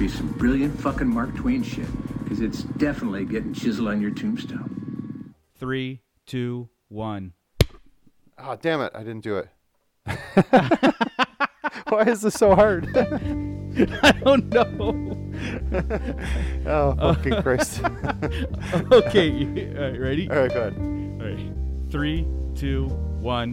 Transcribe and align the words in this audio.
be 0.00 0.08
some 0.08 0.28
brilliant 0.28 0.80
fucking 0.80 1.06
Mark 1.06 1.34
Twain 1.36 1.62
shit, 1.62 1.86
because 2.24 2.40
it's 2.40 2.62
definitely 2.62 3.26
getting 3.26 3.52
chiseled 3.52 3.88
on 3.88 4.00
your 4.00 4.10
tombstone. 4.10 5.34
Three, 5.58 6.00
two, 6.26 6.70
one. 6.88 7.34
Oh, 8.38 8.56
damn 8.58 8.80
it. 8.80 8.92
I 8.94 9.00
didn't 9.00 9.20
do 9.20 9.36
it. 9.36 9.48
Why 11.90 12.02
is 12.06 12.22
this 12.22 12.32
so 12.32 12.54
hard? 12.54 12.88
I 12.96 14.12
don't 14.24 14.46
know. 14.48 15.18
oh, 16.66 16.94
fucking 17.14 17.42
Christ. 17.42 17.82
okay, 18.90 19.28
you- 19.28 19.74
all 19.76 19.82
right, 19.90 20.00
ready? 20.00 20.30
All 20.30 20.36
right, 20.38 20.50
go 20.52 20.60
ahead. 20.62 20.76
All 20.78 21.26
right. 21.28 21.52
Three, 21.90 22.26
two, 22.54 22.86
one. 23.20 23.52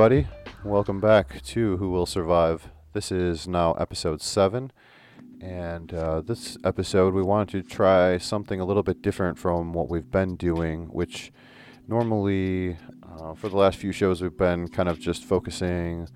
Everybody. 0.00 0.28
Welcome 0.62 1.00
back 1.00 1.42
to 1.42 1.76
Who 1.78 1.90
Will 1.90 2.06
Survive. 2.06 2.70
This 2.92 3.10
is 3.10 3.48
now 3.48 3.72
episode 3.72 4.22
7. 4.22 4.70
And 5.40 5.92
uh, 5.92 6.20
this 6.20 6.56
episode, 6.62 7.14
we 7.14 7.22
wanted 7.24 7.50
to 7.50 7.62
try 7.64 8.16
something 8.16 8.60
a 8.60 8.64
little 8.64 8.84
bit 8.84 9.02
different 9.02 9.40
from 9.40 9.72
what 9.72 9.88
we've 9.88 10.08
been 10.08 10.36
doing, 10.36 10.84
which 10.92 11.32
normally, 11.88 12.76
uh, 13.02 13.34
for 13.34 13.48
the 13.48 13.56
last 13.56 13.78
few 13.78 13.90
shows, 13.90 14.22
we've 14.22 14.36
been 14.36 14.68
kind 14.68 14.88
of 14.88 15.00
just 15.00 15.24
focusing 15.24 16.08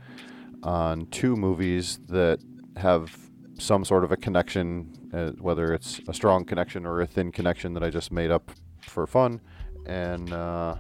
on 0.63 1.07
two 1.07 1.35
movies 1.35 1.99
that 2.07 2.39
have 2.77 3.29
some 3.59 3.85
sort 3.85 4.05
of 4.05 4.13
a 4.13 4.17
connection, 4.17 4.93
uh, 5.13 5.33
whether 5.41 5.75
it's 5.75 6.01
a 6.07 6.15
strong 6.15 6.45
connection 6.45 6.87
or 6.87 7.01
a 7.01 7.07
thin 7.09 7.33
connection 7.33 7.75
that 7.75 7.83
I 7.83 7.91
just 7.91 8.13
made 8.13 8.31
up 8.31 8.53
for 8.81 9.09
fun. 9.09 9.41
And 9.87 10.33
uh, 10.33 10.77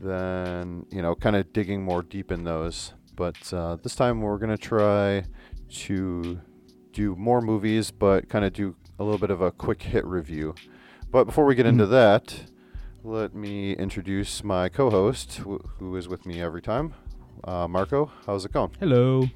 then, 0.00 0.86
you 0.90 1.02
know, 1.02 1.14
kind 1.14 1.36
of 1.36 1.52
digging 1.52 1.82
more 1.82 2.02
deep 2.02 2.30
in 2.30 2.44
those. 2.44 2.92
But 3.14 3.52
uh, 3.52 3.76
this 3.82 3.94
time 3.94 4.20
we're 4.20 4.38
going 4.38 4.56
to 4.56 4.62
try 4.62 5.24
to 5.68 6.40
do 6.92 7.16
more 7.16 7.40
movies, 7.40 7.90
but 7.90 8.28
kind 8.28 8.44
of 8.44 8.52
do 8.52 8.76
a 8.98 9.04
little 9.04 9.18
bit 9.18 9.30
of 9.30 9.40
a 9.40 9.50
quick 9.50 9.82
hit 9.82 10.04
review. 10.04 10.54
But 11.10 11.24
before 11.24 11.44
we 11.44 11.54
get 11.54 11.66
into 11.66 11.86
that, 11.86 12.34
let 13.04 13.34
me 13.34 13.72
introduce 13.74 14.42
my 14.42 14.68
co 14.68 14.90
host, 14.90 15.38
wh- 15.38 15.64
who 15.78 15.96
is 15.96 16.08
with 16.08 16.26
me 16.26 16.42
every 16.42 16.62
time. 16.62 16.94
Uh, 17.44 17.68
Marco, 17.68 18.10
how's 18.26 18.44
it 18.44 18.52
going? 18.52 18.70
Hello. 18.80 19.28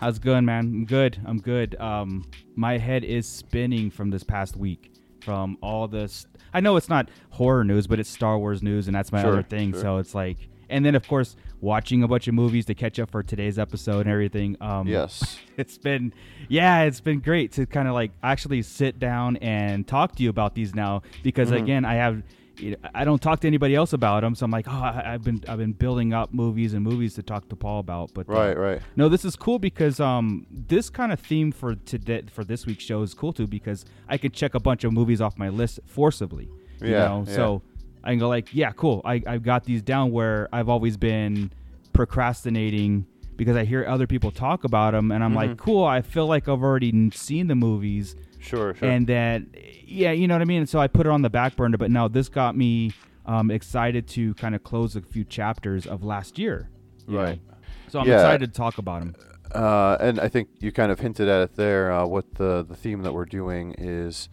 How's 0.00 0.18
it 0.18 0.22
going, 0.22 0.44
man? 0.44 0.64
I'm 0.64 0.84
good. 0.84 1.20
I'm 1.26 1.38
good. 1.38 1.74
Um, 1.80 2.24
my 2.54 2.78
head 2.78 3.02
is 3.02 3.28
spinning 3.28 3.90
from 3.90 4.10
this 4.10 4.22
past 4.22 4.56
week, 4.56 4.92
from 5.22 5.58
all 5.60 5.88
this. 5.88 6.26
I 6.54 6.60
know 6.60 6.76
it's 6.76 6.88
not 6.88 7.08
horror 7.30 7.64
news, 7.64 7.86
but 7.86 8.00
it's 8.00 8.08
Star 8.10 8.38
Wars 8.38 8.62
news, 8.62 8.86
and 8.88 8.94
that's 8.94 9.12
my 9.12 9.22
Sure, 9.22 9.32
other 9.32 9.42
thing. 9.42 9.72
sure. 9.72 9.80
So 9.80 9.96
it's 9.98 10.14
like, 10.14 10.36
and 10.70 10.84
then 10.84 10.94
of 10.94 11.06
course 11.08 11.36
watching 11.60 12.02
a 12.04 12.08
bunch 12.08 12.28
of 12.28 12.34
movies 12.34 12.64
to 12.66 12.74
catch 12.74 12.98
up 13.00 13.10
for 13.10 13.22
today's 13.22 13.58
episode 13.58 14.00
and 14.00 14.10
everything. 14.10 14.56
Um, 14.60 14.86
Yes. 14.86 15.38
it's 15.56 15.76
been 15.78 16.12
yeah 16.48 16.82
it's 16.82 17.00
been 17.00 17.18
great 17.20 17.50
to 17.52 17.66
kind 17.66 17.88
of 17.88 17.94
like 17.94 18.12
actually 18.22 18.62
sit 18.62 18.98
down 18.98 19.36
and 19.38 19.86
talk 19.88 20.14
to 20.16 20.22
you 20.22 20.30
about 20.30 20.54
these 20.54 20.74
now 20.74 21.02
because 21.24 21.48
Mm-hmm. 21.50 21.64
again 21.64 21.84
i 21.84 21.94
have 21.94 22.22
you 22.58 22.70
know, 22.72 22.76
i 22.94 23.04
don't 23.04 23.20
talk 23.22 23.40
to 23.40 23.46
anybody 23.46 23.74
else 23.74 23.92
about 23.92 24.22
them 24.22 24.34
so 24.34 24.44
i'm 24.44 24.50
like 24.50 24.66
oh 24.68 24.72
I, 24.72 25.14
i've 25.14 25.22
been 25.22 25.42
i've 25.48 25.58
been 25.58 25.72
building 25.72 26.12
up 26.12 26.32
movies 26.34 26.74
and 26.74 26.82
movies 26.82 27.14
to 27.14 27.22
talk 27.22 27.48
to 27.50 27.56
paul 27.56 27.78
about 27.80 28.12
but 28.14 28.28
uh, 28.28 28.32
Right, 28.32 28.56
right. 28.56 28.82
no 28.96 29.08
this 29.08 29.24
is 29.24 29.36
cool 29.36 29.58
because 29.58 30.00
um 30.00 30.46
this 30.50 30.90
kind 30.90 31.12
of 31.12 31.20
theme 31.20 31.52
for 31.52 31.74
today 31.74 32.22
for 32.30 32.44
this 32.44 32.66
week's 32.66 32.84
show 32.84 33.02
is 33.02 33.14
cool 33.14 33.32
too 33.32 33.46
because 33.46 33.84
i 34.08 34.16
can 34.18 34.30
check 34.32 34.54
a 34.54 34.60
bunch 34.60 34.84
of 34.84 34.92
movies 34.92 35.20
off 35.20 35.38
my 35.38 35.48
list 35.48 35.80
forcibly 35.86 36.48
you 36.80 36.88
Yeah, 36.90 37.06
know 37.08 37.24
yeah. 37.26 37.34
so 37.34 37.62
i 38.04 38.10
can 38.10 38.18
go 38.18 38.28
like 38.28 38.48
yeah 38.52 38.72
cool 38.72 39.02
i 39.04 39.22
i've 39.26 39.42
got 39.42 39.64
these 39.64 39.82
down 39.82 40.10
where 40.12 40.48
i've 40.52 40.68
always 40.68 40.96
been 40.96 41.50
procrastinating 41.92 43.06
because 43.36 43.56
I 43.56 43.64
hear 43.64 43.86
other 43.86 44.08
people 44.08 44.32
talk 44.32 44.64
about 44.64 44.92
them, 44.94 45.12
and 45.12 45.22
I'm 45.22 45.30
Mm-hmm. 45.30 45.50
like, 45.50 45.56
cool. 45.58 45.84
I 45.84 46.02
feel 46.02 46.26
like 46.26 46.48
I've 46.48 46.60
already 46.62 47.10
seen 47.12 47.46
the 47.46 47.54
movies, 47.54 48.16
Sure, 48.38 48.74
sure. 48.74 48.88
and 48.88 49.06
that, 49.08 49.42
yeah, 49.84 50.12
you 50.12 50.28
know 50.28 50.34
what 50.34 50.42
I 50.42 50.46
mean. 50.46 50.66
So 50.66 50.78
I 50.78 50.86
put 50.86 51.06
it 51.06 51.10
on 51.10 51.22
the 51.22 51.30
back 51.30 51.56
burner, 51.56 51.76
but 51.76 51.90
now 51.90 52.08
this 52.08 52.28
got 52.28 52.56
me 52.56 52.92
um, 53.26 53.50
excited 53.50 54.06
to 54.08 54.34
kind 54.34 54.54
of 54.54 54.62
close 54.64 54.96
a 54.96 55.02
few 55.02 55.24
chapters 55.24 55.86
of 55.86 56.02
last 56.04 56.38
year. 56.38 56.70
you 57.06 57.14
know. 57.14 57.22
Right. 57.22 57.40
So 57.88 57.98
I'm 58.00 58.06
Yeah. 58.06 58.14
excited 58.16 58.52
to 58.52 58.56
talk 58.56 58.78
about 58.78 59.00
them. 59.00 59.14
Uh, 59.54 59.96
and 60.00 60.20
I 60.20 60.28
think 60.28 60.48
you 60.60 60.70
kind 60.72 60.92
of 60.92 61.00
hinted 61.00 61.26
at 61.28 61.40
it 61.42 61.56
there. 61.56 61.90
Uh, 61.90 62.06
what 62.06 62.34
the 62.34 62.64
the 62.68 62.74
theme 62.76 63.02
that 63.02 63.12
we're 63.14 63.24
doing 63.24 63.74
is, 63.78 64.28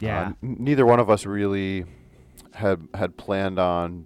Yeah. 0.00 0.20
uh, 0.20 0.32
n- 0.42 0.56
neither 0.60 0.86
one 0.86 1.00
of 1.00 1.10
us 1.10 1.26
really 1.26 1.84
had 2.54 2.86
had 2.94 3.16
planned 3.16 3.58
on 3.58 4.04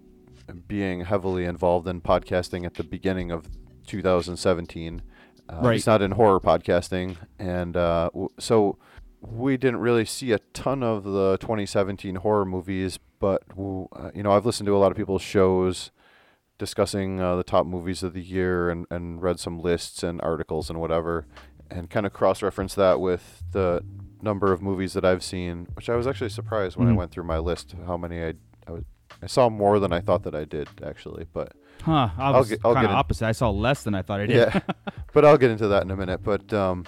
being 0.67 1.03
heavily 1.05 1.45
involved 1.45 1.87
in 1.87 2.01
podcasting 2.01 2.65
at 2.65 2.75
the 2.75 2.83
beginning 2.85 3.31
of 3.31 3.47
2017. 3.87 5.03
Uh, 5.51 5.59
Right. 5.63 5.75
He's 5.75 5.87
not 5.87 6.01
in 6.03 6.13
horror 6.13 6.41
podcasting, 6.41 7.17
and 7.39 7.77
uh, 7.77 8.09
w- 8.15 8.29
so 8.39 8.79
we 9.21 9.57
didn't 9.57 9.81
really 9.81 10.05
see 10.05 10.33
a 10.33 10.39
ton 10.53 10.83
of 10.83 11.05
the 11.05 11.37
2017 11.41 12.17
horror 12.17 12.45
movies. 12.45 12.99
But 13.21 13.43
uh, 13.59 14.11
you 14.15 14.23
know, 14.23 14.33
I've 14.33 14.47
listened 14.47 14.67
to 14.69 14.77
a 14.77 14.79
lot 14.79 14.91
of 14.93 14.97
people's 14.97 15.23
shows 15.23 15.91
discussing 16.59 17.21
uh, 17.21 17.37
the 17.37 17.45
top 17.45 17.67
movies 17.67 18.03
of 18.03 18.13
the 18.15 18.23
year 18.23 18.69
and, 18.71 18.87
and 18.91 19.23
read 19.23 19.39
some 19.39 19.61
lists 19.61 20.03
and 20.03 20.21
articles 20.23 20.69
and 20.71 20.81
whatever 20.81 21.27
and 21.71 21.89
kind 21.91 22.05
of 22.07 22.13
cross-reference 22.13 22.75
that 22.75 22.99
with 22.99 23.43
the 23.53 23.85
number 24.23 24.53
of 24.53 24.61
movies 24.61 24.93
that 24.95 25.05
I've 25.05 25.23
seen 25.23 25.69
which 25.75 25.89
I 25.89 25.95
was 25.95 26.07
actually 26.07 26.31
surprised 26.31 26.77
when 26.77 26.89
I 26.89 26.93
Mhm. 26.93 26.97
went 26.97 27.11
through 27.13 27.25
my 27.25 27.39
list 27.39 27.77
how 27.87 27.97
many 27.97 28.21
I, 28.25 28.33
I, 28.67 28.73
was, 28.73 28.83
I 29.23 29.27
saw 29.27 29.49
more 29.49 29.79
than 29.79 29.93
I 29.93 30.01
thought 30.01 30.25
that 30.25 30.35
I 30.35 30.45
did 30.45 30.67
actually 30.85 31.27
but 31.33 31.53
Huh? 31.83 32.09
I 32.19 32.31
I'll 32.33 32.39
was 32.41 32.49
get- 32.49 32.61
I'll 32.65 32.75
kind 32.75 32.85
get 32.87 32.91
of 32.91 32.95
in- 32.95 32.97
opposite. 32.99 33.27
I 33.27 33.33
saw 33.33 33.51
less 33.51 33.85
than 33.85 33.95
I 33.95 34.03
thought 34.03 34.19
I 34.21 34.27
did. 34.27 34.37
yeah 34.37 34.61
but 35.13 35.25
I'll 35.25 35.39
get 35.39 35.53
into 35.53 35.69
that 35.69 35.85
in 35.85 35.91
a 35.93 35.97
minute 35.97 36.23
but 36.25 36.53
um, 36.53 36.85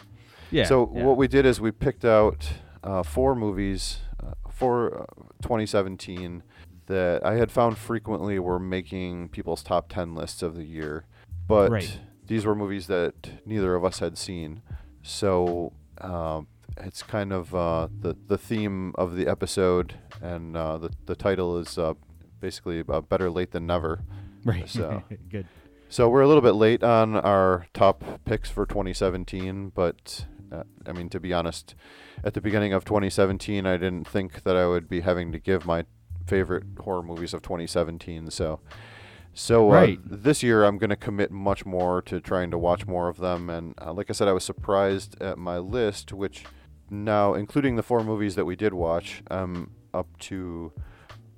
yeah. 0.51 0.65
so 0.65 0.91
yeah. 0.95 1.05
what 1.05 1.17
we 1.17 1.29
did 1.29 1.47
is 1.47 1.61
we 1.61 1.71
picked 1.71 2.05
out 2.05 2.49
uh, 2.85 3.03
four 3.03 3.35
movies 3.35 3.99
uh, 4.23 4.33
for 4.51 5.03
uh, 5.03 5.05
2017 5.43 6.43
that 6.87 7.25
I 7.25 7.35
had 7.35 7.51
found 7.53 7.79
frequently 7.79 8.39
were 8.39 8.59
making 8.59 9.29
people's 9.29 9.63
top 9.63 9.89
10 9.89 10.15
lists 10.15 10.43
of 10.43 10.57
the 10.57 10.65
year, 10.65 11.05
but 11.47 11.71
Right. 11.71 11.99
these 12.27 12.45
were 12.45 12.55
movies 12.55 12.87
that 12.89 13.31
neither 13.47 13.75
of 13.75 13.85
us 13.85 14.01
had 14.01 14.19
seen. 14.19 14.63
So 15.03 15.73
um, 16.01 16.47
it's 16.79 17.03
kind 17.03 17.33
of 17.33 17.55
uh, 17.55 17.89
the 18.01 18.17
the 18.27 18.39
theme 18.39 18.93
of 18.97 19.17
the 19.17 19.27
episode, 19.29 19.95
and 20.21 20.57
uh, 20.57 20.79
the 20.79 20.91
the 21.07 21.15
title 21.15 21.59
is 21.59 21.79
uh, 21.79 21.95
basically 22.41 22.83
uh, 22.89 23.01
better 23.01 23.31
late 23.31 23.53
than 23.53 23.67
never. 23.67 24.01
Right. 24.45 24.69
So- 24.69 25.03
Good. 25.31 25.47
So 25.89 26.09
we're 26.09 26.21
a 26.23 26.29
little 26.29 26.43
bit 26.43 26.53
late 26.55 26.85
on 26.85 27.17
our 27.17 27.67
top 27.75 28.05
picks 28.25 28.49
for 28.49 28.65
2017, 28.65 29.73
but 29.75 30.25
uh, 30.53 30.65
I 30.87 30.93
mean, 30.93 31.09
to 31.11 31.21
be 31.21 31.33
honest, 31.33 31.75
at 32.25 32.35
the 32.35 32.41
beginning 32.41 32.73
of 32.73 32.85
2017, 32.85 33.67
I 33.67 33.77
didn't 33.77 34.07
think 34.07 34.43
that 34.43 34.57
I 34.57 34.67
would 34.67 34.89
be 34.89 35.01
having 35.01 35.33
to 35.33 35.39
give 35.39 35.65
my 35.67 35.85
favorite 36.27 36.65
horror 36.81 37.03
movies 37.03 37.33
of 37.35 37.43
2017. 37.43 38.31
So, 38.31 38.61
so 39.33 39.71
uh, 39.71 39.73
Right. 39.75 39.99
this 40.05 40.43
year 40.43 40.65
I'm 40.65 40.79
going 40.79 40.91
to 40.91 40.97
commit 40.97 41.31
much 41.31 41.65
more 41.65 42.03
to 42.03 42.21
trying 42.21 42.51
to 42.51 42.59
watch 42.59 42.87
more 42.87 43.09
of 43.09 43.19
them. 43.19 43.49
And 43.51 43.75
uh, 43.81 43.93
like 43.93 44.11
I 44.11 44.13
said, 44.13 44.29
I 44.29 44.33
was 44.33 44.45
surprised 44.45 45.21
at 45.23 45.39
my 45.39 45.59
list, 45.59 46.13
which 46.13 46.45
now, 46.91 47.35
including 47.35 47.77
the 47.77 47.83
four 47.83 48.03
movies 48.03 48.35
that 48.35 48.45
we 48.45 48.57
did 48.57 48.75
watch, 48.75 49.23
I'm 49.31 49.71
up 49.95 50.09
to 50.21 50.73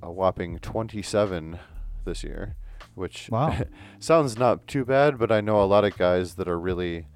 a 0.02 0.10
whopping 0.10 0.58
27 0.58 1.58
this 2.04 2.24
year, 2.24 2.56
which 2.94 3.28
Wow. 3.30 3.56
sounds 3.98 4.38
not 4.38 4.66
too 4.66 4.84
bad, 4.84 5.18
but 5.18 5.30
I 5.30 5.40
know 5.40 5.62
a 5.62 5.64
lot 5.64 5.84
of 5.84 5.96
guys 5.96 6.34
that 6.36 6.48
are 6.48 6.58
really 6.58 7.06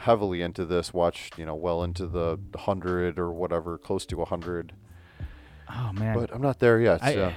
heavily 0.00 0.42
into 0.42 0.64
this 0.64 0.92
watch, 0.94 1.30
you 1.36 1.44
know, 1.46 1.54
well 1.54 1.82
into 1.82 2.06
the 2.06 2.38
100 2.52 3.18
or 3.18 3.32
whatever, 3.32 3.78
close 3.78 4.04
to 4.06 4.16
100. 4.18 4.72
Oh 5.74 5.90
man. 5.94 6.16
But 6.18 6.34
I'm 6.34 6.42
not 6.42 6.58
there 6.58 6.80
yet. 6.80 7.02
I, 7.02 7.14
so. 7.14 7.32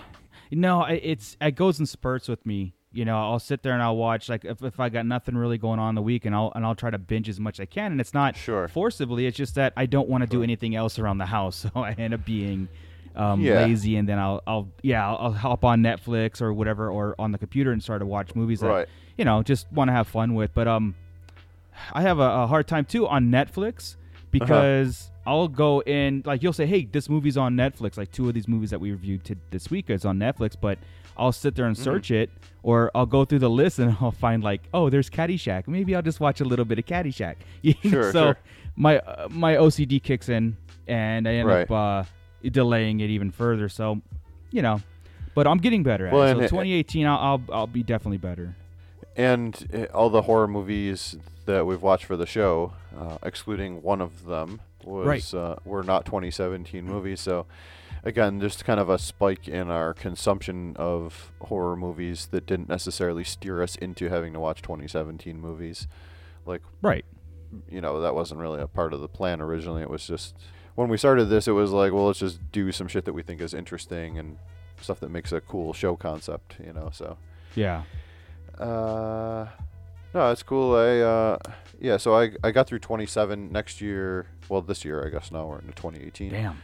no, 0.52 0.84
it's 0.84 1.38
it 1.42 1.52
goes 1.56 1.80
in 1.80 1.86
spurts 1.86 2.28
with 2.28 2.46
me. 2.46 2.74
You 2.92 3.04
know, 3.04 3.18
I'll 3.18 3.40
sit 3.40 3.62
there 3.62 3.74
and 3.74 3.82
I'll 3.82 3.98
watch 3.98 4.30
like 4.30 4.46
if, 4.46 4.64
if 4.64 4.80
I 4.80 4.88
got 4.90 5.06
nothing 5.06 5.36
really 5.36 5.58
going 5.58 5.80
on 5.80 5.90
in 5.90 5.96
the 5.96 6.02
week, 6.02 6.26
and 6.26 6.34
I'll 6.34 6.52
and 6.56 6.66
I'll 6.66 6.76
try 6.76 6.90
to 6.90 6.98
binge 6.98 7.28
as 7.30 7.40
much 7.40 7.56
as 7.60 7.64
I 7.64 7.66
can. 7.66 7.92
And 7.92 8.00
it's 8.02 8.14
not 8.14 8.36
Sure. 8.38 8.68
forcibly; 8.70 9.26
it's 9.28 9.36
just 9.38 9.56
that 9.56 9.74
I 9.76 9.86
don't 9.86 10.08
want 10.08 10.22
to 10.24 10.28
do 10.28 10.44
anything 10.44 10.76
else 10.76 10.98
around 10.98 11.18
the 11.18 11.26
house, 11.26 11.56
so 11.76 11.82
I 11.82 11.92
end 11.92 12.14
up 12.14 12.24
being 12.26 12.70
um, 13.16 13.42
Yeah. 13.42 13.66
lazy. 13.66 13.98
And 13.98 14.08
then 14.08 14.18
I'll 14.18 14.42
I'll 14.48 14.70
yeah 14.82 15.08
I'll, 15.10 15.18
I'll 15.28 15.34
hop 15.34 15.66
on 15.66 15.82
Netflix 15.82 16.42
or 16.42 16.54
whatever 16.54 16.90
or 16.90 17.16
on 17.20 17.32
the 17.34 17.38
computer 17.38 17.72
and 17.72 17.84
start 17.84 18.00
to 18.00 18.06
watch 18.06 18.34
movies 18.34 18.62
that 18.62 18.68
Right. 18.70 18.88
you 19.18 19.26
know 19.26 19.44
just 19.44 19.70
want 19.74 19.90
to 19.90 19.94
have 19.94 20.08
fun 20.08 20.34
with. 20.34 20.54
But 20.54 20.68
um, 20.70 20.96
I 21.94 22.02
have 22.02 22.20
a, 22.20 22.44
a 22.44 22.48
hard 22.48 22.68
time 22.68 22.86
too 22.86 23.08
on 23.08 23.30
Netflix 23.32 23.96
because 24.32 25.12
I'll 25.26 25.48
go 25.48 25.82
in 25.82 26.22
like 26.26 26.44
you'll 26.44 26.54
say, 26.54 26.66
"Hey, 26.66 26.86
this 26.86 27.10
movie's 27.10 27.38
on 27.38 27.56
Netflix." 27.56 27.98
Like 27.98 28.12
two 28.12 28.28
of 28.28 28.34
these 28.34 28.48
movies 28.48 28.70
that 28.72 28.80
we 28.80 28.92
reviewed 28.92 29.24
to 29.26 29.36
this 29.52 29.70
week 29.70 29.90
is 29.90 30.06
on 30.06 30.20
Netflix, 30.20 30.56
but 30.60 30.78
I'll 31.18 31.32
sit 31.32 31.56
there 31.56 31.66
and 31.66 31.76
Mm-hmm. 31.76 31.84
search 31.84 32.12
it, 32.12 32.30
or 32.62 32.92
I'll 32.94 33.06
go 33.06 33.26
through 33.26 33.40
the 33.40 33.50
list 33.50 33.80
and 33.80 33.96
I'll 34.02 34.12
find 34.12 34.44
like, 34.44 34.62
"Oh, 34.74 34.90
there's 34.90 35.10
Caddyshack." 35.10 35.68
Maybe 35.68 35.96
I'll 35.96 36.02
just 36.02 36.20
watch 36.20 36.42
a 36.42 36.46
little 36.46 36.66
bit 36.66 36.80
of 36.80 36.86
Caddyshack. 36.86 37.36
You 37.62 37.74
know, 37.84 37.90
Sure, 37.90 38.12
so 38.12 38.22
sure. 38.26 38.38
my 38.76 39.00
uh, 39.00 39.28
my 39.32 39.56
OCD 39.56 40.02
kicks 40.04 40.30
in, 40.30 40.58
and 40.88 41.28
I 41.28 41.34
end 41.36 41.48
Right. 41.48 41.72
up 41.72 41.72
uh, 41.72 42.04
delaying 42.50 43.00
it 43.00 43.10
even 43.10 43.32
further. 43.32 43.70
So, 43.70 44.02
you 44.52 44.62
know, 44.62 44.82
but 45.34 45.48
I'm 45.48 45.58
getting 45.58 45.82
better 45.84 46.08
at 46.08 46.14
Well, 46.14 46.28
it. 46.28 46.34
So 46.34 46.40
it- 46.42 46.50
2018, 46.50 47.08
I'll, 47.08 47.18
I'll 47.18 47.42
I'll 47.52 47.68
be 47.68 47.82
definitely 47.84 48.18
better. 48.20 48.56
And 49.16 49.68
uh, 49.74 49.94
all 49.96 50.10
the 50.10 50.24
horror 50.24 50.48
movies 50.48 51.16
that 51.46 51.66
we've 51.66 51.82
watched 51.82 52.06
for 52.06 52.18
the 52.18 52.26
show, 52.26 52.74
uh, 52.98 53.18
excluding 53.24 53.82
one 53.82 54.02
of 54.02 54.26
them, 54.26 54.60
was 54.84 55.08
Right. 55.08 55.34
uh, 55.34 55.56
were 55.66 55.84
not 55.84 56.06
2017 56.06 56.84
movies. 56.86 57.22
So, 57.22 57.46
again, 58.04 58.40
just 58.42 58.66
kind 58.66 58.80
of 58.80 58.90
a 58.90 58.98
spike 59.00 59.48
in 59.48 59.70
our 59.70 59.94
consumption 59.94 60.76
of 60.78 61.32
horror 61.42 61.76
movies 61.76 62.28
that 62.28 62.46
didn't 62.46 62.70
necessarily 62.70 63.24
steer 63.24 63.62
us 63.64 63.76
into 63.78 64.10
having 64.10 64.34
to 64.34 64.40
watch 64.40 64.62
2017 64.62 65.40
movies. 65.40 65.88
Like, 66.46 66.62
Right. 66.82 67.06
you 67.70 67.82
know, 67.82 68.02
that 68.02 68.14
wasn't 68.16 68.42
really 68.42 68.62
a 68.62 68.68
part 68.68 68.94
of 68.94 69.00
the 69.02 69.08
plan 69.08 69.42
originally. 69.42 69.82
It 69.82 69.90
was 69.90 70.06
just 70.06 70.36
when 70.76 70.90
we 70.90 70.98
started 70.98 71.26
this, 71.26 71.48
it 71.48 71.54
was 71.54 71.72
like, 71.72 71.94
well, 71.94 72.08
let's 72.08 72.20
just 72.20 72.52
do 72.52 72.72
some 72.74 72.88
shit 72.90 73.06
that 73.06 73.14
we 73.14 73.24
think 73.24 73.40
is 73.40 73.54
interesting 73.54 74.20
and 74.20 74.38
stuff 74.82 75.00
that 75.00 75.10
makes 75.10 75.32
a 75.32 75.40
cool 75.40 75.72
show 75.74 75.96
concept, 75.96 76.58
you 76.64 76.74
know. 76.74 76.90
So. 76.92 77.18
Yeah. 77.56 77.84
Uh, 78.60 79.48
no, 80.14 80.32
it's 80.32 80.44
cool. 80.44 80.76
I 80.76 81.00
uh, 81.00 81.38
yeah. 81.80 81.98
So 81.98 82.16
I 82.16 82.32
I 82.44 82.52
got 82.52 82.68
through 82.68 82.80
27 82.80 83.52
next 83.52 83.82
year. 83.82 84.28
Well, 84.50 84.62
this 84.62 84.86
year 84.86 85.06
I 85.06 85.10
guess 85.10 85.32
now 85.32 85.48
we're 85.48 85.60
into 85.60 85.74
2018. 85.74 86.32
Damn. 86.32 86.58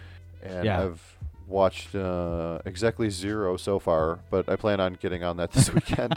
And 0.44 0.66
Yeah. 0.66 0.84
I've 0.84 1.18
watched 1.48 1.94
uh, 1.96 2.60
exactly 2.66 3.10
zero 3.10 3.58
so 3.58 3.78
far, 3.80 4.20
but 4.30 4.48
I 4.50 4.56
plan 4.56 4.80
on 4.80 4.94
getting 4.94 5.24
on 5.24 5.38
that 5.38 5.52
this 5.52 5.74
weekend. 5.74 6.16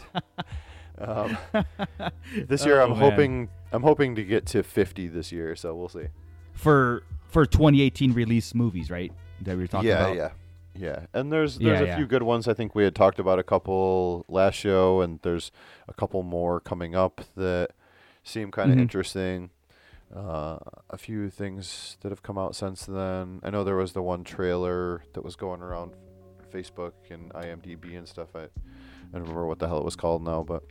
um, 0.98 1.36
this 2.48 2.64
year 2.64 2.80
Oh, 2.80 2.84
I'm 2.84 2.90
man. 2.90 2.98
hoping 3.10 3.48
I'm 3.72 3.82
hoping 3.82 4.14
to 4.14 4.22
get 4.24 4.46
to 4.46 4.62
50 4.62 5.08
this 5.08 5.32
year. 5.32 5.56
So 5.56 5.74
we'll 5.74 5.88
see. 5.88 6.06
For 6.52 7.02
for 7.28 7.44
2018 7.46 8.12
release 8.12 8.54
movies, 8.54 8.90
right? 8.90 9.12
That 9.42 9.56
we 9.56 9.62
were 9.62 9.66
talking 9.66 9.88
yeah, 9.88 10.04
about. 10.04 10.16
yeah, 10.16 10.22
yeah. 10.22 10.30
Yeah, 10.76 11.06
and 11.14 11.32
there's 11.32 11.58
there's 11.58 11.78
Yeah, 11.80 11.84
a 11.84 11.86
yeah. 11.88 11.96
few 11.96 12.06
good 12.06 12.22
ones. 12.22 12.48
I 12.48 12.54
think 12.54 12.74
we 12.74 12.84
had 12.84 12.94
talked 12.94 13.18
about 13.18 13.38
a 13.38 13.42
couple 13.44 14.24
last 14.28 14.54
show, 14.56 15.00
and 15.00 15.20
there's 15.22 15.52
a 15.88 15.92
couple 15.94 16.22
more 16.22 16.58
coming 16.60 16.94
up 16.96 17.20
that 17.36 17.70
seem 18.24 18.50
kind 18.50 18.70
of 18.72 18.76
Mhm. 18.76 18.82
interesting. 18.82 19.50
Uh, 20.14 20.58
a 20.90 20.96
few 20.98 21.30
things 21.30 21.96
that 22.02 22.10
have 22.10 22.22
come 22.22 22.38
out 22.38 22.54
since 22.54 22.86
then. 22.86 23.40
I 23.42 23.50
know 23.50 23.64
there 23.64 23.76
was 23.76 23.92
the 23.92 24.02
one 24.02 24.22
trailer 24.24 25.02
that 25.12 25.24
was 25.24 25.34
going 25.36 25.60
around 25.62 25.92
Facebook 26.52 26.92
and 27.10 27.32
IMDb 27.34 27.96
and 27.96 28.06
stuff. 28.08 28.34
I 28.34 28.42
I 28.44 29.18
don't 29.18 29.22
remember 29.22 29.46
what 29.46 29.58
the 29.60 29.68
hell 29.68 29.78
it 29.78 29.84
was 29.84 29.96
called 29.96 30.22
now, 30.22 30.42
but 30.42 30.62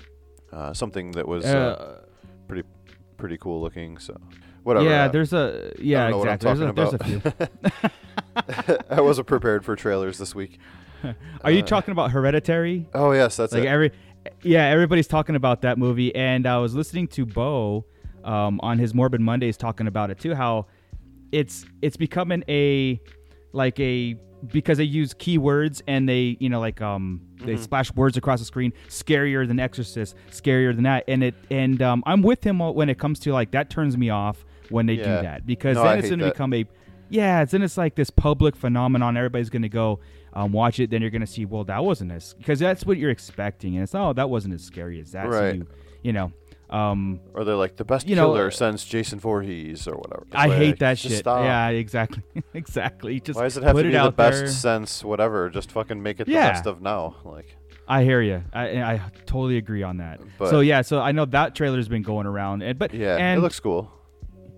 uh, 0.51 0.73
something 0.73 1.11
that 1.11 1.27
was 1.27 1.45
uh, 1.45 1.47
Uh, 2.03 2.05
pretty 2.47 2.63
pretty 3.17 3.37
cool 3.37 3.61
looking. 3.61 3.97
So 3.99 4.15
whatever. 4.63 4.85
yeah, 4.89 5.05
uh, 5.05 5.07
there's 5.09 5.33
a 5.33 5.71
yeah 5.79 6.07
I 6.07 6.09
don't 6.11 6.25
know 6.25 6.31
exactly. 6.31 6.53
There's 6.53 6.69
a, 6.69 6.73
there's 6.73 6.93
a 6.93 7.03
few. 7.03 8.77
I 8.89 9.01
wasn't 9.01 9.27
prepared 9.27 9.63
for 9.63 9.75
trailers 9.75 10.17
this 10.17 10.33
week. 10.33 10.59
Are 11.43 11.51
you 11.51 11.61
Uh, 11.61 11.65
talking 11.65 11.91
about 11.91 12.11
Hereditary? 12.11 12.87
Oh 12.93 13.11
yes, 13.11 13.35
that's 13.37 13.53
like 13.53 13.63
it. 13.63 13.67
every 13.67 13.91
yeah 14.41 14.67
everybody's 14.67 15.07
talking 15.07 15.35
about 15.35 15.63
that 15.63 15.77
movie 15.77 16.15
and 16.15 16.47
i 16.47 16.57
was 16.57 16.73
listening 16.73 17.09
to 17.09 17.25
bo 17.25 17.83
um, 18.23 18.57
on 18.63 18.79
his 18.79 18.93
morbid 18.93 19.19
mondays 19.19 19.57
talking 19.57 19.85
about 19.85 20.09
it 20.11 20.17
too 20.17 20.33
how 20.33 20.65
it's 21.33 21.65
it's 21.81 21.97
becoming 21.97 22.41
a 22.47 23.01
like 23.51 23.77
a 23.81 24.15
because 24.47 24.77
they 24.77 24.85
use 24.85 25.13
keywords 25.13 25.81
and 25.89 26.07
they 26.07 26.37
you 26.39 26.47
know 26.47 26.61
like 26.61 26.81
um 26.81 27.19
they 27.41 27.55
Mm-hmm. 27.55 27.63
splash 27.63 27.93
words 27.95 28.15
across 28.15 28.39
the 28.39 28.45
screen 28.45 28.71
scarier 28.87 29.45
than 29.45 29.59
exorcist 29.59 30.15
scarier 30.31 30.73
than 30.73 30.85
that 30.85 31.03
and 31.09 31.21
it 31.21 31.35
and 31.51 31.81
um, 31.81 32.01
i'm 32.05 32.21
with 32.21 32.45
him 32.45 32.59
when 32.59 32.87
it 32.89 32.97
comes 32.97 33.19
to 33.19 33.33
like 33.33 33.51
that 33.51 33.69
turns 33.69 33.97
me 33.97 34.09
off 34.09 34.45
when 34.69 34.85
they 34.85 34.93
Yeah. 34.93 35.17
do 35.17 35.21
that 35.23 35.45
because 35.45 35.75
No, 35.75 35.83
I 35.83 35.87
then 35.95 35.99
it's 35.99 36.09
going 36.09 36.19
to 36.19 36.25
become 36.31 36.53
a 36.53 36.65
yeah, 37.09 37.41
it's 37.43 37.51
then 37.51 37.61
it's 37.61 37.77
like 37.77 37.93
this 37.95 38.09
public 38.09 38.55
phenomenon. 38.55 39.15
Everybody's 39.17 39.49
gonna 39.51 39.69
go 39.69 39.99
um, 40.33 40.51
watch 40.51 40.79
it. 40.79 40.89
Then 40.89 41.01
you're 41.01 41.11
gonna 41.11 41.27
see, 41.27 41.45
well, 41.45 41.63
that 41.65 41.83
wasn't 41.83 42.11
as 42.11 42.33
because 42.33 42.57
that's 42.59 42.85
what 42.87 42.97
you're 42.97 43.11
expecting, 43.11 43.75
and 43.75 43.83
it's 43.83 43.93
oh, 43.93 44.13
that 44.13 44.29
wasn't 44.31 44.55
as 44.55 44.63
scary 44.63 44.99
as 44.99 45.11
that. 45.11 45.25
So 45.31 45.39
Right. 45.39 45.55
you, 45.57 45.67
you 46.01 46.13
know, 46.13 46.31
um, 46.71 47.19
Or 47.35 47.43
they're 47.43 47.55
like 47.55 47.75
the 47.75 47.83
best 47.85 48.07
You 48.07 48.15
killer 48.15 48.47
uh, 48.47 48.51
since 48.51 48.83
Jason 48.83 49.19
Voorhees 49.19 49.87
or 49.87 49.95
whatever. 49.95 50.23
It's 50.25 50.35
I 50.35 50.47
like, 50.47 50.57
hate 50.57 50.79
that 50.79 50.97
shit. 50.97 51.11
stop. 51.11 51.43
Yeah, 51.43 51.67
exactly, 51.69 52.23
exactly. 52.55 53.19
Just 53.19 53.37
Why 53.37 53.43
does 53.43 53.57
it 53.57 53.63
have 53.63 53.75
to 53.75 53.83
be 53.83 53.91
the 53.91 54.11
best 54.11 54.39
there. 54.39 54.47
since 54.47 55.03
whatever? 55.03 55.51
Just 55.51 55.71
fucking 55.71 56.01
make 56.01 56.19
it 56.19 56.25
the 56.25 56.33
best 56.33 56.65
of 56.65 56.81
now. 56.81 57.17
Like 57.25 57.55
I 57.87 58.03
hear 58.03 58.21
you. 58.21 58.41
I 58.53 58.81
I 58.81 59.01
totally 59.27 59.57
agree 59.57 59.83
on 59.83 59.97
that. 59.97 60.19
But- 60.39 60.49
so 60.49 60.61
yeah, 60.61 60.81
so 60.81 60.99
I 60.99 61.11
know 61.11 61.25
that 61.25 61.53
trailer's 61.53 61.89
been 61.89 62.01
going 62.01 62.25
around, 62.25 62.63
and 62.63 62.79
but 62.79 62.91
yeah, 62.91 63.17
and 63.17 63.37
it 63.37 63.41
looks 63.43 63.59
cool. 63.59 63.91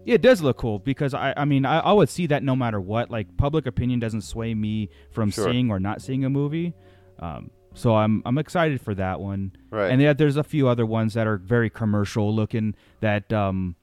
Yeah, 0.05 0.15
it 0.15 0.21
does 0.21 0.41
look 0.41 0.57
cool 0.57 0.79
because 0.79 1.13
I, 1.13 1.33
I 1.35 1.45
mean, 1.45 1.65
I, 1.65 1.79
I 1.79 1.91
would 1.91 2.09
see 2.09 2.27
that 2.27 2.43
no 2.43 2.55
matter 2.55 2.79
what. 2.79 3.09
Like 3.09 3.35
public 3.37 3.65
opinion 3.65 3.99
doesn't 3.99 4.21
sway 4.21 4.53
me 4.53 4.89
from 5.11 5.31
Sure. 5.31 5.51
seeing 5.51 5.69
or 5.71 5.79
not 5.79 6.01
seeing 6.01 6.23
a 6.23 6.29
movie. 6.29 6.73
Um, 7.19 7.49
so 7.73 7.95
I'm 7.95 8.21
I'm 8.25 8.37
excited 8.37 8.79
for 8.81 8.93
that 8.95 9.19
one. 9.19 9.51
Right. 9.71 9.89
And 9.91 10.01
yeah, 10.01 10.13
there's 10.13 10.37
a 10.37 10.43
few 10.43 10.67
other 10.67 10.85
ones 10.85 11.15
that 11.15 11.27
are 11.27 11.37
very 11.37 11.69
commercial 11.69 12.33
looking 12.33 12.75
that 13.01 13.33
um, 13.33 13.75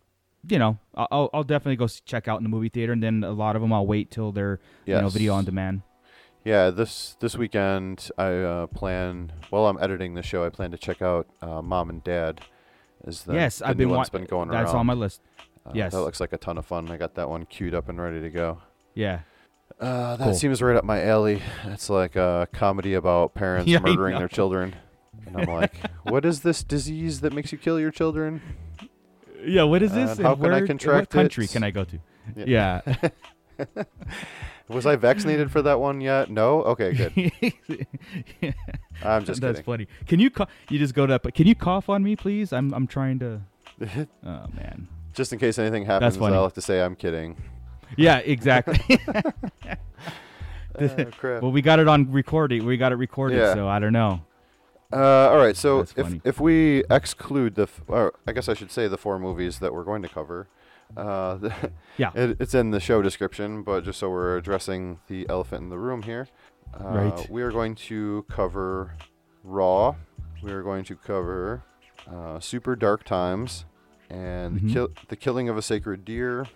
you 0.49 0.59
know, 0.59 0.79
I'll 0.95 1.29
I'll 1.35 1.45
definitely 1.45 1.77
go 1.77 1.87
check 1.89 2.29
out 2.29 2.39
in 2.39 2.43
the 2.45 2.49
movie 2.49 2.69
theater, 2.69 2.93
and 2.93 3.03
then 3.03 3.23
a 3.25 3.33
lot 3.33 3.55
of 3.57 3.63
them 3.63 3.73
I'll 3.73 3.87
wait 3.87 4.11
till 4.11 4.33
they're 4.33 4.61
you 4.87 4.95
know 4.95 5.09
video 5.09 5.35
on 5.35 5.45
demand. 5.45 5.83
Yeah, 6.45 6.71
this 6.71 7.17
this 7.21 7.37
weekend 7.37 8.11
I 8.19 8.33
uh, 8.33 8.67
plan. 8.69 9.33
While 9.51 9.67
I'm 9.67 9.79
editing 9.81 10.15
the 10.15 10.23
show, 10.23 10.45
I 10.45 10.49
plan 10.51 10.71
to 10.73 10.79
check 10.79 11.03
out 11.03 11.27
uh, 11.41 11.63
Mom 11.63 11.91
and 11.91 12.03
Dad. 12.03 12.41
Is 13.05 13.25
the, 13.25 13.35
yes, 13.35 13.59
the 13.59 13.69
I've 13.69 13.77
been 13.77 13.91
wa- 13.91 14.05
been 14.11 14.25
going 14.25 14.49
That's 14.49 14.71
around. 14.71 14.81
on 14.81 14.87
my 14.87 14.95
list. 14.95 15.21
Uh, 15.67 15.71
yes. 15.75 15.93
that 15.93 16.01
looks 16.01 16.21
like 16.21 16.33
a 16.33 16.39
ton 16.39 16.59
of 16.59 16.67
fun. 16.67 16.91
I 16.91 16.97
got 16.97 17.15
that 17.15 17.29
one 17.29 17.47
queued 17.47 17.75
up 17.75 17.89
and 17.89 18.01
ready 18.01 18.21
to 18.21 18.31
go. 18.31 18.59
Yeah. 18.95 19.21
Uh, 19.81 20.17
that 20.17 20.25
Cool. 20.25 20.35
seems 20.35 20.61
right 20.63 20.77
up 20.77 20.85
my 20.85 21.03
alley. 21.05 21.41
It's 21.67 21.89
like 21.91 22.17
a 22.17 22.49
comedy 22.53 22.95
about 22.95 23.35
parents 23.35 23.67
Yeah, 23.71 23.79
murdering 23.81 24.19
their 24.19 24.29
children. 24.29 24.75
And 25.27 25.37
I'm 25.37 25.47
like, 25.49 25.75
what 26.05 26.25
is 26.25 26.41
this 26.43 26.63
disease 26.65 27.21
that 27.21 27.33
makes 27.33 27.53
you 27.53 27.59
kill 27.59 27.79
your 27.81 27.91
children? 27.91 28.43
Yeah. 29.45 29.63
What 29.65 29.83
is 29.83 29.93
this? 29.93 30.17
And 30.19 30.27
how 30.27 30.33
And 30.35 30.43
can 30.43 30.51
I 30.53 30.57
where- 30.59 30.67
contract 30.67 31.15
What 31.15 31.23
country 31.23 31.45
it? 31.47 31.51
can 31.53 31.63
I 31.65 31.71
go 31.71 31.85
to? 31.85 31.99
Yeah. 32.37 32.81
Yeah. 33.59 33.85
Was 34.69 34.87
I 34.87 34.97
vaccinated 34.97 35.51
for 35.51 35.61
that 35.63 35.81
one 35.81 36.01
yet? 36.01 36.31
No. 36.31 36.63
Okay, 36.63 36.93
good. 36.95 37.13
I'm 39.03 39.25
just 39.25 39.41
That's 39.41 39.59
kidding. 39.59 39.65
funny. 39.65 39.87
Can 40.07 40.19
you 40.21 40.31
cough? 40.31 40.49
You 40.71 40.79
just 40.79 40.95
go 40.95 41.07
to. 41.07 41.19
That? 41.23 41.35
Can 41.35 41.47
you 41.47 41.55
cough 41.55 41.89
on 41.89 42.03
me, 42.03 42.17
please? 42.17 42.53
I'm 42.53 42.73
I'm 42.73 42.87
trying 42.87 43.19
to. 43.19 43.41
Oh 43.83 44.47
man. 44.55 44.89
Just 45.13 45.33
in 45.33 45.39
case 45.39 45.59
anything 45.59 45.85
happens. 45.85 46.17
I'll 46.19 46.43
have 46.43 46.55
to 46.55 46.61
say 46.63 46.83
I'm 46.83 46.97
kidding. 46.97 47.37
Yeah, 47.97 48.19
exactly. 48.19 48.79
Oh, 50.81 50.89
crap. 51.19 51.43
well, 51.43 51.53
we 51.53 51.61
got 51.61 51.81
it 51.81 51.89
on 51.89 52.11
recording. 52.11 52.65
We 52.65 52.79
got 52.79 52.93
it 52.93 52.97
recorded, 52.97 53.37
Yeah. 53.37 53.53
so 53.53 53.69
I 53.69 53.79
don't 53.79 53.93
know. 53.93 54.23
Uh, 54.91 55.29
all 55.31 55.37
right, 55.37 55.55
so 55.57 55.79
That's 55.79 55.93
if 55.97 56.07
funny. 56.07 56.21
if 56.25 56.41
we 56.41 56.83
exclude 56.91 57.55
the, 57.57 57.65
f- 57.65 57.83
or 57.89 58.15
I 58.27 58.33
guess 58.33 58.49
I 58.49 58.55
should 58.55 58.71
say 58.71 58.89
the 58.89 58.97
four 58.97 59.19
movies 59.19 59.59
that 59.59 59.75
we're 59.75 59.85
going 59.85 60.01
to 60.03 60.09
cover, 60.09 60.49
uh, 60.97 61.51
Yeah. 61.99 62.11
it, 62.15 62.39
it's 62.41 62.55
in 62.55 62.71
the 62.71 62.81
show 62.81 63.03
description, 63.03 63.63
but 63.63 63.85
just 63.85 63.99
so 63.99 64.09
we're 64.09 64.39
addressing 64.39 65.01
the 65.09 65.27
elephant 65.29 65.65
in 65.65 65.69
the 65.69 65.79
room 65.79 66.03
here, 66.05 66.29
uh, 66.81 66.85
Right. 66.85 67.31
We 67.31 67.43
are 67.43 67.51
going 67.53 67.75
to 67.75 68.25
cover 68.31 68.95
Raw. 69.45 69.97
We 70.43 70.53
are 70.53 70.63
going 70.63 70.85
to 70.85 70.97
cover 70.97 71.65
uh, 72.11 72.41
Super 72.41 72.77
Dark 72.77 73.05
Times, 73.05 73.65
and 74.13 74.61
Mhm. 74.61 74.67
the, 74.69 74.73
kill, 74.73 74.89
the 75.09 75.17
Killing 75.17 75.49
of 75.49 75.57
a 75.57 75.63
Sacred 75.63 76.05
Deer, 76.05 76.47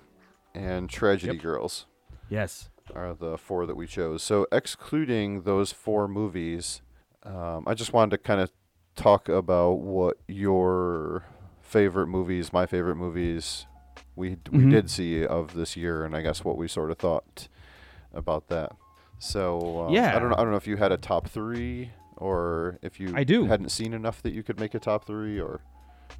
and 0.54 0.88
Tragedy 0.90 1.34
Yep. 1.34 1.42
Girls 1.42 1.86
Yes. 2.28 2.70
are 2.94 3.14
the 3.14 3.36
four 3.38 3.66
that 3.66 3.76
we 3.76 3.86
chose. 3.86 4.22
So 4.22 4.46
excluding 4.52 5.42
those 5.42 5.72
four 5.72 6.06
movies, 6.08 6.82
um, 7.22 7.64
I 7.66 7.74
just 7.74 7.92
wanted 7.92 8.10
to 8.12 8.18
kind 8.18 8.40
of 8.40 8.50
talk 8.94 9.28
about 9.28 9.78
what 9.80 10.18
your 10.28 11.24
favorite 11.60 12.06
movies, 12.06 12.52
my 12.52 12.66
favorite 12.66 12.96
movies, 12.96 13.66
we 14.14 14.30
we 14.50 14.60
Mhm. 14.64 14.70
did 14.70 14.90
see 14.90 15.26
of 15.26 15.54
this 15.54 15.76
year, 15.76 16.04
and 16.04 16.16
I 16.16 16.22
guess 16.22 16.44
what 16.44 16.56
we 16.56 16.68
sort 16.68 16.90
of 16.90 16.98
thought 16.98 17.48
about 18.14 18.48
that. 18.48 18.72
So 19.18 19.80
um, 19.88 19.94
I 19.96 20.18
don't 20.18 20.30
know. 20.30 20.36
I 20.38 20.42
don't 20.42 20.50
know 20.50 20.56
if 20.56 20.66
you 20.66 20.76
had 20.76 20.92
a 20.92 20.96
top 20.96 21.28
three, 21.28 21.90
or 22.16 22.78
if 22.82 22.98
you 23.00 23.12
I 23.14 23.24
do. 23.24 23.44
hadn't 23.46 23.70
seen 23.70 23.92
enough 23.92 24.22
that 24.22 24.32
you 24.32 24.42
could 24.42 24.58
make 24.60 24.74
a 24.74 24.78
top 24.78 25.04
three, 25.04 25.38
or 25.40 25.60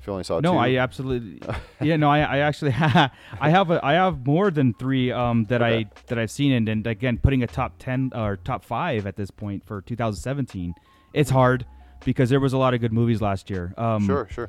if 0.01 0.07
you 0.07 0.13
only 0.13 0.25
saw 0.25 0.41
No, 0.41 0.53
two. 0.53 0.59
I 0.59 0.77
absolutely. 0.77 1.41
yeah, 1.81 1.97
no, 1.97 2.09
I, 2.11 2.21
I 2.21 2.39
actually 2.39 2.73
I 2.77 3.11
have 3.51 3.71
a, 3.71 3.85
I 3.85 3.95
have 3.95 4.27
more 4.27 4.51
than 4.51 4.75
three 4.75 5.11
um 5.13 5.45
that 5.47 5.63
Okay. 5.63 5.79
I 5.81 5.91
that 6.09 6.19
I've 6.19 6.31
seen 6.31 6.53
and, 6.53 6.69
and 6.69 6.87
again 6.87 7.19
putting 7.19 7.43
a 7.43 7.47
top 7.47 7.75
ten 7.79 8.11
or 8.15 8.37
top 8.37 8.65
five 8.65 9.07
at 9.07 9.17
this 9.17 9.31
point 9.31 9.65
for 9.65 9.81
2017. 9.83 10.75
It's 11.13 11.31
hard 11.31 11.67
because 12.05 12.29
there 12.31 12.41
was 12.41 12.53
a 12.53 12.59
lot 12.59 12.75
of 12.75 12.81
good 12.81 12.93
movies 12.93 13.21
last 13.23 13.49
year. 13.51 13.73
Um, 13.77 14.05
sure, 14.07 14.29
sure. 14.31 14.49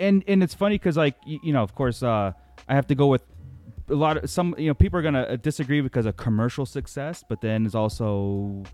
and 0.00 0.22
and 0.26 0.42
it's 0.42 0.54
funny 0.54 0.76
because 0.76 0.96
like 0.96 1.16
you, 1.26 1.38
you 1.42 1.52
know 1.52 1.62
of 1.62 1.74
course 1.74 2.02
uh 2.02 2.32
i 2.68 2.74
have 2.74 2.86
to 2.86 2.94
go 2.94 3.06
with 3.06 3.22
a 3.88 3.94
lot 3.94 4.16
of 4.16 4.28
some 4.28 4.54
you 4.58 4.66
know 4.66 4.74
people 4.74 4.98
are 4.98 5.02
gonna 5.02 5.22
uh, 5.22 5.36
disagree 5.36 5.80
because 5.80 6.04
of 6.06 6.16
commercial 6.16 6.66
success 6.66 7.24
but 7.28 7.40
then 7.40 7.64
it's 7.64 7.74
also 7.74 8.64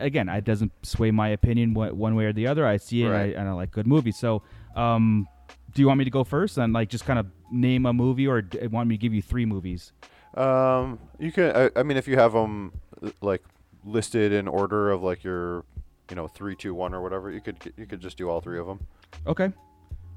again 0.00 0.28
it 0.28 0.44
doesn't 0.44 0.72
sway 0.82 1.10
my 1.10 1.28
opinion 1.28 1.74
one, 1.74 1.96
one 1.96 2.14
way 2.16 2.24
or 2.24 2.32
the 2.32 2.46
other 2.46 2.66
i 2.66 2.76
see 2.78 3.02
it 3.04 3.08
Right. 3.10 3.26
and, 3.30 3.36
I, 3.36 3.40
and 3.40 3.48
I 3.50 3.52
like 3.52 3.70
good 3.70 3.86
movies 3.86 4.16
so 4.16 4.42
um 4.76 5.26
do 5.74 5.82
you 5.82 5.88
want 5.88 5.98
me 5.98 6.04
to 6.04 6.10
go 6.10 6.24
first 6.24 6.56
and 6.58 6.72
like 6.72 6.88
just 6.88 7.04
kind 7.04 7.18
of 7.18 7.26
name 7.50 7.84
a 7.86 7.92
movie 7.92 8.26
or 8.26 8.42
d- 8.42 8.66
want 8.68 8.88
me 8.88 8.96
to 8.96 9.00
give 9.00 9.12
you 9.12 9.22
three 9.22 9.44
movies 9.46 9.92
Um, 10.36 10.98
you 11.18 11.30
can. 11.32 11.54
I, 11.54 11.70
I 11.76 11.82
mean, 11.84 11.96
if 11.96 12.08
you 12.08 12.16
have 12.16 12.32
them 12.32 12.72
like 13.20 13.42
listed 13.84 14.32
in 14.32 14.48
order 14.48 14.90
of 14.90 15.00
like 15.02 15.22
your, 15.22 15.64
you 16.10 16.16
know, 16.16 16.26
three, 16.26 16.56
two, 16.56 16.74
one, 16.74 16.92
or 16.94 17.00
whatever, 17.02 17.30
you 17.30 17.40
could 17.40 17.56
you 17.76 17.86
could 17.86 18.00
just 18.00 18.16
do 18.16 18.28
all 18.28 18.40
three 18.40 18.58
of 18.58 18.66
them. 18.66 18.80
Okay. 19.26 19.52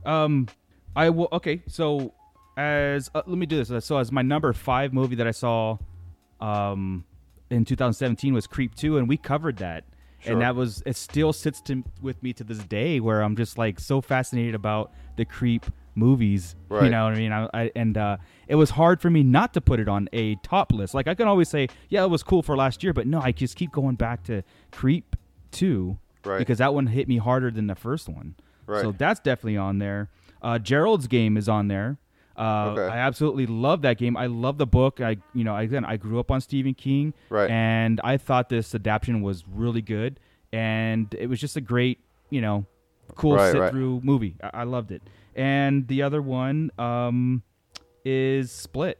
Um, 0.06 0.48
I 0.96 1.10
will. 1.12 1.28
Okay, 1.32 1.62
so 1.68 2.14
as 2.58 3.12
uh, 3.14 3.22
let 3.28 3.38
me 3.38 3.46
do 3.46 3.64
this. 3.64 3.86
So 3.86 3.98
as 3.98 4.12
my 4.12 4.24
number 4.24 4.52
five 4.54 4.92
movie 4.92 5.16
that 5.18 5.28
I 5.28 5.32
saw, 5.32 5.78
um, 6.42 7.06
in 7.52 7.64
2017 7.66 8.34
was 8.34 8.48
Creep 8.48 8.74
2, 8.74 8.98
and 8.98 9.08
we 9.08 9.18
covered 9.18 9.58
that. 9.58 9.84
Sure. 10.20 10.34
And 10.34 10.42
that 10.42 10.56
was 10.56 10.82
it. 10.86 10.96
Still 10.96 11.32
sits 11.34 11.62
to, 11.62 11.84
with 12.02 12.22
me 12.24 12.34
to 12.34 12.44
this 12.44 12.60
day, 12.60 13.00
where 13.00 13.22
I'm 13.22 13.36
just 13.36 13.58
like 13.58 13.80
so 13.80 14.02
fascinated 14.02 14.56
about 14.56 14.92
the 15.16 15.26
Creep 15.26 15.66
movies. 15.96 16.56
You 16.72 16.90
know 16.90 17.06
what 17.06 17.14
I 17.14 17.18
mean? 17.18 17.32
I, 17.32 17.50
I 17.54 17.72
and 17.76 17.98
uh, 17.98 18.18
it 18.48 18.56
was 18.56 18.72
hard 18.72 19.02
for 19.02 19.10
me 19.10 19.24
not 19.24 19.54
to 19.54 19.62
put 19.62 19.80
it 19.80 19.88
on 19.88 20.10
a 20.14 20.36
top 20.38 20.72
list. 20.72 20.94
Like 20.94 21.08
I 21.08 21.16
can 21.16 21.28
always 21.28 21.50
say, 21.50 21.68
yeah, 21.90 22.04
it 22.04 22.10
was 22.10 22.24
cool 22.24 22.42
for 22.42 22.56
last 22.58 22.84
year, 22.84 22.94
but 22.94 23.08
no, 23.08 23.20
I 23.22 23.32
just 23.32 23.56
keep 23.56 23.72
going 23.72 23.96
back 23.96 24.24
to 24.24 24.44
Creep 24.72 25.16
2 25.52 25.98
Right. 26.26 26.40
because 26.40 26.58
that 26.58 26.74
one 26.74 26.88
hit 26.88 27.08
me 27.08 27.18
harder 27.18 27.50
than 27.52 27.68
the 27.68 27.76
first 27.76 28.10
one. 28.10 28.36
Right. 28.66 28.82
So 28.82 28.92
that's 28.92 29.20
definitely 29.20 29.58
on 29.58 29.80
there. 29.80 30.10
Uh, 30.42 30.60
Gerald's 30.60 31.08
game 31.08 31.38
is 31.38 31.48
on 31.48 31.68
there. 31.68 31.98
Uh, 32.38 32.72
Okay. 32.78 32.94
I 32.94 33.00
absolutely 33.00 33.46
love 33.48 33.82
that 33.82 33.98
game. 33.98 34.16
I 34.16 34.28
love 34.28 34.58
the 34.58 34.68
book. 34.68 35.02
I, 35.02 35.18
you 35.34 35.44
know, 35.44 35.56
again, 35.56 35.84
I 35.86 35.98
grew 35.98 36.20
up 36.20 36.30
on 36.32 36.40
Stephen 36.42 36.74
King, 36.74 37.14
Right. 37.30 37.50
and 37.50 38.00
I 38.04 38.18
thought 38.18 38.50
this 38.50 38.76
adaptation 38.76 39.22
was 39.22 39.44
really 39.48 39.82
good, 39.82 40.20
and 40.54 41.14
it 41.18 41.28
was 41.28 41.40
just 41.40 41.56
a 41.58 41.62
great, 41.62 42.00
you 42.30 42.42
know, 42.42 42.66
cool 43.16 43.36
Right, 43.38 43.52
sit 43.52 43.60
right. 43.60 43.72
through 43.72 44.02
movie. 44.04 44.36
I-, 44.44 44.62
I 44.62 44.64
loved 44.64 44.92
it. 44.92 45.02
And 45.36 45.88
the 45.88 46.02
other 46.04 46.22
one 46.22 46.72
um, 46.78 47.42
is 48.06 48.52
Split 48.52 49.00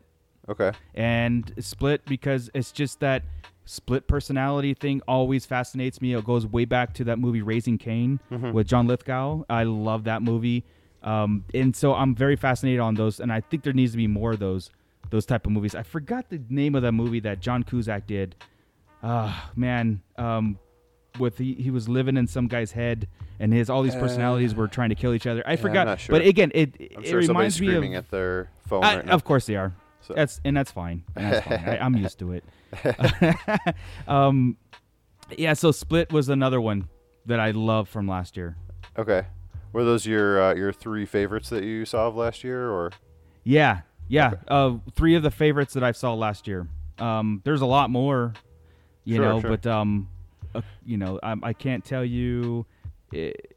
Okay. 0.50 0.72
and 0.96 1.54
split 1.60 2.06
because 2.06 2.50
it's 2.54 2.72
just 2.72 3.00
that 3.02 3.24
split 3.66 4.08
personality 4.08 4.74
thing 4.74 5.02
always 5.08 5.46
fascinates 5.46 6.02
me. 6.02 6.14
It 6.14 6.24
goes 6.24 6.46
way 6.48 6.64
back 6.66 6.94
to 6.96 7.04
that 7.06 7.20
movie 7.20 7.42
Raising 7.42 7.78
Cain 7.78 8.20
Mm-hmm. 8.32 8.52
with 8.54 8.66
John 8.68 8.88
Lithgow. 8.88 9.44
I 9.50 9.64
love 9.64 10.06
that 10.06 10.22
movie, 10.22 10.64
um, 11.08 11.46
and 11.54 11.74
so 11.74 11.94
I'm 11.94 12.14
very 12.16 12.36
fascinated 12.36 12.82
on 12.82 12.96
those. 12.96 13.22
And 13.22 13.32
I 13.32 13.40
think 13.40 13.64
there 13.64 13.72
needs 13.72 13.92
to 13.94 13.98
be 13.98 14.08
more 14.08 14.34
of 14.34 14.40
those 14.40 14.70
those 15.10 15.26
type 15.26 15.46
of 15.46 15.54
movies. 15.54 15.74
I 15.74 15.84
forgot 15.84 16.30
the 16.30 16.42
name 16.50 16.76
of 16.76 16.82
that 16.82 16.92
movie 16.92 17.22
that 17.22 17.40
John 17.40 17.64
Cusack 17.64 18.06
did. 18.08 18.36
Ah, 19.02 19.50
man, 19.56 20.02
um, 20.18 20.60
with 21.18 21.38
he, 21.38 21.54
he 21.54 21.72
was 21.72 21.88
living 21.88 22.18
in 22.18 22.28
some 22.28 22.48
guy's 22.48 22.74
head, 22.74 23.08
and 23.40 23.54
his 23.54 23.70
all 23.70 23.84
these 23.84 23.96
personalities 23.96 24.54
were 24.54 24.68
trying 24.68 24.90
to 24.90 24.96
kill 24.96 25.14
each 25.14 25.26
other. 25.28 25.44
I 25.46 25.54
I'm 25.54 25.58
forgot, 25.58 25.98
sure. 26.00 26.14
but 26.20 26.26
again, 26.26 26.52
it 26.54 26.76
I'm 26.98 27.04
it 27.04 27.08
sure 27.08 27.20
reminds 27.20 27.62
me 27.62 27.74
of 27.74 27.84
at 27.94 28.12
their 28.12 28.50
phone 28.68 28.84
I- 28.84 28.98
right 28.98 29.06
now. 29.06 29.14
Of 29.14 29.24
course 29.24 29.46
they 29.46 29.56
are. 29.56 29.74
So- 30.02 30.14
That's 30.14 30.42
and 30.44 30.58
that's 30.58 30.72
fine. 30.72 31.04
And 31.16 31.34
That's 31.34 31.48
fine. 31.48 31.60
I, 31.70 31.78
I'm 31.78 31.96
used 31.96 32.20
to 32.20 32.34
it. 32.34 32.44
um, 34.08 34.58
yeah. 35.38 35.54
So 35.54 35.72
Split 35.72 36.12
was 36.12 36.28
another 36.28 36.60
one 36.60 36.90
that 37.26 37.40
I 37.40 37.52
love 37.52 37.88
from 37.88 38.08
last 38.08 38.36
year. 38.36 38.58
Okay. 38.98 39.26
Were 39.74 39.84
those 39.84 40.06
your 40.06 40.42
uh, 40.42 40.54
your 40.56 40.72
three 40.74 41.06
favorites 41.06 41.50
that 41.50 41.64
you 41.64 41.86
saw 41.86 42.08
of 42.08 42.16
last 42.16 42.44
year, 42.44 42.70
or 42.70 42.92
Yeah, 43.44 43.82
yeah. 44.08 44.34
Uh, 44.48 44.78
three 44.96 45.16
of 45.16 45.24
the 45.24 45.32
favorites 45.32 45.74
that 45.74 45.84
I 45.84 45.92
saw 45.92 46.14
last 46.14 46.48
year. 46.48 46.68
Um, 47.00 47.42
there's 47.44 47.62
a 47.62 47.66
lot 47.66 47.90
more, 47.90 48.34
you 49.04 49.18
Sure, 49.18 49.26
know, 49.26 49.42
sure. 49.42 49.50
but 49.52 49.68
um, 49.68 50.10
uh, 50.56 50.62
you 50.86 50.98
know, 50.98 51.20
I, 51.22 51.36
I 51.44 51.54
can't 51.54 51.84
tell 51.86 52.04
you. 52.04 52.66
It, 53.12 53.54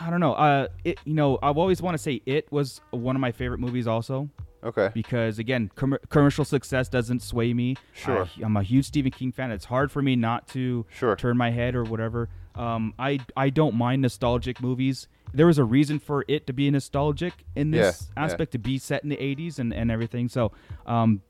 I 0.00 0.10
don't 0.10 0.20
know. 0.20 0.34
Uh, 0.34 0.68
it 0.84 1.00
you 1.04 1.14
know, 1.14 1.38
I've 1.42 1.58
always 1.58 1.82
want 1.82 1.94
to 1.94 1.98
say 1.98 2.22
it 2.24 2.50
was 2.52 2.80
one 2.90 3.16
of 3.16 3.20
my 3.20 3.32
favorite 3.32 3.58
movies 3.58 3.86
also. 3.88 4.28
Okay? 4.64 4.90
because 4.94 5.38
again, 5.38 5.70
com- 5.74 5.98
commercial 6.08 6.44
success 6.44 6.88
doesn't 6.88 7.20
sway 7.22 7.52
me. 7.54 7.76
Sure. 7.92 8.28
I, 8.40 8.44
am 8.44 8.56
a 8.56 8.62
huge 8.62 8.86
Stephen 8.86 9.10
King 9.12 9.32
fan. 9.32 9.50
It's 9.50 9.66
hard 9.66 9.90
for 9.92 10.02
me 10.02 10.16
not 10.16 10.48
to 10.48 10.86
Sure. 10.90 11.16
turn 11.16 11.36
my 11.36 11.50
head 11.50 11.74
or 11.74 11.84
whatever. 11.84 12.28
Um, 12.54 12.92
I 12.98 13.20
I 13.36 13.50
don't 13.50 13.74
mind 13.76 14.02
nostalgic 14.02 14.60
movies. 14.60 15.06
There 15.32 15.46
was 15.46 15.58
a 15.58 15.64
reason 15.64 15.98
for 15.98 16.24
it 16.26 16.46
to 16.46 16.52
be 16.52 16.70
nostalgic 16.70 17.34
in 17.54 17.70
this 17.70 18.08
Yeah, 18.08 18.14
yeah. 18.16 18.24
aspect 18.24 18.52
to 18.52 18.58
be 18.58 18.78
set 18.78 19.02
in 19.04 19.10
the 19.10 19.16
80s 19.16 19.58
and, 19.58 19.72
and 19.74 19.90
everything. 19.90 20.28
So, 20.28 20.52
um, 20.86 21.20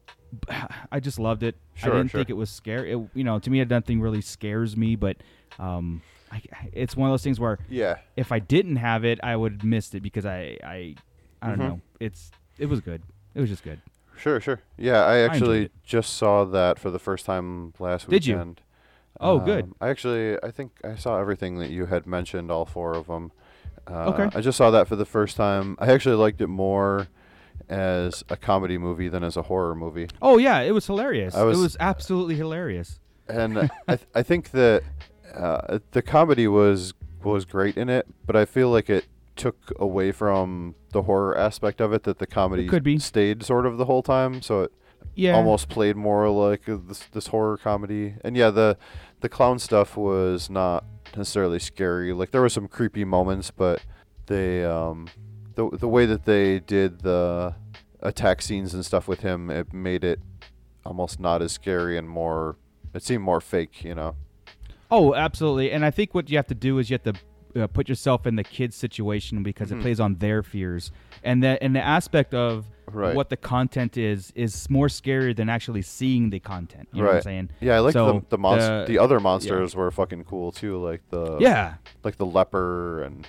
I 0.92 1.00
just 1.00 1.18
loved 1.18 1.42
it. 1.42 1.56
Sure, 1.74 1.92
I 1.92 1.96
didn't 1.96 2.10
sure. 2.12 2.20
think 2.20 2.30
it 2.30 2.36
was 2.36 2.48
scary. 2.50 2.92
It, 2.92 3.00
you 3.14 3.24
know, 3.24 3.38
to 3.40 3.50
me, 3.50 3.62
nothing 3.64 4.00
really 4.00 4.20
scares 4.20 4.76
me. 4.76 4.94
But 4.96 5.16
um, 5.58 6.00
I, 6.30 6.40
it's 6.72 6.96
one 6.96 7.10
of 7.10 7.12
those 7.12 7.22
things 7.24 7.40
where 7.40 7.58
Yeah. 7.68 7.96
if 8.16 8.30
I 8.32 8.38
didn't 8.38 8.76
have 8.76 9.04
it, 9.04 9.18
I 9.22 9.34
would 9.36 9.52
have 9.52 9.64
missed 9.64 9.94
it 9.94 10.02
because 10.02 10.24
I 10.26 10.56
I 10.62 10.94
I 11.42 11.48
don't 11.48 11.56
Mhm. 11.58 11.68
know. 11.68 11.80
It's 12.00 12.30
it 12.58 12.66
was 12.66 12.80
good. 12.80 13.02
It 13.38 13.40
was 13.42 13.50
just 13.50 13.62
good. 13.62 13.80
Sure, 14.16 14.40
sure. 14.40 14.60
Yeah, 14.76 15.04
I 15.04 15.18
actually 15.18 15.66
it. 15.66 15.72
just 15.84 16.14
saw 16.16 16.44
that 16.44 16.80
for 16.80 16.90
the 16.90 16.98
first 16.98 17.24
time 17.24 17.72
last 17.78 18.08
Did 18.10 18.26
you? 18.26 18.34
weekend. 18.34 18.60
Oh, 19.20 19.38
good. 19.38 19.64
Um, 19.66 19.74
I 19.80 19.88
actually, 19.90 20.36
I 20.42 20.50
think 20.50 20.72
I 20.82 20.96
saw 20.96 21.20
everything 21.20 21.58
that 21.60 21.70
you 21.70 21.86
had 21.86 22.04
mentioned, 22.04 22.50
all 22.50 22.64
four 22.66 22.94
of 22.94 23.06
them. 23.06 23.30
Uh, 23.86 24.12
Okay. 24.12 24.36
I 24.36 24.40
just 24.40 24.58
saw 24.58 24.72
that 24.72 24.88
for 24.88 24.96
the 24.96 25.04
first 25.06 25.36
time. 25.36 25.76
I 25.78 25.92
actually 25.92 26.16
liked 26.16 26.40
it 26.40 26.48
more 26.48 27.06
as 27.68 28.24
a 28.28 28.36
comedy 28.36 28.76
movie 28.76 29.08
than 29.08 29.22
as 29.22 29.36
a 29.36 29.42
horror 29.42 29.76
movie. 29.76 30.08
Oh 30.20 30.36
yeah, 30.38 30.60
it 30.62 30.72
was 30.72 30.86
hilarious. 30.86 31.34
Was- 31.34 31.56
it 31.56 31.60
was 31.62 31.76
absolutely 31.78 32.34
hilarious. 32.34 32.98
and 33.28 33.58
I 33.86 33.96
th- 33.96 34.08
I 34.16 34.22
think 34.24 34.50
that 34.50 34.82
uh, 35.34 35.78
the 35.92 36.02
comedy 36.02 36.48
was 36.48 36.92
was 37.22 37.44
great 37.44 37.76
in 37.76 37.88
it, 37.88 38.06
but 38.26 38.34
I 38.36 38.44
feel 38.46 38.70
like 38.70 38.90
it 38.90 39.06
took 39.36 39.72
away 39.78 40.10
from 40.12 40.74
the 40.92 41.02
horror 41.02 41.36
aspect 41.36 41.80
of 41.80 41.92
it. 41.92 42.02
That 42.04 42.18
the 42.18 42.26
comedy 42.26 42.66
could 42.66 42.82
be. 42.82 42.98
stayed 42.98 43.42
sort 43.42 43.66
of 43.66 43.78
the 43.78 43.84
whole 43.86 44.02
time, 44.02 44.42
so 44.42 44.62
it 44.62 44.72
Yeah. 45.14 45.34
almost 45.36 45.68
played 45.68 45.96
more 45.96 46.28
like 46.30 46.62
this 46.66 47.00
this 47.12 47.26
horror 47.28 47.56
comedy. 47.56 48.14
And 48.24 48.36
yeah, 48.36 48.50
the 48.50 48.76
the 49.20 49.28
clown 49.28 49.58
stuff 49.58 49.96
was 49.96 50.48
not 50.48 50.84
necessarily 51.16 51.58
scary. 51.58 52.12
Like 52.12 52.30
there 52.30 52.40
were 52.40 52.48
some 52.48 52.68
creepy 52.68 53.04
moments, 53.04 53.50
but 53.50 53.82
they 54.26 54.64
um 54.64 55.08
the 55.54 55.68
the 55.72 55.88
way 55.88 56.06
that 56.06 56.24
they 56.24 56.60
did 56.60 57.00
the 57.00 57.54
attack 58.00 58.42
scenes 58.42 58.74
and 58.74 58.84
stuff 58.86 59.08
with 59.08 59.20
him, 59.20 59.50
it 59.50 59.72
made 59.72 60.04
it 60.04 60.20
almost 60.86 61.18
not 61.18 61.42
as 61.42 61.52
scary 61.52 61.98
and 61.98 62.08
more. 62.08 62.56
It 62.94 63.02
seemed 63.02 63.24
more 63.24 63.40
fake, 63.40 63.84
you 63.84 63.94
know. 63.94 64.14
Oh, 64.90 65.14
absolutely. 65.14 65.70
And 65.72 65.84
I 65.84 65.90
think 65.90 66.14
what 66.14 66.30
you 66.30 66.38
have 66.38 66.46
to 66.46 66.54
do 66.54 66.78
is 66.78 66.88
you 66.88 66.94
have 66.94 67.14
to 67.14 67.20
uh, 67.56 67.66
put 67.66 67.88
yourself 67.88 68.26
in 68.26 68.36
the 68.36 68.44
kid's 68.44 68.76
situation 68.76 69.42
because 69.42 69.68
Mm-hmm. 69.70 69.80
it 69.80 69.82
plays 69.82 70.00
on 70.00 70.16
their 70.16 70.42
fears, 70.42 70.90
and 71.22 71.42
the 71.42 71.62
and 71.62 71.74
the 71.74 71.82
aspect 71.82 72.34
of 72.34 72.66
Right. 72.90 73.14
what 73.14 73.28
the 73.28 73.36
content 73.36 73.98
is 73.98 74.32
is 74.34 74.70
more 74.70 74.88
scary 74.88 75.34
than 75.34 75.50
actually 75.50 75.82
seeing 75.82 76.30
the 76.30 76.40
content. 76.40 76.88
You 76.92 77.00
know 77.02 77.08
what 77.08 77.10
I'm 77.10 77.14
right. 77.16 77.24
saying? 77.24 77.50
Yeah, 77.60 77.76
I 77.76 77.80
like 77.80 77.92
So, 77.92 78.24
the 78.30 78.36
the, 78.36 78.38
monst- 78.38 78.86
the- 78.86 78.92
the 78.94 78.98
other 78.98 79.20
monsters 79.20 79.76
were 79.76 79.90
fucking 79.90 80.24
cool 80.24 80.52
too, 80.52 80.82
like 80.82 81.02
the 81.10 81.36
Yeah, 81.38 81.74
like 82.02 82.16
the 82.16 82.24
leper 82.24 83.02
and 83.02 83.26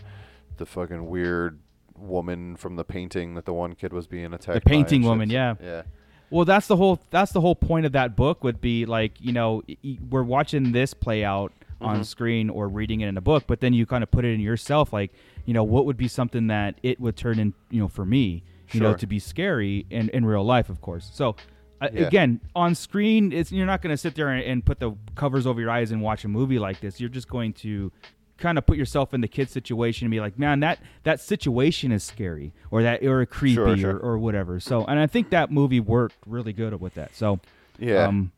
the 0.56 0.66
fucking 0.66 1.08
weird 1.08 1.60
woman 1.98 2.56
from 2.56 2.78
the 2.78 2.86
painting 2.86 3.34
that 3.36 3.44
the 3.46 3.52
one 3.54 3.76
kid 3.76 3.92
was 3.92 4.08
being 4.08 4.34
attacked. 4.34 4.54
the 4.64 4.70
painting 4.70 5.02
woman, 5.04 5.30
yeah. 5.30 5.56
Yeah. 5.62 5.82
Well, 6.30 6.46
that's 6.46 6.68
the 6.68 6.78
whole 6.78 7.00
that's 7.10 7.34
the 7.34 7.42
whole 7.42 7.56
point 7.56 7.86
of 7.86 7.92
that 7.94 8.16
book 8.16 8.44
would 8.46 8.62
be 8.62 8.86
like 8.86 9.14
you 9.20 9.34
know 9.34 9.64
we're 10.10 10.24
watching 10.24 10.72
this 10.72 10.94
play 10.94 11.26
out 11.26 11.52
Mm-hmm. 11.80 11.86
on 11.90 12.04
screen 12.04 12.50
or 12.50 12.68
reading 12.68 13.02
it 13.02 13.08
in 13.08 13.16
a 13.18 13.22
book, 13.22 13.46
but 13.48 13.62
then 13.62 13.74
you 13.74 13.86
kind 13.86 14.04
of 14.04 14.12
put 14.12 14.26
it 14.26 14.34
in 14.34 14.40
yourself 14.42 14.92
like 14.92 15.12
you 15.46 15.54
know 15.54 15.64
what 15.64 15.86
would 15.86 15.96
be 15.98 16.10
something 16.10 16.48
that 16.48 16.78
it 16.84 17.00
would 17.00 17.16
turn 17.16 17.40
in 17.40 17.54
you 17.70 17.80
know 17.80 17.88
for 17.88 18.04
me 18.06 18.44
you 18.74 18.82
know 18.82 18.94
to 18.94 19.08
be 19.08 19.18
scary 19.20 19.86
in 19.90 20.10
in 20.10 20.26
real 20.26 20.44
life, 20.44 20.70
of 20.70 20.82
course. 20.82 21.10
So. 21.14 21.36
Uh, 21.82 21.88
Yeah. 21.94 22.08
Again, 22.08 22.42
on 22.54 22.76
screen, 22.76 23.32
it's 23.32 23.54
you're 23.54 23.66
not 23.66 23.82
going 23.82 23.94
to 23.94 23.98
sit 23.98 24.14
there 24.14 24.28
and, 24.28 24.44
and 24.44 24.66
put 24.66 24.82
the 24.82 24.92
covers 25.16 25.48
over 25.48 25.62
your 25.62 25.70
eyes 25.72 25.92
and 25.94 26.02
watch 26.02 26.26
a 26.26 26.28
movie 26.28 26.60
like 26.60 26.82
this. 26.82 27.00
You're 27.00 27.08
just 27.10 27.30
going 27.30 27.54
to 27.54 27.90
kind 28.38 28.58
of 28.58 28.66
put 28.66 28.76
yourself 28.78 29.14
in 29.14 29.22
the 29.22 29.30
kid's 29.30 29.54
situation 29.54 30.04
and 30.04 30.12
be 30.12 30.20
like, 30.20 30.38
man, 30.38 30.60
that 30.60 30.80
that 31.04 31.22
situation 31.22 31.94
is 31.94 32.04
scary, 32.04 32.52
or 32.70 32.84
that 32.84 33.02
or 33.06 33.26
creepy, 33.26 33.56
Sure, 33.56 33.78
sure. 33.78 33.96
Or, 33.96 34.00
or 34.16 34.18
whatever. 34.18 34.60
So, 34.60 34.84
and 34.84 35.00
I 35.00 35.08
think 35.08 35.30
that 35.30 35.52
movie 35.52 35.80
worked 35.80 36.18
really 36.26 36.52
good 36.52 36.78
with 36.82 36.96
that. 36.96 37.16
So, 37.16 37.40
Yeah. 37.80 38.08
um, 38.08 38.34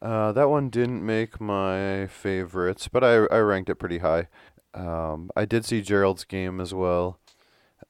Uh, 0.00 0.32
that 0.32 0.48
one 0.48 0.70
didn't 0.70 1.04
make 1.04 1.40
my 1.40 2.06
favorites, 2.06 2.88
but 2.88 3.02
I 3.02 3.24
I 3.26 3.38
ranked 3.38 3.68
it 3.70 3.76
pretty 3.76 3.98
high. 3.98 4.28
Um, 4.74 5.30
I 5.36 5.44
did 5.44 5.64
see 5.64 5.80
Gerald's 5.82 6.24
game 6.24 6.60
as 6.60 6.72
well. 6.72 7.18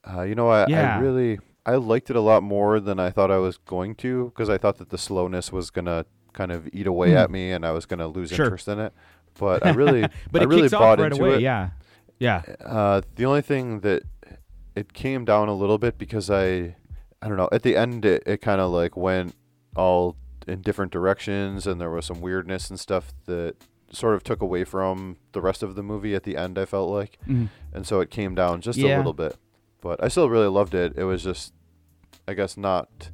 Uh, 0.09 0.23
you 0.23 0.35
know, 0.35 0.49
I, 0.49 0.67
Yeah. 0.69 0.97
I 0.97 1.01
really 1.01 1.39
I 1.67 1.75
liked 1.75 2.09
it 2.09 2.17
a 2.17 2.21
lot 2.21 2.43
more 2.43 2.81
than 2.81 2.99
I 2.99 3.11
thought 3.11 3.31
I 3.31 3.37
was 3.39 3.59
going 3.59 3.95
to 3.97 4.27
because 4.27 4.49
I 4.49 4.57
thought 4.57 4.79
that 4.79 4.89
the 4.89 4.97
slowness 4.97 5.53
was 5.53 5.71
gonna 5.71 6.07
kind 6.33 6.51
of 6.53 6.69
eat 6.73 6.87
away 6.87 7.15
at 7.17 7.31
me 7.31 7.53
and 7.53 7.67
I 7.67 7.73
was 7.73 7.85
gonna 7.85 8.07
lose. 8.09 8.31
Sure. 8.31 8.47
interest 8.47 8.69
in 8.69 8.79
it. 8.79 8.93
But 9.39 9.67
I 9.67 9.71
really, 9.73 10.03
but 10.33 10.41
I 10.41 10.45
it 10.45 10.49
really 10.49 10.69
bought 10.69 10.99
right 10.99 11.13
into 11.13 11.23
away. 11.25 11.35
it. 11.37 11.41
Yeah, 11.43 11.71
yeah, 12.19 12.43
Uh, 12.65 13.03
the 13.17 13.25
only 13.27 13.43
thing 13.43 13.81
that 13.81 14.03
it 14.75 14.93
came 14.95 15.25
down 15.25 15.49
a 15.49 15.55
little 15.55 15.79
bit 15.79 15.99
because 15.99 16.31
I, 16.31 16.75
I 17.21 17.29
don't 17.29 17.37
know. 17.37 17.49
At 17.53 17.63
the 17.65 17.77
end, 17.77 18.05
it, 18.05 18.23
it 18.27 18.41
kind 18.41 18.61
of 18.61 18.71
like 18.71 18.97
went 18.97 19.35
all 19.77 20.17
in 20.49 20.63
different 20.63 20.91
directions, 20.93 21.67
and 21.67 21.81
there 21.81 21.91
was 21.91 22.07
some 22.07 22.21
weirdness 22.21 22.71
and 22.71 22.79
stuff 22.81 23.13
that 23.27 23.55
sort 23.91 24.15
of 24.15 24.23
took 24.25 24.43
away 24.43 24.65
from 24.65 25.17
the 25.33 25.41
rest 25.41 25.63
of 25.63 25.75
the 25.75 25.83
movie. 25.83 26.15
At 26.15 26.25
the 26.25 26.37
end, 26.37 26.59
I 26.59 26.65
felt 26.65 26.91
like, 26.91 27.19
Mhm. 27.29 27.49
and 27.73 27.87
so 27.87 28.01
it 28.01 28.11
came 28.11 28.35
down 28.35 28.61
just 28.61 28.79
a 28.79 28.97
little 28.97 29.13
bit. 29.15 29.37
But 29.81 30.03
I 30.03 30.09
still 30.09 30.29
really 30.29 30.49
loved 30.49 30.75
it. 30.75 30.93
It 30.97 31.05
was 31.05 31.23
just, 31.23 31.53
I 32.27 32.35
guess, 32.35 32.57
not 32.57 33.11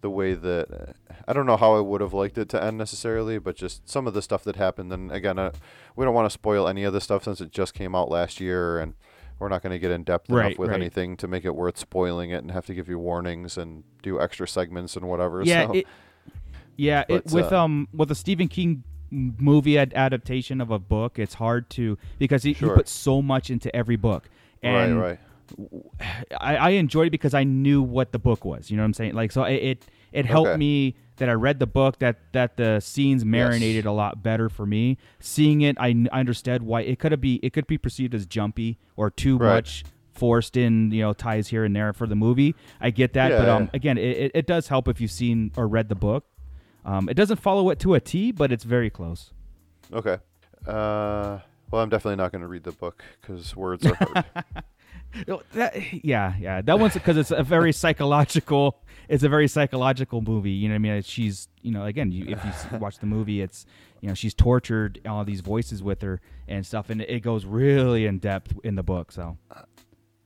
the 0.00 0.10
way 0.10 0.34
that 0.34 0.94
I 1.28 1.32
don't 1.32 1.46
know 1.46 1.56
how 1.58 1.74
I 1.76 1.80
would 1.80 2.00
have 2.00 2.12
liked 2.14 2.36
it 2.38 2.48
to 2.50 2.62
end 2.62 2.76
necessarily, 2.78 3.38
but 3.38 3.54
just 3.54 3.88
some 3.88 4.06
of 4.06 4.14
the 4.14 4.22
stuff 4.22 4.42
that 4.44 4.56
happened. 4.56 4.92
And 4.92 5.12
again, 5.12 5.38
uh, 5.38 5.52
we 5.94 6.04
don't 6.04 6.14
want 6.14 6.26
to 6.26 6.30
spoil 6.30 6.66
any 6.66 6.82
of 6.84 6.92
the 6.92 7.00
stuff 7.00 7.24
since 7.24 7.40
it 7.40 7.52
just 7.52 7.74
came 7.74 7.94
out 7.94 8.10
last 8.10 8.40
year, 8.40 8.78
and 8.80 8.94
we're 9.38 9.48
not 9.48 9.62
going 9.62 9.72
to 9.72 9.78
get 9.78 9.90
in 9.90 10.02
depth 10.02 10.28
Right, 10.30 10.46
enough 10.46 10.58
with 10.58 10.70
right. 10.70 10.80
anything 10.80 11.16
to 11.18 11.28
make 11.28 11.44
it 11.44 11.54
worth 11.54 11.78
spoiling 11.78 12.30
it 12.30 12.42
and 12.42 12.50
have 12.50 12.66
to 12.66 12.74
give 12.74 12.88
you 12.88 12.98
warnings 12.98 13.56
and 13.56 13.84
do 14.02 14.20
extra 14.20 14.48
segments 14.48 14.96
and 14.96 15.06
whatever. 15.08 15.42
yeah. 15.42 15.66
so. 15.66 15.72
It, 15.74 15.86
yeah, 16.80 17.04
it, 17.08 17.26
with 17.32 17.52
uh, 17.52 17.62
um 17.64 17.88
with 17.92 18.10
a 18.10 18.14
Stephen 18.14 18.48
King 18.48 18.84
movie 19.10 19.76
ad- 19.76 19.92
adaptation 19.94 20.60
of 20.60 20.70
a 20.70 20.78
book, 20.78 21.18
it's 21.18 21.34
hard 21.34 21.68
to 21.70 21.98
because 22.18 22.42
he, 22.44 22.52
he 22.52 22.66
Sure. 22.66 22.76
put 22.76 22.88
so 22.88 23.20
much 23.20 23.50
into 23.50 23.74
every 23.74 23.96
book. 23.96 24.28
And 24.62 25.00
right, 25.00 25.18
right. 25.58 25.80
I, 26.40 26.56
I 26.56 26.70
enjoyed 26.70 27.08
it 27.08 27.10
because 27.10 27.34
I 27.34 27.44
knew 27.44 27.82
what 27.82 28.12
the 28.12 28.18
book 28.18 28.44
was. 28.44 28.70
You 28.70 28.76
know 28.76 28.82
what 28.82 28.86
I'm 28.86 28.94
saying? 28.94 29.14
Like, 29.14 29.32
so 29.32 29.44
it 29.44 29.54
it, 29.56 29.86
it 30.12 30.26
helped 30.26 30.50
Okay. 30.50 30.58
me 30.58 30.96
that 31.16 31.28
I 31.28 31.32
read 31.32 31.58
the 31.58 31.66
book 31.66 31.98
that 31.98 32.16
that 32.32 32.56
the 32.56 32.80
scenes 32.80 33.24
marinated 33.24 33.84
a 33.84 33.92
lot 33.92 34.22
better 34.22 34.48
for 34.48 34.64
me. 34.66 34.96
Seeing 35.18 35.60
it, 35.62 35.76
I, 35.78 35.90
n- 35.90 36.08
I 36.12 36.20
understood 36.20 36.62
why 36.62 36.82
it 36.82 36.98
could 36.98 37.20
be 37.20 37.40
it 37.42 37.52
could 37.52 37.66
be 37.66 37.78
perceived 37.78 38.14
as 38.14 38.26
jumpy 38.26 38.78
or 38.96 39.10
too 39.10 39.36
Right. 39.38 39.54
much 39.56 39.84
forced 40.12 40.56
in 40.56 40.90
you 40.90 41.02
know 41.02 41.12
ties 41.12 41.48
here 41.48 41.64
and 41.64 41.74
there 41.74 41.92
for 41.92 42.06
the 42.06 42.16
movie. 42.16 42.54
I 42.80 42.90
get 42.90 43.12
that, 43.14 43.30
Yeah, 43.32 43.38
but 43.38 43.48
um 43.48 43.62
yeah. 43.64 43.70
again, 43.74 43.98
it, 43.98 44.30
it 44.34 44.46
does 44.46 44.68
help 44.68 44.88
if 44.88 45.00
you've 45.00 45.10
seen 45.10 45.50
or 45.56 45.66
read 45.66 45.88
the 45.88 45.94
book. 45.94 46.24
Um, 46.84 47.08
it 47.08 47.14
doesn't 47.14 47.38
follow 47.38 47.70
it 47.70 47.78
to 47.80 47.94
a 47.94 48.00
T, 48.00 48.32
but 48.32 48.52
it's 48.52 48.64
very 48.64 48.90
close. 48.90 49.32
Okay. 49.92 50.18
Uh, 50.66 51.38
well, 51.70 51.82
I'm 51.82 51.88
definitely 51.88 52.16
not 52.16 52.32
going 52.32 52.42
to 52.42 52.48
read 52.48 52.64
the 52.64 52.72
book 52.72 53.04
because 53.20 53.54
words 53.56 53.86
are 53.86 53.94
hard. 53.94 54.24
That, 55.54 55.74
yeah, 56.04 56.34
yeah. 56.38 56.60
That 56.60 56.78
one's 56.78 56.94
because 56.94 57.16
it's 57.16 57.32
a 57.32 57.42
very 57.42 57.72
psychological. 57.72 58.80
It's 59.08 59.24
a 59.24 59.28
very 59.28 59.48
psychological 59.48 60.20
movie. 60.20 60.52
You 60.52 60.68
know 60.68 60.74
what 60.74 60.88
I 60.88 60.94
mean? 60.94 61.02
She's, 61.02 61.48
you 61.62 61.72
know, 61.72 61.84
again, 61.84 62.12
you, 62.12 62.26
if 62.28 62.44
you 62.44 62.78
watch 62.78 62.98
the 62.98 63.06
movie, 63.06 63.40
it's, 63.40 63.66
you 64.00 64.08
know, 64.08 64.14
she's 64.14 64.34
tortured 64.34 65.00
all 65.04 65.24
these 65.24 65.40
voices 65.40 65.82
with 65.82 66.00
her 66.02 66.20
and 66.46 66.64
stuff, 66.64 66.90
and 66.90 67.00
it 67.02 67.24
goes 67.24 67.44
really 67.44 68.06
in 68.06 68.18
depth 68.18 68.56
in 68.62 68.76
the 68.76 68.84
book. 68.84 69.10
So, 69.10 69.36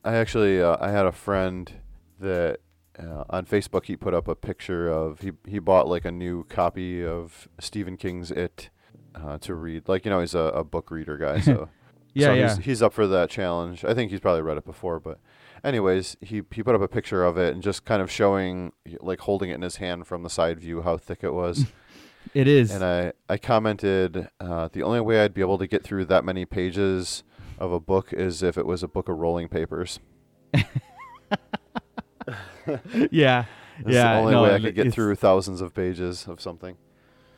I 0.05 0.17
actually 0.17 0.61
uh, 0.61 0.77
I 0.81 0.91
had 0.91 1.07
a 1.07 1.13
friend 1.13 1.73
that 2.21 2.61
uh, 2.99 3.25
on 3.31 3.47
Facebook 3.47 3.87
he 3.87 3.97
put 3.97 4.15
up 4.15 4.29
a 4.29 4.35
picture 4.35 4.89
of 4.89 5.21
he 5.21 5.33
he 5.47 5.59
bought 5.59 5.89
like 5.89 6.05
a 6.05 6.13
new 6.13 6.45
copy 6.45 7.05
of 7.05 7.49
Stephen 7.59 7.97
King's 7.97 8.31
It 8.31 8.71
uh, 9.15 9.39
to 9.39 9.55
read. 9.55 9.89
Like 9.89 10.05
you 10.05 10.11
know 10.11 10.21
he's 10.21 10.35
a, 10.35 10.39
a 10.39 10.65
book 10.65 10.91
reader 10.91 11.17
guy, 11.17 11.41
so 11.41 11.69
Yeah, 12.15 12.27
so 12.29 12.33
yeah. 12.35 12.55
He's, 12.55 12.65
he's 12.65 12.83
up 12.83 12.93
for 12.93 13.07
that 13.09 13.29
challenge. 13.29 13.85
I 13.85 13.93
think 13.93 14.11
he's 14.11 14.21
probably 14.21 14.43
read 14.43 14.57
it 14.57 14.65
before, 14.65 15.01
but 15.01 15.19
anyways, 15.65 16.17
he 16.21 16.43
he 16.53 16.63
put 16.63 16.75
up 16.75 16.81
a 16.81 16.89
picture 16.89 17.25
of 17.25 17.37
it 17.37 17.53
and 17.53 17.63
just 17.63 17.85
kind 17.85 18.01
of 18.01 18.11
showing 18.11 18.73
like 19.01 19.21
holding 19.21 19.51
it 19.51 19.55
in 19.55 19.63
his 19.63 19.77
hand 19.77 20.07
from 20.07 20.23
the 20.23 20.31
side 20.31 20.61
view 20.61 20.83
how 20.83 20.97
thick 20.97 21.19
it 21.23 21.35
was. 21.35 21.67
it 22.35 22.47
is. 22.47 22.71
and 22.71 22.85
I 22.85 23.13
I 23.29 23.37
commented 23.37 24.29
uh, 24.41 24.69
the 24.73 24.85
only 24.85 25.01
way 25.01 25.21
I'd 25.21 25.35
be 25.35 25.41
able 25.41 25.59
to 25.59 25.67
get 25.67 25.83
through 25.83 26.05
that 26.07 26.25
many 26.25 26.45
pages 26.45 27.25
of 27.59 27.73
a 27.73 27.81
book 27.81 28.13
is 28.13 28.43
if 28.43 28.57
it 28.57 28.67
was 28.67 28.83
a 28.83 28.89
book 28.89 29.09
of 29.09 29.19
rolling 29.19 29.49
papers. 29.49 29.99
yeah, 33.11 33.47
That's 33.85 33.97
yeah. 33.97 34.05
the 34.05 34.11
only 34.11 34.33
no, 34.33 34.43
way 34.43 34.55
I 34.55 34.61
could 34.61 34.75
get 34.75 34.91
through 34.91 35.15
thousands 35.17 35.61
of 35.61 35.75
pages 35.75 36.27
of 36.27 36.41
something. 36.41 36.77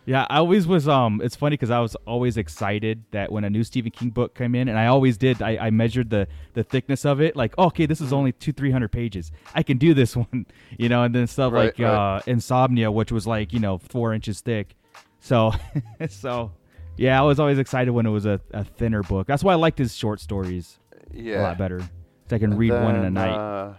Yeah, 0.04 0.24
I 0.30 0.38
always 0.38 0.68
was. 0.68 0.86
Um, 0.86 1.20
it's 1.24 1.34
funny 1.34 1.54
because 1.54 1.70
I 1.70 1.80
was 1.80 1.96
always 2.06 2.36
excited 2.36 3.04
that 3.10 3.32
when 3.32 3.42
a 3.44 3.50
new 3.50 3.64
Stephen 3.64 3.90
King 3.90 4.10
book 4.10 4.36
came 4.36 4.54
in, 4.54 4.68
and 4.68 4.78
I 4.78 4.86
always 4.86 5.16
did. 5.18 5.42
I, 5.42 5.56
I 5.66 5.70
measured 5.70 6.10
the 6.10 6.28
the 6.54 6.62
thickness 6.62 7.04
of 7.04 7.20
it. 7.20 7.34
Like, 7.34 7.58
okay, 7.58 7.86
this 7.86 8.00
is 8.00 8.12
only 8.12 8.30
two 8.32 8.52
three 8.52 8.70
hundred 8.70 8.92
pages. 8.92 9.32
I 9.54 9.64
can 9.64 9.78
do 9.78 9.94
this 9.94 10.14
one, 10.16 10.46
you 10.78 10.88
know. 10.88 11.02
And 11.02 11.14
then 11.14 11.26
stuff 11.26 11.52
Right, 11.52 11.76
like 11.76 11.78
right. 11.78 12.00
uh, 12.18 12.20
Insomnia, 12.26 12.90
which 12.92 13.10
was 13.10 13.26
like 13.26 13.52
you 13.52 13.58
know 13.58 13.78
four 13.78 14.14
inches 14.14 14.40
thick. 14.40 14.76
So, 15.18 15.52
so 16.08 16.52
yeah, 16.96 17.18
I 17.20 17.24
was 17.24 17.40
always 17.40 17.58
excited 17.58 17.90
when 17.90 18.06
it 18.06 18.10
was 18.10 18.26
a, 18.26 18.40
a 18.52 18.62
thinner 18.64 19.02
book. 19.02 19.26
That's 19.26 19.42
why 19.42 19.52
I 19.54 19.56
liked 19.56 19.78
his 19.78 19.96
short 19.96 20.20
stories 20.20 20.78
Yeah, 21.10 21.40
a 21.40 21.42
lot 21.42 21.58
better. 21.58 21.80
So 22.28 22.36
I 22.36 22.38
can 22.38 22.52
And 22.52 22.58
read 22.58 22.76
one 22.76 22.94
in 22.96 23.04
a 23.04 23.10
night. 23.10 23.40
Uh, 23.40 23.74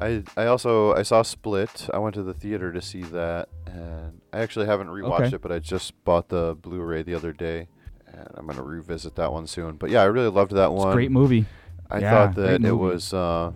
I 0.00 0.22
I 0.36 0.46
also 0.46 0.94
I 0.94 1.02
saw 1.02 1.22
Split. 1.22 1.88
I 1.92 1.98
went 1.98 2.14
to 2.14 2.22
the 2.22 2.34
theater 2.34 2.72
to 2.72 2.80
see 2.80 3.02
that, 3.02 3.48
and 3.66 4.20
I 4.32 4.38
actually 4.40 4.66
haven't 4.66 4.88
rewatched 4.88 5.26
Okay. 5.26 5.36
it, 5.36 5.42
but 5.42 5.52
I 5.52 5.58
just 5.58 6.02
bought 6.04 6.28
the 6.28 6.56
Blu-ray 6.60 7.02
the 7.02 7.14
other 7.14 7.32
day, 7.32 7.68
and 8.06 8.28
I'm 8.34 8.46
gonna 8.46 8.62
revisit 8.62 9.14
that 9.16 9.32
one 9.32 9.46
soon. 9.46 9.76
But 9.76 9.90
yeah, 9.90 10.02
I 10.02 10.06
really 10.06 10.30
loved 10.30 10.52
that 10.52 10.72
one. 10.72 10.76
It's 10.76 10.84
a 10.84 10.86
one. 10.88 10.94
great 10.96 11.10
movie. 11.10 11.46
I 11.90 11.98
Yeah, 12.00 12.10
thought 12.10 12.34
that 12.36 12.64
it 12.64 12.72
was 12.72 13.12
uh, 13.12 13.52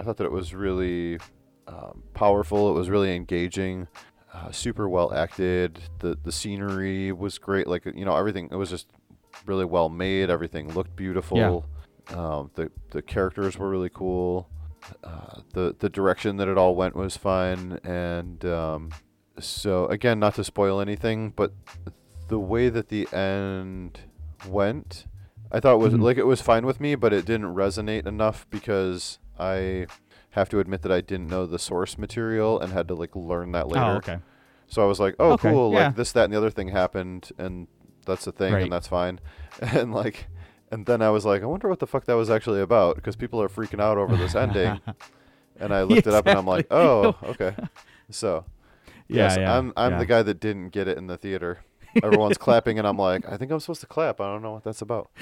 I 0.00 0.04
thought 0.04 0.16
that 0.18 0.24
it 0.24 0.32
was 0.32 0.54
really 0.54 1.18
um, 1.66 2.02
powerful. 2.14 2.70
It 2.70 2.74
was 2.74 2.88
really 2.90 3.14
engaging, 3.16 3.88
uh, 4.32 4.50
super 4.52 4.88
well 4.88 5.12
acted. 5.12 5.80
the 5.98 6.16
The 6.22 6.32
scenery 6.32 7.12
was 7.12 7.38
great. 7.38 7.66
Like 7.66 7.86
you 7.86 8.04
know 8.04 8.16
everything. 8.16 8.48
It 8.52 8.56
was 8.56 8.70
just 8.70 8.88
really 9.46 9.64
well 9.64 9.88
made. 9.88 10.30
Everything 10.30 10.72
looked 10.74 10.94
beautiful. 10.94 11.64
Um, 12.14 12.50
the 12.54 12.70
the 12.90 13.02
characters 13.02 13.58
were 13.58 13.68
really 13.70 13.90
cool. 13.92 14.48
Uh, 15.04 15.40
the 15.52 15.74
the 15.78 15.88
direction 15.88 16.36
that 16.38 16.48
it 16.48 16.58
all 16.58 16.74
went 16.74 16.94
was 16.96 17.16
fine, 17.16 17.78
And 17.84 18.44
um, 18.44 18.90
so 19.38 19.86
again, 19.86 20.18
not 20.18 20.34
to 20.36 20.44
spoil 20.44 20.80
anything, 20.80 21.30
but 21.30 21.52
the 22.28 22.38
way 22.38 22.68
that 22.68 22.88
the 22.88 23.06
end 23.12 24.00
went, 24.48 25.06
I 25.50 25.60
thought 25.60 25.78
was 25.78 25.94
Mhm. 25.94 26.02
like 26.02 26.16
it 26.18 26.26
was 26.26 26.40
fine 26.40 26.66
with 26.66 26.80
me, 26.80 26.94
but 26.94 27.12
it 27.12 27.24
didn't 27.24 27.54
resonate 27.54 28.06
enough 28.06 28.46
because 28.50 29.18
I 29.38 29.86
have 30.30 30.48
to 30.50 30.58
admit 30.60 30.82
that 30.82 30.92
I 30.92 31.00
didn't 31.00 31.28
know 31.28 31.46
the 31.46 31.58
source 31.58 31.98
material 31.98 32.58
and 32.58 32.72
had 32.72 32.88
to 32.88 32.94
like 32.94 33.14
learn 33.14 33.52
that 33.52 33.68
later. 33.68 33.84
Oh, 33.84 33.96
okay. 33.96 34.18
So 34.66 34.82
I 34.82 34.86
was 34.86 34.98
like, 34.98 35.14
oh, 35.18 35.32
Okay, 35.32 35.50
cool, 35.50 35.72
yeah. 35.72 35.86
like 35.88 35.96
this, 35.96 36.12
that, 36.12 36.24
and 36.24 36.32
the 36.32 36.38
other 36.38 36.48
thing 36.50 36.68
happened, 36.68 37.30
and 37.36 37.68
that's 38.06 38.24
the 38.24 38.32
thing, 38.32 38.54
Right. 38.54 38.62
and 38.62 38.72
that's 38.72 38.88
fine. 38.88 39.20
And 39.60 39.92
like, 39.92 40.28
and 40.72 40.86
then 40.86 41.02
I 41.02 41.10
was 41.10 41.26
like, 41.26 41.42
I 41.42 41.46
wonder 41.46 41.68
what 41.68 41.80
the 41.80 41.86
fuck 41.86 42.06
that 42.06 42.14
was 42.14 42.30
actually 42.30 42.62
about 42.62 42.96
because 42.96 43.14
people 43.14 43.40
are 43.42 43.48
freaking 43.48 43.80
out 43.80 43.98
over 43.98 44.16
this 44.16 44.34
ending. 44.34 44.80
and 45.60 45.72
I 45.72 45.82
looked 45.82 46.06
it 46.06 46.14
up, 46.14 46.26
and 46.26 46.38
I'm 46.38 46.46
like, 46.46 46.66
oh, 46.70 47.14
okay. 47.22 47.54
So 48.10 48.44
Yeah, 49.06 49.24
yes, 49.24 49.36
yeah. 49.36 49.56
I'm 49.56 49.72
I'm 49.76 49.92
yeah. 49.92 49.98
the 49.98 50.06
guy 50.06 50.22
that 50.22 50.40
didn't 50.40 50.70
get 50.70 50.88
it 50.88 50.96
in 50.96 51.06
the 51.06 51.18
theater. 51.18 51.60
Everyone's 52.02 52.38
clapping, 52.46 52.78
and 52.78 52.88
I'm 52.88 52.96
like, 52.96 53.30
I 53.30 53.36
think 53.36 53.52
I'm 53.52 53.60
supposed 53.60 53.82
to 53.82 53.86
clap. 53.86 54.20
I 54.20 54.32
don't 54.32 54.42
know 54.42 54.52
what 54.52 54.64
that's 54.64 54.82
about. 54.82 55.10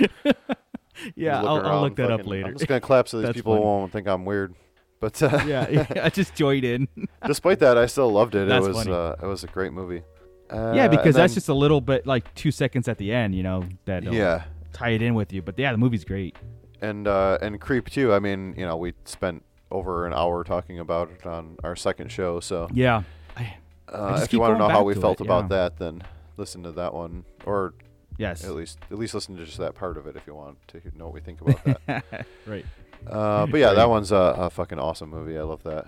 Yeah, 1.15 1.39
I'll, 1.39 1.67
I'll 1.67 1.81
look 1.81 1.97
that 1.97 2.11
up 2.11 2.27
later. 2.27 2.49
I'm 2.49 2.55
just 2.59 2.67
gonna 2.67 2.81
clap 2.81 3.09
so 3.09 3.23
these 3.23 3.33
people 3.33 3.55
funny. 3.55 3.65
won't 3.65 3.93
think 3.93 4.07
I'm 4.07 4.27
weird. 4.27 4.55
But 4.99 5.23
uh, 5.23 5.45
yeah, 5.47 5.87
I 6.03 6.11
just 6.11 6.35
joined 6.35 6.65
in. 6.65 6.89
despite 7.27 7.61
that, 7.61 7.79
I 7.79 7.87
still 7.87 8.13
loved 8.13 8.35
it. 8.35 8.49
That's 8.49 8.67
it 8.67 8.75
was 8.75 8.87
uh, 8.87 9.17
it 9.23 9.25
was 9.25 9.43
a 9.43 9.47
great 9.47 9.73
movie. 9.73 10.03
Uh, 10.51 10.73
yeah, 10.75 10.89
because 10.89 11.15
and 11.15 11.23
that's 11.23 11.33
just 11.33 11.49
a 11.49 11.55
little 11.55 11.81
bit 11.81 12.07
like 12.07 12.35
two 12.35 12.51
seconds 12.51 12.87
at 12.87 12.99
the 12.99 13.13
end, 13.13 13.35
you 13.35 13.43
know, 13.43 13.65
that 13.87 14.03
yeah. 14.13 14.45
Tie 14.73 14.91
it 14.91 15.03
in 15.03 15.15
with 15.15 15.33
you. 15.33 15.43
But 15.43 15.59
yeah, 15.59 15.73
the 15.73 15.79
movie's 15.79 16.05
great. 16.05 16.37
and 16.81 17.07
uh, 17.07 17.39
and 17.43 17.61
Creep 17.61 17.91
too. 17.91 18.13
I 18.13 18.19
mean, 18.19 18.55
you 18.57 18.67
know, 18.67 18.77
we 18.77 18.95
spent 19.05 19.45
over 19.71 20.07
an 20.07 20.13
hour 20.13 20.43
talking 20.45 20.79
about 20.79 21.11
it 21.11 21.27
on 21.27 21.57
our 21.63 21.77
second 21.77 22.11
show. 22.11 22.41
So 22.41 22.69
Yeah. 22.73 23.03
I, 23.37 23.57
uh, 23.89 24.13
just 24.13 24.25
if 24.25 24.33
you 24.33 24.41
want 24.41 24.55
to 24.55 24.59
know 24.59 24.69
how 24.69 24.83
we 24.83 24.95
felt 24.95 25.21
it, 25.21 25.25
about 25.25 25.45
yeah. 25.45 25.49
that, 25.49 25.79
then 25.79 26.03
listen 26.37 26.63
to 26.63 26.73
that 26.73 26.95
one, 26.95 27.25
or 27.45 27.75
yes. 28.19 28.45
at 28.45 28.55
least 28.55 28.79
at 28.91 28.99
least 28.99 29.15
listen 29.15 29.37
to 29.37 29.45
just 29.45 29.59
that 29.59 29.75
part 29.75 29.97
of 29.97 30.07
it 30.07 30.17
if 30.17 30.27
you 30.27 30.35
want 30.35 30.57
to 30.69 30.81
know 30.97 31.07
what 31.07 31.15
we 31.15 31.21
think 31.21 31.41
about 31.41 31.65
that. 31.87 32.27
right. 32.47 32.67
uh, 33.07 33.47
but 33.47 33.59
yeah, 33.61 33.73
that 33.73 33.89
one's 33.89 34.13
a, 34.13 34.17
a 34.17 34.51
fucking 34.51 34.79
awesome 34.79 35.11
movie. 35.11 35.39
I 35.39 35.43
love 35.43 35.63
that. 35.65 35.87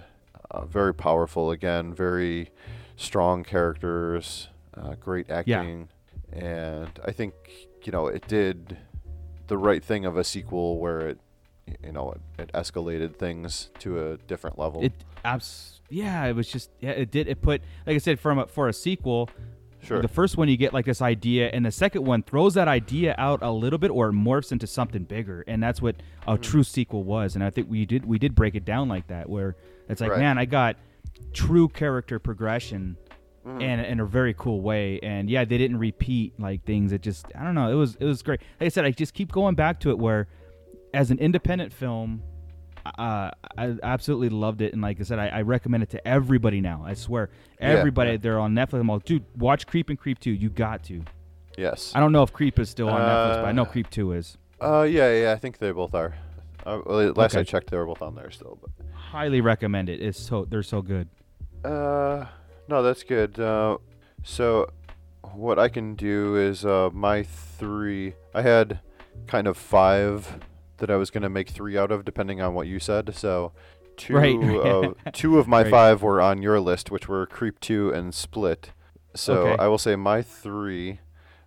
Uh, 0.50 0.64
very 0.64 0.94
powerful 0.94 1.50
again. 1.50 1.94
Very 1.94 2.50
strong 2.96 3.44
characters. 3.44 4.48
Uh, 4.74 4.94
great 4.94 5.30
acting. 5.30 5.88
Yeah. 6.32 6.44
And 6.44 7.00
I 7.04 7.12
think 7.12 7.34
you 7.84 7.92
know 7.92 8.06
it 8.06 8.26
did 8.28 8.76
the 9.48 9.56
right 9.58 9.82
thing 9.84 10.04
of 10.04 10.16
a 10.16 10.24
sequel 10.24 10.78
where 10.78 11.00
it 11.08 11.18
you 11.84 11.92
know 11.92 12.12
it, 12.12 12.42
it 12.42 12.52
escalated 12.52 13.16
things 13.16 13.70
to 13.80 14.10
a 14.12 14.16
different 14.18 14.58
level. 14.58 14.82
It 14.84 14.92
abs. 15.24 15.80
Yeah, 15.90 16.24
it 16.26 16.34
was 16.34 16.48
just 16.48 16.70
yeah. 16.80 16.90
It 16.90 17.10
did. 17.10 17.28
It 17.28 17.42
put 17.42 17.60
like 17.86 17.94
I 17.96 17.98
said 17.98 18.18
from 18.18 18.38
a, 18.38 18.46
for 18.46 18.68
a 18.68 18.72
sequel. 18.72 19.28
Sure. 19.82 20.00
The 20.00 20.06
first 20.08 20.36
one 20.36 20.48
you 20.48 20.56
get 20.56 20.72
like 20.72 20.84
this 20.84 21.02
idea, 21.02 21.48
and 21.48 21.66
the 21.66 21.72
second 21.72 22.04
one 22.04 22.22
throws 22.22 22.54
that 22.54 22.68
idea 22.68 23.16
out 23.18 23.42
a 23.42 23.50
little 23.50 23.80
bit, 23.80 23.90
or 23.90 24.10
it 24.10 24.12
morphs 24.12 24.52
into 24.52 24.66
something 24.68 25.02
bigger, 25.02 25.42
and 25.48 25.60
that's 25.60 25.82
what 25.82 25.96
a 26.28 26.36
Mm. 26.38 26.42
true 26.42 26.62
sequel 26.62 27.02
was. 27.02 27.34
And 27.34 27.42
I 27.42 27.50
think 27.50 27.68
we 27.68 27.84
did 27.84 28.04
we 28.06 28.16
did 28.18 28.34
break 28.36 28.54
it 28.54 28.64
down 28.64 28.88
like 28.88 29.08
that, 29.08 29.28
where 29.28 29.56
it's 29.88 30.00
like, 30.00 30.12
Right. 30.12 30.20
man, 30.20 30.38
I 30.38 30.44
got 30.44 30.76
true 31.32 31.68
character 31.68 32.20
progression, 32.20 32.96
Mm-hmm. 33.46 33.60
and 33.60 33.86
in 33.86 33.98
a 33.98 34.06
very 34.06 34.34
cool 34.34 34.60
way. 34.60 35.00
And 35.02 35.28
yeah, 35.28 35.44
they 35.44 35.58
didn't 35.58 35.78
repeat 35.78 36.38
like 36.38 36.64
things. 36.64 36.92
It 36.92 37.00
just 37.02 37.26
I 37.36 37.42
don't 37.42 37.56
know. 37.56 37.70
It 37.70 37.74
was 37.74 37.96
it 37.96 38.04
was 38.04 38.22
great. 38.22 38.40
Like 38.60 38.66
I 38.66 38.68
said, 38.68 38.84
I 38.84 38.92
just 38.92 39.14
keep 39.14 39.32
going 39.32 39.56
back 39.56 39.80
to 39.80 39.90
it 39.90 39.98
where, 39.98 40.28
as 40.94 41.10
an 41.10 41.18
independent 41.18 41.72
film, 41.72 42.22
uh, 42.86 43.30
I 43.58 43.76
absolutely 43.82 44.28
loved 44.28 44.60
it, 44.60 44.72
and 44.72 44.82
like 44.82 45.00
I 45.00 45.04
said, 45.04 45.18
I, 45.18 45.28
I 45.28 45.42
recommend 45.42 45.82
it 45.82 45.90
to 45.90 46.06
everybody 46.06 46.60
now. 46.60 46.84
I 46.86 46.94
swear, 46.94 47.30
everybody 47.60 48.12
yeah. 48.12 48.16
they're 48.18 48.38
on 48.38 48.54
Netflix. 48.54 48.80
I'm 48.80 48.88
like, 48.88 49.04
dude, 49.04 49.24
watch 49.36 49.66
Creep 49.66 49.88
and 49.88 49.98
Creep 49.98 50.18
Two. 50.20 50.30
You 50.32 50.48
got 50.48 50.84
to. 50.84 51.02
yes. 51.58 51.92
I 51.94 52.00
don't 52.00 52.12
know 52.12 52.22
if 52.22 52.32
Creep 52.32 52.58
is 52.58 52.70
still 52.70 52.88
on 52.88 53.00
Netflix, 53.00 53.42
but 53.42 53.44
I 53.46 53.52
know 53.52 53.62
Uh, 53.62 53.66
Creep 53.66 53.90
Two 53.90 54.12
is. 54.12 54.36
Uh, 54.60 54.82
yeah, 54.82 55.12
yeah. 55.12 55.32
I 55.32 55.36
think 55.36 55.58
they 55.58 55.72
both 55.72 55.94
are. 55.94 56.14
Uh, 56.64 56.80
well, 56.86 57.12
last 57.16 57.34
I 57.36 57.42
checked, 57.42 57.70
they 57.70 57.76
were 57.76 57.86
both 57.86 58.02
on 58.02 58.14
there 58.14 58.30
still. 58.30 58.56
But 58.60 58.70
Highly 58.94 59.40
recommend 59.40 59.88
it. 59.88 60.00
It's 60.00 60.18
so 60.20 60.44
they're 60.44 60.62
so 60.62 60.80
good. 60.82 61.08
Uh, 61.64 62.26
no, 62.68 62.82
that's 62.82 63.02
good. 63.02 63.38
Uh, 63.38 63.78
so 64.22 64.70
what 65.32 65.58
I 65.58 65.68
can 65.68 65.94
do 65.94 66.36
is 66.36 66.64
uh, 66.64 66.90
my 66.92 67.22
three. 67.22 68.14
I 68.34 68.42
had 68.42 68.80
kind 69.26 69.46
of 69.46 69.56
five 69.56 70.40
that 70.78 70.90
I 70.90 70.96
was 70.96 71.10
gonna 71.10 71.28
make 71.28 71.50
three 71.50 71.76
out 71.78 71.90
of, 71.92 72.04
depending 72.04 72.40
on 72.40 72.54
what 72.54 72.66
you 72.66 72.78
said. 72.78 73.14
So 73.14 73.52
two 73.96 74.14
Right. 74.16 74.58
of 74.58 74.94
two 75.12 75.38
of 75.38 75.46
my 75.46 75.62
Right. 75.62 75.70
five 75.70 76.02
were 76.02 76.20
on 76.20 76.42
your 76.42 76.58
list, 76.60 76.90
which 76.90 77.08
were 77.08 77.26
Creep 77.26 77.60
Two 77.60 77.90
and 77.90 78.14
Split. 78.14 78.72
So 79.14 79.48
Okay. 79.48 79.62
I 79.62 79.68
will 79.68 79.78
say 79.78 79.96
my 79.96 80.22
three. 80.22 81.00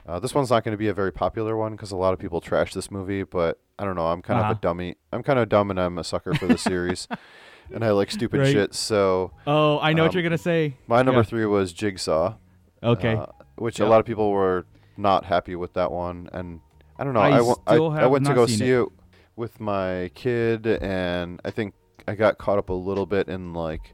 Uh, 0.08 0.20
this 0.20 0.36
one's 0.36 0.52
not 0.52 0.64
going 0.64 0.72
to 0.74 0.78
be 0.78 0.88
a 0.88 0.94
very 0.94 1.12
popular 1.12 1.58
one 1.58 1.72
because 1.72 1.92
a 1.92 1.96
lot 1.98 2.14
of 2.14 2.20
people 2.20 2.40
trash 2.40 2.74
this 2.76 2.92
movie, 2.92 3.24
but 3.24 3.60
I 3.80 3.86
don't 3.86 3.96
know. 3.96 4.06
I'm 4.06 4.22
kind 4.22 4.38
of 4.40 4.44
Uh-huh. 4.44 4.54
a 4.56 4.62
dummy. 4.62 4.98
I'm 5.12 5.24
kind 5.24 5.40
of 5.40 5.50
dumb, 5.50 5.72
and 5.72 5.80
I'm 5.80 5.98
a 5.98 6.04
sucker 6.04 6.36
for 6.36 6.46
the 6.46 6.60
series, 6.60 7.08
and 7.74 7.84
I 7.84 7.92
like 7.92 8.12
stupid 8.12 8.40
Right. 8.42 8.52
shit. 8.52 8.74
So 8.74 9.32
Oh, 9.48 9.80
I 9.80 9.94
know 9.94 10.04
what 10.04 10.10
Um, 10.12 10.14
you're 10.16 10.24
gonna 10.24 10.38
say. 10.38 10.76
my 10.88 11.02
number 11.02 11.22
Yeah. 11.22 11.26
three 11.26 11.46
was 11.46 11.74
Jigsaw. 11.74 12.36
Okay. 12.84 13.16
uh, 13.16 13.26
which 13.58 13.80
Yeah. 13.80 13.86
a 13.86 13.88
lot 13.88 14.00
of 14.00 14.06
people 14.06 14.30
were 14.32 14.66
not 14.98 15.26
happy 15.26 15.56
with 15.56 15.74
that 15.74 15.92
one, 15.92 16.30
and 16.34 16.60
I 16.98 17.04
don't 17.04 17.14
know. 17.14 17.20
I 17.22 17.38
I, 17.38 17.42
wa- 17.42 17.56
I, 17.68 17.74
still 17.76 17.92
I 17.92 18.02
have 18.02 18.12
went 18.12 18.26
to 18.28 18.34
go 18.34 18.46
see 18.46 18.70
it. 18.72 18.82
it. 18.82 18.88
with 19.36 19.60
my 19.60 20.10
kid, 20.14 20.66
and 20.66 21.42
I 21.44 21.52
think 21.52 21.74
I 22.08 22.16
got 22.16 22.38
caught 22.38 22.58
up 22.58 22.70
a 22.70 22.74
little 22.74 23.06
bit 23.06 23.28
in 23.28 23.54
like 23.54 23.94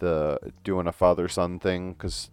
the 0.00 0.38
doing 0.64 0.86
a 0.86 0.92
father 0.92 1.28
son 1.28 1.58
thing 1.58 1.92
because 1.92 2.30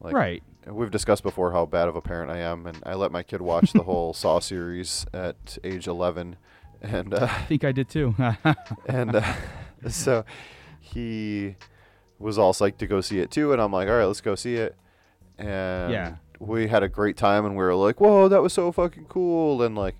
like 0.00 0.14
right. 0.14 0.42
we've 0.66 0.90
discussed 0.90 1.22
before 1.22 1.52
how 1.52 1.66
bad 1.66 1.88
of 1.88 1.96
a 1.96 2.00
parent 2.00 2.30
I 2.30 2.38
am, 2.38 2.66
and 2.66 2.78
I 2.86 2.94
let 2.94 3.12
my 3.12 3.22
kid 3.22 3.40
watch 3.42 3.72
the 3.72 3.82
whole 3.82 4.12
Saw 4.22 4.38
series 4.38 5.04
at 5.12 5.58
age 5.64 5.86
11, 5.86 6.36
and 6.80 7.12
uh, 7.14 7.28
I 7.30 7.42
think 7.42 7.64
I 7.64 7.72
did 7.72 7.88
too. 7.88 8.14
and 8.86 9.16
uh, 9.16 9.34
so 9.94 10.24
he 10.80 11.56
was 12.18 12.38
all 12.38 12.52
psyched 12.52 12.78
to 12.78 12.86
go 12.86 13.00
see 13.00 13.18
it 13.18 13.30
too 13.30 13.52
and 13.52 13.60
i'm 13.60 13.72
like 13.72 13.88
all 13.88 13.96
right 13.98 14.04
let's 14.06 14.20
go 14.20 14.34
see 14.34 14.54
it 14.54 14.74
and 15.38 15.92
Yeah. 15.92 16.14
we 16.40 16.68
had 16.68 16.82
a 16.82 16.88
great 16.88 17.16
time 17.16 17.44
and 17.44 17.54
we 17.56 17.62
were 17.62 17.74
like 17.74 18.00
whoa 18.00 18.28
that 18.28 18.42
was 18.42 18.52
so 18.52 18.72
fucking 18.72 19.06
cool 19.08 19.62
and 19.62 19.76
like 19.76 19.96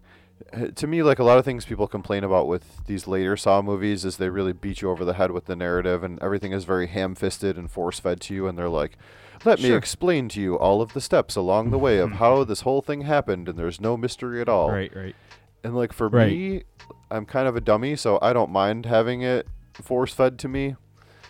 to 0.77 0.87
me 0.87 1.03
like 1.03 1.18
a 1.18 1.25
lot 1.25 1.38
of 1.38 1.44
things 1.44 1.64
people 1.64 1.87
complain 1.87 2.22
about 2.25 2.46
with 2.46 2.85
these 2.87 3.07
later 3.07 3.37
saw 3.37 3.62
movies 3.62 4.05
is 4.05 4.16
they 4.18 4.29
really 4.29 4.53
beat 4.53 4.81
you 4.83 4.90
over 4.90 5.05
the 5.05 5.14
head 5.14 5.31
with 5.31 5.46
the 5.46 5.57
narrative 5.57 6.03
and 6.05 6.22
everything 6.22 6.53
is 6.53 6.64
very 6.64 6.87
ham-fisted 6.87 7.57
and 7.57 7.70
force-fed 7.70 8.20
to 8.20 8.35
you 8.35 8.46
and 8.46 8.57
they're 8.59 8.68
like 8.68 8.96
let 9.44 9.61
me 9.61 9.72
explain 9.72 10.29
to 10.31 10.40
you 10.40 10.57
all 10.59 10.81
of 10.81 10.92
the 10.94 11.01
steps 11.01 11.37
along 11.37 11.70
the 11.70 11.79
way 11.79 11.99
of 11.99 12.12
how 12.22 12.44
this 12.44 12.62
whole 12.62 12.81
thing 12.81 13.03
happened 13.03 13.49
and 13.49 13.59
there's 13.59 13.81
no 13.81 13.96
mystery 13.96 14.40
at 14.40 14.49
all 14.49 14.70
right. 14.70 14.94
Right. 14.94 15.14
and 15.64 15.75
like 15.77 15.92
for 15.92 16.09
Right. 16.09 16.31
me, 16.33 16.62
I'm 17.11 17.25
kind 17.27 17.46
of 17.46 17.55
a 17.57 17.61
dummy, 17.61 17.94
so 17.96 18.18
I 18.22 18.33
don't 18.33 18.51
mind 18.51 18.85
having 18.87 19.22
it 19.22 19.46
force 19.83 20.12
fed 20.12 20.39
to 20.41 20.49
me. 20.49 20.77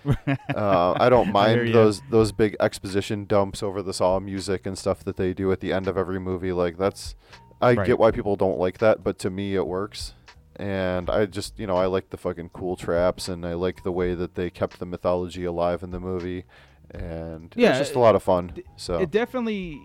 uh, 0.55 0.95
I 1.01 1.09
don't 1.09 1.33
mind 1.33 1.69
ya. 1.69 1.73
those 1.73 2.01
those 2.11 2.31
big 2.33 2.57
exposition 2.61 3.25
dumps 3.25 3.63
over 3.63 3.83
the 3.83 3.93
Saw 3.93 4.21
music 4.21 4.65
and 4.67 4.79
stuff 4.79 5.03
that 5.05 5.17
they 5.17 5.33
do 5.35 5.51
at 5.51 5.61
the 5.61 5.73
end 5.73 5.89
of 5.89 5.97
every 5.99 6.21
movie. 6.21 6.53
Like 6.53 6.77
that's, 6.79 7.17
I 7.61 7.75
Right. 7.75 7.87
get 7.87 7.99
why 7.99 8.11
people 8.13 8.37
don't 8.37 8.59
like 8.59 8.79
that, 8.79 9.03
but 9.03 9.19
to 9.21 9.31
me 9.31 9.55
it 9.57 9.67
works. 9.67 10.15
And 10.59 11.11
I 11.11 11.27
just, 11.27 11.59
you 11.59 11.67
know, 11.67 11.77
I 11.77 11.87
like 11.87 12.11
the 12.11 12.17
fucking 12.17 12.51
cool 12.51 12.77
traps, 12.77 13.29
and 13.29 13.45
I 13.45 13.53
like 13.55 13.83
the 13.83 13.93
way 13.93 14.15
that 14.15 14.37
they 14.37 14.49
kept 14.49 14.79
the 14.79 14.87
mythology 14.87 15.45
alive 15.45 15.83
in 15.83 15.91
the 15.91 16.01
movie, 16.01 16.45
and 16.93 17.53
Yeah, 17.57 17.71
it's 17.71 17.79
just 17.79 17.95
a 17.95 17.99
lot 17.99 18.15
of 18.15 18.23
fun. 18.23 18.53
So 18.77 18.99
It 19.01 19.11
definitely, 19.11 19.83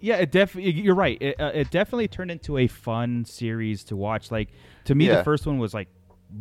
yeah, 0.00 0.16
it 0.16 0.32
definitely. 0.32 0.72
You're 0.72 0.96
right. 0.96 1.16
It, 1.20 1.38
uh, 1.40 1.52
it 1.54 1.70
definitely 1.70 2.08
turned 2.08 2.30
into 2.32 2.58
a 2.58 2.66
fun 2.66 3.24
series 3.24 3.84
to 3.84 3.94
watch. 3.96 4.30
Like 4.32 4.48
to 4.86 4.94
me, 4.96 5.06
Yeah. 5.06 5.16
the 5.18 5.24
first 5.24 5.46
one 5.46 5.58
was 5.58 5.74
like 5.74 5.88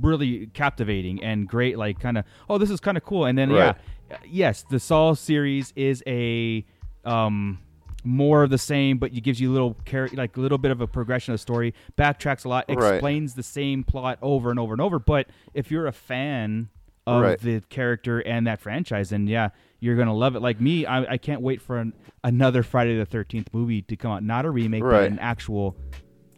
really 0.01 0.47
captivating 0.47 1.23
and 1.23 1.47
great. 1.47 1.77
Like 1.77 1.99
kind 1.99 2.17
of, 2.17 2.25
oh, 2.49 2.57
this 2.57 2.69
is 2.69 2.79
kind 2.79 2.97
of 2.97 3.03
cool. 3.03 3.25
And 3.25 3.37
then 3.37 3.51
Right. 3.51 3.75
yeah, 4.09 4.17
yes, 4.27 4.63
the 4.69 4.79
Saw 4.79 5.13
series 5.13 5.73
is 5.75 6.03
a 6.07 6.65
um 7.05 7.59
more 8.05 8.43
of 8.43 8.49
the 8.49 8.57
same, 8.57 8.97
but 8.97 9.13
it 9.13 9.21
gives 9.21 9.41
you 9.41 9.51
a 9.51 9.53
little 9.53 9.75
char- 9.85 10.07
like 10.13 10.37
a 10.37 10.39
little 10.39 10.57
bit 10.57 10.71
of 10.71 10.79
a 10.79 10.87
progression 10.87 11.33
of 11.33 11.35
the 11.35 11.41
story. 11.41 11.73
Backtracks 11.97 12.45
a 12.45 12.49
lot, 12.49 12.65
Right. 12.69 12.93
explains 12.95 13.33
the 13.33 13.43
same 13.43 13.83
plot 13.83 14.17
over 14.21 14.49
and 14.51 14.57
over 14.59 14.73
and 14.73 14.81
over. 14.81 14.99
But 14.99 15.27
if 15.53 15.69
you're 15.69 15.85
a 15.85 15.91
fan 15.91 16.69
of 17.05 17.23
Right. 17.23 17.39
the 17.39 17.61
character 17.69 18.19
and 18.19 18.47
that 18.47 18.61
franchise, 18.61 19.11
and 19.11 19.27
yeah, 19.27 19.49
you're 19.81 19.95
gonna 19.97 20.13
love 20.13 20.35
it. 20.37 20.41
Like 20.41 20.61
me, 20.61 20.85
I, 20.85 21.13
I 21.13 21.17
can't 21.17 21.41
wait 21.41 21.61
for 21.61 21.77
an, 21.77 21.93
another 22.23 22.63
Friday 22.63 22.97
the 22.97 23.05
Thirteenth 23.05 23.49
movie 23.53 23.81
to 23.83 23.95
come 23.97 24.11
out. 24.11 24.23
Not 24.23 24.45
a 24.45 24.49
remake, 24.49 24.81
but 24.81 24.87
Right. 24.87 25.11
an 25.11 25.19
actual, 25.19 25.75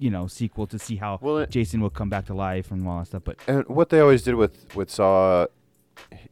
you 0.02 0.10
know, 0.10 0.26
sequel 0.28 0.66
to 0.68 0.80
see 0.80 0.96
how 0.98 1.20
Well, 1.22 1.38
it- 1.38 1.52
Jason 1.52 1.80
will 1.80 1.92
come 1.92 2.10
back 2.10 2.26
to 2.26 2.34
life 2.34 2.72
and 2.72 2.86
all 2.88 3.00
that 3.00 3.06
stuff. 3.08 3.24
But 3.24 3.38
And 3.48 3.66
what 3.68 3.90
they 3.90 4.00
always 4.00 4.24
did 4.24 4.36
with 4.36 4.76
with 4.76 4.90
Saw, 4.90 5.46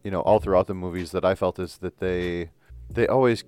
you 0.04 0.12
know, 0.12 0.22
all 0.22 0.40
throughout 0.40 0.68
the 0.68 0.74
movies 0.74 1.12
that 1.12 1.24
I 1.24 1.36
felt 1.36 1.60
is 1.60 1.78
that 1.78 2.00
they 2.00 2.50
they 2.92 3.06
always, 3.08 3.44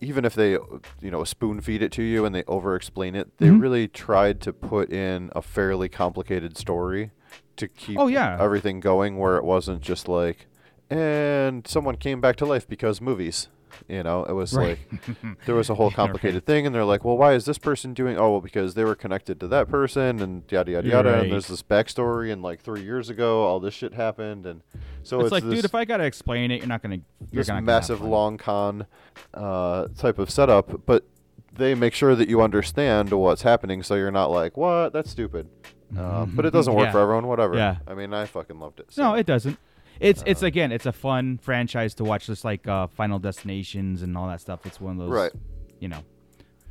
even 0.00 0.24
if 0.24 0.34
they 0.36 0.52
you 0.52 1.10
know 1.10 1.24
spoon 1.24 1.60
feed 1.60 1.82
it 1.82 1.90
to 1.92 2.02
you 2.02 2.24
and 2.24 2.32
they 2.34 2.44
over 2.44 2.76
explain 2.76 3.16
it, 3.16 3.36
they 3.38 3.48
Mhm. 3.48 3.60
really 3.60 3.88
tried 3.88 4.40
to 4.42 4.52
put 4.52 4.90
in 4.90 5.30
a 5.34 5.42
fairly 5.42 5.88
complicated 5.88 6.56
story 6.56 7.10
to 7.56 7.66
keep 7.66 7.98
Oh, 7.98 8.06
yeah. 8.06 8.36
everything 8.40 8.78
going 8.78 9.18
where 9.18 9.36
it 9.36 9.44
wasn't 9.44 9.80
just 9.82 10.06
like 10.08 10.46
and 10.90 11.66
someone 11.66 11.96
came 11.96 12.20
back 12.20 12.36
to 12.36 12.44
life 12.46 12.68
because 12.68 13.00
movies. 13.00 13.48
You 13.88 14.02
know, 14.02 14.24
it 14.24 14.32
was 14.32 14.54
Right. 14.54 14.78
like 14.90 15.36
there 15.46 15.54
was 15.54 15.70
a 15.70 15.74
whole 15.78 15.90
complicated 15.90 16.34
right. 16.36 16.46
thing, 16.46 16.66
and 16.66 16.74
they're 16.74 16.84
like, 16.84 17.04
"Well, 17.04 17.16
why 17.16 17.34
is 17.34 17.44
this 17.44 17.58
person 17.58 17.94
doing? 17.94 18.16
Oh, 18.18 18.30
well, 18.32 18.40
because 18.40 18.74
they 18.74 18.84
were 18.84 18.94
connected 18.94 19.40
to 19.40 19.48
that 19.48 19.68
person, 19.68 20.20
and 20.20 20.42
yada 20.50 20.72
yada 20.72 20.88
yada." 20.88 21.10
right. 21.12 21.22
And 21.24 21.32
there's 21.32 21.48
this 21.48 21.62
backstory, 21.62 22.32
and 22.32 22.42
like 22.42 22.60
three 22.60 22.82
years 22.82 23.10
ago, 23.10 23.42
all 23.44 23.60
this 23.60 23.74
shit 23.74 23.94
happened, 23.94 24.46
and 24.46 24.62
so 25.02 25.18
it's, 25.20 25.26
it's, 25.26 25.32
like, 25.32 25.42
dude, 25.44 25.64
if 25.64 25.74
I 25.74 25.84
gotta 25.84 26.04
explain 26.04 26.50
it, 26.50 26.58
you're 26.58 26.66
not 26.68 26.82
gonna. 26.82 27.00
You're 27.30 27.40
this 27.40 27.48
gonna 27.48 27.62
massive 27.62 27.98
fun. 28.00 28.10
long 28.10 28.38
con 28.38 28.86
uh, 29.34 29.88
type 29.96 30.18
of 30.18 30.30
setup, 30.30 30.84
but 30.86 31.04
they 31.52 31.74
make 31.74 31.94
sure 31.94 32.14
that 32.16 32.28
you 32.28 32.42
understand 32.42 33.10
what's 33.12 33.42
happening, 33.42 33.82
so 33.82 33.94
you're 33.94 34.10
not 34.10 34.30
like, 34.30 34.56
"What? 34.56 34.92
That's 34.92 35.10
stupid." 35.10 35.48
Uh, 35.96 36.26
but 36.26 36.44
it 36.44 36.50
doesn't 36.52 36.74
work 36.74 36.86
Yeah. 36.86 36.92
for 36.92 37.00
everyone. 37.00 37.26
Whatever. 37.28 37.54
Yeah. 37.54 37.76
I 37.86 37.94
mean, 37.94 38.12
I 38.12 38.24
fucking 38.26 38.58
loved 38.58 38.80
it. 38.80 38.92
No, 38.96 39.14
it 39.14 39.26
doesn't. 39.26 39.58
It's 40.00 40.22
it's 40.26 40.42
Uh, 40.42 40.46
again, 40.46 40.72
it's 40.72 40.86
a 40.86 40.92
fun 40.92 41.38
franchise 41.38 41.94
to 41.96 42.04
watch, 42.04 42.26
just 42.26 42.44
like 42.44 42.66
uh, 42.66 42.86
Final 42.88 43.18
Destinations 43.18 44.02
and 44.02 44.16
all 44.16 44.28
that 44.28 44.40
stuff. 44.40 44.66
It's 44.66 44.80
one 44.80 44.92
of 44.92 44.98
those, 44.98 45.10
Right. 45.10 45.32
You 45.80 45.88
know, 45.88 46.00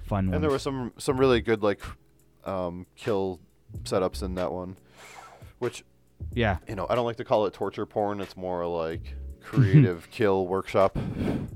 fun 0.05 0.25
ones. 0.27 0.35
And 0.35 0.43
there 0.43 0.51
were 0.51 0.59
some 0.59 0.91
some 0.97 1.17
really 1.19 1.41
good 1.41 1.63
like 1.63 1.81
um, 2.45 2.85
kill 2.95 3.39
setups 3.83 4.21
in 4.23 4.35
that 4.35 4.51
one, 4.51 4.75
which 5.59 5.83
Yeah. 6.33 6.57
you 6.67 6.75
know 6.75 6.85
I 6.89 6.95
don't 6.95 7.05
like 7.05 7.17
to 7.17 7.23
call 7.23 7.45
it 7.45 7.53
torture 7.53 7.85
porn. 7.85 8.19
It's 8.21 8.35
more 8.37 8.65
like 8.67 9.15
creative 9.41 10.09
kill 10.11 10.47
workshop. 10.47 10.97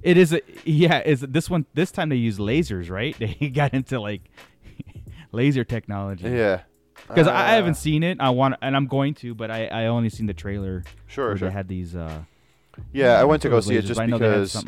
It 0.03 0.17
is 0.17 0.33
a 0.33 0.41
yeah. 0.65 1.01
Is 1.05 1.21
this 1.21 1.49
one? 1.49 1.65
This 1.73 1.91
time 1.91 2.09
they 2.09 2.15
use 2.15 2.37
lasers, 2.37 2.89
right? 2.89 3.15
They 3.39 3.49
got 3.49 3.73
into 3.73 3.99
like 3.99 4.21
laser 5.31 5.63
technology. 5.63 6.29
Yeah, 6.29 6.61
Because 7.07 7.27
I, 7.27 7.33
I 7.33 7.43
Uh, 7.51 7.55
haven't 7.55 7.75
seen 7.75 8.03
it. 8.03 8.17
I 8.19 8.29
want, 8.31 8.55
and 8.61 8.75
I'm 8.75 8.87
going 8.87 9.13
to, 9.15 9.33
but 9.35 9.49
I, 9.51 9.67
I 9.67 9.85
only 9.85 10.09
seen 10.09 10.25
the 10.25 10.33
trailer. 10.33 10.83
Sure, 11.07 11.37
sure. 11.37 11.49
They 11.49 11.53
had 11.53 11.67
these. 11.67 11.95
Uh, 11.95 12.23
Yeah, 12.93 13.19
I 13.19 13.23
went 13.23 13.41
to 13.43 13.49
go 13.49 13.59
see 13.59 13.75
it 13.75 13.85
just 13.85 13.99
I 13.99 14.05
know 14.05 14.17
they 14.17 14.27
because 14.29 14.63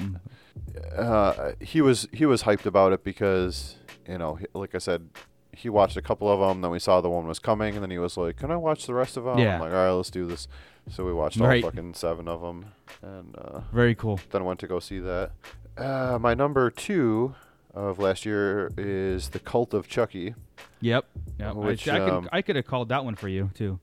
uh, 0.96 1.52
he 1.60 1.82
was 1.82 2.08
he 2.12 2.26
was 2.26 2.44
hyped 2.44 2.65
about 2.65 2.94
it 2.94 3.04
because 3.04 3.76
you 4.08 4.18
know, 4.18 4.39
like 4.54 4.74
I 4.76 4.80
said, 4.80 5.10
he 5.52 5.70
watched 5.70 5.98
a 5.98 6.02
couple 6.02 6.32
of 6.32 6.39
them. 6.39 6.62
Then 6.62 6.72
we 6.72 6.80
saw 6.80 7.02
the 7.02 7.10
one 7.10 7.28
was 7.28 7.39
coming, 7.39 7.76
and 7.76 7.84
then 7.84 7.92
he 7.92 7.98
was 8.00 8.18
like, 8.18 8.38
"Can 8.38 8.52
I 8.52 8.56
watch 8.56 8.86
the 8.88 8.94
rest 8.94 9.18
of 9.18 9.24
them?" 9.26 9.38
Yeah. 9.38 9.56
I'm 9.56 9.62
like, 9.62 9.72
"All 9.74 9.86
right, 9.86 9.92
let's 9.92 10.10
do 10.10 10.26
this." 10.26 10.48
So 10.89 11.06
we 11.06 11.13
watched 11.13 11.38
Right. 11.38 11.63
all 11.63 11.70
fucking 11.70 11.94
seven 11.94 12.28
of 12.28 12.42
them, 12.42 12.65
and 13.04 13.36
uh, 13.38 13.60
Very 13.72 13.94
cool. 13.94 14.20
then 14.32 14.44
went 14.46 14.60
to 14.62 14.68
go 14.68 14.80
see 14.80 15.00
that. 15.00 15.32
Uh, 15.78 16.18
my 16.20 16.34
number 16.34 16.72
two 16.72 17.36
of 17.80 18.00
last 18.00 18.26
year 18.26 18.72
is 18.78 19.30
the 19.30 19.39
Cult 19.39 19.74
of 19.74 19.88
Chucky, 19.88 20.36
Yep. 20.82 21.06
Yep. 21.39 21.56
Which, 21.56 21.88
I, 21.88 21.96
I 21.96 22.00
could 22.00 22.10
um, 22.13 22.30
I 22.32 22.42
could 22.42 22.56
have 22.56 22.65
called 22.65 22.89
that 22.89 23.04
one 23.06 23.15
for 23.15 23.28
you 23.28 23.52
too. 23.54 23.80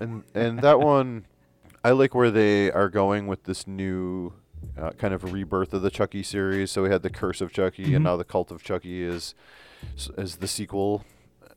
and 0.00 0.22
and 0.34 0.60
that 0.60 0.80
one, 0.80 1.26
I 1.84 1.90
like 1.90 2.14
where 2.14 2.30
they 2.30 2.70
are 2.70 2.88
going 2.88 3.26
with 3.26 3.44
this 3.44 3.66
new. 3.66 4.32
Uh, 4.78 4.90
kind 4.90 5.12
of 5.12 5.32
rebirth 5.32 5.74
of 5.74 5.82
the 5.82 5.90
Chucky 5.90 6.22
series. 6.22 6.70
So 6.70 6.84
we 6.84 6.88
had 6.88 7.02
the 7.02 7.10
Curse 7.10 7.40
of 7.40 7.52
Chucky, 7.52 7.86
Mhm. 7.86 7.96
and 7.96 8.04
now 8.04 8.16
the 8.16 8.22
Cult 8.24 8.52
of 8.52 8.62
Chucky 8.62 9.02
is 9.02 9.34
is 10.16 10.36
the 10.36 10.46
sequel 10.46 11.04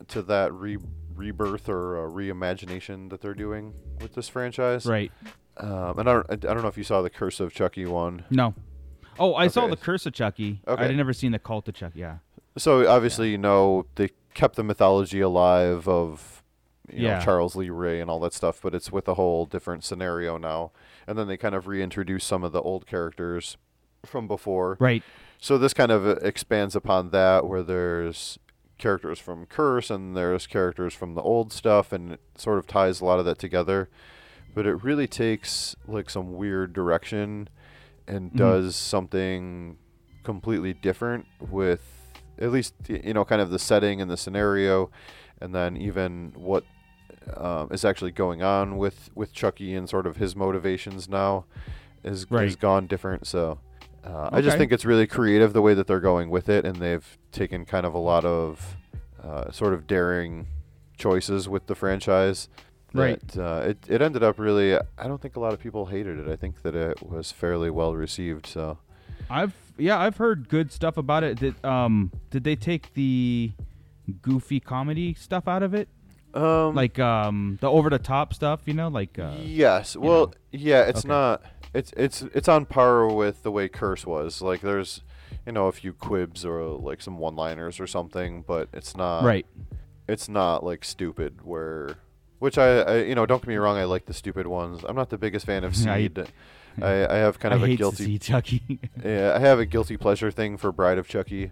to 0.07 0.23
that 0.23 0.51
re- 0.51 0.79
rebirth 1.15 1.69
or 1.69 2.03
uh, 2.03 2.09
reimagination 2.11 3.11
that 3.11 3.21
they're 3.21 3.35
doing 3.35 3.75
with 4.01 4.15
this 4.15 4.27
franchise. 4.27 4.87
Right. 4.87 5.11
Um, 5.57 5.99
and 5.99 6.09
I 6.09 6.13
don't, 6.13 6.31
I 6.31 6.35
don't 6.35 6.63
know 6.63 6.67
if 6.67 6.79
you 6.79 6.83
saw 6.83 7.03
the 7.03 7.11
Curse 7.11 7.39
of 7.39 7.53
Chucky 7.53 7.85
one. 7.85 8.25
No. 8.31 8.55
Oh, 9.19 9.35
I 9.35 9.47
saw 9.47 9.67
the 9.67 9.77
Curse 9.77 10.05
of 10.05 10.13
Chucky. 10.13 10.61
Okay. 10.67 10.85
I'd 10.85 10.95
never 10.97 11.13
seen 11.13 11.31
the 11.31 11.39
Cult 11.39 11.67
of 11.67 11.75
Chucky. 11.75 11.99
Yeah. 11.99 12.17
So 12.57 12.87
obviously, 12.89 13.31
you 13.31 13.37
know, 13.37 13.85
they 13.95 14.09
kept 14.33 14.55
the 14.55 14.63
mythology 14.63 15.21
alive 15.21 15.87
of 15.87 16.43
you 16.91 17.03
know, 17.03 17.09
Yeah. 17.09 17.19
Charles 17.23 17.55
Lee 17.55 17.69
Ray 17.69 17.99
and 17.99 18.09
all 18.09 18.19
that 18.21 18.33
stuff, 18.33 18.59
but 18.61 18.75
it's 18.75 18.91
with 18.91 19.07
a 19.07 19.15
whole 19.15 19.45
different 19.45 19.83
scenario 19.83 20.37
now. 20.37 20.71
And 21.07 21.17
then 21.17 21.27
they 21.27 21.37
kind 21.37 21.55
of 21.55 21.67
reintroduce 21.67 22.23
some 22.23 22.43
of 22.43 22.51
the 22.51 22.61
old 22.61 22.85
characters 22.85 23.57
from 24.05 24.27
before. 24.27 24.77
Right. 24.79 25.03
So 25.39 25.57
this 25.57 25.73
kind 25.73 25.91
of 25.91 26.07
expands 26.23 26.75
upon 26.75 27.09
that, 27.09 27.45
where 27.47 27.63
there's 27.63 28.39
characters 28.77 29.19
from 29.19 29.45
Curse 29.45 29.89
and 29.89 30.15
there's 30.15 30.47
characters 30.47 30.93
from 30.93 31.15
the 31.15 31.21
old 31.21 31.51
stuff, 31.51 31.91
and 31.91 32.13
it 32.13 32.21
sort 32.37 32.57
of 32.59 32.67
ties 32.67 33.01
a 33.01 33.05
lot 33.05 33.19
of 33.19 33.25
that 33.25 33.39
together. 33.39 33.89
But 34.53 34.65
it 34.65 34.83
really 34.83 35.07
takes 35.07 35.75
like 35.87 36.09
some 36.09 36.35
weird 36.35 36.71
direction 36.73 37.49
and 38.07 38.31
Mhm. 38.31 38.37
does 38.37 38.75
something 38.75 39.77
completely 40.23 40.73
different 40.73 41.25
with 41.39 42.11
at 42.39 42.51
least 42.51 42.73
you 42.87 43.13
know 43.13 43.23
kind 43.25 43.41
of 43.41 43.49
the 43.49 43.59
setting 43.59 44.01
and 44.01 44.09
the 44.11 44.17
scenario, 44.17 44.89
and 45.41 45.53
then 45.55 45.77
even 45.77 46.33
what 46.35 46.63
um, 47.37 47.69
is 47.71 47.83
actually 47.83 48.11
going 48.11 48.43
on 48.43 48.77
with 48.77 49.09
with 49.15 49.33
Chucky 49.33 49.73
and 49.75 49.89
sort 49.89 50.05
of 50.05 50.17
his 50.17 50.35
motivations 50.35 51.09
now 51.09 51.45
is 52.03 52.29
Right. 52.29 52.57
gone 52.59 52.87
different. 52.87 53.25
So. 53.27 53.59
Uh, 54.03 54.29
I 54.31 54.41
just 54.41 54.55
think 54.59 54.71
it's 54.71 54.85
really 54.85 55.07
creative 55.07 55.53
the 55.53 55.63
way 55.63 55.73
that 55.73 55.87
they're 55.87 55.99
going 55.99 56.29
with 56.29 56.47
it, 56.47 56.63
and 56.63 56.75
they've 56.75 57.17
taken 57.31 57.65
kind 57.65 57.87
of 57.87 57.95
a 57.95 57.97
lot 57.97 58.23
of 58.23 58.77
uh, 59.23 59.49
sort 59.49 59.73
of 59.73 59.87
daring 59.87 60.45
choices 60.95 61.49
with 61.49 61.65
the 61.65 61.73
franchise. 61.73 62.47
Right. 63.01 63.37
Uh, 63.37 63.61
it 63.69 63.77
it 63.87 64.01
ended 64.01 64.23
up 64.23 64.39
really. 64.39 64.75
I 64.75 65.07
don't 65.07 65.21
think 65.21 65.35
a 65.35 65.39
lot 65.39 65.53
of 65.53 65.59
people 65.59 65.85
hated 65.87 66.19
it. 66.19 66.27
I 66.31 66.35
think 66.35 66.61
that 66.63 66.75
it 66.75 67.01
was 67.03 67.31
fairly 67.31 67.69
well 67.69 67.95
received. 67.95 68.45
So 68.47 68.77
I've 69.29 69.53
yeah 69.77 69.99
I've 69.99 70.17
heard 70.17 70.49
good 70.49 70.71
stuff 70.71 70.97
about 70.97 71.23
it. 71.23 71.37
Did 71.39 71.63
um 71.65 72.11
did 72.29 72.43
they 72.43 72.55
take 72.55 72.93
the 72.93 73.51
goofy 74.21 74.59
comedy 74.59 75.13
stuff 75.13 75.47
out 75.47 75.63
of 75.63 75.73
it? 75.73 75.89
um, 76.33 76.75
Like 76.75 76.99
um 76.99 77.57
the 77.61 77.69
over 77.69 77.89
the 77.89 77.99
top 77.99 78.33
stuff, 78.33 78.61
you 78.65 78.73
know, 78.73 78.87
like 78.89 79.17
uh, 79.19 79.35
yes, 79.41 79.95
well, 79.95 80.27
know. 80.27 80.33
yeah, 80.51 80.81
it's 80.83 80.99
Okay. 80.99 81.07
not. 81.09 81.43
It's 81.73 81.91
it's 81.97 82.21
it's 82.33 82.47
on 82.47 82.65
par 82.65 83.07
with 83.07 83.43
the 83.43 83.51
way 83.51 83.67
Curse 83.67 84.05
was. 84.05 84.41
Like 84.41 84.61
there's, 84.61 85.01
you 85.45 85.51
know, 85.51 85.67
a 85.67 85.71
few 85.71 85.91
quibs 85.93 86.45
or 86.45 86.63
like 86.63 87.01
some 87.01 87.17
one-liners 87.17 87.79
or 87.79 87.87
something, 87.87 88.43
but 88.47 88.69
it's 88.73 88.95
not 88.95 89.23
right. 89.23 89.45
it's 90.07 90.29
not 90.29 90.63
like 90.63 90.85
stupid 90.85 91.41
where 91.43 91.97
which 92.39 92.57
I, 92.57 92.79
I 92.81 92.97
you 93.03 93.15
know 93.15 93.25
don't 93.25 93.41
get 93.41 93.47
me 93.47 93.55
wrong 93.55 93.77
i 93.77 93.83
like 93.85 94.05
the 94.05 94.13
stupid 94.13 94.47
ones 94.47 94.83
i'm 94.87 94.95
not 94.95 95.09
the 95.09 95.17
biggest 95.17 95.45
fan 95.45 95.63
of 95.63 95.75
seed 95.83 96.19
I, 96.81 97.05
I 97.07 97.15
have 97.15 97.39
kind 97.39 97.53
of 97.53 97.63
a 97.63 97.67
hate 97.67 97.73
to 97.73 97.77
guilty 97.77 98.03
see 98.05 98.19
Chucky. 98.19 98.79
yeah 99.03 99.33
i 99.35 99.39
have 99.39 99.59
a 99.59 99.65
guilty 99.65 99.97
pleasure 99.97 100.31
thing 100.31 100.57
for 100.57 100.71
bride 100.71 100.97
of 100.97 101.07
chucky 101.07 101.51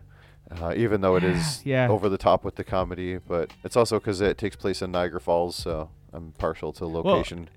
uh, 0.52 0.74
even 0.76 1.02
though 1.02 1.15
it 1.15 1.24
is 1.24 1.62
Yeah. 1.65 1.88
over 1.89 2.10
the 2.10 2.17
top 2.17 2.43
with 2.43 2.56
the 2.56 2.63
comedy 2.63 3.17
but 3.17 3.52
it's 3.63 3.76
also 3.78 4.00
because 4.00 4.19
it 4.22 4.38
takes 4.38 4.56
place 4.56 4.82
in 4.82 4.91
niagara 4.91 5.22
falls 5.22 5.56
so 5.56 5.89
i'm 6.12 6.34
partial 6.38 6.74
to 6.74 6.86
location 6.86 7.50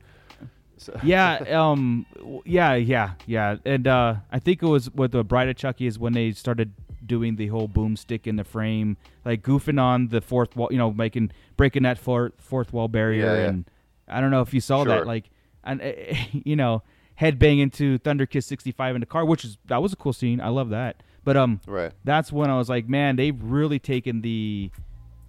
so, 0.79 0.93
yeah, 1.03 1.37
um, 1.59 2.05
yeah, 2.45 2.75
yeah, 2.75 3.12
yeah, 3.25 3.57
and 3.65 3.87
uh, 3.89 4.17
I 4.31 4.39
think 4.39 4.62
it 4.62 4.67
was 4.67 4.91
with 4.91 5.12
the 5.12 5.25
Bride 5.25 5.49
of 5.49 5.57
Chucky 5.57 5.87
is 5.87 5.99
when 5.99 6.12
they 6.12 6.33
started 6.33 6.75
doing 7.07 7.37
the 7.37 7.47
whole 7.49 7.69
boomstick 7.69 8.27
in 8.27 8.37
the 8.37 8.45
frame, 8.45 8.97
like 9.25 9.42
goofing 9.42 9.81
on 9.81 10.09
the 10.09 10.21
fourth 10.21 10.57
wall, 10.57 10.69
you 10.71 10.79
know, 10.79 10.90
making 10.92 11.31
breaking 11.57 11.83
that 11.85 11.99
fourth 11.99 12.33
fourth 12.38 12.73
wall 12.73 12.88
barrier, 12.88 13.25
Yeah, 13.27 13.35
yeah. 13.42 13.49
and 13.49 13.71
I 14.09 14.21
don't 14.21 14.31
know 14.31 14.40
if 14.42 14.53
you 14.55 14.61
saw 14.61 14.85
Sure. 14.85 14.95
that, 14.95 15.07
like, 15.07 15.31
and 15.64 15.81
uh, 15.83 15.92
you 16.33 16.57
know, 16.57 16.83
headbang 17.21 17.61
into 17.61 17.99
Thunder 17.99 18.27
Kiss 18.27 18.47
sixty 18.47 18.73
five 18.73 18.95
in 18.95 19.01
the 19.01 19.07
car, 19.07 19.25
which 19.25 19.45
is 19.45 19.59
that 19.66 19.81
was 19.83 19.92
a 19.92 19.97
cool 19.97 20.12
scene. 20.12 20.40
I 20.40 20.49
love 20.49 20.71
that, 20.71 21.03
but 21.25 21.37
um, 21.37 21.61
right 21.66 21.92
that's 22.05 22.31
when 22.33 22.51
I 22.51 22.57
was 22.59 22.69
like, 22.69 22.88
man, 22.88 23.16
they've 23.16 23.40
really 23.42 23.79
taken 23.79 24.21
the 24.23 24.71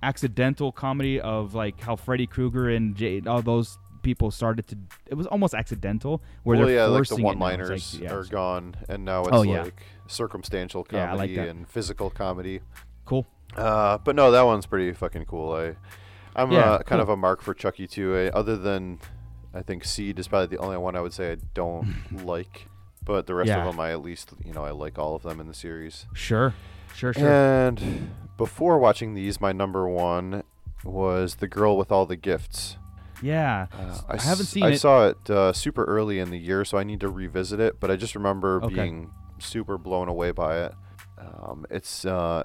accidental 0.04 0.72
comedy 0.72 1.20
of 1.20 1.54
like 1.56 1.80
how 1.82 1.96
Freddy 1.96 2.28
Krueger 2.28 2.70
and 2.70 2.96
Jade, 2.96 3.28
all 3.28 3.42
those 3.42 3.78
people 4.04 4.30
started 4.32 4.68
to. 4.68 4.78
It 5.08 5.16
was 5.16 5.28
almost 5.28 5.54
accidental 5.54 6.22
where 6.44 6.58
well 6.58 6.68
they're 6.68 6.76
yeah 6.76 6.86
like 6.86 7.08
the 7.08 7.16
one-liners 7.18 7.94
like, 7.96 8.04
yeah, 8.04 8.14
are 8.14 8.24
gone 8.26 8.76
and 8.88 9.04
now 9.06 9.22
it's 9.22 9.30
Oh, 9.32 9.42
yeah. 9.42 9.70
Circumstantial 10.08 10.86
Yeah, 10.92 11.14
like 11.14 11.34
comedy 11.34 11.50
and 11.50 11.68
physical 11.68 12.10
comedy 12.10 12.62
Cool. 13.06 13.26
Uh, 13.56 13.98
but 14.00 14.16
no, 14.16 14.32
that 14.32 14.42
one's 14.42 14.66
pretty 14.66 14.92
fucking 14.94 15.26
cool. 15.26 15.54
I, 15.54 15.76
I'm 16.36 16.52
Yeah, 16.52 16.60
uh, 16.60 16.78
kind 16.80 17.00
cool. 17.00 17.02
of 17.02 17.10
a 17.10 17.16
mark 17.18 17.42
for 17.42 17.54
Chucky 17.54 17.88
too. 17.88 18.16
I, 18.16 18.28
other 18.38 18.58
than, 18.58 19.00
I 19.54 19.62
think 19.62 19.86
Seed 19.86 20.20
is 20.20 20.28
probably 20.28 20.48
the 20.56 20.62
only 20.62 20.78
one 20.78 20.96
I 20.98 21.02
would 21.02 21.14
say 21.14 21.32
I 21.32 21.38
don't 21.54 21.96
like. 22.26 22.68
But 23.06 23.26
the 23.28 23.34
rest 23.36 23.48
Yeah. 23.48 23.60
of 23.66 23.72
them, 23.72 23.80
I 23.80 23.92
at 23.92 24.02
least 24.02 24.32
you 24.44 24.52
know 24.54 24.66
I 24.66 24.72
like 24.72 25.00
all 25.00 25.16
of 25.16 25.24
them 25.24 25.40
in 25.40 25.48
the 25.48 25.54
series. 25.54 26.06
Sure. 26.14 26.54
Sure. 26.94 27.14
Sure. 27.14 27.30
And 27.32 28.12
before 28.36 28.78
watching 28.80 29.14
these, 29.14 29.40
my 29.40 29.54
number 29.54 29.88
one 29.88 30.44
was 30.84 31.36
The 31.36 31.48
Girl 31.48 31.78
with 31.78 31.92
All 31.92 32.06
the 32.06 32.16
Gifts. 32.18 32.78
yeah. 33.22 33.68
Uh, 33.72 34.00
I 34.10 34.16
s- 34.16 34.26
haven't 34.26 34.46
seen 34.48 34.64
I 34.64 34.72
it. 34.72 34.80
saw 34.80 35.08
it 35.08 35.30
uh, 35.30 35.54
super 35.54 35.86
early 35.86 36.20
in 36.20 36.30
the 36.32 36.38
year, 36.38 36.66
so 36.66 36.78
I 36.78 36.84
need 36.84 37.00
to 37.00 37.08
revisit 37.10 37.60
it. 37.62 37.80
But 37.80 37.90
I 37.90 37.96
just 37.96 38.14
remember 38.16 38.60
Okay. 38.64 38.76
being 38.76 39.12
super 39.40 39.78
blown 39.78 40.08
away 40.08 40.32
by 40.32 40.66
it. 40.66 40.74
Um, 41.18 41.66
it's 41.70 42.06
uh, 42.06 42.44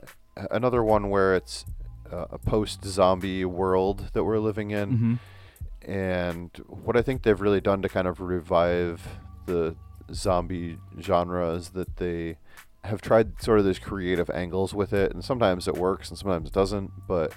another 0.51 0.83
one 0.83 1.11
where 1.11 1.35
it's 1.35 1.65
uh, 2.11 2.27
a 2.31 2.39
post-zombie 2.39 3.45
world 3.45 4.11
that 4.13 4.25
we're 4.25 4.39
living 4.39 4.71
in, 4.71 4.91
hmm 4.97 5.15
and 5.83 6.51
what 6.69 6.97
I 6.97 7.03
think 7.03 7.23
they've 7.23 7.41
really 7.41 7.61
done 7.61 7.83
to 7.83 7.89
kind 7.89 8.07
of 8.07 8.21
revive 8.21 9.03
the 9.47 9.75
zombie 10.13 10.79
genre 11.01 11.51
is 11.55 11.71
that 11.71 11.97
they 11.97 12.37
have 12.85 13.01
tried 13.01 13.41
sort 13.43 13.59
of 13.59 13.65
these 13.65 13.79
creative 13.81 14.31
angles 14.31 14.75
with 14.75 14.93
it, 14.93 15.13
and 15.13 15.25
sometimes 15.25 15.67
it 15.67 15.77
works 15.77 16.09
and 16.09 16.19
sometimes 16.19 16.49
it 16.49 16.55
doesn't. 16.55 16.91
But 17.09 17.33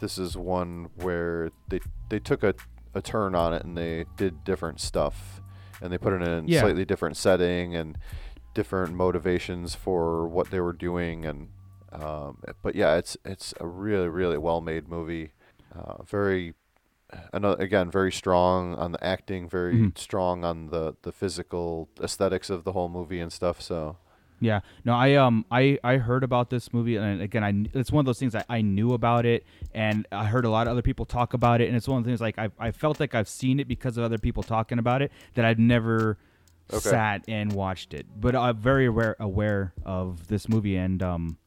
this 0.00 0.16
is 0.18 0.36
one 0.36 0.90
where 0.96 1.50
they 1.68 1.80
they 2.08 2.20
took 2.20 2.42
a, 2.44 2.54
a 2.94 3.02
turn 3.02 3.34
on 3.34 3.52
it 3.52 3.64
and 3.64 3.76
they 3.76 4.04
did 4.16 4.44
different 4.44 4.80
stuff, 4.80 5.40
and 5.80 5.92
they 5.92 5.98
put 5.98 6.12
it 6.12 6.22
in 6.22 6.44
a 6.44 6.48
Yeah. 6.48 6.60
slightly 6.60 6.84
different 6.84 7.16
setting 7.16 7.74
and 7.74 7.98
different 8.58 8.92
motivations 9.06 9.74
for 9.84 10.26
what 10.36 10.46
they 10.52 10.60
were 10.66 10.72
doing 10.90 11.16
and 11.30 11.38
um, 11.92 12.30
but 12.64 12.74
yeah 12.74 12.92
it's 13.00 13.14
it's 13.32 13.48
a 13.60 13.66
really 13.84 14.08
really 14.20 14.36
well 14.48 14.60
made 14.60 14.88
movie 14.96 15.26
uh, 15.78 16.02
very 16.02 16.54
another 17.32 17.62
again 17.62 17.88
very 17.90 18.12
strong 18.22 18.74
on 18.74 18.90
the 18.92 19.02
acting 19.14 19.48
very 19.48 19.74
Mhm. 19.76 19.96
strong 20.06 20.44
on 20.50 20.56
the 20.74 20.84
the 21.06 21.12
physical 21.12 21.88
aesthetics 22.06 22.50
of 22.50 22.64
the 22.64 22.72
whole 22.72 22.88
movie 22.98 23.20
and 23.24 23.32
stuff 23.32 23.60
so 23.70 23.96
Yeah. 24.40 24.60
No, 24.88 24.92
I 25.06 25.08
um 25.24 25.36
I 25.50 25.62
I 25.82 25.94
heard 26.08 26.22
about 26.30 26.46
this 26.54 26.72
movie 26.76 26.96
and 26.96 27.20
again 27.28 27.42
I 27.50 27.50
it's 27.80 27.90
one 27.90 28.02
of 28.02 28.06
those 28.10 28.20
things 28.22 28.34
I, 28.40 28.44
I 28.58 28.60
knew 28.76 28.90
about 29.00 29.24
it 29.34 29.40
and 29.74 30.06
I 30.12 30.26
heard 30.34 30.44
a 30.44 30.52
lot 30.56 30.64
of 30.68 30.70
other 30.74 30.86
people 30.90 31.06
talk 31.18 31.30
about 31.40 31.58
it 31.62 31.66
and 31.68 31.76
it's 31.78 31.88
one 31.92 31.98
of 31.98 32.04
the 32.04 32.08
things 32.10 32.20
like 32.26 32.38
I 32.44 32.46
I 32.68 32.70
felt 32.82 32.96
like 33.02 33.12
I've 33.18 33.28
seen 33.42 33.56
it 33.62 33.66
because 33.74 33.94
of 33.98 34.02
other 34.08 34.20
people 34.26 34.42
talking 34.56 34.78
about 34.84 35.00
it 35.04 35.10
that 35.34 35.44
I've 35.48 35.58
never 35.74 36.18
Okay. 36.70 36.90
sat 36.90 37.24
and 37.28 37.52
watched 37.52 37.94
it. 37.94 38.06
But 38.20 38.36
I'm 38.36 38.56
very 38.56 38.86
aware 38.86 39.16
aware 39.18 39.72
of 39.84 40.26
this 40.28 40.48
movie 40.48 40.76
and 40.76 41.02
um 41.02 41.38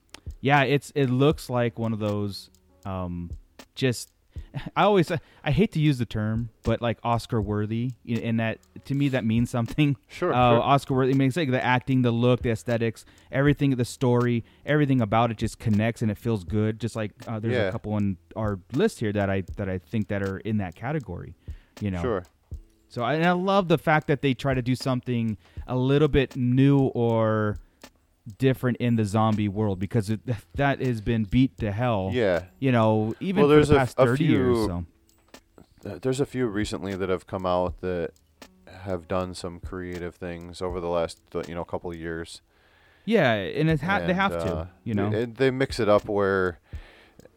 yeah, 0.41 0.63
it's 0.63 0.91
it 0.95 1.09
looks 1.09 1.49
like 1.49 1.77
one 1.77 1.93
of 1.93 1.99
those 1.99 2.49
um 2.85 3.31
just 3.75 4.11
I 4.75 4.83
always 4.83 5.09
I 5.43 5.51
hate 5.51 5.71
to 5.73 5.79
use 5.79 5.97
the 5.97 6.05
term, 6.05 6.49
but 6.63 6.81
like 6.81 6.97
Oscar 7.03 7.41
worthy, 7.41 7.91
and 8.07 8.39
that 8.41 8.59
to 8.85 8.95
me 8.95 9.07
that 9.09 9.23
means 9.23 9.49
something. 9.49 9.95
Sure, 10.09 10.33
uh, 10.33 10.49
sure. 10.51 10.61
Oscar 10.61 10.93
worthy 10.95 11.13
means 11.13 11.37
like 11.37 11.51
the 11.51 11.63
acting, 11.63 12.01
the 12.01 12.11
look, 12.11 12.41
the 12.41 12.49
aesthetics, 12.51 13.05
everything, 13.31 13.69
the 13.77 13.85
story, 13.85 14.43
everything 14.65 14.99
about 14.99 15.31
it 15.31 15.37
just 15.37 15.57
connects 15.59 16.01
and 16.01 16.11
it 16.11 16.17
feels 16.17 16.43
good. 16.43 16.79
Just 16.81 16.95
like 16.97 17.11
uh, 17.27 17.39
there's 17.39 17.53
Yeah. 17.53 17.67
a 17.69 17.71
couple 17.71 17.93
on 17.93 18.17
our 18.35 18.59
list 18.73 18.99
here 18.99 19.13
that 19.13 19.29
I 19.29 19.43
that 19.57 19.69
I 19.69 19.77
think 19.77 20.09
that 20.09 20.21
are 20.21 20.39
in 20.39 20.57
that 20.57 20.75
category. 20.75 21.33
You 21.79 21.91
know, 21.91 22.01
Sure. 22.01 22.23
So 22.91 23.01
I, 23.03 23.13
and 23.15 23.25
I 23.25 23.31
love 23.31 23.67
the 23.69 23.77
fact 23.77 24.07
that 24.07 24.21
they 24.21 24.33
try 24.33 24.53
to 24.53 24.61
do 24.61 24.75
something 24.75 25.37
a 25.65 25.75
little 25.77 26.07
bit 26.09 26.35
new 26.35 26.77
or 26.93 27.57
different 28.37 28.77
in 28.77 28.97
the 28.97 29.05
zombie 29.05 29.47
world 29.47 29.79
because 29.79 30.09
it, 30.09 30.19
that 30.55 30.79
has 30.81 30.99
been 31.01 31.23
beat 31.23 31.57
to 31.59 31.71
hell. 31.71 32.09
Yeah. 32.13 32.43
You 32.59 32.71
know, 32.71 33.15
even 33.19 33.41
Well, 33.41 33.49
for 33.49 33.55
there's 33.55 33.69
the 33.69 33.75
a- 33.75 33.79
past 33.79 33.95
a 33.97 34.05
30 34.05 34.23
years. 34.25 34.57
few- 34.57 34.67
So. 34.67 34.85
Uh, 35.89 35.97
There's 35.99 36.19
a 36.19 36.25
few 36.27 36.45
recently 36.45 36.95
that 36.95 37.09
have 37.09 37.25
come 37.25 37.45
out 37.45 37.81
that 37.81 38.11
have 38.83 39.07
done 39.07 39.33
some 39.33 39.59
creative 39.59 40.13
things 40.15 40.61
over 40.61 40.79
the 40.79 40.87
last 40.89 41.19
you 41.47 41.55
know 41.55 41.63
couple 41.65 41.89
of 41.89 41.97
years. 41.97 42.41
Yeah, 43.05 43.33
and 43.33 43.67
it 43.69 43.81
ha- 43.81 43.99
they 44.05 44.13
have 44.13 44.31
uh, 44.33 44.43
to, 44.45 44.69
you 44.83 44.93
know. 44.93 45.11
it- 45.11 45.35
they 45.37 45.49
mix 45.49 45.79
it 45.79 45.89
up 45.89 46.07
where, 46.07 46.59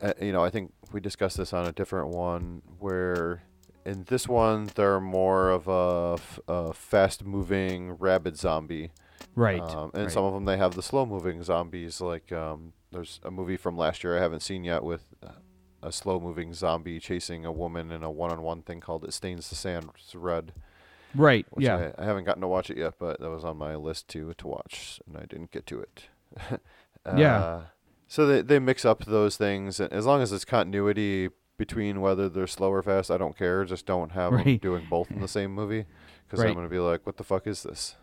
uh, 0.02 0.12
you 0.20 0.30
know, 0.32 0.44
I 0.44 0.50
think 0.50 0.74
we 0.92 1.00
discussed 1.00 1.38
this 1.38 1.54
on 1.54 1.66
a 1.66 1.72
different 1.72 2.08
one 2.08 2.60
where 2.80 3.42
in 3.84 4.04
this 4.04 4.28
one 4.28 4.70
they're 4.74 5.00
more 5.00 5.50
of 5.50 5.68
a, 5.68 6.14
f- 6.14 6.40
a 6.48 6.72
fast-moving 6.72 7.92
rabid 7.92 8.36
zombie, 8.36 8.92
right. 9.34 9.60
um, 9.60 9.90
and 9.94 10.04
right. 10.04 10.12
some 10.12 10.24
of 10.24 10.34
them 10.34 10.44
they 10.44 10.56
have 10.56 10.74
the 10.74 10.82
slow-moving 10.82 11.42
zombies. 11.42 12.00
Like 12.00 12.32
um, 12.32 12.72
there's 12.90 13.20
a 13.22 13.30
movie 13.30 13.56
from 13.56 13.76
last 13.76 14.04
year 14.04 14.16
I 14.16 14.20
haven't 14.20 14.40
seen 14.40 14.64
yet 14.64 14.82
with 14.82 15.06
uh, 15.22 15.32
a 15.82 15.92
slow-moving 15.92 16.54
zombie 16.54 16.98
chasing 17.00 17.44
a 17.44 17.52
woman 17.52 17.90
in 17.90 18.02
a 18.02 18.10
one-on-one 18.10 18.62
thing 18.62 18.80
called 18.80 19.04
"It 19.04 19.12
Stains 19.12 19.48
the 19.48 19.56
Sand 19.56 19.90
Red." 20.14 20.52
right. 21.14 21.46
Yeah. 21.58 21.92
I, 21.96 22.02
I 22.02 22.04
haven't 22.04 22.24
gotten 22.24 22.42
to 22.42 22.48
watch 22.48 22.70
it 22.70 22.78
yet, 22.78 22.94
but 22.98 23.20
that 23.20 23.30
was 23.30 23.44
on 23.44 23.56
my 23.56 23.76
list 23.76 24.08
to 24.08 24.34
to 24.34 24.46
watch, 24.46 25.00
and 25.06 25.16
I 25.16 25.26
didn't 25.26 25.50
get 25.50 25.66
to 25.66 25.80
it. 25.80 26.04
Yeah. 27.18 27.38
Uh, 27.38 27.62
so 28.08 28.26
they 28.26 28.40
they 28.40 28.58
mix 28.58 28.84
up 28.84 29.04
those 29.04 29.36
things, 29.36 29.78
and 29.78 29.92
as 29.92 30.06
long 30.06 30.22
as 30.22 30.32
it's 30.32 30.44
continuity 30.46 31.28
between 31.56 32.00
whether 32.00 32.28
they're 32.28 32.46
slow 32.46 32.70
or 32.72 32.82
fast, 32.82 33.10
I 33.10 33.16
don't 33.18 33.36
care. 33.36 33.64
Just 33.64 33.86
don't 33.86 34.12
have 34.12 34.32
them 34.32 34.56
doing 34.58 34.86
both 34.90 35.10
in 35.10 35.20
the 35.20 35.28
same 35.38 35.54
movie, 35.54 35.84
because 36.26 36.40
Right. 36.40 36.48
I'm 36.48 36.54
gonna 36.54 36.68
be 36.68 36.78
like, 36.78 37.06
what 37.06 37.16
the 37.16 37.24
fuck 37.24 37.46
is 37.46 37.62
this? 37.62 37.96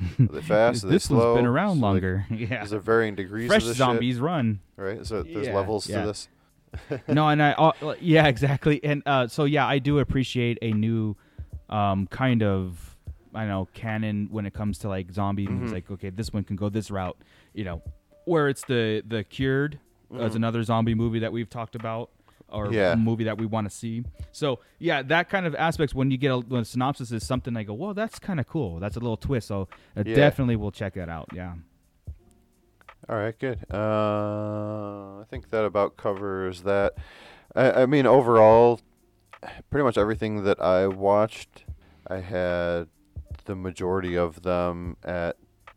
Are 0.18 0.26
they 0.26 0.40
fast? 0.40 0.84
Are 0.84 0.86
they 0.88 0.94
this 0.94 1.04
slow? 1.04 1.32
one's 1.34 1.38
been 1.38 1.46
around 1.46 1.76
So, 1.76 1.80
like, 1.80 1.82
longer. 1.82 2.26
yeah. 2.30 2.62
Is 2.62 2.70
there 2.70 2.80
varying 2.80 3.14
degrees 3.14 3.48
Fresh 3.48 3.62
of 3.62 3.68
this 3.68 3.76
zombies 3.78 4.18
run. 4.18 4.60
Right. 4.76 5.04
So 5.06 5.22
there's 5.22 5.46
Yeah, 5.46 5.54
levels 5.54 5.88
yeah. 5.88 6.00
to 6.02 6.06
this. 6.06 6.28
no, 7.08 7.28
and 7.28 7.42
I 7.42 7.52
uh, 7.52 7.94
yeah, 8.00 8.26
exactly. 8.28 8.82
And 8.84 9.02
uh, 9.04 9.26
so 9.26 9.44
yeah, 9.44 9.66
I 9.66 9.78
do 9.80 9.98
appreciate 9.98 10.58
a 10.62 10.72
new 10.72 11.16
um, 11.68 12.06
kind 12.06 12.42
of 12.42 12.96
I 13.34 13.40
don't 13.40 13.48
know 13.48 13.68
canon 13.74 14.28
when 14.30 14.46
it 14.46 14.54
comes 14.54 14.78
to 14.78 14.88
like 14.88 15.10
zombie 15.12 15.46
Mm-hmm. 15.46 15.54
movies. 15.54 15.72
Like 15.72 15.90
okay, 15.90 16.10
this 16.10 16.32
one 16.32 16.44
can 16.44 16.56
go 16.56 16.68
this 16.68 16.90
route. 16.90 17.16
You 17.54 17.64
know, 17.64 17.82
where 18.24 18.48
it's 18.48 18.64
the 18.64 19.02
the 19.06 19.24
cured 19.24 19.78
as 20.18 20.34
another 20.34 20.62
zombie 20.62 20.94
movie 20.94 21.18
that 21.20 21.32
we've 21.32 21.50
talked 21.50 21.74
about. 21.74 22.10
Or. 22.52 22.72
Yeah. 22.72 22.92
a 22.92 22.96
movie 22.96 23.24
that 23.24 23.38
we 23.38 23.46
want 23.46 23.68
to 23.70 23.74
see. 23.74 24.04
So 24.32 24.58
yeah, 24.78 25.02
that 25.02 25.28
kind 25.28 25.46
of 25.46 25.54
aspects 25.54 25.94
when 25.94 26.10
you 26.10 26.16
get 26.18 26.28
a, 26.32 26.38
when 26.38 26.62
a 26.62 26.64
synopsis 26.64 27.12
is 27.12 27.26
something 27.26 27.56
I 27.56 27.62
go, 27.62 27.74
well, 27.74 27.94
that's 27.94 28.18
kind 28.18 28.40
of 28.40 28.46
cool. 28.46 28.80
That's 28.80 28.96
a 28.96 29.00
little 29.00 29.16
twist. 29.16 29.48
So 29.48 29.68
uh, 29.96 30.02
Yeah. 30.06 30.14
definitely 30.16 30.56
we'll 30.56 30.70
check 30.72 30.94
that 30.94 31.08
out. 31.08 31.28
Yeah. 31.34 31.54
All 33.08 33.16
right, 33.16 33.36
good. 33.38 33.58
Uh, 33.72 35.20
I 35.20 35.24
think 35.28 35.50
that 35.50 35.64
about 35.64 35.96
covers 35.96 36.62
that. 36.62 36.94
I, 37.56 37.82
I 37.82 37.86
mean, 37.86 38.06
overall, 38.06 38.80
pretty 39.70 39.84
much 39.84 39.98
everything 39.98 40.44
that 40.44 40.60
I 40.60 40.86
watched, 40.86 41.64
I 42.06 42.18
had 42.18 42.88
the 43.46 43.56
majority 43.56 44.16
of 44.16 44.42
them 44.42 44.96
at 45.02 45.36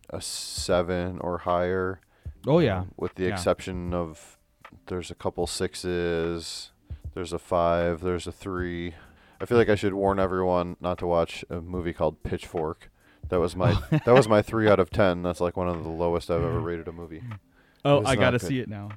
a 0.10 0.22
seven 0.22 1.18
or 1.20 1.40
higher. 1.40 2.02
Oh 2.46 2.60
yeah. 2.60 2.80
um, 2.82 2.92
with 2.98 3.16
the 3.16 3.24
Yeah. 3.24 3.30
exception 3.34 3.94
of 3.94 4.38
there's 4.88 5.12
a 5.12 5.16
couple 5.16 5.48
sixes, 5.48 6.72
there's 7.14 7.34
a 7.34 7.40
five, 7.40 8.02
there's 8.02 8.28
a 8.28 8.32
three. 8.32 8.94
I 9.42 9.46
feel 9.46 9.58
like 9.58 9.70
I 9.70 9.76
should 9.76 9.94
warn 9.94 10.20
everyone 10.20 10.78
not 10.80 10.98
to 11.00 11.08
watch 11.08 11.44
a 11.50 11.62
movie 11.62 11.94
called 11.94 12.24
Pitchfork. 12.24 12.90
That 13.30 13.40
was 13.40 13.56
my 13.56 13.74
that 13.92 14.08
was 14.14 14.28
my 14.28 14.42
three 14.42 14.70
out 14.70 14.80
of 14.80 14.90
ten. 14.90 15.24
That's 15.24 15.42
like 15.42 15.58
one 15.58 15.68
of 15.68 15.84
the 15.84 15.90
lowest 15.90 16.30
I've 16.30 16.44
ever 16.44 16.60
rated 16.60 16.88
a 16.88 16.92
movie. 16.92 17.24
Oh, 17.86 18.04
I 18.06 18.16
gotta 18.16 18.38
good. 18.38 18.48
see 18.48 18.60
it 18.60 18.70
now. 18.70 18.90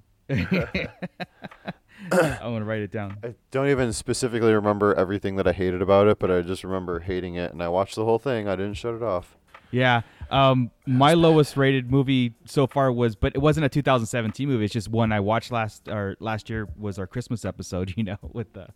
I 2.12 2.46
want 2.49 2.59
to 2.59 2.64
write 2.64 2.83
it 2.83 2.90
down. 2.90 3.18
I 3.25 3.35
don't 3.51 3.68
even 3.68 3.92
specifically 3.92 4.53
remember 4.53 4.94
everything 4.94 5.37
that 5.37 5.46
I 5.46 5.53
hated 5.53 5.83
about 5.83 6.09
it, 6.09 6.18
but 6.18 6.31
I 6.31 6.42
just 6.42 6.62
remember 6.62 7.01
hating 7.01 7.35
it, 7.37 7.53
and 7.53 7.62
I 7.62 7.68
watched 7.68 7.94
the 7.94 8.05
whole 8.05 8.18
thing. 8.18 8.49
I 8.49 8.57
didn't 8.57 8.75
shut 8.75 8.94
it 8.94 9.03
off. 9.03 9.37
Yeah. 9.70 10.03
Um, 10.31 10.71
my 10.87 11.15
lowest 11.15 11.57
rated 11.57 11.91
movie 11.91 12.35
so 12.47 12.67
far 12.67 12.91
was, 12.93 13.17
but 13.17 13.35
it 13.35 13.39
wasn't 13.41 13.67
a 13.67 13.69
2017 13.69 14.49
movie. 14.49 14.65
It's 14.65 14.73
just 14.73 14.89
one 14.89 15.12
I 15.12 15.21
watched 15.21 15.53
last 15.53 15.89
or 15.89 16.17
last 16.21 16.49
year 16.51 16.69
was 16.77 16.99
our 16.99 17.07
Christmas 17.07 17.45
episode. 17.45 17.95
You 17.97 18.05
know, 18.05 18.19
with 18.33 18.53
the 18.53 18.69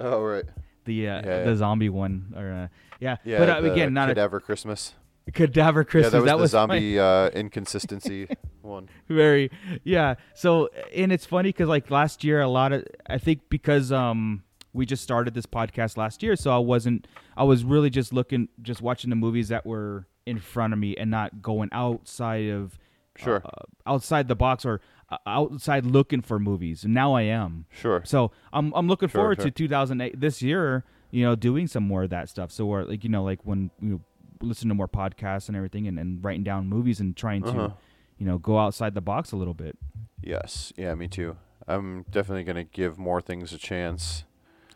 Oh 0.00 0.22
right, 0.22 0.44
the 0.84 1.08
uh, 1.08 1.14
Yeah, 1.16 1.42
the 1.44 1.50
yeah. 1.50 1.56
zombie 1.56 1.88
one. 1.88 2.32
Or 2.36 2.52
uh, 2.52 2.68
yeah. 3.00 3.16
yeah. 3.24 3.38
but 3.38 3.48
uh, 3.64 3.70
again, 3.70 3.92
not 3.94 4.08
Cadaver 4.08 4.40
Christmas. 4.40 4.94
cadaver 5.32 5.84
Christmas. 5.84 6.14
yeah, 6.14 6.20
that 6.20 6.38
was 6.38 6.52
the 6.52 6.66
my- 6.66 6.74
zombie 6.78 6.98
uh, 7.00 7.28
inconsistency 7.34 8.28
one. 8.62 8.88
very 9.08 9.50
yeah 9.84 10.14
so 10.34 10.68
and 10.94 11.12
it's 11.12 11.24
funny 11.26 11.48
because 11.50 11.68
like 11.68 11.90
last 11.90 12.22
year 12.24 12.40
a 12.40 12.48
lot 12.48 12.72
of 12.72 12.84
i 13.08 13.18
think 13.18 13.40
because 13.48 13.90
um 13.92 14.42
we 14.72 14.84
just 14.86 15.02
started 15.02 15.34
this 15.34 15.46
podcast 15.46 15.96
last 15.96 16.22
year 16.22 16.36
so 16.36 16.50
i 16.52 16.58
wasn't 16.58 17.06
i 17.36 17.42
was 17.44 17.64
really 17.64 17.90
just 17.90 18.12
looking 18.12 18.48
just 18.62 18.80
watching 18.82 19.10
the 19.10 19.16
movies 19.16 19.48
that 19.48 19.64
were 19.66 20.06
in 20.26 20.38
front 20.38 20.72
of 20.72 20.78
me 20.78 20.96
and 20.96 21.10
not 21.10 21.40
going 21.40 21.68
outside 21.72 22.48
of 22.50 22.78
Sure. 23.16 23.40
uh, 23.44 23.62
outside 23.86 24.28
the 24.28 24.34
box 24.36 24.66
or 24.66 24.80
uh, 25.08 25.16
outside 25.26 25.86
looking 25.86 26.20
for 26.20 26.38
movies 26.38 26.84
and 26.84 26.92
now 26.92 27.14
i 27.14 27.22
am 27.22 27.64
Sure. 27.70 28.02
so 28.04 28.30
i'm, 28.52 28.74
I'm 28.74 28.88
looking 28.88 29.08
Sure, 29.08 29.20
forward 29.22 29.36
sure. 29.38 29.44
to 29.46 29.50
2008 29.50 30.20
this 30.20 30.42
year 30.42 30.84
you 31.10 31.24
know 31.24 31.34
doing 31.34 31.66
some 31.66 31.84
more 31.84 32.02
of 32.02 32.10
that 32.10 32.28
stuff 32.28 32.50
so 32.52 32.66
we're 32.66 32.82
like 32.84 33.04
you 33.04 33.08
know 33.10 33.24
like 33.24 33.38
when 33.44 33.70
you 33.80 34.02
listen 34.42 34.68
to 34.68 34.74
more 34.74 34.88
podcasts 34.88 35.48
and 35.48 35.56
everything 35.56 35.86
and, 35.88 35.98
and 35.98 36.22
writing 36.22 36.44
down 36.44 36.68
movies 36.68 37.00
and 37.00 37.16
trying 37.16 37.42
to 37.42 37.48
Uh-huh. 37.50 37.70
you 38.18 38.26
know 38.26 38.36
go 38.36 38.58
outside 38.58 38.92
the 38.94 39.00
box 39.00 39.32
a 39.32 39.36
little 39.36 39.54
bit 39.54 39.78
Yes. 40.22 40.72
Yeah, 40.76 40.94
me 40.96 41.06
too. 41.08 41.36
I'm 41.68 42.04
definitely 42.10 42.42
going 42.44 42.56
to 42.56 42.64
give 42.64 42.98
more 42.98 43.20
things 43.22 43.52
a 43.52 43.58
chance. 43.58 44.24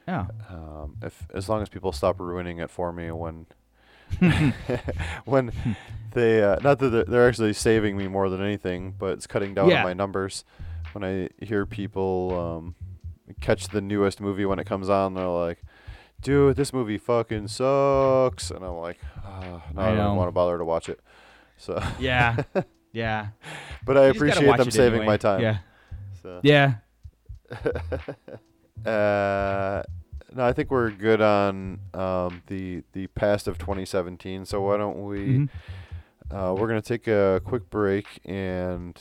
yeah 0.06 0.26
Um, 0.48 0.96
if 1.02 1.26
as 1.34 1.48
long 1.48 1.60
as 1.60 1.68
people 1.68 1.92
stop 1.92 2.20
ruining 2.20 2.58
it 2.58 2.70
for 2.70 2.92
me 2.92 3.10
when 3.10 3.46
when 5.24 5.52
they 6.12 6.42
uh, 6.42 6.56
not 6.62 6.78
that 6.80 6.88
they're, 6.90 7.04
they're 7.04 7.28
actually 7.28 7.52
saving 7.52 7.96
me 7.96 8.08
more 8.08 8.28
than 8.28 8.42
anything, 8.42 8.94
but 8.98 9.12
it's 9.12 9.26
cutting 9.26 9.54
down 9.54 9.68
Yeah. 9.68 9.78
on 9.78 9.84
my 9.84 9.92
numbers. 9.94 10.44
When 10.92 11.04
I 11.04 11.28
hear 11.44 11.66
people 11.66 12.38
um, 12.38 12.74
catch 13.40 13.68
the 13.68 13.80
newest 13.80 14.20
movie 14.20 14.44
when 14.44 14.58
it 14.58 14.66
comes 14.66 14.88
on, 14.88 15.14
they're 15.14 15.26
like, 15.28 15.62
"Dude, 16.20 16.56
this 16.56 16.72
movie 16.72 16.98
fucking 16.98 17.46
sucks," 17.48 18.50
and 18.50 18.64
I'm 18.64 18.76
like, 18.78 18.98
oh, 19.24 19.62
"No, 19.74 19.82
I 19.82 19.92
I, 19.92 19.94
don't 19.94 20.16
want 20.16 20.28
to 20.28 20.32
bother 20.32 20.58
to 20.58 20.64
watch 20.64 20.88
it." 20.88 21.00
So, 21.56 21.80
Yeah. 21.98 22.42
Yeah. 22.92 23.28
but 23.86 23.96
I 23.96 24.06
You 24.06 24.10
appreciate 24.10 24.56
them 24.56 24.70
saving 24.72 25.00
anyway. 25.00 25.06
my 25.06 25.16
time. 25.16 25.40
Yeah. 25.42 25.58
So. 26.22 26.40
Yeah. 26.42 26.74
Uh, 28.86 29.82
no, 30.34 30.44
I 30.44 30.52
think 30.52 30.70
we're 30.70 30.90
good 30.90 31.20
on 31.20 31.80
um, 31.94 32.42
the 32.46 32.82
the 32.92 33.06
past 33.08 33.48
of 33.48 33.58
2017. 33.58 34.44
So 34.46 34.60
why 34.62 34.76
don't 34.76 35.04
we? 35.04 35.18
Mhm. 35.18 35.48
Uh, 36.30 36.54
we're 36.56 36.68
gonna 36.68 36.80
take 36.82 37.08
a 37.08 37.40
quick 37.44 37.68
break 37.70 38.06
and 38.24 38.96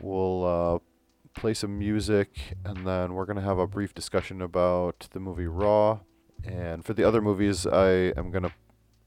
we'll 0.00 0.44
uh, 0.44 0.78
play 1.34 1.54
some 1.54 1.78
music, 1.78 2.54
and 2.64 2.86
then 2.86 3.14
we're 3.14 3.24
gonna 3.26 3.40
have 3.40 3.58
a 3.58 3.66
brief 3.66 3.94
discussion 3.94 4.42
about 4.42 5.08
the 5.12 5.20
movie 5.20 5.46
Raw. 5.46 6.00
And 6.44 6.84
for 6.84 6.92
the 6.92 7.02
other 7.02 7.22
movies, 7.22 7.66
I 7.66 8.12
am 8.16 8.30
gonna 8.30 8.52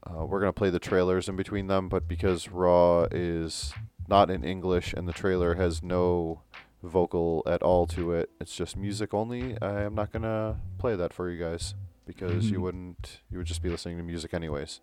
uh, 0.04 0.24
we're 0.26 0.40
gonna 0.40 0.52
play 0.52 0.70
the 0.70 0.78
trailers 0.80 1.28
in 1.28 1.36
between 1.36 1.68
them, 1.68 1.88
but 1.88 2.08
because 2.08 2.48
Raw 2.48 3.06
is 3.10 3.72
not 4.08 4.30
in 4.30 4.42
English 4.42 4.92
and 4.92 5.06
the 5.06 5.12
trailer 5.12 5.54
has 5.54 5.82
no 5.82 6.42
vocal 6.82 7.42
at 7.46 7.62
all 7.62 7.86
to 7.88 8.12
it, 8.12 8.30
it's 8.40 8.54
just 8.56 8.76
music 8.76 9.12
only. 9.14 9.56
I 9.60 9.82
am 9.82 9.94
not 9.94 10.12
gonna 10.12 10.60
play 10.78 10.96
that 10.96 11.12
for 11.12 11.30
you 11.30 11.38
guys 11.42 11.74
because 12.06 12.50
you 12.50 12.58
Mhm. 12.58 12.62
wouldn't 12.62 13.20
you 13.30 13.38
would 13.38 13.46
just 13.46 13.62
be 13.62 13.68
listening 13.68 13.96
to 13.98 14.02
music 14.02 14.32
anyways. 14.34 14.80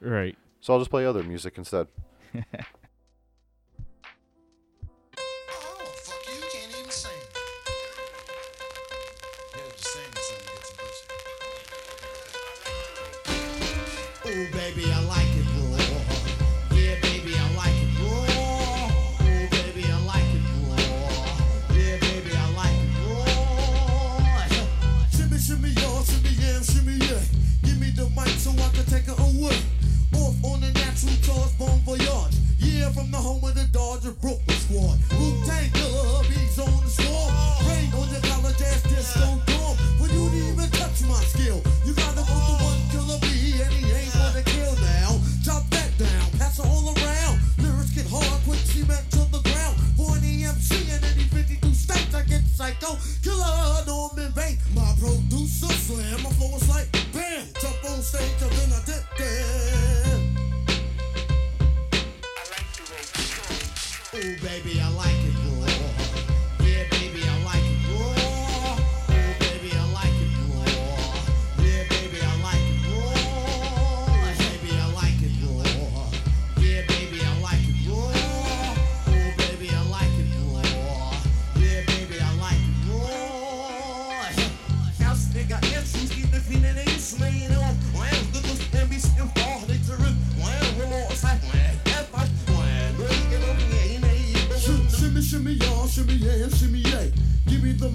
Right. 0.00 0.36
So 0.60 0.72
I'll 0.72 0.78
just 0.78 0.90
play 0.90 1.04
other 1.06 1.22
music 1.22 1.58
instead. 1.58 1.88
Oh, 2.34 2.40
fuck 5.96 6.26
you, 6.28 6.40
from 33.02 33.10
the 33.10 33.18
home 33.18 33.42
of 33.42 33.54
the 33.54 33.66
Dodger 33.74 34.14
Brooklyn 34.22 34.58
squad. 34.62 34.94
Wu 35.18 35.34
Tang 35.42 35.70
Club, 35.74 36.24
he's 36.26 36.58
on 36.58 36.70
the 36.70 36.90
swarm. 36.90 37.34
Rain 37.66 37.90
on 37.98 38.06
your 38.14 38.22
college 38.30 38.62
ass 38.62 38.82
disco 38.86 39.26
dorm. 39.50 39.74
When 39.98 40.10
you 40.14 40.30
didn't 40.30 40.54
even 40.54 40.70
touch 40.70 41.02
my 41.10 41.18
skill, 41.34 41.58
you 41.82 41.94
got 41.98 42.14
to 42.14 42.22
vote 42.22 42.46
the 42.46 42.56
one 42.62 42.78
killer 42.94 43.18
B, 43.26 43.58
and 43.58 43.72
he 43.74 43.90
ain't 43.90 44.14
gonna 44.14 44.42
kill 44.46 44.74
now. 44.78 45.18
Chop 45.42 45.66
that 45.74 45.90
down, 45.98 46.26
pass 46.38 46.62
it 46.62 46.66
all 46.66 46.94
around. 46.94 47.42
Lyrics 47.58 47.90
get 47.90 48.06
hard, 48.06 48.38
quick 48.46 48.62
cement 48.70 49.02
to 49.18 49.26
the 49.34 49.42
ground. 49.50 49.74
Horny 49.98 50.46
MC 50.46 50.70
EMC 50.70 50.94
in 50.94 51.02
any 51.02 51.26
52 51.26 51.74
states, 51.74 52.14
I 52.14 52.22
get 52.22 52.46
psycho. 52.54 52.94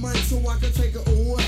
mic 0.01 0.15
so 0.29 0.37
I 0.47 0.57
can 0.57 0.71
take 0.73 0.95
it 0.95 1.07
away. 1.07 1.45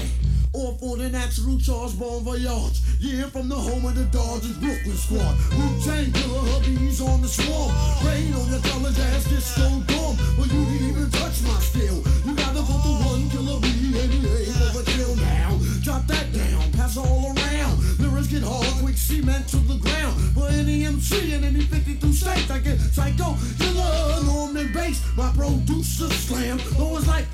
Off 0.54 0.80
for 0.80 0.98
the 0.98 1.10
natural 1.10 1.60
charge, 1.60 1.98
bon 2.00 2.24
voyage. 2.24 2.82
Yeah, 3.00 3.30
from 3.30 3.50
the 3.50 3.56
home 3.56 3.86
of 3.86 3.94
the 3.96 4.06
Dodgers, 4.06 4.58
Brooklyn 4.58 4.98
squad. 4.98 5.38
Wu-Tang 5.54 6.12
killer, 6.12 6.42
hubby's 6.50 7.02
on 7.02 7.22
the 7.22 7.28
swamp? 7.28 7.72
Rain 8.04 8.34
on 8.34 8.50
your 8.50 8.60
college 8.66 8.98
ass, 8.98 9.26
this 9.30 9.46
so 9.46 9.70
dumb. 9.86 10.18
Well, 10.38 10.48
you 10.48 10.66
didn't 10.66 10.90
even 10.90 11.10
touch 11.12 11.42
my 11.46 11.60
steel. 11.62 12.02
You 12.26 12.34
gotta 12.36 12.66
put 12.66 12.82
the 12.82 12.94
one 13.06 13.30
killer 13.30 13.62
B 13.62 13.70
and 13.94 14.10
behave 14.10 14.62
over 14.74 14.84
kill. 14.84 15.16
now. 15.18 15.54
Drop 15.84 16.08
that 16.08 16.34
down, 16.34 16.72
pass 16.74 16.98
all 16.98 17.32
around. 17.38 17.78
Lyrics 18.00 18.28
get 18.28 18.42
hard, 18.44 18.74
quick 18.82 18.98
cement 18.98 19.48
to 19.50 19.58
the 19.58 19.78
ground. 19.78 20.18
For 20.34 20.50
any 20.50 20.86
MC 20.86 21.34
in 21.34 21.44
any 21.44 21.62
52 21.62 22.12
states, 22.12 22.50
I 22.50 22.58
get 22.60 22.80
psycho 22.80 23.38
killer, 23.60 24.24
norm 24.26 24.58
and 24.58 24.74
bass. 24.74 24.98
My 25.16 25.32
producer 25.38 26.10
slam, 26.10 26.60
though 26.78 26.98
it's 26.98 27.08
like 27.08 27.26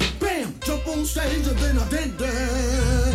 bam, 1.14 1.44
jump 1.44 1.62
on 1.62 1.90
stage 1.90 3.15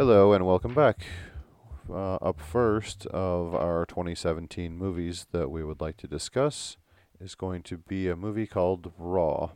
Hello 0.00 0.32
and 0.32 0.46
welcome 0.46 0.72
back. 0.72 1.04
Uh, 1.86 2.14
up 2.22 2.40
first 2.40 3.04
of 3.08 3.54
our 3.54 3.84
2017 3.84 4.74
movies 4.74 5.26
that 5.30 5.50
we 5.50 5.62
would 5.62 5.82
like 5.82 5.98
to 5.98 6.06
discuss 6.06 6.78
is 7.20 7.34
going 7.34 7.62
to 7.64 7.76
be 7.76 8.08
a 8.08 8.16
movie 8.16 8.46
called 8.46 8.92
Raw. 8.96 9.50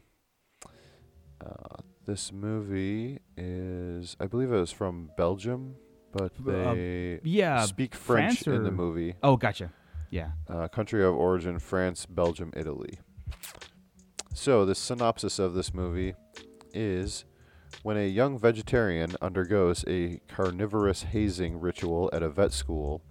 Uh, 1.40 1.78
this 2.04 2.30
movie 2.30 3.20
is, 3.38 4.18
I 4.20 4.26
believe 4.26 4.52
it 4.52 4.60
was 4.60 4.70
from 4.70 5.12
Belgium, 5.16 5.76
but 6.12 6.32
Uh, 6.46 6.74
they 6.74 7.20
yeah, 7.24 7.64
speak 7.64 7.94
French 7.94 8.42
France 8.42 8.46
in 8.46 8.64
the 8.64 8.70
movie. 8.70 9.14
Oh, 9.22 9.38
gotcha. 9.38 9.72
Yeah. 10.10 10.32
Uh, 10.46 10.68
country 10.68 11.02
of 11.02 11.14
origin 11.14 11.58
France, 11.58 12.04
Belgium, 12.04 12.52
Italy. 12.54 12.98
So, 14.34 14.66
the 14.66 14.74
synopsis 14.74 15.38
of 15.38 15.54
this 15.54 15.72
movie 15.72 16.12
is 16.74 17.24
when 17.82 17.96
a 17.96 18.06
young 18.06 18.38
vegetarian 18.38 19.16
undergoes 19.20 19.84
a 19.86 20.20
carnivorous 20.28 21.02
hazing 21.04 21.60
ritual 21.60 22.10
at 22.12 22.22
a 22.22 22.28
vet 22.30 22.52
school, 22.52 23.02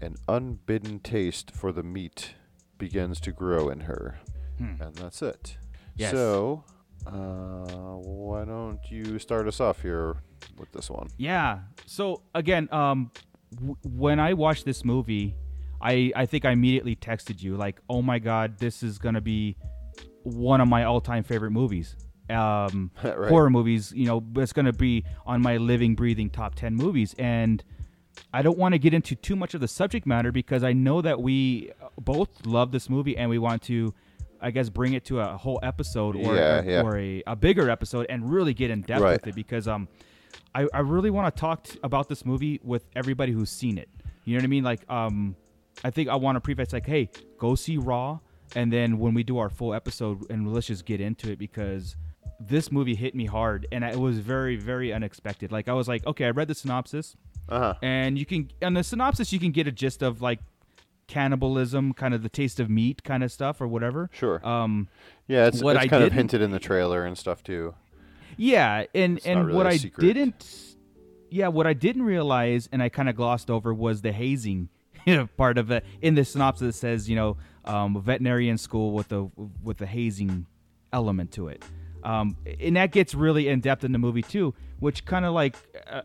an 0.00 0.16
unbidden 0.28 1.00
taste 1.00 1.50
for 1.50 1.72
the 1.72 1.82
meat 1.82 2.34
begins 2.78 3.20
to 3.20 3.32
grow 3.32 3.68
in 3.68 3.80
her. 3.80 4.18
And 4.58 4.94
that's 4.96 5.22
it. 5.22 5.56
Yes. 5.96 6.10
So, 6.10 6.64
uh, 7.06 7.12
why 7.12 8.44
don't 8.44 8.80
you 8.90 9.18
start 9.20 9.46
us 9.46 9.60
off 9.60 9.82
here 9.82 10.16
with 10.58 10.72
this 10.72 10.90
one? 10.90 11.08
Yeah. 11.16 11.60
So 11.86 12.22
again, 12.34 12.68
um, 12.72 13.12
w- 13.54 13.76
when 13.84 14.18
I 14.18 14.32
watched 14.34 14.64
this 14.64 14.84
movie, 14.84 15.36
I 15.80 16.12
I 16.16 16.26
think 16.26 16.44
I 16.44 16.50
immediately 16.50 16.96
texted 16.96 17.40
you 17.40 17.56
like, 17.56 17.80
"Oh 17.88 18.02
my 18.02 18.18
god, 18.18 18.58
this 18.58 18.82
is 18.82 18.98
gonna 18.98 19.20
be 19.20 19.56
one 20.24 20.60
of 20.60 20.66
my 20.66 20.84
all-time 20.84 21.22
favorite 21.22 21.52
movies." 21.52 21.94
Um, 22.30 22.90
Right. 23.02 23.28
horror 23.30 23.50
movies, 23.50 23.92
you 23.94 24.06
know, 24.06 24.22
it's 24.36 24.52
gonna 24.52 24.72
be 24.72 25.04
on 25.26 25.40
my 25.42 25.56
living, 25.56 25.94
breathing 25.94 26.30
top 26.30 26.54
ten 26.54 26.74
movies, 26.74 27.14
and 27.18 27.62
I 28.32 28.42
don't 28.42 28.58
want 28.58 28.72
to 28.74 28.78
get 28.78 28.92
into 28.94 29.14
too 29.14 29.36
much 29.36 29.54
of 29.54 29.60
the 29.60 29.68
subject 29.68 30.06
matter 30.06 30.32
because 30.32 30.64
I 30.64 30.72
know 30.72 31.00
that 31.02 31.20
we 31.22 31.70
both 32.00 32.44
love 32.46 32.72
this 32.72 32.90
movie 32.90 33.16
and 33.16 33.30
we 33.30 33.38
want 33.38 33.62
to, 33.62 33.94
I 34.40 34.50
guess, 34.50 34.68
bring 34.68 34.92
it 34.94 35.04
to 35.06 35.20
a 35.20 35.36
whole 35.36 35.60
episode 35.62 36.16
or 36.16 36.34
Yeah, 36.34 36.58
or, 36.60 36.64
yeah. 36.64 36.82
or 36.82 36.98
a, 36.98 37.22
a 37.28 37.36
bigger 37.36 37.70
episode 37.70 38.06
and 38.08 38.28
really 38.30 38.54
get 38.54 38.70
in 38.70 38.82
depth 38.82 39.02
Right. 39.02 39.12
with 39.12 39.28
it 39.28 39.34
because 39.36 39.68
um, 39.68 39.86
I, 40.54 40.66
I 40.74 40.80
really 40.80 41.10
want 41.10 41.32
to 41.34 41.40
talk 41.40 41.62
t- 41.64 41.78
about 41.84 42.08
this 42.08 42.24
movie 42.26 42.60
with 42.64 42.84
everybody 42.96 43.30
who's 43.32 43.50
seen 43.50 43.78
it. 43.78 43.88
You 44.24 44.34
know 44.34 44.38
what 44.40 44.44
I 44.44 44.48
mean? 44.48 44.64
Like 44.64 44.80
um, 44.90 45.36
I 45.84 45.90
think 45.90 46.08
I 46.08 46.16
want 46.16 46.34
to 46.36 46.40
preface 46.40 46.72
like, 46.72 46.86
hey, 46.86 47.10
go 47.38 47.54
see 47.54 47.76
Raw, 47.76 48.18
and 48.56 48.72
then 48.72 48.98
when 48.98 49.14
we 49.14 49.22
do 49.22 49.38
our 49.38 49.48
full 49.48 49.72
episode, 49.74 50.28
and 50.28 50.52
let's 50.52 50.66
just 50.66 50.84
get 50.84 51.00
into 51.00 51.30
it 51.30 51.38
because 51.38 51.94
this 52.40 52.70
movie 52.70 52.94
hit 52.94 53.14
me 53.14 53.26
hard 53.26 53.66
and 53.72 53.82
it 53.84 53.96
was 53.98 54.18
very 54.18 54.56
very 54.56 54.92
unexpected. 54.92 55.50
Like 55.52 55.68
I 55.68 55.72
was 55.72 55.88
like, 55.88 56.06
okay, 56.06 56.26
I 56.26 56.30
read 56.30 56.48
the 56.48 56.54
synopsis 56.54 57.16
Uh 57.48 57.58
huh. 57.58 57.74
and 57.82 58.18
you 58.18 58.24
can 58.26 58.50
on 58.62 58.74
the 58.74 58.84
synopsis 58.84 59.32
you 59.32 59.40
can 59.40 59.50
get 59.52 59.66
a 59.66 59.72
gist 59.72 60.02
of 60.02 60.22
like 60.22 60.38
cannibalism, 61.06 61.92
kind 61.94 62.14
of 62.14 62.22
the 62.22 62.28
taste 62.28 62.60
of 62.60 62.68
meat 62.68 63.02
kind 63.02 63.22
of 63.22 63.32
stuff 63.32 63.60
or 63.60 63.66
whatever. 63.66 64.10
Sure. 64.12 64.46
Um, 64.46 64.88
yeah, 65.26 65.46
it's, 65.46 65.62
what 65.62 65.76
it's 65.76 65.84
I 65.86 65.88
kind 65.88 66.04
of 66.04 66.12
hinted 66.12 66.42
in 66.42 66.50
the 66.50 66.58
trailer 66.58 67.04
and 67.04 67.16
stuff 67.16 67.42
too. 67.42 67.74
yeah, 68.36 68.84
and 68.94 69.14
not 69.14 69.26
and 69.26 69.46
really 69.46 69.56
what 69.56 69.66
I 69.66 69.76
secret. 69.78 70.04
didn't, 70.04 70.76
yeah, 71.30 71.48
what 71.48 71.66
I 71.66 71.72
didn't 71.72 72.02
realize 72.02 72.68
and 72.72 72.82
I 72.82 72.88
kind 72.88 73.08
of 73.08 73.16
glossed 73.16 73.50
over 73.50 73.72
was 73.74 74.02
the 74.02 74.12
hazing 74.12 74.68
part 75.36 75.58
of 75.58 75.70
it. 75.70 75.84
In 76.02 76.14
the 76.14 76.24
synopsis, 76.24 76.76
it 76.76 76.78
says 76.78 77.08
you 77.08 77.16
know 77.16 77.36
um, 77.64 78.00
veterinarian 78.02 78.58
school 78.58 78.92
with 78.92 79.08
the 79.08 79.28
with 79.62 79.78
the 79.78 79.86
hazing 79.86 80.46
element 80.92 81.32
to 81.32 81.48
it. 81.48 81.64
Um, 82.04 82.36
and 82.60 82.76
that 82.76 82.92
gets 82.92 83.14
really 83.14 83.48
in 83.48 83.60
depth 83.60 83.84
in 83.84 83.92
the 83.92 83.98
movie 83.98 84.22
too, 84.22 84.54
which 84.78 85.04
kind 85.04 85.24
of 85.24 85.34
like 85.34 85.56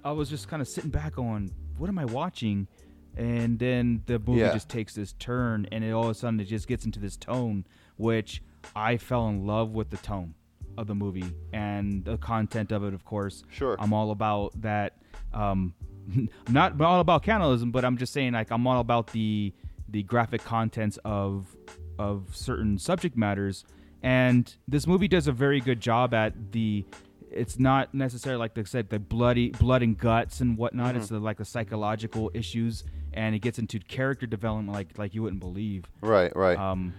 I 0.03 0.11
was 0.11 0.29
just 0.29 0.47
kind 0.47 0.61
of 0.61 0.67
sitting 0.67 0.89
back 0.89 1.17
on 1.17 1.51
what 1.77 1.87
am 1.89 1.97
I 1.99 2.05
watching, 2.05 2.67
and 3.15 3.59
then 3.59 4.01
the 4.07 4.17
movie 4.19 4.39
Yeah. 4.41 4.53
just 4.53 4.69
takes 4.69 4.95
this 4.95 5.13
turn, 5.13 5.67
and 5.71 5.83
it 5.83 5.91
all 5.91 6.05
of 6.05 6.09
a 6.09 6.13
sudden 6.15 6.39
it 6.39 6.45
just 6.45 6.67
gets 6.67 6.85
into 6.85 6.99
this 6.99 7.15
tone, 7.17 7.65
which 7.97 8.41
I 8.75 8.97
fell 8.97 9.27
in 9.29 9.45
love 9.45 9.71
with 9.71 9.89
the 9.91 9.97
tone 9.97 10.33
of 10.77 10.87
the 10.87 10.95
movie 10.95 11.31
and 11.51 12.03
the 12.03 12.17
content 12.17 12.71
of 12.71 12.83
it. 12.83 12.93
Of 12.95 13.05
course, 13.05 13.43
Sure. 13.49 13.75
I'm 13.79 13.93
all 13.93 14.09
about 14.11 14.59
that. 14.61 14.97
Um, 15.33 15.73
not 16.49 16.79
all 16.81 16.99
about 16.99 17.21
cannibalism, 17.23 17.71
but 17.71 17.85
I'm 17.85 17.97
just 17.97 18.13
saying 18.13 18.33
like 18.33 18.51
I'm 18.51 18.65
all 18.67 18.79
about 18.79 19.07
the 19.07 19.53
the 19.89 20.01
graphic 20.03 20.43
contents 20.43 20.97
of 21.05 21.55
of 21.99 22.35
certain 22.35 22.79
subject 22.79 23.15
matters, 23.15 23.63
and 24.03 24.53
this 24.67 24.85
movie 24.85 25.07
does 25.07 25.27
a 25.27 25.31
very 25.31 25.59
good 25.59 25.79
job 25.79 26.13
at 26.13 26.51
the 26.51 26.85
it's 27.31 27.57
not 27.57 27.95
necessarily 27.95 28.37
like 28.39 28.53
they 28.53 28.63
said 28.63 28.89
the 28.89 28.99
bloody 28.99 29.49
blood 29.49 29.81
and 29.81 29.97
guts 29.97 30.39
and 30.41 30.55
whatnot. 30.57 30.89
Mm-hmm. 30.89 30.97
It's 30.97 31.07
the, 31.09 31.19
like 31.19 31.37
the 31.37 31.45
psychological 31.45 32.29
issues, 32.35 32.83
and 33.11 33.33
it 33.33 33.39
gets 33.39 33.57
into 33.57 33.79
character 33.79 34.27
development 34.27 34.71
like 34.71 34.97
like 34.99 35.15
you 35.15 35.23
wouldn't 35.23 35.39
believe. 35.41 35.85
Right, 36.01 36.35
right. 36.35 36.57
Um, 36.59 36.93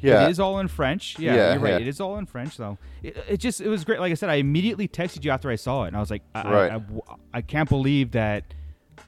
yeah. 0.00 0.26
it 0.26 0.30
is 0.30 0.38
all 0.38 0.58
in 0.58 0.68
French. 0.68 1.18
Yeah, 1.18 1.34
Yeah, 1.34 1.52
you're 1.54 1.62
right. 1.62 1.70
yeah. 1.70 1.78
It 1.78 1.88
is 1.88 1.98
all 2.00 2.18
in 2.18 2.26
French 2.26 2.58
though. 2.58 2.76
It, 3.02 3.16
it 3.26 3.36
just 3.38 3.62
it 3.62 3.68
was 3.68 3.84
great. 3.84 4.00
Like 4.00 4.10
I 4.12 4.16
said, 4.16 4.28
I 4.28 4.34
immediately 4.34 4.86
texted 4.86 5.24
you 5.24 5.30
after 5.30 5.48
I 5.50 5.56
saw 5.56 5.84
it, 5.84 5.88
and 5.88 5.96
I 5.96 6.00
was 6.00 6.10
like, 6.10 6.22
I, 6.34 6.40
I- 6.42 6.52
Right. 6.52 6.72
I, 6.72 6.80
I 7.38 7.40
can't 7.40 7.68
believe 7.68 8.10
that 8.10 8.52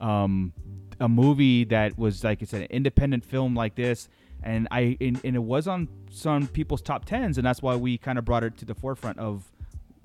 um, 0.01 0.55
a 1.01 1.09
movie 1.09 1.64
that 1.64 1.99
was 1.99 2.24
like 2.24 2.40
it's 2.40 2.55
an 2.55 2.62
independent 2.70 3.24
film 3.26 3.55
like 3.55 3.74
this, 3.74 4.09
and 4.43 4.68
I 4.70 4.97
and, 5.01 5.20
and 5.24 5.36
it 5.36 5.43
was 5.43 5.68
on 5.68 5.88
some 6.11 6.47
people's 6.47 6.82
top 6.82 7.05
tens, 7.05 7.38
and 7.38 7.47
that's 7.47 7.62
why 7.62 7.76
we 7.76 7.99
kind 7.99 8.18
of 8.18 8.24
brought 8.24 8.45
it 8.45 8.57
to 8.59 8.64
the 8.64 8.74
forefront 8.74 9.18
of 9.18 9.51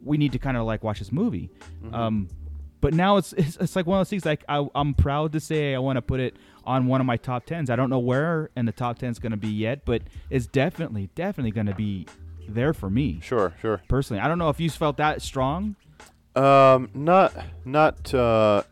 we 0.03 0.17
need 0.17 0.31
to 0.31 0.39
kind 0.39 0.57
of 0.57 0.65
like 0.65 0.83
watch 0.83 0.99
this 0.99 1.11
movie. 1.11 1.49
Mm-hmm. 1.83 1.93
Um, 1.93 2.27
but 2.79 2.93
now 2.93 3.17
it's, 3.17 3.33
it's 3.33 3.57
it's 3.57 3.75
like 3.75 3.85
one 3.85 3.97
of 3.97 4.01
those 4.01 4.09
things. 4.09 4.25
Like 4.25 4.43
I, 4.47 4.67
I'm 4.75 4.93
proud 4.93 5.33
to 5.33 5.39
say 5.39 5.75
I 5.75 5.79
want 5.79 5.97
to 5.97 6.01
put 6.01 6.19
it 6.19 6.35
on 6.63 6.88
one 6.88 7.01
of 7.01 7.07
my 7.07 7.17
top 7.17 7.45
tens. 7.45 7.69
I 7.69 7.75
don't 7.75 7.89
know 7.89 7.99
where 7.99 8.49
in 8.55 8.65
the 8.65 8.71
top 8.71 8.99
ten 8.99 9.09
is 9.09 9.19
going 9.19 9.31
to 9.31 9.38
be 9.38 9.49
yet, 9.49 9.85
but 9.85 10.03
it's 10.29 10.47
definitely 10.47 11.09
definitely 11.15 11.51
going 11.51 11.67
to 11.67 11.75
be 11.75 12.05
there 12.47 12.73
for 12.73 12.89
me 12.89 13.19
sure, 13.21 13.53
sure. 13.61 13.81
personally. 13.88 14.21
I 14.21 14.27
don't 14.27 14.38
know 14.38 14.49
if 14.49 14.59
you 14.59 14.69
felt 14.69 14.97
that 14.97 15.21
strong. 15.21 15.75
Um, 16.35 16.89
not 16.93 17.33
not 17.65 18.13
uh, 18.13 18.63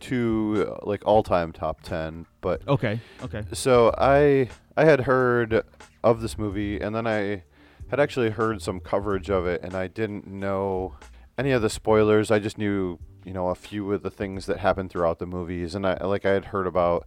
to 0.00 0.78
like 0.82 1.02
all 1.06 1.22
time 1.22 1.52
top 1.52 1.82
ten, 1.82 2.26
but 2.40 2.66
Okay, 2.66 2.98
okay, 3.22 3.42
so 3.52 3.94
I 3.98 4.48
I 4.76 4.84
had 4.84 5.00
heard 5.00 5.62
of 6.02 6.20
this 6.20 6.36
movie, 6.38 6.80
and 6.80 6.94
then 6.94 7.06
I 7.06 7.44
had 7.88 8.00
actually 8.00 8.30
heard 8.30 8.60
some 8.62 8.80
coverage 8.80 9.30
of 9.30 9.46
it, 9.46 9.62
and 9.62 9.74
I 9.74 9.86
didn't 9.86 10.26
know 10.26 10.94
any 11.38 11.52
of 11.52 11.62
the 11.62 11.70
spoilers. 11.70 12.30
I 12.30 12.38
just 12.38 12.58
knew 12.58 12.98
you 13.24 13.32
know 13.32 13.48
a 13.48 13.54
few 13.54 13.92
of 13.92 14.02
the 14.02 14.10
things 14.10 14.46
that 14.46 14.58
happened 14.58 14.90
throughout 14.90 15.18
the 15.18 15.26
movies, 15.26 15.74
and 15.74 15.86
I 15.86 15.96
like 16.04 16.24
I 16.26 16.30
had 16.32 16.46
heard 16.46 16.66
about 16.66 17.06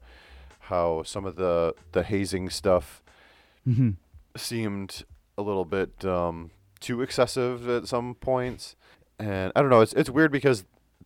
how 0.60 1.04
some 1.04 1.26
of 1.26 1.36
the 1.36 1.74
the 1.92 2.04
hazing 2.04 2.50
stuff 2.50 3.02
seemed 4.36 5.04
a 5.38 5.42
little 5.42 5.66
bit 5.66 6.04
um, 6.06 6.52
too 6.80 7.02
excessive 7.02 7.68
at 7.70 7.88
some 7.88 8.16
points, 8.16 8.76
and 9.20 9.52
I 9.56 9.62
don't 9.62 9.70
know. 9.70 9.82
It's 9.82 9.94
it's 9.94 10.10
weird 10.10 10.32
because 10.32 10.64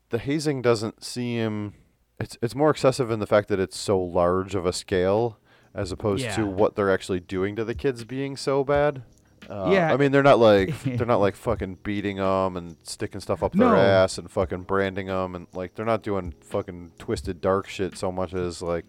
the 0.10 0.20
hazing 0.20 0.62
doesn't 0.62 1.04
seem. 1.04 1.74
It's 2.20 2.38
it's 2.42 2.56
more 2.56 2.70
excessive 2.70 3.10
in 3.10 3.20
the 3.20 3.28
fact 3.28 3.48
that 3.50 3.60
it's 3.60 3.78
so 3.78 4.00
large 4.00 4.54
of 4.54 4.66
a 4.66 4.74
scale, 4.74 5.40
as 5.74 5.92
opposed 5.92 6.24
Yeah. 6.24 6.36
to 6.36 6.46
what 6.46 6.76
they're 6.76 6.92
actually 6.92 7.20
doing 7.20 7.56
to 7.56 7.64
the 7.64 7.76
kids 7.76 8.04
being 8.04 8.36
so 8.38 8.64
bad. 8.64 9.04
Uh, 9.50 9.70
Yeah. 9.72 9.92
I 9.94 9.98
mean 9.98 10.12
they're 10.12 10.24
not 10.24 10.40
like 10.40 10.74
they're 10.84 11.06
not 11.08 11.20
like 11.20 11.36
fucking 11.36 11.80
beating 11.84 12.18
them 12.18 12.56
and 12.58 12.76
sticking 12.84 13.20
stuff 13.22 13.42
up 13.44 13.54
their 13.54 13.70
No. 13.70 13.76
ass 13.76 14.18
and 14.18 14.30
fucking 14.30 14.64
branding 14.64 15.08
them 15.08 15.36
and 15.36 15.48
like 15.54 15.76
they're 15.76 15.86
not 15.86 16.04
doing 16.04 16.34
fucking 16.42 16.92
twisted 17.00 17.42
dark 17.42 17.68
shit 17.68 17.98
so 17.98 18.12
much 18.12 18.34
as 18.34 18.62
like 18.62 18.86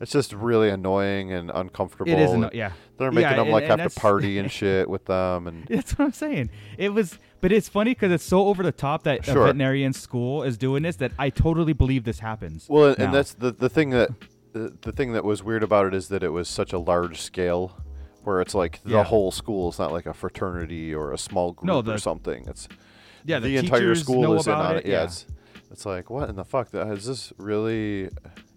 it's 0.00 0.10
just 0.10 0.32
really 0.32 0.68
annoying 0.68 1.30
and 1.32 1.50
uncomfortable. 1.54 2.10
it 2.10 2.18
is. 2.18 2.32
and 2.32 2.44
An, 2.46 2.50
yeah, 2.52 2.72
they're 2.98 3.12
Yeah, 3.12 3.14
making 3.14 3.30
them 3.36 3.40
and- 3.42 3.50
like 3.52 3.64
and 3.68 3.80
have 3.80 3.94
to 3.94 4.00
party 4.00 4.38
and 4.38 4.50
shit 4.60 4.88
with 4.88 5.04
them 5.04 5.46
and 5.46 5.66
That's 5.66 5.96
what 5.96 6.06
I'm 6.06 6.12
saying. 6.12 6.50
It 6.76 6.88
was, 6.92 7.18
but 7.40 7.52
it's 7.52 7.68
funny 7.68 7.92
because 7.92 8.10
it's 8.10 8.24
so 8.24 8.46
over 8.46 8.64
the 8.64 8.72
top 8.72 9.04
that 9.04 9.20
a 9.20 9.32
Sure. 9.32 9.44
veterinarian 9.44 9.92
school 9.92 10.42
is 10.42 10.56
doing 10.58 10.82
this 10.82 10.96
that 10.96 11.12
I 11.20 11.30
totally 11.30 11.72
believe 11.74 12.02
this 12.02 12.18
happens. 12.18 12.66
Well, 12.68 12.96
now. 12.98 13.04
and 13.04 13.14
that's 13.14 13.34
the 13.34 13.52
the 13.52 13.68
thing 13.68 13.90
that 13.90 14.08
the, 14.52 14.76
the 14.82 14.92
thing 14.92 15.12
that 15.12 15.24
was 15.24 15.42
weird 15.42 15.62
about 15.62 15.86
it 15.86 15.94
is 15.94 16.08
that 16.08 16.22
it 16.22 16.28
was 16.30 16.48
such 16.48 16.72
a 16.72 16.78
large 16.78 17.20
scale, 17.20 17.76
where 18.24 18.40
it's 18.40 18.54
like 18.54 18.82
the 18.84 18.90
Yeah. 18.90 19.04
whole 19.04 19.30
school 19.32 19.68
is 19.70 19.78
not 19.78 19.92
like 19.92 20.06
a 20.06 20.14
fraternity 20.14 20.94
or 20.94 21.12
a 21.12 21.18
small 21.18 21.52
group 21.52 21.66
No, 21.66 21.78
or 21.78 21.82
the- 21.82 21.98
something. 21.98 22.44
It's 22.48 22.68
yeah. 23.24 23.38
The, 23.38 23.48
the, 23.48 23.56
entire 23.56 23.94
school 23.94 24.34
is 24.34 24.46
in 24.46 24.52
on 24.52 24.76
it. 24.76 24.86
it. 24.86 24.90
Yeah, 24.90 25.04
it's 25.04 25.26
it's 25.70 25.86
like 25.86 26.10
what 26.10 26.28
in 26.28 26.36
the 26.36 26.44
fuck? 26.44 26.68
is 26.74 27.06
this 27.06 27.32
really? 27.38 28.04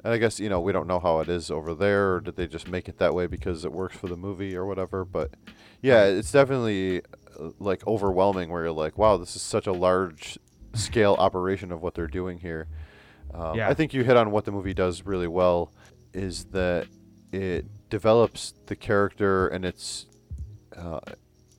And 0.04 0.14
I 0.14 0.18
guess 0.18 0.40
you 0.40 0.50
know 0.50 0.60
we 0.60 0.72
don't 0.72 0.88
know 0.88 1.00
how 1.00 1.20
it 1.22 1.30
is 1.30 1.50
over 1.50 1.74
there, 1.74 2.16
or 2.16 2.20
did 2.22 2.36
they 2.36 2.46
just 2.48 2.68
make 2.68 2.88
it 2.88 2.98
that 3.00 3.14
way 3.16 3.26
because 3.28 3.66
it 3.66 3.72
works 3.72 3.96
for 3.98 4.08
the 4.08 4.18
movie 4.18 4.56
or 4.56 4.66
whatever? 4.66 5.04
But 5.06 5.32
yeah, 5.82 6.04
it's 6.06 6.32
definitely 6.32 7.02
uh, 7.40 7.50
like 7.60 7.86
overwhelming 7.88 8.50
where 8.50 8.64
you're 8.64 8.72
like, 8.72 8.98
wow, 8.98 9.18
this 9.18 9.36
is 9.36 9.42
such 9.42 9.66
a 9.66 9.72
large 9.74 10.38
scale 10.74 11.16
operation 11.18 11.72
of 11.72 11.82
what 11.82 11.96
they're 11.96 12.06
doing 12.08 12.40
here. 12.40 12.68
Um, 13.38 13.58
Yeah. 13.58 13.70
I 13.70 13.74
think 13.74 13.94
you 13.94 14.04
hit 14.04 14.18
on 14.18 14.32
what 14.32 14.46
the 14.46 14.52
movie 14.52 14.74
does 14.74 15.06
really 15.06 15.28
well 15.28 15.72
is 16.14 16.46
that 16.46 16.88
it 17.32 17.66
develops 17.90 18.54
the 18.68 18.76
character 18.76 19.48
and 19.48 19.66
it's 19.66 20.06
uh, 20.76 21.00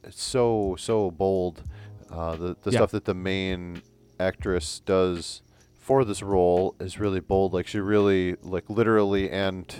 it's 0.04 0.22
so 0.22 0.76
so 0.78 1.10
bold. 1.10 1.62
Uh, 2.10 2.36
the 2.36 2.56
the 2.62 2.70
Yeah. 2.70 2.78
stuff 2.78 2.90
that 2.92 3.04
the 3.04 3.14
main 3.14 3.82
actress 4.18 4.80
does 4.80 5.42
for 5.78 6.04
this 6.04 6.22
role 6.22 6.74
is 6.80 6.98
really 6.98 7.20
bold. 7.20 7.52
Like 7.52 7.66
she 7.66 7.80
really 7.80 8.36
like 8.42 8.68
literally 8.70 9.30
and 9.30 9.74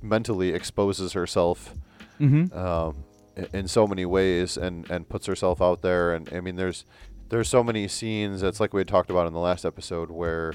mentally 0.00 0.50
exposes 0.50 1.12
herself 1.12 1.74
Mm-hmm. 2.20 2.56
um, 2.56 3.04
in 3.52 3.66
so 3.66 3.86
many 3.86 4.04
ways 4.06 4.56
and 4.56 4.88
and 4.90 5.08
puts 5.08 5.26
herself 5.26 5.60
out 5.60 5.82
there. 5.82 6.14
And 6.14 6.28
I 6.32 6.40
mean, 6.40 6.56
there's 6.56 6.84
there's 7.30 7.48
so 7.48 7.62
many 7.64 7.88
scenes. 7.88 8.42
It's 8.42 8.60
like 8.60 8.72
we 8.72 8.80
had 8.80 8.88
talked 8.88 9.10
about 9.10 9.26
in 9.26 9.32
the 9.32 9.40
last 9.40 9.64
episode 9.64 10.10
where 10.10 10.54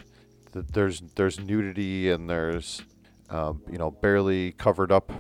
th- 0.53 0.65
there's 0.73 1.01
there's 1.15 1.39
nudity 1.39 2.09
and 2.09 2.29
there's 2.29 2.81
um, 3.29 3.61
you 3.71 3.77
know 3.77 3.91
barely 3.91 4.51
covered 4.53 4.91
up 4.91 5.11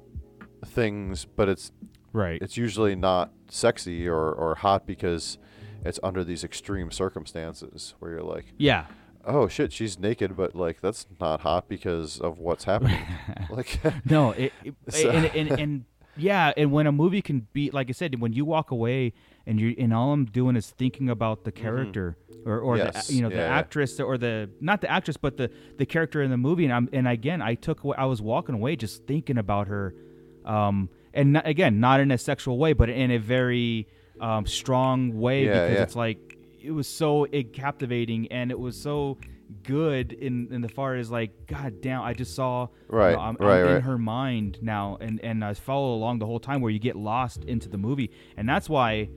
things, 0.65 1.25
but 1.25 1.49
it's 1.49 1.71
Right. 2.13 2.41
it's 2.41 2.57
usually 2.57 2.95
not 2.95 3.31
sexy 3.49 4.07
or, 4.07 4.31
or 4.31 4.55
hot 4.55 4.87
because 4.87 5.37
it's 5.85 5.99
under 6.01 6.23
these 6.23 6.43
extreme 6.43 6.89
circumstances 6.91 7.93
where 7.99 8.11
you're 8.11 8.23
like, 8.23 8.45
yeah. 8.57 8.85
oh 9.25 9.47
shit, 9.47 9.71
she's 9.71 9.99
naked, 9.99 10.35
but 10.35 10.55
like 10.55 10.81
that's 10.81 11.05
not 11.19 11.41
hot 11.41 11.67
because 11.67 12.19
of 12.19 12.39
what's 12.39 12.63
happening. 12.63 12.99
like, 13.49 13.79
No, 14.09 14.31
it, 14.31 14.51
it- 14.63 14.75
So- 14.89 15.09
and, 15.11 15.25
and 15.27 15.51
and 15.59 15.85
yeah, 16.15 16.51
and 16.57 16.71
when 16.71 16.87
a 16.87 16.91
movie 16.91 17.21
can 17.21 17.45
be 17.53 17.69
like 17.69 17.89
I 17.89 17.91
said, 17.91 18.19
when 18.19 18.33
you 18.33 18.43
walk 18.45 18.71
away 18.71 19.13
and 19.47 19.59
you 19.59 19.73
and 19.79 19.93
all 19.93 20.11
I'm 20.13 20.25
doing 20.25 20.55
is 20.55 20.69
thinking 20.69 21.09
about 21.09 21.43
the 21.45 21.51
character 21.51 22.17
or, 22.45 22.59
or 22.59 22.75
Mm-hmm. 22.77 22.85
Yes, 22.95 23.07
the 23.07 23.13
you 23.15 23.21
know 23.23 23.29
the 23.29 23.35
yeah, 23.37 23.47
yeah. 23.49 23.57
actress 23.59 23.99
or 23.99 24.17
the 24.17 24.49
not 24.61 24.81
the 24.81 24.91
actress 24.91 25.17
but 25.17 25.37
the 25.37 25.49
the 25.77 25.85
character 25.85 26.21
in 26.21 26.29
the 26.29 26.37
movie 26.37 26.65
and 26.65 26.73
I'm 26.73 26.89
and 26.93 27.07
again 27.07 27.41
I 27.41 27.55
took 27.55 27.79
I 27.97 28.05
was 28.05 28.21
walking 28.21 28.53
away 28.55 28.75
just 28.75 29.05
thinking 29.07 29.37
about 29.39 29.67
her, 29.67 29.95
um 30.45 30.89
and 31.13 31.33
not, 31.33 31.47
again 31.47 31.79
not 31.79 31.99
in 32.01 32.11
a 32.11 32.17
sexual 32.17 32.57
way 32.59 32.73
but 32.73 32.89
in 32.89 33.09
a 33.11 33.17
very 33.17 33.87
um, 34.19 34.45
strong 34.45 35.17
way 35.19 35.45
Yeah, 35.45 35.51
because 35.53 35.75
yeah. 35.77 35.83
it's 35.83 35.95
like 35.95 36.19
it 36.61 36.71
was 36.71 36.87
so 36.87 37.23
eh, 37.25 37.43
captivating 37.53 38.27
and 38.31 38.51
it 38.51 38.59
was 38.59 38.79
so 38.79 39.17
good 39.63 40.11
in 40.11 40.49
in 40.51 40.61
the 40.61 40.67
far 40.67 40.95
as 40.95 41.09
like 41.09 41.31
god 41.47 41.79
damn 41.81 42.01
I 42.01 42.13
just 42.13 42.35
saw 42.35 42.63
you 42.63 42.67
know, 42.91 42.97
Right, 42.97 43.17
I'm, 43.17 43.35
right, 43.39 43.59
I'm 43.61 43.67
in 43.67 43.73
right. 43.75 43.83
her 43.83 43.97
mind 43.97 44.59
now 44.61 44.97
and 44.99 45.21
and 45.23 45.43
I 45.45 45.53
follow 45.53 45.93
along 45.95 46.19
the 46.19 46.25
whole 46.25 46.39
time 46.39 46.59
where 46.61 46.71
you 46.71 46.79
get 46.79 46.95
lost 46.97 47.45
into 47.45 47.69
the 47.69 47.77
movie 47.77 48.11
and 48.35 48.47
that's 48.49 48.67
why 48.69 49.09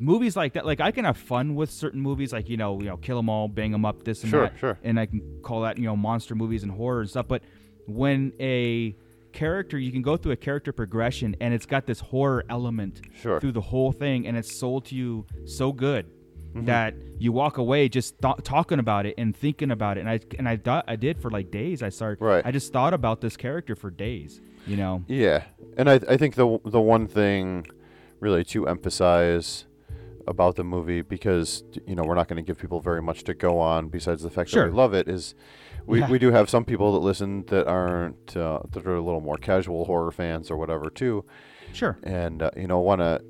movies 0.00 0.36
like 0.36 0.52
that 0.54 0.64
like 0.66 0.80
I 0.80 0.90
can 0.90 1.04
have 1.04 1.16
fun 1.16 1.54
with 1.54 1.70
certain 1.70 2.00
movies 2.00 2.32
like 2.32 2.48
you 2.48 2.56
know 2.56 2.78
you 2.80 2.86
know 2.86 2.96
kill 2.96 3.18
'em 3.18 3.28
all 3.28 3.48
bang 3.48 3.74
'em 3.74 3.84
up 3.84 4.04
this 4.04 4.22
and 4.22 4.30
Sure, 4.30 4.42
that 4.48 4.58
sure. 4.58 4.78
and 4.82 4.98
I 5.00 5.06
can 5.06 5.20
call 5.42 5.62
that 5.62 5.78
you 5.78 5.84
know 5.84 5.96
monster 5.96 6.34
movies 6.34 6.62
and 6.62 6.72
horror 6.72 7.00
and 7.00 7.10
stuff 7.10 7.26
but 7.28 7.42
when 7.86 8.32
a 8.40 8.94
character 9.32 9.78
you 9.78 9.92
can 9.92 10.02
go 10.02 10.16
through 10.16 10.32
a 10.32 10.36
character 10.36 10.72
progression 10.72 11.36
and 11.40 11.52
it's 11.54 11.66
got 11.66 11.86
this 11.86 12.00
horror 12.00 12.44
element 12.48 13.00
Sure. 13.22 13.40
through 13.40 13.52
the 13.52 13.60
whole 13.60 13.92
thing 13.92 14.26
and 14.26 14.36
it's 14.36 14.54
sold 14.54 14.84
to 14.86 14.94
you 14.94 15.26
so 15.46 15.72
good 15.72 16.06
Mm-hmm. 16.54 16.64
that 16.64 16.94
you 17.18 17.30
walk 17.30 17.58
away 17.58 17.90
just 17.90 18.22
th- 18.22 18.36
talking 18.42 18.78
about 18.78 19.04
it 19.04 19.14
and 19.18 19.36
thinking 19.36 19.70
about 19.70 19.98
it 19.98 20.00
and 20.00 20.08
I 20.08 20.18
and 20.38 20.48
I 20.48 20.56
thought 20.56 20.86
I 20.88 20.96
did 20.96 21.18
for 21.20 21.30
like 21.30 21.50
days 21.50 21.82
I 21.82 21.90
started 21.90 22.24
Right. 22.24 22.42
I 22.44 22.50
just 22.52 22.72
thought 22.72 22.94
about 22.94 23.20
this 23.20 23.36
character 23.36 23.76
for 23.76 23.90
days 23.90 24.40
you 24.66 24.74
know 24.78 25.04
Yeah, 25.08 25.42
and 25.76 25.90
I 25.90 26.00
I 26.08 26.16
think 26.16 26.36
the 26.36 26.58
the 26.64 26.80
one 26.80 27.06
thing 27.06 27.66
really 28.20 28.44
to 28.44 28.66
emphasize 28.66 29.66
about 30.28 30.56
the 30.56 30.64
movie 30.64 31.02
because 31.02 31.64
you 31.86 31.94
know 31.94 32.04
we're 32.04 32.14
not 32.14 32.28
going 32.28 32.36
to 32.42 32.46
give 32.46 32.58
people 32.58 32.80
very 32.80 33.02
much 33.02 33.24
to 33.24 33.34
go 33.34 33.58
on 33.58 33.88
besides 33.88 34.22
the 34.22 34.30
fact 34.30 34.50
Sure. 34.50 34.64
that 34.64 34.70
we 34.72 34.76
love 34.76 34.94
it 34.94 35.08
is 35.08 35.34
we, 35.86 36.00
Yeah. 36.00 36.10
we 36.10 36.18
do 36.18 36.30
have 36.32 36.48
some 36.50 36.64
people 36.64 36.92
that 36.92 36.98
listen 37.00 37.44
that 37.46 37.66
aren't 37.66 38.36
uh, 38.36 38.60
that 38.72 38.86
are 38.86 38.96
a 38.96 39.00
little 39.02 39.20
more 39.20 39.38
casual 39.38 39.84
horror 39.86 40.12
fans 40.12 40.50
or 40.50 40.56
whatever 40.56 40.90
too 40.90 41.24
sure 41.72 41.98
and 42.02 42.42
uh, 42.42 42.50
you 42.56 42.66
know 42.66 42.80
want 42.80 43.00
to 43.00 43.20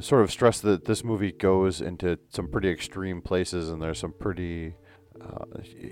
sort 0.00 0.22
of 0.22 0.30
stress 0.30 0.60
that 0.60 0.84
this 0.86 1.04
movie 1.04 1.32
goes 1.32 1.80
into 1.80 2.18
some 2.30 2.48
pretty 2.48 2.68
extreme 2.70 3.20
places 3.20 3.68
and 3.70 3.82
there's 3.82 3.98
some 3.98 4.12
pretty 4.18 4.74
uh, 5.20 5.44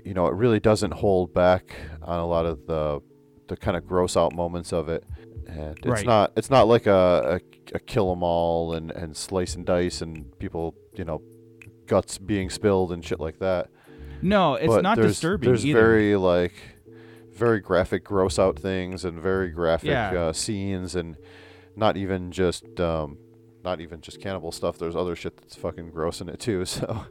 you 0.03 0.13
know 0.13 0.27
it 0.27 0.33
really 0.33 0.59
doesn't 0.59 0.91
hold 0.93 1.33
back 1.33 1.75
on 2.01 2.19
a 2.19 2.25
lot 2.25 2.45
of 2.45 2.65
the 2.67 2.99
the 3.47 3.57
kind 3.57 3.75
of 3.75 3.85
gross 3.85 4.15
out 4.17 4.33
moments 4.33 4.71
of 4.71 4.87
it 4.89 5.03
and 5.47 5.77
it's 5.77 5.85
Right. 5.85 6.05
not 6.05 6.31
it's 6.35 6.49
not 6.49 6.67
like 6.67 6.85
a, 6.87 7.39
a, 7.73 7.75
a 7.75 7.79
kill 7.79 8.11
'em 8.11 8.23
all 8.23 8.73
and, 8.73 8.91
and 8.91 9.15
slice 9.15 9.55
and 9.55 9.65
dice 9.65 10.01
and 10.01 10.37
people 10.39 10.75
you 10.95 11.03
know 11.05 11.21
guts 11.87 12.17
being 12.17 12.49
spilled 12.49 12.91
and 12.91 13.03
shit 13.03 13.19
like 13.19 13.39
that 13.39 13.69
no 14.21 14.55
it's 14.55 14.67
but 14.67 14.83
not 14.83 14.95
there's, 14.95 15.11
disturbing 15.11 15.49
there's 15.49 15.65
either 15.65 15.79
very 15.79 16.15
like 16.15 16.53
very 17.33 17.59
graphic 17.59 18.03
gross 18.03 18.37
out 18.39 18.57
things 18.59 19.03
and 19.05 19.19
very 19.19 19.49
graphic 19.49 19.89
Yeah. 19.89 20.11
uh, 20.11 20.33
scenes 20.33 20.95
and 20.95 21.17
not 21.75 21.97
even 21.97 22.31
just 22.31 22.79
um, 22.79 23.17
not 23.63 23.81
even 23.81 24.01
just 24.01 24.21
cannibal 24.21 24.51
stuff 24.51 24.77
there's 24.77 24.95
other 24.95 25.15
shit 25.15 25.35
that's 25.37 25.55
fucking 25.55 25.89
gross 25.89 26.21
in 26.21 26.29
it 26.29 26.39
too 26.39 26.63
so 26.75 27.05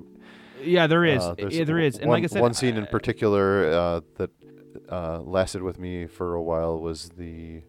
Yeah, 0.63 0.87
there 0.87 1.05
is. 1.05 1.21
Uh, 1.21 1.35
yeah, 1.51 1.65
there 1.65 1.81
is. 1.81 1.99
And 1.99 2.07
one, 2.09 2.23
like 2.23 2.31
I 2.31 2.33
said, 2.33 2.41
one 2.41 2.55
scene 2.55 2.77
in 2.77 2.87
particular 2.87 3.65
uh, 3.73 4.01
that 4.19 4.31
uh, 4.89 5.19
lasted 5.19 5.61
with 5.61 5.77
me 5.81 6.07
for 6.07 6.35
a 6.35 6.43
while 6.43 6.79
was 6.79 7.09
the 7.19 7.63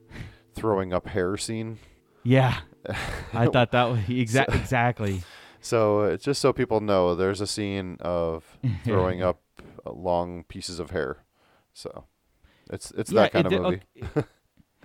throwing 0.53 0.93
up 0.93 1.07
hair 1.07 1.37
scene. 1.37 1.79
Yeah, 2.23 2.59
I 3.33 3.47
thought 3.47 3.71
that 3.71 3.83
was 3.85 3.99
exa- 4.01 4.53
exactly. 4.55 5.23
So 5.59 6.01
uh, 6.01 6.17
just 6.17 6.41
so 6.41 6.51
people 6.53 6.81
know, 6.81 7.15
there's 7.15 7.41
a 7.41 7.47
scene 7.47 7.97
of 8.01 8.57
throwing 8.83 9.21
up 9.21 9.41
uh, 9.85 9.91
long 9.93 10.43
pieces 10.45 10.79
of 10.79 10.91
hair. 10.91 11.23
So 11.73 12.05
it's 12.69 12.91
it's 12.91 13.11
Yeah, 13.11 13.23
that 13.23 13.31
kind 13.33 13.47
it 13.47 13.53
of 13.53 13.61
movie. 13.63 13.81
okay. 14.03 14.27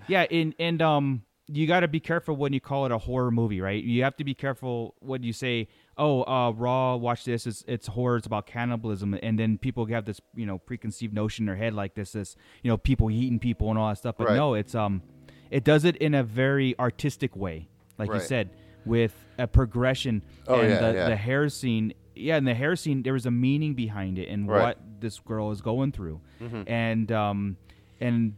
yeah, 0.07 0.25
and 0.31 0.53
and 0.59 0.81
um, 0.81 1.23
you 1.47 1.65
got 1.67 1.79
to 1.81 1.87
be 1.87 1.99
careful 1.99 2.35
when 2.35 2.53
you 2.53 2.59
call 2.61 2.85
it 2.85 2.91
a 2.91 2.97
horror 2.97 3.31
movie, 3.31 3.59
right? 3.61 3.83
You 3.83 4.03
have 4.03 4.15
to 4.17 4.23
be 4.23 4.33
careful 4.33 4.95
when 4.99 5.23
you 5.23 5.33
say, 5.33 5.67
"Oh, 5.97 6.23
uh, 6.23 6.51
Raw, 6.51 6.95
watch 6.95 7.25
this. 7.25 7.45
It's 7.47 7.63
it's 7.67 7.87
horror. 7.87 8.17
It's 8.17 8.27
about 8.27 8.47
cannibalism," 8.47 9.17
and 9.21 9.37
then 9.39 9.57
people 9.57 9.85
have 9.87 10.05
this 10.05 10.19
you 10.35 10.45
know 10.45 10.57
preconceived 10.59 11.13
notion 11.13 11.43
in 11.43 11.47
their 11.47 11.55
head 11.55 11.73
like 11.73 11.93
this 11.95 12.11
this 12.13 12.35
you 12.63 12.69
know 12.69 12.77
people 12.77 13.09
eating 13.11 13.39
people 13.39 13.69
and 13.69 13.77
all 13.79 13.89
that 13.89 13.97
stuff. 13.97 14.15
But 14.17 14.27
Right. 14.29 14.35
no, 14.35 14.53
it's 14.55 14.75
um, 14.75 15.01
it 15.49 15.63
does 15.63 15.83
it 15.85 15.95
in 15.97 16.13
a 16.13 16.23
very 16.23 16.77
artistic 16.79 17.35
way, 17.35 17.67
like 17.97 18.11
you 18.13 18.19
said, 18.19 18.49
with 18.85 19.13
a 19.37 19.47
progression 19.47 20.21
Oh, 20.47 20.59
and 20.59 20.69
yeah, 20.69 20.79
the, 20.79 20.93
yeah. 20.97 21.09
the 21.09 21.15
hair 21.15 21.49
scene. 21.49 21.93
Yeah, 22.15 22.35
and 22.37 22.45
the 22.47 22.53
hair 22.53 22.75
scene, 22.75 23.03
there 23.03 23.13
was 23.13 23.25
a 23.25 23.31
meaning 23.31 23.73
behind 23.75 24.19
it 24.19 24.27
and 24.29 24.47
Right. 24.47 24.61
what 24.61 24.77
this 24.99 25.19
girl 25.19 25.51
is 25.51 25.61
going 25.61 25.91
through, 25.93 26.19
Mhm. 26.41 26.63
and 26.69 27.11
um, 27.11 27.57
and 28.01 28.35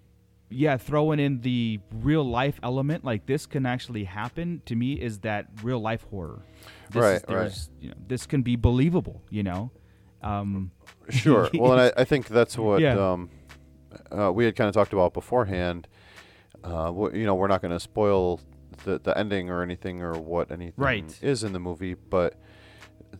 yeah, 0.50 0.76
throwing 0.78 1.20
in 1.20 1.42
the 1.42 1.80
real 1.94 2.24
life 2.24 2.60
element 2.62 3.04
like 3.06 3.26
this 3.26 3.46
can 3.46 3.66
actually 3.66 4.04
happen 4.04 4.62
to 4.66 4.76
me 4.76 4.94
is 4.94 5.20
that 5.20 5.48
real 5.64 5.80
life 5.80 6.04
horror. 6.12 6.44
This 6.92 7.02
Right, 7.02 7.16
is, 7.16 7.22
there's, 7.24 7.70
You 7.80 7.90
know, 7.90 7.96
this 8.08 8.26
can 8.28 8.42
be 8.42 8.56
believable. 8.58 9.22
You 9.30 9.44
know. 9.44 9.72
Um, 10.22 10.72
Sure. 11.10 11.50
well, 11.56 11.72
and 11.74 11.82
I, 11.82 12.02
I 12.02 12.04
think 12.04 12.28
that's 12.28 12.58
what 12.58 12.80
Yeah. 12.82 13.12
um, 13.14 13.30
uh, 14.12 14.32
we 14.32 14.46
had 14.46 14.56
kind 14.56 14.68
of 14.68 14.74
talked 14.74 14.94
about 14.94 15.14
beforehand. 15.14 15.88
Uh, 16.64 16.92
wh- 16.92 17.14
you 17.14 17.26
know, 17.26 17.36
we're 17.36 17.48
not 17.48 17.62
going 17.62 17.72
to 17.72 17.80
spoil 17.80 18.40
the, 18.84 19.00
the 19.00 19.18
ending 19.18 19.50
or 19.50 19.62
anything 19.62 20.02
or 20.02 20.14
what 20.14 20.52
anything 20.52 20.74
Right. 20.78 21.20
is 21.22 21.44
in 21.44 21.54
the 21.54 21.60
movie, 21.60 21.94
but 21.96 22.36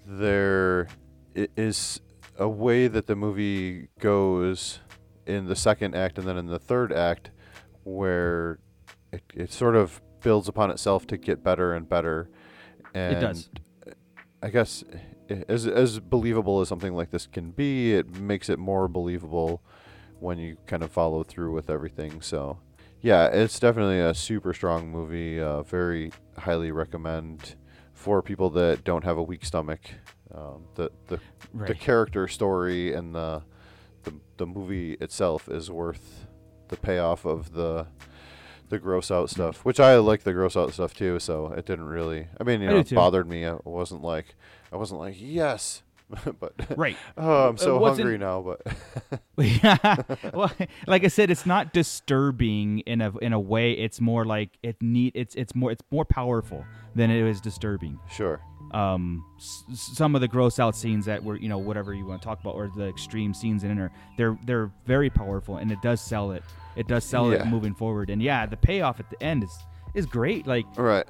there 0.06 0.88
is 1.34 2.02
a 2.38 2.48
way 2.48 2.88
that 2.88 3.08
the 3.08 3.16
movie 3.16 3.88
goes 4.00 4.80
in 5.26 5.46
the 5.46 5.56
second 5.56 5.96
act 5.96 6.18
and 6.18 6.28
then 6.28 6.38
in 6.38 6.48
the 6.48 6.60
third 6.60 6.92
act 6.92 7.32
where 7.84 8.60
it, 9.12 9.24
it 9.34 9.52
sort 9.52 9.76
of 9.76 10.02
builds 10.22 10.48
upon 10.48 10.72
itself 10.72 11.06
to 11.08 11.18
get 11.18 11.44
better 11.44 11.74
and 11.74 11.88
better. 11.90 12.30
And 12.94 13.22
does. 13.22 13.50
I 14.44 14.50
guess 14.50 14.84
as 15.48 15.66
as 15.68 16.00
believable 16.00 16.62
as 16.62 16.68
something 16.68 16.94
like 16.94 17.12
this 17.12 17.28
can 17.28 17.52
be, 17.52 17.94
it 17.94 18.16
makes 18.20 18.50
it 18.50 18.60
more 18.60 18.88
believable 18.88 19.62
when 20.20 20.38
you 20.38 20.58
kind 20.68 20.84
of 20.84 20.92
follow 20.92 21.24
through 21.24 21.54
with 21.54 21.70
everything. 21.70 22.22
So, 22.22 22.60
yeah, 23.02 23.28
it's 23.28 23.60
definitely 23.60 24.00
a 24.00 24.14
super 24.14 24.54
strong 24.54 24.90
movie. 24.90 25.40
Uh, 25.40 25.64
very 25.64 26.12
highly 26.38 26.72
recommend 26.72 27.56
for 27.94 28.22
people 28.22 28.50
that 28.52 28.84
don't 28.84 29.04
have 29.04 29.18
a 29.18 29.24
weak 29.24 29.46
stomach. 29.46 29.82
Um, 30.34 30.64
the 30.76 30.92
the 31.08 31.20
the 31.68 31.76
character 31.76 32.28
story 32.28 32.94
and 32.94 33.14
the, 33.14 33.44
the 34.04 34.14
the 34.38 34.46
movie 34.46 34.94
itself 34.94 35.50
is 35.50 35.70
worth 35.70 36.28
the 36.70 36.78
payoff 36.78 37.26
of 37.26 37.54
the 37.54 37.88
the 38.70 38.80
gross 38.80 39.12
out 39.12 39.30
stuff, 39.30 39.66
which 39.66 39.80
I 39.80 39.98
like 39.98 40.24
the 40.24 40.32
gross 40.34 40.56
out 40.56 40.74
stuff 40.74 40.94
too. 40.94 41.20
So 41.20 41.48
it 41.48 41.66
didn't 41.66 41.86
really. 41.88 42.28
I 42.40 42.44
mean, 42.44 42.62
you 42.62 42.70
know, 42.70 42.78
it 42.78 42.96
bothered 42.96 43.28
me. 43.28 43.46
I 43.46 43.58
wasn't 43.66 44.02
like, 44.02 44.36
I 44.72 44.78
wasn't 44.78 45.02
like, 45.02 45.16
yes, 45.20 45.84
but 46.40 46.54
Right. 46.78 46.98
Oh, 47.18 47.50
I'm 47.50 47.58
so 47.58 47.80
hungry 47.84 48.18
now. 48.18 48.42
But 48.42 48.62
yeah. 49.38 49.96
well, 50.34 50.52
like 50.88 51.04
I 51.04 51.08
said, 51.08 51.30
it's 51.32 51.46
not 51.46 51.74
disturbing 51.74 52.80
in 52.80 53.02
a 53.02 53.18
in 53.20 53.34
a 53.34 53.40
way. 53.40 53.74
It's 53.74 54.02
more 54.02 54.26
like 54.26 54.58
it 54.64 54.82
need. 54.82 55.14
It's 55.16 55.36
it's 55.36 55.56
more 55.56 55.72
it's 55.72 55.84
more 55.92 56.06
powerful 56.06 56.66
than 56.96 57.10
it 57.12 57.26
is 57.26 57.40
disturbing. 57.42 58.00
sure, 58.10 58.42
um 58.74 59.24
s- 59.38 59.64
s- 59.72 59.92
some 59.94 60.14
of 60.16 60.22
the 60.22 60.28
gross 60.28 60.60
out 60.60 60.76
scenes 60.76 61.06
that 61.06 61.24
were 61.24 61.38
you 61.38 61.48
know 61.50 61.58
whatever 61.58 61.94
you 61.94 62.06
want 62.06 62.22
to 62.22 62.26
talk 62.26 62.40
about 62.42 62.56
or 62.56 62.70
the 62.76 62.88
extreme 62.88 63.34
scenes 63.34 63.64
in 63.64 63.76
there 63.76 63.92
they're 64.18 64.38
they're 64.46 64.72
very 64.86 65.10
powerful 65.10 65.58
and 65.58 65.72
it 65.72 65.82
does 65.82 66.00
sell 66.02 66.32
it 66.32 66.44
it 66.78 66.88
does 66.88 67.04
sell 67.04 67.32
Yeah. 67.32 67.42
it 67.44 67.48
moving 67.48 67.74
forward 67.74 68.10
and 68.10 68.22
yeah 68.22 68.46
the 68.46 68.56
payoff 68.58 69.00
at 69.00 69.10
the 69.10 69.22
end 69.22 69.44
is 69.44 69.54
is 69.94 70.06
great 70.06 70.48
like 70.48 70.66
right, 70.78 71.06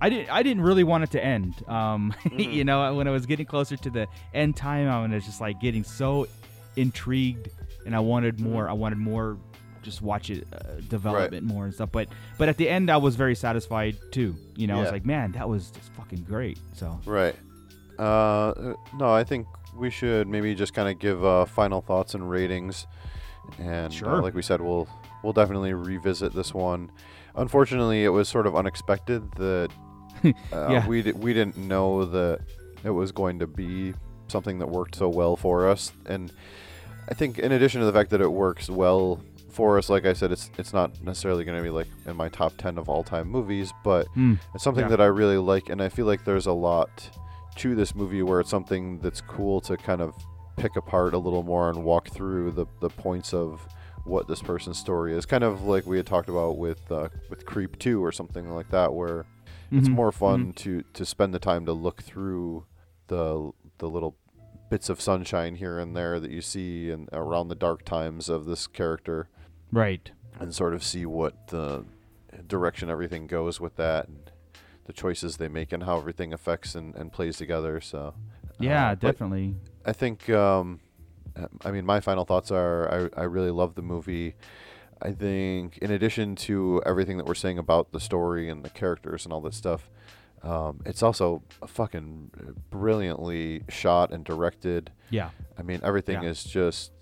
i 0.00 0.08
didn't 0.08 0.30
i 0.30 0.42
didn't 0.42 0.62
really 0.62 0.84
want 0.84 1.04
it 1.04 1.10
to 1.10 1.24
end 1.24 1.54
um 1.68 2.14
Mm-hmm. 2.24 2.38
you 2.40 2.64
know 2.64 2.94
when 2.94 3.08
i 3.08 3.10
was 3.10 3.26
getting 3.26 3.46
closer 3.46 3.76
to 3.76 3.90
the 3.90 4.06
end 4.34 4.56
time 4.56 4.88
i 4.88 5.14
was 5.14 5.24
just 5.24 5.40
like 5.40 5.60
getting 5.60 5.84
so 5.84 6.26
intrigued 6.76 7.48
and 7.86 7.94
i 7.96 8.00
wanted 8.00 8.40
more 8.40 8.68
i 8.68 8.72
wanted 8.72 8.98
more 8.98 9.36
just 9.82 10.02
watch 10.02 10.28
it 10.30 10.46
uh, 10.52 10.74
develop 10.88 11.16
Mm-hmm. 11.30 11.32
Right. 11.32 11.32
it 11.32 11.42
more 11.42 11.64
and 11.64 11.74
stuff 11.74 11.90
but 11.90 12.08
but 12.38 12.48
at 12.48 12.56
the 12.56 12.68
end 12.68 12.90
i 12.90 12.96
was 12.96 13.16
very 13.16 13.34
satisfied 13.34 13.96
too 14.12 14.36
you 14.56 14.66
know 14.66 14.76
i 14.78 14.80
was 14.82 14.92
like 14.92 15.06
man 15.06 15.32
that 15.32 15.48
was 15.48 15.70
just 15.70 15.92
fucking 15.94 16.24
great 16.24 16.58
so 16.74 16.98
right. 17.06 17.34
Uh, 17.98 18.72
no, 18.98 19.12
I 19.12 19.24
think 19.24 19.46
we 19.76 19.90
should 19.90 20.26
maybe 20.26 20.54
just 20.54 20.72
kind 20.72 20.88
of 20.88 20.98
give 20.98 21.22
uh, 21.22 21.44
final 21.44 21.82
thoughts 21.82 22.14
and 22.14 22.30
ratings, 22.30 22.86
and 23.58 23.88
uh, 23.92 23.94
Sure. 23.94 24.22
like 24.22 24.32
we 24.34 24.40
said, 24.40 24.62
we'll 24.62 24.88
we'll 25.22 25.34
definitely 25.34 25.74
revisit 25.74 26.32
this 26.32 26.54
one. 26.54 26.90
Unfortunately, 27.36 28.04
it 28.04 28.08
was 28.08 28.28
sort 28.28 28.46
of 28.46 28.56
unexpected 28.56 29.30
that 29.32 29.68
uh, 30.24 30.32
Yeah. 30.52 30.86
we 30.86 31.02
di- 31.02 31.12
we 31.12 31.32
didn't 31.32 31.56
know 31.56 32.04
that 32.04 32.40
it 32.84 32.90
was 32.90 33.12
going 33.12 33.38
to 33.40 33.46
be 33.46 33.94
something 34.28 34.58
that 34.58 34.68
worked 34.68 34.94
so 34.96 35.08
well 35.08 35.36
for 35.36 35.68
us, 35.68 35.92
and 36.06 36.32
I 37.08 37.14
think 37.14 37.38
in 37.38 37.52
addition 37.52 37.80
to 37.80 37.86
the 37.86 37.92
fact 37.92 38.10
that 38.10 38.20
it 38.20 38.30
works 38.30 38.68
well 38.70 39.20
for 39.50 39.76
us, 39.78 39.88
like 39.90 40.06
I 40.06 40.12
said, 40.12 40.30
it's 40.32 40.50
it's 40.58 40.72
not 40.72 41.02
necessarily 41.02 41.44
going 41.44 41.56
to 41.56 41.62
be 41.62 41.70
like 41.70 41.88
in 42.06 42.14
my 42.16 42.28
top 42.28 42.56
ten 42.56 42.78
of 42.78 42.88
all 42.88 43.02
time 43.02 43.28
movies, 43.28 43.72
but 43.84 44.06
Mm, 44.16 44.38
it's 44.54 44.62
something 44.64 44.84
yeah. 44.84 44.90
that 44.90 45.00
I 45.00 45.06
really 45.06 45.38
like, 45.38 45.68
and 45.68 45.82
I 45.82 45.88
feel 45.88 46.06
like 46.06 46.24
there's 46.24 46.46
a 46.46 46.52
lot 46.52 47.10
to 47.56 47.74
this 47.74 47.94
movie 47.94 48.22
where 48.22 48.40
it's 48.40 48.48
something 48.50 49.00
that's 49.00 49.20
cool 49.20 49.60
to 49.62 49.76
kind 49.76 50.00
of 50.00 50.14
pick 50.56 50.76
apart 50.76 51.14
a 51.14 51.18
little 51.18 51.42
more 51.42 51.68
and 51.68 51.82
walk 51.84 52.08
through 52.08 52.52
the, 52.52 52.66
the 52.80 52.88
points 52.88 53.34
of 53.34 53.66
what 54.10 54.28
this 54.28 54.42
person's 54.42 54.78
story 54.78 55.14
is. 55.16 55.24
Kind 55.24 55.44
of 55.44 55.62
like 55.62 55.86
we 55.86 55.96
had 55.96 56.06
talked 56.06 56.28
about 56.28 56.58
with 56.58 56.90
uh, 56.90 57.08
with 57.30 57.46
Creep 57.46 57.78
2 57.78 58.04
or 58.04 58.12
something 58.12 58.50
like 58.50 58.68
that, 58.70 58.92
where 58.92 59.24
it's 59.72 59.88
Mhm, 59.88 59.92
more 59.94 60.12
fun 60.12 60.52
to 60.54 60.82
to 60.94 61.06
spend 61.06 61.32
the 61.32 61.38
time 61.38 61.64
to 61.66 61.72
look 61.72 62.02
through 62.02 62.66
the 63.06 63.52
the 63.78 63.88
little 63.88 64.16
bits 64.68 64.88
of 64.88 65.00
sunshine 65.00 65.54
here 65.56 65.78
and 65.78 65.96
there 65.96 66.20
that 66.20 66.30
you 66.30 66.40
see 66.40 66.90
and 66.90 67.08
around 67.12 67.48
the 67.48 67.54
dark 67.54 67.84
times 67.84 68.28
of 68.28 68.44
this 68.46 68.66
character 68.68 69.28
right 69.72 70.12
and 70.38 70.54
sort 70.54 70.74
of 70.74 70.82
see 70.84 71.04
what 71.04 71.48
the 71.48 71.84
direction 72.46 72.88
everything 72.88 73.26
goes 73.26 73.60
with 73.60 73.74
that 73.76 74.06
and 74.06 74.30
the 74.84 74.92
choices 74.92 75.38
they 75.38 75.48
make 75.48 75.72
and 75.72 75.82
how 75.82 75.96
everything 75.98 76.32
affects 76.32 76.76
and, 76.76 76.94
and 76.94 77.12
plays 77.12 77.36
together 77.36 77.80
so 77.80 78.14
Yeah, 78.60 78.90
uh, 78.90 78.94
definitely. 78.94 79.56
i 79.84 79.92
think 79.92 80.30
um, 80.30 80.78
uh, 80.78 80.89
i 81.64 81.70
mean 81.70 81.84
my 81.86 82.00
final 82.00 82.24
thoughts 82.24 82.50
are 82.50 83.10
I, 83.16 83.22
I 83.22 83.24
really 83.24 83.50
love 83.50 83.74
the 83.74 83.82
movie 83.82 84.34
i 85.02 85.12
think 85.12 85.78
in 85.78 85.90
addition 85.90 86.36
to 86.36 86.82
everything 86.86 87.16
that 87.18 87.26
we're 87.26 87.34
saying 87.34 87.58
about 87.58 87.92
the 87.92 88.00
story 88.00 88.48
and 88.48 88.64
the 88.64 88.70
characters 88.70 89.24
and 89.24 89.32
all 89.32 89.40
this 89.40 89.56
stuff 89.56 89.90
um, 90.42 90.80
it's 90.86 91.02
also 91.02 91.42
fucking 91.66 92.30
brilliantly 92.70 93.62
shot 93.68 94.10
and 94.10 94.24
directed 94.24 94.90
Yeah. 95.10 95.30
I 95.58 95.62
mean, 95.62 95.80
everything 95.82 96.22
Yeah. 96.22 96.30
is 96.30 96.42
just, 96.44 96.92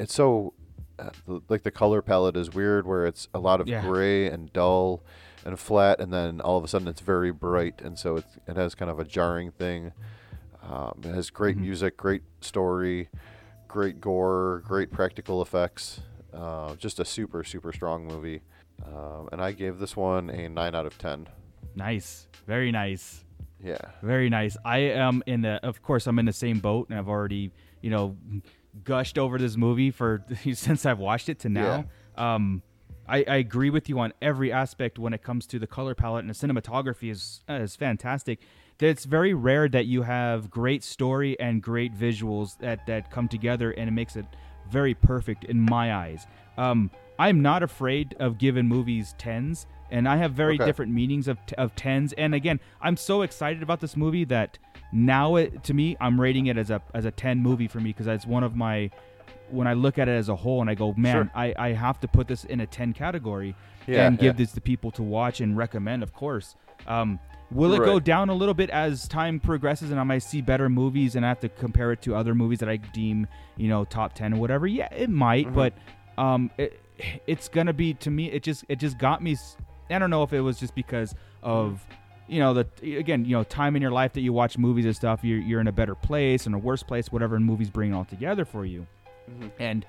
it's 0.00 0.14
so, 0.14 0.54
uh, 0.98 1.10
like 1.50 1.62
the 1.62 1.70
color 1.70 2.00
palette 2.00 2.38
is 2.38 2.54
weird 2.54 2.86
where 2.86 3.04
it's 3.06 3.28
a 3.34 3.38
lot 3.38 3.60
of 3.60 3.68
Yeah. 3.68 3.82
gray 3.82 4.30
and 4.30 4.50
dull 4.54 5.02
and 5.44 5.58
flat, 5.60 6.00
and 6.00 6.10
then 6.10 6.40
all 6.40 6.56
of 6.56 6.64
a 6.64 6.68
sudden 6.68 6.88
it's 6.88 7.02
very 7.02 7.30
bright, 7.32 7.82
and 7.82 7.98
so 7.98 8.16
it's, 8.16 8.38
it 8.48 8.56
has 8.56 8.74
kind 8.74 8.90
of 8.90 8.98
a 8.98 9.04
jarring 9.04 9.50
thing. 9.50 9.92
Um, 10.62 11.00
it 11.04 11.14
has 11.14 11.28
great 11.28 11.56
Mhm. 11.58 11.60
music, 11.68 11.96
great 11.98 12.22
story, 12.40 13.10
great 13.68 14.00
gore, 14.00 14.62
great 14.66 14.90
practical 14.90 15.42
effects. 15.42 16.00
Uh, 16.32 16.74
just 16.76 17.00
a 17.00 17.04
super, 17.04 17.44
super 17.44 17.72
strong 17.72 18.06
movie. 18.06 18.42
Um, 18.84 19.28
and 19.32 19.40
I 19.40 19.52
gave 19.52 19.78
this 19.78 19.96
one 19.96 20.30
a 20.30 20.48
9 20.48 20.74
out 20.74 20.86
of 20.86 20.98
10. 20.98 21.28
Nice. 21.74 22.26
Very 22.46 22.70
nice. 22.70 23.24
Yeah. 23.62 23.78
Very 24.02 24.28
nice. 24.28 24.56
I 24.64 24.78
am 24.78 25.22
in 25.26 25.42
the 25.42 25.64
of 25.66 25.82
course 25.82 26.06
I'm 26.06 26.18
in 26.18 26.26
the 26.26 26.32
same 26.32 26.58
boat 26.58 26.88
and 26.90 26.98
I've 26.98 27.08
already, 27.08 27.52
you 27.80 27.90
know, 27.90 28.16
gushed 28.84 29.18
over 29.18 29.38
this 29.38 29.56
movie 29.56 29.90
for 29.90 30.24
since 30.52 30.84
I've 30.84 30.98
watched 30.98 31.28
it 31.28 31.40
to 31.40 31.48
now. 31.48 31.86
Yeah. 32.18 32.34
Um 32.34 32.62
I, 33.08 33.18
I 33.18 33.36
agree 33.36 33.70
with 33.70 33.88
you 33.88 34.00
on 34.00 34.12
every 34.20 34.50
aspect 34.50 34.98
when 34.98 35.12
it 35.12 35.22
comes 35.22 35.46
to 35.48 35.58
the 35.58 35.66
color 35.66 35.94
palette 35.94 36.24
and 36.24 36.30
the 36.30 36.34
cinematography 36.34 37.10
is 37.10 37.40
is 37.48 37.76
fantastic. 37.76 38.40
That 38.78 38.88
It's 38.88 39.04
very 39.04 39.34
rare 39.34 39.68
that 39.68 39.86
you 39.86 40.02
have 40.02 40.50
great 40.50 40.84
story 40.84 41.38
and 41.40 41.62
great 41.62 41.94
visuals 41.96 42.58
that, 42.58 42.86
that 42.86 43.10
come 43.10 43.28
together 43.28 43.70
and 43.72 43.88
it 43.88 43.92
makes 43.92 44.16
it 44.16 44.26
very 44.70 44.94
perfect 44.94 45.44
in 45.44 45.60
my 45.60 45.94
eyes. 45.94 46.26
Um, 46.58 46.90
I'm 47.18 47.40
not 47.40 47.62
afraid 47.62 48.14
of 48.20 48.36
giving 48.36 48.66
movies 48.66 49.14
tens, 49.16 49.66
and 49.90 50.06
I 50.06 50.16
have 50.16 50.32
very 50.32 50.56
Okay. 50.56 50.66
different 50.66 50.92
meanings 50.92 51.28
of, 51.28 51.38
of 51.56 51.74
tens. 51.74 52.12
And 52.14 52.34
again, 52.34 52.60
I'm 52.82 52.96
so 52.98 53.22
excited 53.22 53.62
about 53.62 53.80
this 53.80 53.96
movie 53.96 54.24
that 54.24 54.58
now 54.92 55.36
it 55.36 55.64
to 55.64 55.74
me 55.74 55.96
I'm 56.00 56.20
rating 56.20 56.46
it 56.46 56.56
as 56.56 56.70
a 56.70 56.80
as 56.94 57.04
a 57.06 57.10
10 57.10 57.38
movie 57.42 57.66
for 57.68 57.80
me 57.80 57.90
because 57.90 58.06
it's 58.06 58.24
one 58.26 58.44
of 58.44 58.54
my 58.54 58.88
when 59.50 59.66
I 59.66 59.72
look 59.72 59.98
at 59.98 60.08
it 60.08 60.12
as 60.12 60.28
a 60.28 60.36
whole 60.36 60.60
and 60.60 60.68
I 60.70 60.74
go, 60.74 60.92
man, 60.96 61.14
Sure. 61.26 61.30
I, 61.34 61.54
I 61.56 61.72
have 61.72 61.98
to 62.00 62.08
put 62.08 62.26
this 62.28 62.44
in 62.44 62.60
a 62.60 62.66
10 62.66 62.92
category 62.92 63.54
Yeah, 63.86 64.06
and 64.06 64.18
give 64.18 64.34
yeah. 64.34 64.38
this 64.44 64.52
to 64.52 64.60
people 64.60 64.90
to 64.92 65.02
watch 65.02 65.40
and 65.40 65.56
recommend, 65.56 66.02
of 66.02 66.12
course. 66.12 66.54
Um, 66.86 67.18
will 67.50 67.74
it 67.74 67.78
go 67.78 68.00
down 68.00 68.28
a 68.28 68.34
little 68.34 68.54
bit 68.54 68.70
as 68.70 69.06
time 69.06 69.38
progresses 69.40 69.90
and 69.90 70.00
I 70.00 70.02
might 70.02 70.18
see 70.18 70.40
better 70.40 70.68
movies 70.68 71.14
and 71.16 71.24
I 71.24 71.28
have 71.28 71.40
to 71.40 71.48
compare 71.48 71.92
it 71.92 72.02
to 72.02 72.14
other 72.16 72.34
movies 72.34 72.58
that 72.60 72.68
I 72.68 72.76
deem, 72.76 73.26
you 73.56 73.68
know, 73.68 73.84
top 73.84 74.14
10 74.14 74.34
or 74.34 74.36
whatever? 74.40 74.66
Yeah, 74.66 74.92
it 74.92 75.10
might, 75.10 75.46
Mm-hmm. 75.46 75.54
but 75.54 75.74
um, 76.18 76.50
it, 76.58 76.80
it's 77.26 77.48
going 77.48 77.66
to 77.68 77.72
be, 77.72 77.94
to 77.94 78.10
me, 78.10 78.30
it 78.32 78.42
just, 78.42 78.64
it 78.68 78.76
just 78.80 78.98
got 78.98 79.22
me. 79.22 79.36
I 79.90 79.98
don't 79.98 80.10
know 80.10 80.22
if 80.24 80.32
it 80.32 80.40
was 80.40 80.58
just 80.58 80.74
because 80.74 81.14
of, 81.42 81.80
you 82.26 82.40
know, 82.40 82.54
the, 82.54 82.66
again, 82.96 83.24
you 83.24 83.36
know, 83.36 83.44
time 83.44 83.76
in 83.76 83.82
your 83.82 83.92
life 83.92 84.14
that 84.14 84.22
you 84.22 84.32
watch 84.32 84.58
movies 84.58 84.84
and 84.84 84.96
stuff, 84.96 85.20
you're, 85.22 85.38
you're 85.38 85.60
in 85.60 85.68
a 85.68 85.72
better 85.72 85.94
place 85.94 86.46
and 86.46 86.54
a 86.54 86.58
worse 86.58 86.82
place, 86.82 87.12
whatever, 87.12 87.36
and 87.36 87.44
movies 87.44 87.70
bring 87.70 87.92
it 87.92 87.94
all 87.94 88.04
together 88.04 88.44
for 88.44 88.64
you. 88.64 88.86
And 89.60 89.86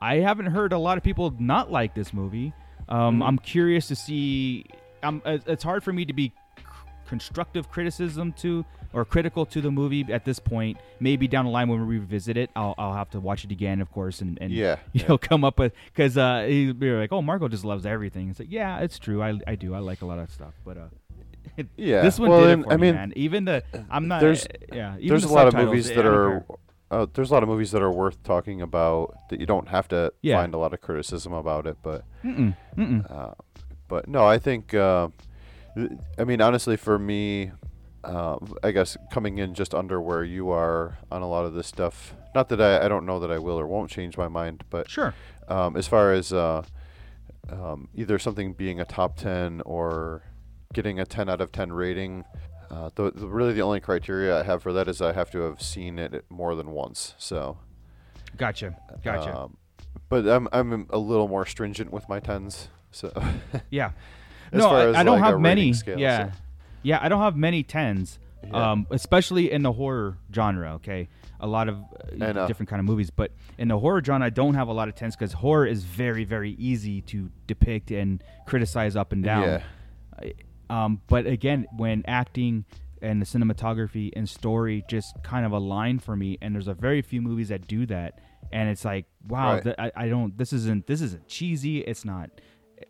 I 0.00 0.16
haven't 0.16 0.46
heard 0.46 0.72
a 0.72 0.78
lot 0.78 0.96
of 0.98 1.02
people 1.04 1.34
not 1.38 1.72
like 1.72 1.94
this 1.94 2.12
movie. 2.12 2.52
Um, 2.88 3.22
I'm 3.22 3.38
curious 3.38 3.88
to 3.88 3.96
see. 3.96 4.66
Um, 5.02 5.22
it's 5.24 5.62
hard 5.62 5.82
for 5.82 5.92
me 5.92 6.04
to 6.04 6.12
be 6.12 6.32
constructive 7.10 7.68
criticism 7.70 8.32
to 8.42 8.64
or 8.92 9.04
critical 9.04 9.44
to 9.46 9.60
the 9.60 9.70
movie 9.70 10.04
at 10.12 10.24
this 10.24 10.38
point. 10.38 10.78
Maybe 11.00 11.28
down 11.28 11.44
the 11.44 11.50
line 11.50 11.68
when 11.68 11.86
we 11.86 11.98
revisit 11.98 12.36
it, 12.36 12.50
I'll, 12.56 12.74
I'll 12.78 12.94
have 12.94 13.10
to 13.10 13.20
watch 13.20 13.44
it 13.44 13.50
again, 13.52 13.80
of 13.80 13.90
course, 13.92 14.20
and, 14.22 14.38
and 14.40 14.50
Yeah, 14.52 14.76
you 14.92 15.02
yeah. 15.02 15.08
know, 15.08 15.18
come 15.18 15.44
up 15.44 15.58
with 15.58 15.72
because 15.92 16.16
uh, 16.16 16.46
he'll 16.48 16.72
be 16.74 16.90
like, 16.92 17.12
"Oh, 17.12 17.20
Marco 17.22 17.48
just 17.48 17.64
loves 17.64 17.84
everything." 17.84 18.30
It's 18.30 18.38
like, 18.40 18.50
yeah, 18.50 18.78
it's 18.84 18.98
true. 18.98 19.22
I, 19.22 19.38
I 19.46 19.54
do. 19.56 19.74
I 19.74 19.80
like 19.80 20.00
a 20.02 20.06
lot 20.06 20.18
of 20.18 20.30
stuff, 20.30 20.54
but 20.64 20.76
uh, 20.78 20.88
Yeah, 21.76 22.02
this 22.02 22.18
one 22.18 22.30
well, 22.30 22.40
did 22.46 22.60
it 22.60 22.62
for 22.64 22.72
I 22.72 22.76
me, 22.76 22.82
mean, 22.82 22.94
man. 22.94 23.12
Even 23.16 23.44
the 23.44 23.62
I'm 23.90 24.06
not. 24.08 24.20
there's 24.20 24.46
yeah. 24.72 24.96
Even 24.96 25.08
there's 25.08 25.22
the 25.22 25.28
a 25.28 25.34
lot 25.40 25.46
of 25.48 25.54
movies 25.54 25.88
that 25.88 26.06
are 26.06 26.44
uh, 26.90 27.06
there's 27.14 27.30
a 27.30 27.34
lot 27.34 27.42
of 27.42 27.48
movies 27.48 27.70
that 27.72 27.82
are 27.82 27.92
worth 28.02 28.22
talking 28.24 28.60
about 28.62 29.14
that 29.30 29.38
you 29.40 29.46
don't 29.46 29.68
have 29.68 29.86
to 29.88 30.12
Yeah. 30.22 30.38
find 30.38 30.54
a 30.54 30.58
lot 30.58 30.72
of 30.74 30.80
criticism 30.80 31.32
about 31.32 31.66
it 31.66 31.76
but 31.82 32.02
Mm-mm, 32.24 32.56
mm-mm. 32.76 33.02
uh, 33.10 33.34
but 33.88 34.08
no 34.08 34.26
I 34.26 34.38
think 34.38 34.74
uh, 34.74 35.08
I 36.18 36.24
mean 36.24 36.40
honestly 36.40 36.76
for 36.76 36.98
me 36.98 37.52
uh, 38.02 38.36
I 38.62 38.70
guess 38.70 38.96
coming 39.12 39.38
in 39.38 39.54
just 39.54 39.74
under 39.74 40.00
where 40.00 40.24
you 40.24 40.50
are 40.50 40.98
on 41.10 41.22
a 41.22 41.28
lot 41.28 41.44
of 41.44 41.52
this 41.54 41.66
stuff 41.66 42.14
not 42.34 42.48
that 42.48 42.60
I, 42.60 42.84
I 42.86 42.88
don't 42.88 43.04
know 43.06 43.20
that 43.20 43.30
I 43.30 43.38
will 43.38 43.58
or 43.58 43.66
won't 43.66 43.90
change 43.90 44.16
my 44.16 44.28
mind 44.28 44.64
but 44.70 44.88
Sure. 44.88 45.14
um, 45.48 45.76
as 45.76 45.86
far 45.86 46.12
as 46.12 46.32
uh, 46.32 46.62
um, 47.50 47.88
either 47.94 48.18
something 48.18 48.52
being 48.52 48.80
a 48.80 48.84
top 48.84 49.16
10 49.16 49.62
or 49.66 50.22
getting 50.72 50.98
a 51.00 51.04
10 51.04 51.28
out 51.28 51.40
of 51.40 51.52
10 51.52 51.72
rating 51.72 52.24
uh, 52.70 52.88
the, 52.94 53.10
the, 53.10 53.26
really 53.26 53.52
the 53.52 53.62
only 53.62 53.80
criteria 53.80 54.38
I 54.38 54.44
have 54.44 54.62
for 54.62 54.72
that 54.72 54.86
is 54.88 55.02
I 55.02 55.12
have 55.12 55.30
to 55.32 55.40
have 55.40 55.60
seen 55.60 55.98
it 55.98 56.24
more 56.30 56.54
than 56.54 56.70
once 56.70 57.14
so 57.18 57.58
Gotcha. 58.36 58.76
Gotcha. 59.02 59.36
um, 59.36 59.56
but 60.08 60.26
I'm, 60.26 60.48
I'm 60.52 60.86
a 60.90 60.98
little 60.98 61.26
more 61.28 61.44
stringent 61.44 61.92
with 61.92 62.08
my 62.08 62.20
10s 62.20 62.68
so 62.92 63.12
Yeah. 63.70 63.90
No, 64.52 64.68
I, 64.70 65.00
I 65.00 65.02
don't 65.02 65.20
like, 65.20 65.24
have 65.30 65.40
many. 65.40 65.72
scale, 65.72 65.98
yeah. 65.98 66.26
so- 66.30 66.38
Yeah, 66.82 66.98
I 67.02 67.08
don't 67.08 67.20
have 67.20 67.36
many 67.36 67.62
tens. 67.62 68.18
Yeah. 68.42 68.70
Um, 68.72 68.86
especially 68.90 69.52
in 69.52 69.62
the 69.62 69.72
horror 69.72 70.16
genre. 70.34 70.74
Okay, 70.76 71.08
a 71.40 71.46
lot 71.46 71.68
of 71.68 71.76
uh, 72.20 72.46
different 72.46 72.70
kind 72.70 72.80
of 72.80 72.86
movies, 72.86 73.10
but 73.10 73.32
in 73.58 73.68
the 73.68 73.78
horror 73.78 74.02
genre, 74.02 74.26
I 74.26 74.30
don't 74.30 74.54
have 74.54 74.68
a 74.68 74.72
lot 74.72 74.88
of 74.88 74.94
tens 74.94 75.14
because 75.14 75.34
horror 75.34 75.66
is 75.66 75.84
very, 75.84 76.24
very 76.24 76.52
easy 76.52 77.02
to 77.02 77.30
depict 77.46 77.90
and 77.90 78.24
criticize 78.46 78.96
up 78.96 79.12
and 79.12 79.22
down. 79.22 79.42
Yeah. 80.22 80.32
Um, 80.70 81.00
but 81.08 81.26
again, 81.26 81.66
when 81.76 82.02
acting 82.06 82.64
and 83.02 83.20
the 83.20 83.26
cinematography 83.26 84.10
and 84.14 84.28
story 84.28 84.84
just 84.88 85.22
kind 85.22 85.44
of 85.44 85.52
align 85.52 85.98
for 85.98 86.16
me, 86.16 86.38
and 86.40 86.54
there's 86.54 86.68
a 86.68 86.74
very 86.74 87.02
few 87.02 87.20
movies 87.20 87.48
that 87.48 87.66
do 87.66 87.86
that, 87.86 88.20
and 88.52 88.68
it's 88.68 88.84
like, 88.84 89.06
wow, 89.28 89.54
Right. 89.54 89.62
th- 89.64 89.76
I, 89.78 89.92
I 89.96 90.08
don't. 90.08 90.36
This 90.38 90.52
isn't. 90.52 90.86
This 90.86 91.00
isn't 91.02 91.26
cheesy. 91.28 91.80
It's 91.80 92.04
not. 92.04 92.30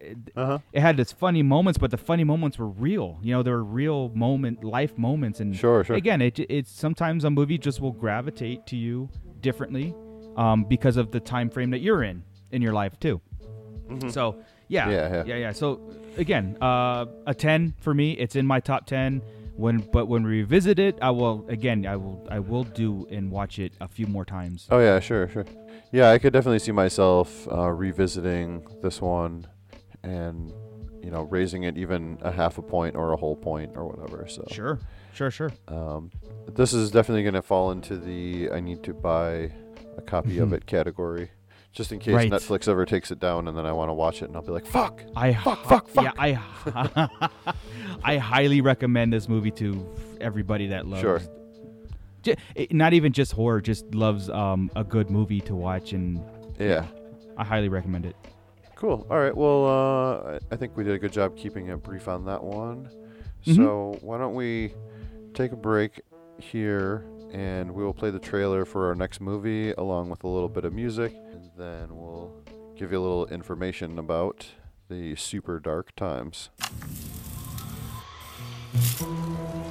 It, 0.01 0.18
Uh-huh. 0.36 0.59
it 0.72 0.80
had 0.80 1.01
its 1.01 1.12
funny 1.12 1.43
moments, 1.43 1.78
but 1.78 1.91
the 1.91 1.97
funny 1.97 2.24
moments 2.24 2.59
were 2.59 2.68
real. 2.68 3.18
You 3.22 3.34
know, 3.34 3.43
they 3.43 3.51
were 3.51 3.64
real 3.64 4.11
moment, 4.14 4.62
life 4.62 4.97
moments, 4.97 5.41
and 5.41 5.55
Sure, 5.57 5.82
sure. 5.84 5.97
Again, 5.97 6.20
it 6.22 6.38
it's 6.38 6.70
sometimes 6.70 7.24
a 7.24 7.30
movie 7.30 7.59
just 7.59 7.80
will 7.80 7.93
gravitate 7.93 8.66
to 8.66 8.76
you 8.76 9.09
differently, 9.41 9.95
um, 10.36 10.64
because 10.64 10.97
of 10.97 11.11
the 11.11 11.20
time 11.20 11.51
frame 11.51 11.70
that 11.70 11.80
you're 11.80 12.03
in 12.05 12.22
in 12.53 12.62
your 12.62 12.72
life 12.72 12.99
too. 13.01 13.20
So 14.09 14.36
yeah, 14.68 14.86
Mm-hmm. 14.86 14.93
Yeah, 14.93 15.12
yeah. 15.12 15.24
yeah, 15.26 15.36
yeah. 15.36 15.53
So 15.53 15.80
again, 16.16 16.57
uh, 16.62 17.07
a 17.26 17.34
ten 17.34 17.74
for 17.80 17.93
me. 17.93 18.12
It's 18.12 18.36
in 18.36 18.47
my 18.47 18.61
top 18.61 18.86
ten. 18.86 19.22
When 19.57 19.78
but 19.93 20.07
when 20.07 20.22
we 20.22 20.30
revisit 20.41 20.78
it, 20.78 20.97
I 21.03 21.11
will 21.11 21.45
again. 21.49 21.84
I 21.84 21.97
will 21.97 22.24
I 22.30 22.38
will 22.38 22.64
do 22.64 23.07
and 23.11 23.30
watch 23.30 23.59
it 23.59 23.72
a 23.80 23.88
few 23.88 24.07
more 24.07 24.24
times. 24.24 24.68
Oh 24.70 24.78
yeah, 24.78 25.01
sure, 25.01 25.28
sure. 25.28 25.45
Yeah, 25.93 26.11
I 26.11 26.18
could 26.18 26.32
definitely 26.32 26.61
see 26.61 26.72
myself 26.72 27.49
uh, 27.51 27.68
revisiting 27.70 28.64
this 28.80 29.01
one, 29.03 29.47
and 30.03 30.53
you 31.03 31.11
know, 31.11 31.22
raising 31.22 31.62
it 31.62 31.78
even 31.78 32.18
a 32.20 32.30
half 32.30 32.59
a 32.59 32.62
point 32.62 32.94
or 32.94 33.12
a 33.12 33.16
whole 33.16 33.34
point 33.36 33.72
or 33.74 33.86
whatever. 33.86 34.26
So 34.28 34.44
Sure, 34.51 34.78
sure, 35.14 35.30
sure. 35.30 35.51
um, 35.68 36.11
this 36.55 36.74
is 36.74 36.90
definitely 36.90 37.22
going 37.22 37.34
to 37.34 37.40
fall 37.42 37.70
into 37.70 37.96
the 37.96 38.51
I 38.51 38.61
need 38.61 38.82
to 38.82 38.92
buy 38.92 39.51
a 39.96 40.03
copy 40.05 40.38
of 40.38 40.51
Mhm. 40.51 40.55
it 40.57 40.66
category, 40.66 41.30
just 41.72 41.90
in 41.90 42.01
case 42.01 42.14
Right. 42.14 42.30
Netflix 42.30 42.68
ever 42.68 42.84
takes 42.84 43.11
it 43.11 43.18
down, 43.18 43.48
and 43.48 43.57
then 43.57 43.64
I 43.64 43.72
want 43.72 43.88
to 43.88 43.94
watch 43.94 44.20
it, 44.20 44.26
and 44.26 44.36
I'll 44.36 44.42
be 44.42 44.53
like, 44.53 44.66
fuck. 44.66 45.03
I 45.16 45.32
Fuck, 45.32 45.64
fuck, 45.64 45.88
fuck. 45.88 46.05
Yeah, 46.05 46.12
I 46.18 47.09
I 48.05 48.18
highly 48.18 48.61
recommend 48.61 49.11
this 49.12 49.26
movie 49.26 49.51
to 49.53 49.86
everybody 50.20 50.66
that 50.68 50.86
loves. 50.86 51.01
Sure. 51.01 51.20
J- 52.22 52.36
not 52.70 52.92
even 52.92 53.12
just 53.12 53.32
horror, 53.32 53.62
just 53.62 53.94
loves 53.94 54.28
um, 54.28 54.70
a 54.76 54.84
good 54.84 55.11
movie 55.11 55.40
to 55.42 55.55
watch, 55.55 55.94
and 55.94 56.20
Yeah. 56.59 56.84
I 57.38 57.44
highly 57.44 57.70
recommend 57.70 58.05
it. 58.05 58.16
Cool. 58.81 59.07
All 59.11 59.18
right. 59.18 59.37
Well, 59.37 59.66
uh, 59.66 60.39
I- 60.51 60.57
think 60.57 60.74
we 60.74 60.85
did 60.85 60.95
a 60.95 60.99
good 60.99 61.12
job 61.12 61.37
keeping 61.37 61.66
it 61.68 61.83
brief 61.83 62.09
on 62.09 62.24
that 62.24 62.43
one. 62.43 62.89
Mhm. 63.45 63.57
So 63.57 63.99
why 64.01 64.16
don't 64.16 64.35
we 64.35 64.72
take 65.35 65.53
a 65.53 65.57
break 65.57 66.01
here, 66.39 67.05
and 67.31 67.72
we 67.74 67.85
will 67.85 67.93
play 67.93 68.11
the 68.11 68.18
trailer 68.18 68.64
for 68.64 68.87
our 68.89 68.95
next 68.95 69.20
movie 69.20 69.72
along 69.72 70.09
with 70.09 70.24
a 70.24 70.28
little 70.28 70.49
bit 70.49 70.64
of 70.64 70.72
music, 70.72 71.14
and 71.31 71.51
then 71.59 71.95
we'll 71.95 72.33
give 72.74 72.91
you 72.91 72.99
a 72.99 73.03
little 73.03 73.26
information 73.26 73.99
about 73.99 74.47
the 74.89 75.14
super 75.14 75.61
dark 75.61 75.95
times. 75.95 76.49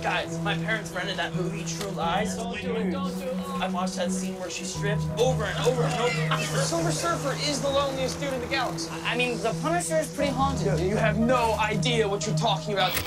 Guys, 0.02 0.38
my 0.40 0.56
parents 0.56 0.92
rented 0.92 1.18
that 1.18 1.34
movie 1.36 1.64
True 1.64 1.92
Lies. 1.92 2.36
Don't 2.36 2.60
do 2.62 2.76
it, 2.76 2.92
don't 2.92 3.18
do 3.18 3.26
it. 3.26 3.36
I 3.62 3.70
watched 3.70 3.96
that 3.96 4.12
scene 4.12 4.38
where 4.40 4.50
she 4.50 4.66
strips 4.66 5.06
over 5.18 5.46
and 5.46 5.58
over 5.68 5.84
and 5.84 5.94
over. 6.02 6.28
The 6.38 6.64
Silver 6.64 6.92
Surfer 6.92 7.36
is 7.50 7.62
the 7.62 7.70
loneliest 7.70 8.20
dude 8.20 8.34
in 8.34 8.42
the 8.42 8.48
galaxy. 8.48 8.90
I 9.06 9.16
mean, 9.16 9.38
the 9.42 9.54
Punisher 9.62 9.98
is 9.98 10.14
pretty 10.14 10.32
haunted. 10.32 10.80
You 10.80 10.98
have 10.98 11.18
no 11.18 11.54
idea 11.56 12.08
what 12.08 12.26
you're 12.26 12.36
talking 12.36 12.74
about. 12.74 12.92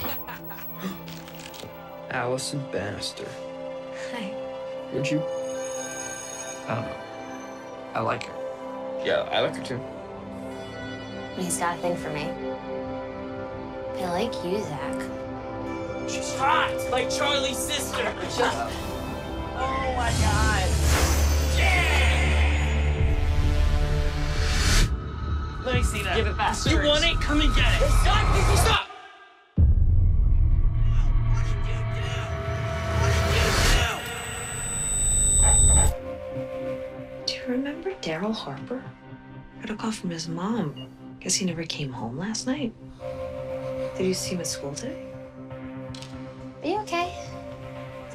Allison 2.10 2.62
Bannister. 2.70 3.26
Hi. 4.12 4.34
Would 4.92 5.10
you? 5.10 5.22
I 6.68 6.74
don't 6.74 6.84
know. 6.84 6.96
I 7.94 8.00
like 8.00 8.24
her. 8.24 8.34
Yeah, 9.04 9.28
I 9.32 9.40
like 9.40 9.56
her 9.56 9.62
too. 9.62 9.80
He's 11.36 11.58
got 11.58 11.78
a 11.78 11.80
thing 11.80 11.96
for 11.96 12.10
me. 12.10 12.30
I 14.02 14.10
like 14.10 14.34
you, 14.44 14.62
Zach. 14.62 15.21
She's 16.08 16.34
hot, 16.36 16.72
like 16.90 17.08
Charlie's 17.10 17.56
sister. 17.56 18.14
Just, 18.36 18.40
oh 18.40 19.94
my 19.96 20.12
god. 20.20 20.68
Let 25.64 25.74
me 25.76 25.82
see 25.84 26.02
that. 26.02 26.16
Give 26.16 26.26
it 26.26 26.36
back. 26.36 26.56
You 26.66 26.82
want 26.82 27.04
it? 27.04 27.20
Come 27.20 27.40
and 27.40 27.54
get 27.54 27.80
it. 27.80 27.88
Stop! 28.02 28.56
Stop! 28.58 28.88
Do 37.26 37.34
you 37.34 37.42
remember 37.46 37.92
Daryl 38.02 38.34
Harper? 38.34 38.82
Got 39.60 39.70
a 39.70 39.76
call 39.76 39.92
from 39.92 40.10
his 40.10 40.28
mom. 40.28 40.88
Guess 41.20 41.36
he 41.36 41.46
never 41.46 41.62
came 41.62 41.92
home 41.92 42.18
last 42.18 42.48
night. 42.48 42.72
Did 43.96 44.06
you 44.06 44.14
see 44.14 44.34
him 44.34 44.40
at 44.40 44.48
school 44.48 44.74
today? 44.74 45.11
Are 46.62 46.68
you 46.68 46.78
okay? 46.80 47.12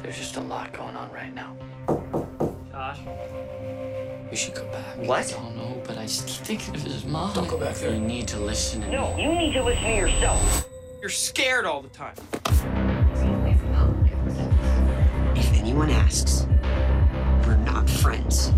There's 0.02 0.18
just 0.18 0.38
a 0.38 0.42
lot 0.42 0.72
going 0.72 0.96
on 0.96 1.12
right 1.12 1.34
now. 1.34 1.56
Josh. 2.72 3.00
We 4.30 4.38
should 4.38 4.56
go 4.56 4.66
back. 4.72 4.98
What? 4.98 5.28
I 5.28 5.32
don't 5.44 5.56
know, 5.56 5.82
but 5.86 5.98
I 5.98 6.04
just 6.04 6.28
keep 6.28 6.46
thinking 6.46 6.76
of 6.76 6.82
his 6.84 7.06
mom. 7.06 7.34
Don't 7.34 7.48
go 7.48 7.58
back 7.58 7.76
there. 7.76 7.94
You 7.94 8.00
need 8.00 8.28
to 8.30 8.40
listen 8.40 8.82
to 8.82 8.92
No, 8.92 9.16
me. 9.16 9.24
you 9.24 9.34
need 9.34 9.54
to 9.54 9.64
listen 9.64 9.84
to 9.84 9.96
yourself. 9.96 10.66
You're 11.02 11.10
scared 11.10 11.66
all 11.66 11.82
the 11.82 11.90
time. 11.90 12.16
If 15.36 15.54
anyone 15.54 15.90
asks, 15.90 16.46
we're 17.46 17.58
not 17.58 17.90
friends. 17.90 18.52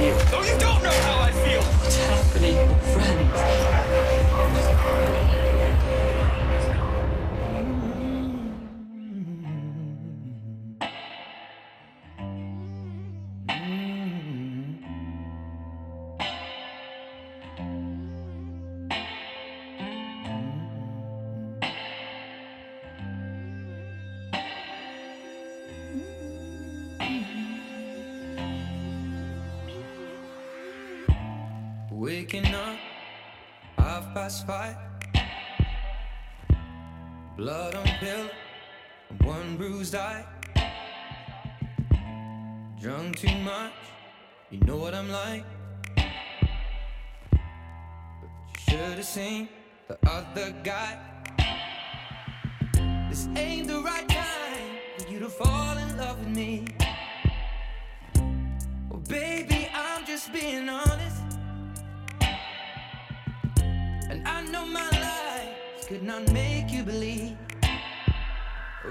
feel. 0.00 0.16
No, 0.32 0.42
you 0.42 0.58
don't 0.58 0.82
know 0.82 0.90
how 0.90 1.20
I 1.20 1.32
feel! 1.32 1.62
What's 1.62 1.96
happening, 1.96 2.56
friends? 2.94 3.79
Five. 34.42 34.76
Blood 37.36 37.74
on 37.74 37.86
pillow, 38.00 38.30
one 39.22 39.56
bruised 39.56 39.94
eye. 39.94 40.24
Drunk 42.80 43.16
too 43.16 43.34
much, 43.38 43.72
you 44.50 44.60
know 44.60 44.76
what 44.76 44.94
I'm 44.94 45.10
like. 45.10 45.44
But 47.30 47.40
you 48.48 48.60
should 48.68 48.96
have 48.96 49.04
seen 49.04 49.48
the 49.88 49.98
other 50.08 50.54
guy. 50.62 50.98
This 53.08 53.28
ain't 53.36 53.68
the 53.68 53.80
right 53.80 54.08
time 54.08 54.78
for 54.98 55.10
you 55.10 55.18
to 55.18 55.28
fall 55.28 55.76
in 55.76 55.96
love 55.96 56.18
with 56.18 56.28
me. 56.28 56.66
Well, 58.88 59.02
baby, 59.08 59.68
I'm 59.74 60.06
just 60.06 60.32
being 60.32 60.68
honest. 60.68 61.09
And 64.10 64.26
I 64.26 64.42
know 64.42 64.66
my 64.66 64.88
lies 64.90 65.86
could 65.86 66.02
not 66.02 66.32
make 66.32 66.72
you 66.72 66.82
believe. 66.82 67.36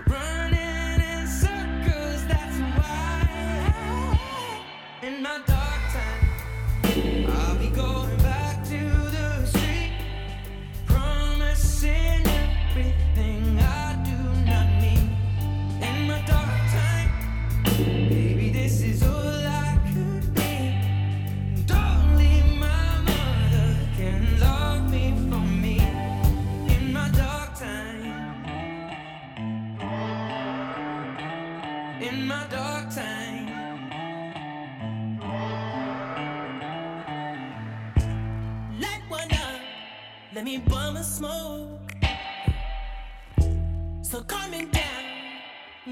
Running 0.08 1.02
in 1.14 1.28
circles, 1.28 2.26
that's 2.26 2.60
why. 2.78 4.18
In 5.04 5.22
my 5.22 5.40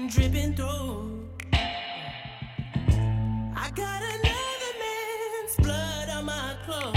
dripping 0.08 0.54
through. 0.54 1.28
I 3.54 3.70
got 3.74 4.02
another 4.02 4.72
man's 4.80 5.56
blood 5.58 6.08
on 6.08 6.24
my 6.24 6.56
clothes, 6.64 6.94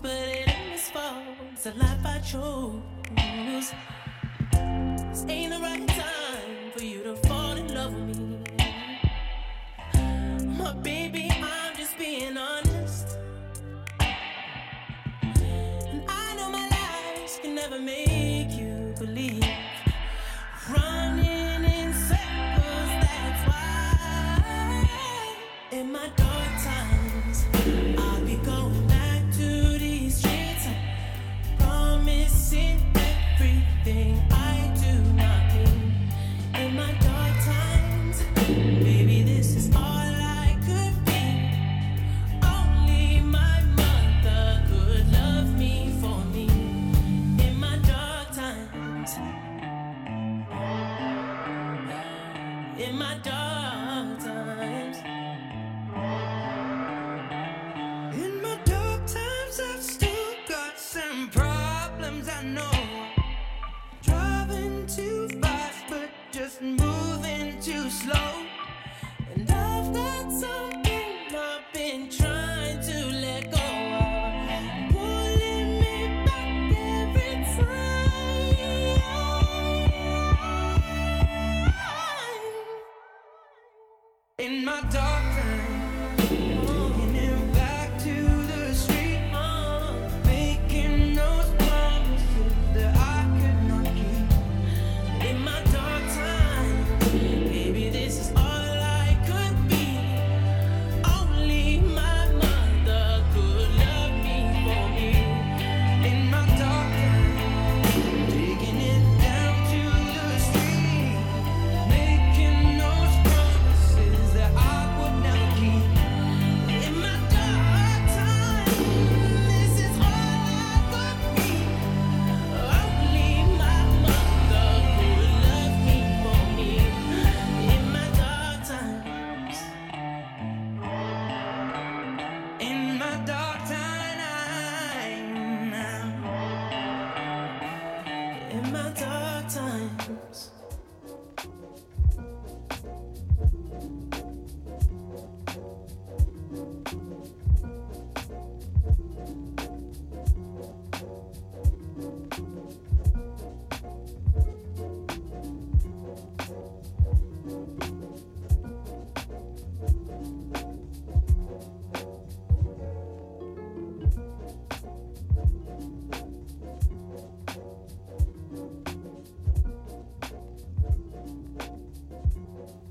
but 0.00 0.10
it 0.10 0.48
ain't 0.48 0.72
his 0.72 0.90
fault. 0.90 1.22
It's 1.52 1.66
a 1.66 1.72
life 1.74 2.04
I 2.04 2.18
chose. 2.18 2.82
This 5.12 5.24
ain't 5.28 5.52
the 5.52 5.60
right 5.60 5.79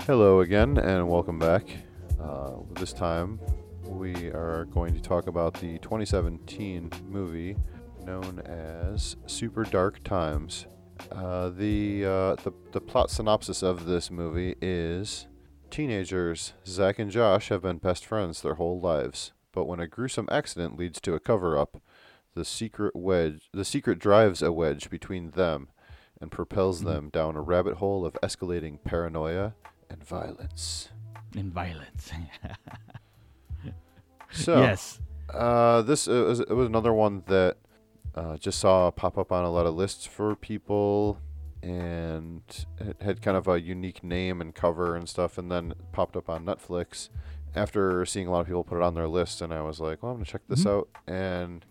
Hello 0.10 0.40
again, 0.40 0.80
and 0.80 1.08
welcome 1.08 1.38
back. 1.38 1.70
Uh, 2.20 2.54
this 2.72 2.94
time, 2.94 3.40
we 3.84 4.30
are 4.30 4.66
going 4.74 4.96
to 4.96 5.00
talk 5.00 5.28
about 5.28 5.54
the 5.54 5.78
2017 5.78 6.90
movie 7.08 7.56
known 8.08 8.40
as 8.40 9.18
Super 9.28 9.66
Dark 9.66 10.04
Times. 10.04 10.66
Uh, 11.12 11.50
the, 11.50 12.06
uh, 12.06 12.36
the 12.38 12.52
the 12.72 12.82
plot 12.82 13.12
synopsis 13.12 13.62
of 13.62 13.86
this 13.86 14.10
movie 14.10 14.56
is: 14.64 15.28
teenagers 15.70 16.54
Zach 16.66 16.98
and 16.98 17.12
Josh 17.12 17.50
have 17.50 17.62
been 17.62 17.78
best 17.78 18.04
friends 18.04 18.42
their 18.42 18.56
whole 18.56 18.82
lives, 18.82 19.34
but 19.52 19.66
when 19.66 19.80
a 19.80 19.86
gruesome 19.86 20.28
accident 20.32 20.76
leads 20.76 21.00
to 21.02 21.14
a 21.14 21.20
cover-up, 21.20 21.84
the 22.34 22.44
secret 22.44 22.96
wedge 22.96 23.48
the 23.54 23.64
secret 23.64 24.00
drives 24.00 24.42
a 24.42 24.52
wedge 24.52 24.90
between 24.90 25.30
them 25.30 25.68
and 26.20 26.32
propels 26.32 26.82
them 26.82 27.10
down 27.10 27.36
a 27.36 27.42
rabbit 27.42 27.76
hole 27.76 28.04
of 28.08 28.18
escalating 28.24 28.84
paranoia 28.84 29.54
and 29.90 30.04
violence. 30.04 30.90
And 31.36 31.52
violence. 31.54 32.12
So, 34.32 34.60
yes. 34.60 35.00
Uh, 35.34 35.82
this 35.82 36.08
it 36.08 36.12
was, 36.24 36.40
it 36.40 36.52
was 36.52 36.68
another 36.68 36.94
one 36.94 37.24
that 37.26 37.58
uh, 38.14 38.38
just 38.38 38.60
saw 38.60 38.92
pop 38.92 39.18
up 39.18 39.32
on 39.32 39.44
a 39.44 39.50
lot 39.50 39.66
of 39.66 39.74
lists 39.74 40.06
for 40.06 40.36
people, 40.36 41.20
and 41.64 42.44
it 42.80 43.02
had 43.02 43.24
kind 43.24 43.36
of 43.36 43.48
a 43.48 43.60
unique 43.60 44.04
name 44.04 44.40
and 44.40 44.54
cover 44.54 44.96
and 44.96 45.10
stuff, 45.10 45.40
and 45.40 45.52
then 45.52 45.74
popped 45.94 46.16
up 46.16 46.30
on 46.30 46.46
Netflix 46.46 47.10
after 47.56 48.06
seeing 48.06 48.28
a 48.28 48.32
lot 48.32 48.42
of 48.42 48.46
people 48.46 48.64
put 48.64 48.78
it 48.78 48.84
on 48.84 48.94
their 48.94 49.08
list, 49.08 49.42
and 49.42 49.52
I 49.52 49.64
was 49.64 49.80
like, 49.80 50.04
well, 50.04 50.12
I'm 50.12 50.18
gonna 50.20 50.26
check 50.26 50.42
this 50.48 50.64
Mhm. 50.64 50.70
out, 50.78 50.90
and 51.08 51.66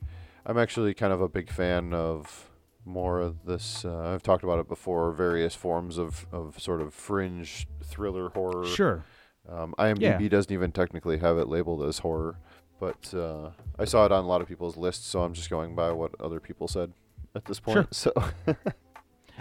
I'm 0.44 0.58
actually 0.58 0.94
kind 0.94 1.12
of 1.12 1.20
a 1.20 1.28
big 1.28 1.48
fan 1.48 1.94
of 1.94 2.50
more 2.89 3.20
of 3.20 3.45
this. 3.45 3.84
Uh, 3.84 4.12
I've 4.14 4.22
talked 4.22 4.43
about 4.43 4.59
it 4.59 4.68
before, 4.68 5.12
various 5.12 5.55
forms 5.55 5.99
of, 5.99 6.26
of 6.32 6.59
sort 6.61 6.80
of 6.80 6.93
fringe 6.95 7.66
thriller 7.84 8.30
horror. 8.30 8.64
Sure. 8.66 9.05
Um, 9.49 9.74
IMDb 9.78 10.01
Yeah. 10.22 10.28
doesn't 10.28 10.53
even 10.53 10.72
technically 10.72 11.18
have 11.18 11.39
it 11.39 11.49
labeled 11.49 11.82
as 11.84 11.99
horror, 11.99 12.36
but 12.80 13.12
uh, 13.14 13.51
I 13.78 13.84
saw 13.84 14.05
it 14.05 14.12
on 14.12 14.24
a 14.24 14.26
lot 14.26 14.41
of 14.43 14.49
people's 14.49 14.76
lists, 14.76 15.07
so 15.07 15.22
I'm 15.22 15.32
just 15.34 15.49
going 15.51 15.74
by 15.74 15.93
what 15.93 16.12
other 16.20 16.41
people 16.41 16.68
said 16.68 16.93
at 17.34 17.45
this 17.45 17.61
point. 17.61 17.76
Sure. 17.76 17.89
So, 17.91 18.12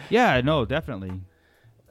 Yeah, 0.10 0.42
no, 0.42 0.64
definitely. 0.66 1.22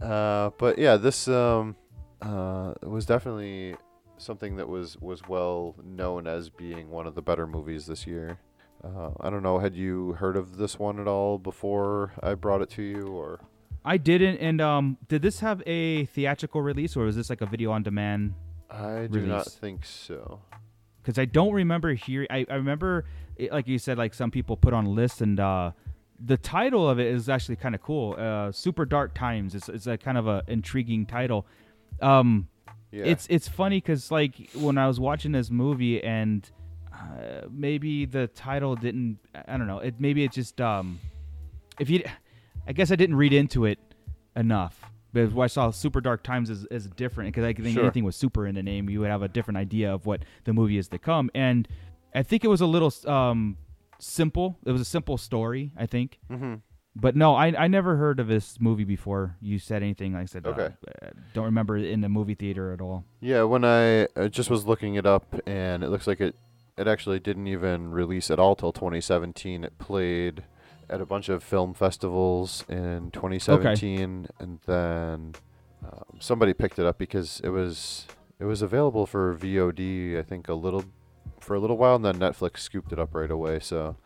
uh, 0.00 0.50
but 0.58 0.78
yeah, 0.78 0.96
this 0.96 1.26
um, 1.28 1.74
uh, 2.22 2.74
was 2.82 3.04
definitely 3.06 3.74
something 4.18 4.56
that 4.56 4.68
was 4.68 4.96
was 4.98 5.26
well 5.28 5.74
known 5.84 6.26
as 6.26 6.48
being 6.48 6.88
one 6.90 7.06
of 7.06 7.14
the 7.14 7.22
better 7.22 7.46
movies 7.46 7.86
this 7.86 8.06
year. 8.06 8.38
Uh, 8.84 9.10
I 9.20 9.30
don't 9.30 9.42
know. 9.42 9.58
Had 9.58 9.74
you 9.74 10.12
heard 10.12 10.36
of 10.36 10.56
this 10.58 10.78
one 10.78 11.00
at 11.00 11.08
all 11.08 11.38
before 11.38 12.12
I 12.22 12.34
brought 12.34 12.62
it 12.62 12.70
to 12.70 12.82
you, 12.82 13.08
or? 13.08 13.40
I 13.84 13.96
didn't. 13.96 14.38
And 14.38 14.60
um, 14.60 14.98
did 15.08 15.22
this 15.22 15.40
have 15.40 15.62
a 15.66 16.04
theatrical 16.06 16.60
release, 16.62 16.96
or 16.96 17.04
was 17.04 17.16
this 17.16 17.30
like 17.30 17.40
a 17.40 17.46
video 17.46 17.72
on 17.72 17.82
demand? 17.82 18.34
I 18.70 19.06
do 19.10 19.20
not 19.26 19.46
think 19.46 19.84
so. 19.84 20.40
Because 21.02 21.18
I 21.18 21.24
don't 21.24 21.52
remember 21.52 21.94
hearing. 21.94 22.26
I, 22.30 22.44
I 22.50 22.54
remember, 22.54 23.04
it, 23.36 23.52
like 23.52 23.66
you 23.68 23.78
said, 23.78 23.96
like 23.98 24.12
some 24.14 24.30
people 24.30 24.56
put 24.56 24.74
on 24.74 24.86
lists, 24.86 25.20
and 25.20 25.38
uh, 25.38 25.70
the 26.24 26.36
title 26.36 26.88
of 26.88 26.98
it 26.98 27.06
is 27.06 27.28
actually 27.28 27.56
kind 27.56 27.74
of 27.74 27.82
cool. 27.82 28.14
Uh, 28.18 28.50
Super 28.52 28.84
Dark 28.84 29.14
Times. 29.14 29.54
It's 29.54 29.68
it's 29.68 29.86
a 29.86 29.96
kind 29.96 30.18
of 30.18 30.26
a 30.26 30.42
intriguing 30.48 31.06
title. 31.06 31.46
Um, 32.00 32.48
Yeah. 32.92 33.04
it's 33.04 33.26
it's 33.30 33.48
funny 33.48 33.78
because 33.78 34.10
like 34.10 34.50
when 34.54 34.78
I 34.78 34.86
was 34.88 34.98
watching 35.00 35.32
this 35.32 35.50
movie 35.50 36.02
and 36.02 36.48
uh, 36.96 37.46
maybe 37.50 38.04
the 38.06 38.26
title 38.28 38.74
didn't. 38.76 39.18
I 39.46 39.56
don't 39.56 39.66
know. 39.66 39.78
It 39.78 39.94
maybe 39.98 40.24
it 40.24 40.32
just 40.32 40.60
um, 40.60 40.98
if 41.78 41.90
you, 41.90 42.02
I 42.66 42.72
guess 42.72 42.90
I 42.90 42.96
didn't 42.96 43.16
read 43.16 43.32
into 43.32 43.64
it 43.66 43.78
enough. 44.34 44.80
But 45.12 45.38
I 45.38 45.46
saw 45.46 45.70
Super 45.70 46.00
Dark 46.02 46.22
Times 46.22 46.50
as, 46.50 46.66
as 46.70 46.86
different 46.88 47.28
because 47.28 47.44
I 47.44 47.52
think 47.54 47.74
Sure. 47.74 47.84
anything 47.84 48.04
with 48.04 48.14
super 48.14 48.46
in 48.46 48.54
the 48.54 48.62
name, 48.62 48.90
you 48.90 49.00
would 49.00 49.08
have 49.10 49.22
a 49.22 49.28
different 49.28 49.56
idea 49.56 49.92
of 49.94 50.04
what 50.04 50.22
the 50.44 50.52
movie 50.52 50.76
is 50.76 50.88
to 50.88 50.98
come. 50.98 51.30
And 51.34 51.66
I 52.14 52.22
think 52.22 52.44
it 52.44 52.48
was 52.48 52.60
a 52.60 52.66
little 52.66 52.92
um, 53.10 53.56
simple. 53.98 54.58
It 54.66 54.72
was 54.72 54.80
a 54.80 54.84
simple 54.84 55.16
story. 55.16 55.72
I 55.76 55.86
think. 55.86 56.18
Mhm. 56.30 56.60
But 56.98 57.14
no, 57.14 57.34
I 57.34 57.48
I 57.64 57.68
never 57.68 57.96
heard 57.96 58.20
of 58.20 58.26
this 58.26 58.58
movie 58.60 58.84
before. 58.84 59.36
You 59.40 59.58
said 59.58 59.82
anything? 59.82 60.12
Like 60.14 60.22
I 60.22 60.26
said, 60.26 60.46
uh, 60.46 60.50
Okay. 60.50 60.74
uh, 61.02 61.08
don't 61.34 61.44
remember 61.44 61.76
it 61.76 61.84
in 61.86 62.00
the 62.00 62.08
movie 62.08 62.34
theater 62.34 62.72
at 62.72 62.80
all. 62.80 63.04
Yeah, 63.20 63.42
when 63.42 63.64
I 63.64 64.04
uh, 64.16 64.28
just 64.28 64.48
was 64.50 64.64
looking 64.66 64.94
it 64.96 65.04
up, 65.06 65.34
and 65.46 65.82
it 65.84 65.88
looks 65.90 66.06
like 66.06 66.20
it 66.22 66.34
it 66.76 66.86
actually 66.86 67.18
didn't 67.20 67.46
even 67.46 67.90
release 67.90 68.30
at 68.30 68.38
all 68.38 68.54
till 68.56 68.72
2017. 68.72 69.64
It 69.64 69.78
played 69.78 70.44
at 70.88 71.00
a 71.00 71.06
bunch 71.06 71.28
of 71.28 71.42
film 71.42 71.74
festivals 71.74 72.64
in 72.68 73.10
2017, 73.12 74.28
and 74.38 74.58
then 74.66 75.34
um, 75.84 76.04
somebody 76.20 76.52
picked 76.52 76.78
it 76.78 76.86
up 76.86 76.98
because 76.98 77.40
it 77.42 77.48
was 77.50 78.06
it 78.38 78.44
was 78.44 78.62
available 78.62 79.06
for 79.06 79.34
VOD. 79.34 80.18
I 80.18 80.22
think 80.22 80.48
a 80.48 80.54
little 80.54 80.84
for 81.40 81.54
a 81.54 81.58
little 81.60 81.76
while, 81.76 81.96
and 81.96 82.04
then 82.04 82.18
Netflix 82.18 82.58
scooped 82.58 82.92
it 82.92 82.98
up 82.98 83.14
right 83.14 83.30
away. 83.30 83.60
So 83.60 83.96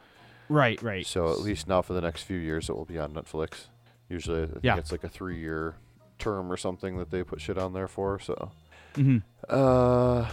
Right, 0.49 0.83
right. 0.83 1.07
So 1.07 1.31
at 1.31 1.39
least 1.41 1.69
now 1.69 1.81
for 1.81 1.93
the 1.93 2.01
next 2.01 2.23
few 2.23 2.37
years, 2.39 2.69
it 2.69 2.75
will 2.77 2.85
be 2.85 2.99
on 2.99 3.13
Netflix. 3.13 3.67
Usually, 4.09 4.43
I 4.43 4.47
think 4.47 4.61
Yeah. 4.65 4.77
it's 4.79 4.91
like 4.91 5.05
a 5.05 5.09
three-year 5.09 5.77
term 6.19 6.51
or 6.51 6.57
something 6.57 6.99
that 6.99 7.11
they 7.11 7.23
put 7.23 7.41
shit 7.41 7.57
on 7.57 7.73
there 7.73 7.87
for. 7.87 8.19
So. 8.19 8.51
Mhm. 8.95 9.23
Uh, 9.49 10.29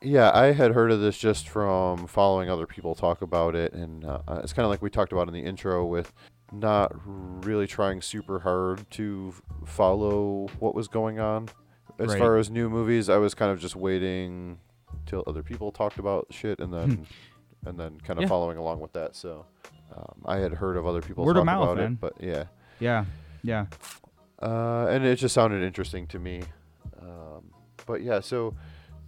yeah, 0.00 0.30
I 0.32 0.52
had 0.52 0.72
heard 0.72 0.90
of 0.92 1.00
this 1.00 1.18
just 1.18 1.48
from 1.48 2.06
following 2.06 2.48
other 2.50 2.66
people 2.66 2.94
talk 2.94 3.22
about 3.22 3.54
it, 3.54 3.72
and 3.72 4.04
uh, 4.04 4.20
uh, 4.28 4.40
it's 4.42 4.52
kind 4.52 4.64
of 4.64 4.70
like 4.70 4.82
we 4.82 4.90
talked 4.90 5.12
about 5.12 5.28
in 5.28 5.34
the 5.34 5.40
intro 5.44 5.84
with 5.84 6.12
not 6.52 6.92
really 7.44 7.66
trying 7.66 8.00
super 8.00 8.38
hard 8.40 8.88
to 8.92 9.34
follow 9.64 10.46
what 10.60 10.74
was 10.74 10.86
going 10.88 11.18
on. 11.18 11.48
As 11.98 12.08
Right. 12.08 12.18
far 12.18 12.36
as 12.38 12.50
new 12.50 12.68
movies, 12.68 13.08
I 13.08 13.16
was 13.16 13.34
kind 13.34 13.50
of 13.50 13.58
just 13.60 13.74
waiting 13.76 14.58
till 15.06 15.24
other 15.26 15.42
people 15.42 15.72
talked 15.72 15.98
about 15.98 16.26
shit, 16.30 16.60
and 16.60 16.72
then 16.72 17.06
and 17.66 17.78
then 17.78 17.98
kind 18.00 18.18
of 18.18 18.22
Yeah. 18.24 18.28
following 18.28 18.58
along 18.58 18.80
with 18.80 18.92
that. 18.92 19.16
So 19.16 19.46
um, 19.96 20.22
I 20.26 20.36
had 20.38 20.52
heard 20.52 20.76
of 20.76 20.86
other 20.86 21.00
people 21.00 21.24
Word 21.24 21.36
of 21.36 21.44
mouth, 21.46 21.62
about 21.64 21.76
man. 21.78 21.92
it, 21.94 22.00
but 22.00 22.14
yeah, 22.20 22.44
Yeah, 22.78 23.04
yeah. 23.42 23.66
uh, 24.42 24.86
and 24.90 25.04
it 25.04 25.16
just 25.16 25.34
sounded 25.34 25.62
interesting 25.62 26.06
to 26.08 26.18
me. 26.18 26.42
Um, 27.00 27.50
but 27.86 28.02
yeah, 28.02 28.20
so 28.20 28.54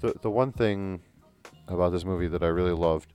the 0.01 0.15
the 0.23 0.31
one 0.31 0.53
thing 0.53 1.01
about 1.69 1.91
this 1.93 2.05
movie 2.05 2.29
that 2.29 2.43
I 2.43 2.49
really 2.49 2.73
loved 2.73 3.13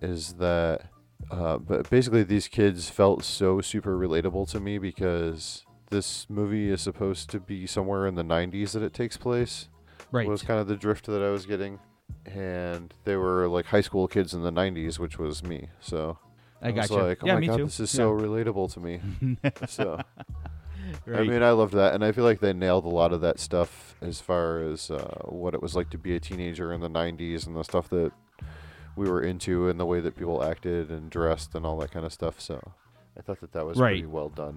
is 0.00 0.34
that 0.34 0.82
uh, 1.30 1.58
but 1.58 1.88
basically 1.90 2.22
these 2.22 2.46
kids 2.48 2.88
felt 2.88 3.24
so 3.24 3.60
super 3.60 3.98
relatable 3.98 4.48
to 4.50 4.60
me 4.60 4.78
because 4.78 5.64
this 5.90 6.26
movie 6.30 6.70
is 6.70 6.80
supposed 6.80 7.28
to 7.30 7.40
be 7.40 7.66
somewhere 7.66 8.06
in 8.06 8.14
the 8.14 8.22
90s 8.22 8.72
that 8.72 8.82
it 8.82 8.92
takes 8.94 9.16
place. 9.16 9.68
Right. 10.12 10.28
Was 10.28 10.42
kind 10.42 10.60
of 10.60 10.68
the 10.68 10.76
drift 10.76 11.06
that 11.06 11.22
I 11.22 11.30
was 11.30 11.44
getting. 11.44 11.78
And 12.26 12.94
they 13.04 13.16
were 13.16 13.48
like 13.48 13.66
high 13.66 13.80
school 13.80 14.06
kids 14.06 14.32
in 14.32 14.42
the 14.42 14.52
90s, 14.52 14.98
which 14.98 15.18
was 15.18 15.42
me. 15.42 15.68
So 15.80 16.18
I 16.62 16.70
was 16.70 16.88
gotcha. 16.88 17.02
like, 17.04 17.18
oh 17.24 17.26
Yeah, 17.26 17.34
my 17.34 17.40
me 17.40 17.46
god, 17.48 17.56
too. 17.58 17.64
this 17.64 17.80
is 17.80 17.92
Yeah. 17.94 17.98
so 17.98 18.12
relatable 18.12 18.72
to 18.74 18.80
me. 18.80 19.00
so 19.68 20.00
I 21.06 21.22
mean, 21.22 21.42
I 21.42 21.50
loved 21.50 21.74
that, 21.74 21.94
and 21.94 22.04
I 22.04 22.12
feel 22.12 22.24
like 22.24 22.40
they 22.40 22.52
nailed 22.52 22.84
a 22.84 22.88
lot 22.88 23.12
of 23.12 23.20
that 23.22 23.38
stuff 23.40 23.94
as 24.00 24.20
far 24.20 24.60
as 24.62 24.90
uh, 24.90 25.22
what 25.24 25.54
it 25.54 25.62
was 25.62 25.74
like 25.74 25.90
to 25.90 25.98
be 25.98 26.14
a 26.14 26.20
teenager 26.20 26.72
in 26.72 26.80
the 26.80 26.88
'90s 26.90 27.46
and 27.46 27.56
the 27.56 27.62
stuff 27.64 27.88
that 27.90 28.12
we 28.96 29.08
were 29.08 29.22
into, 29.22 29.68
and 29.68 29.78
the 29.78 29.86
way 29.86 30.00
that 30.00 30.16
people 30.16 30.42
acted 30.42 30.90
and 30.90 31.10
dressed 31.10 31.54
and 31.54 31.64
all 31.64 31.76
that 31.78 31.90
kind 31.90 32.04
of 32.04 32.12
stuff. 32.12 32.40
So 32.40 32.60
I 33.16 33.22
thought 33.22 33.40
that 33.40 33.52
that 33.52 33.64
was 33.66 33.78
Right. 33.78 33.92
pretty 33.94 34.06
well 34.06 34.28
done. 34.28 34.56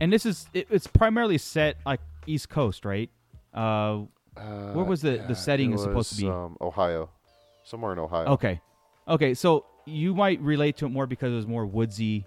And 0.00 0.12
this 0.12 0.24
is 0.26 0.46
it, 0.54 0.66
it's 0.70 0.86
primarily 0.86 1.38
set 1.38 1.76
like 1.86 2.00
East 2.26 2.48
Coast, 2.48 2.84
right? 2.84 3.10
Uh, 3.54 4.02
where 4.34 4.84
Uh, 4.84 4.84
was 4.84 5.02
the 5.02 5.16
yeah, 5.16 5.22
the 5.26 5.34
setting 5.34 5.72
is 5.72 5.82
supposed 5.82 6.10
to 6.16 6.16
be? 6.22 6.28
Um, 6.28 6.56
Ohio, 6.60 7.10
somewhere 7.64 7.92
in 7.92 7.98
Ohio. 7.98 8.28
Okay, 8.28 8.60
okay. 9.06 9.34
So 9.34 9.66
you 9.84 10.14
might 10.14 10.40
relate 10.40 10.76
to 10.78 10.86
it 10.86 10.90
more 10.90 11.06
because 11.06 11.32
it 11.32 11.36
was 11.36 11.46
more 11.46 11.66
woodsy 11.66 12.24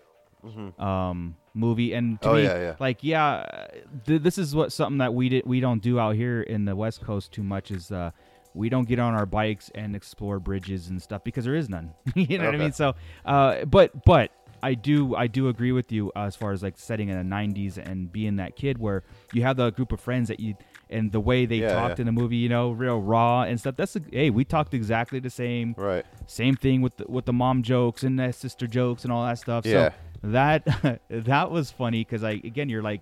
um, 0.80 1.36
movie, 1.54 1.94
and 1.94 2.22
to 2.22 2.28
Mm-hmm. 2.28 2.36
Oh, 2.36 2.38
me, 2.38 2.44
yeah, 2.44 2.60
yeah. 2.60 2.76
like 2.80 3.04
yeah, 3.04 3.68
th- 4.06 4.22
this 4.22 4.38
is 4.38 4.56
what 4.56 4.72
something 4.72 4.98
that 5.00 5.14
we 5.14 5.30
did 5.30 5.46
we 5.46 5.60
don't 5.60 5.82
do 5.82 6.00
out 6.00 6.16
here 6.16 6.42
in 6.42 6.66
the 6.66 6.76
West 6.76 7.02
Coast 7.02 7.32
too 7.32 7.44
much 7.44 7.72
is 7.72 7.92
uh, 7.92 8.12
we 8.54 8.70
don't 8.70 8.88
get 8.88 9.00
on 9.00 9.14
our 9.14 9.26
bikes 9.26 9.70
and 9.76 9.96
explore 9.96 10.40
bridges 10.40 10.90
and 10.90 11.02
stuff 11.02 11.24
because 11.24 11.46
there 11.46 11.56
is 11.56 11.70
none. 11.70 11.92
you 12.16 12.38
know 12.38 12.46
what 12.46 12.56
I 12.56 12.58
mean? 12.58 12.72
So, 12.74 12.96
uh, 13.26 13.66
but 13.66 14.06
but 14.06 14.32
I 14.64 14.74
do 14.74 15.16
I 15.16 15.28
do 15.28 15.50
agree 15.50 15.72
with 15.72 15.92
you 15.92 16.12
as 16.16 16.36
far 16.36 16.52
as 16.52 16.64
like 16.64 16.78
setting 16.78 17.10
in 17.10 17.18
the 17.18 17.36
'90s 17.36 17.78
and 17.78 18.12
being 18.12 18.38
that 18.38 18.56
kid 18.56 18.78
where 18.78 19.04
you 19.34 19.42
have 19.44 19.58
the 19.58 19.72
group 19.72 19.92
of 19.92 20.00
friends 20.00 20.28
that 20.30 20.40
you 20.40 20.56
and 20.90 21.12
the 21.12 21.20
way 21.20 21.46
they 21.46 21.58
Yeah, 21.58 21.74
talked 21.74 21.98
yeah. 21.98 22.04
in 22.04 22.06
the 22.06 22.12
movie, 22.12 22.38
you 22.38 22.48
know, 22.50 22.72
real 22.72 23.00
raw 23.02 23.42
and 23.42 23.60
stuff. 23.60 23.76
That's 23.76 23.96
a, 23.96 24.02
hey, 24.12 24.30
we 24.30 24.46
talked 24.46 24.74
exactly 24.74 25.20
the 25.20 25.32
same. 25.32 25.74
Right. 25.78 26.06
Same 26.28 26.56
thing 26.56 26.82
with 26.84 26.98
the, 26.98 27.06
with 27.10 27.26
the 27.26 27.34
mom 27.34 27.64
jokes 27.64 28.04
and 28.04 28.20
the 28.20 28.32
sister 28.32 28.68
jokes 28.68 29.04
and 29.04 29.12
all 29.12 29.26
that 29.26 29.40
stuff. 29.40 29.66
Yeah. 29.66 29.90
So 29.90 29.96
that 30.24 31.00
that 31.10 31.52
was 31.52 31.72
funny 31.72 32.02
because 32.02 32.24
I 32.24 32.32
again 32.32 32.70
you're 32.70 32.84
like, 32.84 33.02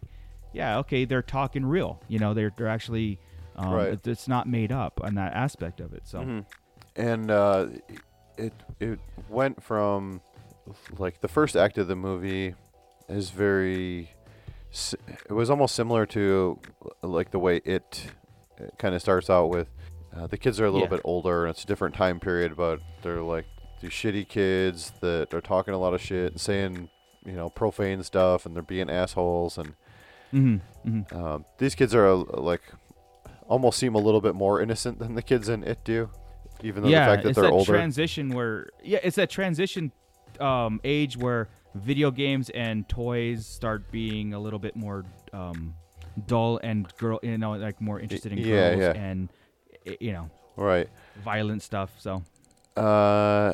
yeah, 0.54 0.78
okay, 0.80 1.06
they're 1.06 1.22
talking 1.22 1.66
real. 1.66 2.00
You 2.08 2.20
know, 2.20 2.34
they're 2.34 2.52
they're 2.58 2.68
actually 2.68 3.20
um, 3.56 3.72
Right. 3.74 3.88
it- 3.94 4.08
it's 4.08 4.28
not 4.28 4.48
made 4.48 4.72
up 4.72 5.00
on 5.04 5.16
that 5.16 5.34
aspect 5.34 5.80
of 5.80 5.94
it. 5.94 6.08
So 6.08 6.20
Mhm. 6.20 6.46
And 6.96 7.32
uh, 7.32 7.68
it 8.38 8.54
it 8.80 9.00
went 9.30 9.62
from 9.64 10.22
like 10.98 11.22
the 11.22 11.28
first 11.28 11.56
act 11.56 11.78
of 11.78 11.88
the 11.88 11.96
movie 11.96 12.56
is 13.10 13.30
very. 13.32 14.10
It 15.30 15.32
was 15.32 15.50
almost 15.52 15.76
similar 15.76 16.06
to 16.08 16.58
like 17.04 17.30
the 17.32 17.38
way 17.40 17.58
it, 17.64 18.08
kind 18.80 18.96
of 18.96 19.02
starts 19.02 19.30
out 19.30 19.50
with. 19.50 19.68
Uh, 20.16 20.26
the 20.28 20.38
kids 20.38 20.60
are 20.60 20.66
a 20.66 20.72
little 20.72 20.88
Yeah. 20.88 20.96
bit 20.96 21.02
older, 21.04 21.46
and 21.46 21.52
it's 21.52 21.64
a 21.64 21.68
different 21.68 21.94
time 21.96 22.20
period, 22.20 22.56
but 22.56 22.80
they're 23.04 23.22
like 23.22 23.46
these 23.82 23.92
shitty 23.92 24.28
kids 24.28 24.92
that 25.02 25.34
are 25.34 25.42
talking 25.42 25.74
a 25.74 25.78
lot 25.78 25.94
of 25.94 26.02
shit 26.02 26.32
and 26.32 26.42
saying, 26.42 26.90
you 27.26 27.34
know, 27.34 27.50
profane 27.50 28.04
stuff, 28.04 28.46
and 28.46 28.56
they're 28.56 28.64
being 28.64 28.90
assholes, 28.90 29.58
and 29.58 29.76
Mhm, 30.34 30.62
mhm. 30.86 31.14
Um, 31.16 31.46
these 31.60 31.76
kids 31.76 31.94
are 31.94 32.08
uh, 32.08 32.16
like 32.16 32.62
almost 33.48 33.78
seem 33.78 33.94
a 33.94 34.00
little 34.00 34.22
bit 34.22 34.34
more 34.34 34.62
innocent 34.62 35.00
than 35.00 35.16
the 35.16 35.22
kids 35.22 35.48
in 35.48 35.64
it 35.64 35.84
do, 35.84 36.10
even 36.64 36.84
though 36.84 36.90
yeah, 36.90 37.06
the 37.06 37.12
fact 37.12 37.24
that 37.24 37.30
it's 37.30 37.36
they're 37.36 37.46
that 37.46 37.52
older. 37.52 37.72
transition 37.72 38.30
where 38.30 38.70
yeah, 38.84 39.00
it's 39.04 39.16
that 39.16 39.30
transition 39.30 39.92
um, 40.40 40.82
age 40.84 41.18
where 41.18 41.50
video 41.76 42.10
games 42.10 42.50
and 42.50 42.90
toys 42.90 43.46
start 43.46 43.92
being 43.92 44.34
a 44.34 44.40
little 44.40 44.60
bit 44.60 44.76
more 44.76 45.06
um, 45.34 45.76
dull 46.26 46.60
and 46.64 46.92
girl, 46.98 47.20
you 47.22 47.38
know, 47.38 47.52
like 47.54 47.80
more 47.80 48.00
interested 48.00 48.32
in 48.32 48.40
yeah, 48.40 48.46
girls 48.46 48.82
yeah. 48.82 48.94
and 48.94 49.30
you 50.00 50.14
know, 50.14 50.32
right. 50.56 50.90
violent 51.24 51.62
stuff. 51.62 51.92
So 52.00 52.24
uh, 52.76 53.54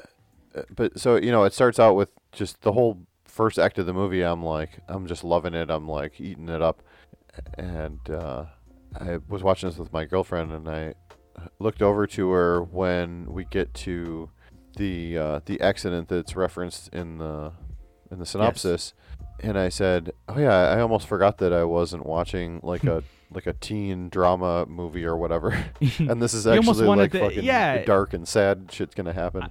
but 0.74 0.98
so 0.98 1.18
you 1.18 1.32
know, 1.32 1.44
it 1.44 1.52
starts 1.52 1.78
out 1.78 1.96
with 1.96 2.12
just 2.32 2.62
the 2.62 2.72
whole 2.72 3.02
first 3.40 3.58
act 3.58 3.78
of 3.78 3.86
the 3.86 3.94
movie. 3.94 4.22
I'm 4.22 4.44
like, 4.44 4.82
I'm 4.90 5.08
just 5.08 5.24
loving 5.24 5.54
it. 5.54 5.70
I'm 5.70 5.88
like 5.88 6.20
eating 6.20 6.50
it 6.50 6.62
up, 6.62 6.84
and 7.58 7.98
uh, 8.10 8.44
I 9.00 9.20
was 9.30 9.44
watching 9.44 9.70
this 9.70 9.78
with 9.78 9.94
my 9.94 10.04
girlfriend, 10.04 10.52
and 10.52 10.68
I 10.68 10.94
looked 11.58 11.82
over 11.82 12.06
to 12.06 12.32
her 12.32 12.62
when 12.62 13.32
we 13.32 13.46
get 13.46 13.74
to 13.76 14.30
the 14.76 15.18
uh, 15.18 15.40
the 15.46 15.62
accident 15.62 16.10
that's 16.10 16.36
referenced 16.36 16.90
in 16.94 17.20
the 17.20 17.54
in 18.12 18.20
the 18.20 18.26
synopsis, 18.26 18.94
and 19.40 19.58
I 19.58 19.70
said, 19.70 20.12
"Oh 20.28 20.38
yeah, 20.38 20.58
I 20.58 20.82
almost 20.82 21.08
forgot 21.08 21.38
that 21.38 21.54
I 21.54 21.64
wasn't 21.64 22.06
watching 22.06 22.60
like 22.62 22.84
a 22.84 23.06
like 23.32 23.48
a 23.48 23.54
teen 23.54 24.10
drama 24.10 24.66
movie 24.66 25.06
or 25.06 25.16
whatever, 25.16 25.52
and 26.00 26.22
this 26.22 26.34
is 26.34 26.46
actually 26.46 26.86
like 26.88 27.14
to- 27.14 27.20
fucking 27.22 27.46
yeah. 27.46 27.86
dark 27.86 28.14
and 28.14 28.28
sad 28.28 28.70
shit's 28.70 28.96
gonna 28.96 29.14
happen." 29.14 29.50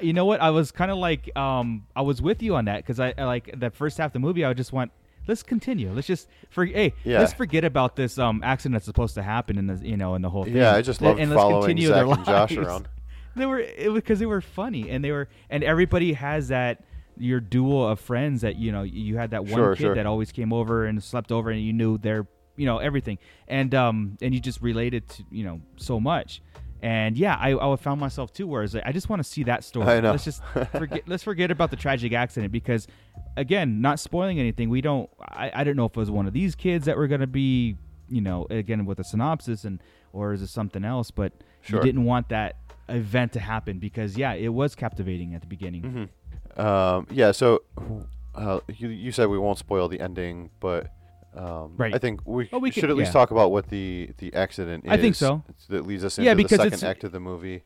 You 0.00 0.12
know 0.12 0.24
what? 0.24 0.40
I 0.40 0.50
was 0.50 0.70
kind 0.70 0.90
of 0.90 0.98
like, 0.98 1.34
um, 1.36 1.86
I 1.96 2.02
was 2.02 2.20
with 2.22 2.42
you 2.42 2.56
on 2.56 2.66
that 2.66 2.78
because 2.78 3.00
I, 3.00 3.14
I 3.16 3.24
like 3.24 3.58
the 3.58 3.70
first 3.70 3.98
half 3.98 4.08
of 4.08 4.12
the 4.14 4.18
movie. 4.20 4.44
I 4.44 4.52
just 4.54 4.72
want 4.72 4.90
let's 5.26 5.42
continue. 5.42 5.92
Let's 5.92 6.06
just 6.06 6.28
for 6.50 6.64
hey, 6.64 6.94
Yeah. 7.04 7.18
let's 7.20 7.32
forget 7.34 7.64
about 7.64 7.96
this 7.96 8.18
um 8.18 8.40
accident 8.42 8.74
that's 8.74 8.86
supposed 8.86 9.14
to 9.14 9.22
happen 9.22 9.58
in 9.58 9.66
the 9.66 9.76
you 9.86 9.96
know 9.96 10.14
in 10.14 10.22
the 10.22 10.30
whole 10.30 10.44
thing. 10.44 10.56
Yeah, 10.56 10.74
I 10.74 10.82
just 10.82 11.00
And- 11.00 11.08
loved 11.08 11.20
and 11.20 11.30
let's 11.30 11.40
following 11.42 11.60
continue 11.62 11.88
Zach 11.88 12.06
their 12.06 12.14
and 12.14 12.24
Josh 12.24 12.56
around. 12.56 12.88
They 13.36 13.46
were 13.46 13.60
it 13.60 13.92
was 13.92 14.02
because 14.02 14.18
they 14.18 14.26
were 14.26 14.40
funny 14.40 14.90
and 14.90 15.04
they 15.04 15.12
were 15.12 15.28
and 15.48 15.62
everybody 15.62 16.14
has 16.14 16.48
that 16.48 16.82
your 17.16 17.38
duo 17.40 17.82
of 17.82 18.00
friends 18.00 18.40
that 18.40 18.56
you 18.56 18.72
know 18.72 18.82
you 18.82 19.16
had 19.16 19.30
that 19.30 19.44
one 19.44 19.52
Sure, 19.54 19.74
kid 19.76 19.82
sure. 19.82 19.94
that 19.94 20.06
always 20.06 20.32
came 20.32 20.52
over 20.52 20.86
and 20.86 21.02
slept 21.02 21.30
over 21.30 21.50
and 21.50 21.60
you 21.62 21.72
knew 21.72 21.98
their 21.98 22.26
you 22.56 22.66
know 22.66 22.78
everything 22.78 23.18
and 23.46 23.74
um 23.76 24.16
and 24.22 24.34
you 24.34 24.40
just 24.40 24.60
related 24.60 25.08
to 25.10 25.24
you 25.30 25.44
know 25.44 25.60
so 25.76 26.00
much 26.00 26.42
and 26.82 27.16
yeah 27.18 27.34
I, 27.36 27.54
I 27.72 27.76
found 27.76 28.00
myself 28.00 28.32
too 28.32 28.46
whereas 28.46 28.74
I 28.76 28.92
just 28.92 29.08
want 29.08 29.20
to 29.20 29.28
see 29.28 29.42
that 29.44 29.64
story 29.64 29.86
I 29.86 30.00
know. 30.00 30.12
let's 30.12 30.24
just 30.24 30.42
forget 30.72 31.02
let's 31.08 31.22
forget 31.22 31.50
about 31.50 31.70
the 31.70 31.76
tragic 31.76 32.12
accident 32.12 32.52
because 32.52 32.86
again 33.36 33.80
not 33.80 33.98
spoiling 34.00 34.38
anything 34.38 34.70
we 34.70 34.80
don't 34.80 35.08
I, 35.28 35.50
I 35.54 35.64
don't 35.64 35.76
know 35.76 35.86
if 35.86 35.92
it 35.92 35.96
was 35.96 36.10
one 36.10 36.26
of 36.26 36.32
these 36.32 36.54
kids 36.54 36.86
that 36.86 36.96
were 36.96 37.06
going 37.08 37.20
to 37.20 37.26
be 37.26 37.76
you 38.08 38.20
know 38.20 38.46
again 38.50 38.86
with 38.86 38.98
a 39.00 39.04
synopsis 39.04 39.64
and 39.64 39.82
or 40.12 40.32
is 40.32 40.40
it 40.42 40.48
something 40.48 40.84
else 40.84 41.10
but 41.10 41.32
Sure. 41.60 41.80
you 41.80 41.84
didn't 41.84 42.04
want 42.04 42.28
that 42.28 42.56
event 42.88 43.32
to 43.32 43.40
happen 43.40 43.78
because 43.80 44.16
yeah 44.16 44.32
it 44.32 44.48
was 44.48 44.74
captivating 44.74 45.34
at 45.34 45.40
the 45.40 45.46
beginning 45.48 45.82
Mm-hmm. 45.82 46.04
Um, 46.60 47.06
yeah, 47.10 47.30
so 47.30 47.62
uh, 48.34 48.58
you 48.68 48.88
you 48.88 49.12
said 49.12 49.28
we 49.28 49.38
won't 49.38 49.58
spoil 49.58 49.86
the 49.88 50.00
ending, 50.00 50.50
but 50.58 50.88
um, 51.36 51.74
Right. 51.76 51.94
I 51.94 51.98
think 51.98 52.20
we, 52.24 52.48
Oh, 52.52 52.58
we 52.58 52.70
should 52.70 52.82
could- 52.82 52.90
at 52.90 52.96
least 52.96 53.08
yeah. 53.08 53.12
talk 53.20 53.30
about 53.30 53.50
what 53.52 53.68
the 53.68 54.10
the 54.18 54.32
accident 54.34 54.84
is. 54.84 54.90
I 54.90 54.96
think 54.96 55.14
so. 55.14 55.42
That 55.68 55.86
leads 55.86 56.04
us 56.04 56.18
Yeah, 56.18 56.32
into 56.32 56.36
the 56.36 56.42
because 56.44 56.56
second 56.58 56.72
it's- 56.74 56.82
act 56.82 57.04
of 57.04 57.12
the 57.12 57.20
movie. 57.20 57.62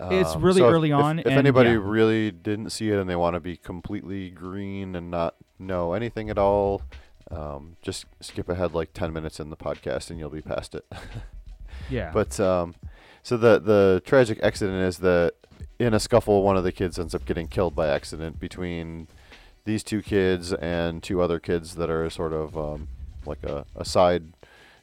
It's 0.00 0.34
Um, 0.34 0.42
really 0.42 0.60
so 0.60 0.68
early 0.70 0.90
if- 0.90 0.96
on, 0.96 1.18
If, 1.20 1.26
and 1.26 1.34
anybody 1.36 1.70
yeah. 1.70 1.78
really 1.80 2.30
didn't 2.30 2.70
see 2.70 2.90
it 2.90 2.98
and 2.98 3.08
they 3.08 3.14
want 3.16 3.34
to 3.34 3.40
be 3.40 3.56
completely 3.56 4.30
green 4.30 4.96
and 4.96 5.10
not 5.10 5.36
know 5.58 5.92
anything 5.92 6.28
at 6.30 6.38
all, 6.38 6.82
um, 7.30 7.76
just 7.82 8.06
skip 8.20 8.48
ahead 8.48 8.74
like 8.74 8.92
ten 8.94 9.12
minutes 9.12 9.38
in 9.38 9.50
the 9.50 9.56
podcast 9.56 10.10
and 10.10 10.18
you'll 10.18 10.30
be 10.30 10.42
past 10.42 10.74
it. 10.74 10.84
Yeah. 11.90 12.10
But 12.12 12.38
um, 12.40 12.74
so 13.22 13.36
the 13.36 13.58
the 13.58 14.02
tragic 14.04 14.38
accident 14.42 14.82
is 14.86 14.98
that 14.98 15.34
in 15.78 15.94
a 15.94 16.00
scuffle, 16.00 16.42
one 16.42 16.56
of 16.56 16.64
the 16.64 16.72
kids 16.72 16.98
ends 16.98 17.14
up 17.14 17.24
getting 17.24 17.48
killed 17.48 17.74
by 17.74 17.88
accident 17.88 18.38
between 18.40 19.08
these 19.64 19.82
two 19.82 20.02
kids 20.02 20.52
and 20.52 21.02
two 21.02 21.20
other 21.20 21.38
kids 21.38 21.76
that 21.76 21.88
are 21.90 22.08
sort 22.10 22.32
of 22.32 22.56
um, 22.56 22.88
like 23.26 23.42
a, 23.44 23.64
a 23.76 23.84
side 23.84 24.32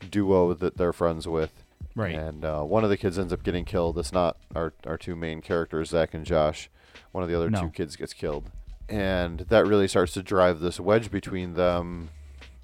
duo 0.10 0.54
that 0.54 0.78
they're 0.78 0.94
friends 0.94 1.28
with. 1.28 1.52
Right. 1.96 2.16
And 2.16 2.46
uh, 2.46 2.62
one 2.64 2.84
of 2.84 2.90
the 2.90 2.98
kids 2.98 3.20
ends 3.20 3.34
up 3.34 3.44
getting 3.44 3.66
killed. 3.66 3.98
It's 3.98 4.14
not 4.14 4.38
our 4.56 4.74
our 4.86 4.98
two 4.98 5.16
main 5.16 5.42
characters, 5.42 5.90
Zach 5.90 6.14
and 6.14 6.26
Josh. 6.26 6.70
One 7.12 7.24
of 7.24 7.30
the 7.30 7.36
other 7.36 7.50
No. 7.50 7.62
two 7.62 7.70
kids 7.70 7.96
gets 7.96 8.14
killed, 8.14 8.50
and 8.88 9.40
that 9.50 9.66
really 9.68 9.88
starts 9.88 10.14
to 10.14 10.24
drive 10.24 10.60
this 10.60 10.80
wedge 10.80 11.12
between 11.12 11.56
them. 11.56 12.10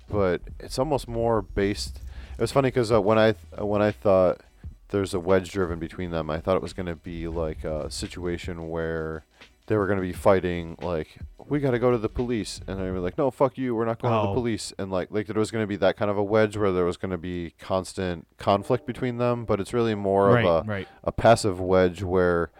But 0.10 0.42
it's 0.60 0.78
almost 0.80 1.08
more 1.08 1.42
based. 1.42 2.00
It 2.38 2.42
was 2.42 2.52
funny 2.52 2.68
because 2.68 2.92
uh, 2.92 3.02
when 3.02 3.18
I 3.18 3.32
th- 3.34 3.62
when 3.64 3.82
I 3.82 3.92
thought 3.92 4.42
there's 4.90 5.14
a 5.14 5.20
wedge 5.20 5.52
driven 5.52 5.80
between 5.80 6.12
them, 6.12 6.30
I 6.30 6.40
thought 6.40 6.56
it 6.56 6.62
was 6.62 6.74
going 6.74 6.86
to 6.86 6.96
be 6.96 7.28
like 7.28 7.64
a 7.64 7.90
situation 7.90 8.70
where 8.70 9.26
they 9.68 9.76
were 9.78 9.88
going 9.88 9.98
to 9.98 10.02
be 10.06 10.14
fighting 10.14 10.76
like 10.82 11.18
we 11.48 11.60
got 11.60 11.72
to 11.72 11.80
go 11.80 11.92
to 11.92 11.98
the 11.98 12.10
police 12.10 12.60
and 12.68 12.80
they 12.80 12.90
were 12.92 13.00
like 13.00 13.18
no 13.18 13.30
fuck 13.32 13.58
you 13.58 13.74
we're 13.76 13.86
not 13.86 14.00
going 14.02 14.12
to 14.14 14.22
the 14.28 14.32
Oh. 14.32 14.34
police 14.34 14.74
and 14.78 14.92
like 14.92 15.10
like 15.12 15.28
there 15.28 15.40
was 15.40 15.52
going 15.52 15.64
to 15.64 15.68
be 15.68 15.76
that 15.78 15.98
kind 15.98 16.10
of 16.12 16.18
a 16.18 16.24
wedge 16.24 16.56
where 16.58 16.72
there 16.72 16.86
was 16.86 16.98
going 16.98 17.12
to 17.12 17.18
be 17.18 17.54
constant 17.60 18.28
conflict 18.38 18.86
between 18.86 19.18
them 19.18 19.46
but 19.46 19.60
it's 19.60 19.74
really 19.74 19.96
more 19.96 20.30
Right, 20.32 20.46
of 20.46 20.66
a 20.66 20.70
right. 20.70 20.88
a 21.04 21.12
passive 21.12 21.60
wedge 21.60 22.04
where 22.04 22.52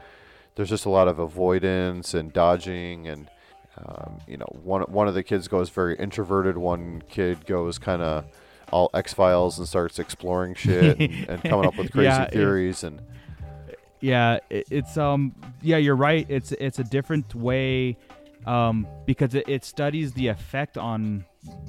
there's 0.56 0.70
just 0.70 0.86
a 0.86 0.90
lot 0.90 1.08
of 1.08 1.20
avoidance 1.20 2.14
and 2.14 2.32
dodging 2.34 3.08
and 3.08 3.30
um, 3.78 4.20
you 4.28 4.38
know 4.38 4.48
one 4.64 4.82
one 4.84 5.08
of 5.08 5.14
the 5.14 5.24
kids 5.24 5.48
goes 5.48 5.70
very 5.70 5.96
introverted 5.98 6.58
one 6.58 7.04
kid 7.10 7.46
goes 7.46 7.78
kind 7.78 8.02
of 8.02 8.24
all 8.72 8.90
X 8.96 9.14
Files 9.14 9.60
and 9.60 9.68
starts 9.68 10.00
exploring 10.00 10.56
shit 10.56 11.00
and, 11.00 11.30
and 11.30 11.44
coming 11.44 11.66
up 11.68 11.78
with 11.78 11.92
crazy 11.92 12.06
Yeah, 12.06 12.24
it- 12.24 12.32
theories 12.34 12.84
and 12.84 13.00
yeah 14.06 14.40
it, 14.50 14.66
it's 14.80 14.98
um 14.98 15.22
yeah 15.62 15.78
you're 15.86 15.96
right 16.10 16.26
it's 16.30 16.52
it's 16.68 16.80
a 16.80 16.84
different 16.98 17.34
way 17.36 17.98
um 18.46 18.88
because 19.06 19.34
it, 19.40 19.46
it 19.56 19.64
studies 19.66 20.14
the 20.14 20.28
effect 20.28 20.78
on 20.78 21.26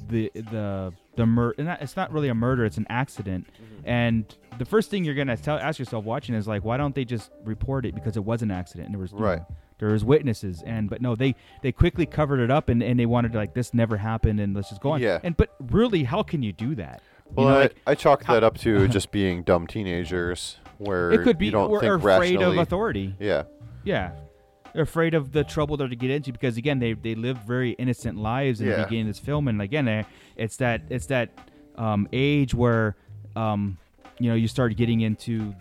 the 0.09 0.31
the 0.35 0.93
the 1.15 1.25
mur- 1.25 1.55
and 1.57 1.67
that- 1.67 1.81
it's 1.81 1.95
not 2.01 2.11
really 2.11 2.29
a 2.29 2.35
murder 2.35 2.63
it's 2.65 2.77
an 2.77 2.85
accident 2.89 3.43
Mm-hmm. 3.47 3.89
and 3.89 4.23
the 4.59 4.65
first 4.65 4.89
thing 4.91 5.03
you're 5.05 5.15
gonna 5.21 5.37
tell 5.37 5.57
ask 5.57 5.79
yourself 5.79 6.03
watching 6.05 6.35
is 6.35 6.47
like 6.47 6.63
why 6.63 6.77
don't 6.77 6.93
they 6.93 7.05
just 7.05 7.31
report 7.43 7.85
it 7.85 7.93
because 7.95 8.15
it 8.17 8.25
was 8.31 8.41
an 8.41 8.51
accident 8.51 8.85
and 8.87 8.93
there 8.95 9.01
was 9.01 9.11
you 9.11 9.19
know, 9.19 9.25
Right. 9.25 9.41
there 9.79 9.89
was 9.89 10.03
witnesses 10.05 10.61
and 10.65 10.89
but 10.91 11.01
no 11.01 11.15
they 11.15 11.35
they 11.63 11.71
quickly 11.71 12.05
covered 12.05 12.39
it 12.39 12.51
up 12.51 12.69
and, 12.69 12.83
and 12.83 12.99
they 12.99 13.05
wanted 13.07 13.31
to 13.33 13.37
like 13.39 13.53
this 13.55 13.73
never 13.73 13.97
happened 13.97 14.39
and 14.39 14.55
let's 14.55 14.69
just 14.69 14.81
go 14.81 14.91
on 14.91 15.01
Yeah. 15.01 15.19
and 15.23 15.35
but 15.37 15.49
really 15.71 16.03
how 16.03 16.21
can 16.23 16.43
you 16.43 16.53
do 16.53 16.75
that 16.75 17.01
You 17.29 17.33
Well, 17.35 17.47
know, 17.49 17.55
I, 17.55 17.61
like, 17.63 17.75
I 17.87 17.95
chalk 17.95 18.23
how- 18.23 18.33
that 18.35 18.43
up 18.43 18.57
to 18.59 18.87
just 18.97 19.09
being 19.11 19.43
dumb 19.43 19.65
teenagers, 19.67 20.57
where 20.79 21.11
It 21.11 21.23
could 21.23 21.37
be 21.37 21.45
you 21.47 21.51
don't 21.51 21.69
or, 21.69 21.79
think 21.79 21.93
afraid 22.03 22.41
of 22.41 22.57
authority. 22.57 23.15
Yeah, 23.19 23.43
Yeah. 23.83 24.11
They're 24.73 24.83
afraid 24.83 25.15
of 25.15 25.31
the 25.31 25.43
trouble 25.43 25.75
they're 25.77 25.87
to 25.87 25.95
get 25.95 26.11
into 26.11 26.31
because 26.31 26.55
again 26.57 26.77
they 26.77 26.93
they 26.93 27.15
live 27.15 27.37
very 27.47 27.71
innocent 27.71 28.17
lives 28.17 28.61
in 28.61 28.67
Yeah. 28.67 28.75
the 28.77 28.83
beginning 28.83 29.07
of 29.07 29.15
this 29.15 29.19
film 29.19 29.47
and 29.47 29.59
again 29.61 29.87
eh, 29.87 30.03
it's 30.35 30.57
that 30.57 30.81
it's 30.89 31.07
that 31.07 31.29
um, 31.77 32.07
age 32.13 32.53
where 32.53 32.95
um, 33.35 33.77
you 34.19 34.29
know 34.29 34.35
you 34.35 34.47
start 34.47 34.75
getting 34.75 35.01
into 35.01 35.55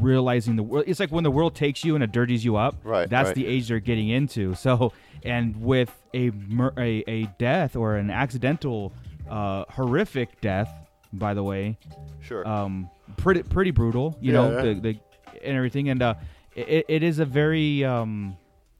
realizing 0.00 0.56
the 0.56 0.62
world 0.62 0.84
it's 0.88 0.98
like 1.00 1.10
when 1.12 1.24
the 1.24 1.30
world 1.30 1.54
takes 1.54 1.84
you 1.84 1.94
and 1.94 2.02
it 2.02 2.12
dirties 2.12 2.44
you 2.44 2.56
up 2.56 2.76
Right, 2.82 3.08
that's 3.08 3.28
right. 3.28 3.34
the 3.36 3.46
age 3.46 3.68
they're 3.68 3.78
getting 3.80 4.08
into 4.08 4.54
so 4.54 4.92
and 5.22 5.60
with 5.62 5.94
a 6.14 6.30
mur- 6.30 6.72
a, 6.76 7.04
a 7.06 7.24
death 7.38 7.76
or 7.76 7.96
an 7.96 8.10
accidental 8.10 8.92
uh, 9.28 9.64
horrific 9.68 10.40
death 10.40 10.72
by 11.12 11.34
the 11.34 11.42
way 11.42 11.78
Sure. 12.20 12.46
um 12.48 12.88
pretty 13.16 13.42
pretty 13.42 13.70
brutal 13.70 14.16
you 14.20 14.32
Yeah, 14.32 14.38
know 14.40 14.50
yeah. 14.56 14.62
the, 14.62 14.74
the 14.80 15.00
and 15.44 15.56
everything 15.56 15.88
and 15.88 16.02
uh 16.02 16.14
it, 16.54 16.84
it 16.88 17.02
is 17.02 17.18
a 17.18 17.24
very 17.24 17.84
um 17.84 18.36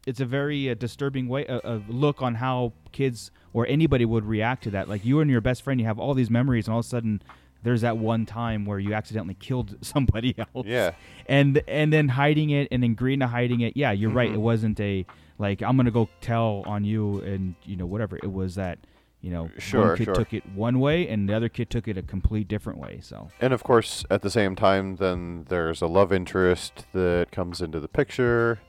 it's 0.06 0.20
a 0.20 0.24
very 0.26 0.70
uh, 0.70 0.74
disturbing 0.74 1.28
way 1.28 1.44
a, 1.46 1.60
a 1.64 1.82
look 1.88 2.22
on 2.22 2.34
how 2.36 2.72
kids 2.92 3.30
or 3.52 3.66
anybody 3.66 4.04
would 4.04 4.24
react 4.24 4.64
to 4.64 4.70
that 4.70 4.88
like 4.88 5.04
you 5.04 5.20
and 5.20 5.30
your 5.30 5.40
best 5.40 5.62
friend 5.62 5.80
you 5.80 5.86
have 5.86 5.98
all 5.98 6.14
these 6.14 6.30
memories 6.30 6.66
and 6.66 6.72
all 6.74 6.80
of 6.80 6.86
a 6.86 6.88
sudden 6.88 7.22
there's 7.62 7.82
that 7.82 7.98
one 7.98 8.24
time 8.24 8.64
where 8.64 8.78
you 8.78 8.94
accidentally 8.94 9.34
killed 9.34 9.76
somebody 9.82 10.34
else 10.38 10.66
Yeah. 10.66 10.92
and 11.26 11.62
and 11.68 11.92
then 11.92 12.08
hiding 12.08 12.50
it 12.50 12.68
and 12.70 12.82
then 12.82 12.92
agreeing 12.92 13.20
to 13.20 13.26
hiding 13.26 13.60
it 13.60 13.76
yeah 13.76 13.92
you're 13.92 14.10
right 14.10 14.30
Mhm. 14.30 14.34
it 14.34 14.40
wasn't 14.40 14.80
a 14.80 15.04
like 15.38 15.62
i'm 15.62 15.76
gonna 15.76 15.90
go 15.90 16.08
tell 16.20 16.62
on 16.66 16.84
you 16.84 17.20
and 17.20 17.54
you 17.64 17.76
know 17.76 17.86
whatever 17.86 18.16
it 18.16 18.32
was 18.32 18.54
that 18.56 18.78
you 19.20 19.30
know 19.30 19.50
Sure, 19.58 19.88
one 19.88 19.96
kid 19.98 20.04
sure. 20.04 20.14
took 20.14 20.32
it 20.32 20.42
one 20.54 20.80
way 20.80 21.06
and 21.08 21.28
the 21.28 21.34
other 21.34 21.48
kid 21.48 21.68
took 21.70 21.86
it 21.88 21.96
a 21.98 22.02
complete 22.02 22.48
different 22.48 22.78
way 22.78 22.98
so 23.02 23.28
and 23.40 23.52
of 23.52 23.62
course, 23.62 24.04
at 24.10 24.22
the 24.22 24.30
same 24.30 24.56
time, 24.56 24.96
then 24.96 25.44
there's 25.48 25.82
a 25.82 25.86
love 25.86 26.12
interest 26.12 26.86
that 26.92 27.28
comes 27.30 27.60
into 27.60 27.80
the 27.80 27.88
picture, 27.88 28.60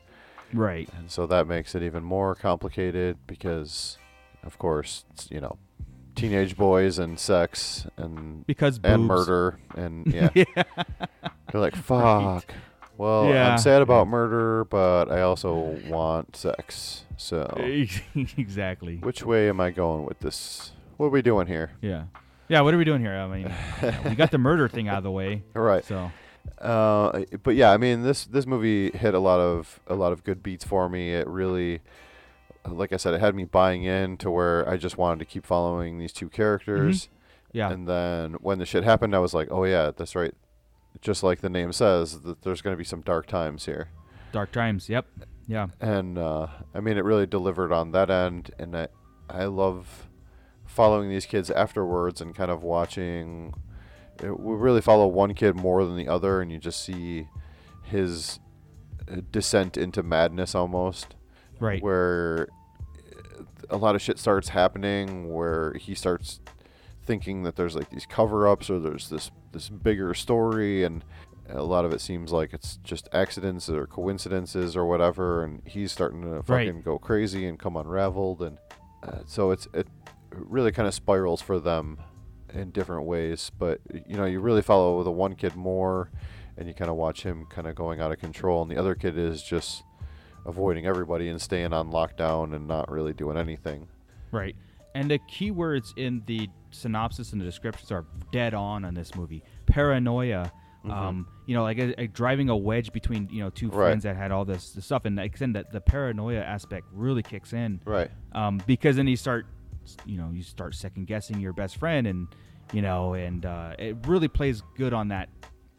right 0.54 0.90
and 0.98 1.10
so 1.10 1.26
that 1.28 1.48
makes 1.48 1.74
it 1.76 1.84
even 1.84 2.04
more 2.04 2.36
complicated 2.36 3.18
because, 3.28 3.98
of 4.44 4.58
course, 4.58 5.06
you 5.30 5.40
know, 5.40 5.58
teenage 6.16 6.58
boys 6.58 7.00
and 7.00 7.18
sex 7.20 7.88
and 7.96 8.46
Because 8.46 8.80
and 8.84 9.06
murder 9.06 9.60
and 9.76 10.06
yeah, 10.14 10.30
Yeah. 10.36 10.46
they're 11.52 11.62
like 11.62 11.76
fuck. 11.90 12.54
Well, 12.98 13.30
Yeah. 13.30 13.52
I'm 13.54 13.58
sad 13.58 13.82
about 13.82 14.08
murder, 14.08 14.66
but 14.66 15.12
I 15.12 15.22
also 15.22 15.80
want 15.88 16.36
sex. 16.36 17.06
So 17.18 17.46
exactly. 18.38 18.98
Which 18.98 19.24
way 19.24 19.50
am 19.50 19.60
I 19.60 19.72
going 19.72 20.06
with 20.06 20.20
this? 20.20 20.72
What 20.98 21.08
are 21.08 21.10
we 21.10 21.22
doing 21.22 21.48
here? 21.48 21.72
Yeah. 21.82 22.06
Yeah, 22.48 22.62
what 22.62 22.74
are 22.74 22.78
we 22.78 22.84
doing 22.84 23.02
here? 23.02 23.16
I 23.16 23.28
mean, 23.28 23.54
we 24.06 24.16
got 24.16 24.32
the 24.32 24.38
murder 24.38 24.68
thing 24.68 24.88
out 24.90 24.98
of 24.98 25.04
the 25.04 25.12
way. 25.12 25.44
Right. 25.54 25.86
So, 25.86 26.12
Uh, 26.60 27.22
but 27.44 27.56
yeah, 27.56 27.72
I 27.72 27.78
mean 27.78 28.04
this 28.04 28.26
this 28.26 28.46
movie 28.46 28.92
hit 28.92 29.14
a 29.14 29.20
lot 29.20 29.40
of 29.40 29.80
a 29.88 29.96
lot 29.96 30.12
of 30.12 30.24
good 30.24 30.44
beats 30.44 30.66
for 30.66 30.90
me. 30.90 31.14
It 31.14 31.28
really, 31.28 31.80
like 32.68 32.92
I 32.92 32.98
said, 32.98 33.14
it 33.14 33.22
had 33.22 33.36
me 33.36 33.46
buying 33.46 33.84
in 33.84 34.18
to 34.18 34.30
where 34.30 34.68
I 34.68 34.78
just 34.78 34.98
wanted 34.98 35.20
to 35.20 35.26
keep 35.26 35.46
following 35.46 35.98
these 35.98 36.12
two 36.14 36.30
characters. 36.30 37.10
Yeah. 37.54 37.72
And 37.72 37.88
then 37.88 38.34
when 38.42 38.60
the 38.60 38.66
shit 38.66 38.84
happened, 38.84 39.16
I 39.16 39.20
was 39.20 39.34
like, 39.34 39.48
oh 39.52 39.64
yeah, 39.66 39.92
that's 39.96 40.16
right. 40.16 40.34
Just 41.00 41.24
like 41.24 41.42
the 41.42 41.50
name 41.50 41.72
says, 41.72 42.22
that 42.22 42.42
there's 42.42 42.62
going 42.62 42.74
to 42.74 42.78
be 42.78 42.84
some 42.84 43.02
dark 43.02 43.26
times 43.28 43.66
here. 43.66 43.90
Dark 44.32 44.52
Times. 44.52 44.90
Yep. 44.90 45.08
Yeah. 45.48 45.68
And 45.80 46.18
uh, 46.18 46.48
I 46.74 46.80
mean, 46.80 46.98
it 46.98 47.04
really 47.04 47.26
delivered 47.26 47.72
on 47.72 47.92
that 47.92 48.10
end, 48.10 48.52
and 48.58 48.76
I 48.78 48.88
I 49.30 49.46
love 49.46 50.08
following 50.66 51.10
these 51.10 51.26
kids 51.26 51.52
afterwards 51.52 52.22
and 52.22 52.36
kind 52.36 52.52
of 52.52 52.64
watching. 52.64 53.54
It, 54.24 54.40
we 54.40 54.56
really 54.56 54.82
follow 54.82 55.08
one 55.08 55.34
kid 55.34 55.56
more 55.56 55.84
than 55.84 55.98
the 55.98 56.08
other, 56.08 56.42
and 56.42 56.52
you 56.52 56.60
just 56.60 56.84
see 56.84 57.28
his 57.84 58.40
uh, 59.12 59.22
descent 59.32 59.78
into 59.78 60.04
madness 60.04 60.56
almost. 60.56 61.16
Right. 61.60 61.82
Where 61.84 62.48
a 63.70 63.78
lot 63.78 63.96
of 63.96 64.02
shit 64.02 64.20
starts 64.20 64.50
happening, 64.50 65.34
where 65.34 65.74
he 65.74 65.96
starts 65.96 66.40
thinking 67.12 67.44
that 67.44 67.58
there's 67.58 67.76
like 67.76 67.90
these 67.90 68.06
cover-ups 68.06 68.70
or 68.70 68.80
there's 68.80 69.10
this 69.10 69.32
this 69.52 69.68
bigger 69.68 70.14
story, 70.14 70.86
and 70.86 71.04
a 71.50 71.62
lot 71.62 71.84
of 71.84 71.92
it 71.92 72.00
seems 72.00 72.32
like 72.32 72.54
it's 72.54 72.78
just 72.86 73.10
accidents 73.12 73.68
or 73.70 73.86
coincidences 73.86 74.78
or 74.78 74.86
whatever, 74.86 75.44
and 75.44 75.62
he's 75.66 75.92
starting 75.92 76.22
to 76.22 76.36
Right. 76.48 76.68
fucking 76.68 76.84
go 76.84 76.98
crazy 76.98 77.46
and 77.48 77.60
come 77.60 77.76
unraveled, 77.76 78.42
and 78.42 78.58
uh, 79.04 79.20
so 79.26 79.52
it's 79.52 79.68
it 79.74 79.88
really 80.32 80.72
kind 80.72 80.88
of 80.88 80.94
spirals 80.94 81.42
for 81.42 81.60
them 81.60 81.98
in 82.54 82.72
different 82.72 83.06
ways. 83.06 83.52
But 83.60 83.82
you 84.08 84.16
know, 84.16 84.24
you 84.26 84.40
really 84.40 84.62
follow 84.62 85.04
the 85.04 85.12
one 85.12 85.36
kid 85.36 85.58
more, 85.58 86.10
and 86.56 86.70
you 86.70 86.74
kind 86.74 86.90
of 86.90 86.96
watch 86.96 87.24
him 87.24 87.46
kind 87.50 87.68
of 87.68 87.76
going 87.76 88.00
out 88.00 88.14
of 88.14 88.20
control, 88.20 88.62
and 88.62 88.72
the 88.72 88.78
other 88.78 88.96
kid 88.96 89.18
is 89.18 89.44
just 89.44 89.84
avoiding 90.46 90.86
everybody 90.86 91.28
and 91.28 91.42
staying 91.42 91.74
on 91.74 91.92
lockdown 91.92 92.56
and 92.56 92.70
not 92.70 92.90
really 92.90 93.12
doing 93.14 93.36
anything. 93.38 93.90
Right. 94.32 94.56
And 94.96 95.10
the 95.10 95.20
keywords 95.20 95.94
in 95.98 96.22
the 96.26 96.50
synopsis 96.72 97.32
and 97.32 97.42
the 97.42 97.46
descriptions 97.46 97.92
are 97.92 98.06
dead 98.32 98.54
on 98.54 98.86
on 98.86 98.94
this 98.94 99.16
movie. 99.16 99.44
Paranoia. 99.68 100.52
Mhm. 100.86 100.92
Um, 100.92 101.28
you 101.46 101.54
know, 101.56 101.62
like 101.62 101.78
a, 101.78 102.02
a 102.02 102.08
driving 102.08 102.50
a 102.50 102.58
wedge 102.58 102.92
between 102.92 103.30
you 103.32 103.44
know 103.44 103.52
two 103.52 103.68
Right. 103.70 103.76
friends 103.90 104.04
that 104.04 104.16
had 104.16 104.32
all 104.32 104.46
this, 104.46 104.72
this 104.72 104.86
stuff, 104.86 105.06
and 105.06 105.16
like, 105.16 105.38
then 105.38 105.54
the, 105.54 105.64
the 105.72 105.80
paranoia 105.80 106.40
aspect 106.42 106.88
really 106.92 107.22
kicks 107.22 107.54
in. 107.54 107.80
Right. 107.86 108.10
Um, 108.32 108.60
because 108.66 108.96
then 108.96 109.06
you 109.08 109.16
start, 109.16 109.46
you 110.06 110.18
know, 110.18 110.32
you 110.34 110.42
start 110.42 110.74
second 110.74 111.06
guessing 111.06 111.40
your 111.40 111.54
best 111.54 111.78
friend, 111.78 112.08
and 112.08 112.28
you 112.74 112.82
know, 112.82 113.14
and 113.14 113.46
uh, 113.46 113.76
it 113.78 113.96
really 114.08 114.28
plays 114.28 114.64
good 114.76 114.92
on 114.92 115.10
that, 115.10 115.30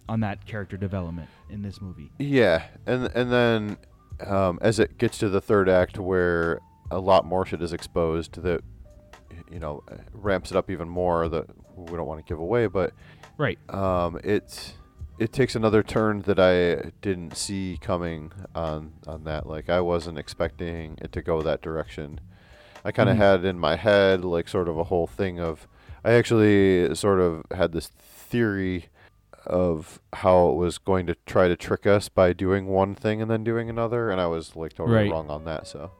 on 0.09 0.21
that 0.21 0.47
character 0.47 0.77
development 0.77 1.29
in 1.51 1.63
this 1.63 1.81
movie. 1.81 2.13
Yeah, 2.21 2.63
and 2.87 3.07
and 3.07 3.33
then 3.33 3.77
um, 4.25 4.61
as 4.63 4.79
it 4.79 4.99
gets 4.99 5.19
to 5.19 5.29
the 5.29 5.41
third 5.41 5.69
act, 5.69 5.99
where 5.99 6.61
a 6.93 7.01
lot 7.01 7.25
more 7.25 7.45
shit 7.45 7.61
is 7.61 7.73
exposed, 7.73 8.41
that 8.43 8.63
you 9.53 9.59
know 9.61 9.83
ramps 10.13 10.51
it 10.51 10.57
up 10.57 10.71
even 10.71 10.89
more. 10.89 11.29
That 11.29 11.47
we 11.77 11.97
don't 11.97 12.07
want 12.07 12.25
to 12.25 12.29
give 12.29 12.39
away, 12.41 12.67
but 12.67 12.93
right, 13.39 13.59
um, 13.73 14.19
it 14.25 14.75
it 15.19 15.33
takes 15.33 15.55
another 15.55 15.83
turn 15.83 16.23
that 16.23 16.39
I 16.41 16.91
didn't 17.03 17.37
see 17.37 17.79
coming 17.81 18.33
on 18.55 18.93
on 19.07 19.25
that. 19.25 19.47
Like 19.47 19.69
I 19.69 19.81
wasn't 19.81 20.19
expecting 20.19 20.99
it 21.03 21.13
to 21.13 21.23
go 21.23 21.43
that 21.43 21.61
direction. 21.63 22.21
I 22.85 22.91
kind 22.91 23.09
of 23.09 23.17
Mhm. 23.17 23.21
had 23.21 23.45
in 23.45 23.59
my 23.59 23.77
head 23.77 24.25
like 24.25 24.49
sort 24.49 24.69
of 24.69 24.77
a 24.79 24.85
whole 24.85 25.07
thing 25.07 25.39
of. 25.39 25.69
I 26.05 26.15
actually 26.15 26.93
sort 26.97 27.21
of 27.21 27.45
had 27.53 27.71
this 27.73 27.87
theory 27.87 28.87
of 29.47 30.01
how 30.15 30.49
it 30.49 30.55
was 30.57 30.79
going 30.79 31.07
to 31.07 31.15
try 31.27 31.47
to 31.47 31.55
trick 31.57 31.87
us 31.87 32.09
by 32.09 32.33
doing 32.33 32.67
one 32.67 32.95
thing 32.97 33.23
and 33.23 33.31
then 33.31 33.45
doing 33.45 33.71
another, 33.71 34.11
and 34.11 34.21
I 34.21 34.27
was 34.27 34.57
like 34.57 34.73
totally 34.75 34.97
Right. 35.05 35.11
wrong 35.13 35.31
on 35.31 35.45
that. 35.45 35.69
So 35.69 35.93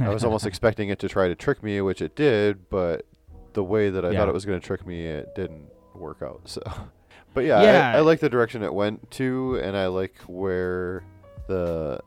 I 0.00 0.08
was 0.08 0.24
almost 0.24 0.46
expecting 0.52 0.88
it 0.88 0.98
to 1.00 1.08
try 1.08 1.28
to 1.28 1.34
trick 1.34 1.62
me, 1.62 1.80
which 1.80 2.00
it 2.02 2.14
did, 2.16 2.68
but 2.70 3.06
the 3.52 3.64
way 3.64 3.90
that 3.90 4.04
I 4.04 4.10
Yeah. 4.10 4.20
thought 4.20 4.28
it 4.28 4.34
was 4.34 4.44
going 4.46 4.60
to 4.60 4.66
trick 4.66 4.86
me, 4.86 5.06
it 5.06 5.34
didn't 5.34 5.68
work 5.94 6.22
out. 6.22 6.40
So, 6.46 6.62
but 7.34 7.44
yeah, 7.44 7.62
Yeah. 7.62 7.92
I, 7.94 7.98
I 7.98 8.00
like 8.00 8.20
the 8.20 8.28
direction 8.30 8.62
it 8.62 8.72
went 8.72 9.10
to, 9.12 9.60
and 9.62 9.76
I 9.76 9.86
like 9.88 10.14
where 10.26 11.04
the 11.48 12.00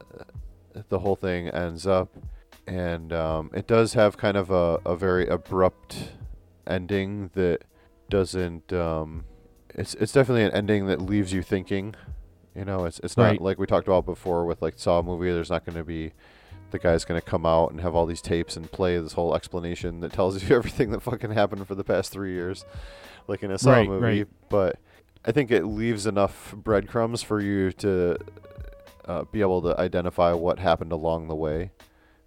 the 0.89 0.99
whole 0.99 1.15
thing 1.15 1.47
ends 1.49 1.85
up, 1.87 2.09
and 2.67 3.13
um, 3.13 3.49
it 3.53 3.67
does 3.67 3.93
have 3.93 4.17
kind 4.17 4.35
of 4.37 4.49
a, 4.51 4.79
a 4.85 4.95
very 4.95 5.27
abrupt 5.27 6.11
ending 6.67 7.29
that 7.33 7.63
doesn't. 8.09 8.71
Um, 8.73 9.25
it's 9.69 9.93
it's 9.95 10.11
definitely 10.11 10.43
an 10.43 10.51
ending 10.51 10.87
that 10.87 11.01
leaves 11.01 11.31
you 11.33 11.41
thinking. 11.41 11.95
You 12.55 12.65
know, 12.65 12.85
it's 12.85 12.99
it's 13.01 13.17
not 13.17 13.23
Right. 13.23 13.41
like 13.41 13.59
we 13.59 13.65
talked 13.67 13.87
about 13.87 14.05
before 14.05 14.45
with 14.45 14.61
like 14.61 14.75
Saw 14.77 15.01
movie. 15.01 15.31
There's 15.31 15.49
not 15.49 15.65
going 15.65 15.77
to 15.77 15.83
be 15.83 16.13
the 16.71 16.79
guy's 16.79 17.05
going 17.05 17.19
to 17.19 17.25
come 17.25 17.45
out 17.45 17.71
and 17.71 17.79
have 17.81 17.95
all 17.95 18.05
these 18.05 18.21
tapes 18.21 18.55
and 18.57 18.71
play 18.71 18.97
this 18.99 19.13
whole 19.13 19.35
explanation 19.35 19.99
that 20.01 20.11
tells 20.13 20.43
you 20.43 20.55
everything 20.55 20.91
that 20.91 21.01
fucking 21.01 21.31
happened 21.31 21.67
for 21.67 21.75
the 21.75 21.83
past 21.83 22.11
three 22.11 22.33
years, 22.33 22.65
like 23.27 23.43
in 23.43 23.51
a 23.51 23.57
Saw 23.57 23.71
Right, 23.71 23.87
movie. 23.87 24.01
right. 24.19 24.27
But 24.49 24.79
I 25.23 25.31
think 25.31 25.51
it 25.51 25.65
leaves 25.65 26.05
enough 26.05 26.53
breadcrumbs 26.55 27.21
for 27.23 27.39
you 27.41 27.71
to 27.73 28.17
uh, 29.05 29.23
be 29.31 29.41
able 29.41 29.61
to 29.63 29.79
identify 29.79 30.33
what 30.33 30.59
happened 30.59 30.91
along 30.91 31.27
the 31.27 31.35
way, 31.35 31.71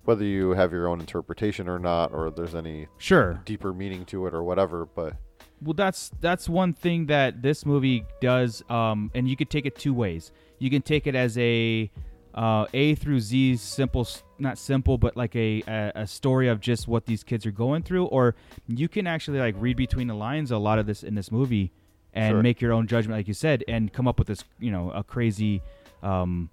whether 0.04 0.24
you 0.24 0.50
have 0.50 0.72
your 0.72 0.88
own 0.88 1.00
interpretation 1.00 1.68
or 1.68 1.78
not, 1.78 2.12
or 2.12 2.30
there's 2.30 2.54
any 2.54 2.86
Sure. 2.98 3.40
deeper 3.44 3.72
meaning 3.72 4.04
to 4.06 4.26
it 4.26 4.34
or 4.34 4.42
whatever. 4.42 4.86
But 4.86 5.14
Well, 5.60 5.74
that's 5.74 6.10
that's 6.20 6.48
one 6.48 6.72
thing 6.72 7.06
that 7.06 7.42
this 7.42 7.66
movie 7.66 8.04
does, 8.20 8.62
um, 8.70 9.10
and 9.14 9.28
you 9.28 9.36
could 9.36 9.50
take 9.50 9.66
it 9.66 9.76
two 9.76 9.92
ways. 9.92 10.30
You 10.60 10.70
can 10.70 10.82
take 10.82 11.06
it 11.06 11.14
as 11.16 11.36
a 11.38 11.90
uh, 12.34 12.66
A 12.74 12.94
through 12.94 13.20
Z 13.20 13.56
simple, 13.56 14.06
not 14.38 14.58
simple, 14.58 14.98
but 14.98 15.16
like 15.16 15.34
a, 15.36 15.62
a 15.66 15.92
a 16.02 16.06
story 16.06 16.48
of 16.48 16.60
just 16.60 16.86
what 16.88 17.06
these 17.06 17.24
kids 17.24 17.44
are 17.46 17.50
going 17.50 17.82
through, 17.82 18.06
or 18.06 18.34
you 18.66 18.88
can 18.88 19.06
actually 19.06 19.38
like 19.40 19.54
read 19.58 19.76
between 19.76 20.06
the 20.08 20.14
lines 20.14 20.50
a 20.50 20.58
lot 20.58 20.78
of 20.78 20.86
this 20.86 21.02
in 21.02 21.14
this 21.14 21.30
movie 21.32 21.72
and 22.14 22.32
Sure. 22.34 22.42
make 22.42 22.60
your 22.60 22.72
own 22.72 22.86
judgment, 22.86 23.18
like 23.18 23.28
you 23.28 23.34
said, 23.34 23.64
and 23.68 23.92
come 23.92 24.08
up 24.08 24.18
with 24.18 24.28
this, 24.28 24.42
you 24.58 24.70
know, 24.70 24.90
a 24.92 25.02
crazy 25.04 25.60
um, 26.02 26.48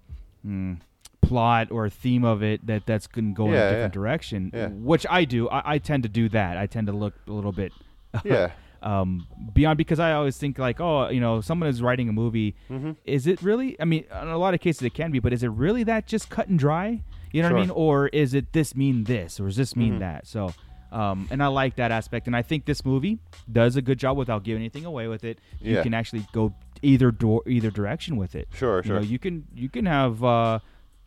mm, 0.46 0.78
plot 1.22 1.70
or 1.70 1.88
theme 1.88 2.24
of 2.24 2.42
it 2.42 2.66
that 2.66 2.84
that's 2.86 3.06
going 3.06 3.32
to 3.32 3.36
go 3.36 3.46
in 3.46 3.52
Yeah, 3.52 3.58
a 3.58 3.62
yeah. 3.62 3.70
different 3.70 3.94
direction. 3.94 4.50
Yeah. 4.54 4.68
Which 4.68 5.06
I 5.08 5.24
do. 5.24 5.48
I, 5.48 5.74
I 5.74 5.78
tend 5.78 6.02
to 6.02 6.08
do 6.08 6.28
that. 6.30 6.56
I 6.56 6.66
tend 6.66 6.86
to 6.88 6.92
look 6.92 7.14
a 7.26 7.32
little 7.32 7.52
bit. 7.52 7.72
Yeah. 8.24 8.52
Um, 8.86 9.26
beyond 9.52 9.76
because 9.78 9.98
I 9.98 10.12
always 10.12 10.36
think 10.38 10.58
like, 10.58 10.80
oh, 10.80 11.08
you 11.08 11.20
know, 11.20 11.40
someone 11.40 11.68
is 11.68 11.82
writing 11.82 12.08
a 12.08 12.12
movie. 12.12 12.54
Mhm. 12.70 12.96
Is 13.04 13.26
it 13.26 13.42
really? 13.42 13.78
I 13.80 13.84
mean, 13.84 14.04
in 14.22 14.28
a 14.28 14.38
lot 14.38 14.54
of 14.54 14.60
cases 14.60 14.82
it 14.82 14.94
can 14.94 15.10
be, 15.10 15.18
but 15.18 15.32
is 15.32 15.42
it 15.42 15.48
really 15.50 15.82
that 15.84 16.06
just 16.06 16.30
cut 16.30 16.46
and 16.48 16.58
dry? 16.58 17.02
You 17.32 17.42
know 17.42 17.50
what 17.50 17.58
I 17.58 17.60
mean? 17.62 17.70
Or 17.70 18.06
is 18.08 18.32
it 18.32 18.52
this 18.52 18.74
mean 18.76 19.04
this, 19.04 19.40
or 19.40 19.46
does 19.46 19.56
this 19.56 19.74
mean 19.76 19.94
Mhm. 19.94 19.98
that? 19.98 20.26
So, 20.26 20.52
um, 20.92 21.26
and 21.32 21.42
I 21.42 21.48
like 21.48 21.74
that 21.76 21.90
aspect, 21.90 22.28
and 22.28 22.36
I 22.36 22.42
think 22.42 22.64
this 22.64 22.84
movie 22.84 23.18
does 23.50 23.74
a 23.76 23.82
good 23.82 23.98
job 23.98 24.16
without 24.16 24.44
giving 24.44 24.62
anything 24.62 24.84
away 24.84 25.08
with 25.08 25.24
it. 25.24 25.40
You 25.60 25.74
Yeah. 25.74 25.82
can 25.82 25.92
actually 25.92 26.24
go 26.32 26.54
either 26.82 27.10
door, 27.10 27.42
either 27.48 27.70
direction 27.72 28.16
with 28.16 28.34
it. 28.36 28.46
Sure, 28.54 28.82
You 28.84 28.92
know, 28.92 29.00
sure. 29.00 29.10
you 29.10 29.18
can 29.18 29.44
you 29.54 29.68
can 29.68 29.86
have 29.86 30.22
uh, 30.22 30.60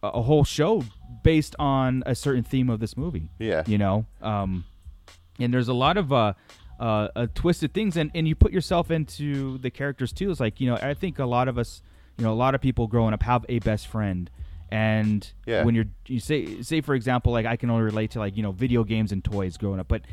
a 0.04 0.08
a 0.08 0.22
whole 0.22 0.44
show 0.44 0.84
based 1.24 1.56
on 1.60 2.04
a 2.06 2.14
certain 2.16 2.44
theme 2.44 2.70
of 2.70 2.80
this 2.82 2.96
movie. 2.98 3.30
Yeah. 3.40 3.64
You 3.66 3.78
know, 3.78 4.06
um, 4.22 4.66
and 5.40 5.54
there's 5.54 5.68
a 5.70 5.74
lot 5.74 5.96
of 5.98 6.12
uh, 6.12 6.34
uh, 6.80 7.10
uh, 7.16 7.28
twisted 7.36 7.74
things, 7.74 7.98
and, 7.98 8.10
and 8.16 8.28
you 8.28 8.36
put 8.36 8.52
yourself 8.52 8.90
into 8.92 9.58
the 9.58 9.70
characters 9.70 10.12
too. 10.14 10.32
It's 10.32 10.40
like 10.40 10.60
you 10.62 10.70
know, 10.70 10.76
I 10.82 10.94
think 10.94 11.20
a 11.20 11.26
lot 11.26 11.48
of 11.48 11.58
us, 11.58 11.82
you 12.18 12.24
know, 12.24 12.32
a 12.32 12.36
lot 12.36 12.56
of 12.56 12.62
people 12.62 12.88
growing 12.88 13.14
up 13.14 13.24
have 13.24 13.46
a 13.50 13.60
best 13.60 13.88
friend, 13.88 14.30
and 14.72 15.32
Yeah. 15.46 15.64
when 15.64 15.76
you're 15.76 15.86
you 16.08 16.20
say 16.20 16.62
say 16.62 16.82
for 16.82 16.96
example, 16.96 17.32
like 17.32 17.46
I 17.46 17.56
can 17.58 17.70
only 17.70 17.84
relate 17.84 18.12
to 18.12 18.20
like 18.20 18.38
you 18.38 18.44
know 18.44 18.52
video 18.52 18.84
games 18.84 19.12
and 19.12 19.24
toys 19.24 19.58
growing 19.58 19.80
up, 19.80 19.88
but 19.88 20.04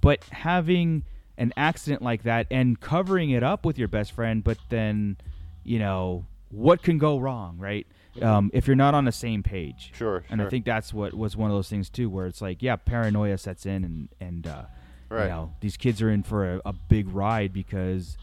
but 0.00 0.24
having 0.24 1.04
an 1.38 1.52
accident 1.56 2.02
like 2.02 2.22
that 2.24 2.46
and 2.50 2.80
covering 2.80 3.30
it 3.30 3.42
up 3.42 3.64
with 3.66 3.78
your 3.78 3.88
best 3.88 4.12
friend, 4.12 4.42
but 4.42 4.58
then 4.68 5.16
you 5.64 5.78
know 5.78 6.24
what 6.50 6.82
can 6.82 6.96
go 6.98 7.18
wrong, 7.18 7.58
right? 7.58 7.86
Um, 8.22 8.50
if 8.54 8.66
you're 8.66 8.76
not 8.76 8.94
on 8.94 9.04
the 9.04 9.12
same 9.12 9.42
page, 9.42 9.92
Sure, 9.94 10.24
And 10.30 10.40
I 10.40 10.48
think 10.48 10.64
that's 10.64 10.94
what 10.94 11.12
was 11.12 11.36
one 11.36 11.50
of 11.50 11.56
those 11.56 11.68
things 11.68 11.90
too, 11.90 12.08
where 12.08 12.26
it's 12.26 12.40
like, 12.40 12.62
yeah, 12.62 12.76
paranoia 12.76 13.36
sets 13.36 13.66
in, 13.66 13.84
and 13.84 14.08
and 14.20 14.46
uh, 14.46 14.62
Right. 15.08 15.24
you 15.24 15.28
know 15.30 15.54
these 15.60 15.76
kids 15.76 16.02
are 16.02 16.10
in 16.10 16.22
for 16.22 16.54
a, 16.54 16.60
a 16.66 16.72
big 16.72 17.08
ride 17.08 17.52
because 17.52 18.16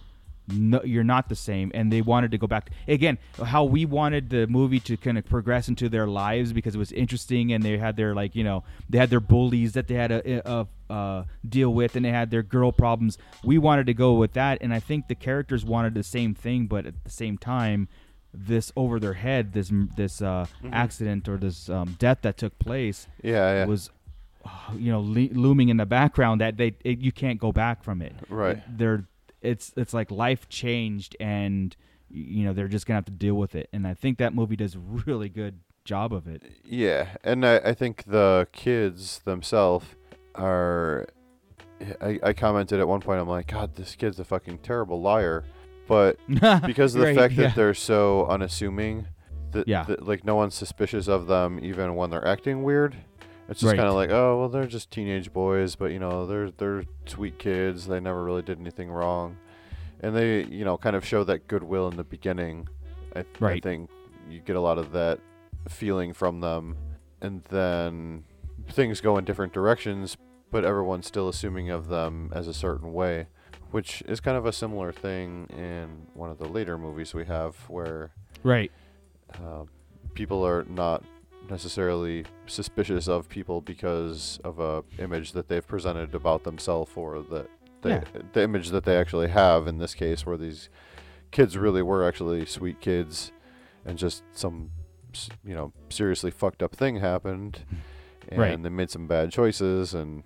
no, 0.50 0.82
you're 0.84 1.06
not 1.06 1.30
the 1.30 1.36
same, 1.38 1.72
and 1.74 1.90
they 1.90 2.02
wanted 2.02 2.32
to 2.32 2.38
go 2.38 2.48
back 2.48 2.70
again. 2.86 3.18
How 3.42 3.64
we 3.64 3.86
wanted 3.86 4.30
the 4.30 4.46
movie 4.48 4.82
to 4.82 4.98
kind 4.98 5.18
of 5.18 5.24
progress 5.26 5.70
into 5.70 5.88
their 5.88 6.06
lives 6.06 6.52
because 6.52 6.76
it 6.76 6.78
was 6.80 6.92
interesting, 6.92 7.54
and 7.54 7.64
they 7.64 7.78
had 7.78 7.96
their 7.96 8.14
like 8.14 8.36
you 8.36 8.44
know 8.44 8.66
they 8.90 8.98
had 8.98 9.10
their 9.10 9.22
bullies 9.22 9.72
that 9.72 9.88
they 9.88 9.94
had 9.96 10.12
a, 10.12 10.46
uh, 10.46 10.66
uh, 10.90 11.24
deal 11.48 11.74
with, 11.74 11.96
and 11.96 12.04
they 12.04 12.10
had 12.12 12.30
their 12.30 12.44
girl 12.44 12.74
problems. 12.74 13.18
We 13.46 13.58
wanted 13.58 13.86
to 13.86 13.94
go 13.94 14.16
with 14.16 14.34
that, 14.34 14.58
and 14.60 14.74
I 14.74 14.82
think 14.82 15.08
the 15.08 15.16
characters 15.16 15.64
wanted 15.64 15.94
the 15.94 16.04
same 16.04 16.34
thing, 16.36 16.68
but 16.68 16.86
at 16.86 17.06
the 17.06 17.10
same 17.10 17.38
time, 17.38 17.88
this 18.34 18.70
over 18.76 19.00
their 19.00 19.14
head, 19.14 19.54
this 19.54 19.72
this 19.96 20.22
uh, 20.22 20.46
Mhm. 20.62 20.74
accident 20.74 21.30
or 21.30 21.38
this 21.38 21.70
um, 21.70 21.96
death 22.00 22.18
that 22.24 22.36
took 22.38 22.60
place, 22.60 23.08
Yeah, 23.24 23.60
yeah. 23.60 23.66
was 23.66 23.92
you 24.78 24.92
know 24.92 25.00
le- 25.02 25.34
looming 25.34 25.70
in 25.70 25.78
the 25.78 25.86
background 25.86 26.42
that 26.42 26.58
they 26.58 26.76
it, 26.84 27.00
you 27.00 27.12
can't 27.12 27.40
go 27.40 27.52
back 27.52 27.84
from 27.84 28.02
it. 28.02 28.14
Right. 28.30 28.62
They're 28.78 29.06
it's 29.42 29.74
it's 29.78 29.94
like 29.94 30.12
life 30.12 30.48
changed 30.50 31.16
and 31.20 31.76
you 32.10 32.46
know 32.46 32.54
they're 32.54 32.68
just 32.68 32.86
gonna 32.86 32.98
have 32.98 33.06
to 33.06 33.12
deal 33.12 33.36
with 33.36 33.56
it. 33.56 33.70
And 33.74 33.88
I 33.88 33.94
think 33.94 34.18
that 34.20 34.34
movie 34.34 34.56
does 34.56 34.76
a 34.76 34.80
really 35.06 35.30
good 35.30 35.60
job 35.86 36.14
of 36.14 36.28
it. 36.28 36.44
Yeah, 36.64 37.08
and 37.24 37.46
I, 37.46 37.58
I 37.58 37.74
think 37.74 38.04
the 38.06 38.48
kids 38.52 39.20
themselves 39.26 39.86
are. 40.36 41.08
I, 42.02 42.18
I 42.24 42.34
commented 42.34 42.80
at 42.80 42.88
one 42.88 43.02
point, 43.02 43.20
I'm 43.20 43.28
like, 43.28 43.48
God, 43.48 43.76
this 43.76 43.96
kid's 43.96 44.18
a 44.18 44.24
fucking 44.24 44.60
terrible 44.60 45.02
liar. 45.02 45.44
But 45.86 46.18
because 46.66 46.96
of 46.96 47.02
the 47.02 47.08
Right, 47.08 47.16
fact 47.18 47.34
yeah. 47.34 47.48
that 47.48 47.56
they're 47.56 47.74
so 47.74 48.26
unassuming, 48.28 49.08
that, 49.52 49.68
Yeah. 49.68 49.84
that, 49.84 50.08
like 50.08 50.24
no 50.24 50.36
one's 50.36 50.56
suspicious 50.56 51.10
of 51.10 51.28
them 51.28 51.60
even 51.62 51.96
when 51.96 52.10
they're 52.10 52.26
acting 52.26 52.64
weird. 52.64 52.96
It's 53.50 53.60
just 53.60 53.72
Right. 53.72 53.78
kind 53.78 53.90
of 53.90 53.96
like, 53.96 54.10
oh 54.10 54.40
well, 54.40 54.50
they're 54.50 54.66
just 54.68 54.90
teenage 54.90 55.32
boys, 55.34 55.76
but 55.76 55.92
you 55.92 56.00
know, 56.00 56.26
they're 56.26 56.50
they're 56.52 56.84
sweet 57.06 57.38
kids. 57.40 57.88
They 57.88 58.00
never 58.00 58.24
really 58.24 58.42
did 58.42 58.60
anything 58.60 58.90
wrong, 58.90 59.38
and 60.00 60.16
they 60.16 60.44
you 60.46 60.64
know 60.66 60.78
kind 60.78 60.96
of 60.96 61.06
show 61.06 61.24
that 61.26 61.48
goodwill 61.48 61.88
in 61.90 61.98
the 61.98 62.04
beginning. 62.04 62.68
I, 63.16 63.20
I 63.20 63.26
Right. 63.40 63.64
think 63.64 63.90
you 64.30 64.40
get 64.40 64.56
a 64.56 64.62
lot 64.62 64.78
of 64.78 64.92
that 64.94 65.20
feeling 65.68 66.14
from 66.14 66.40
them, 66.40 66.78
and 67.22 67.44
then 67.46 68.24
things 68.70 69.02
go 69.02 69.18
in 69.18 69.26
different 69.26 69.52
directions, 69.54 70.16
but 70.50 70.64
everyone's 70.64 71.06
still 71.08 71.28
assuming 71.28 71.70
of 71.70 71.88
them 71.90 72.32
as 72.34 72.48
a 72.48 72.54
certain 72.54 72.94
way, 72.94 73.28
which 73.72 74.02
is 74.08 74.20
kind 74.22 74.38
of 74.38 74.46
a 74.46 74.54
similar 74.54 74.92
thing 74.94 75.48
in 75.50 76.08
one 76.14 76.30
of 76.32 76.38
the 76.38 76.48
later 76.48 76.78
movies 76.78 77.14
we 77.14 77.26
have 77.26 77.58
where 77.68 78.12
Right. 78.42 78.72
uh, 79.34 79.66
people 80.14 80.46
are 80.48 80.64
not 80.64 81.04
necessarily 81.50 82.26
suspicious 82.48 83.08
of 83.08 83.30
people 83.30 83.62
because 83.62 84.40
of 84.44 84.60
a 84.60 84.84
image 85.00 85.34
that 85.34 85.48
they've 85.48 85.68
presented 85.68 86.16
about 86.16 86.44
themselves 86.44 86.92
or 86.96 87.22
that 87.22 87.50
they, 87.82 87.90
Yeah. 87.92 88.04
the 88.34 88.44
image 88.44 88.70
that 88.70 88.86
they 88.86 88.96
actually 88.98 89.28
have 89.30 89.68
in 89.68 89.78
this 89.78 89.94
case 89.94 90.26
where 90.26 90.38
these 90.38 90.70
kids 91.32 91.58
really 91.58 91.82
were 91.82 92.08
actually 92.08 92.46
sweet 92.46 92.80
kids 92.80 93.32
and 93.86 93.98
just 93.98 94.24
some 94.32 94.70
you 95.46 95.54
know 95.54 95.72
seriously 95.90 96.32
fucked 96.32 96.64
up 96.64 96.76
thing 96.76 96.98
happened 96.98 97.60
and 98.30 98.40
Right. 98.40 98.64
they 98.64 98.70
made 98.70 98.90
some 98.90 99.08
bad 99.08 99.32
choices 99.32 99.94
and 99.94 100.24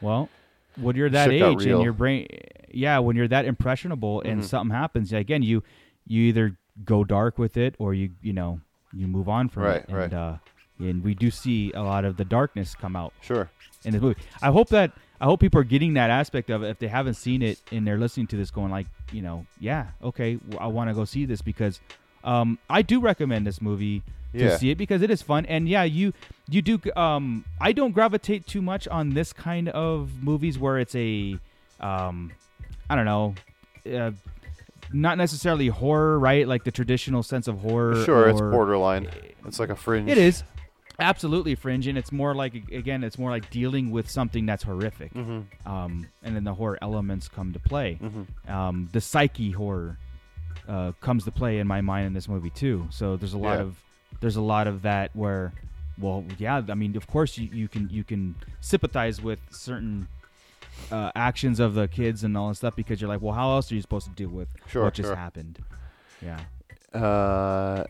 Well, 0.00 0.28
when 0.76 0.94
you're 0.96 1.08
that 1.10 1.30
age 1.30 1.64
and 1.64 1.82
your 1.82 1.92
brain, 1.94 2.26
yeah, 2.70 2.98
when 2.98 3.16
you're 3.16 3.28
that 3.28 3.44
impressionable 3.46 4.20
and 4.22 4.40
Mhm. 4.40 4.44
something 4.44 4.74
happens, 4.76 5.12
again, 5.12 5.42
you 5.42 5.62
you 6.06 6.22
either 6.24 6.56
go 6.84 7.02
dark 7.02 7.38
with 7.38 7.56
it 7.56 7.74
or 7.78 7.94
you 7.94 8.10
you 8.20 8.32
know 8.34 8.60
you 8.92 9.06
move 9.06 9.28
on 9.28 9.48
from 9.48 9.62
Right, 9.64 9.76
it. 9.82 9.88
And, 9.88 9.96
right. 9.96 10.12
Uh, 10.12 10.36
and 10.78 11.02
we 11.02 11.14
do 11.14 11.30
see 11.30 11.72
a 11.72 11.82
lot 11.82 12.04
of 12.04 12.16
the 12.16 12.24
darkness 12.24 12.74
come 12.74 12.96
out. 12.96 13.12
Sure. 13.22 13.50
In 13.84 13.92
this 13.92 14.02
movie, 14.02 14.20
I 14.42 14.50
hope 14.50 14.68
that 14.70 14.92
I 15.20 15.24
hope 15.26 15.40
people 15.40 15.60
are 15.60 15.64
getting 15.64 15.94
that 15.94 16.10
aspect 16.10 16.50
of 16.50 16.62
it 16.62 16.68
if 16.70 16.78
they 16.78 16.88
haven't 16.88 17.14
seen 17.14 17.40
it 17.42 17.60
and 17.72 17.86
they're 17.86 17.98
listening 17.98 18.26
to 18.28 18.36
this, 18.36 18.50
going 18.50 18.70
like, 18.70 18.86
you 19.12 19.22
know, 19.22 19.46
yeah, 19.60 19.88
okay, 20.02 20.38
I 20.58 20.66
want 20.66 20.90
to 20.90 20.94
go 20.94 21.04
see 21.04 21.24
this 21.24 21.40
because 21.40 21.80
um, 22.24 22.58
I 22.68 22.82
do 22.82 23.00
recommend 23.00 23.46
this 23.46 23.62
movie 23.62 24.02
to 24.32 24.38
Yeah. 24.40 24.56
see 24.56 24.70
it 24.70 24.76
because 24.76 25.00
it 25.02 25.10
is 25.10 25.22
fun 25.22 25.46
and 25.46 25.66
yeah 25.66 25.84
you 25.84 26.12
you 26.50 26.60
do 26.60 26.78
um 26.94 27.42
i 27.58 27.72
don't 27.72 27.92
gravitate 27.92 28.46
too 28.46 28.60
much 28.60 28.86
on 28.88 29.10
this 29.10 29.32
kind 29.32 29.70
of 29.70 30.10
movies 30.22 30.58
where 30.58 30.78
it's 30.78 30.94
a 30.94 31.38
um 31.80 32.30
i 32.90 32.94
don't 32.96 33.06
know 33.06 33.34
uh, 33.94 34.10
not 34.92 35.16
necessarily 35.16 35.68
horror 35.68 36.18
right 36.18 36.46
like 36.46 36.64
the 36.64 36.70
traditional 36.70 37.22
sense 37.22 37.48
of 37.48 37.60
horror 37.60 38.04
sure 38.04 38.28
it's 38.28 38.40
borderline 38.40 39.08
it's 39.46 39.58
like 39.58 39.70
a 39.70 39.76
fringe 39.76 40.10
it 40.10 40.18
is 40.18 40.42
absolutely 40.98 41.54
fringe 41.54 41.86
and 41.86 41.98
it's 41.98 42.10
more 42.12 42.34
like 42.34 42.54
again 42.72 43.04
it's 43.04 43.18
more 43.18 43.30
like 43.30 43.50
dealing 43.50 43.90
with 43.90 44.08
something 44.10 44.46
that's 44.46 44.62
horrific 44.62 45.12
Mhm. 45.14 45.44
um, 45.66 46.06
and 46.22 46.34
then 46.34 46.44
the 46.44 46.54
horror 46.54 46.78
elements 46.80 47.28
come 47.28 47.52
to 47.52 47.58
play 47.58 47.98
Mhm. 48.02 48.50
um, 48.50 48.88
the 48.92 49.00
psyche 49.00 49.50
horror 49.50 49.98
uh, 50.68 50.92
comes 51.00 51.24
to 51.24 51.30
play 51.30 51.58
in 51.58 51.66
my 51.66 51.80
mind 51.80 52.06
in 52.06 52.12
this 52.14 52.28
movie 52.28 52.50
too 52.50 52.86
so 52.90 53.16
there's 53.16 53.34
a 53.34 53.38
lot 53.38 53.56
Yeah. 53.58 53.64
of 53.64 53.76
there's 54.20 54.36
a 54.36 54.40
lot 54.42 54.66
of 54.66 54.82
that 54.82 55.14
where 55.14 55.52
well 55.98 56.24
yeah 56.38 56.62
i 56.68 56.74
mean 56.74 56.96
of 56.96 57.06
course 57.06 57.36
you, 57.38 57.48
you 57.52 57.68
can 57.68 57.88
you 57.90 58.02
can 58.04 58.34
sympathize 58.60 59.20
with 59.22 59.38
certain 59.50 60.08
uh, 60.90 61.10
actions 61.14 61.58
of 61.60 61.74
the 61.74 61.88
kids 61.88 62.22
and 62.24 62.36
all 62.36 62.48
that 62.48 62.54
stuff 62.56 62.74
because 62.76 63.00
you're 63.00 63.08
like 63.08 63.20
well 63.22 63.34
how 63.34 63.50
else 63.50 63.70
are 63.70 63.74
you 63.74 63.80
supposed 63.82 64.06
to 64.06 64.12
deal 64.12 64.28
with 64.28 64.48
Sure, 64.66 64.84
what 64.84 64.94
just 64.94 65.08
sure. 65.08 65.16
happened 65.16 65.58
yeah 66.22 66.40
Uh, 66.94 67.84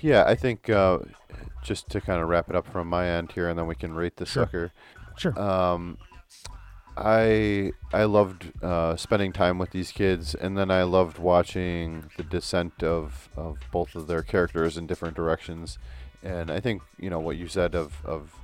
yeah, 0.00 0.24
I 0.26 0.34
think 0.34 0.68
uh, 0.70 0.98
just 1.62 1.88
to 1.90 2.00
kind 2.00 2.20
of 2.22 2.28
wrap 2.28 2.48
it 2.48 2.56
up 2.56 2.66
from 2.66 2.88
my 2.88 3.08
end 3.08 3.32
here, 3.32 3.48
and 3.48 3.58
then 3.58 3.66
we 3.66 3.74
can 3.74 3.94
rate 3.94 4.16
the 4.16 4.26
Sure. 4.26 4.44
sucker. 4.44 4.72
Sure. 5.16 5.38
Um, 5.38 5.98
I 6.96 7.72
I 7.92 8.04
loved 8.04 8.52
uh, 8.62 8.96
spending 8.96 9.32
time 9.32 9.58
with 9.58 9.70
these 9.70 9.92
kids, 9.92 10.34
and 10.34 10.56
then 10.56 10.70
I 10.70 10.82
loved 10.84 11.18
watching 11.18 12.10
the 12.16 12.22
descent 12.22 12.82
of, 12.82 13.28
of 13.36 13.58
both 13.70 13.94
of 13.94 14.06
their 14.06 14.22
characters 14.22 14.76
in 14.78 14.86
different 14.86 15.14
directions. 15.16 15.78
And 16.22 16.50
I 16.50 16.60
think 16.60 16.82
you 16.98 17.10
know 17.10 17.18
what 17.20 17.36
you 17.36 17.48
said 17.48 17.74
of, 17.74 18.04
of 18.04 18.34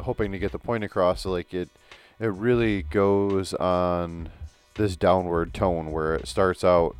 hoping 0.00 0.30
to 0.32 0.38
get 0.38 0.52
the 0.52 0.58
point 0.58 0.84
across. 0.84 1.26
Like 1.26 1.52
it, 1.52 1.68
it 2.20 2.28
really 2.28 2.82
goes 2.82 3.52
on 3.54 4.28
this 4.74 4.94
downward 4.96 5.52
tone 5.52 5.90
where 5.90 6.14
it 6.14 6.28
starts 6.28 6.62
out, 6.62 6.94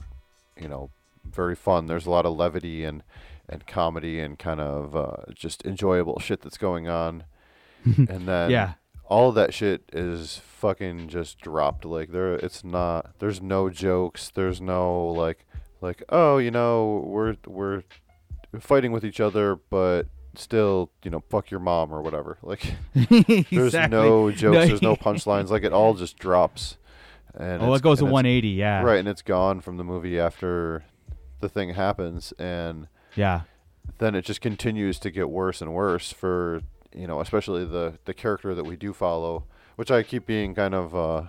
you 0.60 0.66
know, 0.66 0.90
very 1.24 1.54
fun. 1.54 1.86
There's 1.86 2.06
a 2.06 2.10
lot 2.10 2.26
of 2.26 2.36
levity 2.36 2.84
and 2.84 3.02
and 3.48 3.66
comedy 3.66 4.20
and 4.20 4.38
kind 4.38 4.60
of 4.60 4.94
uh, 4.96 5.32
just 5.34 5.64
enjoyable 5.64 6.18
shit 6.20 6.40
that's 6.42 6.58
going 6.58 6.88
on. 6.88 7.24
and 7.84 8.26
then 8.28 8.50
Yeah. 8.50 8.74
all 9.04 9.28
of 9.28 9.34
that 9.36 9.54
shit 9.54 9.82
is 9.92 10.38
fucking 10.44 11.08
just 11.08 11.38
dropped. 11.40 11.84
Like 11.84 12.10
there, 12.12 12.34
it's 12.34 12.64
not. 12.64 13.18
There's 13.18 13.40
no 13.40 13.70
jokes. 13.70 14.30
There's 14.34 14.60
no 14.60 15.06
like, 15.08 15.46
like 15.80 16.02
oh, 16.08 16.38
you 16.38 16.50
know, 16.50 17.02
we're 17.06 17.36
we're 17.46 17.82
fighting 18.58 18.92
with 18.92 19.04
each 19.04 19.20
other, 19.20 19.56
but 19.70 20.04
still, 20.34 20.90
you 21.02 21.10
know, 21.10 21.22
fuck 21.30 21.50
your 21.50 21.60
mom 21.60 21.92
or 21.92 22.02
whatever. 22.02 22.38
Like 22.42 22.74
there's 22.94 23.50
Exactly. 23.50 23.96
no 23.98 24.30
jokes. 24.30 24.42
No. 24.56 24.66
there's 24.66 24.82
no 24.82 24.96
punchlines. 25.06 25.50
Like 25.50 25.62
it 25.64 25.72
all 25.72 25.94
just 25.94 26.18
drops. 26.18 26.76
And 27.38 27.62
Oh, 27.62 27.74
it 27.74 27.82
goes 27.82 27.98
to 27.98 28.04
180, 28.06 28.48
yeah. 28.48 28.82
Right, 28.82 28.98
and 28.98 29.06
it's 29.06 29.20
gone 29.20 29.60
from 29.60 29.76
the 29.76 29.84
movie 29.84 30.18
after 30.18 30.84
the 31.40 31.50
thing 31.50 31.74
happens, 31.74 32.32
and 32.38 32.88
Yeah. 33.16 33.42
then 33.98 34.14
it 34.14 34.24
just 34.24 34.40
continues 34.40 34.98
to 35.00 35.10
get 35.10 35.30
worse 35.30 35.60
and 35.62 35.72
worse 35.74 36.12
for 36.12 36.62
you 36.94 37.06
know, 37.06 37.20
especially 37.20 37.64
the 37.64 37.98
the 38.04 38.14
character 38.14 38.54
that 38.54 38.64
we 38.64 38.76
do 38.76 38.92
follow, 38.92 39.44
which 39.76 39.90
I 39.90 40.02
keep 40.02 40.24
being 40.26 40.54
kind 40.54 40.74
of 40.74 40.94
uh, 40.96 41.22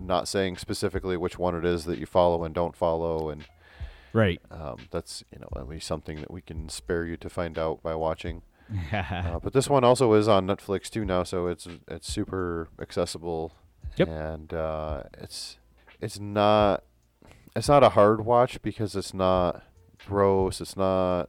not 0.00 0.28
saying 0.28 0.56
specifically 0.56 1.16
which 1.16 1.38
one 1.38 1.54
it 1.54 1.64
is 1.64 1.84
that 1.84 1.98
you 1.98 2.06
follow 2.06 2.44
and 2.44 2.54
don't 2.54 2.76
follow, 2.76 3.28
and 3.30 3.44
Right. 4.14 4.40
um, 4.50 4.76
that's 4.90 5.24
you 5.32 5.38
know 5.38 5.48
at 5.56 5.68
least 5.68 5.86
something 5.86 6.20
that 6.20 6.30
we 6.30 6.40
can 6.42 6.68
spare 6.68 7.04
you 7.04 7.16
to 7.18 7.28
find 7.28 7.58
out 7.58 7.82
by 7.82 7.94
watching. 7.94 8.42
uh, 8.92 9.38
but 9.42 9.52
this 9.52 9.68
one 9.68 9.84
also 9.84 10.12
is 10.14 10.28
on 10.28 10.46
Netflix 10.46 10.88
too 10.88 11.04
now, 11.04 11.22
so 11.22 11.46
it's 11.48 11.66
it's 11.88 12.10
super 12.10 12.68
accessible. 12.80 13.52
Yep. 13.96 14.08
And 14.08 14.54
uh, 14.54 15.02
it's 15.18 15.58
it's 16.00 16.18
not 16.18 16.84
it's 17.54 17.68
not 17.68 17.82
a 17.82 17.90
hard 17.90 18.24
watch 18.24 18.62
because 18.62 18.96
it's 18.96 19.12
not 19.12 19.62
gross. 20.06 20.60
It's 20.60 20.76
not 20.76 21.28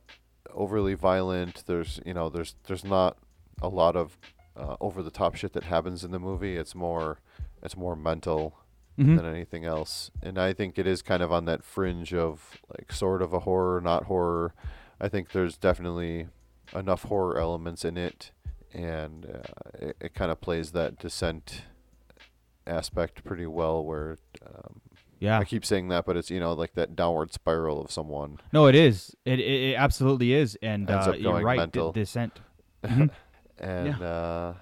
overly 0.54 0.94
violent. 0.94 1.64
There's 1.66 2.00
you 2.06 2.14
know 2.14 2.30
there's 2.30 2.56
there's 2.66 2.84
not 2.84 3.18
a 3.62 3.68
lot 3.70 3.96
of 3.96 4.18
uh, 4.56 4.76
over 4.82 5.02
the 5.02 5.12
top 5.12 5.36
shit 5.36 5.54
that 5.54 5.64
happens 5.64 6.04
in 6.04 6.12
the 6.12 6.20
movie. 6.20 6.58
It's 6.58 6.76
more 6.76 7.20
it's 7.62 7.78
more 7.78 7.96
mental 7.96 8.56
Mhm. 9.00 9.18
than 9.18 9.26
anything 9.26 9.66
else. 9.66 10.12
And 10.22 10.38
I 10.38 10.54
think 10.54 10.78
it 10.78 10.86
is 10.86 11.02
kind 11.02 11.24
of 11.24 11.32
on 11.32 11.46
that 11.46 11.64
fringe 11.64 12.14
of 12.14 12.62
like 12.78 12.92
sort 12.92 13.24
of 13.24 13.34
a 13.34 13.40
horror, 13.40 13.82
not 13.82 14.04
horror. 14.04 14.54
I 15.02 15.10
think 15.10 15.32
there's 15.32 15.58
definitely 15.58 16.28
enough 16.76 17.02
horror 17.04 17.40
elements 17.40 17.84
in 17.84 17.98
it, 17.98 18.30
and 18.72 19.26
uh, 19.26 19.70
it, 19.88 19.98
it 20.00 20.14
kind 20.14 20.32
of 20.32 20.42
plays 20.42 20.74
that 20.74 21.00
descent 21.00 21.64
aspect 22.68 23.24
pretty 23.24 23.48
well. 23.48 23.84
Where 23.84 24.18
um, 24.46 24.82
Yeah. 25.24 25.40
I 25.40 25.46
keep 25.46 25.64
saying 25.66 25.88
that, 25.88 26.06
but 26.06 26.18
it's 26.18 26.30
you 26.30 26.40
know 26.42 26.52
like 26.54 26.74
that 26.74 26.96
downward 26.98 27.32
spiral 27.32 27.82
of 27.82 27.90
someone. 27.92 28.40
No, 28.52 28.68
it 28.68 28.76
is. 28.76 29.16
It 29.26 29.40
it, 29.40 29.72
it 29.72 29.76
absolutely 29.76 30.34
is, 30.34 30.58
and 30.62 30.90
Ends 30.90 31.08
uh, 31.08 31.12
up 31.12 31.20
you're 31.20 31.42
right. 31.42 31.58
mental. 31.58 31.92
D- 31.94 32.02
descent. 32.02 32.40
Mhm. 32.84 33.10
and 33.60 34.02
uh, 34.04 34.54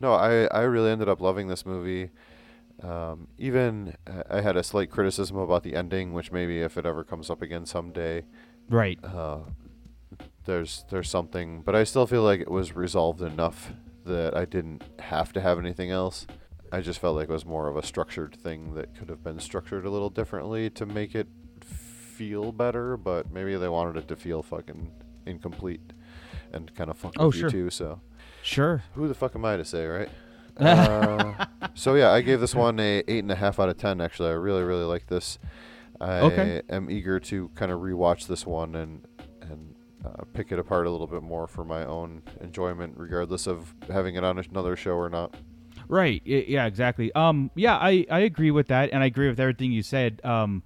no, 0.00 0.14
I 0.14 0.46
I 0.46 0.62
really 0.62 0.90
ended 0.90 1.08
up 1.10 1.20
loving 1.20 1.48
this 1.48 1.66
movie. 1.66 2.10
Um, 2.82 3.28
even 3.36 3.94
uh, 4.06 4.22
I 4.30 4.40
had 4.40 4.56
a 4.56 4.62
slight 4.62 4.90
criticism 4.90 5.36
about 5.36 5.62
the 5.62 5.74
ending, 5.74 6.14
which 6.14 6.32
maybe 6.32 6.60
if 6.62 6.78
it 6.78 6.86
ever 6.86 7.04
comes 7.04 7.28
up 7.30 7.42
again 7.42 7.66
someday, 7.66 8.24
Right. 8.70 8.98
Uh, 9.04 9.40
there's 10.46 10.84
there's 10.90 11.10
something, 11.10 11.60
but 11.62 11.74
I 11.74 11.84
still 11.84 12.06
feel 12.06 12.22
like 12.22 12.40
it 12.40 12.50
was 12.50 12.74
resolved 12.74 13.20
enough 13.20 13.72
that 14.04 14.36
I 14.36 14.44
didn't 14.44 14.82
have 15.00 15.32
to 15.34 15.40
have 15.40 15.58
anything 15.58 15.90
else. 15.90 16.26
I 16.72 16.80
just 16.80 16.98
felt 16.98 17.16
like 17.16 17.28
it 17.28 17.32
was 17.32 17.44
more 17.46 17.68
of 17.68 17.76
a 17.76 17.82
structured 17.82 18.34
thing 18.34 18.74
that 18.74 18.94
could 18.96 19.08
have 19.08 19.22
been 19.22 19.38
structured 19.40 19.84
a 19.86 19.90
little 19.90 20.10
differently 20.10 20.68
to 20.70 20.86
make 20.86 21.14
it 21.14 21.28
feel 21.60 22.52
better, 22.52 22.96
but 22.96 23.30
maybe 23.30 23.56
they 23.56 23.68
wanted 23.68 23.96
it 23.96 24.08
to 24.08 24.16
feel 24.16 24.42
fucking 24.42 24.90
incomplete 25.26 25.92
and 26.52 26.74
kind 26.74 26.90
of 26.90 26.96
fuck 26.96 27.14
Oh, 27.18 27.26
with 27.26 27.36
sure. 27.36 27.44
you 27.48 27.50
too. 27.50 27.70
So 27.70 28.00
Sure. 28.42 28.82
who 28.94 29.06
the 29.08 29.14
fuck 29.14 29.34
am 29.36 29.44
I 29.44 29.56
to 29.56 29.64
say, 29.64 29.86
right? 29.86 30.08
uh, 30.56 31.44
so 31.74 31.94
yeah, 31.94 32.10
I 32.12 32.22
gave 32.22 32.40
this 32.40 32.54
one 32.54 32.80
a 32.80 33.02
eight 33.06 33.18
and 33.18 33.30
a 33.30 33.34
half 33.34 33.60
out 33.60 33.68
of 33.68 33.76
ten. 33.76 34.00
Actually, 34.00 34.30
I 34.30 34.34
really 34.34 34.62
really 34.62 34.84
like 34.84 35.06
this. 35.06 35.38
I 36.00 36.20
Okay. 36.20 36.62
am 36.70 36.90
eager 36.90 37.20
to 37.20 37.48
kind 37.54 37.70
of 37.70 37.80
rewatch 37.80 38.26
this 38.26 38.46
one 38.46 38.74
and 38.74 39.06
and 39.42 39.74
uh, 40.04 40.24
pick 40.32 40.52
it 40.52 40.58
apart 40.58 40.86
a 40.86 40.90
little 40.90 41.06
bit 41.06 41.22
more 41.22 41.46
for 41.46 41.64
my 41.64 41.84
own 41.84 42.22
enjoyment, 42.40 42.94
regardless 42.96 43.46
of 43.46 43.74
having 43.90 44.14
it 44.14 44.24
on 44.24 44.38
another 44.38 44.76
show 44.76 44.92
or 44.94 45.10
not. 45.10 45.34
Right. 45.88 46.22
Yeah. 46.24 46.66
Exactly. 46.66 47.12
Um. 47.14 47.50
Yeah. 47.54 47.76
I 47.76 48.06
I 48.10 48.20
agree 48.20 48.50
with 48.50 48.68
that, 48.68 48.90
and 48.92 49.02
I 49.02 49.06
agree 49.06 49.28
with 49.28 49.40
everything 49.40 49.72
you 49.72 49.82
said. 49.82 50.20
Um. 50.24 50.62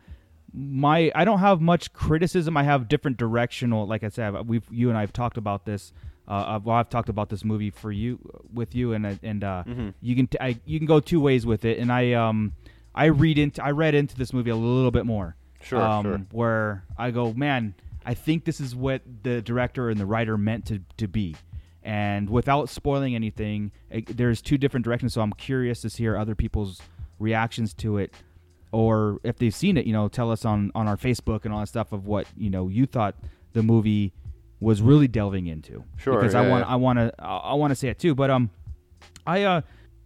my 0.52 1.12
I 1.14 1.24
don't 1.24 1.38
have 1.40 1.60
much 1.60 1.92
criticism. 1.92 2.56
I 2.56 2.64
have 2.64 2.88
different 2.88 3.16
directional. 3.16 3.86
Like 3.86 4.02
I 4.02 4.08
said, 4.08 4.34
we've 4.48 4.64
you 4.70 4.88
and 4.88 4.98
I've 4.98 5.12
talked 5.12 5.36
about 5.36 5.64
this. 5.64 5.92
Uh, 6.28 6.44
I've- 6.56 6.64
well, 6.64 6.76
I've 6.76 6.88
talked 6.88 7.08
about 7.08 7.28
this 7.28 7.44
movie 7.44 7.70
for 7.70 7.90
you 7.92 8.18
with 8.52 8.74
you, 8.74 8.92
and 8.92 9.18
and 9.22 9.44
uh, 9.44 9.64
Mhm. 9.66 9.94
you 10.00 10.14
can 10.16 10.26
t- 10.28 10.38
I, 10.40 10.58
you 10.64 10.78
can 10.78 10.86
go 10.86 11.00
two 11.00 11.20
ways 11.20 11.44
with 11.46 11.64
it. 11.64 11.78
And 11.78 11.90
I 11.92 12.12
um 12.12 12.52
I 12.94 13.06
read 13.06 13.38
into 13.38 13.64
I 13.64 13.70
read 13.72 13.94
into 13.94 14.16
this 14.16 14.32
movie 14.32 14.50
a 14.50 14.56
little 14.56 14.90
bit 14.90 15.06
more. 15.06 15.36
Sure, 15.62 15.80
um, 15.82 16.04
sure. 16.04 16.20
Where 16.32 16.84
I 16.96 17.10
go, 17.10 17.32
man, 17.32 17.74
I 18.06 18.14
think 18.14 18.44
this 18.44 18.60
is 18.60 18.74
what 18.74 19.02
the 19.22 19.42
director 19.42 19.90
and 19.90 20.00
the 20.00 20.06
writer 20.06 20.36
meant 20.38 20.66
to 20.66 20.80
to 20.98 21.06
be. 21.08 21.36
And 21.82 22.28
without 22.28 22.68
spoiling 22.68 23.14
anything, 23.14 23.72
it, 23.90 24.16
there's 24.16 24.42
two 24.42 24.58
different 24.58 24.84
directions. 24.84 25.14
So 25.14 25.22
I'm 25.22 25.32
curious 25.32 25.80
to 25.82 25.88
hear 25.88 26.16
other 26.16 26.34
people's 26.34 26.82
reactions 27.18 27.74
to 27.74 27.98
it 27.98 28.14
or 28.72 29.18
if 29.24 29.36
they've 29.36 29.54
seen 29.54 29.76
it, 29.76 29.86
you 29.86 29.92
know, 29.92 30.08
tell 30.08 30.30
us 30.30 30.44
on 30.44 30.70
on 30.74 30.86
our 30.86 30.96
Facebook 30.96 31.44
and 31.44 31.52
all 31.52 31.60
that 31.60 31.66
stuff 31.66 31.92
of 31.92 32.06
what 32.06 32.26
you 32.36 32.50
know 32.50 32.68
you 32.68 32.86
thought 32.86 33.16
the 33.52 33.62
movie 33.62 34.12
was 34.60 34.82
really 34.82 35.08
delving 35.08 35.46
into. 35.46 35.84
Sure, 35.96 36.14
because 36.14 36.34
yeah, 36.34 36.42
I 36.42 36.48
want 36.48 36.66
yeah. 36.66 36.72
I 36.72 36.76
want 36.76 36.98
to 36.98 37.12
I 37.18 37.54
want 37.54 37.70
to 37.72 37.74
say 37.74 37.88
it 37.88 37.98
too. 37.98 38.14
But 38.14 38.30
um, 38.30 38.50
I 39.26 39.42
uh. 39.44 39.60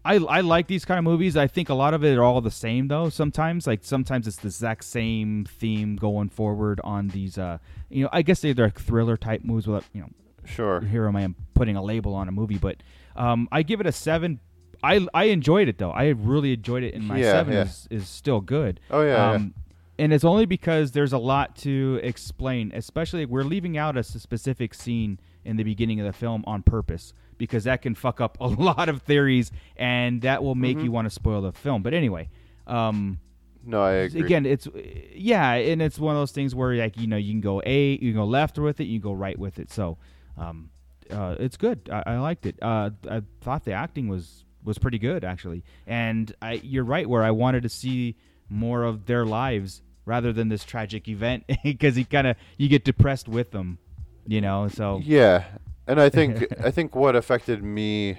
I, 0.07 0.17
I 0.17 0.41
like 0.43 0.67
these 0.67 0.85
kind 0.85 0.99
of 0.99 1.05
movies. 1.05 1.35
I 1.35 1.47
think 1.47 1.71
a 1.71 1.75
lot 1.75 1.95
of 1.95 2.05
it 2.05 2.19
are 2.19 2.23
all 2.23 2.43
the 2.43 2.51
same 2.51 2.89
though. 2.89 3.09
Sometimes, 3.09 3.67
like 3.67 3.83
sometimes 3.83 4.27
it's 4.27 4.37
the 4.37 4.49
exact 4.49 4.85
same 4.85 5.47
theme 5.47 5.97
going 5.97 6.29
forward 6.29 6.79
on 6.85 7.09
these. 7.09 7.39
Uh, 7.39 7.57
you 7.89 8.03
know, 8.03 8.11
I 8.13 8.21
guess 8.21 8.43
they're, 8.43 8.69
thriller 8.69 9.17
type 9.17 9.45
movies. 9.45 9.67
Without 9.67 9.85
you 9.95 10.03
know, 10.03 10.11
Sure. 10.45 10.81
Here 10.81 11.07
am 11.07 11.17
I 11.17 11.23
am 11.23 11.35
putting 11.55 11.77
a 11.77 11.83
label 11.83 12.15
on 12.15 12.29
a 12.29 12.33
movie, 12.33 12.59
but 12.59 12.77
um, 13.17 13.49
I 13.53 13.63
give 13.63 13.81
it 13.81 13.87
a 13.87 13.93
seven. 13.93 14.41
I 14.83 15.07
I 15.15 15.25
enjoyed 15.25 15.69
it 15.69 15.79
though. 15.79 15.91
I 15.91 16.09
really 16.09 16.53
enjoyed 16.53 16.83
it, 16.83 16.95
and 16.95 17.07
my 17.07 17.19
Yeah, 17.19 17.33
seven 17.33 17.55
yeah. 17.55 17.63
is 17.63 17.89
is 17.91 18.09
still 18.09 18.41
good. 18.41 18.81
Oh, 18.91 19.03
yeah, 19.03 19.09
yeah. 19.17 19.31
Um, 19.33 19.55
and 19.99 20.13
it's 20.13 20.25
only 20.25 20.45
because 20.47 20.91
there's 20.93 21.13
a 21.13 21.19
lot 21.19 21.57
to 21.59 22.01
explain. 22.03 22.73
Especially 22.75 23.25
we're 23.27 23.45
leaving 23.45 23.79
out 23.79 23.97
a 23.97 24.03
specific 24.03 24.75
scene 24.75 25.21
in 25.45 25.57
the 25.57 25.63
beginning 25.63 26.01
of 26.01 26.07
the 26.07 26.13
film 26.13 26.43
on 26.47 26.63
purpose 26.63 27.13
because 27.39 27.65
that 27.65 27.83
can 27.83 27.95
fuck 27.95 28.21
up 28.21 28.37
a 28.41 28.47
lot 28.71 28.89
of 28.89 29.03
theories, 29.03 29.51
and 29.77 30.23
that 30.23 30.43
will 30.43 30.55
make 30.55 30.77
Mhm. 30.79 30.85
you 30.85 30.93
want 30.93 31.07
to 31.07 31.11
spoil 31.11 31.41
the 31.43 31.53
film. 31.53 31.83
But 31.83 31.95
anyway, 31.95 32.29
um, 32.67 33.19
No, 33.67 33.81
I 33.83 33.93
agree. 33.93 34.21
Again, 34.23 34.45
it's 34.47 34.69
yeah, 35.15 35.53
and 35.53 35.81
it's 35.81 35.99
one 35.99 36.15
of 36.17 36.21
those 36.21 36.33
things 36.33 36.55
where 36.55 36.75
like 36.75 36.99
you 37.01 37.07
know 37.07 37.17
you 37.17 37.33
can 37.33 37.41
go 37.41 37.63
a, 37.65 37.93
you 37.93 38.13
can 38.13 38.15
go 38.15 38.25
left 38.27 38.59
with 38.59 38.81
it, 38.81 38.85
you 38.85 39.01
can 39.01 39.09
go 39.11 39.13
right 39.15 39.39
with 39.39 39.59
it. 39.59 39.71
So, 39.71 39.97
um, 40.37 40.71
uh, 41.11 41.37
it's 41.39 41.57
good. 41.57 41.89
I, 41.93 42.03
I 42.07 42.19
liked 42.19 42.47
it. 42.47 42.57
Uh, 42.61 42.91
I 43.11 43.23
thought 43.41 43.65
the 43.65 43.73
acting 43.73 44.09
was 44.09 44.45
was 44.63 44.79
pretty 44.79 44.99
good 44.99 45.25
actually, 45.25 45.63
and 45.87 46.35
I 46.41 46.55
you're 46.63 46.85
right 46.85 47.09
where 47.09 47.23
I 47.23 47.31
wanted 47.31 47.63
to 47.65 47.69
see 47.69 48.17
more 48.49 48.83
of 48.83 49.07
their 49.07 49.25
lives 49.25 49.83
rather 50.07 50.33
than 50.33 50.49
this 50.49 50.65
tragic 50.65 51.09
event 51.09 51.45
because 51.65 51.97
you 51.97 52.05
kind 52.05 52.27
of 52.27 52.37
you 52.57 52.69
get 52.69 52.85
depressed 52.85 53.29
with 53.29 53.51
them, 53.51 53.79
you 54.27 54.41
know. 54.41 54.69
So 54.69 55.01
Yeah, 55.03 55.45
and 55.87 56.01
I 56.01 56.09
think 56.09 56.47
I 56.65 56.71
think 56.71 56.95
what 56.95 57.17
affected 57.17 57.63
me 57.63 58.19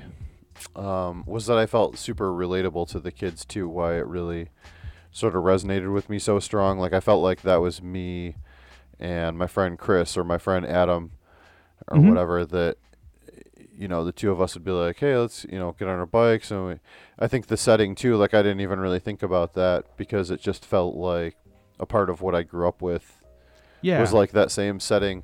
um, 0.76 1.24
was 1.26 1.48
that 1.48 1.58
I 1.58 1.66
felt 1.66 1.98
super 1.98 2.32
relatable 2.32 2.88
to 2.90 3.00
the 3.00 3.12
kids 3.12 3.46
too. 3.46 3.68
Why 3.68 3.96
it 3.96 4.06
really 4.06 4.50
sort 5.12 5.36
of 5.36 5.44
resonated 5.44 5.94
with 5.94 6.10
me 6.10 6.20
so 6.20 6.40
strong. 6.40 6.78
Like 6.78 6.94
I 6.94 7.00
felt 7.00 7.24
like 7.24 7.42
that 7.42 7.62
was 7.62 7.82
me 7.82 8.36
and 9.00 9.38
my 9.38 9.48
friend 9.48 9.80
Chris 9.80 10.18
or 10.18 10.24
my 10.24 10.38
friend 10.38 10.66
Adam 10.66 11.12
or 11.90 11.98
Mhm. 11.98 12.10
whatever 12.10 12.46
that 12.46 12.78
you 13.78 13.88
know 13.90 14.06
the 14.06 14.12
two 14.12 14.32
of 14.32 14.40
us 14.40 14.54
would 14.54 14.64
be 14.64 14.72
like 14.72 14.98
hey 15.00 15.18
let's 15.18 15.46
you 15.52 15.60
know 15.60 15.76
get 15.78 15.88
on 15.88 16.00
our 16.00 16.06
bikes. 16.06 16.50
And 16.52 16.66
we, 16.68 16.80
i 17.20 17.28
think 17.28 17.48
the 17.48 17.58
setting 17.58 17.94
too 17.96 18.16
like 18.16 18.34
i 18.34 18.42
didn't 18.42 18.62
even 18.62 18.80
really 18.80 19.00
think 19.00 19.22
about 19.22 19.54
that 19.56 19.98
because 19.98 20.32
it 20.32 20.40
just 20.42 20.66
felt 20.66 20.96
like 20.96 21.36
a 21.80 21.86
part 21.86 22.10
of 22.10 22.22
what 22.22 22.34
i 22.36 22.42
grew 22.44 22.68
up 22.68 22.82
with 22.82 23.22
Yeah. 23.82 24.00
was 24.02 24.14
like 24.14 24.32
that 24.32 24.50
same 24.52 24.80
setting. 24.80 25.24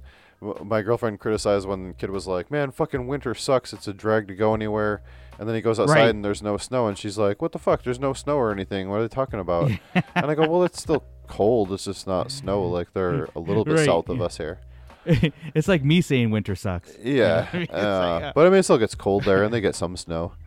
My 0.64 0.82
girlfriend 0.82 1.20
criticized 1.20 1.68
when 1.68 1.90
the 1.90 1.94
kid 1.94 2.10
was 2.10 2.26
like 2.28 2.50
man 2.52 2.72
fucking 2.72 3.08
winter 3.08 3.34
sucks. 3.36 3.74
It's 3.74 3.88
a 3.88 3.94
drag 3.94 4.28
to 4.28 4.36
go 4.36 4.54
anywhere. 4.56 5.02
And 5.40 5.48
then 5.48 5.56
he 5.56 5.62
goes 5.62 5.80
outside 5.80 5.96
Right. 5.96 6.10
and 6.10 6.26
there's 6.26 6.42
no 6.44 6.58
snow 6.58 6.88
and 6.88 6.98
she's 6.98 7.18
like 7.18 7.42
what 7.42 7.52
the 7.54 7.60
fuck? 7.60 7.84
There's 7.84 8.00
no 8.00 8.14
snow 8.14 8.38
or 8.38 8.52
anything. 8.52 8.90
What 8.90 8.98
are 8.98 9.02
they 9.04 9.08
talking 9.08 9.40
about? 9.40 9.72
And 10.16 10.26
i 10.30 10.36
go 10.36 10.48
well 10.48 10.64
it's 10.64 10.82
still 10.82 11.04
cold. 11.28 11.72
It's 11.72 11.86
just 11.86 12.06
not 12.08 12.32
snow. 12.32 12.64
Like 12.68 12.92
they're 12.94 13.30
a 13.36 13.40
little 13.40 13.64
bit 13.64 13.76
Right. 13.78 13.86
south 13.86 14.10
of 14.10 14.20
us 14.22 14.38
here 14.38 14.60
it's 15.56 15.68
like 15.68 15.84
me 15.84 16.02
saying 16.02 16.32
winter 16.32 16.56
sucks. 16.56 16.96
yeah, 17.02 17.48
It's 17.54 17.54
like, 17.54 17.70
uh, 17.72 18.20
yeah. 18.22 18.32
but 18.36 18.48
I 18.48 18.50
mean, 18.50 18.60
it 18.60 18.64
still 18.64 18.78
gets 18.78 18.96
cold 18.96 19.24
there, 19.24 19.44
and 19.44 19.54
they 19.54 19.62
get 19.62 19.76
some 19.76 19.96
snow. 19.98 20.34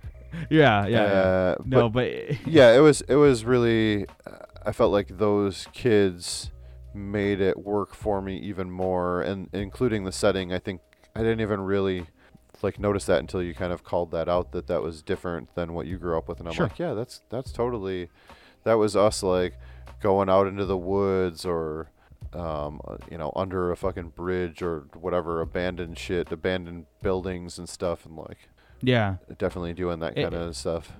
Yeah, 0.50 0.84
yeah, 0.86 0.88
yeah. 0.88 0.98
Uh, 1.12 1.54
No, 1.64 1.88
but- 1.88 2.44
yeah, 2.44 2.72
it 2.74 2.80
was 2.80 3.02
it 3.02 3.14
was 3.14 3.44
really. 3.44 4.06
Uh, 4.26 4.32
I 4.66 4.72
felt 4.72 4.90
like 4.90 5.18
those 5.18 5.68
kids 5.72 6.50
made 6.92 7.40
it 7.40 7.56
work 7.56 7.94
for 7.94 8.20
me 8.20 8.38
even 8.38 8.68
more, 8.68 9.22
and 9.22 9.48
including 9.52 10.02
the 10.04 10.10
setting. 10.10 10.52
I 10.52 10.58
think 10.58 10.80
I 11.14 11.20
didn't 11.20 11.40
even 11.40 11.60
really 11.60 12.06
like 12.62 12.80
notice 12.80 13.04
that 13.04 13.20
until 13.20 13.44
you 13.44 13.54
kind 13.54 13.72
of 13.72 13.84
called 13.84 14.10
that 14.10 14.28
out 14.28 14.50
that 14.52 14.66
that 14.66 14.82
was 14.82 15.02
different 15.02 15.54
than 15.54 15.72
what 15.72 15.86
you 15.86 15.98
grew 15.98 16.18
up 16.18 16.26
with, 16.28 16.40
and 16.40 16.48
I'm 16.48 16.54
Sure. 16.54 16.66
like, 16.66 16.80
yeah, 16.80 16.94
that's 16.94 17.20
that's 17.30 17.52
totally. 17.52 18.08
That 18.64 18.74
was 18.74 18.96
us 18.96 19.22
like 19.22 19.54
going 20.00 20.28
out 20.28 20.48
into 20.48 20.64
the 20.64 20.76
woods 20.76 21.44
or 21.44 21.90
um, 22.34 22.80
uh, 22.86 22.96
you 23.10 23.18
know, 23.18 23.32
under 23.36 23.70
a 23.72 23.76
fucking 23.76 24.10
bridge 24.10 24.62
or 24.62 24.86
whatever, 24.94 25.40
abandoned 25.40 25.98
shit, 25.98 26.30
abandoned 26.32 26.86
buildings 27.02 27.58
and 27.58 27.68
stuff, 27.68 28.04
and 28.06 28.16
like, 28.16 28.38
Yeah. 28.82 29.16
definitely 29.38 29.72
doing 29.74 30.00
that 30.00 30.16
It- 30.18 30.22
kind 30.22 30.34
of 30.34 30.56
stuff. 30.56 30.92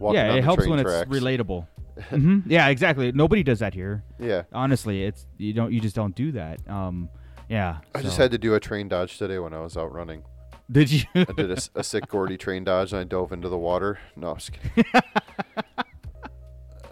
yeah, 0.00 0.34
it 0.34 0.44
helps 0.44 0.66
when 0.66 0.82
tracks. 0.82 1.08
it's 1.08 1.10
relatable. 1.20 1.66
hmm 2.10 2.40
Yeah, 2.46 2.68
exactly. 2.68 3.12
Nobody 3.12 3.42
does 3.44 3.60
that 3.60 3.72
here. 3.74 4.02
Yeah. 4.18 4.42
Honestly, 4.52 5.04
it's 5.04 5.26
you 5.38 5.52
don't 5.52 5.72
you 5.72 5.80
just 5.80 5.94
don't 5.94 6.14
do 6.16 6.32
that. 6.32 6.58
Um, 6.68 7.08
yeah. 7.48 7.78
I 7.94 8.02
just 8.02 8.16
had 8.18 8.32
to 8.32 8.38
do 8.38 8.54
a 8.54 8.60
train 8.60 8.88
dodge 8.88 9.16
today 9.18 9.38
when 9.38 9.54
I 9.54 9.60
was 9.60 9.76
out 9.76 9.92
running. 9.92 10.24
Did 10.72 10.90
you? 10.90 11.02
I 11.14 11.24
did 11.24 11.50
a 11.74 11.84
sick 11.84 12.08
Gordie 12.08 12.36
train 12.46 12.64
dodge 12.64 12.92
and 12.92 13.00
I 13.00 13.04
dove 13.04 13.32
into 13.32 13.48
the 13.48 13.58
water. 13.58 13.98
No, 14.16 14.30
I'm 14.30 14.36
just 14.38 14.52
kidding. 14.52 14.84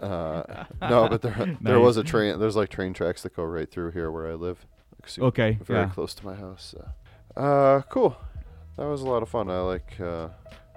uh, 0.03 0.65
no, 0.81 1.07
but 1.07 1.21
there 1.21 1.57
there 1.61 1.79
was 1.79 1.97
a 1.97 2.03
train. 2.03 2.39
There's 2.39 2.55
like 2.55 2.69
train 2.69 2.93
tracks 2.93 3.23
that 3.23 3.35
go 3.35 3.43
right 3.43 3.69
through 3.69 3.91
here 3.91 4.11
where 4.11 4.27
I 4.27 4.33
live. 4.33 4.65
Like, 5.01 5.09
super- 5.09 5.27
Okay, 5.27 5.57
Very 5.63 5.81
yeah. 5.81 5.89
close 5.89 6.13
to 6.15 6.25
my 6.25 6.35
house. 6.35 6.75
So. 6.75 7.41
Uh, 7.41 7.81
cool. 7.89 8.15
That 8.77 8.85
was 8.85 9.01
a 9.01 9.05
lot 9.05 9.23
of 9.23 9.29
fun. 9.29 9.49
I 9.49 9.59
like 9.61 9.99
uh, 9.99 10.29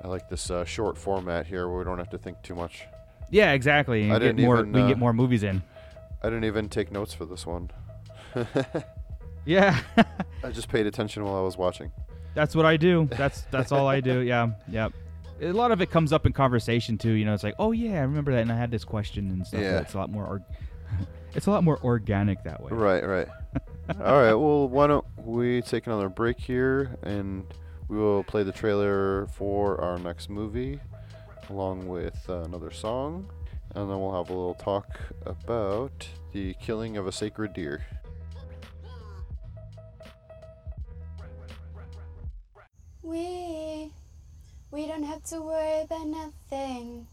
I 0.03 0.09
like 0.09 0.29
this 0.29 0.51
uh, 0.51 0.65
short 0.65 0.99
format 0.99 1.47
here 1.47 1.69
where 1.69 1.79
we 1.79 1.85
don't 1.85 1.99
have 1.99 2.11
to 2.11 2.19
think 2.19 2.43
too 2.43 2.55
much. 2.55 2.83
Yeah, 3.31 3.53
exactly. 3.53 4.05
And 4.05 4.13
I 4.13 4.19
didn't 4.19 4.41
more, 4.45 4.59
even, 4.59 4.73
we 4.73 4.79
can 4.81 4.85
uh, 4.85 4.89
get 4.89 4.99
more 4.99 5.13
movies 5.13 5.43
in. 5.43 5.63
I 6.23 6.29
didn't 6.29 6.45
even 6.45 6.69
take 6.69 6.93
notes 6.93 7.13
for 7.13 7.25
this 7.25 7.45
one. 7.47 7.71
Yeah. 9.47 9.81
I 10.43 10.51
just 10.51 10.69
paid 10.69 10.87
attention 10.87 11.25
while 11.25 11.37
I 11.37 11.41
was 11.41 11.57
watching. 11.57 11.93
That's 12.35 12.55
what 12.55 12.67
I 12.67 12.77
do. 12.77 13.09
That's 13.13 13.43
that's 13.51 13.73
all 13.73 13.87
I 13.87 14.01
do. 14.01 14.19
Yeah, 14.21 14.49
yeah. 14.69 14.89
A 15.41 15.53
lot 15.53 15.71
of 15.71 15.81
it 15.83 15.91
comes 15.91 16.13
up 16.13 16.25
in 16.27 16.33
conversation 16.33 16.97
too. 16.99 17.13
You 17.13 17.25
know, 17.25 17.35
it's 17.35 17.43
like, 17.43 17.55
oh 17.59 17.73
yeah, 17.73 17.99
I 17.99 18.03
remember 18.03 18.33
that, 18.33 18.41
and 18.43 18.53
I 18.53 18.57
had 18.57 18.71
this 18.71 18.85
question 18.85 19.31
and 19.31 19.47
stuff. 19.47 19.61
Yeah. 19.61 19.81
It's 19.81 19.95
a 19.95 19.99
lot 19.99 20.11
more. 20.11 20.25
Or- 20.25 20.43
it's 21.35 21.47
a 21.47 21.51
lot 21.51 21.65
more 21.65 21.79
organic 21.83 22.43
that 22.45 22.63
way. 22.63 22.71
Right, 22.73 23.05
right. 23.07 23.29
All 24.01 24.21
right. 24.21 24.35
Well, 24.35 24.69
why 24.69 24.87
don't 24.87 25.05
we 25.19 25.63
take 25.63 25.87
another 25.87 26.09
break 26.09 26.41
here, 26.41 26.97
and 27.03 27.45
we 27.89 27.97
will 27.99 28.25
play 28.25 28.43
the 28.43 28.53
trailer 28.53 29.27
for 29.29 29.81
our 29.81 29.99
next 29.99 30.29
movie, 30.31 30.81
along 31.51 31.87
with 31.87 32.19
uh, 32.29 32.41
another 32.41 32.71
song, 32.71 33.31
and 33.75 33.91
then 33.91 34.01
we'll 34.01 34.15
have 34.15 34.31
a 34.31 34.33
little 34.33 34.55
talk 34.55 34.89
about 35.25 36.09
the 36.33 36.55
killing 36.55 36.97
of 36.97 37.07
a 37.07 37.13
sacred 37.13 37.53
deer. 37.53 37.85
We, 43.03 43.19
we 44.77 44.87
don't 44.87 45.05
have 45.05 45.25
to 45.25 45.41
worry 45.41 45.81
about 45.85 46.07
nothing. 46.07 47.07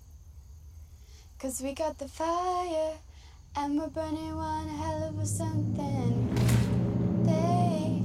Cause 1.39 1.61
we 1.61 1.73
got 1.73 1.97
the 1.97 2.09
fire 2.09 2.95
and 3.55 3.79
we're 3.79 3.87
burning 3.87 4.35
one 4.35 4.67
hell 4.67 5.03
of 5.03 5.17
a 5.17 5.25
something. 5.25 6.35
They, 7.23 8.03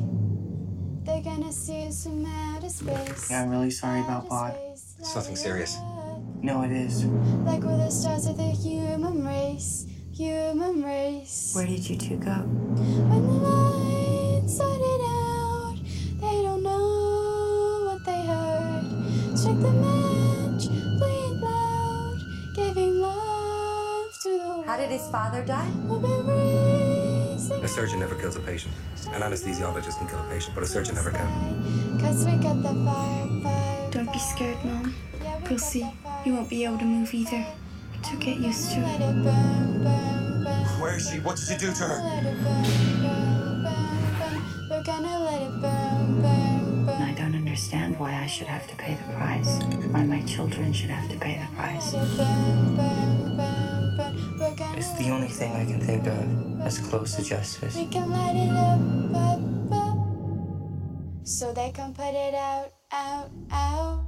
they're 1.04 1.24
gonna 1.24 1.50
see 1.50 1.88
us 1.88 2.04
from 2.04 2.24
outer 2.24 2.68
space. 2.68 3.32
Yeah, 3.32 3.42
I'm 3.42 3.50
really 3.50 3.72
sorry 3.72 3.98
about 4.00 4.28
Bod. 4.28 4.54
It's 4.70 5.16
nothing 5.16 5.34
serious. 5.34 5.76
No, 6.40 6.62
it 6.62 6.70
is. 6.70 7.04
Like 7.42 7.62
we're 7.62 7.78
the 7.78 7.90
stars 7.90 8.26
of 8.26 8.36
the 8.36 8.44
human 8.44 9.26
race, 9.26 9.86
human 10.14 10.84
race. 10.84 11.50
Where 11.56 11.66
did 11.66 11.90
you 11.90 11.96
two 11.96 12.18
go? 12.18 12.46
How 24.66 24.76
did 24.76 24.90
his 24.90 25.08
father 25.08 25.44
die? 25.44 25.68
We've 25.86 26.00
been 26.00 26.26
raising 26.26 27.64
A 27.64 27.66
surgeon 27.66 27.98
never 27.98 28.14
kills 28.14 28.36
a 28.36 28.40
patient. 28.40 28.72
An 29.12 29.22
anesthesiologist 29.22 29.98
can 29.98 30.06
kill 30.06 30.20
a 30.20 30.28
patient, 30.30 30.54
but 30.54 30.62
a 30.62 30.66
surgeon 30.66 30.94
never 30.94 31.10
can. 31.10 31.98
Cause 31.98 32.24
we 32.24 32.32
got 32.36 32.62
the 32.62 32.68
fire, 32.84 33.26
fire. 33.42 33.90
Don't 33.90 34.12
be 34.12 34.18
scared, 34.20 34.64
Mom. 34.64 34.94
You'll 35.50 35.58
see. 35.58 35.90
You 36.24 36.34
won't 36.34 36.48
be 36.48 36.64
able 36.64 36.78
to 36.78 36.84
move 36.84 37.12
either. 37.12 37.44
So 38.04 38.16
get 38.18 38.38
used 38.38 38.70
to 38.72 38.80
it. 38.80 39.00
it 39.00 39.24
burn, 39.24 39.82
burn, 39.82 40.44
Where 40.80 40.96
is 40.96 41.10
she? 41.10 41.18
What 41.18 41.36
did 41.36 41.48
you 41.48 41.58
do 41.58 41.74
to 41.74 41.84
her? 41.84 41.98
Understand 47.68 47.98
why 47.98 48.14
I 48.14 48.26
should 48.26 48.46
have 48.46 48.66
to 48.68 48.76
pay 48.76 48.94
the 48.94 49.12
price. 49.12 49.58
Why 49.92 50.02
my 50.04 50.22
children 50.22 50.72
should 50.72 50.90
have 50.90 51.10
to 51.10 51.18
pay 51.18 51.38
the 51.38 51.54
price. 51.54 51.92
It's 54.76 54.92
the 54.94 55.10
only 55.10 55.28
thing 55.28 55.52
I 55.52 55.64
can 55.66 55.80
think 55.80 56.06
of 56.06 56.60
as 56.62 56.78
close 56.78 57.16
to 57.16 57.22
justice. 57.22 57.76
We 57.76 57.86
can 57.86 58.10
light 58.10 58.36
it 58.36 58.50
up, 58.50 58.80
up, 59.14 59.40
up. 59.72 59.98
So 61.24 61.52
they 61.52 61.70
can 61.70 61.92
put 61.92 62.14
it 62.14 62.34
out, 62.34 62.70
out, 62.90 63.30
out. 63.52 64.07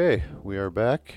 Okay, 0.00 0.22
we 0.44 0.56
are 0.58 0.70
back, 0.70 1.16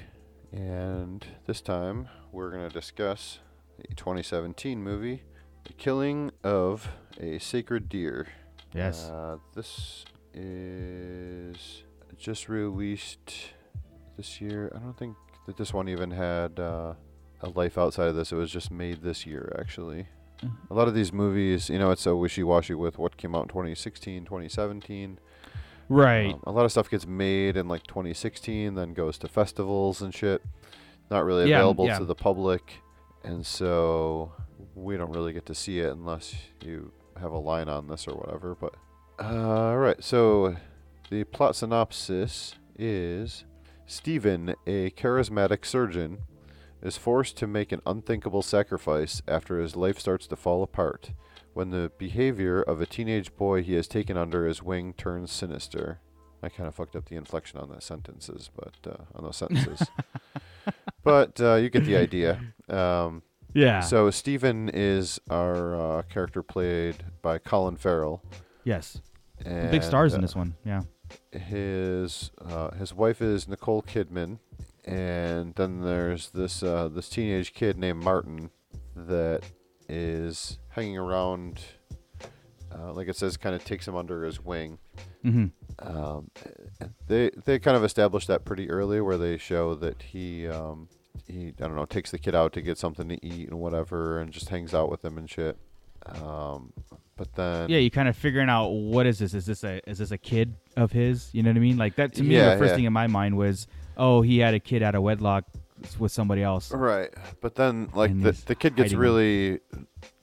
and 0.51 1.23
this 1.45 1.61
time 1.61 2.09
we're 2.31 2.49
going 2.49 2.67
to 2.67 2.73
discuss 2.73 3.37
the 3.77 3.93
2017 3.93 4.81
movie, 4.83 5.21
The 5.65 5.73
Killing 5.73 6.31
of 6.43 6.89
a 7.19 7.37
Sacred 7.37 7.89
Deer. 7.89 8.25
Yes. 8.73 9.07
Uh, 9.07 9.37
this 9.53 10.03
is 10.33 11.83
just 12.17 12.49
released 12.49 13.51
this 14.17 14.41
year. 14.41 14.71
I 14.75 14.79
don't 14.79 14.97
think 14.97 15.15
that 15.45 15.57
this 15.57 15.75
one 15.75 15.87
even 15.87 16.09
had 16.09 16.59
uh, 16.59 16.95
a 17.41 17.49
life 17.49 17.77
outside 17.77 18.07
of 18.07 18.15
this. 18.15 18.31
It 18.31 18.35
was 18.35 18.49
just 18.49 18.71
made 18.71 19.03
this 19.03 19.27
year, 19.27 19.55
actually. 19.59 20.07
A 20.71 20.73
lot 20.73 20.87
of 20.87 20.95
these 20.95 21.13
movies, 21.13 21.69
you 21.69 21.77
know, 21.77 21.91
it's 21.91 22.01
so 22.01 22.17
wishy 22.17 22.41
washy 22.41 22.73
with 22.73 22.97
what 22.97 23.15
came 23.15 23.35
out 23.35 23.43
in 23.43 23.49
2016, 23.49 24.25
2017. 24.25 25.19
Right. 25.91 26.33
Um, 26.33 26.39
a 26.45 26.51
lot 26.51 26.63
of 26.63 26.71
stuff 26.71 26.89
gets 26.89 27.05
made 27.05 27.57
in 27.57 27.67
like 27.67 27.83
2016, 27.85 28.75
then 28.75 28.93
goes 28.93 29.17
to 29.19 29.27
festivals 29.27 30.01
and 30.01 30.13
shit. 30.13 30.41
Not 31.09 31.25
really 31.25 31.49
Yeah, 31.49 31.57
available 31.57 31.85
yeah. 31.87 31.99
to 31.99 32.05
the 32.05 32.15
public, 32.15 32.75
and 33.25 33.45
so 33.45 34.31
we 34.73 34.95
don't 34.95 35.11
really 35.11 35.33
get 35.33 35.45
to 35.47 35.55
see 35.55 35.79
it 35.79 35.91
unless 35.91 36.33
you 36.63 36.93
have 37.19 37.33
a 37.33 37.37
line 37.37 37.67
on 37.67 37.87
this 37.87 38.07
or 38.07 38.15
whatever. 38.15 38.55
But 38.55 38.75
all 39.19 39.77
right, 39.77 40.01
so 40.01 40.55
the 41.09 41.25
plot 41.25 41.57
synopsis 41.57 42.55
is: 42.79 43.43
Stephen, 43.85 44.55
a 44.65 44.91
charismatic 44.91 45.65
surgeon, 45.65 46.19
is 46.81 46.95
forced 46.95 47.35
to 47.39 47.47
make 47.47 47.73
an 47.73 47.81
unthinkable 47.85 48.41
sacrifice 48.41 49.21
after 49.27 49.59
his 49.59 49.75
life 49.75 49.99
starts 49.99 50.25
to 50.27 50.37
fall 50.37 50.63
apart 50.63 51.11
when 51.53 51.69
the 51.69 51.91
behavior 51.97 52.61
of 52.61 52.81
a 52.81 52.85
teenage 52.85 53.35
boy 53.35 53.61
he 53.63 53.73
has 53.73 53.87
taken 53.87 54.17
under 54.17 54.45
his 54.45 54.61
wing 54.63 54.93
turns 54.93 55.31
sinister. 55.31 55.99
I 56.43 56.49
kind 56.49 56.67
of 56.67 56.73
fucked 56.75 56.95
up 56.95 57.05
the 57.05 57.15
inflection 57.15 57.59
on 57.59 57.69
the 57.69 57.81
sentences, 57.81 58.49
but 58.55 58.75
uh, 58.91 59.03
on 59.13 59.23
those 59.23 59.37
sentences. 59.37 59.87
but 61.03 61.39
uh, 61.39 61.55
you 61.55 61.69
get 61.69 61.85
the 61.85 61.97
idea. 61.97 62.41
Um, 62.67 63.21
Yeah. 63.53 63.81
So 63.81 64.09
Stephen 64.11 64.69
is 64.73 65.19
our 65.29 65.75
uh, 65.75 66.01
character 66.03 66.41
played 66.41 67.03
by 67.21 67.37
Colin 67.37 67.75
Farrell. 67.75 68.23
Yes. 68.63 69.01
The 69.43 69.69
big 69.71 69.83
stars 69.83 70.13
in 70.13 70.21
this 70.21 70.35
one, 70.35 70.55
yeah. 70.63 70.83
his 71.31 72.31
uh, 72.39 72.71
his 72.71 72.93
wife 72.93 73.21
is 73.21 73.47
Nicole 73.47 73.81
Kidman, 73.81 74.37
and 74.85 75.55
then 75.55 75.81
there's 75.81 76.29
this 76.29 76.61
uh, 76.61 76.89
this 76.89 77.09
teenage 77.09 77.53
kid 77.53 77.77
named 77.77 78.03
Martin 78.03 78.51
that 78.95 79.43
is 79.91 80.57
hanging 80.69 80.97
around. 80.97 81.59
Uh, 82.73 82.93
like 82.93 83.09
it 83.09 83.15
says, 83.17 83.35
kind 83.35 83.53
of 83.53 83.65
takes 83.65 83.85
him 83.85 83.95
under 83.97 84.23
his 84.23 84.39
wing. 84.43 84.77
Mhm. 85.25 85.51
Um, 85.79 86.31
they 87.07 87.29
they 87.45 87.59
kind 87.59 87.75
of 87.75 87.83
established 87.83 88.27
that 88.29 88.45
pretty 88.45 88.69
early, 88.69 89.01
where 89.01 89.17
they 89.17 89.37
show 89.37 89.75
that 89.75 90.01
he 90.01 90.47
um, 90.47 90.87
he 91.27 91.47
I 91.49 91.67
don't 91.67 91.75
know 91.75 91.85
takes 91.85 92.11
the 92.11 92.17
kid 92.17 92.33
out 92.33 92.53
to 92.53 92.61
get 92.61 92.77
something 92.77 93.09
to 93.09 93.25
eat 93.25 93.49
and 93.49 93.59
whatever, 93.59 94.19
and 94.19 94.31
just 94.31 94.47
hangs 94.49 94.73
out 94.73 94.89
with 94.89 95.03
him 95.03 95.17
and 95.17 95.29
shit. 95.29 95.57
Um, 96.23 96.71
but 97.17 97.33
then 97.35 97.69
yeah, 97.69 97.77
you 97.79 97.91
kind 97.91 98.07
of 98.07 98.15
figuring 98.15 98.49
out 98.49 98.69
what 98.69 99.05
is 99.05 99.19
this? 99.19 99.33
Is 99.33 99.45
this 99.45 99.63
a 99.65 99.81
is 99.89 99.97
this 99.97 100.11
a 100.11 100.17
kid 100.17 100.55
of 100.77 100.93
his? 100.93 101.29
You 101.33 101.43
know 101.43 101.49
what 101.49 101.57
I 101.57 101.59
mean? 101.61 101.77
Like 101.77 101.95
that 101.97 102.13
to 102.15 102.23
me, 102.23 102.35
Yeah, 102.37 102.53
the 102.53 102.57
first 102.59 102.69
yeah. 102.69 102.75
thing 102.77 102.85
in 102.85 102.93
my 102.93 103.07
mind 103.07 103.37
was, 103.37 103.67
oh, 103.97 104.21
he 104.21 104.37
had 104.39 104.53
a 104.53 104.59
kid 104.61 104.81
out 104.81 104.95
of 104.95 105.03
wedlock 105.03 105.43
with 105.99 106.11
somebody 106.11 106.43
else. 106.43 106.71
Right, 106.71 107.09
but 107.41 107.55
then 107.55 107.89
like 107.93 108.11
And 108.11 108.21
the 108.23 108.31
he's 108.31 108.43
the 108.43 108.55
kid 108.55 108.75
gets 108.75 108.91
hiding 108.91 108.99
really 108.99 109.59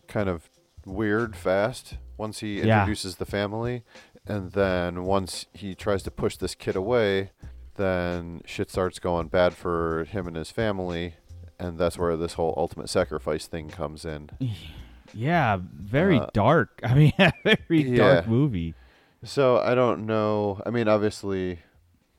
kind 0.06 0.28
of 0.28 0.48
weird 0.86 1.36
fast 1.36 1.96
once 2.16 2.40
he 2.40 2.60
Yeah. 2.60 2.80
introduces 2.80 3.16
the 3.16 3.26
family, 3.26 3.82
and 4.26 4.52
then 4.52 5.04
once 5.04 5.46
he 5.52 5.74
tries 5.74 6.02
to 6.04 6.10
push 6.10 6.36
this 6.36 6.54
kid 6.54 6.76
away, 6.76 7.30
then 7.76 8.40
shit 8.44 8.70
starts 8.70 8.98
going 8.98 9.28
bad 9.28 9.54
for 9.54 10.04
him 10.04 10.26
and 10.26 10.36
his 10.36 10.50
family, 10.50 11.14
and 11.58 11.78
that's 11.78 11.96
where 11.98 12.16
this 12.16 12.32
whole 12.34 12.54
ultimate 12.56 12.88
sacrifice 12.88 13.46
thing 13.46 13.68
comes 13.68 14.04
in. 14.04 14.30
Yeah, 15.14 15.56
very 15.62 16.18
Uh, 16.18 16.26
dark. 16.34 16.80
I 16.84 16.92
mean, 16.94 17.12
very 17.42 17.82
dark 17.96 18.24
Yeah. 18.26 18.30
movie. 18.30 18.74
So 19.24 19.56
I 19.56 19.74
don't 19.74 20.04
know. 20.04 20.60
I 20.66 20.70
mean, 20.70 20.86
obviously, 20.86 21.60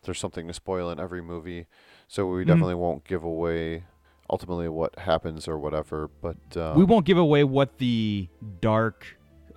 there's 0.04 0.18
something 0.18 0.48
to 0.48 0.54
spoil 0.56 0.90
in 0.90 1.00
every 1.00 1.22
movie, 1.22 1.68
so 2.10 2.26
we 2.26 2.44
Mhm. 2.44 2.48
definitely 2.48 2.76
won't 2.76 3.06
give 3.06 3.24
away 3.24 3.84
ultimately 4.30 4.68
what 4.68 4.98
happens 5.00 5.48
or 5.48 5.58
whatever. 5.58 6.10
But 6.22 6.58
um, 6.58 6.76
we 6.78 6.84
won't 6.84 7.06
give 7.06 7.18
away 7.18 7.44
what 7.46 7.78
the 7.78 8.28
dark 8.62 9.06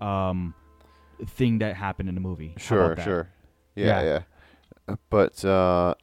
um, 0.00 0.54
thing 1.26 1.58
that 1.58 1.74
happened 1.76 2.08
in 2.08 2.14
the 2.14 2.20
movie. 2.20 2.54
Sure, 2.58 2.96
sure. 3.02 3.28
Yeah, 3.74 4.02
yeah. 4.02 4.20
Uh, 4.88 4.96
But 5.10 5.44
uh, 5.44 5.94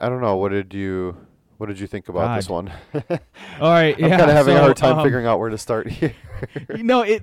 I 0.00 0.08
don't 0.08 0.20
know. 0.20 0.36
What 0.36 0.50
did 0.52 0.74
you 0.74 1.16
What 1.58 1.66
did 1.68 1.78
you 1.80 1.86
think 1.86 2.08
about 2.08 2.36
this 2.36 2.48
one? 2.50 2.70
All 3.60 3.70
right, 3.70 3.94
I'm 3.98 4.10
yeah, 4.10 4.18
kind 4.18 4.30
of 4.30 4.36
having 4.36 4.56
a 4.56 4.60
hard 4.60 4.76
time 4.76 4.98
um, 4.98 5.04
figuring 5.04 5.26
out 5.26 5.38
where 5.38 5.48
to 5.50 5.58
start 5.58 5.88
here. 5.98 6.12
you 6.76 6.82
know, 6.82 7.02
it. 7.02 7.22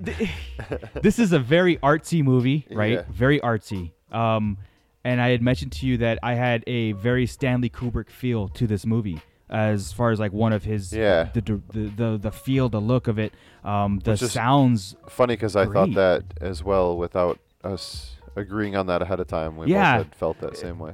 this 1.02 1.20
is 1.20 1.34
a 1.34 1.40
very 1.40 1.78
artsy 1.78 2.24
movie, 2.24 2.66
right? 2.72 2.94
Yeah. 2.94 3.04
Very 3.12 3.40
artsy. 3.42 3.92
Um, 4.12 4.58
and 5.04 5.22
I 5.22 5.30
had 5.30 5.42
mentioned 5.42 5.72
to 5.74 5.86
you 5.86 5.98
that 5.98 6.20
I 6.24 6.34
had 6.36 6.64
a 6.68 6.94
very 6.94 7.26
Stanley 7.26 7.70
Kubrick 7.70 8.10
feel 8.10 8.48
to 8.50 8.68
this 8.68 8.86
movie, 8.86 9.22
as 9.50 9.92
far 9.92 10.12
as 10.12 10.20
like 10.20 10.32
one 10.34 10.54
of 10.54 10.64
his 10.64 10.94
Yeah. 10.94 11.30
the 11.34 11.42
the 11.42 11.62
the, 11.96 12.18
the 12.18 12.32
feel, 12.32 12.70
the 12.70 12.82
look 12.82 13.08
of 13.08 13.20
it, 13.20 13.34
um, 13.64 14.00
the 14.04 14.16
sounds. 14.18 14.96
funny 15.10 15.36
because 15.36 15.56
I 15.56 15.66
thought 15.66 15.94
that 15.96 16.24
as 16.42 16.64
well 16.64 16.98
without 16.98 17.40
us 17.64 18.16
agreeing 18.36 18.76
on 18.76 18.88
that 18.88 19.02
ahead 19.02 19.20
of 19.20 19.28
time. 19.28 19.58
We 19.58 19.68
Yeah. 19.68 19.98
both 19.98 20.06
had 20.08 20.16
felt 20.16 20.40
that 20.42 20.58
same 20.58 20.80
way. 20.80 20.94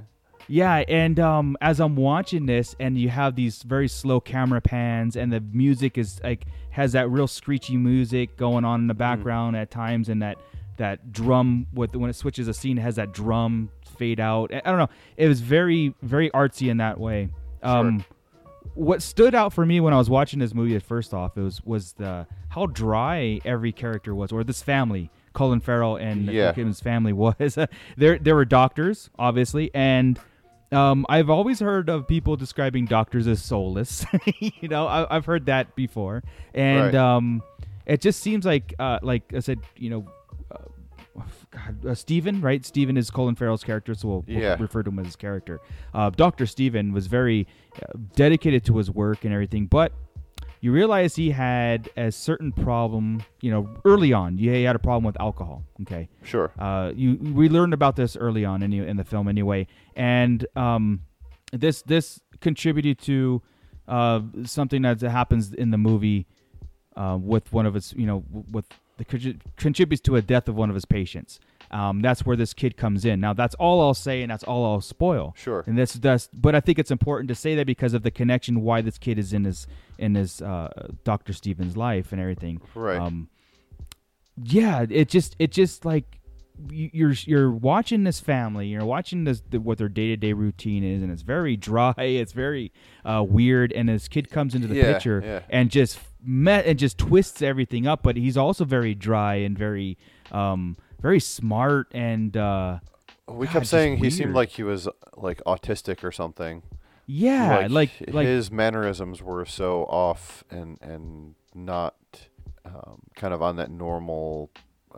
Yeah, 0.51 0.83
and 0.87 1.19
um, 1.19 1.57
as 1.61 1.79
I'm 1.79 1.95
watching 1.95 2.47
this, 2.47 2.75
and 2.79 2.97
you 2.97 3.09
have 3.09 3.35
these 3.35 3.61
very 3.61 3.87
slow 3.87 4.19
camera 4.19 4.61
pans, 4.61 5.15
and 5.15 5.31
the 5.31 5.41
music 5.41 5.95
is 5.97 6.19
like 6.23 6.47
has 6.71 6.93
that 6.93 7.07
real 7.09 7.27
screechy 7.27 7.77
music 7.77 8.35
going 8.35 8.65
on 8.65 8.81
in 8.81 8.87
the 8.87 8.95
background 8.95 9.55
at 9.55 9.69
times, 9.69 10.09
and 10.09 10.23
that 10.23 10.37
that 10.77 11.11
drum 11.11 11.67
with 11.73 11.95
when 11.95 12.09
it 12.09 12.15
switches 12.15 12.47
a 12.47 12.53
scene 12.53 12.77
it 12.77 12.81
has 12.81 12.95
that 12.95 13.11
drum 13.11 13.69
fade 13.99 14.19
out. 14.19 14.51
I 14.53 14.61
don't 14.61 14.77
know. 14.79 14.89
It 15.17 15.27
was 15.27 15.41
very 15.41 15.93
very 16.01 16.29
artsy 16.31 16.69
in 16.71 16.77
that 16.77 16.99
way. 16.99 17.29
Um, 17.61 18.03
What 18.75 19.01
stood 19.01 19.35
out 19.35 19.51
for 19.51 19.65
me 19.65 19.79
when 19.81 19.93
I 19.93 19.97
was 19.97 20.09
watching 20.09 20.39
this 20.39 20.53
movie, 20.53 20.75
at 20.75 20.83
first 20.83 21.13
off, 21.13 21.37
it 21.37 21.41
was 21.41 21.61
was 21.65 21.93
the 21.93 22.25
how 22.49 22.65
dry 22.67 23.39
every 23.45 23.71
character 23.71 24.15
was, 24.15 24.31
or 24.31 24.43
this 24.43 24.61
family, 24.63 25.09
Colin 25.33 25.59
Farrell 25.59 25.97
and 25.97 26.27
Yeah. 26.27 26.53
Family 26.73 27.13
was. 27.23 27.57
there 27.97 28.17
there 28.19 28.35
were 28.35 28.45
doctors, 28.45 29.09
obviously, 29.19 29.69
and 29.73 30.19
um, 30.71 31.05
I've 31.09 31.29
always 31.31 31.59
heard 31.59 31.89
of 31.89 32.07
people 32.07 32.35
describing 32.37 32.85
doctors 32.85 33.27
as 33.27 33.41
soulless. 33.43 34.05
you 34.39 34.67
know, 34.69 34.85
I, 34.87 35.15
I've 35.15 35.25
heard 35.25 35.47
that 35.47 35.75
before, 35.75 36.23
and 36.53 36.93
Right. 36.93 36.95
um, 36.95 37.41
it 37.87 38.01
just 38.01 38.19
seems 38.21 38.45
like, 38.45 38.75
uh, 38.79 38.99
like 39.01 39.33
I 39.33 39.39
said, 39.39 39.59
you 39.77 39.89
know, 39.89 40.05
God, 41.51 41.85
uh, 41.85 41.95
Steven, 41.95 42.41
right? 42.41 42.65
Stephen 42.65 42.95
is 42.97 43.09
Colin 43.09 43.35
Farrell's 43.35 43.63
character, 43.63 43.93
so 43.93 44.07
we'll, 44.07 44.25
we'll 44.27 44.37
Yeah. 44.39 44.55
refer 44.59 44.83
to 44.83 44.89
him 44.89 44.99
as 44.99 45.07
his 45.07 45.15
character. 45.15 45.59
Uh, 45.93 46.09
Doctor 46.11 46.45
Stephen 46.45 46.93
was 46.93 47.07
very 47.07 47.47
uh, 47.75 47.85
dedicated 48.15 48.63
to 48.65 48.77
his 48.77 48.89
work 48.91 49.25
and 49.25 49.33
everything, 49.33 49.65
but 49.65 49.91
you 50.61 50.71
realize 50.71 51.15
he 51.15 51.31
had 51.31 51.89
a 51.97 52.11
certain 52.11 52.51
problem, 52.51 53.23
you 53.41 53.49
know, 53.51 53.69
early 53.85 54.11
on. 54.13 54.37
Yeah, 54.37 54.53
he 54.53 54.63
had 54.63 54.75
a 54.75 54.79
problem 54.79 55.03
with 55.05 55.19
alcohol. 55.19 55.63
Okay, 55.81 56.09
Sure. 56.23 56.51
Uh, 56.59 56.91
you 56.95 57.15
we 57.33 57.47
learned 57.49 57.73
about 57.73 57.95
this 57.95 58.15
early 58.17 58.43
on 58.45 58.61
in, 58.61 58.73
in 58.73 58.97
the 58.97 59.05
film 59.05 59.27
anyway, 59.27 59.67
and 59.95 60.45
um, 60.55 61.01
this 61.51 61.81
this 61.83 62.19
contributed 62.41 62.99
to 62.99 63.41
uh, 63.87 64.21
something 64.43 64.81
that 64.83 65.01
happens 65.01 65.53
in 65.53 65.71
the 65.71 65.77
movie 65.77 66.27
uh, 66.95 67.17
with 67.19 67.51
one 67.53 67.65
of 67.65 67.73
his, 67.73 67.93
you 67.97 68.05
know, 68.05 68.23
with 68.51 68.65
the 68.99 69.35
contributes 69.57 70.01
to 70.03 70.15
a 70.15 70.21
death 70.21 70.47
of 70.47 70.55
one 70.55 70.69
of 70.69 70.75
his 70.75 70.85
patients. 70.85 71.39
Um, 71.71 72.01
that's 72.01 72.25
where 72.25 72.35
this 72.35 72.53
kid 72.53 72.77
comes 72.77 73.05
in. 73.05 73.19
Now, 73.19 73.33
that's 73.33 73.53
all 73.55 73.79
I'll 73.81 73.93
say, 73.93 74.21
and 74.23 74.29
that's 74.31 74.43
all 74.43 74.65
I'll 74.65 74.81
spoil. 74.81 75.33
Sure. 75.37 75.63
And 75.67 75.77
that's 75.77 75.93
that's. 75.93 76.27
But 76.33 76.53
I 76.55 76.59
think 76.59 76.77
it's 76.79 76.91
important 76.91 77.27
to 77.29 77.35
say 77.35 77.55
that 77.55 77.65
because 77.67 77.93
of 77.93 78.03
the 78.03 78.11
connection 78.11 78.61
why 78.61 78.81
this 78.81 78.97
kid 78.97 79.17
is 79.19 79.33
in 79.33 79.43
his 79.45 79.65
in 79.97 80.15
his 80.15 80.41
uh, 80.41 80.87
Doctor 81.03 81.33
Stevens' 81.33 81.75
life 81.77 82.11
and 82.11 82.19
everything. 82.21 82.61
Right. 82.75 82.99
Um, 82.99 83.29
yeah, 84.41 84.85
it 84.89 85.09
just 85.09 85.35
it 85.39 85.51
just 85.51 85.85
like 85.85 86.19
you- 86.71 86.89
you're 86.93 87.11
you're 87.25 87.51
watching 87.51 88.03
this 88.03 88.19
family, 88.19 88.67
you're 88.67 88.85
watching 88.85 89.23
this 89.25 89.41
the, 89.49 89.59
what 89.59 89.77
their 89.77 89.89
day 89.89 90.07
to 90.07 90.17
day 90.17 90.33
routine 90.33 90.83
is, 90.83 91.01
and 91.03 91.11
it's 91.11 91.21
very 91.21 91.55
dry, 91.57 91.93
it's 91.97 92.31
very 92.33 92.71
uh, 93.05 93.23
weird, 93.27 93.71
and 93.73 93.89
this 93.89 94.07
kid 94.07 94.29
comes 94.29 94.55
into 94.55 94.67
the 94.67 94.75
Yeah, 94.75 94.93
picture 94.93 95.21
yeah. 95.23 95.39
and 95.49 95.69
just 95.69 95.99
met 96.23 96.65
and 96.65 96.77
just 96.79 96.97
twists 96.97 97.41
everything 97.41 97.87
up, 97.87 98.03
but 98.03 98.17
he's 98.17 98.37
also 98.37 98.65
very 98.65 98.93
dry 98.95 99.35
and 99.35 99.57
very 99.57 99.97
um 100.31 100.75
very 101.01 101.19
smart 101.19 101.87
and 101.93 102.35
uh, 102.35 102.79
We 103.27 103.45
God, 103.47 103.53
kept 103.53 103.67
saying 103.67 103.97
he 103.97 104.09
seemed 104.09 104.33
like 104.35 104.49
he 104.49 104.63
was 104.63 104.87
like 105.15 105.41
autistic 105.45 106.03
or 106.03 106.11
something. 106.11 106.61
Yeah, 107.07 107.67
like- 107.69 107.91
like- 108.11 108.27
his 108.27 108.51
mannerisms 108.51 109.21
were 109.23 109.45
so 109.45 109.83
off 109.85 110.43
and 110.51 110.77
and 110.81 111.35
not 111.55 111.95
um, 112.65 113.01
kind 113.15 113.33
of 113.33 113.41
on 113.41 113.55
that 113.55 113.71
normal, 113.71 114.51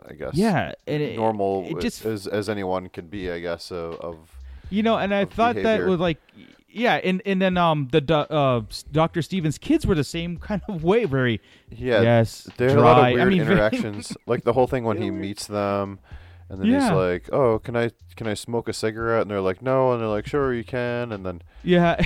I 0.06 0.12
guess. 0.14 0.34
Yeah, 0.34 0.72
and 0.86 1.02
it- 1.02 1.16
normal 1.16 1.64
it 1.70 1.80
just- 1.80 2.04
as 2.04 2.26
as 2.26 2.48
anyone 2.48 2.88
could 2.88 3.10
be, 3.10 3.30
I 3.30 3.38
guess. 3.38 3.70
Of, 3.70 3.94
of 4.00 4.16
You 4.70 4.82
know, 4.82 4.98
and 4.98 5.14
I 5.14 5.24
thought 5.24 5.54
behavior. 5.54 5.84
that 5.84 5.90
was 5.90 6.00
like, 6.00 6.18
yeah, 6.72 6.94
and 6.96 7.22
and 7.26 7.40
then 7.40 7.56
um 7.56 7.88
the 7.92 8.02
uh 8.14 8.62
Doctor 8.90 9.22
Stevens 9.22 9.58
kids 9.58 9.86
were 9.86 9.94
the 9.94 10.04
same 10.04 10.36
kind 10.48 10.62
of 10.68 10.84
way, 10.84 11.04
very 11.04 11.40
Yeah. 11.70 12.02
yes, 12.02 12.48
They 12.56 12.66
had 12.66 12.74
dry. 12.74 12.82
a 12.82 12.84
lot 12.84 12.98
of 12.98 13.04
I 13.04 13.12
weird 13.14 13.28
mean, 13.28 13.40
interactions. 13.46 14.16
like 14.26 14.44
the 14.44 14.52
whole 14.52 14.66
thing 14.66 14.84
when 14.84 15.00
he 15.00 15.10
meets 15.10 15.46
them 15.46 16.00
and 16.48 16.60
then 16.60 16.68
he's 16.68 16.90
like, 16.90 17.28
Oh, 17.32 17.58
can 17.58 17.76
I 17.76 17.90
can 18.16 18.26
I 18.26 18.34
smoke 18.34 18.68
a 18.68 18.72
cigarette? 18.72 19.22
And 19.22 19.30
they're 19.30 19.40
like, 19.40 19.62
No 19.62 19.92
and 19.92 20.00
they're 20.00 20.08
like, 20.08 20.26
Sure 20.26 20.52
you 20.52 20.64
can 20.64 21.12
and 21.12 21.24
then 21.24 21.42
Yeah. 21.62 22.00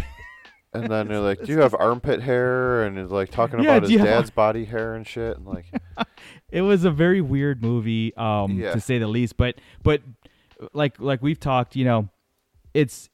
And 0.73 0.91
then 0.91 1.09
they're 1.09 1.21
like, 1.21 1.43
Do 1.43 1.53
you 1.53 1.61
have 1.61 1.75
armpit 1.79 2.21
hair? 2.23 2.83
And 2.85 2.99
he's 2.99 3.11
like 3.11 3.31
talking 3.31 3.61
Yeah, 3.61 3.71
about 3.77 3.83
his 3.83 3.93
you 3.93 3.99
have 4.01 4.09
dad's 4.09 4.31
body 4.31 4.65
hair 4.67 4.95
and 4.95 5.07
shit 5.07 5.37
and 5.39 5.47
like 5.47 5.67
it 6.51 6.61
was 6.63 6.85
a 6.85 6.91
very 6.91 7.21
weird 7.23 7.63
movie, 7.63 8.15
um, 8.17 8.53
Yeah. 8.59 8.73
to 8.73 8.81
say 8.81 8.99
the 8.99 9.07
least. 9.09 9.37
But 9.37 9.55
but 9.83 10.03
like 10.75 11.01
like 11.01 11.23
we've 11.23 11.41
talked, 11.41 11.77
you 11.77 11.85
know, 11.85 12.09
it's 12.75 13.09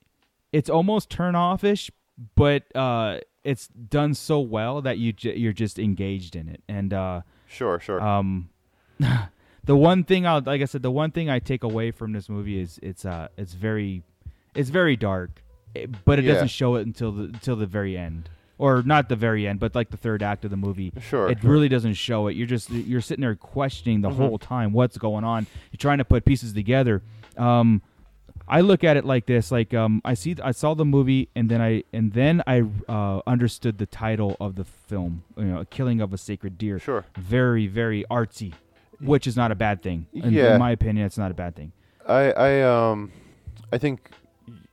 it's 0.52 0.68
almost 0.70 1.10
turn 1.10 1.34
offish, 1.34 1.90
but 2.34 2.64
uh, 2.76 3.18
it's 3.44 3.68
done 3.68 4.14
so 4.14 4.40
well 4.40 4.82
that 4.82 4.98
you 4.98 5.12
j- 5.12 5.36
you're 5.36 5.52
just 5.52 5.78
engaged 5.78 6.36
in 6.36 6.48
it. 6.48 6.62
And 6.68 6.92
uh, 6.92 7.22
Sure, 7.46 7.78
sure. 7.80 8.00
Um, 8.00 8.48
the 9.64 9.76
one 9.76 10.04
thing 10.04 10.26
I 10.26 10.38
like 10.38 10.62
I 10.62 10.64
said, 10.66 10.82
the 10.82 10.90
one 10.90 11.10
thing 11.10 11.28
I 11.30 11.38
take 11.38 11.62
away 11.64 11.90
from 11.90 12.12
this 12.12 12.28
movie 12.28 12.60
is 12.60 12.78
it's 12.82 13.04
uh 13.04 13.28
it's 13.36 13.54
very 13.54 14.02
it's 14.54 14.70
very 14.70 14.96
dark, 14.96 15.42
but 16.04 16.18
it 16.18 16.24
Yeah. 16.24 16.34
doesn't 16.34 16.48
show 16.48 16.76
it 16.76 16.86
until 16.86 17.12
the 17.12 17.24
until 17.24 17.56
the 17.56 17.66
very 17.66 17.96
end. 17.96 18.28
Or 18.58 18.82
not 18.82 19.08
the 19.08 19.16
very 19.16 19.48
end, 19.48 19.58
but 19.58 19.74
like 19.74 19.90
the 19.90 19.96
third 19.96 20.22
act 20.22 20.44
of 20.44 20.50
the 20.52 20.56
movie. 20.56 20.92
Sure, 21.00 21.28
It 21.28 21.40
sure. 21.40 21.50
really 21.50 21.68
doesn't 21.68 21.94
show 21.94 22.28
it. 22.28 22.36
You're 22.36 22.46
just 22.46 22.70
you're 22.70 23.00
sitting 23.00 23.22
there 23.22 23.34
questioning 23.34 24.02
the 24.02 24.10
Mhm. 24.10 24.16
whole 24.16 24.38
time 24.38 24.72
what's 24.72 24.96
going 24.98 25.24
on. 25.24 25.46
You're 25.72 25.78
trying 25.78 25.98
to 25.98 26.04
put 26.04 26.24
pieces 26.24 26.52
together. 26.52 27.02
Um, 27.36 27.82
I 28.48 28.60
look 28.60 28.84
at 28.84 28.96
it 28.96 29.04
like 29.04 29.26
this: 29.26 29.50
like 29.50 29.72
um, 29.74 30.00
I 30.04 30.14
see, 30.14 30.36
I 30.42 30.50
saw 30.52 30.74
the 30.74 30.84
movie, 30.84 31.28
and 31.34 31.48
then 31.48 31.60
I 31.62 31.84
and 31.92 32.12
then 32.12 32.42
I 32.46 32.62
uh, 32.88 33.20
understood 33.26 33.78
the 33.78 33.86
title 33.86 34.36
of 34.40 34.56
the 34.56 34.64
film. 34.64 35.24
You 35.36 35.44
know, 35.44 35.64
Killing 35.70 36.00
of 36.00 36.12
a 36.12 36.18
Sacred 36.18 36.58
Deer." 36.58 36.78
Sure. 36.78 37.04
Very, 37.16 37.66
very 37.66 38.04
artsy, 38.10 38.52
which 39.00 39.26
is 39.26 39.36
not 39.36 39.50
a 39.52 39.54
bad 39.54 39.82
thing. 39.82 40.06
In, 40.12 40.32
Yeah. 40.32 40.54
in 40.54 40.58
my 40.58 40.70
opinion, 40.72 41.06
it's 41.06 41.18
not 41.18 41.30
a 41.30 41.34
bad 41.34 41.54
thing. 41.56 41.72
I 42.08 42.32
I 42.32 42.62
um 42.62 43.12
I 43.72 43.78
think 43.78 44.10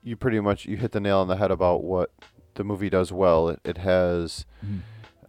you 0.04 0.16
pretty 0.16 0.40
much 0.40 0.66
you 0.66 0.78
hit 0.78 0.92
the 0.92 1.00
nail 1.00 1.20
on 1.20 1.28
the 1.28 1.36
head 1.38 1.52
about 1.52 1.84
what 1.84 2.12
the 2.56 2.64
movie 2.64 2.90
does 2.90 3.12
well. 3.12 3.50
It, 3.50 3.60
it 3.64 3.78
has 3.78 4.46
Mhm. 4.66 4.80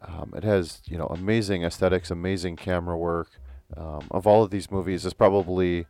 um, 0.09 0.33
it 0.35 0.43
has 0.45 0.81
you 0.87 0.97
know 0.97 1.07
amazing 1.07 1.63
aesthetics, 1.63 2.11
amazing 2.11 2.57
camera 2.57 2.97
work. 2.97 3.29
Um, 3.77 4.01
of 4.11 4.27
all 4.27 4.43
of 4.43 4.51
these 4.51 4.69
movies, 4.71 5.05
it's 5.05 5.15
probably 5.15 5.87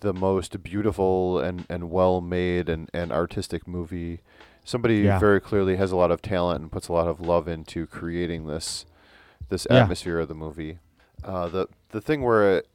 the 0.00 0.12
most 0.12 0.62
beautiful 0.62 1.38
and, 1.38 1.66
and 1.68 1.90
well 1.90 2.20
made 2.20 2.68
and, 2.68 2.88
and 2.94 3.12
artistic 3.12 3.66
movie. 3.66 4.20
Somebody 4.64 5.02
Yeah. 5.02 5.18
very 5.18 5.40
clearly 5.40 5.76
has 5.76 5.92
a 5.92 5.96
lot 5.96 6.10
of 6.10 6.22
talent 6.22 6.60
and 6.60 6.70
puts 6.72 6.88
a 6.88 6.92
lot 6.92 7.08
of 7.08 7.20
love 7.20 7.48
into 7.48 7.86
creating 7.86 8.46
this 8.46 8.84
this 9.48 9.66
Yeah. 9.70 9.82
atmosphere 9.82 10.18
of 10.20 10.28
the 10.28 10.34
movie. 10.34 10.78
Uh, 11.22 11.48
the 11.48 11.68
the 11.90 12.00
thing 12.00 12.22
where 12.22 12.58
it, 12.58 12.68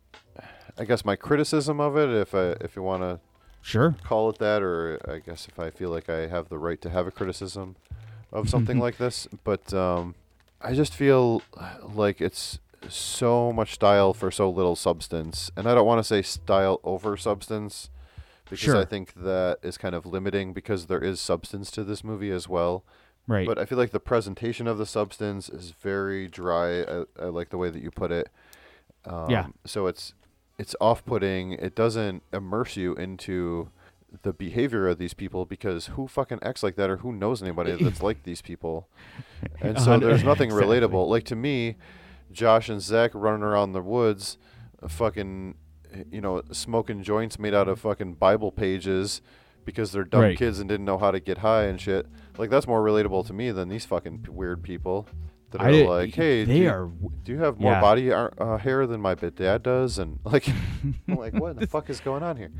I 0.78 0.86
guess 0.86 1.04
my 1.04 1.16
criticism 1.18 1.80
of 1.82 1.98
it, 1.98 2.10
if 2.10 2.34
I 2.34 2.56
if 2.62 2.76
you 2.76 2.82
want 2.84 3.04
to 3.04 3.20
Sure. 3.62 3.96
call 4.04 4.30
it 4.30 4.40
that, 4.40 4.64
or 4.64 5.00
I 5.08 5.20
guess 5.20 5.48
if 5.48 5.60
I 5.60 5.70
feel 5.70 5.90
like 5.92 6.10
I 6.10 6.28
have 6.28 6.50
the 6.50 6.58
right 6.58 6.82
to 6.82 6.90
have 6.90 7.06
a 7.08 7.12
criticism 7.12 7.76
of 8.32 8.50
something 8.50 8.80
like 8.80 8.98
this, 8.98 9.28
but 9.44 9.74
um, 9.74 10.16
I 10.62 10.74
just 10.74 10.96
feel 10.96 11.44
like 11.84 12.22
it's 12.22 12.58
so 12.90 13.52
much 13.53 13.74
style 13.74 14.14
for 14.14 14.32
so 14.32 14.49
little 14.49 14.76
substance, 14.76 15.52
and 15.56 15.68
I 15.68 15.76
don't 15.76 15.86
want 15.86 15.99
to 15.99 16.03
say 16.03 16.22
style 16.22 16.80
over 16.84 17.16
substance 17.18 17.90
because 18.49 18.76
I 18.76 18.86
think 18.86 19.14
that 19.16 19.60
is 19.64 19.78
kind 19.78 19.95
of 19.95 20.06
limiting 20.06 20.53
because 20.53 20.88
there 20.88 20.99
is 21.02 21.20
substance 21.22 21.72
to 21.72 21.84
this 21.84 22.03
movie 22.03 22.32
as 22.32 22.49
well. 22.49 22.84
Right. 23.28 23.48
But 23.48 23.58
I 23.58 23.66
feel 23.66 23.78
like 23.78 23.91
the 23.91 23.99
presentation 23.99 24.68
of 24.68 24.78
the 24.78 24.86
substance 24.86 25.48
is 25.48 25.72
very 25.82 26.28
dry. 26.28 26.82
I, 26.82 27.03
I 27.20 27.26
like 27.26 27.49
the 27.49 27.58
way 27.58 27.70
that 27.70 27.82
you 27.82 27.91
put 27.91 28.12
it. 28.12 28.30
Um, 29.06 29.30
Yeah. 29.30 29.48
So 29.66 29.88
it's 29.88 30.14
it's 30.58 30.76
off-putting. 30.82 31.53
It 31.53 31.76
doesn't 31.76 32.24
immerse 32.34 32.76
you 32.76 32.94
into 32.95 33.70
the 34.24 34.34
behavior 34.34 34.88
of 34.90 34.98
these 34.98 35.14
people 35.14 35.45
because 35.45 35.88
who 35.88 36.08
fucking 36.08 36.40
acts 36.41 36.62
like 36.62 36.76
that 36.76 36.90
or 36.90 36.98
who 36.98 37.14
knows 37.14 37.41
anybody 37.41 37.72
that's 37.82 38.03
like 38.03 38.24
these 38.24 38.41
people? 38.41 38.90
And 39.62 39.80
so 39.80 39.98
there's 39.98 40.24
nothing 40.32 40.49
relatable. 40.49 41.08
Like 41.08 41.24
to 41.26 41.36
me, 41.36 41.78
Josh 42.32 42.70
and 42.70 42.82
Zach 42.82 43.12
running 43.14 43.44
around 43.44 43.74
the 43.74 43.82
woods, 43.82 44.38
uh, 44.82 44.88
fucking, 44.88 45.56
uh, 45.94 45.98
you 46.12 46.22
know, 46.22 46.41
smoking 46.52 47.03
joints 47.03 47.38
made 47.40 47.53
out 47.53 47.68
of 47.68 47.80
fucking 47.80 48.14
Bible 48.16 48.52
pages 48.52 49.22
because 49.66 49.91
they're 49.91 50.03
dumb 50.03 50.22
Right. 50.22 50.38
kids 50.38 50.60
and 50.60 50.68
didn't 50.68 50.86
know 50.86 50.98
how 50.98 51.12
to 51.12 51.20
get 51.20 51.40
high 51.40 51.64
and 51.66 51.80
shit. 51.80 52.08
Like 52.38 52.49
that's 52.49 52.68
more 52.68 52.84
relatable 52.84 53.26
to 53.28 53.34
me 53.34 53.52
than 53.52 53.70
these 53.70 53.86
fucking 53.86 54.20
p- 54.20 54.32
weird 54.32 54.64
people 54.64 55.08
that 55.52 55.62
I 55.62 55.66
are 55.68 55.72
did- 55.72 55.88
like, 55.88 56.16
"Hey, 56.16 56.45
they 56.45 56.53
do, 56.53 56.60
you- 56.62 56.70
are 56.70 56.86
w- 56.86 57.12
do 57.24 57.32
you 57.34 57.40
have 57.40 57.60
more 57.60 57.74
yeah. 57.74 57.82
body 57.82 58.12
ar- 58.12 58.34
uh, 58.40 58.58
hair 58.58 58.88
than 58.88 59.02
my 59.02 59.14
dad 59.16 59.62
does?" 59.64 59.99
And 59.99 60.20
like, 60.24 60.48
like, 61.08 61.34
what 61.34 61.60
the 61.60 61.68
fuck 61.76 61.90
is 61.90 61.99
going 61.99 62.24
on 62.24 62.38
here? 62.38 62.52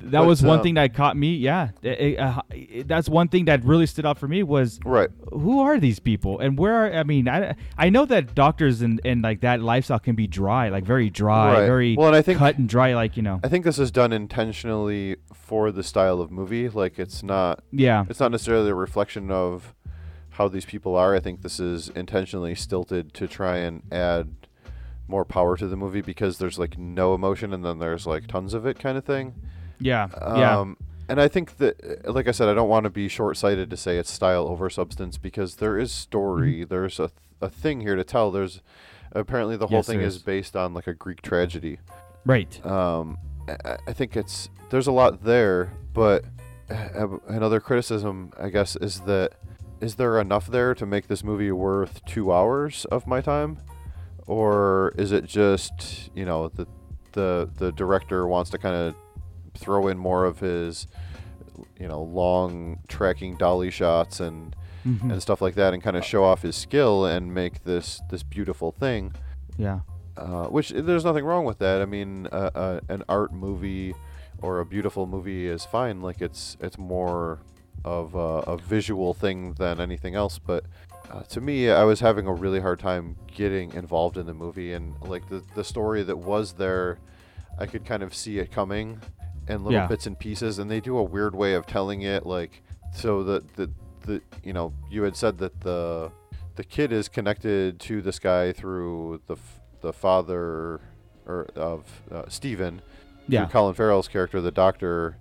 That 0.00 0.20
But, 0.20 0.26
was 0.26 0.42
one 0.42 0.58
um, 0.58 0.62
thing 0.62 0.74
that 0.74 0.94
caught 0.94 1.16
me. 1.16 1.34
Yeah, 1.36 1.70
It- 1.82 2.00
it- 2.00 2.18
uh, 2.18 2.42
it- 2.50 2.88
that's 2.88 3.08
one 3.08 3.28
thing 3.28 3.46
that 3.46 3.64
really 3.64 3.86
stood 3.86 4.06
out 4.06 4.16
for 4.18 4.28
me 4.28 4.42
was 4.42 4.78
right. 4.84 5.08
Who 5.32 5.60
are 5.60 5.78
these 5.80 5.98
people, 5.98 6.38
and 6.38 6.56
where 6.58 6.74
are? 6.86 6.92
I 6.92 7.02
mean, 7.02 7.28
I, 7.28 7.54
I 7.76 7.88
know 7.90 8.04
that 8.06 8.34
doctors 8.34 8.80
and, 8.80 9.00
and 9.04 9.22
like 9.22 9.40
that 9.40 9.60
lifestyle 9.60 9.98
can 9.98 10.14
be 10.14 10.26
dry, 10.26 10.68
like 10.68 10.84
very 10.84 11.10
dry, 11.10 11.52
Right. 11.54 11.66
very 11.66 11.96
Well, 11.96 12.06
and 12.08 12.16
I 12.16 12.22
think- 12.22 12.38
cut 12.38 12.58
and 12.58 12.68
dry, 12.68 12.94
like 12.94 13.16
you 13.16 13.22
know. 13.22 13.40
I 13.42 13.48
think 13.48 13.64
this 13.64 13.78
is 13.78 13.90
done 13.90 14.12
intentionally 14.12 15.16
for 15.34 15.72
the 15.72 15.82
style 15.82 16.20
of 16.20 16.30
movie. 16.30 16.68
Like 16.68 16.98
it's 16.98 17.22
not. 17.22 17.62
Yeah. 17.72 18.04
It's 18.08 18.20
not 18.20 18.30
necessarily 18.30 18.70
a 18.70 18.74
reflection 18.74 19.30
of 19.32 19.74
how 20.30 20.46
these 20.46 20.64
people 20.64 20.94
are. 20.94 21.16
I 21.16 21.20
think 21.20 21.42
this 21.42 21.58
is 21.58 21.88
intentionally 21.90 22.54
stilted 22.54 23.12
to 23.14 23.26
try 23.26 23.56
and 23.56 23.82
add 23.90 24.28
more 25.08 25.24
power 25.24 25.56
to 25.56 25.66
the 25.66 25.76
movie 25.76 26.02
because 26.02 26.38
there's 26.38 26.58
like 26.58 26.78
no 26.78 27.14
emotion 27.14 27.52
and 27.52 27.64
then 27.64 27.78
there's 27.80 28.06
like 28.06 28.26
tons 28.28 28.54
of 28.54 28.64
it 28.66 28.78
kind 28.78 28.96
of 28.96 29.04
thing. 29.04 29.34
Yeah, 29.80 30.08
yeah. 30.12 30.58
Um, 30.58 30.76
and 31.08 31.20
I 31.20 31.28
think 31.28 31.56
that, 31.58 32.04
uh, 32.06 32.12
like 32.12 32.28
I 32.28 32.32
said, 32.32 32.48
I 32.48 32.54
don't 32.54 32.68
want 32.68 32.84
to 32.84 32.90
be 32.90 33.08
short-sighted 33.08 33.70
to 33.70 33.76
say 33.76 33.96
it's 33.96 34.10
style 34.10 34.46
over 34.48 34.68
substance 34.68 35.16
because 35.18 35.56
there 35.56 35.78
is 35.78 35.90
story. 35.92 36.60
Mm-hmm. 36.60 36.68
There's 36.68 37.00
a 37.00 37.08
th- 37.08 37.12
a 37.40 37.48
thing 37.48 37.80
here 37.80 37.94
to 37.96 38.04
tell. 38.04 38.30
There's 38.30 38.60
apparently 39.12 39.56
the 39.56 39.68
whole 39.68 39.78
Yes, 39.78 39.86
thing 39.86 40.00
is 40.00 40.16
is. 40.16 40.22
based 40.22 40.56
on 40.56 40.74
like 40.74 40.86
a 40.86 40.94
Greek 40.94 41.22
tragedy. 41.22 41.78
Right. 42.26 42.64
Um, 42.66 43.16
I, 43.48 43.78
I 43.86 43.92
think 43.92 44.16
it's 44.16 44.50
there's 44.70 44.86
a 44.88 44.92
lot 44.92 45.22
there, 45.24 45.72
but 45.94 46.24
uh, 46.68 47.06
another 47.28 47.60
criticism, 47.60 48.32
I 48.38 48.48
guess, 48.50 48.76
is 48.76 49.00
that 49.02 49.32
is 49.80 49.94
there 49.94 50.20
enough 50.20 50.48
there 50.48 50.74
to 50.74 50.84
make 50.84 51.06
this 51.06 51.22
movie 51.24 51.52
worth 51.52 52.04
two 52.04 52.32
hours 52.32 52.84
of 52.86 53.06
my 53.06 53.20
time, 53.20 53.58
or 54.26 54.92
is 54.98 55.12
it 55.12 55.24
just 55.24 56.10
you 56.14 56.24
know 56.24 56.48
the 56.48 56.66
the 57.12 57.48
the 57.56 57.72
director 57.72 58.26
wants 58.26 58.50
to 58.50 58.58
kind 58.58 58.74
of 58.74 58.94
throw 59.58 59.88
in 59.88 59.98
more 59.98 60.24
of 60.24 60.40
his 60.40 60.86
you 61.78 61.88
know 61.88 62.00
long 62.02 62.78
tracking 62.88 63.36
dolly 63.36 63.70
shots 63.70 64.20
and 64.20 64.54
Mhm. 64.86 65.10
and 65.12 65.20
stuff 65.20 65.42
like 65.42 65.56
that 65.56 65.74
and 65.74 65.82
kind 65.82 65.96
of 65.96 66.04
show 66.04 66.22
off 66.24 66.42
his 66.42 66.54
skill 66.54 67.04
and 67.04 67.34
make 67.34 67.64
this 67.64 68.00
this 68.10 68.22
beautiful 68.22 68.70
thing 68.70 69.12
Yeah. 69.56 69.80
uh, 70.16 70.46
which 70.46 70.70
there's 70.70 71.04
nothing 71.04 71.24
wrong 71.24 71.44
with 71.44 71.58
that. 71.58 71.82
I 71.82 71.84
mean, 71.84 72.28
uh, 72.30 72.50
uh, 72.54 72.80
an 72.88 73.02
art 73.08 73.32
movie 73.32 73.94
or 74.40 74.60
a 74.60 74.64
beautiful 74.64 75.06
movie 75.06 75.48
is 75.48 75.64
fine. 75.64 76.00
Like 76.00 76.20
it's 76.22 76.56
it's 76.60 76.78
more 76.78 77.40
of 77.84 78.14
a, 78.14 78.52
a 78.52 78.56
visual 78.56 79.14
thing 79.14 79.54
than 79.54 79.80
anything 79.80 80.14
else. 80.14 80.38
But 80.38 80.64
uh, 81.10 81.22
to 81.22 81.40
me, 81.40 81.70
I 81.70 81.82
was 81.84 82.00
having 82.00 82.26
a 82.28 82.32
really 82.32 82.60
hard 82.60 82.78
time 82.78 83.16
getting 83.26 83.72
involved 83.74 84.16
in 84.16 84.26
the 84.26 84.34
movie, 84.34 84.72
and 84.74 84.94
like 85.02 85.28
the 85.28 85.42
the 85.56 85.64
story 85.64 86.02
that 86.04 86.18
was 86.18 86.52
there, 86.54 86.98
I 87.58 87.66
could 87.66 87.84
kind 87.84 88.02
of 88.04 88.14
see 88.14 88.38
it 88.38 88.52
coming 88.52 89.00
in 89.48 89.64
little 89.64 89.72
Yeah. 89.80 89.86
bits 89.86 90.06
and 90.06 90.18
pieces, 90.18 90.58
and 90.58 90.70
they 90.70 90.80
do 90.80 90.96
a 90.98 91.02
weird 91.02 91.34
way 91.34 91.54
of 91.54 91.66
telling 91.66 92.02
it. 92.02 92.26
Like 92.26 92.62
so 92.92 93.22
the 93.22 93.42
the 93.56 93.70
the 94.02 94.22
you 94.42 94.52
know 94.52 94.72
you 94.90 95.02
had 95.02 95.16
said 95.16 95.38
that 95.38 95.60
the 95.60 96.10
the 96.56 96.64
kid 96.64 96.92
is 96.92 97.08
connected 97.08 97.78
to 97.80 98.02
this 98.02 98.18
guy 98.18 98.52
through 98.52 99.20
the 99.26 99.36
the 99.80 99.92
father 99.92 100.80
or 101.26 101.46
of 101.54 101.84
uh, 102.10 102.22
Stephen, 102.28 102.80
Yeah. 103.28 103.46
Colin 103.46 103.74
Farrell's 103.74 104.08
character, 104.08 104.40
the 104.40 104.50
doctor, 104.50 105.18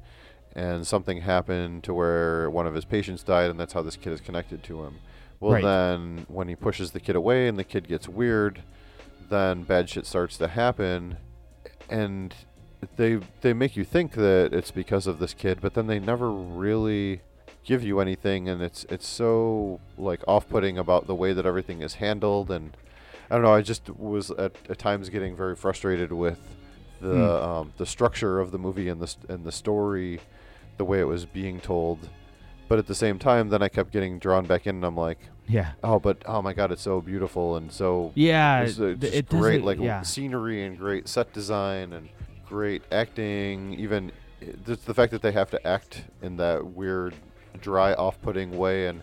and 0.55 0.87
something 0.87 1.21
happened 1.21 1.83
to 1.83 1.93
where 1.93 2.49
one 2.49 2.65
of 2.65 2.73
his 2.73 2.85
patients 2.85 3.23
died, 3.23 3.49
and 3.51 3.59
that's 3.59 3.73
how 3.73 3.81
this 3.81 3.97
kid 3.97 4.13
is 4.13 4.21
connected 4.21 4.63
to 4.63 4.83
him. 4.83 4.95
Well, 5.39 5.53
Right. 5.53 5.63
then 5.63 6.25
when 6.29 6.47
he 6.47 6.55
pushes 6.55 6.91
the 6.91 6.99
kid 6.99 7.15
away 7.15 7.47
and 7.47 7.59
the 7.59 7.63
kid 7.63 7.87
gets 7.87 8.07
weird, 8.07 8.63
then 9.29 9.63
bad 9.63 9.89
shit 9.89 10.05
starts 10.07 10.37
to 10.37 10.47
happen, 10.47 11.17
and 11.89 12.33
they 12.95 13.19
they 13.41 13.53
make 13.53 13.75
you 13.75 13.83
think 13.83 14.13
that 14.13 14.49
it's 14.53 14.71
because 14.71 15.07
of 15.07 15.19
this 15.19 15.33
kid, 15.33 15.59
but 15.61 15.73
then 15.73 15.87
they 15.87 15.99
never 15.99 16.31
really 16.31 17.21
give 17.65 17.83
you 17.83 17.99
anything, 17.99 18.47
and 18.47 18.61
it's 18.61 18.85
it's 18.89 19.07
so 19.07 19.79
like 19.97 20.21
off-putting 20.27 20.77
about 20.77 21.07
the 21.07 21.15
way 21.15 21.33
that 21.33 21.45
everything 21.45 21.81
is 21.81 21.95
handled, 21.95 22.49
and 22.51 22.75
I 23.29 23.35
don't 23.35 23.43
know. 23.43 23.53
I 23.53 23.61
just 23.61 23.89
was 23.89 24.31
at, 24.31 24.53
at 24.69 24.77
times 24.77 25.09
getting 25.09 25.35
very 25.35 25.55
frustrated 25.55 26.11
with 26.11 26.39
the 27.01 27.13
Hmm. 27.13 27.49
um, 27.49 27.73
the 27.77 27.85
structure 27.85 28.39
of 28.39 28.51
the 28.51 28.57
movie 28.57 28.89
and 28.89 29.01
the 29.01 29.07
st- 29.07 29.29
and 29.29 29.43
the 29.43 29.51
story, 29.51 30.19
the 30.77 30.85
way 30.85 30.99
it 30.99 31.05
was 31.07 31.25
being 31.25 31.59
told. 31.59 32.09
But 32.69 32.79
at 32.79 32.87
the 32.87 32.95
same 32.95 33.17
time, 33.17 33.49
then 33.49 33.61
I 33.61 33.69
kept 33.69 33.91
getting 33.91 34.19
drawn 34.19 34.45
back 34.45 34.67
in, 34.67 34.75
and 34.75 34.85
I'm 34.85 34.97
like, 34.97 35.19
Yeah. 35.47 35.71
oh, 35.83 35.99
but 35.99 36.17
oh 36.25 36.41
my 36.41 36.53
god, 36.53 36.71
it's 36.71 36.81
so 36.81 36.99
beautiful 37.01 37.55
and 37.55 37.71
so 37.71 38.11
Yeah, 38.13 38.61
it's, 38.63 38.79
uh, 38.79 38.87
it- 38.87 39.03
it 39.03 39.29
great, 39.29 39.63
like 39.63 39.79
yeah. 39.79 40.01
scenery 40.01 40.63
and 40.65 40.77
great 40.77 41.07
set 41.07 41.31
design 41.33 41.93
and 41.93 42.09
great 42.48 42.84
acting. 42.91 43.74
Even 43.80 44.11
just 44.65 44.86
the 44.86 44.94
fact 44.94 45.11
that 45.11 45.22
they 45.22 45.32
have 45.32 45.49
to 45.52 45.68
act 45.68 46.03
in 46.22 46.38
that 46.38 46.65
weird, 46.65 47.15
dry, 47.61 47.94
off-putting 47.94 48.57
way 48.57 48.88
and 48.88 49.02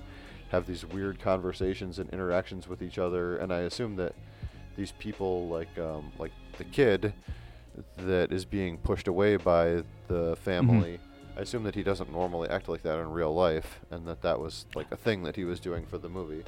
have 0.50 0.66
these 0.66 0.84
weird 0.84 1.18
conversations 1.20 1.98
and 1.98 2.08
interactions 2.10 2.68
with 2.68 2.82
each 2.82 2.98
other. 2.98 3.36
And 3.38 3.52
I 3.52 3.60
assume 3.60 3.96
that 3.96 4.14
these 4.76 4.92
people, 4.92 5.48
like 5.48 5.76
um, 5.78 6.12
like 6.18 6.32
the 6.58 6.64
kid, 6.64 7.12
that 7.98 8.32
is 8.32 8.44
being 8.44 8.78
pushed 8.78 9.08
away 9.08 9.36
by 9.36 9.82
Mm-hmm. 10.08 10.14
the 10.14 10.36
family. 10.36 11.00
I 11.36 11.40
assume 11.40 11.64
that 11.64 11.74
he 11.74 11.82
doesn't 11.82 12.12
normally 12.12 12.48
act 12.48 12.68
like 12.68 12.82
that 12.82 12.98
in 13.00 13.10
real 13.10 13.34
life, 13.34 13.80
and 13.90 14.06
that 14.06 14.20
that 14.22 14.38
was 14.38 14.66
like 14.76 14.86
a 14.92 14.96
thing 14.96 15.24
that 15.24 15.34
he 15.34 15.44
was 15.44 15.58
doing 15.58 15.84
for 15.86 15.98
the 15.98 16.08
movie. 16.08 16.44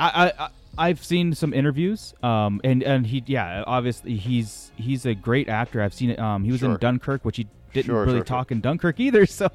I, 0.00 0.08
I, 0.26 0.32
I 0.46 0.48
I've 0.78 1.04
seen 1.04 1.34
some 1.34 1.52
interviews, 1.52 2.14
um, 2.22 2.60
and 2.64 2.82
and 2.82 3.06
he, 3.06 3.22
yeah, 3.26 3.64
obviously 3.66 4.16
he's 4.16 4.72
he's 4.76 5.04
a 5.04 5.14
great 5.14 5.48
actor. 5.48 5.82
I've 5.82 5.92
seen 5.94 6.10
it. 6.10 6.18
Um, 6.18 6.42
he 6.44 6.52
was 6.52 6.62
in 6.62 6.76
Dunkirk, 6.76 7.24
which 7.24 7.36
he 7.36 7.46
didn't 7.72 7.86
Sure, 7.86 8.00
really 8.00 8.12
sure, 8.12 8.18
sure. 8.18 8.24
talk 8.24 8.50
in 8.50 8.60
Dunkirk 8.60 8.98
either. 8.98 9.26
So, 9.26 9.48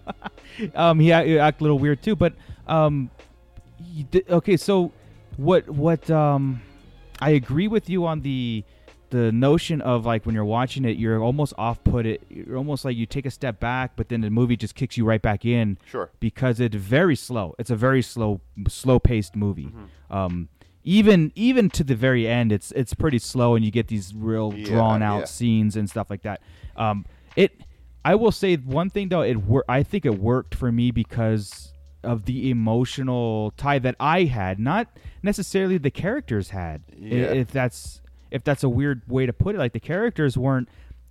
um, 0.76 1.00
he, 1.00 1.12
act- 1.12 1.28
he 1.28 1.40
act 1.40 1.60
a 1.62 1.64
little 1.64 1.80
weird 1.80 2.02
too. 2.04 2.16
But 2.16 2.34
um, 2.68 3.10
he 3.94 4.04
di- 4.04 4.24
okay, 4.30 4.56
so 4.58 4.92
what 5.38 5.68
what 5.70 6.10
um, 6.12 6.62
I 7.20 7.32
agree 7.32 7.68
with 7.68 7.90
you 7.90 8.06
on 8.06 8.22
the 8.22 8.64
the 9.16 9.32
notion 9.32 9.80
of 9.82 10.06
like 10.06 10.26
when 10.26 10.36
you're 10.36 10.44
watching 10.46 10.84
it, 10.86 10.98
you're 10.98 11.22
almost 11.24 11.54
off 11.58 11.84
put 11.84 12.06
it. 12.06 12.22
You're 12.30 12.58
almost 12.58 12.84
like 12.84 12.98
you 12.98 13.06
take 13.06 13.26
a 13.26 13.32
step 13.32 13.60
back, 13.60 13.96
but 13.96 14.10
then 14.10 14.22
the 14.22 14.30
movie 14.30 14.58
just 14.58 14.76
kicks 14.76 14.98
you 14.98 15.06
right 15.06 15.22
back 15.22 15.46
in. 15.46 15.78
Sure. 15.86 16.10
Because 16.20 16.60
it's 16.60 16.76
very 16.76 17.16
slow. 17.16 17.56
It's 17.58 17.70
a 17.70 17.76
very 17.76 18.02
slow, 18.02 18.42
slow 18.68 19.00
paced 19.00 19.36
movie. 19.36 19.66
Mm-hmm. 19.68 20.14
Um, 20.16 20.50
even 20.84 21.32
even 21.36 21.70
to 21.72 21.84
the 21.84 21.96
very 21.96 22.28
end, 22.28 22.52
it's 22.52 22.72
it's 22.74 22.94
pretty 22.94 23.20
slow, 23.20 23.56
and 23.56 23.64
you 23.66 23.72
get 23.72 23.88
these 23.88 24.14
real 24.14 24.54
Yeah, 24.54 24.66
drawn 24.66 25.02
out 25.02 25.20
yeah. 25.20 25.26
scenes 25.26 25.76
and 25.76 25.90
stuff 25.90 26.10
like 26.10 26.22
that. 26.24 26.42
Um, 26.76 27.06
it 27.36 27.62
I 28.04 28.16
will 28.16 28.32
say 28.32 28.56
one 28.58 28.90
thing 28.90 29.10
though. 29.10 29.22
It 29.22 29.38
wor- 29.38 29.66
I 29.68 29.82
think 29.82 30.06
it 30.06 30.20
worked 30.20 30.54
for 30.54 30.72
me 30.72 30.92
because 30.92 31.72
of 32.04 32.26
the 32.26 32.52
emotional 32.52 33.52
tie 33.58 33.80
that 33.80 33.96
I 34.00 34.26
had, 34.26 34.60
not 34.60 34.96
necessarily 35.24 35.80
the 35.80 35.90
characters 35.90 36.50
had. 36.52 36.84
Yeah. 36.96 37.34
If 37.34 37.50
that's 37.50 38.02
if 38.32 38.44
that's 38.44 38.64
a 38.64 38.70
weird 38.70 39.02
way 39.08 39.26
to 39.26 39.34
put 39.34 39.56
it, 39.56 39.58
like 39.60 39.74
the 39.74 39.80
characters 39.80 40.38
weren't 40.38 40.68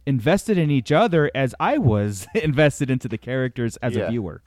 invested 0.06 0.58
in 0.58 0.70
each 0.70 0.92
other 0.92 1.30
as 1.34 1.54
I 1.58 1.78
was 1.78 2.26
invested 2.34 2.90
into 2.90 3.08
the 3.08 3.18
characters 3.18 3.76
as 3.78 3.94
Yeah. 3.96 4.02
a 4.06 4.10
viewer. 4.10 4.42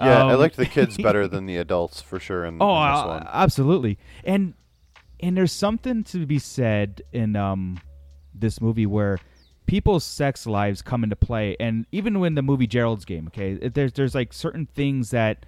Yeah, 0.00 0.26
I 0.28 0.32
Um, 0.32 0.38
liked 0.40 0.56
the 0.56 0.66
kids 0.66 0.96
better 1.02 1.26
than 1.28 1.46
the 1.46 1.56
adults 1.56 2.00
for 2.00 2.18
sure. 2.20 2.44
In, 2.44 2.58
Oh, 2.62 2.82
in 2.82 2.90
this 2.92 3.00
uh, 3.00 3.06
one. 3.06 3.26
absolutely. 3.30 3.98
And 4.24 4.54
and 5.20 5.36
there's 5.36 5.50
something 5.52 6.04
to 6.04 6.24
be 6.26 6.38
said 6.38 7.02
in 7.12 7.34
um 7.36 7.80
this 8.32 8.60
movie 8.60 8.86
where 8.86 9.18
people's 9.66 10.04
sex 10.04 10.46
lives 10.46 10.80
come 10.80 11.02
into 11.04 11.16
play 11.16 11.56
and 11.60 11.84
even 11.92 12.20
when 12.20 12.34
the 12.36 12.42
movie 12.42 12.66
Gerald's 12.68 13.04
Game, 13.04 13.26
okay, 13.26 13.54
there's 13.68 13.92
there's 13.94 14.14
like 14.14 14.32
certain 14.32 14.66
things 14.66 15.10
that 15.10 15.44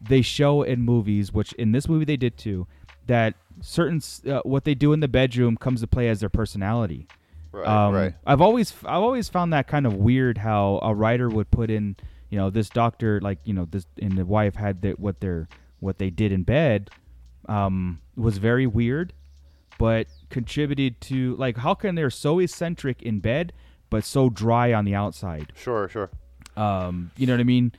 they 0.00 0.20
show 0.20 0.62
in 0.62 0.82
movies 0.82 1.32
which 1.32 1.52
in 1.54 1.72
this 1.72 1.88
movie 1.88 2.04
they 2.04 2.16
did 2.18 2.36
too 2.36 2.66
that 3.06 3.34
certain 3.60 4.00
uh, 4.30 4.40
what 4.44 4.64
they 4.64 4.74
do 4.74 4.92
in 4.92 5.00
the 5.00 5.08
bedroom 5.08 5.56
comes 5.56 5.80
to 5.80 5.86
play 5.86 6.08
as 6.08 6.20
their 6.20 6.28
personality. 6.28 7.06
Right, 7.52 7.66
Um, 7.66 7.94
right. 7.94 8.14
I've 8.26 8.40
always 8.40 8.72
I've 8.84 9.02
always 9.02 9.28
found 9.28 9.52
that 9.52 9.66
kind 9.66 9.86
of 9.86 9.94
weird 9.94 10.38
how 10.38 10.78
a 10.82 10.94
writer 10.94 11.28
would 11.28 11.50
put 11.50 11.70
in, 11.70 11.96
you 12.28 12.38
know, 12.38 12.50
this 12.50 12.68
doctor 12.68 13.20
like 13.20 13.38
you 13.44 13.54
know 13.54 13.66
this 13.70 13.86
and 14.00 14.16
the 14.16 14.24
wife 14.24 14.56
had 14.56 14.82
that 14.82 15.00
what 15.00 15.20
their 15.20 15.48
what 15.80 15.98
they 15.98 16.10
did 16.10 16.32
in 16.32 16.42
bed, 16.42 16.90
um, 17.48 18.00
was 18.16 18.38
very 18.38 18.66
weird, 18.66 19.12
but 19.78 20.06
contributed 20.30 21.00
to 21.02 21.36
like 21.36 21.56
how 21.58 21.74
can 21.74 21.94
they're 21.94 22.10
so 22.10 22.38
eccentric 22.40 23.02
in 23.02 23.20
bed 23.20 23.52
but 23.88 24.04
so 24.04 24.28
dry 24.28 24.72
on 24.72 24.84
the 24.84 24.94
outside. 24.94 25.52
Sure, 25.54 25.88
sure. 25.88 26.10
Um, 26.56 27.10
you 27.16 27.26
know 27.26 27.34
what 27.34 27.40
I 27.40 27.44
mean? 27.44 27.72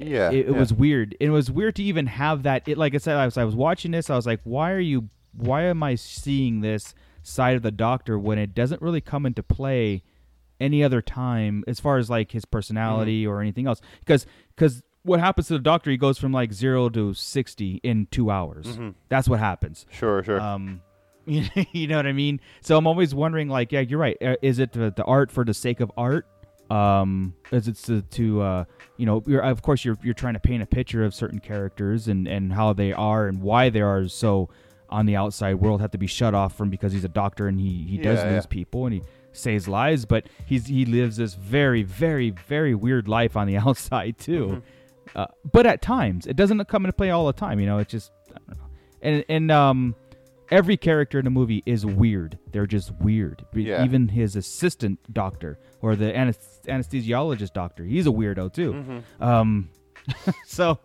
Yeah, 0.00 0.30
it, 0.30 0.46
it 0.48 0.50
yeah. 0.52 0.58
was 0.58 0.72
weird. 0.72 1.16
It 1.20 1.30
was 1.30 1.50
weird 1.50 1.76
to 1.76 1.82
even 1.82 2.06
have 2.06 2.42
that. 2.44 2.68
It 2.68 2.76
like 2.78 2.94
I 2.94 2.98
said, 2.98 3.16
I 3.16 3.24
was 3.24 3.36
I 3.38 3.44
was 3.44 3.54
watching 3.54 3.90
this. 3.92 4.10
I 4.10 4.16
was 4.16 4.26
like, 4.26 4.40
why 4.44 4.72
are 4.72 4.80
you? 4.80 5.08
Why 5.32 5.62
am 5.62 5.82
I 5.82 5.94
seeing 5.94 6.60
this 6.60 6.94
side 7.22 7.56
of 7.56 7.62
the 7.62 7.70
Doctor 7.70 8.18
when 8.18 8.38
it 8.38 8.54
doesn't 8.54 8.82
really 8.82 9.00
come 9.00 9.26
into 9.26 9.42
play 9.42 10.02
any 10.60 10.82
other 10.84 11.00
time 11.00 11.64
as 11.66 11.80
far 11.80 11.96
as 11.98 12.10
like 12.10 12.32
his 12.32 12.44
personality 12.44 13.24
Mm-hmm. 13.24 13.32
or 13.32 13.40
anything 13.40 13.66
else? 13.66 13.80
Because 14.00 14.26
because 14.54 14.82
what 15.02 15.18
happens 15.20 15.46
to 15.48 15.54
the 15.54 15.58
Doctor? 15.60 15.90
He 15.90 15.96
goes 15.96 16.18
from 16.18 16.32
like 16.32 16.52
zero 16.52 16.88
to 16.90 17.14
sixty 17.14 17.80
in 17.82 18.06
two 18.10 18.30
hours. 18.30 18.66
Mhm. 18.66 18.94
That's 19.08 19.28
what 19.28 19.38
happens. 19.40 19.86
Sure, 19.90 20.22
sure. 20.22 20.40
Um, 20.40 20.82
you 21.26 21.86
know 21.86 21.96
what 21.96 22.06
I 22.06 22.12
mean? 22.12 22.40
So 22.60 22.76
I'm 22.76 22.86
always 22.86 23.14
wondering, 23.14 23.48
like, 23.48 23.72
yeah, 23.72 23.80
you're 23.80 23.98
right. 24.00 24.16
Uh, 24.20 24.34
Is 24.42 24.58
it 24.58 24.72
the, 24.72 24.90
the 24.94 25.04
art 25.04 25.30
for 25.30 25.44
the 25.44 25.54
sake 25.54 25.78
of 25.80 25.92
art? 25.96 26.26
Um, 26.70 27.34
as 27.50 27.66
it's 27.68 27.82
to, 27.82 28.02
to 28.02 28.42
uh, 28.42 28.64
you 28.96 29.04
know, 29.06 29.22
you're, 29.26 29.40
of 29.42 29.60
course, 29.62 29.84
you're 29.84 29.98
you're 30.02 30.14
trying 30.14 30.34
to 30.34 30.40
paint 30.40 30.62
a 30.62 30.66
picture 30.66 31.04
of 31.04 31.12
certain 31.14 31.40
characters 31.40 32.06
and 32.08 32.28
and 32.28 32.52
how 32.52 32.72
they 32.72 32.92
are 32.92 33.26
and 33.26 33.42
why 33.42 33.70
they 33.70 33.80
are 33.80 34.06
so 34.08 34.48
on 34.88 35.06
the 35.06 35.16
outside 35.16 35.54
world 35.54 35.80
have 35.80 35.90
to 35.92 35.98
be 35.98 36.06
shut 36.06 36.34
off 36.34 36.56
from 36.56 36.68
because 36.70 36.92
he's 36.92 37.04
a 37.04 37.08
doctor 37.08 37.46
and 37.48 37.58
he 37.60 37.84
he 37.88 37.96
does 37.98 38.18
Yeah, 38.20 38.30
lose 38.30 38.44
yeah. 38.44 38.48
people 38.50 38.86
and 38.86 38.94
he 38.94 39.02
saves 39.32 39.66
lives, 39.68 40.04
but 40.04 40.26
he's 40.46 40.66
he 40.66 40.84
lives 40.84 41.16
this 41.16 41.34
very 41.34 41.82
very 41.82 42.30
very 42.30 42.74
weird 42.74 43.08
life 43.08 43.36
on 43.36 43.46
the 43.46 43.56
outside 43.66 44.18
too. 44.18 44.62
Uh, 45.16 45.26
but 45.52 45.66
at 45.66 45.82
times, 45.82 46.26
it 46.28 46.36
doesn't 46.36 46.64
come 46.68 46.84
into 46.84 46.92
play 46.92 47.10
all 47.10 47.26
the 47.26 47.32
time. 47.32 47.58
You 47.58 47.66
know, 47.66 47.78
it's 47.78 47.90
just 47.90 48.12
I 48.30 48.38
don't 48.46 48.58
know. 48.58 48.64
And 49.02 49.24
and 49.28 49.50
um, 49.50 49.96
every 50.50 50.76
character 50.76 51.18
in 51.18 51.24
the 51.24 51.30
movie 51.30 51.62
is 51.66 51.84
weird. 51.86 52.38
They're 52.52 52.66
just 52.66 52.92
weird. 53.00 53.44
Yeah. 53.54 53.84
Even 53.84 54.08
his 54.08 54.36
assistant 54.36 54.98
doctor 55.12 55.58
or 55.82 55.96
the 55.96 56.14
anes- 56.16 56.60
anesthesiologist 56.66 57.52
doctor, 57.52 57.84
he's 57.84 58.06
a 58.06 58.10
weirdo 58.10 58.52
too. 58.52 58.72
Mhm. 58.72 59.22
Um, 59.24 59.68
so 60.46 60.78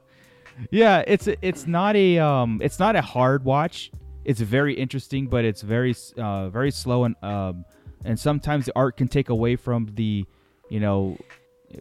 yeah, 0.72 1.04
it's 1.08 1.28
it's 1.42 1.68
not 1.68 1.96
a 1.96 2.18
um, 2.20 2.60
it's 2.64 2.80
not 2.80 2.96
a 2.96 3.02
hard 3.02 3.44
watch. 3.44 3.92
It's 4.24 4.40
very 4.42 4.74
interesting, 4.74 5.28
but 5.28 5.46
it's 5.46 5.62
very 5.62 5.96
uh, 6.18 6.50
very 6.50 6.72
slow 6.72 7.04
and 7.04 7.16
um, 7.24 7.66
and 8.04 8.20
sometimes 8.20 8.66
the 8.66 8.74
art 8.76 8.98
can 8.98 9.08
take 9.08 9.30
away 9.30 9.56
from 9.56 9.90
the 9.96 10.26
you 10.70 10.80
know 10.80 11.18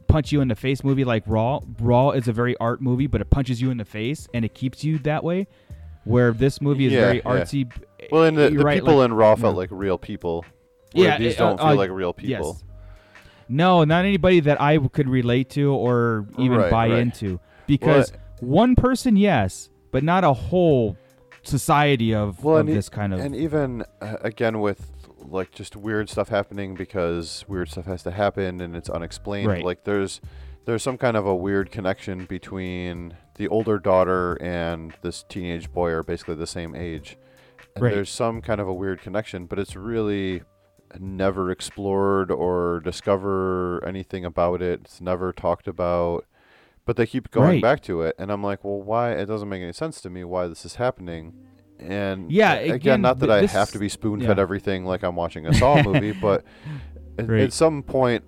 punch 0.09 0.33
you 0.33 0.41
in 0.41 0.49
the 0.49 0.55
face 0.57 0.83
movie 0.83 1.05
like 1.05 1.23
Raw. 1.27 1.61
Raw 1.79 2.11
is 2.11 2.27
a 2.27 2.33
very 2.33 2.57
art 2.59 2.81
movie, 2.83 3.07
but 3.07 3.21
it 3.21 3.31
punches 3.31 3.61
you 3.61 3.71
in 3.71 3.77
the 3.77 3.85
face 3.85 4.27
and 4.35 4.45
it 4.45 4.55
keeps 4.55 4.83
you 4.83 4.99
that 5.01 5.23
way. 5.23 5.47
Where 6.05 6.33
this 6.33 6.61
movie 6.61 6.87
is 6.87 6.93
Yeah, 6.93 7.01
very 7.01 7.17
yeah. 7.19 7.23
artsy. 7.23 7.73
Well, 8.13 8.25
and 8.25 8.37
the, 8.37 8.43
You're 8.51 8.59
the 8.59 8.65
right, 8.65 8.81
people 8.81 8.97
like- 8.97 9.07
in 9.07 9.15
Raw 9.15 9.35
felt 9.37 9.57
like 9.57 9.71
real 9.73 9.99
people. 9.99 10.45
where 10.93 11.05
Yeah, 11.09 11.19
these 11.19 11.35
uh, 11.41 11.49
don't 11.49 11.59
feel 11.59 11.67
uh, 11.69 11.75
like 11.75 11.91
real 11.91 12.13
people. 12.13 12.53
yes. 12.55 12.65
No, 13.49 13.85
not 13.85 14.05
anybody 14.05 14.41
that 14.41 14.61
I 14.61 14.79
could 14.79 15.09
relate 15.09 15.51
to 15.51 15.73
or 15.73 16.27
even 16.39 16.59
Right, 16.59 16.71
buy 16.71 16.89
right. 16.89 16.99
into. 16.99 17.41
Because 17.67 18.13
one 18.41 18.75
person, 18.77 19.17
yes, 19.17 19.69
but 19.91 20.03
not 20.03 20.25
a 20.25 20.33
whole 20.33 20.97
society 21.43 22.15
of, 22.15 22.43
Well, 22.43 22.57
of 22.57 22.61
and 22.61 22.71
e- 22.71 22.75
this 22.75 22.89
kind 22.89 23.13
of. 23.13 23.21
and 23.21 23.35
even 23.37 23.85
uh, 24.01 24.17
again 24.23 24.61
with 24.61 24.91
like 25.27 25.51
just 25.53 25.77
weird 25.77 26.09
stuff 26.09 26.29
happening 26.29 26.75
because 26.75 27.45
weird 27.49 27.71
stuff 27.71 27.87
has 27.87 28.03
to 28.03 28.11
happen 28.11 28.61
and 28.61 28.77
it's 28.77 28.89
unexplained. 28.91 29.49
Right. 29.49 29.65
Like 29.65 29.85
there's 29.85 30.21
there's 30.65 30.83
some 30.83 30.97
kind 30.97 31.17
of 31.17 31.27
a 31.27 31.35
weird 31.35 31.71
connection 31.71 32.25
between 32.27 33.15
the 33.37 33.49
older 33.49 33.79
daughter 33.79 34.35
and 34.41 34.95
this 35.03 35.25
teenage 35.29 35.73
boy 35.73 35.91
are 35.91 36.03
basically 36.03 36.35
the 36.37 36.47
same 36.47 36.75
age. 36.75 37.17
And 37.75 37.83
Right. 37.85 37.95
there's 37.95 38.11
some 38.11 38.41
kind 38.41 38.61
of 38.61 38.69
a 38.69 38.75
weird 38.75 39.01
connection, 39.01 39.47
but 39.47 39.59
it's 39.59 39.75
really 39.77 40.43
never 41.01 41.51
explored 41.51 42.31
or 42.31 42.81
discover 42.85 43.83
anything 43.85 44.25
about 44.25 44.63
it. 44.63 44.83
It's 44.85 45.01
never 45.01 45.33
talked 45.33 45.67
about. 45.67 46.25
But 46.87 46.97
they 46.97 47.07
keep 47.07 47.31
going 47.31 47.49
Right. 47.49 47.63
back 47.63 47.81
to 47.85 48.03
it, 48.03 48.15
and 48.19 48.31
I'm 48.31 48.45
like, 48.45 48.63
well, 48.63 48.81
why? 48.81 49.13
It 49.13 49.25
doesn't 49.27 49.49
make 49.49 49.63
any 49.63 49.73
sense 49.73 50.01
to 50.03 50.11
me 50.11 50.23
why 50.23 50.47
this 50.49 50.65
is 50.67 50.75
happening. 50.77 51.33
And 51.81 52.31
Yeah, 52.31 52.53
again, 52.55 52.75
again, 52.75 53.01
not 53.03 53.19
that 53.21 53.27
th- 53.29 53.51
I 53.51 53.59
have 53.59 53.71
to 53.73 53.79
be 53.79 53.89
spoon 53.89 54.21
fed 54.21 54.37
yeah. 54.37 54.43
everything 54.43 54.85
like 54.85 55.03
I'm 55.03 55.17
watching 55.17 55.47
a 55.47 55.55
Saw 55.55 55.83
movie, 55.83 56.13
but 56.13 56.45
Right. 57.19 57.41
at 57.41 57.53
some 57.55 57.83
point, 57.83 58.23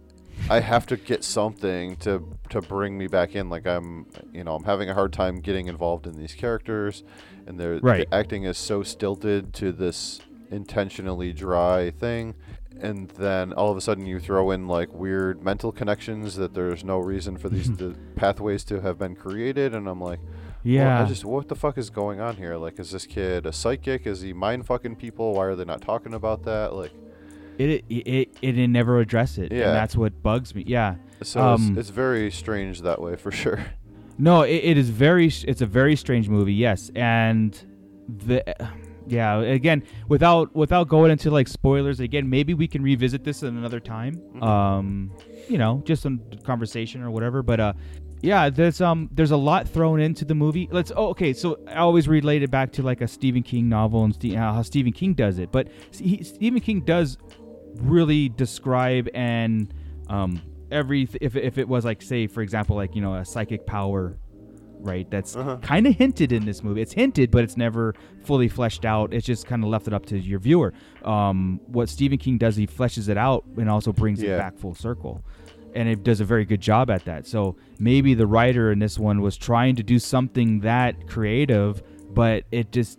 I 0.49 0.61
have 0.61 0.87
to 0.87 0.97
get 0.97 1.25
something 1.25 1.97
to 1.97 2.23
to 2.51 2.61
bring 2.63 2.97
me 2.97 3.07
back 3.09 3.35
in. 3.35 3.49
Like 3.51 3.67
I'm, 3.67 4.07
you 4.33 4.45
know, 4.45 4.55
I'm 4.55 4.65
having 4.65 4.89
a 4.91 4.95
hard 4.95 5.13
time 5.13 5.41
getting 5.41 5.67
involved 5.69 6.07
in 6.07 6.17
these 6.17 6.35
characters, 6.35 7.03
and 7.47 7.59
they're 7.59 7.79
Right. 7.81 8.09
the 8.09 8.15
acting 8.17 8.45
is 8.45 8.57
so 8.59 8.83
stilted 8.83 9.53
to 9.55 9.73
this 9.73 10.21
intentionally 10.51 11.33
dry 11.33 11.91
thing. 11.91 12.35
And 12.79 13.09
then 13.11 13.55
all 13.55 13.71
of 13.71 13.77
a 13.79 13.81
sudden 13.81 14.05
you 14.05 14.21
throw 14.21 14.51
in 14.51 14.69
like 14.69 14.93
weird 14.93 15.43
mental 15.43 15.73
connections 15.73 16.37
that 16.37 16.53
there's 16.53 16.85
no 16.85 16.99
reason 16.99 17.39
for 17.39 17.49
these 17.49 17.75
the 17.79 17.97
pathways 18.17 18.65
to 18.65 18.81
have 18.83 18.99
been 18.99 19.17
created, 19.17 19.75
and 19.75 19.89
I'm 19.89 20.01
like, 20.01 20.21
well, 20.23 20.33
Yeah. 20.63 21.03
I 21.03 21.07
just 21.07 21.25
what 21.25 21.49
the 21.49 21.55
fuck 21.57 21.79
is 21.79 21.89
going 21.91 22.21
on 22.21 22.37
here? 22.37 22.57
Like, 22.57 22.79
is 22.79 22.91
this 22.91 23.07
kid 23.07 23.47
a 23.47 23.53
psychic? 23.53 24.07
Is 24.07 24.21
he 24.21 24.33
mind 24.33 24.67
fucking 24.67 24.97
people? 24.97 25.33
Why 25.35 25.47
are 25.47 25.55
they 25.57 25.65
not 25.65 25.81
talking 25.81 26.13
about 26.15 26.43
that? 26.45 26.75
Like, 26.75 26.93
it, 27.59 27.85
it, 27.89 28.29
it, 28.43 28.59
it 28.59 28.69
never 28.69 29.01
address 29.01 29.39
it. 29.39 29.53
Yeah. 29.53 29.67
And 29.69 29.77
that's 29.77 29.97
what 29.97 30.23
bugs 30.23 30.55
me. 30.55 30.65
Yeah. 30.67 30.97
so 31.23 31.41
Um, 31.41 31.71
it's, 31.71 31.81
it's 31.81 31.91
very 31.91 32.31
strange 32.31 32.83
that 32.83 33.01
way 33.01 33.17
for 33.17 33.31
sure. 33.31 33.65
No, 34.19 34.43
it, 34.43 34.55
it 34.65 34.79
is 34.79 34.89
very. 34.89 35.27
It's 35.27 35.61
a 35.61 35.67
very 35.67 35.95
strange 35.95 36.29
movie. 36.29 36.55
Yes, 36.55 36.91
and 36.95 37.53
the 38.09 38.43
yeah. 39.07 39.41
Again, 39.41 39.83
without 40.09 40.55
without 40.57 40.89
going 40.89 41.11
into 41.11 41.31
like 41.31 41.49
spoilers. 41.49 42.01
Again, 42.01 42.31
maybe 42.31 42.55
we 42.55 42.67
can 42.67 42.83
revisit 42.83 43.25
this 43.25 43.43
at 43.43 43.51
another 43.51 43.79
time. 43.79 44.43
Um, 44.43 45.13
you 45.49 45.59
know, 45.59 45.83
just 45.85 46.03
some 46.03 46.23
conversation 46.45 47.03
or 47.03 47.11
whatever. 47.11 47.43
But 47.43 47.61
uh, 47.61 47.73
yeah, 48.23 48.49
there's 48.49 48.81
um 48.81 49.11
there's 49.13 49.33
a 49.33 49.37
lot 49.37 49.69
thrown 49.69 50.01
into 50.01 50.25
the 50.25 50.35
movie. 50.35 50.67
Let's. 50.73 50.93
Oh, 50.97 51.09
okay. 51.09 51.35
So 51.35 51.59
I 51.69 51.77
always 51.77 52.09
relate 52.09 52.43
it 52.43 52.51
back 52.51 52.73
to 52.73 52.83
like 52.83 53.03
a 53.03 53.09
Stephen 53.09 53.43
King 53.43 53.69
novel 53.69 54.03
and 54.05 54.15
Ste- 54.15 54.35
how 54.35 54.63
Stephen 54.63 54.93
King 54.93 55.13
does 55.13 55.39
it. 55.39 55.53
But 55.53 55.69
he, 55.93 56.23
Stephen 56.23 56.61
King 56.61 56.81
does 56.81 57.19
really 57.81 58.29
describe 58.29 59.09
and 59.15 59.73
um 60.09 60.41
every 60.71 61.09
if 61.21 61.37
if 61.37 61.59
it 61.59 61.69
was 61.69 61.85
like 61.85 62.03
say 62.03 62.27
for 62.27 62.41
example 62.43 62.77
like 62.77 62.95
you 62.95 63.01
know 63.03 63.15
a 63.15 63.25
psychic 63.25 63.67
power 63.67 64.19
right 64.81 65.11
that's 65.11 65.35
Uh-huh. 65.35 65.57
kind 65.63 65.87
of 65.87 65.95
hinted 65.95 66.33
in 66.33 66.45
this 66.45 66.63
movie. 66.63 66.81
It's 66.83 66.93
hinted 66.93 67.31
but 67.31 67.43
it's 67.45 67.57
never 67.57 67.95
fully 68.25 68.49
fleshed 68.49 68.85
out. 68.85 69.13
It's 69.15 69.27
just 69.27 69.47
kind 69.47 69.65
of 69.65 69.71
left 69.71 69.87
it 69.89 69.95
up 69.95 70.07
to 70.07 70.19
your 70.19 70.39
viewer. 70.39 70.73
Um 71.05 71.61
what 71.67 71.89
stephen 71.89 72.19
king 72.19 72.39
does 72.39 72.57
he 72.57 72.67
fleshes 72.67 73.09
it 73.09 73.17
out 73.17 73.45
and 73.57 73.69
also 73.71 73.93
brings 73.93 74.23
it 74.23 74.27
back 74.39 74.59
full 74.59 74.75
circle. 74.75 75.25
And 75.75 75.89
it 75.89 76.03
does 76.05 76.21
a 76.21 76.25
very 76.25 76.45
good 76.47 76.61
job 76.61 76.91
at 76.91 77.05
that. 77.05 77.27
So 77.27 77.57
maybe 77.79 78.15
the 78.15 78.27
writer 78.27 78.73
in 78.73 78.79
this 78.79 78.99
one 78.99 79.21
was 79.21 79.37
trying 79.37 79.77
to 79.77 79.83
do 79.83 79.99
something 79.99 80.61
that 80.61 81.07
creative 81.09 81.83
but 82.13 82.45
it 82.53 82.71
just 82.73 82.99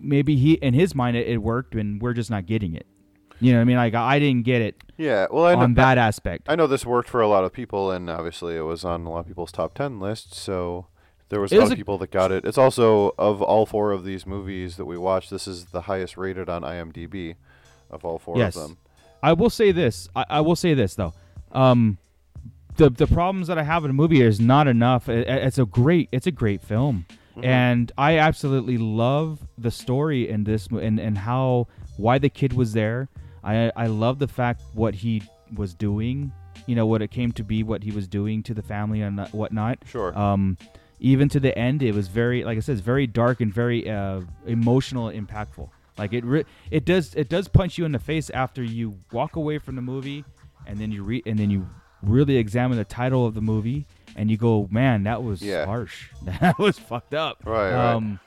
maybe 0.00 0.36
he 0.36 0.54
in 0.54 0.74
his 0.74 0.94
mind 0.94 1.16
it, 1.16 1.26
it 1.28 1.38
worked 1.38 1.74
and 1.74 2.00
we're 2.02 2.12
just 2.14 2.30
not 2.30 2.46
getting 2.46 2.74
it 2.74 2.86
you 3.40 3.52
know 3.52 3.58
what 3.58 3.62
i 3.62 3.64
mean 3.64 3.76
like 3.76 3.94
i 3.94 4.18
didn't 4.18 4.44
get 4.44 4.60
it 4.62 4.76
Yeah, 4.96 5.26
well, 5.30 5.46
I 5.46 5.54
know, 5.54 5.62
on 5.62 5.74
that 5.74 5.96
aspect 5.98 6.46
I 6.48 6.56
know 6.56 6.66
this 6.66 6.84
worked 6.84 7.08
for 7.08 7.20
a 7.22 7.28
lot 7.28 7.44
of 7.44 7.52
people, 7.52 7.90
and 7.90 8.08
obviously 8.10 8.56
it 8.56 8.62
was 8.62 8.84
on 8.84 9.06
a 9.06 9.10
lot 9.10 9.20
of 9.20 9.26
people's 9.26 9.50
top 9.52 9.72
ten 9.74 9.98
list. 9.98 10.34
So 10.34 10.86
there 11.30 11.40
was 11.40 11.50
a 11.52 11.54
lot 11.56 11.62
was 11.62 11.70
of 11.70 11.74
a- 11.74 11.76
people 11.76 11.96
that 11.98 12.10
got 12.10 12.30
it. 12.32 12.44
It's 12.44 12.58
also 12.58 13.14
of 13.18 13.40
all 13.40 13.64
four 13.66 13.92
of 13.92 14.04
these 14.04 14.26
movies 14.26 14.76
that 14.76 14.84
we 14.84 14.98
watched, 14.98 15.30
this 15.30 15.46
is 15.48 15.66
the 15.66 15.82
highest 15.82 16.16
rated 16.18 16.48
on 16.50 16.62
IMDb 16.62 17.36
of 17.90 18.04
all 18.04 18.18
four 18.18 18.36
yes. 18.36 18.56
of 18.56 18.62
them. 18.62 18.78
I 19.22 19.32
will 19.32 19.48
say 19.50 19.72
this. 19.72 20.08
I, 20.14 20.24
I 20.28 20.40
will 20.42 20.56
say 20.56 20.74
this 20.74 20.94
though. 20.96 21.14
Um, 21.52 21.96
the 22.76 22.90
the 22.90 23.06
problems 23.06 23.46
that 23.48 23.58
I 23.58 23.62
have 23.62 23.84
in 23.84 23.88
the 23.88 23.94
movie 23.94 24.20
is 24.22 24.38
not 24.40 24.66
enough. 24.66 25.08
It- 25.08 25.26
it's 25.28 25.58
a 25.58 25.64
great 25.64 26.08
it's 26.12 26.26
a 26.26 26.30
great 26.32 26.62
film, 26.62 27.06
Mhm. 27.36 27.44
and 27.44 27.92
I 27.96 28.18
absolutely 28.18 28.76
love 28.78 29.46
the 29.56 29.70
story 29.70 30.28
in 30.28 30.44
this 30.44 30.66
and 30.66 30.98
and 31.00 31.16
how 31.18 31.68
why 31.96 32.18
the 32.18 32.28
kid 32.30 32.52
was 32.52 32.72
there. 32.74 33.08
I 33.44 33.72
I 33.76 33.86
love 33.86 34.18
the 34.18 34.28
fact 34.28 34.62
what 34.74 34.94
he 34.94 35.22
was 35.54 35.74
doing. 35.74 36.32
You 36.66 36.74
know 36.74 36.86
what 36.86 37.02
it 37.02 37.10
came 37.10 37.32
to 37.32 37.44
be, 37.44 37.62
what 37.62 37.82
he 37.82 37.90
was 37.90 38.06
doing 38.06 38.42
to 38.44 38.54
the 38.54 38.62
family 38.62 39.00
and 39.02 39.18
whatnot. 39.28 39.78
Sure. 39.86 40.16
Um, 40.16 40.58
even 41.00 41.28
to 41.30 41.40
the 41.40 41.56
end, 41.58 41.82
it 41.82 41.94
was 41.94 42.08
very, 42.08 42.44
like 42.44 42.58
I 42.58 42.60
said, 42.60 42.72
it's 42.74 42.82
very 42.82 43.06
dark 43.06 43.40
and 43.40 43.52
very 43.52 43.88
uh, 43.88 44.20
emotional, 44.46 45.08
impactful. 45.10 45.70
Like 45.96 46.12
it, 46.12 46.24
re- 46.24 46.44
it 46.70 46.84
does, 46.84 47.14
it 47.14 47.30
does 47.30 47.48
punch 47.48 47.78
you 47.78 47.86
in 47.86 47.92
the 47.92 47.98
face 47.98 48.28
after 48.30 48.62
you 48.62 48.98
walk 49.10 49.36
away 49.36 49.56
from 49.58 49.76
the 49.76 49.82
movie, 49.82 50.24
and 50.66 50.78
then 50.78 50.92
you 50.92 51.02
read, 51.02 51.22
and 51.26 51.38
then 51.38 51.50
you 51.50 51.66
really 52.02 52.36
examine 52.36 52.76
the 52.76 52.84
title 52.84 53.24
of 53.24 53.34
the 53.34 53.40
movie, 53.40 53.86
and 54.16 54.30
you 54.30 54.36
go, 54.36 54.68
"Man, 54.70 55.04
that 55.04 55.22
was 55.22 55.40
Yeah. 55.40 55.64
harsh. 55.64 56.10
That 56.40 56.58
was 56.58 56.78
fucked 56.78 57.14
up." 57.14 57.38
Right, 57.46 57.72
right. 57.72 57.94
Um, 57.94 58.20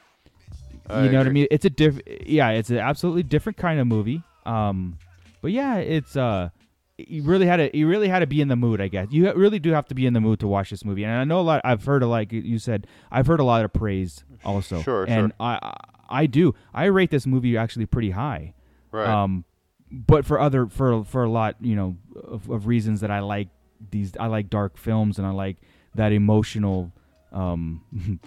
I 0.90 1.06
you 1.06 1.12
know 1.12 1.20
what 1.20 1.28
I 1.28 1.32
mean? 1.32 1.48
It's 1.52 1.66
a 1.66 1.70
diff. 1.70 2.00
Yeah, 2.26 2.50
it's 2.50 2.72
an 2.72 2.80
absolutely 2.80 3.24
different 3.24 3.58
kind 3.58 3.80
of 3.80 3.86
movie. 3.86 4.24
Um, 4.46 4.98
but 5.42 5.52
yeah, 5.52 5.78
it's 5.78 6.16
uh, 6.16 6.50
you 6.98 7.24
really 7.24 7.46
had 7.46 7.58
to 7.58 7.78
you 7.78 7.88
really 7.88 8.08
had 8.08 8.20
to 8.20 8.28
be 8.28 8.42
in 8.42 8.48
the 8.48 8.56
mood. 8.56 8.80
I 8.82 8.88
guess 8.88 9.08
you 9.12 9.32
really 9.34 9.60
do 9.60 9.72
have 9.72 9.88
to 9.88 9.96
be 9.96 10.06
in 10.06 10.14
the 10.14 10.22
mood 10.22 10.40
to 10.42 10.48
watch 10.48 10.70
this 10.70 10.86
movie. 10.86 11.04
And 11.04 11.14
I 11.14 11.24
know 11.24 11.40
a 11.40 11.42
lot. 11.42 11.62
I've 11.64 11.84
heard 11.86 12.04
a 12.04 12.08
like 12.08 12.32
you 12.32 12.60
said. 12.60 12.88
I've 13.12 13.28
heard 13.28 13.40
a 13.40 13.44
lot 13.44 13.64
of 13.66 13.74
praise 13.74 14.24
also. 14.46 14.82
Sure, 14.82 15.04
and 15.06 15.32
sure. 15.32 15.36
I 15.40 15.60
I- 15.62 15.78
I 16.10 16.26
do. 16.28 16.54
I 16.76 16.86
rate 16.86 17.10
this 17.10 17.26
movie 17.26 17.58
actually 17.58 17.88
pretty 17.88 18.12
high. 18.12 18.54
Right. 18.92 19.08
Um, 19.08 19.46
but 19.90 20.26
for 20.26 20.40
other 20.40 20.68
for 20.68 21.04
for 21.06 21.24
a 21.24 21.30
lot 21.30 21.56
you 21.62 21.76
know 21.76 21.98
of, 22.24 22.48
of 22.50 22.68
reasons 22.68 23.02
that 23.02 23.10
I 23.10 23.20
like 23.22 23.48
these 23.90 24.12
I 24.20 24.28
like 24.28 24.50
dark 24.50 24.78
films 24.78 25.18
and 25.18 25.26
I 25.26 25.32
like 25.32 25.58
that 25.96 26.12
emotional 26.12 26.92
um 27.32 27.82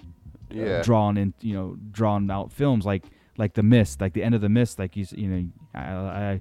Yeah. 0.50 0.82
drawn 0.82 1.16
in 1.16 1.34
you 1.40 1.54
know 1.54 1.76
drawn 1.92 2.30
out 2.30 2.50
films 2.52 2.84
like 2.86 3.04
like 3.38 3.54
the 3.54 3.62
mist 3.62 4.00
like 4.00 4.12
the 4.14 4.22
end 4.22 4.34
of 4.34 4.40
the 4.40 4.48
mist 4.48 4.78
like 4.78 4.96
you 4.96 5.04
you 5.12 5.28
know 5.28 5.48
I, 5.74 5.80
I 5.80 6.40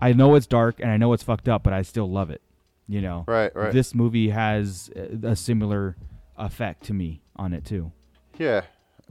I 0.00 0.12
know 0.12 0.34
it's 0.36 0.46
dark 0.46 0.80
and 0.80 0.90
I 0.90 0.96
know 0.96 1.12
it's 1.12 1.22
fucked 1.22 1.48
up 1.48 1.62
but 1.62 1.72
I 1.72 1.82
still 1.82 2.10
love 2.10 2.30
it 2.30 2.42
you 2.86 3.00
know 3.00 3.24
Right, 3.26 3.54
right. 3.54 3.72
this 3.72 3.94
movie 3.94 4.30
has 4.30 4.90
a 5.22 5.34
similar 5.36 5.96
effect 6.36 6.84
to 6.84 6.94
me 6.94 7.22
on 7.36 7.52
it 7.52 7.64
too 7.64 7.92
Yeah. 8.38 8.62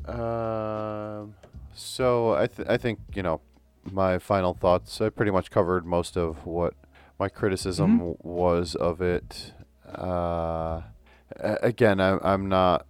Um, 0.08 1.36
so 1.74 2.34
I 2.34 2.48
th- 2.48 2.68
I 2.70 2.78
think 2.78 3.00
you 3.14 3.24
know 3.24 3.42
my 3.92 4.20
final 4.20 4.54
thoughts. 4.54 5.02
I 5.02 5.10
pretty 5.10 5.32
much 5.32 5.52
covered 5.52 5.86
most 5.86 6.18
of 6.18 6.46
what 6.46 6.74
my 7.20 7.30
criticism 7.30 7.92
Mhm. 7.96 7.98
w- 8.00 8.18
was 8.22 8.76
of 8.76 9.02
it. 9.02 9.54
Uh, 9.86 10.82
again, 11.40 12.00
I, 12.00 12.18
I'm 12.22 12.48
not. 12.50 12.86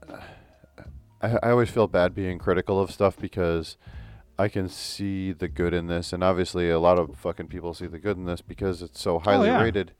I, 1.22 1.38
I 1.44 1.52
always 1.52 1.70
feel 1.70 1.88
bad 1.88 2.14
being 2.14 2.38
critical 2.40 2.80
of 2.80 2.92
stuff 2.92 3.18
because 3.18 3.78
I 4.40 4.48
can 4.50 4.70
see 4.70 5.32
the 5.32 5.48
good 5.48 5.74
in 5.74 5.88
this, 5.88 6.14
and 6.14 6.24
obviously 6.24 6.70
a 6.70 6.80
lot 6.80 7.00
of 7.00 7.18
fucking 7.18 7.48
people 7.48 7.74
see 7.74 7.88
the 7.88 8.00
good 8.00 8.18
in 8.18 8.26
this 8.26 8.42
because 8.42 8.82
it's 8.82 9.02
so 9.02 9.20
highly 9.20 9.48
yeah. 9.48 9.62
rated. 9.62 9.94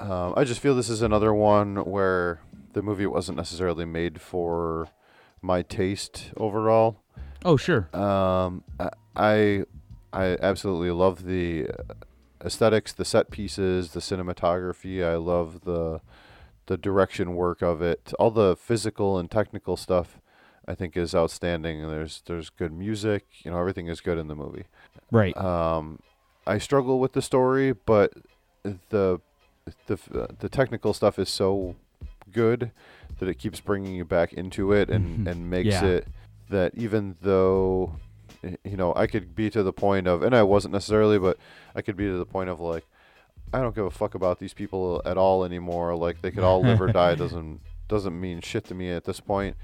Um, 0.00 0.34
I 0.36 0.44
just 0.44 0.60
feel 0.60 0.74
this 0.74 0.90
is 0.90 1.02
another 1.02 1.32
one 1.34 1.76
where 1.84 2.40
the 2.72 2.82
movie 2.82 3.06
wasn't 3.06 3.36
necessarily 3.36 3.84
made 3.84 4.20
for 4.20 4.88
my 5.42 5.62
taste 5.62 6.30
overall. 6.36 7.02
Oh, 7.44 7.56
sure. 7.56 7.88
Um, 7.94 8.64
I- 8.80 8.90
I 9.16 9.64
I 10.12 10.36
absolutely 10.40 10.90
love 10.90 11.24
the 11.24 11.68
aesthetics, 12.44 12.92
the 12.92 13.04
set 13.04 13.30
pieces, 13.30 13.92
the 13.92 14.00
cinematography. 14.00 15.04
I 15.04 15.16
love 15.16 15.62
the 15.64 16.00
the 16.66 16.76
direction 16.76 17.34
work 17.34 17.62
of 17.62 17.80
it. 17.80 18.12
All 18.18 18.30
the 18.30 18.56
physical 18.56 19.18
and 19.18 19.30
technical 19.30 19.76
stuff 19.76 20.18
I 20.68 20.74
think 20.74 20.96
is 20.96 21.14
outstanding. 21.14 21.82
And 21.82 21.90
there's 21.92 22.22
there's 22.26 22.50
good 22.50 22.72
music. 22.72 23.24
You 23.44 23.50
know, 23.50 23.58
everything 23.58 23.86
is 23.88 24.00
good 24.00 24.18
in 24.18 24.28
the 24.28 24.34
movie. 24.34 24.64
Right. 25.10 25.36
Um, 25.36 26.00
I 26.46 26.58
struggle 26.58 26.98
with 27.00 27.12
the 27.12 27.22
story, 27.22 27.72
but 27.72 28.12
the 28.90 29.20
the 29.86 29.98
the 30.38 30.48
technical 30.48 30.92
stuff 30.94 31.18
is 31.18 31.28
so 31.28 31.76
good 32.32 32.70
that 33.18 33.28
it 33.28 33.34
keeps 33.38 33.60
bringing 33.60 33.94
you 33.94 34.04
back 34.04 34.32
into 34.32 34.72
it 34.72 34.90
and 34.90 35.26
and 35.28 35.48
makes 35.50 35.68
Yeah. 35.68 35.84
it 35.84 36.08
that 36.50 36.72
even 36.76 37.16
though 37.22 37.96
you 38.64 38.76
know 38.76 38.92
I 38.94 39.06
could 39.06 39.34
be 39.34 39.50
to 39.50 39.62
the 39.62 39.72
point 39.72 40.06
of 40.06 40.22
and 40.22 40.34
I 40.36 40.42
wasn't 40.42 40.72
necessarily 40.74 41.18
but 41.18 41.36
I 41.74 41.82
could 41.82 41.96
be 41.96 42.04
to 42.06 42.18
the 42.18 42.26
point 42.26 42.50
of 42.50 42.60
like 42.60 42.84
I 43.52 43.60
don't 43.60 43.74
give 43.74 43.86
a 43.86 43.90
fuck 43.90 44.14
about 44.14 44.38
these 44.38 44.52
people 44.54 45.00
at 45.04 45.16
all 45.16 45.44
anymore 45.44 45.94
like 45.96 46.20
they 46.22 46.30
could 46.30 46.44
all 46.44 46.62
live 46.62 46.80
or 46.80 46.92
die 46.92 47.14
doesn't 47.24 47.60
doesn't 47.88 48.20
mean 48.20 48.40
shit 48.40 48.64
to 48.66 48.74
me 48.74 48.90
at 48.90 49.04
this 49.04 49.18
point 49.20 49.56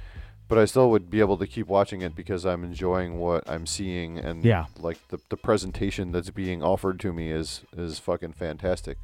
but 0.53 0.61
I 0.61 0.67
still 0.67 0.91
would 0.91 1.09
be 1.11 1.21
able 1.21 1.39
to 1.39 1.47
keep 1.47 1.67
watching 1.67 2.03
it 2.03 2.15
because 2.15 2.45
I'm 2.45 2.63
enjoying 2.63 3.19
what 3.19 3.43
I'm 3.49 3.65
seeing 3.67 4.19
and 4.19 4.45
Yeah. 4.45 4.67
like 4.79 4.99
the 5.09 5.19
the 5.31 5.37
presentation 5.39 6.13
that's 6.13 6.29
being 6.31 6.63
offered 6.63 7.01
to 7.01 7.13
me 7.13 7.31
is 7.31 7.63
is 7.77 7.99
fucking 7.99 8.33
fantastic. 8.35 8.99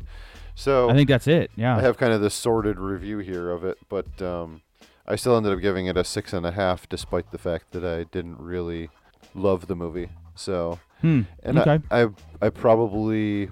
So 0.54 0.90
I 0.90 0.94
think 0.94 1.08
that's 1.08 1.26
it, 1.26 1.50
yeah. 1.56 1.76
I 1.76 1.80
have 1.80 1.96
kind 1.96 2.12
of 2.12 2.20
this 2.20 2.34
sordid 2.34 2.78
review 2.78 3.18
here 3.18 3.50
of 3.50 3.64
it, 3.64 3.78
but 3.88 4.20
um, 4.20 4.60
I 5.06 5.16
still 5.16 5.36
ended 5.38 5.52
up 5.54 5.60
giving 5.60 5.86
it 5.86 5.96
a 5.96 6.04
six 6.04 6.32
and 6.34 6.44
a 6.44 6.50
half, 6.52 6.86
despite 6.88 7.30
the 7.30 7.38
fact 7.38 7.70
that 7.72 7.84
I 7.84 8.04
didn't 8.04 8.38
really 8.38 8.90
love 9.34 9.68
the 9.68 9.76
movie. 9.76 10.10
So, 10.34 10.80
Hmm, 11.00 11.22
and 11.42 11.58
okay. 11.60 11.78
I, 11.90 12.02
I 12.02 12.08
I 12.42 12.48
probably 12.50 13.50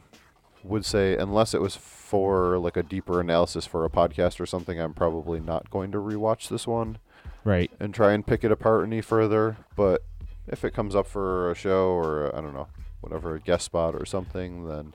would 0.64 0.84
say 0.84 1.16
unless 1.16 1.54
it 1.54 1.60
was 1.62 1.76
for 1.76 2.58
like 2.58 2.76
a 2.76 2.82
deeper 2.82 3.20
analysis 3.20 3.64
for 3.66 3.84
a 3.84 3.88
podcast 3.88 4.40
or 4.40 4.46
something, 4.46 4.78
I'm 4.80 4.94
probably 4.94 5.40
not 5.40 5.70
going 5.70 5.92
to 5.92 5.98
rewatch 5.98 6.48
this 6.48 6.66
one 6.66 6.98
right 7.46 7.70
and 7.80 7.94
try 7.94 8.12
and 8.12 8.26
pick 8.26 8.44
it 8.44 8.52
apart 8.52 8.84
any 8.84 9.00
further. 9.00 9.56
But 9.76 10.02
if 10.46 10.64
it 10.64 10.72
comes 10.74 10.94
up 10.94 11.06
for 11.06 11.50
a 11.50 11.54
show 11.54 11.88
or 11.90 12.36
I 12.36 12.40
don't 12.40 12.52
know, 12.52 12.68
whatever 13.00 13.34
a 13.34 13.40
guest 13.40 13.64
spot 13.64 13.94
or 13.94 14.04
something, 14.04 14.66
then 14.68 14.92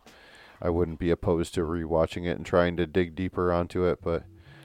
I 0.61 0.69
wouldn't 0.69 0.99
be 0.99 1.10
opposed 1.10 1.53
to 1.56 1.61
rewatching 1.61 2.26
it 2.28 2.38
and 2.38 2.45
trying 2.45 2.78
to 2.78 2.86
dig 2.86 3.15
deeper 3.15 3.52
onto 3.52 3.84
it. 3.86 3.99
But 4.03 4.23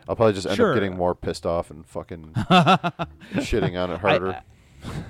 I'll 0.09 0.17
probably 0.17 0.35
just 0.35 0.47
end 0.47 0.57
Sure. 0.57 0.73
up 0.73 0.77
getting 0.77 0.97
more 0.97 1.15
pissed 1.15 1.47
off 1.47 1.71
and 1.71 1.87
fucking 1.87 2.33
shitting 3.37 3.81
on 3.83 3.91
it 3.91 4.01
harder. 4.01 4.41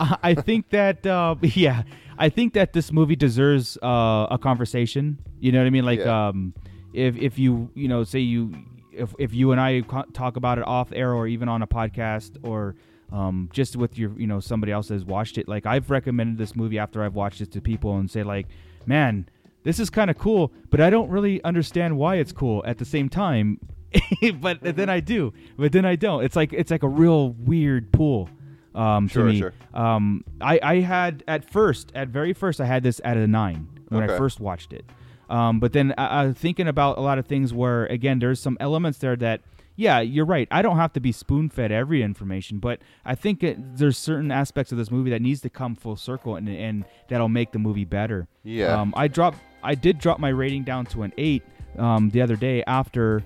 I, 0.00 0.16
I 0.22 0.34
think 0.34 0.70
that 0.70 1.06
uh, 1.06 1.34
yeah, 1.42 1.82
I 2.18 2.28
think 2.28 2.54
that 2.54 2.72
this 2.72 2.92
movie 2.92 3.16
deserves 3.16 3.76
uh, 3.82 4.26
a 4.30 4.38
conversation. 4.40 5.18
You 5.40 5.52
know 5.52 5.58
what 5.58 5.66
I 5.66 5.70
mean? 5.70 5.84
Like, 5.84 6.00
Yeah. 6.00 6.28
um, 6.28 6.54
if 6.94 7.16
if 7.16 7.38
you 7.38 7.70
you 7.74 7.88
know 7.88 8.04
say 8.04 8.20
you 8.20 8.54
if 8.96 9.14
if 9.18 9.34
you 9.34 9.52
and 9.52 9.60
I 9.60 9.80
talk 10.12 10.36
about 10.36 10.58
it 10.58 10.66
off 10.66 10.92
air 10.92 11.12
or 11.12 11.26
even 11.26 11.48
on 11.48 11.62
a 11.62 11.66
podcast 11.66 12.36
or 12.42 12.74
um, 13.12 13.48
just 13.52 13.76
with 13.76 13.98
your 13.98 14.18
you 14.18 14.26
know 14.26 14.40
somebody 14.40 14.72
else 14.72 14.88
has 14.88 15.04
watched 15.04 15.38
it. 15.38 15.48
Like 15.48 15.66
I've 15.66 15.90
recommended 15.90 16.38
this 16.38 16.56
movie 16.56 16.78
after 16.78 17.02
I've 17.02 17.14
watched 17.14 17.40
it 17.40 17.52
to 17.52 17.60
people 17.60 17.96
and 17.98 18.10
say 18.10 18.22
like, 18.22 18.46
man, 18.86 19.28
this 19.62 19.78
is 19.78 19.90
kind 19.90 20.10
of 20.10 20.18
cool, 20.18 20.52
but 20.70 20.80
I 20.80 20.90
don't 20.90 21.08
really 21.08 21.42
understand 21.44 21.96
why 21.96 22.16
it's 22.16 22.32
cool 22.32 22.62
at 22.66 22.78
the 22.78 22.84
same 22.84 23.08
time. 23.08 23.60
but 24.40 24.58
then 24.60 24.90
I 24.90 25.00
do, 25.00 25.32
but 25.56 25.72
then 25.72 25.84
I 25.84 25.96
don't. 25.96 26.24
It's 26.24 26.36
like 26.36 26.52
it's 26.52 26.70
like 26.70 26.82
a 26.82 26.88
real 26.88 27.30
weird 27.30 27.92
pool 27.92 28.28
um, 28.76 29.08
Sure, 29.08 29.24
to 29.24 29.32
me. 29.32 29.38
sure. 29.38 29.54
Um, 29.72 30.22
I, 30.40 30.60
I 30.62 30.80
had 30.80 31.24
at 31.26 31.50
first, 31.50 31.92
at 31.94 32.08
very 32.08 32.32
first, 32.32 32.60
I 32.60 32.66
had 32.66 32.82
this 32.82 33.00
at 33.04 33.16
a 33.16 33.26
nine 33.26 33.68
when 33.88 34.02
I 34.08 34.18
first 34.18 34.38
watched 34.38 34.72
it. 34.72 34.84
Um, 35.28 35.60
but 35.60 35.72
then 35.72 35.94
I, 35.98 36.26
was 36.26 36.36
thinking 36.36 36.68
about 36.68 36.98
a 36.98 37.00
lot 37.00 37.18
of 37.18 37.26
things 37.26 37.52
where, 37.52 37.86
again, 37.86 38.18
there's 38.18 38.40
some 38.40 38.56
elements 38.60 38.98
there 38.98 39.16
that, 39.16 39.40
yeah, 39.74 40.00
you're 40.00 40.24
right. 40.24 40.48
I 40.50 40.62
don't 40.62 40.76
have 40.76 40.92
to 40.94 41.00
be 41.00 41.12
spoon 41.12 41.48
fed 41.48 41.72
every 41.72 42.02
information, 42.02 42.58
but 42.58 42.80
I 43.04 43.14
think 43.14 43.42
it, 43.42 43.76
there's 43.76 43.98
certain 43.98 44.30
aspects 44.30 44.72
of 44.72 44.78
this 44.78 44.90
movie 44.90 45.10
that 45.10 45.20
needs 45.20 45.40
to 45.42 45.50
come 45.50 45.74
full 45.74 45.96
circle 45.96 46.36
and, 46.36 46.48
and 46.48 46.84
that'll 47.08 47.28
make 47.28 47.52
the 47.52 47.58
movie 47.58 47.84
better. 47.84 48.28
Yeah. 48.42 48.80
Um, 48.80 48.94
I 48.96 49.08
dropped, 49.08 49.38
I 49.62 49.74
did 49.74 49.98
drop 49.98 50.18
my 50.18 50.28
rating 50.28 50.62
down 50.62 50.86
to 50.86 51.02
an 51.02 51.12
eight 51.18 51.42
um, 51.76 52.10
the 52.10 52.22
other 52.22 52.36
day 52.36 52.62
after 52.66 53.22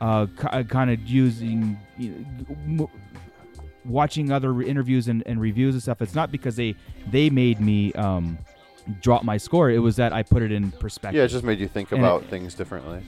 uh, 0.00 0.26
kind 0.68 0.90
of 0.90 1.06
using. 1.06 1.78
You 1.98 2.26
know, 2.66 2.90
watching 3.84 4.30
other 4.30 4.62
interviews 4.62 5.08
and, 5.08 5.22
and 5.26 5.40
reviews 5.40 5.74
and 5.74 5.82
stuff 5.82 6.00
it's 6.00 6.14
not 6.14 6.30
because 6.30 6.54
they 6.54 6.72
they 7.10 7.28
made 7.28 7.60
me 7.60 7.92
um 7.94 8.38
drop 9.00 9.22
my 9.24 9.36
score 9.36 9.70
it 9.70 9.78
was 9.78 9.96
that 9.96 10.12
i 10.12 10.22
put 10.22 10.42
it 10.42 10.50
in 10.52 10.70
perspective 10.72 11.16
Yeah, 11.18 11.24
it 11.24 11.28
just 11.28 11.44
made 11.44 11.58
you 11.60 11.68
think 11.68 11.92
And 11.92 12.00
about 12.00 12.22
it- 12.22 12.28
things 12.30 12.54
differently. 12.54 13.00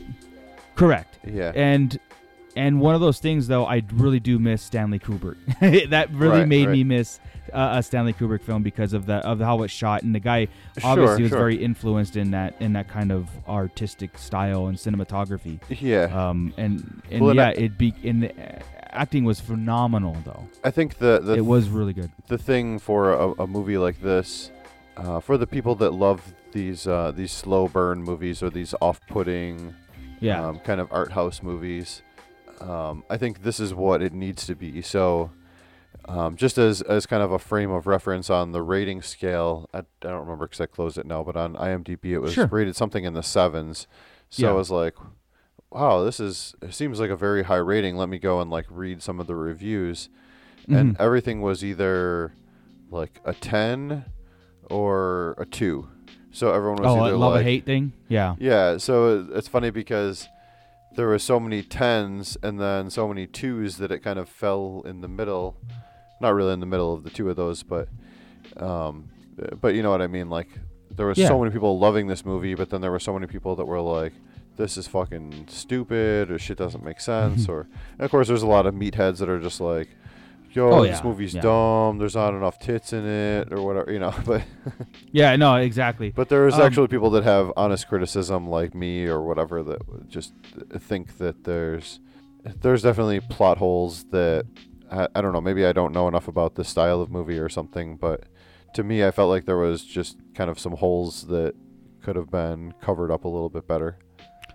correct 0.74 1.18
Yeah. 1.26 1.52
and 1.54 1.98
and 2.56 2.80
one 2.80 2.94
of 2.94 3.00
those 3.00 3.18
things 3.18 3.48
though 3.48 3.66
i 3.66 3.82
really 3.94 4.20
do 4.20 4.38
miss 4.38 4.62
stanley 4.62 4.98
kubrick 4.98 5.36
that 5.90 6.10
really 6.12 6.40
Right, 6.40 6.48
made 6.48 6.68
me 6.68 6.84
miss 6.84 7.18
uh, 7.52 7.74
a 7.78 7.82
stanley 7.82 8.12
kubrick 8.12 8.42
film 8.42 8.62
because 8.62 8.92
of 8.92 9.06
the 9.06 9.14
of 9.16 9.40
how 9.40 9.62
it's 9.62 9.72
shot 9.72 10.02
and 10.02 10.14
the 10.14 10.20
guy 10.20 10.46
Sure, 10.78 10.90
obviously 10.90 11.22
was 11.24 11.30
sure. 11.30 11.38
very 11.38 11.56
influenced 11.56 12.16
in 12.16 12.30
that 12.32 12.54
in 12.60 12.72
that 12.74 12.88
kind 12.88 13.10
of 13.12 13.28
artistic 13.48 14.16
style 14.18 14.66
and 14.66 14.76
cinematography 14.78 15.58
Yeah. 15.68 16.04
um 16.28 16.54
and 16.56 17.02
and 17.10 17.20
Well, 17.24 17.34
yeah 17.34 17.48
I- 17.48 17.52
it 17.52 17.78
be 17.78 17.94
in 18.02 18.20
the 18.20 18.30
uh, 18.30 18.58
acting 18.90 19.24
was 19.24 19.40
phenomenal 19.40 20.16
though 20.24 20.46
I 20.62 20.70
think 20.70 20.98
the, 20.98 21.18
the 21.20 21.34
it 21.34 21.44
was 21.44 21.68
really 21.68 21.92
good 21.92 22.12
The 22.28 22.38
thing 22.38 22.78
for 22.78 23.12
a, 23.12 23.30
a 23.42 23.46
movie 23.48 23.76
like 23.78 24.00
this, 24.00 24.52
uh, 24.96 25.20
for 25.20 25.36
the 25.38 25.46
people 25.46 25.74
that 25.76 25.92
love 25.92 26.34
these 26.52 26.86
uh, 26.86 27.12
these 27.14 27.32
slow 27.32 27.68
burn 27.68 28.02
movies 28.02 28.42
or 28.42 28.50
these 28.50 28.74
off-putting, 28.80 29.74
Yeah. 30.20 30.46
um, 30.46 30.58
kind 30.60 30.80
of 30.80 30.92
art 30.92 31.12
house 31.12 31.42
movies, 31.42 32.02
um, 32.60 33.02
I 33.10 33.16
think 33.16 33.42
this 33.42 33.58
is 33.60 33.74
what 33.74 34.02
it 34.02 34.12
needs 34.12 34.46
to 34.46 34.54
be. 34.54 34.80
So, 34.82 35.30
um, 36.06 36.36
just 36.36 36.58
as 36.58 36.80
as 36.82 37.06
kind 37.06 37.22
of 37.22 37.32
a 37.32 37.38
frame 37.38 37.70
of 37.70 37.86
reference 37.86 38.30
on 38.30 38.52
the 38.52 38.62
rating 38.62 39.02
scale, 39.02 39.68
I, 39.74 39.78
I 39.78 39.82
don't 40.00 40.20
remember 40.20 40.46
because 40.46 40.60
I 40.60 40.66
closed 40.66 40.98
it 40.98 41.06
now, 41.06 41.22
but 41.24 41.36
on 41.36 41.54
IMDb 41.54 42.12
it 42.12 42.18
was 42.20 42.32
Sure. 42.34 42.46
rated 42.46 42.76
something 42.76 43.04
in 43.04 43.14
the 43.14 43.22
sevens. 43.22 43.86
So 44.30 44.44
Yeah. 44.46 44.50
I 44.50 44.52
was 44.52 44.70
like, 44.70 44.94
wow, 45.70 46.04
this 46.04 46.20
is 46.20 46.54
it 46.62 46.72
seems 46.74 47.00
like 47.00 47.10
a 47.10 47.16
very 47.16 47.42
high 47.44 47.56
rating. 47.56 47.96
Let 47.96 48.08
me 48.08 48.18
go 48.18 48.40
and 48.40 48.50
like 48.50 48.66
read 48.70 49.02
some 49.02 49.18
of 49.18 49.26
the 49.26 49.34
reviews, 49.34 50.08
and 50.68 50.94
Mhm. 50.96 51.00
everything 51.00 51.40
was 51.40 51.64
either 51.64 52.32
like 52.90 53.20
a 53.24 53.32
ten 53.32 54.04
or 54.70 55.34
a 55.38 55.44
two. 55.46 55.88
So 56.32 56.52
everyone 56.52 56.82
was 56.82 56.86
Oh, 56.92 57.00
either 57.04 57.14
a 57.14 57.18
love 57.18 57.32
or 57.32 57.36
like 57.36 57.44
hate 57.44 57.64
thing? 57.64 57.92
Yeah. 58.08 58.34
yeah. 58.38 58.76
So 58.78 59.26
it's 59.32 59.46
funny 59.48 59.70
because 59.70 60.28
there 60.96 61.06
were 61.06 61.18
so 61.18 61.38
many 61.38 61.62
tens 61.62 62.36
and 62.42 62.60
then 62.60 62.90
so 62.90 63.06
many 63.08 63.26
twos 63.26 63.76
that 63.78 63.90
it 63.92 64.00
kind 64.00 64.18
of 64.18 64.28
fell 64.28 64.82
in 64.84 65.00
the 65.00 65.08
middle. 65.08 65.56
Not 66.20 66.34
really 66.34 66.52
in 66.52 66.60
the 66.60 66.66
middle 66.66 66.92
of 66.94 67.04
the 67.04 67.10
two 67.10 67.28
of 67.30 67.36
those, 67.36 67.62
but 67.62 67.88
um, 68.56 69.10
but 69.60 69.74
you 69.74 69.82
know 69.82 69.90
what 69.90 70.02
I 70.02 70.06
mean. 70.06 70.28
Like 70.30 70.48
there 70.90 71.06
was 71.06 71.18
Yeah. 71.18 71.28
so 71.28 71.38
many 71.38 71.50
people 71.52 71.78
loving 71.78 72.06
this 72.06 72.24
movie, 72.24 72.54
but 72.54 72.70
then 72.70 72.80
there 72.80 72.90
were 72.90 73.00
so 73.00 73.12
many 73.14 73.26
people 73.26 73.56
that 73.56 73.64
were 73.66 73.80
like, 73.80 74.12
"This 74.56 74.76
is 74.76 74.86
fucking 74.86 75.46
stupid," 75.48 76.30
or 76.30 76.38
"Shit 76.38 76.56
doesn't 76.58 76.84
make 76.84 77.00
sense," 77.00 77.48
or 77.48 77.66
and 77.98 78.00
of 78.04 78.10
course 78.10 78.28
there's 78.28 78.42
a 78.42 78.46
lot 78.46 78.66
of 78.66 78.74
meatheads 78.74 79.18
that 79.18 79.28
are 79.28 79.40
just 79.40 79.60
like. 79.60 79.88
Yo, 80.54 80.70
Oh, 80.70 80.82
this 80.82 80.98
yeah, 80.98 81.04
movie's 81.04 81.34
yeah. 81.34 81.40
dumb. 81.42 81.98
There's 81.98 82.14
not 82.14 82.32
enough 82.34 82.58
tits 82.58 82.92
in 82.92 83.04
it, 83.06 83.52
or 83.52 83.62
whatever, 83.62 83.92
you 83.92 83.98
know. 83.98 84.14
But 84.24 84.42
Yeah, 85.12 85.34
no, 85.36 85.56
exactly. 85.56 86.10
but 86.10 86.28
there's 86.28 86.54
Um, 86.54 86.62
actually 86.62 86.88
people 86.88 87.10
that 87.10 87.24
have 87.24 87.52
honest 87.56 87.88
criticism, 87.88 88.48
like 88.48 88.74
me 88.74 89.06
or 89.06 89.20
whatever, 89.22 89.62
that 89.64 90.08
just 90.08 90.32
think 90.78 91.18
that 91.18 91.44
there's 91.44 92.00
there's 92.60 92.82
definitely 92.82 93.20
plot 93.20 93.58
holes 93.58 94.04
that 94.10 94.46
I, 94.90 95.08
I 95.14 95.20
don't 95.22 95.32
know. 95.32 95.40
Maybe 95.40 95.64
I 95.66 95.72
don't 95.72 95.92
know 95.92 96.08
enough 96.08 96.28
about 96.28 96.54
the 96.56 96.64
style 96.64 97.00
of 97.00 97.10
movie 97.10 97.38
or 97.38 97.48
something, 97.48 97.96
but 97.96 98.24
to 98.74 98.84
me, 98.84 99.04
I 99.04 99.10
felt 99.10 99.30
like 99.30 99.46
there 99.46 99.56
was 99.56 99.82
just 99.84 100.18
kind 100.34 100.50
of 100.50 100.58
some 100.58 100.72
holes 100.76 101.26
that 101.28 101.54
could 102.02 102.16
have 102.16 102.30
been 102.30 102.74
covered 102.82 103.10
up 103.10 103.24
a 103.24 103.28
little 103.28 103.48
bit 103.48 103.66
better. 103.66 103.98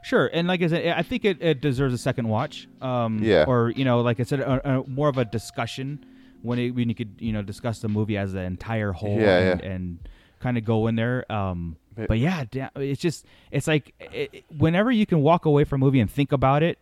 Sure, 0.03 0.29
and 0.31 0.47
like 0.47 0.61
I 0.61 0.67
said, 0.67 0.87
I 0.97 1.01
think 1.01 1.25
it, 1.25 1.41
it 1.41 1.61
deserves 1.61 1.93
a 1.93 1.97
second 1.97 2.27
watch. 2.29 2.67
Um, 2.81 3.21
Yeah. 3.21 3.45
Or 3.47 3.69
you 3.71 3.85
know, 3.85 4.01
like 4.01 4.19
I 4.19 4.23
said, 4.23 4.39
a, 4.39 4.79
a, 4.79 4.87
more 4.87 5.09
of 5.09 5.17
a 5.17 5.25
discussion 5.25 6.05
when 6.41 6.57
it, 6.59 6.71
when 6.71 6.89
you 6.89 6.95
could 6.95 7.15
you 7.19 7.33
know 7.33 7.41
discuss 7.41 7.79
the 7.79 7.89
movie 7.89 8.17
as 8.17 8.33
an 8.33 8.41
entire 8.41 8.91
whole 8.91 9.19
Yeah, 9.19 9.37
and, 9.37 9.61
yeah. 9.61 9.69
and 9.69 10.09
kind 10.39 10.57
of 10.57 10.63
go 10.65 10.87
in 10.87 10.95
there. 10.95 11.29
Um, 11.31 11.75
but 11.95 12.17
yeah, 12.17 12.45
it's 12.77 13.01
just 13.01 13.25
it's 13.51 13.67
like 13.67 13.93
it, 13.99 14.45
whenever 14.57 14.89
you 14.91 15.05
can 15.05 15.21
walk 15.21 15.45
away 15.45 15.65
from 15.65 15.81
a 15.81 15.85
movie 15.85 15.99
and 15.99 16.09
think 16.09 16.31
about 16.31 16.63
it, 16.63 16.79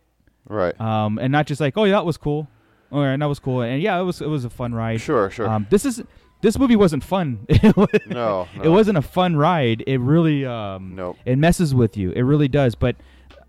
Right. 0.48 0.80
Um, 0.80 1.18
and 1.18 1.30
not 1.30 1.46
just 1.46 1.60
like, 1.60 1.76
oh 1.76 1.84
yeah, 1.84 1.92
that 1.92 2.06
was 2.06 2.16
cool, 2.16 2.48
or 2.90 3.16
that 3.16 3.24
was 3.26 3.38
cool, 3.38 3.62
and 3.62 3.82
yeah, 3.82 4.00
it 4.00 4.04
was 4.04 4.20
it 4.20 4.28
was 4.28 4.44
a 4.44 4.50
fun 4.50 4.74
ride. 4.74 5.00
Sure, 5.00 5.28
sure. 5.28 5.48
Um, 5.48 5.66
this 5.70 5.84
is 5.84 6.02
this 6.40 6.58
movie 6.58 6.76
wasn't 6.76 7.02
fun. 7.04 7.44
It 7.48 7.76
wa- 7.76 7.86
No, 8.06 8.48
it 8.62 8.68
wasn't 8.68 8.98
a 8.98 9.02
fun 9.02 9.36
ride. 9.36 9.82
It 9.86 9.98
really 9.98 10.44
um, 10.46 10.94
Nope. 10.94 11.16
it 11.24 11.36
messes 11.36 11.74
with 11.74 11.96
you. 11.96 12.12
It 12.12 12.22
really 12.22 12.48
does. 12.48 12.74
But 12.74 12.96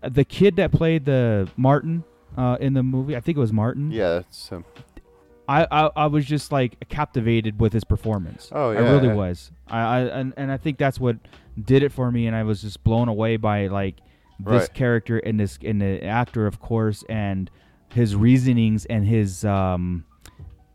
uh, 0.02 0.08
the 0.08 0.24
kid 0.24 0.56
that 0.56 0.72
played 0.72 1.04
the 1.04 1.48
Martin 1.56 2.04
uh, 2.36 2.56
in 2.60 2.74
the 2.74 2.82
movie, 2.82 3.16
I 3.16 3.20
think 3.20 3.36
it 3.36 3.40
was 3.40 3.52
Martin. 3.52 3.90
Yeah, 3.90 4.10
that's 4.10 4.48
him. 4.48 4.64
I, 5.48 5.66
I, 5.70 5.90
I 5.96 6.06
was 6.06 6.24
just 6.26 6.52
like 6.52 6.88
captivated 6.88 7.58
with 7.60 7.72
his 7.72 7.82
performance. 7.82 8.50
Oh, 8.52 8.70
yeah, 8.70 8.78
I 8.78 8.82
really 8.82 9.08
yeah. 9.08 9.14
was. 9.14 9.50
I, 9.68 9.78
I 9.80 10.00
and, 10.02 10.32
and 10.36 10.52
I 10.52 10.56
think 10.56 10.78
that's 10.78 11.00
what 11.00 11.16
did 11.60 11.82
it 11.82 11.90
for 11.92 12.10
me, 12.12 12.26
and 12.28 12.36
I 12.36 12.44
was 12.44 12.62
just 12.62 12.84
blown 12.84 13.08
away 13.08 13.36
by 13.36 13.66
like 13.66 13.96
this 14.38 14.62
Right. 14.62 14.74
character 14.74 15.18
and 15.18 15.38
this 15.40 15.58
and 15.64 15.80
the 15.82 16.04
actor, 16.04 16.46
of 16.46 16.60
course, 16.60 17.02
and 17.08 17.50
his 17.92 18.14
reasonings 18.14 18.84
and 18.86 19.04
his 19.04 19.44
um, 19.44 20.04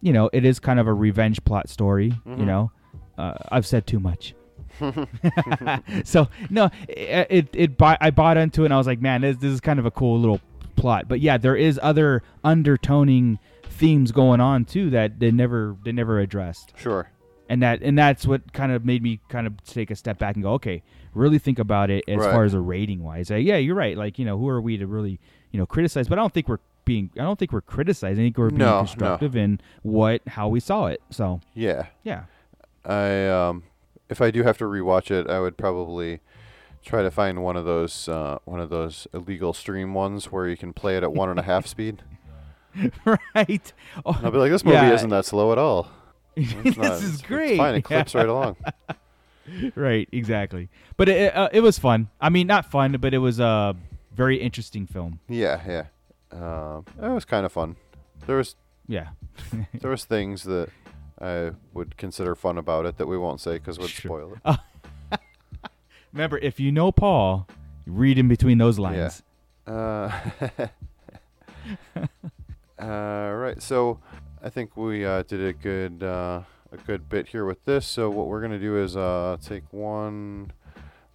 you 0.05 0.13
know, 0.13 0.29
it 0.31 0.45
is 0.45 0.59
kind 0.59 0.79
of 0.79 0.87
a 0.87 0.93
revenge 0.93 1.43
plot 1.43 1.67
story. 1.67 2.07
You 2.25 2.35
Mhm. 2.35 2.45
know, 2.45 2.71
uh, 3.17 3.33
I've 3.51 3.65
said 3.65 3.87
too 3.87 3.99
much. 3.99 4.35
so 6.03 6.27
no, 6.49 6.69
it 6.87 7.27
it, 7.29 7.47
it 7.53 7.77
buy, 7.77 7.97
I 7.99 8.11
bought 8.11 8.37
into 8.37 8.61
it 8.63 8.65
and 8.65 8.73
I 8.73 8.77
was 8.77 8.87
like, 8.87 9.01
man, 9.01 9.21
this, 9.21 9.37
this 9.37 9.51
is 9.51 9.61
kind 9.61 9.79
of 9.79 9.85
a 9.85 9.91
cool 9.91 10.19
little 10.19 10.39
plot. 10.75 11.07
But 11.07 11.19
yeah, 11.21 11.37
there 11.37 11.55
is 11.55 11.79
other 11.81 12.21
undertoning 12.43 13.39
themes 13.63 14.11
going 14.11 14.39
on 14.41 14.65
too 14.65 14.89
that 14.91 15.19
they 15.19 15.31
never 15.31 15.75
they 15.83 15.91
never 15.91 16.19
addressed. 16.19 16.73
Sure. 16.77 17.09
And 17.49 17.61
that 17.61 17.81
and 17.81 17.97
that's 17.97 18.25
what 18.27 18.53
kind 18.53 18.71
of 18.71 18.85
made 18.85 19.01
me 19.03 19.19
kind 19.29 19.47
of 19.47 19.63
take 19.63 19.91
a 19.91 19.95
step 19.95 20.17
back 20.17 20.35
and 20.35 20.43
go, 20.43 20.53
okay, 20.53 20.83
really 21.13 21.39
think 21.39 21.59
about 21.59 21.89
it 21.89 22.03
as 22.07 22.17
Right. 22.17 22.31
far 22.31 22.43
as 22.43 22.53
a 22.53 22.59
rating 22.59 23.03
wise. 23.03 23.29
Uh, 23.31 23.35
yeah, 23.35 23.57
you're 23.57 23.75
right. 23.75 23.97
Like 23.97 24.17
you 24.19 24.25
know, 24.25 24.37
who 24.37 24.47
are 24.49 24.61
we 24.61 24.77
to 24.77 24.87
really 24.87 25.19
you 25.51 25.59
know 25.59 25.65
criticize? 25.65 26.07
But 26.07 26.17
I 26.19 26.21
don't 26.21 26.33
think 26.33 26.47
we're 26.47 26.59
being 26.85 27.09
I 27.15 27.21
don't 27.23 27.37
think 27.37 27.51
we're 27.51 27.61
criticizing. 27.61 28.23
I 28.23 28.27
think 28.27 28.37
we're 28.37 28.49
being 28.49 28.59
No, 28.59 28.71
no. 28.71 28.79
constructive 28.79 29.35
in 29.35 29.59
what 29.83 30.21
how 30.27 30.47
we 30.47 30.59
saw 30.59 30.85
it. 30.87 31.01
So 31.09 31.41
Yeah. 31.53 31.87
Yeah. 32.03 32.23
I 32.85 33.27
um, 33.27 33.63
if 34.09 34.21
I 34.21 34.31
do 34.31 34.43
have 34.43 34.57
to 34.59 34.65
rewatch 34.65 35.09
it, 35.11 35.27
I 35.29 35.39
would 35.39 35.57
probably 35.57 36.19
try 36.85 37.01
to 37.01 37.09
find 37.09 37.43
one 37.43 37.57
of 37.57 37.65
those 37.65 38.07
uh, 38.07 38.37
one 38.45 38.59
of 38.59 38.69
those 38.69 39.07
illegal 39.13 39.53
stream 39.53 39.93
ones 39.93 40.31
where 40.31 40.47
you 40.47 40.55
can 40.55 40.71
play 40.73 40.95
it 40.97 41.03
at 41.03 41.11
one 41.11 41.29
and 41.29 41.39
a 41.39 41.43
half 41.43 41.65
speed. 41.67 42.03
right. 43.35 43.73
Oh, 44.05 44.19
I'll 44.23 44.31
be 44.31 44.37
like, 44.37 44.51
this 44.51 44.63
movie 44.65 44.75
yeah. 44.77 44.93
isn't 44.93 45.09
that 45.09 45.25
slow 45.25 45.51
at 45.51 45.57
all. 45.57 45.89
This 46.35 46.75
not. 46.77 46.91
is 46.93 47.03
It's- 47.03 47.21
great. 47.21 47.51
It's 47.51 47.57
fine. 47.57 47.75
It 47.75 47.81
clips 47.83 48.13
right 48.13 48.27
along. 48.27 48.57
right, 49.75 50.07
exactly. 50.11 50.69
But 50.97 51.09
it 51.09 51.35
uh, 51.35 51.49
it 51.51 51.61
was 51.61 51.79
fun. 51.79 52.09
I 52.19 52.29
mean, 52.29 52.45
not 52.47 52.69
fun, 52.69 52.97
but 52.99 53.13
it 53.13 53.19
was 53.19 53.39
a 53.39 53.75
very 54.13 54.37
interesting 54.41 54.85
film. 54.85 55.19
Yeah, 55.29 55.61
yeah. 55.67 55.85
Um, 56.31 56.85
it 57.01 57.09
was 57.09 57.25
kind 57.25 57.45
of 57.45 57.51
fun. 57.51 57.75
There 58.27 58.37
was 58.37 58.55
Yeah. 58.87 59.09
there 59.73 59.91
was 59.91 60.05
things 60.05 60.43
that 60.43 60.69
I 61.21 61.51
would 61.73 61.97
consider 61.97 62.35
fun 62.35 62.57
about 62.57 62.85
it 62.85 62.97
that 62.97 63.07
we 63.07 63.17
won't 63.17 63.39
say 63.41 63.53
because 63.53 63.79
we'd 63.79 63.89
spoil 63.89 64.37
it. 64.45 64.59
Remember, 66.13 66.37
if 66.37 66.59
you 66.59 66.71
know 66.71 66.91
Paul, 66.91 67.47
read 67.85 68.17
in 68.17 68.27
between 68.27 68.57
those 68.57 68.77
Yeah. 68.77 68.83
lines. 68.83 69.23
Uh, 69.67 70.11
uh, 72.79 73.31
right. 73.33 73.61
So 73.61 73.99
I 74.43 74.49
think 74.49 74.75
we 74.77 75.05
uh, 75.05 75.23
did 75.23 75.43
a 75.43 75.53
good 75.53 76.03
uh, 76.03 76.41
a 76.71 76.77
good 76.85 77.07
bit 77.09 77.27
here 77.29 77.45
with 77.45 77.63
this. 77.65 77.85
So 77.85 78.09
what 78.09 78.27
we're 78.27 78.41
gonna 78.41 78.59
do 78.59 78.77
is 78.77 78.95
uh, 78.97 79.37
take 79.43 79.63
one 79.71 80.51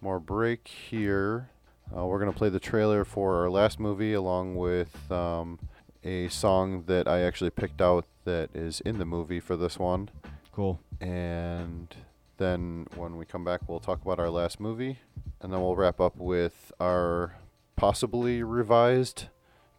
more 0.01 0.19
break 0.19 0.67
here. 0.67 1.49
Uh, 1.95 2.05
we're 2.05 2.19
gonna 2.19 2.31
play 2.31 2.47
the 2.47 2.59
trailer 2.59 3.03
for 3.03 3.41
our 3.41 3.49
last 3.49 3.77
movie 3.77 4.13
along 4.13 4.55
with 4.55 5.11
um, 5.11 5.59
a 6.05 6.29
song 6.29 6.83
that 6.87 7.05
I 7.05 7.21
actually 7.21 7.49
picked 7.49 7.81
out 7.81 8.05
that 8.23 8.49
is 8.55 8.79
in 8.81 8.97
the 8.97 9.05
movie 9.05 9.41
for 9.41 9.57
this 9.57 9.77
one. 9.77 10.09
Cool. 10.53 10.79
And 11.01 11.93
then 12.37 12.87
when 12.95 13.17
we 13.17 13.25
come 13.25 13.43
back, 13.43 13.61
we'll 13.67 13.81
talk 13.81 14.01
about 14.01 14.19
our 14.19 14.29
last 14.29 14.59
movie, 14.59 14.99
and 15.41 15.51
then 15.51 15.59
we'll 15.59 15.75
wrap 15.75 15.99
up 15.99 16.15
with 16.15 16.71
our 16.79 17.35
possibly 17.75 18.41
revised 18.41 19.25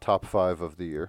top 0.01 0.27
five 0.27 0.61
of 0.61 0.77
the 0.77 0.85
year. 0.85 1.09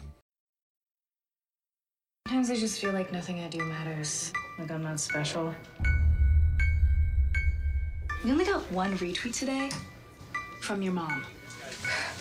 Sometimes 2.28 2.50
I 2.50 2.56
just 2.56 2.80
feel 2.80 2.94
like 2.94 3.12
nothing 3.12 3.42
I 3.42 3.50
do 3.50 3.62
matters. 3.66 4.32
Like 4.58 4.72
I'm 4.72 4.84
not 4.84 5.02
special. 5.02 5.54
We 8.24 8.32
only 8.32 8.46
got 8.46 8.62
one 8.72 8.98
retweet 9.00 9.38
today 9.38 9.70
from 10.64 10.81
your 10.81 10.94
mom. 10.94 11.26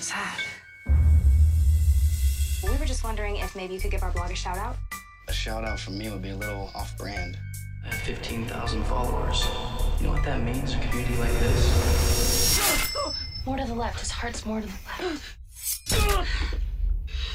Sad. 0.00 0.40
We 2.64 2.76
were 2.76 2.84
just 2.84 3.04
wondering 3.04 3.36
if 3.36 3.54
maybe 3.54 3.74
you 3.74 3.80
could 3.80 3.92
give 3.92 4.02
our 4.02 4.10
blog 4.10 4.32
a 4.32 4.34
shout 4.34 4.58
out. 4.58 4.76
A 5.28 5.32
shout 5.32 5.64
out 5.64 5.78
from 5.78 5.96
me 5.96 6.10
would 6.10 6.22
be 6.22 6.30
a 6.30 6.36
little 6.36 6.72
off 6.74 6.98
brand. 6.98 7.38
I 7.84 7.94
have 7.94 7.94
15,000 8.00 8.82
followers. 8.84 9.46
You 10.00 10.08
know 10.08 10.14
what 10.14 10.24
that 10.24 10.42
means? 10.42 10.74
A 10.74 10.78
community 10.78 11.16
like 11.18 11.30
this? 11.38 12.92
More 13.46 13.56
to 13.56 13.64
the 13.64 13.74
left. 13.74 14.00
His 14.00 14.10
heart's 14.10 14.44
more 14.44 14.60
to 14.60 14.66
the 14.66 14.72
left. 15.00 15.36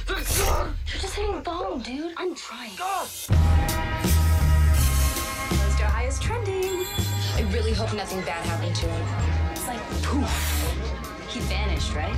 You're 0.09 1.01
just 1.01 1.15
hitting 1.15 1.41
bone, 1.41 1.79
dude. 1.84 2.13
I'm 2.17 2.35
trying. 2.35 2.71
Mr. 2.71 3.35
High 5.85 6.07
is 6.07 6.19
trending. 6.19 6.85
I 7.35 7.41
really 7.53 7.73
hope 7.73 7.93
nothing 7.93 8.19
bad 8.21 8.45
happened 8.45 8.75
to 8.75 8.88
him. 8.88 9.51
It's 9.51 9.67
like 9.67 9.79
poof. 10.03 10.66
He 11.38 11.43
vanished, 11.43 11.93
right? 11.93 12.18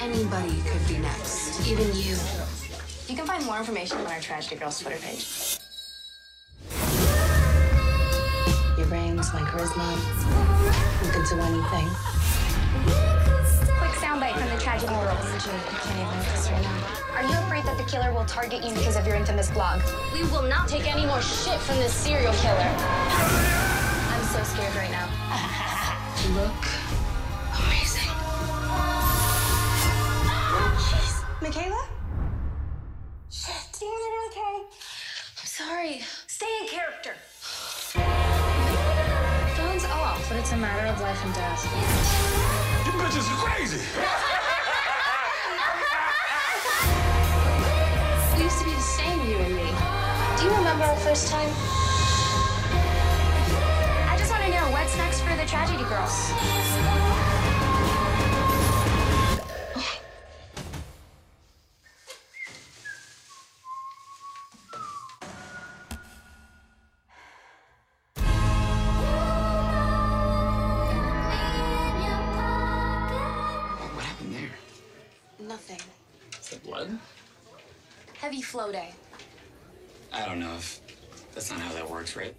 Anybody 0.00 0.62
could 0.62 0.88
be 0.88 0.96
next. 0.96 1.68
Even 1.68 1.84
you. 1.88 2.16
You 3.08 3.14
can 3.14 3.26
find 3.26 3.44
more 3.44 3.58
information 3.58 3.98
on 3.98 4.06
our 4.06 4.20
Tragedy 4.20 4.56
Girls 4.56 4.80
Twitter 4.80 4.96
page. 5.04 5.58
Your 8.78 8.86
brains, 8.86 9.30
my 9.34 9.40
charisma. 9.40 9.84
You 11.04 11.10
can 11.12 11.24
do 11.28 11.36
anything. 11.44 11.88
Quick 13.76 13.92
soundbite 14.00 14.32
from 14.32 14.48
the 14.48 14.56
Tragedy 14.58 14.88
Girls. 14.88 15.08
Oh, 15.12 15.20
I 15.20 15.76
can't 15.84 15.98
even 16.00 16.16
with 16.16 16.32
this 16.32 16.50
right 16.50 16.62
now. 16.62 17.16
Are 17.16 17.22
you 17.22 17.36
afraid 17.44 17.64
that 17.64 17.76
the 17.76 17.84
killer 17.84 18.14
will 18.14 18.24
target 18.24 18.64
you 18.64 18.72
because 18.72 18.96
of 18.96 19.06
your 19.06 19.16
infamous 19.16 19.50
blog? 19.50 19.82
We 20.14 20.22
will 20.32 20.48
not 20.48 20.68
take 20.68 20.90
any 20.90 21.04
more 21.04 21.20
shit 21.20 21.60
from 21.60 21.76
this 21.76 21.92
serial 21.92 22.32
killer. 22.32 22.72
I'm 24.08 24.24
so 24.24 24.42
scared 24.42 24.74
right 24.74 24.90
now. 24.90 25.10
McKayla? 31.44 31.84
Shit. 33.28 33.82
You're 33.82 33.90
okay. 34.30 34.64
I'm 34.64 35.44
sorry. 35.44 36.00
Stay 36.26 36.46
in 36.62 36.68
character. 36.68 37.12
Phone's 39.52 39.84
off, 39.84 40.26
but 40.26 40.38
it's 40.38 40.52
a 40.52 40.56
matter 40.56 40.86
of 40.86 40.98
life 41.02 41.22
and 41.22 41.34
death. 41.34 41.62
You 42.86 42.92
bitches 42.92 43.28
are 43.30 43.44
crazy! 43.44 43.76
we 48.38 48.44
used 48.44 48.58
to 48.60 48.64
be 48.64 48.72
the 48.72 48.80
same, 48.80 49.20
you 49.28 49.36
and 49.36 49.54
me. 49.54 49.68
Do 50.38 50.44
you 50.46 50.56
remember 50.56 50.84
our 50.84 50.96
first 50.96 51.28
time? 51.28 51.50
I 54.08 54.16
just 54.16 54.30
want 54.30 54.44
to 54.44 54.50
know 54.50 54.70
what's 54.72 54.96
next 54.96 55.20
for 55.20 55.36
the 55.36 55.44
tragedy 55.44 55.84
girls. 55.84 57.33
Heavy 78.24 78.40
flow 78.40 78.72
day. 78.72 78.88
I 80.10 80.24
don't 80.24 80.40
know 80.40 80.54
if 80.54 80.80
that's 81.34 81.50
not 81.50 81.60
how 81.60 81.74
that 81.74 81.90
works, 81.90 82.16
right? 82.16 82.34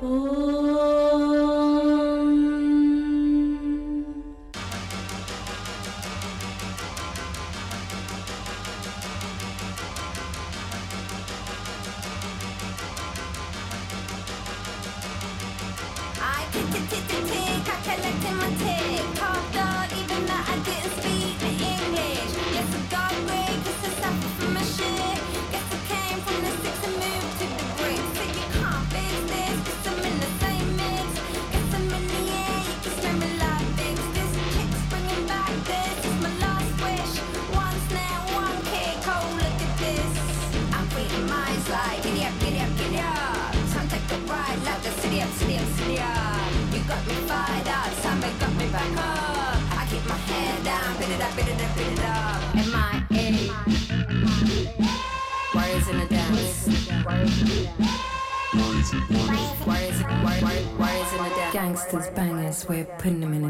Oh. 0.00 0.97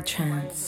trance. 0.09 0.68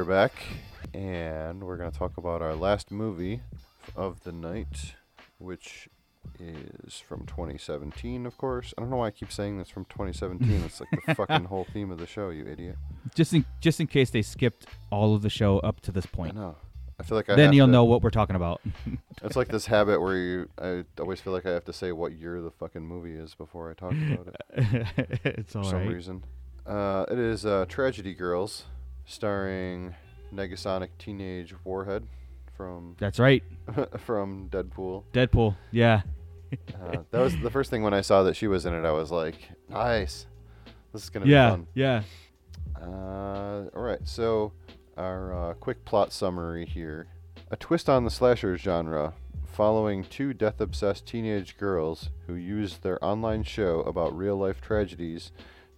are 0.00 0.04
back, 0.06 0.32
and 0.94 1.62
we're 1.62 1.76
going 1.76 1.90
to 1.90 1.98
talk 1.98 2.16
about 2.16 2.40
our 2.40 2.54
last 2.54 2.90
movie 2.90 3.42
of 3.94 4.24
the 4.24 4.32
night, 4.32 4.94
which 5.36 5.90
is 6.38 6.98
from 6.98 7.26
2017, 7.26 8.24
of 8.24 8.38
course. 8.38 8.72
I 8.78 8.80
don't 8.80 8.88
know 8.88 8.96
why 8.96 9.08
I 9.08 9.10
keep 9.10 9.30
saying 9.30 9.58
this 9.58 9.68
from 9.68 9.84
2017. 9.90 10.62
it's 10.64 10.80
like 10.80 10.88
the 11.06 11.14
fucking 11.26 11.44
whole 11.44 11.66
theme 11.74 11.90
of 11.90 11.98
the 11.98 12.06
show, 12.06 12.30
you 12.30 12.46
idiot. 12.46 12.76
Just 13.14 13.34
in 13.34 13.44
just 13.60 13.78
in 13.78 13.88
case 13.88 14.08
they 14.08 14.22
skipped 14.22 14.64
all 14.90 15.14
of 15.14 15.20
the 15.20 15.28
show 15.28 15.58
up 15.58 15.80
to 15.80 15.92
this 15.92 16.06
point. 16.06 16.34
I 16.34 16.40
know. 16.40 16.56
I 16.98 17.02
feel 17.02 17.18
like 17.18 17.28
I 17.28 17.36
then 17.36 17.52
you'll 17.52 17.66
to, 17.66 17.72
know 17.72 17.84
what 17.84 18.02
we're 18.02 18.08
talking 18.08 18.36
about. 18.36 18.62
it's 19.22 19.36
like 19.36 19.48
this 19.48 19.66
habit 19.66 20.00
where 20.00 20.16
you, 20.16 20.48
I 20.58 20.84
always 20.98 21.20
feel 21.20 21.34
like 21.34 21.44
I 21.44 21.50
have 21.50 21.66
to 21.66 21.74
say 21.74 21.92
what 21.92 22.12
year 22.12 22.40
the 22.40 22.52
fucking 22.52 22.86
movie 22.86 23.12
is 23.12 23.34
before 23.34 23.70
I 23.70 23.74
talk 23.74 23.92
about 23.92 24.34
it. 24.54 24.86
it's 25.24 25.54
all 25.54 25.62
for 25.64 25.76
right. 25.76 25.84
some 25.84 25.92
reason. 25.92 26.24
Uh, 26.66 27.04
it 27.10 27.18
is 27.18 27.44
uh, 27.44 27.66
Tragedy 27.68 28.14
Girls 28.14 28.64
starring 29.10 29.94
Negasonic 30.32 30.90
Teenage 30.98 31.54
Warhead 31.64 32.06
from 32.56 32.96
That's 32.98 33.18
right. 33.18 33.42
from 33.98 34.48
Deadpool. 34.50 35.04
Deadpool. 35.12 35.56
Yeah. 35.72 36.02
uh, 36.52 36.98
that 37.10 37.20
was 37.20 37.38
the 37.40 37.50
first 37.50 37.70
thing 37.70 37.82
when 37.82 37.94
I 37.94 38.00
saw 38.00 38.22
that 38.24 38.36
she 38.36 38.46
was 38.46 38.66
in 38.66 38.74
it. 38.74 38.84
I 38.84 38.92
was 38.92 39.10
like, 39.10 39.36
nice. 39.68 40.26
This 40.92 41.04
is 41.04 41.10
gonna 41.10 41.26
yeah, 41.26 41.46
be 41.46 41.50
fun. 41.52 41.66
Yeah. 41.74 42.02
Uh, 42.80 43.64
all 43.74 43.82
right. 43.82 44.00
So 44.04 44.52
our 44.96 45.50
uh, 45.50 45.54
quick 45.54 45.84
plot 45.84 46.12
summary 46.12 46.66
here: 46.66 47.06
a 47.50 47.56
twist 47.56 47.88
on 47.88 48.04
the 48.04 48.10
slasher 48.10 48.56
genre, 48.56 49.14
following 49.46 50.02
two 50.02 50.34
death-obsessed 50.34 51.06
teenage 51.06 51.56
girls 51.56 52.10
who 52.26 52.34
use 52.34 52.78
their 52.78 53.02
online 53.04 53.44
show 53.44 53.80
about 53.82 54.16
real-life 54.16 54.60
tragedies 54.60 55.30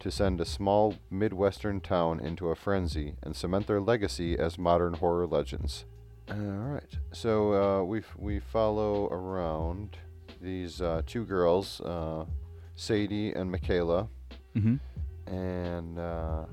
to 0.02 0.10
send 0.10 0.40
a 0.40 0.44
small 0.44 0.96
midwestern 1.10 1.80
town 1.80 2.20
into 2.20 2.48
a 2.48 2.54
frenzy 2.54 3.14
and 3.22 3.34
cement 3.34 3.66
their 3.66 3.80
legacy 3.80 4.36
as 4.38 4.58
modern 4.58 4.94
horror 4.94 5.26
legends. 5.26 5.84
All 6.30 6.36
right. 6.36 6.92
So 7.12 7.54
uh, 7.54 7.82
we 7.84 8.02
we 8.18 8.38
follow 8.40 9.06
around 9.08 9.96
these 10.40 10.80
uh, 10.82 11.02
two 11.06 11.24
girls, 11.24 11.80
uh, 11.80 12.24
Sadie 12.74 13.32
and 13.32 13.52
McKayla, 13.54 14.08
Mhm. 14.56 14.80
and 15.26 15.98
uh, 15.98 16.44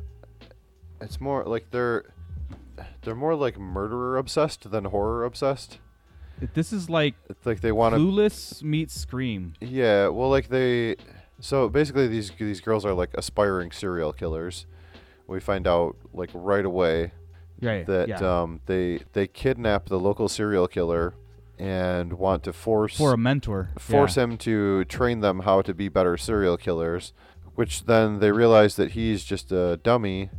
it's 1.02 1.20
more 1.20 1.44
like 1.46 1.70
they're 1.72 2.06
they're 3.02 3.16
more 3.16 3.36
like 3.36 3.58
murderer 3.60 4.18
obsessed 4.18 4.70
than 4.70 4.86
horror 4.86 5.26
obsessed. 5.26 5.80
This 6.54 6.72
is 6.72 6.90
like 6.90 7.16
It's 7.30 7.46
like 7.46 7.62
they 7.62 7.72
want 7.72 7.96
to. 7.96 8.00
Clueless 8.00 8.64
meets 8.64 8.94
Scream. 8.94 9.54
Yeah, 9.60 10.08
well, 10.10 10.30
like 10.30 10.48
they. 10.50 10.96
So 11.40 11.70
basically, 11.70 12.08
these 12.08 12.32
these 12.38 12.62
girls 12.62 12.86
are 12.86 12.94
like 12.94 13.12
aspiring 13.14 13.72
serial 13.72 14.14
killers. 14.14 14.66
We 15.28 15.40
find 15.40 15.68
out 15.68 15.96
like 16.14 16.32
right 16.34 16.66
away 16.66 17.12
Right, 17.62 17.86
that 17.88 18.08
yeah. 18.08 18.42
um, 18.42 18.62
they 18.68 19.02
they 19.14 19.28
kidnap 19.28 19.88
the 19.88 20.00
local 20.00 20.30
serial 20.30 20.68
killer 20.68 21.14
and 21.58 22.14
want 22.14 22.44
to 22.44 22.54
force 22.54 22.96
For 22.98 23.14
a 23.14 23.18
mentor, 23.18 23.72
force 23.78 24.16
yeah. 24.16 24.24
him 24.24 24.38
to 24.38 24.86
train 24.86 25.20
them 25.20 25.42
how 25.42 25.62
to 25.64 25.74
be 25.74 25.90
better 25.90 26.16
serial 26.18 26.58
killers. 26.58 27.14
Which 27.56 27.86
then 27.86 28.20
they 28.20 28.32
realize 28.32 28.78
that 28.78 28.92
he's 28.92 29.26
just 29.26 29.52
a 29.52 29.78
dummy, 29.84 30.30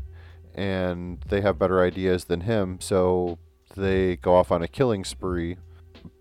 and 0.54 1.20
they 1.28 1.42
have 1.42 1.58
better 1.58 1.82
ideas 1.82 2.24
than 2.24 2.42
him. 2.42 2.80
So 2.80 3.38
they 3.76 4.16
go 4.16 4.34
off 4.34 4.50
on 4.50 4.62
a 4.62 4.68
killing 4.68 5.04
spree 5.04 5.56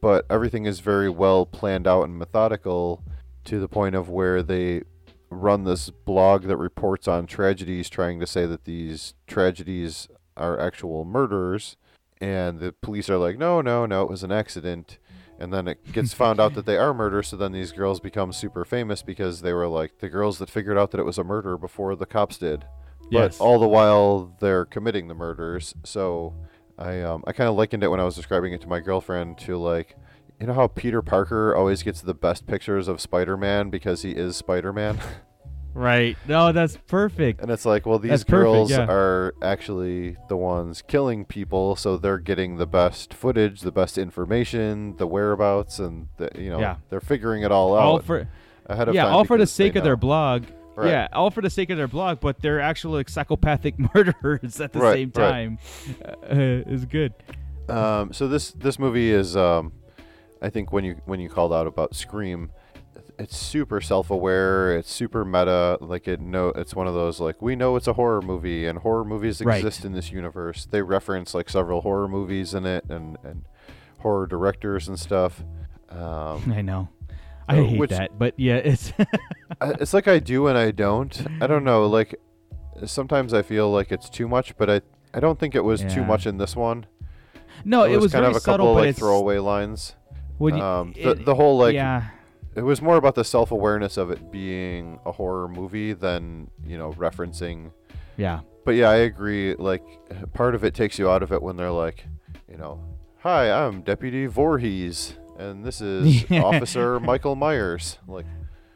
but 0.02 0.26
everything 0.30 0.66
is 0.66 0.80
very 0.80 1.10
well 1.10 1.46
planned 1.46 1.88
out 1.88 2.04
and 2.04 2.18
methodical 2.18 3.04
to 3.50 3.60
the 3.60 3.68
point 3.68 3.96
of 3.96 4.10
where 4.10 4.44
they 4.44 4.84
run 5.32 5.64
this 5.64 5.90
blog 5.90 6.44
that 6.44 6.58
reports 6.58 7.08
on 7.08 7.26
tragedies 7.26 7.90
trying 7.90 8.20
to 8.20 8.28
say 8.28 8.46
that 8.46 8.66
these 8.66 9.16
tragedies 9.26 10.08
are 10.38 10.60
actual 10.60 11.04
murders. 11.04 11.76
And 12.22 12.60
the 12.60 12.74
police 12.74 13.10
are 13.10 13.18
like 13.18 13.38
no 13.38 13.62
no 13.62 13.86
no 13.86 14.04
it 14.04 14.10
was 14.10 14.24
an 14.24 14.32
accident. 14.32 15.00
And 15.40 15.52
then 15.52 15.68
it 15.68 15.92
gets 15.94 16.14
found 16.14 16.40
out 16.40 16.54
that 16.54 16.66
they 16.68 16.78
are 16.78 16.94
murders 16.94 17.30
so 17.30 17.38
then 17.38 17.52
these 17.52 17.72
girls 17.72 18.00
become 18.00 18.34
super 18.34 18.66
famous 18.66 19.02
because 19.02 19.42
they 19.42 19.54
were 19.54 19.68
like 19.68 19.98
the 20.00 20.10
girls 20.10 20.38
that 20.38 20.50
figured 20.50 20.78
out 20.78 20.92
that 20.92 21.00
it 21.00 21.06
was 21.06 21.18
a 21.18 21.24
murder 21.24 21.58
before 21.58 21.96
the 21.96 22.06
cops 22.06 22.38
did. 22.38 22.66
Yes. 23.10 23.40
but 23.40 23.44
all 23.44 23.58
the 23.58 23.68
while 23.68 24.36
they're 24.40 24.66
committing 24.66 25.08
the 25.08 25.16
murders. 25.16 25.74
So 25.84 26.36
I 26.78 27.02
um 27.02 27.24
I 27.26 27.32
kind 27.32 27.50
of 27.50 27.56
likened 27.56 27.84
it 27.84 27.88
when 27.88 28.00
I 28.00 28.06
was 28.06 28.16
describing 28.16 28.54
it 28.54 28.62
to 28.62 28.68
my 28.68 28.80
girlfriend 28.80 29.40
to 29.40 29.58
like 29.58 29.96
you 30.40 30.48
know 30.48 30.54
how 30.54 30.68
Peter 30.68 31.02
Parker 31.02 31.56
always 31.56 31.84
gets 31.84 32.02
the 32.02 32.14
best 32.14 32.48
pictures 32.48 32.88
of 32.88 33.02
Spider-Man 33.02 33.70
because 33.70 34.02
he 34.04 34.12
is 34.12 34.36
Spider-Man 34.36 35.00
Right. 35.76 36.18
No, 36.28 36.52
that's 36.52 36.78
perfect. 36.88 37.42
and 37.42 37.52
it's 37.52 37.64
like 37.66 37.86
well 37.86 38.00
these 38.00 38.10
That's 38.10 38.24
perfect, 38.24 38.44
girls 38.44 38.72
yeah. 38.72 38.88
are 38.90 39.36
actually 39.42 40.18
the 40.28 40.36
ones 40.36 40.82
killing 40.82 41.26
people 41.26 41.76
so 41.76 41.96
they're 41.96 42.18
getting 42.18 42.58
the 42.58 42.66
best 42.66 43.14
footage 43.14 43.62
the 43.62 43.72
best 43.72 43.98
information 43.98 44.98
the 44.98 45.06
whereabouts 45.06 45.78
and 45.80 46.08
the, 46.18 46.30
you 46.36 46.50
know 46.50 46.60
Yeah. 46.60 46.78
they're 46.90 47.00
figuring 47.00 47.44
it 47.44 47.52
all 47.52 47.76
out 47.78 47.84
all 47.84 48.00
for 48.00 48.28
ahead 48.66 48.90
of 48.90 48.96
yeah, 48.96 49.04
time 49.06 49.14
all 49.14 49.26
for 49.26 49.38
the 49.38 49.44
because 49.44 49.58
they 49.58 49.64
sake 49.66 49.76
of 49.76 49.84
their 49.84 49.96
blog. 49.96 50.46
Right. 50.76 50.90
Yeah, 50.92 51.08
all 51.12 51.30
for 51.30 51.42
the 51.42 51.50
sake 51.50 51.70
of 51.72 51.78
their 51.78 51.88
blog, 51.90 52.20
but 52.22 52.42
they're 52.42 52.62
actual 52.62 52.94
like, 52.94 53.10
psychopathic 53.10 53.76
murderers 53.96 54.62
at 54.62 54.72
the 54.74 54.80
Right, 54.80 54.94
same 54.94 55.12
right. 55.16 55.32
time. 55.32 55.60
Uh, 56.32 56.72
is 56.72 56.86
good. 56.86 57.14
Um, 57.68 58.14
so 58.14 58.28
this 58.28 58.52
this 58.52 58.80
movie 58.80 59.12
is, 59.12 59.36
um, 59.36 59.72
I 60.42 60.50
think 60.50 60.72
when 60.72 60.84
you 60.86 61.02
when 61.06 61.20
you 61.20 61.30
called 61.30 61.54
out 61.54 61.68
about 61.68 61.96
Scream, 61.96 62.52
it's 63.18 63.36
super 63.38 63.82
self-aware. 63.82 64.78
It's 64.78 64.92
super 64.92 65.26
meta. 65.26 65.78
Like 65.82 66.08
it 66.08 66.22
know 66.22 66.50
it's 66.50 66.74
one 66.76 66.88
of 66.88 66.94
those 66.94 67.20
like 67.20 67.42
we 67.42 67.56
know 67.56 67.76
it's 67.76 67.88
a 67.88 67.94
horror 67.94 68.22
movie 68.22 68.66
and 68.66 68.80
horror 68.80 69.04
movies 69.06 69.42
Right. 69.42 69.58
exist 69.58 69.84
in 69.86 69.92
this 69.94 70.12
universe. 70.12 70.66
They 70.66 70.82
reference 70.82 71.34
like 71.34 71.50
several 71.50 71.82
horror 71.82 72.08
movies 72.08 72.54
in 72.54 72.66
it 72.66 72.86
and 72.90 73.18
and 73.24 73.44
horror 74.00 74.28
directors 74.28 74.88
and 74.88 74.98
stuff. 75.00 75.44
Um, 75.90 76.54
I 76.56 76.62
know. 76.62 76.90
I 77.48 77.60
uh, 77.60 77.64
hate 77.64 77.80
which- 77.80 77.90
that, 77.90 78.18
but 78.18 78.34
yeah, 78.38 78.56
it's 78.58 78.94
it's 79.62 79.94
like 79.94 80.08
I 80.08 80.20
do 80.20 80.48
and 80.48 80.58
I 80.58 80.72
don't. 80.72 81.26
I 81.42 81.48
don't 81.48 81.64
know. 81.64 81.86
Like 81.88 82.16
sometimes 82.86 83.34
I 83.34 83.42
feel 83.42 83.70
like 83.72 83.92
it's 83.92 84.10
too 84.10 84.28
much, 84.28 84.56
but 84.58 84.70
I 84.70 84.82
I 85.14 85.20
don't 85.20 85.40
think 85.40 85.56
it 85.56 85.64
was 85.64 85.82
too 85.84 86.06
much 86.06 86.26
in 86.28 86.38
this 86.38 86.56
one. 86.56 86.86
No, 87.66 87.82
There 87.84 87.94
it 87.96 88.00
was 88.00 88.14
kind 88.14 88.24
of 88.24 88.36
a 88.36 88.40
subtle, 88.40 88.68
couple 88.68 88.82
like 88.86 88.96
throwaway 88.96 89.40
lines. 89.40 89.96
When 90.40 90.58
you- 90.58 90.64
um, 90.64 90.94
the 90.94 91.12
it- 91.12 91.26
the 91.26 91.36
whole 91.36 91.58
like 91.60 91.76
yeah. 91.76 92.10
it 92.56 92.64
was 92.64 92.82
more 92.82 92.96
about 92.98 93.14
the 93.16 93.24
self 93.24 93.52
awareness 93.52 93.96
of 93.98 94.10
it 94.10 94.32
being 94.32 95.00
a 95.06 95.12
horror 95.12 95.48
movie 95.48 95.94
than 95.94 96.50
you 96.66 96.78
know 96.78 96.94
referencing. 96.94 97.72
Yeah. 98.18 98.40
But 98.66 98.72
yeah, 98.72 98.90
I 98.90 98.96
agree. 98.98 99.54
Like 99.56 99.84
part 100.34 100.56
of 100.56 100.64
it 100.64 100.74
takes 100.74 100.98
you 101.00 101.10
out 101.10 101.22
of 101.24 101.32
it 101.32 101.42
when 101.42 101.56
they're 101.58 101.72
like, 101.72 102.06
you 102.52 102.58
know, 102.58 102.80
hi, 103.20 103.52
I'm 103.52 103.82
Deputy 103.82 104.26
Voorhees, 104.28 105.16
and 105.38 105.64
this 105.64 105.80
is 105.82 106.26
Officer 106.32 107.00
Michael 107.00 107.36
Myers. 107.36 107.98
Like, 108.08 108.26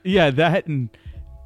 yeah, 0.03 0.29
that 0.31 0.67
and 0.67 0.89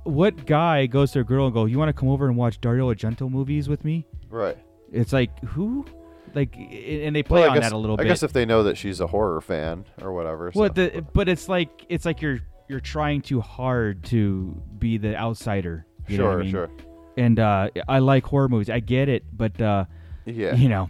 what 0.04 0.46
guy 0.46 0.86
goes 0.86 1.12
to 1.12 1.20
a 1.20 1.24
girl 1.24 1.46
and 1.46 1.54
go, 1.54 1.66
"You 1.66 1.78
want 1.78 1.90
to 1.90 1.94
come 1.94 2.10
over 2.10 2.28
and 2.28 2.38
watch 2.38 2.62
Dario 2.62 2.92
Argento 2.94 3.30
movies 3.30 3.68
with 3.70 3.84
me?" 3.84 4.06
right. 4.30 4.58
It's 4.92 5.12
like 5.12 5.38
who, 5.44 5.86
like, 6.34 6.56
and 6.56 7.16
they 7.16 7.24
play 7.24 7.42
Well, 7.42 7.50
on 7.52 7.56
guess, 7.58 7.66
that 7.70 7.76
a 7.76 7.78
little 7.78 7.96
I 7.96 8.04
bit. 8.04 8.06
I 8.06 8.10
guess 8.10 8.24
if 8.24 8.34
they 8.34 8.46
know 8.46 8.64
that 8.64 8.78
she's 8.78 9.00
a 9.00 9.08
horror 9.08 9.42
fan 9.42 9.86
or 10.02 10.14
whatever. 10.14 10.52
Well, 10.54 10.70
so- 10.70 10.74
the, 10.74 11.06
but 11.14 11.28
it's 11.30 11.48
like 11.50 11.86
it's 11.90 12.06
like 12.06 12.22
you're 12.22 12.40
you're 12.70 12.80
trying 12.80 13.22
too 13.22 13.42
hard 13.42 14.04
to 14.06 14.62
be 14.78 14.98
the 14.98 15.16
outsider. 15.16 15.86
You 16.08 16.18
know 16.20 16.26
what 16.26 16.32
I 16.32 16.34
Sure, 16.36 16.44
mean? 16.44 16.52
sure. 16.52 16.70
And 17.18 17.40
uh, 17.40 17.70
I 17.88 18.00
like 18.00 18.26
horror 18.26 18.48
movies. 18.50 18.70
I 18.70 18.80
get 18.80 19.10
it, 19.10 19.24
but 19.36 19.60
uh, 19.62 19.86
Yeah. 20.26 20.54
you 20.56 20.70
know, 20.70 20.90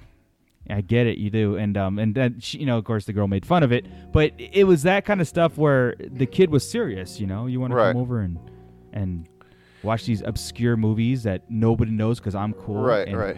I 0.70 0.82
get 0.82 1.08
it. 1.08 1.18
You 1.18 1.30
do, 1.30 1.56
and 1.56 1.78
um, 1.78 2.00
and 2.00 2.14
then 2.14 2.40
she, 2.40 2.58
you 2.60 2.66
know, 2.66 2.78
of 2.78 2.84
course, 2.84 3.06
the 3.06 3.14
girl 3.14 3.28
made 3.28 3.46
fun 3.46 3.64
of 3.64 3.72
it, 3.72 3.86
but 4.12 4.34
it 4.38 4.66
was 4.66 4.84
that 4.84 5.06
kind 5.06 5.22
of 5.22 5.28
stuff 5.28 5.58
where 5.58 5.96
the 6.00 6.26
kid 6.26 6.50
was 6.50 6.70
serious. 6.70 7.20
You 7.20 7.28
know, 7.28 7.46
you 7.48 7.60
want 7.62 7.72
to 7.72 7.78
come 7.78 7.96
over 7.98 8.20
and 8.20 8.38
and 8.94 9.30
watch 9.84 10.06
these 10.06 10.22
obscure 10.22 10.76
movies 10.76 11.24
that 11.24 11.50
nobody 11.50 11.92
knows 11.92 12.20
because 12.20 12.36
I'm 12.36 12.54
cool. 12.54 12.82
Right, 12.82 13.16
right. 13.16 13.38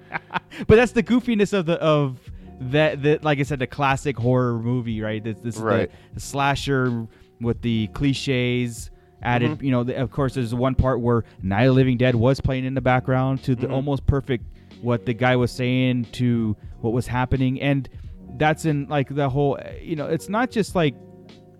but 0.66 0.76
that's 0.76 0.92
the 0.92 1.02
goofiness 1.02 1.52
of 1.52 1.66
the 1.66 1.74
of 1.74 2.18
that 2.60 3.02
that 3.02 3.22
like 3.24 3.38
I 3.38 3.42
said 3.44 3.58
the 3.60 3.66
classic 3.66 4.16
horror 4.18 4.58
movie 4.58 5.00
right 5.00 5.22
this, 5.22 5.38
this 5.40 5.56
Right. 5.58 5.82
is 5.82 5.88
the, 5.88 6.14
the 6.14 6.20
slasher 6.20 7.06
with 7.40 7.62
the 7.62 7.86
cliches 7.88 8.90
added 9.22 9.50
Mhm. 9.58 9.62
you 9.62 9.70
know 9.70 9.84
the, 9.84 9.96
of 10.00 10.10
course 10.10 10.34
there's 10.34 10.54
one 10.54 10.74
part 10.74 11.00
where 11.00 11.24
Night 11.42 11.64
of 11.64 11.68
the 11.68 11.72
Living 11.74 11.96
Dead 11.96 12.14
was 12.14 12.40
playing 12.40 12.64
in 12.64 12.74
the 12.74 12.80
background 12.80 13.42
to 13.44 13.54
the 13.54 13.66
Mhm. 13.66 13.72
almost 13.72 14.06
perfect 14.06 14.44
what 14.80 15.06
the 15.06 15.14
guy 15.14 15.34
was 15.36 15.50
saying 15.50 16.04
to 16.12 16.56
what 16.80 16.92
was 16.92 17.06
happening 17.06 17.60
and 17.60 17.88
that's 18.36 18.64
in 18.64 18.86
like 18.88 19.12
the 19.14 19.28
whole 19.28 19.58
you 19.82 19.96
know 19.96 20.06
it's 20.06 20.28
not 20.28 20.50
just 20.50 20.74
like 20.76 20.94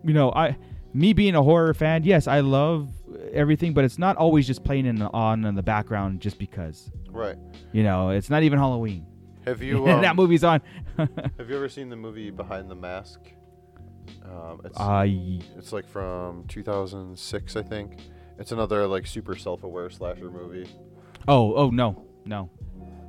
you 0.04 0.14
know 0.14 0.30
I 0.32 0.56
me 0.94 1.12
being 1.12 1.34
a 1.34 1.42
horror 1.42 1.74
fan 1.74 2.04
yes 2.04 2.26
I 2.28 2.40
love 2.40 2.88
everything 3.32 3.72
but 3.72 3.84
it's 3.84 3.98
not 3.98 4.16
always 4.16 4.46
just 4.46 4.62
playing 4.64 4.86
in 4.86 4.96
the, 4.96 5.10
on 5.12 5.44
in 5.44 5.54
the 5.56 5.62
background 5.62 6.20
just 6.20 6.38
because 6.38 6.90
Right. 7.18 7.36
you 7.72 7.82
know, 7.82 8.10
it's 8.10 8.30
not 8.30 8.42
even 8.42 8.58
Halloween. 8.58 9.06
Have 9.44 9.62
you? 9.68 9.84
that 9.86 10.04
um, 10.10 10.16
movie's 10.16 10.44
on. 10.44 10.60
have 10.96 11.48
you 11.50 11.56
ever 11.56 11.68
seen 11.68 11.88
the 11.88 11.96
movie 11.96 12.30
Behind 12.30 12.70
the 12.70 12.74
Mask? 12.74 13.20
Um, 14.24 14.60
it's, 14.64 14.78
Uh, 14.78 15.04
it's 15.56 15.72
like 15.72 15.88
from 15.88 16.44
2006, 16.48 17.56
I 17.56 17.62
think. 17.62 17.96
It's 18.38 18.52
another 18.52 18.86
like 18.86 19.06
super 19.06 19.34
self-aware 19.36 19.90
slasher 19.90 20.30
movie. 20.30 20.68
oh, 21.26 21.54
oh 21.54 21.70
no, 21.70 22.04
no. 22.24 22.50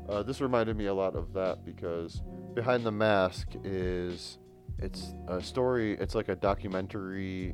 Uh, 0.09 0.23
this 0.23 0.41
reminded 0.41 0.75
me 0.75 0.87
a 0.87 0.93
lot 0.93 1.15
of 1.15 1.33
that 1.33 1.63
because 1.63 2.21
Behind 2.55 2.83
the 2.83 2.91
Mask 2.91 3.47
is 3.63 4.39
it's 4.79 5.13
a 5.27 5.39
story. 5.41 5.93
It's 5.99 6.15
like 6.15 6.29
a 6.29 6.35
documentary 6.35 7.53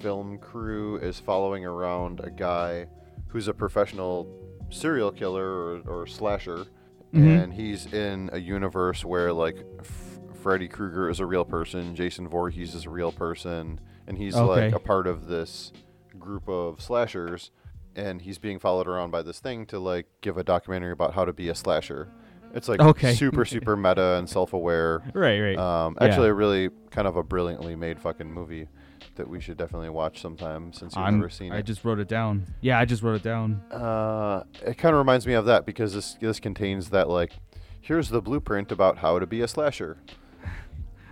film 0.00 0.38
crew 0.38 0.98
is 0.98 1.18
following 1.18 1.64
around 1.64 2.20
a 2.20 2.30
guy 2.30 2.86
who's 3.26 3.48
a 3.48 3.54
professional 3.54 4.28
serial 4.70 5.10
killer 5.10 5.46
or, 5.46 5.80
or 5.86 6.06
slasher, 6.06 6.66
Mhm. 7.14 7.44
and 7.44 7.54
he's 7.54 7.86
in 7.92 8.30
a 8.32 8.38
universe 8.38 9.04
where 9.04 9.32
like 9.32 9.56
F- 9.80 10.18
Freddy 10.42 10.68
Krueger 10.68 11.08
is 11.08 11.20
a 11.20 11.26
real 11.26 11.44
person, 11.44 11.94
Jason 11.94 12.28
Voorhees 12.28 12.74
is 12.74 12.86
a 12.86 12.90
real 12.90 13.12
person, 13.12 13.80
and 14.06 14.18
he's 14.18 14.34
Okay. 14.36 14.44
like 14.66 14.74
a 14.74 14.78
part 14.78 15.06
of 15.06 15.26
this 15.28 15.72
group 16.18 16.48
of 16.48 16.80
slashers 16.80 17.50
and 17.94 18.20
he's 18.22 18.38
being 18.38 18.58
followed 18.58 18.86
around 18.86 19.10
by 19.10 19.22
this 19.22 19.40
thing 19.40 19.64
to 19.66 19.78
like 19.78 20.06
give 20.20 20.36
a 20.36 20.44
documentary 20.44 20.92
about 20.92 21.14
how 21.14 21.24
to 21.24 21.32
be 21.32 21.48
a 21.48 21.54
slasher 21.54 22.08
It's 22.54 22.68
like 22.68 22.80
Okay. 22.80 23.12
super 23.14 23.44
super 23.54 23.76
meta 23.76 24.16
and 24.18 24.28
self-aware. 24.28 25.02
Right, 25.14 25.40
right. 25.40 25.58
Um, 25.58 25.96
Yeah. 26.00 26.06
actually, 26.06 26.28
a 26.28 26.34
really 26.34 26.70
kind 26.90 27.06
of 27.08 27.16
a 27.16 27.22
brilliantly 27.22 27.76
made 27.76 28.00
fucking 28.00 28.32
movie 28.32 28.68
that 29.16 29.28
we 29.28 29.40
should 29.40 29.56
definitely 29.56 29.88
watch 29.90 30.20
sometime 30.20 30.72
since 30.72 30.94
you've 30.94 31.04
I'm- 31.04 31.18
never 31.18 31.28
seen 31.28 31.52
it? 31.52 31.56
I 31.56 31.62
just 31.62 31.84
wrote 31.84 31.98
it 31.98 32.08
down. 32.08 32.46
Yeah, 32.60 32.78
I 32.78 32.84
just 32.84 33.02
wrote 33.02 33.16
it 33.16 33.22
down. 33.22 33.62
Uh, 33.70 34.44
it 34.64 34.78
kind 34.78 34.94
of 34.94 34.98
reminds 34.98 35.26
me 35.26 35.34
of 35.34 35.44
that 35.46 35.66
because 35.66 35.94
this 35.94 36.14
this 36.20 36.40
contains 36.40 36.90
that 36.90 37.08
like, 37.08 37.32
here's 37.80 38.08
the 38.10 38.20
blueprint 38.22 38.70
about 38.72 38.98
how 38.98 39.18
to 39.18 39.26
be 39.26 39.40
a 39.40 39.48
slasher. 39.48 39.98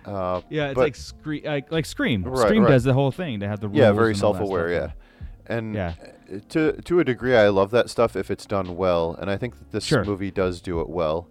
Uh, 0.05 0.41
Yeah, 0.51 0.67
it's 0.67 0.75
but- 0.75 0.81
like 0.81 0.95
Scream. 0.95 1.43
Like, 1.43 1.71
like 1.71 1.85
Scream. 1.87 2.23
Right, 2.23 2.37
Scream 2.45 2.63
right. 2.63 2.69
does 2.69 2.83
the 2.83 2.93
whole 2.93 3.09
thing. 3.09 3.39
They 3.39 3.47
have 3.47 3.59
the 3.59 3.69
yeah, 3.69 3.91
very 3.91 4.13
that 4.13 4.19
self-aware. 4.19 4.69
Yeah, 4.69 4.91
and 5.47 5.73
Yeah. 5.73 5.93
uh, 6.31 6.37
to 6.49 6.73
to 6.73 6.99
a 6.99 7.03
degree, 7.03 7.35
I 7.35 7.47
love 7.49 7.71
that 7.71 7.89
stuff 7.89 8.15
if 8.15 8.29
it's 8.29 8.45
done 8.45 8.77
well, 8.77 9.15
and 9.19 9.31
I 9.31 9.37
think 9.37 9.57
that 9.57 9.71
this 9.71 9.83
Sure. 9.83 10.05
movie 10.05 10.29
does 10.29 10.61
do 10.61 10.79
it 10.79 10.89
well. 10.89 11.27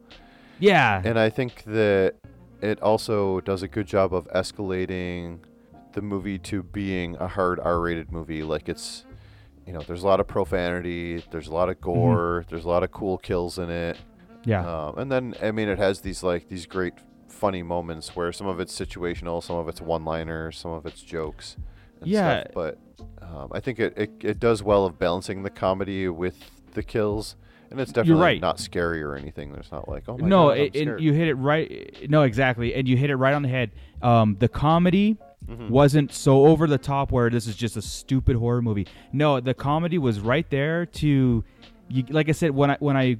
Yeah. 0.58 1.02
and 1.04 1.18
I 1.20 1.30
think 1.30 1.62
that 1.66 2.14
it 2.62 2.80
also 2.82 3.40
does 3.42 3.62
a 3.62 3.68
good 3.68 3.86
job 3.86 4.12
of 4.12 4.26
escalating 4.34 5.38
the 5.94 6.02
movie 6.02 6.38
to 6.38 6.62
being 6.62 7.16
a 7.16 7.28
hard 7.28 7.58
R-rated 7.60 8.12
movie. 8.12 8.42
Like 8.42 8.68
it's, 8.68 9.04
you 9.66 9.72
know, 9.72 9.80
there's 9.80 10.02
a 10.02 10.06
lot 10.06 10.20
of 10.20 10.26
profanity, 10.26 11.24
there's 11.30 11.48
a 11.48 11.54
lot 11.54 11.68
of 11.68 11.80
gore, 11.80 12.44
there's 12.50 12.64
a 12.64 12.68
lot 12.68 12.82
of 12.82 12.92
cool 12.92 13.18
kills 13.18 13.58
in 13.58 13.70
it. 13.70 13.96
Mm-hmm. 13.96 14.50
Yeah. 14.50 14.86
Um, 14.86 14.98
and 14.98 15.10
then 15.10 15.34
I 15.42 15.50
mean, 15.50 15.68
it 15.68 15.78
has 15.78 16.00
these 16.00 16.22
like 16.22 16.48
these 16.48 16.66
great 16.66 16.94
funny 17.28 17.62
moments 17.62 18.14
where 18.14 18.32
some 18.32 18.46
of 18.46 18.60
it's 18.60 18.78
situational, 18.78 19.42
some 19.42 19.56
of 19.56 19.68
it's 19.68 19.80
one-liners, 19.80 20.58
some 20.58 20.72
of 20.72 20.86
it's 20.86 21.02
jokes. 21.02 21.56
And 22.00 22.08
Yeah. 22.08 22.42
Stuff. 22.42 22.52
But 22.54 22.78
um, 23.22 23.48
I 23.52 23.60
think 23.60 23.80
it, 23.80 23.94
it 23.96 24.10
it 24.20 24.40
does 24.40 24.62
well 24.62 24.84
of 24.84 24.98
balancing 24.98 25.42
the 25.42 25.50
comedy 25.50 26.08
with 26.08 26.36
the 26.74 26.82
kills. 26.82 27.36
And 27.70 27.80
it's 27.80 27.90
definitely 27.90 28.22
right. 28.22 28.40
not 28.40 28.60
scary 28.60 29.02
or 29.02 29.16
anything. 29.16 29.52
There's 29.52 29.72
not 29.72 29.88
like, 29.88 30.04
oh 30.06 30.16
my 30.16 30.28
no, 30.28 30.48
god, 30.48 30.58
it, 30.58 31.00
you 31.00 31.12
hit 31.12 31.26
it 31.26 31.34
right. 31.34 32.08
No, 32.08 32.22
exactly, 32.22 32.72
and 32.72 32.86
you 32.86 32.96
hit 32.96 33.10
it 33.10 33.16
right 33.16 33.34
on 33.34 33.42
the 33.42 33.48
head. 33.48 33.72
Um, 34.00 34.36
the 34.38 34.48
comedy 34.48 35.16
Mhm. 35.48 35.70
wasn't 35.70 36.12
so 36.12 36.46
over 36.46 36.66
the 36.66 36.78
top 36.78 37.12
where 37.12 37.28
this 37.30 37.46
is 37.46 37.54
just 37.56 37.76
a 37.76 37.82
stupid 37.82 38.36
horror 38.36 38.62
movie. 38.62 38.86
No, 39.12 39.40
the 39.40 39.54
comedy 39.54 39.98
was 39.98 40.20
right 40.20 40.48
there 40.50 40.86
to, 40.86 41.44
you, 41.88 42.04
like 42.10 42.28
I 42.28 42.32
said 42.32 42.50
when 42.52 42.70
I 42.70 42.76
when 42.80 42.96
I, 42.96 43.16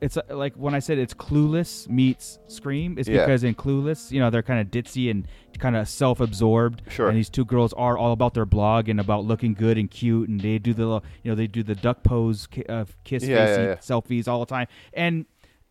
it's 0.00 0.16
uh, 0.16 0.22
like 0.30 0.54
when 0.54 0.74
I 0.74 0.78
said 0.78 0.98
it's 0.98 1.12
Clueless 1.12 1.88
meets 1.90 2.38
Scream. 2.48 2.96
It's 2.98 3.08
Yeah. 3.08 3.20
because 3.24 3.44
in 3.44 3.54
Clueless, 3.54 4.10
you 4.10 4.18
know, 4.20 4.30
they're 4.30 4.42
kind 4.42 4.60
of 4.60 4.68
ditzy 4.68 5.10
and 5.10 5.26
kind 5.58 5.76
of 5.76 5.86
self-absorbed. 5.88 6.82
Sure. 6.88 7.08
And 7.08 7.16
these 7.18 7.28
two 7.28 7.44
girls 7.44 7.72
are 7.74 7.98
all 7.98 8.12
about 8.12 8.34
their 8.34 8.46
blog 8.46 8.88
and 8.88 8.98
about 8.98 9.24
looking 9.24 9.52
good 9.54 9.76
and 9.76 9.90
cute, 9.90 10.28
and 10.28 10.40
they 10.40 10.58
do 10.58 10.72
the 10.72 10.86
little- 10.86 11.04
you 11.22 11.30
know 11.30 11.34
they 11.34 11.46
do 11.46 11.62
the 11.62 11.74
duck 11.74 12.02
pose, 12.02 12.48
uh, 12.68 12.84
kiss 13.04 13.24
Yeah, 13.24 13.36
yeah, 13.46 13.56
yeah. 13.62 13.74
selfies 13.76 14.26
all 14.28 14.40
the 14.40 14.46
time, 14.46 14.68
and 14.94 15.26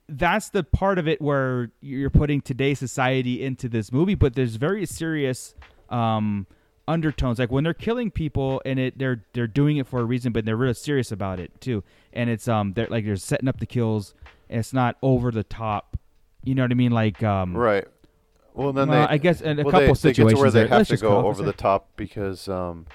that's 0.09 0.49
the 0.49 0.63
part 0.63 0.99
of 0.99 1.07
it 1.07 1.21
where 1.21 1.71
you're 1.81 2.09
putting 2.09 2.41
today's 2.41 2.77
society 2.77 3.41
into 3.43 3.69
this 3.69 3.91
movie, 3.91 4.15
but 4.15 4.35
there's 4.35 4.57
very 4.57 4.85
serious 4.85 5.55
um, 5.93 6.47
undertones. 6.87 7.39
Like 7.39 7.51
when 7.51 7.63
they're 7.63 7.73
killing 7.73 8.11
people, 8.11 8.61
and 8.65 8.79
it 8.79 8.97
they're 8.97 9.23
they're 9.33 9.47
doing 9.47 9.77
it 9.77 9.87
for 9.87 9.99
a 9.99 10.03
reason, 10.03 10.31
but 10.33 10.45
they're 10.45 10.57
really 10.57 10.73
serious 10.73 11.11
about 11.11 11.39
it 11.39 11.51
too. 11.61 11.83
And 12.11 12.29
it's 12.29 12.47
um 12.47 12.73
they're 12.73 12.87
like 12.89 13.05
they're 13.05 13.15
setting 13.15 13.47
up 13.47 13.59
the 13.59 13.65
kills, 13.65 14.13
and 14.49 14.59
it's 14.59 14.73
not 14.73 14.97
over 15.01 15.31
the 15.31 15.43
top. 15.43 15.97
You 16.43 16.55
know 16.55 16.63
what 16.63 16.71
I 16.71 16.75
mean? 16.75 16.91
Like 16.91 17.23
um 17.23 17.55
Right. 17.55 17.85
Well, 18.53 18.71
then 18.73 18.87
well, 18.89 19.07
they. 19.07 19.13
I 19.13 19.17
guess 19.17 19.41
in 19.41 19.59
a 19.59 19.63
well, 19.63 19.71
couple 19.71 19.87
they, 19.87 19.93
they 19.93 19.93
situations 19.95 20.39
where 20.39 20.51
they 20.51 20.59
there- 20.61 20.79
have 20.79 20.87
to 20.87 20.97
go 20.97 21.25
over 21.25 21.41
the 21.43 21.53
top 21.53 21.89
because 21.95 22.47
um, 22.47 22.85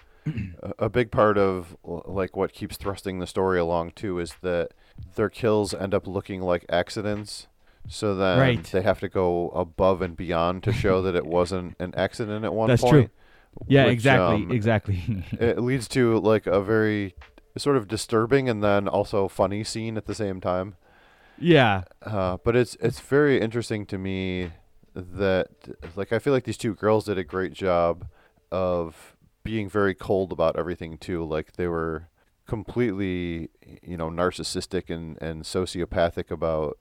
a 0.79 0.89
big 0.89 1.11
part 1.11 1.37
of 1.37 1.77
like 1.85 2.37
what 2.37 2.53
keeps 2.53 2.77
thrusting 2.77 3.19
the 3.19 3.27
story 3.27 3.59
along 3.59 3.93
too 3.93 4.19
is 4.19 4.35
that 4.43 4.73
their 5.17 5.29
kills 5.29 5.75
end 5.75 5.95
up 5.95 6.07
looking 6.07 6.43
like 6.43 6.65
accidents. 6.69 7.49
So 7.89 8.15
then 8.15 8.39
Right. 8.39 8.63
they 8.65 8.83
have 8.83 9.01
to 9.01 9.09
go 9.09 9.49
above 9.51 10.03
and 10.03 10.17
beyond 10.17 10.63
to 10.65 10.73
show 10.73 11.03
that 11.03 11.15
it 11.15 11.27
wasn't 11.27 11.75
an 11.79 11.95
accident 11.97 12.45
at 12.45 12.53
one 12.53 12.69
That's 12.69 12.83
point. 12.83 12.93
true. 12.93 13.09
Yeah, 13.67 13.87
which, 13.87 13.95
exactly, 13.95 14.37
um, 14.45 14.51
exactly. 14.53 15.25
it 15.41 15.59
leads 15.59 15.89
to 15.89 16.19
like 16.19 16.47
a 16.47 16.61
very 16.61 17.15
sort 17.57 17.77
of 17.77 17.89
disturbing 17.89 18.49
and 18.49 18.63
then 18.63 18.87
also 18.87 19.27
funny 19.27 19.65
scene 19.65 19.97
at 19.97 20.07
the 20.07 20.15
same 20.15 20.41
time. 20.41 20.77
Yeah. 21.39 21.83
Uh, 22.03 22.37
but 22.45 22.55
it's 22.57 22.77
it's 22.81 23.01
very 23.01 23.41
interesting 23.41 23.87
to 23.87 23.99
me 23.99 24.53
that 24.95 25.49
like 25.97 26.13
I 26.13 26.19
feel 26.19 26.33
like 26.33 26.45
these 26.45 26.59
two 26.59 26.75
girls 26.75 27.07
did 27.07 27.19
a 27.19 27.25
great 27.25 27.53
job 27.53 28.07
of 28.53 29.17
being 29.45 29.69
very 29.69 29.95
cold 29.95 30.31
about 30.33 30.57
everything 30.57 30.99
too. 30.99 31.25
Like 31.25 31.53
they 31.55 31.67
were 31.67 32.09
completely 32.47 33.51
you 33.83 33.97
know 33.97 34.09
narcissistic 34.09 34.89
and 34.95 35.21
and 35.23 35.43
sociopathic 35.45 36.31
about 36.31 36.79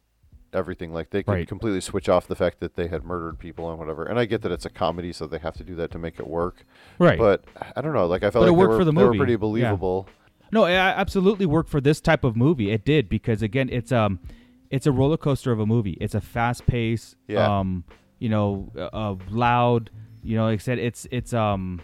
everything. 0.58 0.92
Like 0.92 1.12
they 1.12 1.24
could 1.24 1.32
Right. 1.32 1.48
completely 1.48 1.80
switch 1.82 2.10
off 2.10 2.28
the 2.28 2.36
fact 2.36 2.60
that 2.60 2.76
they 2.76 2.88
had 2.88 3.04
murdered 3.06 3.40
people 3.40 3.70
and 3.70 3.80
whatever. 3.80 4.04
And 4.06 4.20
I 4.20 4.26
get 4.26 4.42
that 4.42 4.52
it's 4.52 4.66
a 4.66 4.70
comedy, 4.70 5.14
so 5.14 5.26
they 5.28 5.38
have 5.38 5.56
to 5.58 5.64
do 5.64 5.76
that 5.76 5.92
to 5.92 6.00
make 6.00 6.20
it 6.20 6.28
work. 6.28 6.66
Right. 7.00 7.18
But 7.18 7.46
I 7.76 7.82
don't 7.82 7.94
know. 7.94 8.08
Like 8.08 8.24
I 8.24 8.32
felt 8.32 8.42
But 8.44 8.50
it 8.50 8.52
like 8.52 8.56
they 8.56 8.58
worked 8.58 8.72
were, 8.72 8.78
for 8.80 8.84
the 8.86 8.92
they 8.92 9.02
were 9.04 9.08
movie. 9.08 9.18
pretty 9.20 9.34
Yeah. 9.34 9.38
believable. 9.38 10.10
No, 10.52 10.66
it 10.66 10.74
absolutely 10.74 11.46
worked 11.46 11.70
for 11.70 11.80
this 11.80 12.02
type 12.02 12.24
of 12.24 12.36
movie. 12.36 12.72
It 12.72 12.84
did 12.84 13.08
because 13.10 13.42
again, 13.42 13.70
it's 13.72 13.92
um, 13.92 14.20
it's 14.70 14.86
a 14.88 14.92
roller 14.92 15.18
coaster 15.18 15.52
of 15.54 15.60
a 15.60 15.66
movie. 15.66 15.98
It's 16.02 16.16
a 16.16 16.22
fast 16.22 16.66
pace, 16.68 17.16
Yeah. 17.28 17.60
um, 17.60 17.84
you 18.20 18.30
know, 18.30 18.72
uh, 18.78 19.16
loud. 19.30 19.90
You 20.24 20.38
know, 20.38 20.46
like 20.46 20.60
I 20.60 20.64
said, 20.64 20.80
it's 20.80 21.08
it's 21.12 21.34
um, 21.34 21.82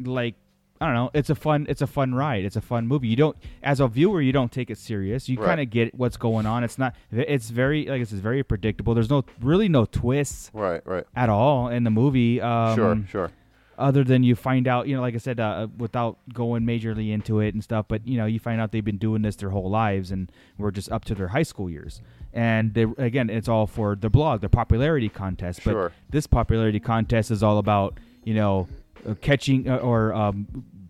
like 0.00 0.34
I 0.82 0.86
don't 0.86 0.94
know. 0.94 1.10
It's 1.14 1.30
a 1.30 1.34
fun 1.34 1.66
it's 1.68 1.80
a 1.82 1.86
fun 1.86 2.14
ride. 2.14 2.44
It's 2.44 2.56
a 2.56 2.60
fun 2.60 2.86
movie. 2.88 3.08
You 3.08 3.16
don't 3.16 3.36
as 3.62 3.78
a 3.80 3.86
viewer, 3.88 4.20
you 4.20 4.32
don't 4.32 4.50
take 4.50 4.68
it 4.70 4.78
serious. 4.78 5.28
You 5.28 5.38
Right. 5.38 5.46
kind 5.46 5.60
of 5.60 5.70
get 5.70 5.94
what's 5.94 6.16
going 6.16 6.44
on. 6.46 6.64
It's 6.64 6.78
not. 6.78 6.94
It's 7.10 7.50
very 7.50 7.86
like 7.86 8.00
it's 8.02 8.12
very 8.12 8.42
predictable. 8.42 8.94
There's 8.94 9.10
no 9.10 9.24
really 9.40 9.68
no 9.68 9.84
twists. 9.84 10.50
Right, 10.52 10.82
right. 10.86 11.04
At 11.14 11.28
all 11.28 11.68
in 11.68 11.84
the 11.84 11.90
movie. 11.90 12.40
Um, 12.40 12.74
Sure, 12.74 12.98
sure. 13.08 13.30
other 13.78 14.04
than 14.04 14.22
you 14.22 14.34
find 14.36 14.68
out, 14.68 14.86
you 14.88 14.94
know, 14.94 15.00
like 15.02 15.14
I 15.14 15.18
said, 15.18 15.40
uh, 15.40 15.66
without 15.78 16.18
going 16.32 16.62
majorly 16.64 17.10
into 17.12 17.40
it 17.40 17.54
and 17.54 17.62
stuff, 17.64 17.86
but 17.88 18.06
you 18.06 18.16
know, 18.16 18.26
you 18.26 18.38
find 18.38 18.60
out 18.60 18.70
they've 18.72 18.84
been 18.84 18.98
doing 18.98 19.22
this 19.22 19.36
their 19.36 19.50
whole 19.50 19.70
lives 19.70 20.10
and 20.10 20.30
we're 20.58 20.70
just 20.70 20.90
up 20.92 21.04
to 21.06 21.14
their 21.14 21.28
high 21.28 21.42
school 21.44 21.70
years. 21.70 22.00
And 22.34 22.74
they, 22.74 22.86
again, 22.98 23.28
it's 23.30 23.48
all 23.48 23.66
for 23.66 23.94
the 23.94 24.08
blog, 24.10 24.40
the 24.40 24.48
popularity 24.48 25.08
contest. 25.08 25.60
But 25.64 25.72
Sure. 25.72 25.92
this 26.10 26.26
popularity 26.26 26.80
contest 26.80 27.30
is 27.30 27.42
all 27.42 27.58
about, 27.58 27.98
you 28.24 28.34
know, 28.34 28.68
uh, 29.08 29.14
catching 29.20 29.68
uh, 29.68 29.76
or 29.78 30.12
um, 30.14 30.46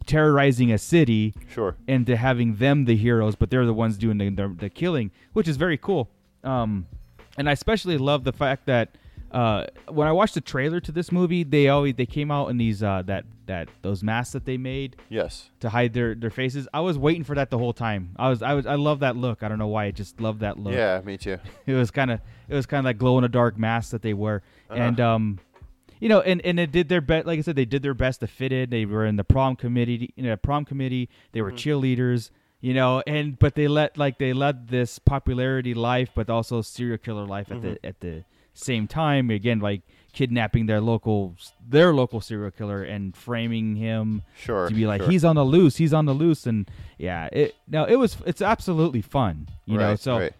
terrorizing 0.06 0.72
a 0.72 0.78
city. 0.78 1.34
Sure. 1.50 1.76
And 1.88 2.06
to 2.06 2.16
having 2.16 2.56
them 2.56 2.84
the 2.84 2.96
heroes, 2.96 3.36
but 3.36 3.50
they're 3.50 3.66
the 3.66 3.74
ones 3.74 3.96
doing 3.96 4.18
the, 4.18 4.30
the, 4.30 4.48
the 4.48 4.70
killing, 4.70 5.10
which 5.32 5.48
is 5.48 5.56
very 5.56 5.78
cool. 5.78 6.10
Um, 6.44 6.86
and 7.38 7.48
I 7.48 7.52
especially 7.52 7.98
love 7.98 8.24
the 8.24 8.32
fact 8.32 8.66
that 8.66 8.96
uh, 9.30 9.64
when 9.88 10.06
I 10.06 10.12
watched 10.12 10.34
the 10.34 10.42
trailer 10.42 10.80
to 10.80 10.92
this 10.92 11.10
movie, 11.10 11.42
they 11.44 11.68
always 11.68 11.94
they 11.94 12.04
came 12.04 12.30
out 12.30 12.48
in 12.48 12.58
these 12.58 12.82
uh, 12.82 13.00
that 13.06 13.24
that 13.46 13.68
those 13.80 14.02
masks 14.02 14.34
that 14.34 14.44
they 14.44 14.58
made. 14.58 14.96
Yes. 15.08 15.48
To 15.60 15.70
hide 15.70 15.94
their, 15.94 16.14
their 16.14 16.28
faces. 16.28 16.68
I 16.74 16.80
was 16.80 16.98
waiting 16.98 17.24
for 17.24 17.34
that 17.36 17.48
the 17.48 17.56
whole 17.56 17.72
time. 17.72 18.14
I 18.18 18.28
was 18.28 18.42
I 18.42 18.52
was 18.52 18.66
I 18.66 18.74
love 18.74 19.00
that 19.00 19.16
look. 19.16 19.42
I 19.42 19.48
don't 19.48 19.58
know 19.58 19.68
why. 19.68 19.86
I 19.86 19.90
just 19.90 20.20
love 20.20 20.40
that 20.40 20.58
look. 20.58 20.74
Yeah, 20.74 21.00
me 21.02 21.16
too. 21.16 21.38
It 21.66 21.72
was 21.72 21.90
kind 21.90 22.10
of 22.10 22.20
it 22.48 22.54
was 22.54 22.66
kind 22.66 22.80
of 22.80 22.84
like 22.84 22.98
glow 22.98 23.16
in 23.16 23.22
the 23.22 23.28
dark 23.30 23.56
mask 23.56 23.92
that 23.92 24.02
they 24.02 24.12
wear, 24.12 24.42
Uh-huh. 24.68 24.78
and 24.82 25.00
um, 25.00 25.38
you 26.02 26.08
know, 26.08 26.20
and 26.20 26.40
and 26.44 26.58
it 26.58 26.72
did 26.72 26.88
their 26.88 27.00
best. 27.00 27.26
Like 27.28 27.38
I 27.38 27.42
said, 27.42 27.54
they 27.54 27.64
did 27.64 27.82
their 27.82 27.94
best 27.94 28.20
to 28.20 28.26
fit 28.26 28.50
in. 28.52 28.70
They 28.70 28.84
were 28.84 29.06
in 29.06 29.14
the 29.16 29.24
prom 29.24 29.54
committee, 29.56 30.12
you 30.16 30.24
know, 30.24 30.36
prom 30.36 30.64
committee. 30.64 31.08
They 31.32 31.40
were 31.42 31.52
Mm-hmm. 31.52 31.70
cheerleaders, 31.70 32.30
you 32.60 32.74
know, 32.74 33.02
and 33.06 33.38
but 33.38 33.54
they 33.54 33.68
let 33.68 33.96
like 33.96 34.18
they 34.18 34.32
led 34.32 34.68
this 34.68 34.98
popularity 34.98 35.74
life, 35.74 36.10
but 36.14 36.28
also 36.28 36.60
serial 36.60 36.98
killer 36.98 37.24
life 37.26 37.50
at 37.52 37.58
Mm-hmm. 37.58 37.74
the 37.82 37.86
at 37.86 38.00
the 38.00 38.24
same 38.52 38.86
time. 38.88 39.30
Again, 39.30 39.60
like 39.60 39.82
kidnapping 40.12 40.66
their 40.66 40.80
local 40.80 41.36
their 41.66 41.94
local 41.94 42.20
serial 42.20 42.50
killer 42.50 42.82
and 42.82 43.16
framing 43.16 43.76
him 43.76 44.22
Sure, 44.36 44.68
to 44.68 44.74
be 44.74 44.86
like 44.86 45.00
sure. 45.02 45.10
he's 45.10 45.24
on 45.24 45.36
the 45.36 45.44
loose, 45.44 45.76
he's 45.76 45.94
on 45.94 46.04
the 46.06 46.12
loose, 46.12 46.46
and 46.46 46.68
yeah, 46.98 47.28
it 47.32 47.54
now 47.68 47.84
it 47.84 47.96
was 47.96 48.16
it's 48.26 48.42
absolutely 48.42 49.02
fun, 49.02 49.48
you 49.66 49.78
know. 49.78 49.94
So 49.96 50.18
right. 50.18 50.32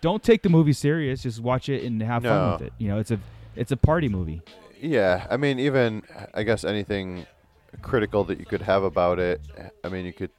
don't 0.00 0.22
take 0.22 0.42
the 0.42 0.48
movie 0.48 0.72
serious. 0.72 1.24
Just 1.24 1.40
watch 1.40 1.68
it 1.68 1.82
and 1.84 2.00
have 2.02 2.22
No. 2.22 2.28
fun 2.30 2.52
with 2.52 2.62
it. 2.68 2.72
You 2.78 2.88
know, 2.88 2.98
it's 2.98 3.10
a 3.10 3.18
it's 3.56 3.72
a 3.72 3.76
party 3.76 4.08
movie. 4.08 4.40
Yeah, 4.82 5.26
I 5.30 5.36
mean, 5.36 5.60
even 5.60 6.02
I 6.34 6.42
guess 6.42 6.64
anything 6.64 7.26
critical 7.82 8.24
that 8.24 8.40
you 8.40 8.44
could 8.44 8.62
have 8.62 8.82
about 8.82 9.20
it. 9.20 9.40
I 9.84 9.88
mean, 9.88 10.04
you 10.04 10.12
could 10.12 10.30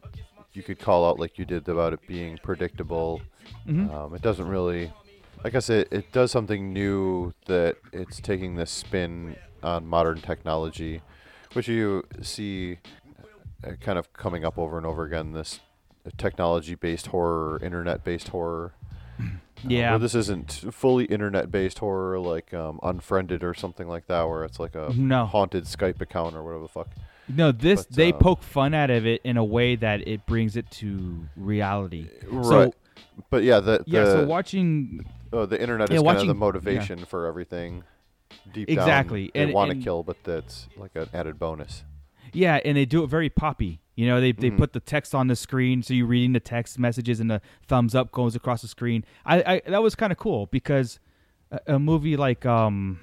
you 0.51 0.61
could 0.61 0.79
call 0.79 1.09
out 1.09 1.17
like 1.17 1.39
you 1.39 1.45
did 1.45 1.67
about 1.69 1.93
it 1.93 2.05
being 2.07 2.37
predictable. 2.43 3.21
Mhm. 3.65 3.91
Um, 3.91 4.13
it 4.13 4.21
doesn't 4.21 4.47
really, 4.47 4.91
I 5.45 5.49
guess 5.49 5.69
it 5.69 5.87
it 5.91 6.11
does 6.11 6.29
something 6.31 6.73
new 6.73 7.33
that 7.47 7.77
it's 7.93 8.19
taking 8.19 8.55
this 8.55 8.69
spin 8.69 9.37
on 9.63 9.87
modern 9.87 10.19
technology, 10.19 11.01
which 11.53 11.69
you 11.69 12.03
see 12.21 12.79
uh, 13.65 13.71
kind 13.79 13.97
of 13.97 14.11
coming 14.11 14.43
up 14.43 14.57
over 14.57 14.77
and 14.77 14.85
over 14.85 15.05
again. 15.05 15.31
This 15.31 15.61
technology-based 16.17 17.07
horror, 17.07 17.59
internet-based 17.63 18.27
horror. 18.27 18.73
Yeah. 19.65 19.97
this 19.97 20.15
isn't 20.15 20.51
fully 20.71 21.05
internet-based 21.05 21.79
horror 21.79 22.19
like 22.19 22.53
um, 22.53 22.79
Unfriended 22.83 23.43
or 23.43 23.53
something 23.53 23.87
like 23.87 24.07
that, 24.07 24.23
where 24.23 24.43
it's 24.43 24.59
like 24.59 24.75
a 24.75 24.91
No. 24.95 25.25
haunted 25.25 25.63
Skype 25.65 26.01
account 26.01 26.35
or 26.35 26.43
whatever 26.43 26.61
the 26.63 26.67
fuck. 26.69 26.89
No, 27.27 27.51
this 27.51 27.85
But, 27.85 27.95
they 27.95 28.11
um, 28.11 28.19
poke 28.19 28.43
fun 28.43 28.73
out 28.73 28.89
of 28.89 29.05
it 29.05 29.21
in 29.23 29.37
a 29.37 29.43
way 29.43 29.75
that 29.77 30.07
it 30.07 30.25
brings 30.25 30.57
it 30.57 30.69
to 30.71 31.27
reality. 31.37 32.09
Right. 32.27 32.73
So 32.73 32.73
but 33.29 33.43
yeah, 33.43 33.59
the, 33.59 33.83
yeah, 33.85 34.05
so 34.05 34.25
watching 34.25 35.05
oh, 35.31 35.45
the 35.45 35.59
internet 35.61 35.89
Yeah, 35.89 35.95
is 35.97 35.99
kind 36.01 36.05
watching- 36.05 36.21
of 36.29 36.35
the 36.35 36.39
yeah. 36.39 36.39
motivation 36.47 37.05
for 37.05 37.25
everything. 37.27 37.83
Deep 38.51 38.67
Exactly, 38.69 39.29
down, 39.33 39.47
they 39.47 39.53
want 39.53 39.71
to 39.71 39.77
kill, 39.77 40.01
but 40.03 40.17
that's 40.23 40.67
like 40.75 40.91
an 40.95 41.07
added 41.13 41.37
bonus. 41.39 41.83
Yeah, 42.33 42.59
and 42.65 42.75
they 42.77 42.85
do 42.85 43.03
it 43.03 43.07
very 43.07 43.29
poppy. 43.29 43.79
You 43.95 44.07
know, 44.07 44.19
they 44.19 44.31
they 44.31 44.49
Mhm. 44.49 44.57
put 44.57 44.73
the 44.73 44.79
text 44.79 45.13
on 45.13 45.27
the 45.27 45.35
screen, 45.35 45.83
so 45.83 45.93
you're 45.93 46.07
reading 46.07 46.33
the 46.33 46.39
text 46.39 46.79
messages, 46.79 47.19
and 47.19 47.29
the 47.29 47.41
thumbs 47.67 47.93
up 47.93 48.11
goes 48.11 48.35
across 48.35 48.61
the 48.63 48.67
screen. 48.67 49.05
I, 49.25 49.43
I 49.55 49.61
that 49.69 49.83
was 49.83 49.93
kind 49.95 50.11
of 50.11 50.17
cool 50.17 50.47
because 50.47 50.99
a, 51.51 51.75
a 51.75 51.79
movie 51.79 52.17
like 52.17 52.43
um, 52.45 52.99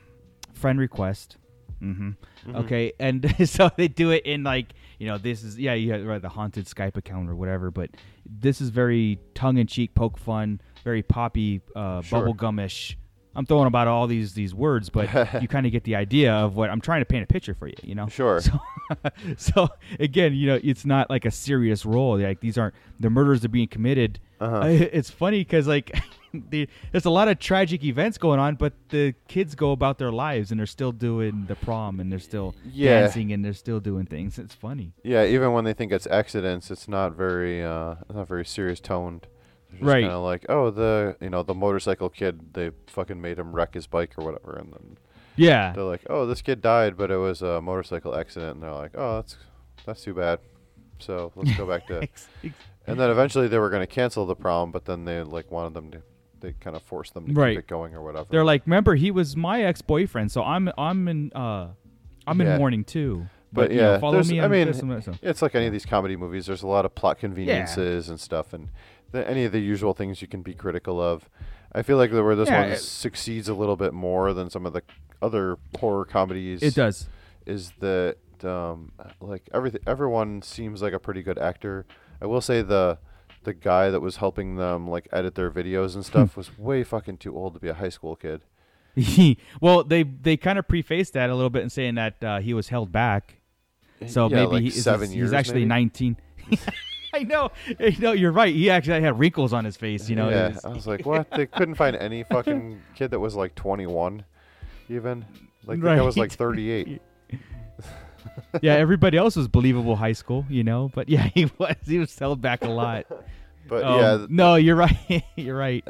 Friend 0.52 0.78
Request, 0.80 1.36
hmm 1.78 2.10
Mhm. 2.46 2.56
okay, 2.56 2.92
and 2.98 3.32
so 3.48 3.70
they 3.76 3.86
do 3.86 4.10
it 4.10 4.24
in 4.26 4.42
like 4.42 4.72
you 4.98 5.06
know 5.06 5.16
this 5.16 5.44
is 5.44 5.58
yeah 5.58 5.74
you 5.74 5.92
have 5.92 6.04
right, 6.04 6.20
the 6.20 6.28
haunted 6.30 6.66
Skype 6.66 6.96
account 6.96 7.30
or 7.30 7.36
whatever, 7.36 7.70
but 7.70 7.90
this 8.26 8.60
is 8.60 8.70
very 8.70 9.20
tongue 9.34 9.58
in 9.58 9.68
cheek, 9.68 9.94
poke 9.94 10.18
fun, 10.18 10.60
very 10.82 11.02
poppy, 11.04 11.60
uh, 11.76 12.02
Sure. 12.02 12.26
bubblegumish. 12.26 12.96
I'm 13.36 13.46
throwing 13.46 13.68
about 13.68 13.86
all 13.86 14.08
these 14.08 14.34
these 14.34 14.52
words, 14.56 14.90
but 14.90 15.08
you 15.40 15.46
kind 15.46 15.66
of 15.66 15.70
get 15.70 15.84
the 15.84 15.94
idea 15.94 16.32
of 16.34 16.56
what 16.56 16.68
I'm 16.68 16.80
trying 16.80 17.00
to 17.02 17.04
paint 17.06 17.22
a 17.22 17.26
picture 17.28 17.54
for 17.54 17.68
you. 17.68 17.74
You 17.84 17.94
know, 17.94 18.08
Sure. 18.08 18.40
So, 18.50 18.58
so 19.36 19.68
again, 19.98 20.34
you 20.34 20.46
know, 20.46 20.60
it's 20.62 20.84
not 20.84 21.10
like 21.10 21.24
a 21.24 21.30
serious 21.30 21.84
role. 21.84 22.18
Like 22.18 22.40
these 22.40 22.58
aren't 22.58 22.74
the 22.98 23.10
murders 23.10 23.44
are 23.44 23.48
being 23.48 23.68
committed. 23.68 24.18
Uh-huh. 24.40 24.56
Uh, 24.56 24.66
It's 24.92 25.10
funny 25.10 25.40
because 25.40 25.66
like 25.66 25.96
the, 26.34 26.68
there's 26.92 27.04
a 27.04 27.10
lot 27.10 27.28
of 27.28 27.38
tragic 27.38 27.84
events 27.84 28.18
going 28.18 28.38
on, 28.40 28.54
but 28.56 28.72
the 28.88 29.14
kids 29.28 29.54
go 29.54 29.72
about 29.72 29.98
their 29.98 30.12
lives 30.12 30.50
and 30.50 30.58
they're 30.58 30.66
still 30.66 30.92
doing 30.92 31.44
the 31.46 31.56
prom 31.56 32.00
and 32.00 32.10
they're 32.10 32.18
still 32.18 32.54
Yeah. 32.72 33.00
dancing 33.00 33.32
and 33.32 33.44
they're 33.44 33.52
still 33.52 33.80
doing 33.80 34.06
things. 34.06 34.38
It's 34.38 34.54
funny. 34.54 34.92
Yeah, 35.02 35.24
even 35.24 35.52
when 35.52 35.64
they 35.64 35.72
think 35.74 35.92
it's 35.92 36.06
accidents, 36.06 36.70
it's 36.70 36.88
not 36.88 37.14
very 37.16 37.62
uh, 37.64 37.96
it's 38.08 38.14
not 38.14 38.28
very 38.28 38.44
serious 38.44 38.80
toned. 38.80 39.26
Just 39.72 39.82
Right. 39.84 40.02
Kind 40.02 40.12
of 40.12 40.24
like, 40.24 40.46
oh, 40.48 40.70
the 40.70 41.16
you 41.20 41.30
know 41.30 41.42
the 41.44 41.54
motorcycle 41.54 42.08
kid, 42.08 42.54
they 42.54 42.70
fucking 42.88 43.20
made 43.20 43.38
him 43.38 43.52
wreck 43.52 43.74
his 43.74 43.86
bike 43.86 44.14
or 44.18 44.24
whatever, 44.24 44.56
and 44.56 44.72
then 44.72 44.98
Yeah. 45.36 45.72
they're 45.72 45.84
like, 45.84 46.02
oh, 46.10 46.26
this 46.26 46.42
kid 46.42 46.60
died, 46.60 46.96
but 46.96 47.10
it 47.10 47.16
was 47.16 47.42
a 47.42 47.60
motorcycle 47.60 48.14
accident, 48.14 48.54
and 48.54 48.62
they're 48.62 48.72
like, 48.74 48.92
oh, 48.94 49.16
that's 49.16 49.36
that's 49.86 50.02
too 50.02 50.14
bad. 50.14 50.38
So 50.98 51.32
let's 51.36 51.56
go 51.56 51.66
back 51.66 51.86
to. 51.88 52.08
And 52.86 52.98
then 52.98 53.10
eventually 53.10 53.46
they 53.46 53.58
were 53.58 53.70
going 53.70 53.82
to 53.82 53.86
cancel 53.86 54.26
the 54.26 54.34
prom, 54.34 54.72
but 54.72 54.84
then 54.86 55.04
they 55.04 55.22
like 55.22 55.50
wanted 55.50 55.74
them 55.74 55.90
to. 55.92 56.02
They 56.40 56.54
kind 56.54 56.74
of 56.74 56.82
forced 56.82 57.12
them 57.14 57.26
to 57.28 57.32
Right. 57.34 57.50
keep 57.52 57.58
it 57.60 57.66
going 57.68 57.94
or 57.94 58.02
whatever. 58.02 58.26
They're 58.30 58.44
like, 58.44 58.62
remember, 58.66 58.94
he 58.96 59.10
was 59.10 59.36
my 59.36 59.62
ex 59.62 59.80
boyfriend, 59.82 60.32
so 60.32 60.42
I'm 60.42 60.70
I'm 60.76 61.06
in 61.06 61.30
uh 61.34 61.68
I'm 62.26 62.40
Yeah. 62.40 62.54
in 62.54 62.58
mourning 62.58 62.82
too. 62.84 63.26
But, 63.52 63.70
you 63.70 63.76
yeah, 63.78 63.92
know, 63.92 63.98
follow 64.00 64.22
me. 64.24 64.40
I 64.40 64.48
mean, 64.48 64.66
this 64.66 64.80
and 64.80 64.90
that, 64.92 65.04
so. 65.04 65.14
it's 65.22 65.42
like 65.42 65.54
any 65.54 65.66
of 65.66 65.72
these 65.72 65.84
comedy 65.86 66.16
movies. 66.16 66.46
There's 66.46 66.62
a 66.62 66.66
lot 66.68 66.84
of 66.84 66.94
plot 66.94 67.18
conveniences 67.18 68.08
and 68.08 68.18
stuff, 68.18 68.52
and 68.54 68.70
the, 69.12 69.28
any 69.28 69.44
of 69.44 69.52
the 69.52 69.60
usual 69.60 69.92
things 69.92 70.22
you 70.22 70.26
can 70.28 70.42
be 70.42 70.54
critical 70.54 71.00
of. 71.00 71.28
I 71.72 71.82
feel 71.82 71.96
like 71.98 72.10
where 72.12 72.34
this 72.34 72.48
Yeah, 72.48 72.62
one 72.62 72.70
it- 72.72 72.78
succeeds 72.78 73.48
a 73.48 73.54
little 73.54 73.76
bit 73.76 73.92
more 73.92 74.32
than 74.32 74.50
some 74.50 74.66
of 74.66 74.72
the 74.72 74.82
other 75.22 75.58
horror 75.78 76.04
comedies. 76.04 76.62
It 76.62 76.74
does. 76.74 77.08
Is 77.46 77.72
that 77.80 78.16
um, 78.42 78.92
like 79.20 79.48
everything? 79.52 79.80
Everyone 79.86 80.42
seems 80.42 80.82
like 80.82 80.92
a 80.92 80.98
pretty 80.98 81.22
good 81.22 81.38
actor. 81.38 81.86
I 82.20 82.26
will 82.26 82.40
say 82.40 82.62
the 82.62 82.98
the 83.42 83.54
guy 83.54 83.88
that 83.90 84.00
was 84.00 84.16
helping 84.16 84.56
them 84.56 84.86
like 84.88 85.08
edit 85.12 85.34
their 85.34 85.50
videos 85.50 85.94
and 85.94 86.04
stuff 86.04 86.36
was 86.36 86.58
way 86.58 86.84
fucking 86.84 87.16
too 87.18 87.36
old 87.36 87.54
to 87.54 87.60
be 87.60 87.68
a 87.68 87.74
high 87.74 87.88
school 87.88 88.16
kid. 88.16 88.42
well, 89.60 89.84
they 89.84 90.02
they 90.02 90.36
kind 90.36 90.58
of 90.58 90.66
prefaced 90.68 91.14
that 91.14 91.30
a 91.30 91.34
little 91.34 91.50
bit 91.50 91.62
in 91.62 91.70
saying 91.70 91.94
that 91.94 92.22
uh, 92.24 92.40
he 92.40 92.52
was 92.54 92.68
held 92.68 92.92
back. 92.92 93.36
So 94.06 94.28
Yeah, 94.28 94.36
maybe 94.36 94.46
like 94.52 94.62
he, 94.62 94.70
he's- 94.70 94.82
seven 94.82 95.08
he's, 95.08 95.16
years, 95.16 95.32
actually 95.32 95.60
maybe? 95.66 95.66
19. 95.66 96.16
I 97.14 97.24
know. 97.24 97.50
I 97.78 97.96
know. 97.98 98.12
You're 98.12 98.32
right. 98.32 98.54
He 98.54 98.70
actually 98.70 99.00
had 99.00 99.18
wrinkles 99.18 99.52
on 99.52 99.64
his 99.64 99.76
face. 99.76 100.08
You 100.08 100.16
know. 100.16 100.28
yeah, 100.30 100.48
was- 100.48 100.64
I 100.64 100.68
was 100.70 100.86
like, 100.86 101.04
what? 101.04 101.30
They 101.30 101.46
couldn't 101.46 101.74
find 101.74 101.96
any 101.96 102.22
fucking 102.24 102.80
kid 102.94 103.10
that 103.10 103.18
was 103.20 103.34
like 103.34 103.54
21, 103.56 104.24
even. 104.90 105.24
Like 105.66 105.80
the 105.80 105.86
guy 105.86 106.00
was 106.00 106.16
like 106.16 106.32
38. 106.36 107.00
yeah, 108.60 108.74
everybody 108.74 109.16
else 109.16 109.36
was 109.36 109.48
believable 109.48 109.96
high 109.96 110.12
school, 110.12 110.44
you 110.48 110.64
know. 110.64 110.90
But 110.94 111.08
yeah, 111.08 111.22
he 111.34 111.50
was. 111.58 111.76
He 111.86 111.98
was 111.98 112.16
held 112.18 112.40
back 112.40 112.62
a 112.64 112.68
lot. 112.68 113.06
But 113.68 113.84
Um, 113.84 114.00
yeah, 114.00 114.26
no, 114.28 114.54
you're 114.56 114.74
right. 114.74 115.22
you're 115.36 115.56
right. 115.56 115.86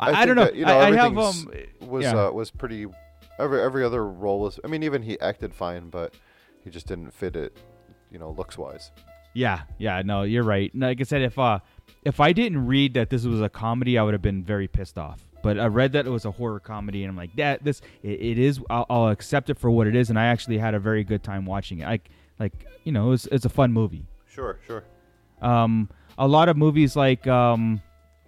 I, 0.00 0.22
I, 0.22 0.26
don't 0.26 0.34
know. 0.34 0.46
that, 0.46 0.56
you 0.56 0.64
know, 0.64 0.76
I, 0.76 0.88
I 0.88 0.96
have 0.96 1.16
um. 1.16 1.52
was 1.80 2.02
yeah. 2.02 2.26
uh, 2.26 2.30
was 2.32 2.50
pretty. 2.50 2.86
Every 3.38 3.62
every 3.62 3.84
other 3.84 4.04
role 4.04 4.40
was. 4.40 4.58
I 4.64 4.66
mean, 4.66 4.82
even 4.82 5.02
he 5.02 5.20
acted 5.20 5.54
fine, 5.54 5.88
but 5.88 6.14
he 6.64 6.70
just 6.70 6.88
didn't 6.88 7.12
fit 7.12 7.36
it. 7.36 7.56
You 8.10 8.18
know, 8.18 8.32
looks 8.32 8.58
wise. 8.58 8.90
Yeah, 9.34 9.60
yeah, 9.78 10.02
no, 10.02 10.22
you're 10.22 10.42
right. 10.42 10.72
Like 10.74 11.00
I 11.00 11.04
said, 11.04 11.22
if 11.22 11.38
uh, 11.38 11.60
if 12.02 12.18
I 12.18 12.32
didn't 12.32 12.66
read 12.66 12.94
that 12.94 13.10
this 13.10 13.24
was 13.24 13.40
a 13.40 13.48
comedy, 13.48 13.96
I 13.98 14.02
would 14.02 14.14
have 14.14 14.22
been 14.22 14.42
very 14.42 14.66
pissed 14.66 14.98
off. 14.98 15.20
But 15.42 15.58
I 15.58 15.66
read 15.66 15.92
that 15.92 16.06
it 16.06 16.10
was 16.10 16.24
a 16.24 16.30
horror 16.30 16.60
comedy, 16.60 17.02
and 17.04 17.10
I'm 17.10 17.16
like, 17.16 17.34
that 17.36 17.64
this 17.64 17.80
it, 18.02 18.20
it 18.20 18.38
is. 18.38 18.60
I'll, 18.70 18.86
I'll 18.88 19.08
accept 19.08 19.50
it 19.50 19.58
for 19.58 19.70
what 19.70 19.86
it 19.86 19.96
is, 19.96 20.10
and 20.10 20.18
I 20.18 20.26
actually 20.26 20.58
had 20.58 20.74
a 20.74 20.78
very 20.80 21.04
good 21.04 21.22
time 21.22 21.44
watching 21.46 21.80
it. 21.80 21.86
Like, 21.86 22.08
like 22.38 22.52
you 22.84 22.92
know, 22.92 23.12
it's 23.12 23.26
it's 23.26 23.44
a 23.44 23.48
fun 23.50 23.72
movie. 23.72 24.06
Sure, 24.28 24.58
sure. 24.66 24.84
Um, 25.40 25.88
a 26.18 26.26
lot 26.28 26.48
of 26.48 26.56
movies 26.56 26.94
like 26.96 27.26
um, 27.26 27.82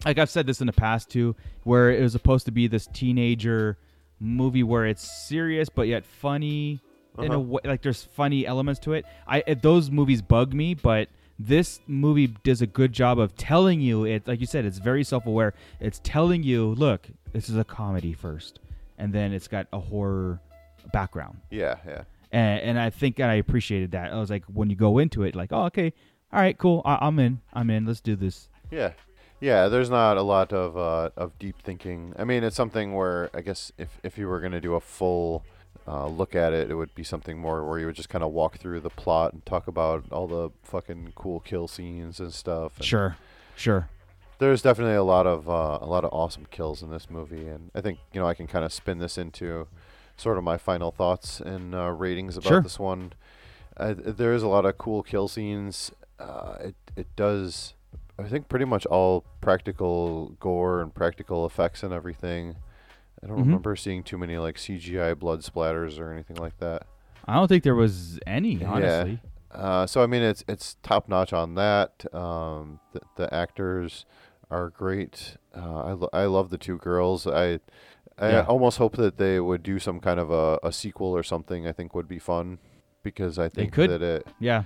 like 0.04 0.18
I've 0.18 0.30
said 0.30 0.46
this 0.46 0.60
in 0.60 0.66
the 0.66 0.72
past 0.72 1.08
too, 1.10 1.36
where 1.62 1.90
it 1.90 2.02
was 2.02 2.12
supposed 2.12 2.46
to 2.46 2.52
be 2.52 2.66
this 2.66 2.86
teenager 2.92 3.78
movie 4.20 4.62
where 4.62 4.86
it's 4.86 5.02
serious 5.28 5.68
but 5.68 5.82
yet 5.88 6.04
funny 6.06 6.80
in 7.18 7.30
a 7.32 7.36
Uh-huh. 7.36 7.40
way. 7.40 7.60
Like 7.64 7.82
there's 7.82 8.02
funny 8.02 8.46
elements 8.46 8.80
to 8.80 8.92
it. 8.94 9.04
I 9.26 9.42
those 9.54 9.90
movies 9.90 10.22
bug 10.22 10.52
me, 10.52 10.74
but 10.74 11.08
this 11.38 11.80
movie 11.86 12.28
does 12.28 12.62
a 12.62 12.66
good 12.66 12.92
job 12.92 13.18
of 13.18 13.36
telling 13.36 13.80
you 13.80 14.04
it. 14.04 14.26
Like 14.26 14.40
you 14.40 14.46
said, 14.46 14.64
it's 14.64 14.78
very 14.78 15.04
self-aware. 15.04 15.54
It's 15.80 16.00
telling 16.04 16.42
you, 16.42 16.74
look, 16.74 17.08
this 17.32 17.48
is 17.48 17.56
a 17.56 17.64
comedy 17.64 18.12
first, 18.12 18.60
and 18.98 19.12
then 19.12 19.32
it's 19.32 19.48
got 19.48 19.66
a 19.72 19.80
horror 19.80 20.40
background 20.92 21.38
Yeah, 21.50 21.76
yeah. 21.86 22.02
and, 22.30 22.60
and 22.60 22.78
I 22.78 22.90
think 22.90 23.18
I 23.18 23.34
appreciated 23.34 23.92
that. 23.92 24.12
I 24.12 24.18
was 24.20 24.30
like, 24.30 24.44
when 24.44 24.70
you 24.70 24.76
go 24.76 24.98
into 24.98 25.22
it, 25.24 25.34
like, 25.34 25.50
oh, 25.52 25.64
okay, 25.64 25.92
all 26.32 26.40
right, 26.40 26.56
cool, 26.56 26.82
I, 26.84 26.98
I'm 27.00 27.18
in, 27.18 27.40
I'm 27.52 27.70
in, 27.70 27.86
let's 27.86 28.00
do 28.00 28.16
this. 28.16 28.48
Yeah, 28.70 28.92
yeah. 29.40 29.68
There's 29.68 29.90
not 29.90 30.16
a 30.16 30.22
lot 30.22 30.52
of 30.52 30.76
uh, 30.76 31.10
of 31.16 31.38
deep 31.38 31.56
thinking. 31.62 32.12
I 32.18 32.24
mean, 32.24 32.44
it's 32.44 32.56
something 32.56 32.94
where 32.94 33.30
I 33.34 33.40
guess 33.40 33.72
if 33.78 33.98
if 34.02 34.18
you 34.18 34.28
were 34.28 34.40
gonna 34.40 34.60
do 34.60 34.74
a 34.74 34.80
full 34.80 35.44
uh, 35.86 36.06
look 36.06 36.34
at 36.34 36.52
it, 36.52 36.70
it 36.70 36.74
would 36.74 36.94
be 36.94 37.04
something 37.04 37.38
more 37.38 37.62
where 37.68 37.78
you 37.78 37.86
would 37.86 37.94
just 37.96 38.08
kind 38.08 38.24
of 38.24 38.32
walk 38.32 38.56
through 38.58 38.80
the 38.80 38.90
plot 38.90 39.32
and 39.32 39.44
talk 39.44 39.66
about 39.68 40.04
all 40.10 40.26
the 40.26 40.50
fucking 40.62 41.12
cool 41.14 41.40
kill 41.40 41.68
scenes 41.68 42.20
and 42.20 42.32
stuff. 42.32 42.76
And 42.78 42.84
Sure, 42.86 43.16
sure. 43.56 43.88
There's 44.38 44.62
definitely 44.62 44.94
a 44.96 45.02
lot 45.04 45.26
of 45.26 45.48
uh, 45.48 45.78
a 45.80 45.86
lot 45.86 46.04
of 46.04 46.10
awesome 46.12 46.46
kills 46.50 46.82
in 46.82 46.90
this 46.90 47.08
movie, 47.08 47.46
and 47.46 47.70
I 47.74 47.80
think 47.80 47.98
you 48.12 48.20
know 48.20 48.26
I 48.26 48.34
can 48.34 48.46
kind 48.46 48.64
of 48.64 48.72
spin 48.72 48.98
this 48.98 49.16
into 49.16 49.68
sort 50.16 50.38
of 50.38 50.44
my 50.44 50.56
final 50.58 50.90
thoughts 50.90 51.40
and 51.40 51.74
uh, 51.74 51.90
ratings 51.90 52.36
about 52.36 52.48
Sure. 52.48 52.60
this 52.62 52.78
one. 52.78 53.12
There 53.78 54.32
is 54.34 54.42
a 54.42 54.48
lot 54.48 54.64
of 54.64 54.78
cool 54.78 55.02
kill 55.02 55.28
scenes. 55.28 55.92
Uh, 56.18 56.56
it 56.60 56.74
it 56.96 57.06
does, 57.16 57.74
I 58.18 58.24
think, 58.24 58.48
pretty 58.48 58.64
much 58.64 58.86
all 58.86 59.24
practical 59.40 60.30
gore 60.40 60.80
and 60.80 60.94
practical 60.94 61.44
effects 61.46 61.82
and 61.82 61.92
everything. 61.92 62.56
I 63.24 63.26
don't 63.26 63.38
Mhm. 63.38 63.44
remember 63.46 63.74
seeing 63.74 64.02
too 64.02 64.18
many 64.18 64.36
like 64.36 64.56
CGI 64.58 65.14
blood 65.18 65.40
splatters 65.40 65.98
or 65.98 66.12
anything 66.12 66.36
like 66.36 66.58
that. 66.58 66.86
I 67.26 67.34
don't 67.34 67.48
think 67.48 67.64
there 67.64 67.74
was 67.74 68.20
any, 68.26 68.62
honestly. 68.62 69.20
Yeah. 69.52 69.56
Uh, 69.58 69.86
so 69.86 70.02
I 70.02 70.06
mean, 70.06 70.22
it's 70.22 70.44
it's 70.46 70.76
top 70.82 71.08
notch 71.08 71.32
on 71.32 71.54
that. 71.54 72.04
Um, 72.14 72.80
the, 72.92 73.00
the 73.16 73.34
actors 73.34 74.04
are 74.50 74.68
great. 74.68 75.36
Uh, 75.56 75.82
I 75.84 75.92
lo- 75.92 76.10
I 76.12 76.24
love 76.26 76.50
the 76.50 76.58
two 76.58 76.76
girls. 76.76 77.26
I 77.26 77.60
I 78.18 78.30
Yeah. 78.30 78.44
almost 78.46 78.78
hope 78.78 78.96
that 78.96 79.16
they 79.16 79.40
would 79.40 79.62
do 79.62 79.78
some 79.78 80.00
kind 80.00 80.20
of 80.20 80.30
a, 80.30 80.58
a 80.62 80.70
sequel 80.72 81.16
or 81.16 81.22
something. 81.22 81.66
I 81.66 81.72
think 81.72 81.94
would 81.94 82.08
be 82.08 82.18
fun 82.18 82.58
because 83.02 83.38
I 83.38 83.48
think 83.48 83.74
that 83.76 84.02
it 84.02 84.26
Yeah. 84.38 84.64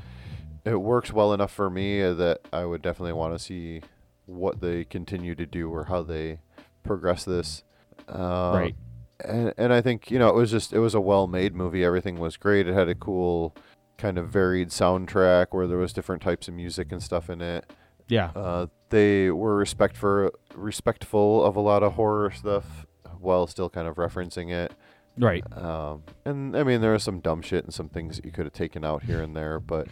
it 0.64 0.76
works 0.80 1.12
well 1.12 1.32
enough 1.32 1.52
for 1.52 1.70
me 1.70 2.00
that 2.00 2.40
I 2.52 2.64
would 2.64 2.82
definitely 2.82 3.12
want 3.12 3.34
to 3.34 3.38
see 3.38 3.82
what 4.26 4.60
they 4.60 4.84
continue 4.84 5.34
to 5.36 5.46
do 5.46 5.70
or 5.70 5.84
how 5.84 6.02
they 6.02 6.40
progress 6.82 7.24
this. 7.24 7.62
Uh, 8.08 8.52
Right. 8.54 8.76
And 9.24 9.52
and 9.58 9.72
I 9.72 9.80
think 9.80 10.12
you 10.12 10.18
know 10.18 10.28
it 10.28 10.34
was 10.36 10.50
just 10.50 10.72
it 10.72 10.78
was 10.78 10.94
a 10.94 11.00
well 11.00 11.26
made 11.26 11.54
movie. 11.54 11.84
Everything 11.84 12.20
was 12.20 12.36
great. 12.36 12.68
It 12.68 12.74
had 12.74 12.88
a 12.88 12.94
cool 12.94 13.54
kind 13.96 14.16
of 14.16 14.28
varied 14.28 14.68
soundtrack 14.68 15.48
where 15.50 15.66
there 15.66 15.76
was 15.78 15.92
different 15.92 16.22
types 16.22 16.46
of 16.46 16.54
music 16.54 16.92
and 16.92 17.02
stuff 17.02 17.28
in 17.28 17.40
it. 17.40 17.68
Yeah. 18.06 18.30
Uh, 18.36 18.66
they 18.90 19.30
were 19.30 19.56
respect 19.56 19.96
for 19.96 20.32
respectful 20.54 21.44
of 21.44 21.56
a 21.56 21.60
lot 21.60 21.82
of 21.82 21.94
horror 21.94 22.30
stuff 22.30 22.86
while 23.18 23.48
still 23.48 23.68
kind 23.68 23.88
of 23.88 23.96
referencing 23.96 24.50
it. 24.52 24.72
Right. 25.18 25.42
Um, 25.56 26.04
and 26.24 26.56
I 26.56 26.62
mean, 26.62 26.80
there 26.80 26.92
was 26.92 27.02
some 27.02 27.18
dumb 27.18 27.42
shit 27.42 27.64
and 27.64 27.74
some 27.74 27.88
things 27.88 28.16
that 28.16 28.24
you 28.24 28.30
could 28.30 28.46
have 28.46 28.52
taken 28.52 28.84
out 28.84 29.02
here 29.02 29.20
and 29.20 29.34
there, 29.34 29.58
but 29.58 29.88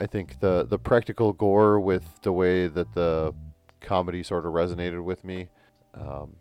I 0.00 0.06
think 0.06 0.40
the 0.40 0.66
the 0.68 0.78
practical 0.78 1.32
gore 1.32 1.78
with 1.78 2.20
the 2.22 2.32
way 2.32 2.66
that 2.66 2.92
the 2.94 3.32
comedy 3.80 4.22
sort 4.24 4.46
of 4.46 4.52
resonated 4.52 5.04
with 5.04 5.22
me, 5.24 5.48
um, 5.94 6.36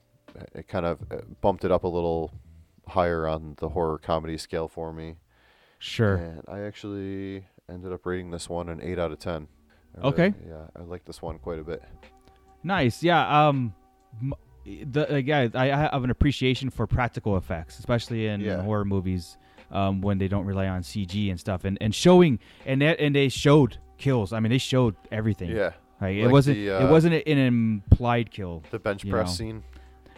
it 0.53 0.67
kind 0.67 0.85
of 0.85 0.99
uh, 1.11 1.17
bumped 1.41 1.65
it 1.65 1.71
up 1.71 1.83
a 1.83 1.87
little 1.87 2.31
higher 2.87 3.27
on 3.27 3.55
the 3.59 3.69
horror 3.69 3.97
comedy 3.97 4.37
scale 4.37 4.67
for 4.67 4.91
me. 4.93 5.15
Sure. 5.79 6.15
And 6.15 6.41
I 6.47 6.61
actually 6.61 7.45
ended 7.69 7.91
up 7.93 8.05
rating 8.05 8.31
this 8.31 8.49
one 8.49 8.69
an 8.69 8.79
eight 8.81 8.99
out 8.99 9.11
of 9.11 9.19
ten. 9.19 9.47
I 10.01 10.07
Okay. 10.07 10.33
yeah, 10.47 10.67
I 10.77 10.83
like 10.83 11.05
this 11.05 11.21
one 11.21 11.37
quite 11.39 11.59
a 11.59 11.63
bit. 11.63 11.83
Nice. 12.63 13.03
Yeah. 13.03 13.47
Um, 13.47 13.73
the 14.65 15.07
like, 15.09 15.27
yeah, 15.27 15.47
I, 15.53 15.71
I 15.71 15.89
have 15.93 16.03
an 16.03 16.09
appreciation 16.09 16.69
for 16.69 16.87
practical 16.87 17.37
effects, 17.37 17.79
especially 17.79 18.27
in 18.27 18.41
Yeah. 18.41 18.61
horror 18.61 18.85
movies 18.85 19.37
um, 19.71 20.01
when 20.01 20.17
they 20.17 20.27
don't 20.27 20.45
rely 20.45 20.67
on 20.67 20.81
CG 20.83 21.29
and 21.29 21.39
stuff, 21.39 21.65
and, 21.65 21.77
and 21.81 21.93
showing 21.93 22.39
and 22.65 22.81
that, 22.81 22.99
and 22.99 23.15
they 23.15 23.29
showed 23.29 23.77
kills. 23.97 24.31
I 24.33 24.39
mean, 24.39 24.51
they 24.51 24.57
showed 24.57 24.95
everything. 25.11 25.49
Yeah. 25.49 25.71
like, 25.99 26.15
it 26.15 26.27
wasn't 26.27 26.57
the, 26.57 26.67
it 26.67 26.83
uh, 26.83 26.91
wasn't 26.91 27.15
an 27.27 27.37
implied 27.37 28.31
kill. 28.31 28.63
The 28.71 28.79
bench 28.79 29.07
press 29.09 29.27
know. 29.29 29.33
scene. 29.33 29.63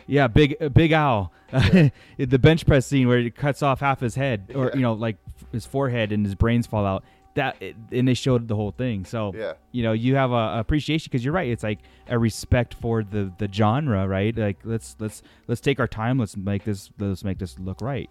Yeah, 0.08 0.27
big 0.27 0.56
uh, 0.61 0.69
big 0.69 0.92
Al, 0.92 1.32
the 1.51 2.40
bench 2.40 2.66
press 2.66 2.85
scene 2.85 3.08
where 3.08 3.19
it 3.19 3.35
cuts 3.35 3.64
off 3.64 3.80
half 3.80 4.00
his 4.00 4.16
head, 4.16 4.51
or 4.53 4.72
you 4.74 4.82
know, 4.82 4.93
like 4.93 5.17
his 5.51 5.66
forehead 5.66 6.11
and 6.11 6.25
his 6.25 6.35
brains 6.35 6.67
fall 6.67 6.85
out. 6.85 7.03
That 7.35 7.61
and 7.92 8.08
they 8.08 8.14
showed 8.14 8.48
the 8.48 8.56
whole 8.56 8.72
thing. 8.72 9.03
So 9.03 9.34
Yeah. 9.35 9.53
you 9.74 9.84
know, 9.84 9.92
you 9.92 10.16
have 10.16 10.32
a, 10.32 10.35
a 10.35 10.59
appreciation 10.59 11.09
because 11.11 11.25
you're 11.25 11.34
right. 11.34 11.50
It's 11.50 11.64
like 11.64 11.80
a 12.08 12.17
respect 12.17 12.75
for 12.75 13.03
the 13.03 13.32
the 13.38 13.50
genre, 13.51 14.08
right? 14.08 14.35
Like 14.38 14.59
let's 14.64 14.95
let's 15.00 15.22
let's 15.48 15.59
take 15.59 15.80
our 15.82 15.88
time. 15.88 16.17
Let's 16.17 16.38
make 16.38 16.64
this 16.64 16.92
let's 16.98 17.24
make 17.25 17.38
this 17.40 17.59
look 17.59 17.82
right. 17.82 18.09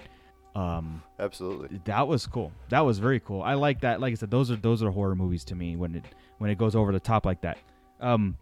Um, 0.55 1.03
Absolutely. 1.19 1.81
that 1.85 2.07
was 2.07 2.27
cool. 2.27 2.53
That 2.69 2.81
was 2.81 2.99
very 2.99 3.19
cool. 3.19 3.43
I 3.43 3.55
like 3.55 3.81
that. 3.81 4.01
Like 4.01 4.13
I 4.13 4.15
said, 4.15 4.31
those 4.31 4.51
are 4.51 4.57
those 4.57 4.83
are 4.83 4.91
horror 4.91 5.15
movies 5.17 5.43
to 5.47 5.55
me 5.55 5.75
when 5.77 5.95
it 5.95 6.05
when 6.39 6.51
it 6.51 6.59
goes 6.59 6.75
over 6.77 6.93
the 6.93 7.01
top 7.01 7.25
like 7.25 7.41
that. 7.41 7.59
Um, 8.01 8.37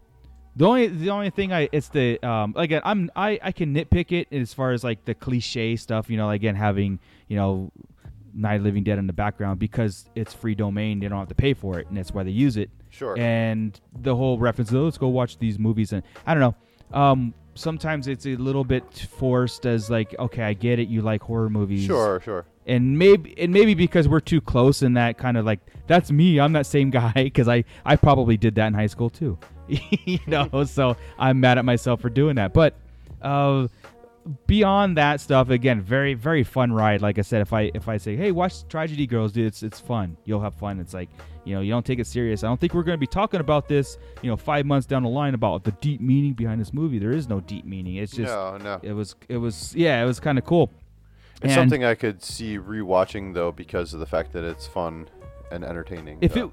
the 0.55 0.65
only 0.65 0.87
the 0.87 1.09
only 1.09 1.29
thing 1.29 1.51
I 1.51 1.69
it's 1.71 1.89
the 1.89 2.21
um 2.25 2.53
again 2.57 2.81
I'm 2.85 3.09
I 3.15 3.39
I 3.41 3.51
can 3.51 3.73
nitpick 3.73 4.11
it 4.11 4.27
as 4.31 4.53
far 4.53 4.71
as 4.71 4.83
like 4.83 5.05
the 5.05 5.13
cliche 5.13 5.75
stuff. 5.75 6.09
You 6.09 6.17
know, 6.17 6.29
again 6.29 6.55
having 6.55 6.99
you 7.27 7.35
know 7.35 7.71
Night 8.33 8.61
Living 8.61 8.83
Dead 8.83 8.97
in 8.97 9.07
the 9.07 9.13
background 9.13 9.59
because 9.59 10.09
it's 10.15 10.33
free 10.33 10.55
domain. 10.55 10.99
They 10.99 11.07
don't 11.07 11.19
have 11.19 11.29
to 11.29 11.35
pay 11.35 11.53
for 11.53 11.79
it, 11.79 11.87
and 11.87 11.97
that's 11.97 12.13
why 12.13 12.23
they 12.23 12.31
use 12.31 12.57
it. 12.57 12.69
Sure. 12.89 13.17
And 13.17 13.79
the 13.99 14.15
whole 14.15 14.37
reference, 14.37 14.71
oh, 14.73 14.83
let's 14.83 14.97
go 14.97 15.07
watch 15.07 15.37
these 15.37 15.57
movies, 15.57 15.93
and 15.93 16.03
I 16.25 16.33
don't 16.33 16.41
know. 16.41 16.55
Um, 16.97 17.33
sometimes 17.55 18.07
it's 18.07 18.25
a 18.25 18.35
little 18.35 18.63
bit 18.63 19.07
forced 19.17 19.65
as 19.65 19.89
like, 19.89 20.15
okay, 20.19 20.43
I 20.43 20.53
get 20.53 20.79
it. 20.79 20.87
You 20.87 21.01
like 21.01 21.21
horror 21.21 21.49
movies. 21.49 21.85
Sure, 21.85 22.19
sure. 22.19 22.45
And 22.65 22.97
maybe 22.97 23.37
and 23.37 23.51
maybe 23.51 23.73
because 23.73 24.07
we're 24.07 24.21
too 24.21 24.39
close 24.39 24.81
in 24.81 24.93
that 24.93 25.17
kind 25.17 25.37
of 25.37 25.45
like 25.45 25.59
that's 25.87 26.11
me. 26.11 26.39
I'm 26.39 26.53
that 26.53 26.65
same 26.65 26.89
guy 26.91 27.11
because 27.15 27.47
I 27.47 27.65
I 27.85 27.95
probably 27.95 28.37
did 28.37 28.55
that 28.55 28.67
in 28.67 28.73
high 28.73 28.87
school 28.87 29.09
too. 29.09 29.37
you 30.05 30.19
know, 30.27 30.63
so 30.65 30.97
I'm 31.17 31.39
mad 31.39 31.57
at 31.57 31.65
myself 31.65 32.01
for 32.01 32.09
doing 32.09 32.35
that. 32.35 32.53
But 32.53 32.75
uh, 33.21 33.67
beyond 34.47 34.97
that 34.97 35.21
stuff, 35.21 35.49
again, 35.49 35.81
very 35.81 36.13
very 36.13 36.43
fun 36.43 36.71
ride. 36.71 37.01
Like 37.01 37.17
I 37.17 37.21
said, 37.21 37.41
if 37.41 37.53
I 37.53 37.71
if 37.73 37.87
I 37.87 37.97
say, 37.97 38.15
hey, 38.15 38.31
watch 38.31 38.67
Tragedy 38.67 39.07
Girls, 39.07 39.31
dude, 39.31 39.47
it's 39.47 39.63
it's 39.63 39.79
fun. 39.79 40.17
You'll 40.25 40.41
have 40.41 40.55
fun. 40.55 40.79
It's 40.79 40.93
like 40.93 41.09
you 41.45 41.55
know, 41.55 41.61
you 41.61 41.71
don't 41.71 41.85
take 41.85 41.99
it 41.99 42.07
serious. 42.07 42.43
I 42.43 42.47
don't 42.47 42.59
think 42.59 42.73
we're 42.73 42.83
going 42.83 42.95
to 42.95 42.99
be 42.99 43.07
talking 43.07 43.41
about 43.41 43.67
this, 43.67 43.97
you 44.21 44.29
know, 44.29 44.37
five 44.37 44.65
months 44.65 44.87
down 44.87 45.03
the 45.03 45.09
line 45.09 45.33
about 45.33 45.65
the 45.65 45.71
deep 45.71 45.99
meaning 45.99 46.33
behind 46.33 46.61
this 46.61 46.73
movie. 46.73 46.99
There 46.99 47.11
is 47.11 47.27
no 47.27 47.41
deep 47.41 47.65
meaning. 47.65 47.97
It's 47.97 48.13
just 48.13 48.31
No, 48.31 48.57
no. 48.57 48.79
It 48.81 48.93
was 48.93 49.15
it 49.27 49.37
was 49.37 49.75
yeah, 49.75 50.01
it 50.01 50.05
was 50.05 50.19
kind 50.19 50.37
of 50.37 50.45
cool. 50.45 50.71
It's 51.41 51.51
And- 51.51 51.53
something 51.53 51.83
I 51.83 51.95
could 51.95 52.23
see 52.23 52.57
rewatching 52.57 53.33
though 53.33 53.51
because 53.51 53.93
of 53.93 53.99
the 53.99 54.05
fact 54.05 54.31
that 54.33 54.43
it's 54.43 54.67
fun 54.67 55.09
and 55.51 55.63
entertaining. 55.65 56.19
If 56.21 56.33
so. 56.33 56.45
it, 56.45 56.51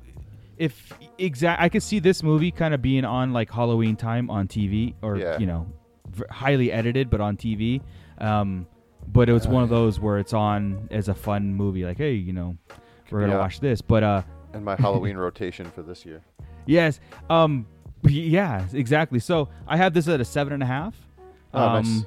if 0.60 0.92
exact, 1.18 1.60
I 1.62 1.68
could 1.70 1.82
see 1.82 1.98
this 1.98 2.22
movie 2.22 2.50
kind 2.50 2.74
of 2.74 2.82
being 2.82 3.04
on 3.04 3.32
like 3.32 3.50
Halloween 3.50 3.96
time 3.96 4.28
on 4.30 4.46
TV, 4.46 4.94
or 5.02 5.16
Yeah. 5.16 5.38
you 5.38 5.46
know, 5.46 5.66
v- 6.10 6.24
highly 6.30 6.70
edited, 6.70 7.08
but 7.10 7.20
on 7.20 7.36
TV. 7.36 7.80
Um, 8.18 8.66
but 9.08 9.28
it 9.30 9.32
was 9.32 9.48
one 9.48 9.62
of 9.62 9.70
those 9.70 9.98
where 9.98 10.18
it's 10.18 10.34
on 10.34 10.86
as 10.90 11.08
a 11.08 11.14
fun 11.14 11.54
movie, 11.54 11.84
like 11.84 11.96
hey, 11.96 12.12
you 12.12 12.32
know, 12.34 12.56
we're 13.10 13.20
gonna 13.20 13.32
Yeah. 13.32 13.38
watch 13.38 13.60
this. 13.60 13.80
But 13.80 14.02
uh, 14.02 14.22
and 14.52 14.64
my 14.64 14.76
Halloween 14.76 15.16
rotation 15.16 15.66
for 15.70 15.82
this 15.82 16.04
year. 16.04 16.20
yes, 16.66 17.00
um, 17.30 17.66
yeah, 18.06 18.66
exactly. 18.74 19.18
So 19.18 19.48
I 19.66 19.76
have 19.78 19.94
this 19.94 20.06
at 20.08 20.20
a 20.20 20.24
seven 20.24 20.52
and 20.52 20.62
a 20.62 20.66
half. 20.66 20.94
Oh, 21.54 21.58
um, 21.66 21.72
nice. 21.84 22.04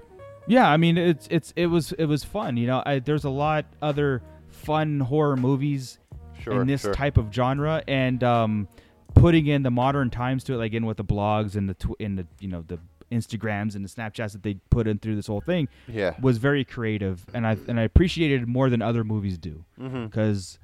yeah, 0.47 0.69
I 0.69 0.77
mean 0.77 0.97
it's 0.99 1.27
it's 1.31 1.53
it 1.55 1.65
was 1.67 1.91
it 1.93 2.05
was 2.05 2.23
fun. 2.23 2.55
You 2.57 2.67
know, 2.67 2.83
I, 2.85 2.99
there's 2.99 3.23
a 3.23 3.29
lot 3.31 3.65
other 3.81 4.21
fun 4.47 4.99
horror 4.99 5.35
movies 5.35 5.97
Sure, 6.43 6.61
in 6.61 6.67
this 6.67 6.81
sure. 6.81 6.93
type 6.93 7.17
of 7.17 7.33
genre, 7.33 7.83
and 7.87 8.23
um, 8.23 8.67
putting 9.15 9.47
in 9.47 9.63
the 9.63 9.71
modern 9.71 10.09
times 10.09 10.43
to 10.45 10.53
it, 10.53 10.57
like 10.57 10.73
in 10.73 10.85
with 10.85 10.97
the 10.97 11.03
blogs 11.03 11.55
and 11.55 11.69
the 11.69 11.73
tw- 11.75 11.99
in 11.99 12.15
the 12.15 12.25
you 12.39 12.47
know 12.47 12.63
the 12.67 12.79
Instagrams 13.11 13.75
and 13.75 13.85
the 13.85 13.89
Snapchats 13.89 14.31
that 14.31 14.41
they 14.43 14.55
put 14.71 14.87
in 14.87 14.97
through 14.97 15.15
this 15.15 15.27
whole 15.27 15.41
thing, 15.41 15.67
Yeah. 15.87 16.15
was 16.21 16.37
very 16.39 16.63
creative, 16.65 17.23
and 17.33 17.45
I 17.45 17.57
and 17.67 17.79
I 17.79 17.83
appreciated 17.83 18.41
it 18.43 18.47
more 18.47 18.69
than 18.69 18.81
other 18.81 19.03
movies 19.03 19.37
do, 19.37 19.63
because 19.77 20.57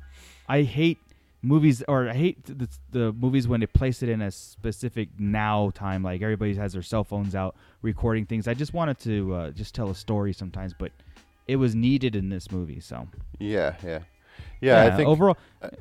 I 0.48 0.64
hate 0.64 0.98
movies 1.41 1.82
or 1.88 2.09
I 2.09 2.14
hate 2.16 2.43
the, 2.45 2.67
the 2.91 3.14
movies 3.14 3.48
when 3.48 3.59
they 3.61 3.67
place 3.67 4.03
it 4.03 4.09
in 4.09 4.22
a 4.22 4.32
specific 4.32 5.09
now 5.17 5.69
time, 5.74 6.03
like 6.03 6.22
everybody 6.22 6.56
has 6.56 6.74
their 6.74 6.82
cell 6.82 7.03
phones 7.03 7.35
out 7.35 7.56
recording 7.82 8.25
things. 8.25 8.48
I 8.48 8.53
just 8.56 8.74
wanted 8.74 8.99
to 9.01 9.33
uh, 9.35 9.51
just 9.51 9.74
tell 9.75 9.90
a 9.90 9.95
story 9.95 10.33
sometimes, 10.33 10.74
but 10.77 10.91
it 11.48 11.56
was 11.56 11.75
needed 11.75 12.16
in 12.16 12.30
this 12.30 12.51
movie, 12.51 12.80
so. 12.80 13.08
Yeah, 13.40 13.75
yeah, 13.85 13.99
yeah. 14.61 14.85
Yeah, 14.85 14.93
I 14.93 14.95
think 14.97 15.09
overall- 15.09 15.38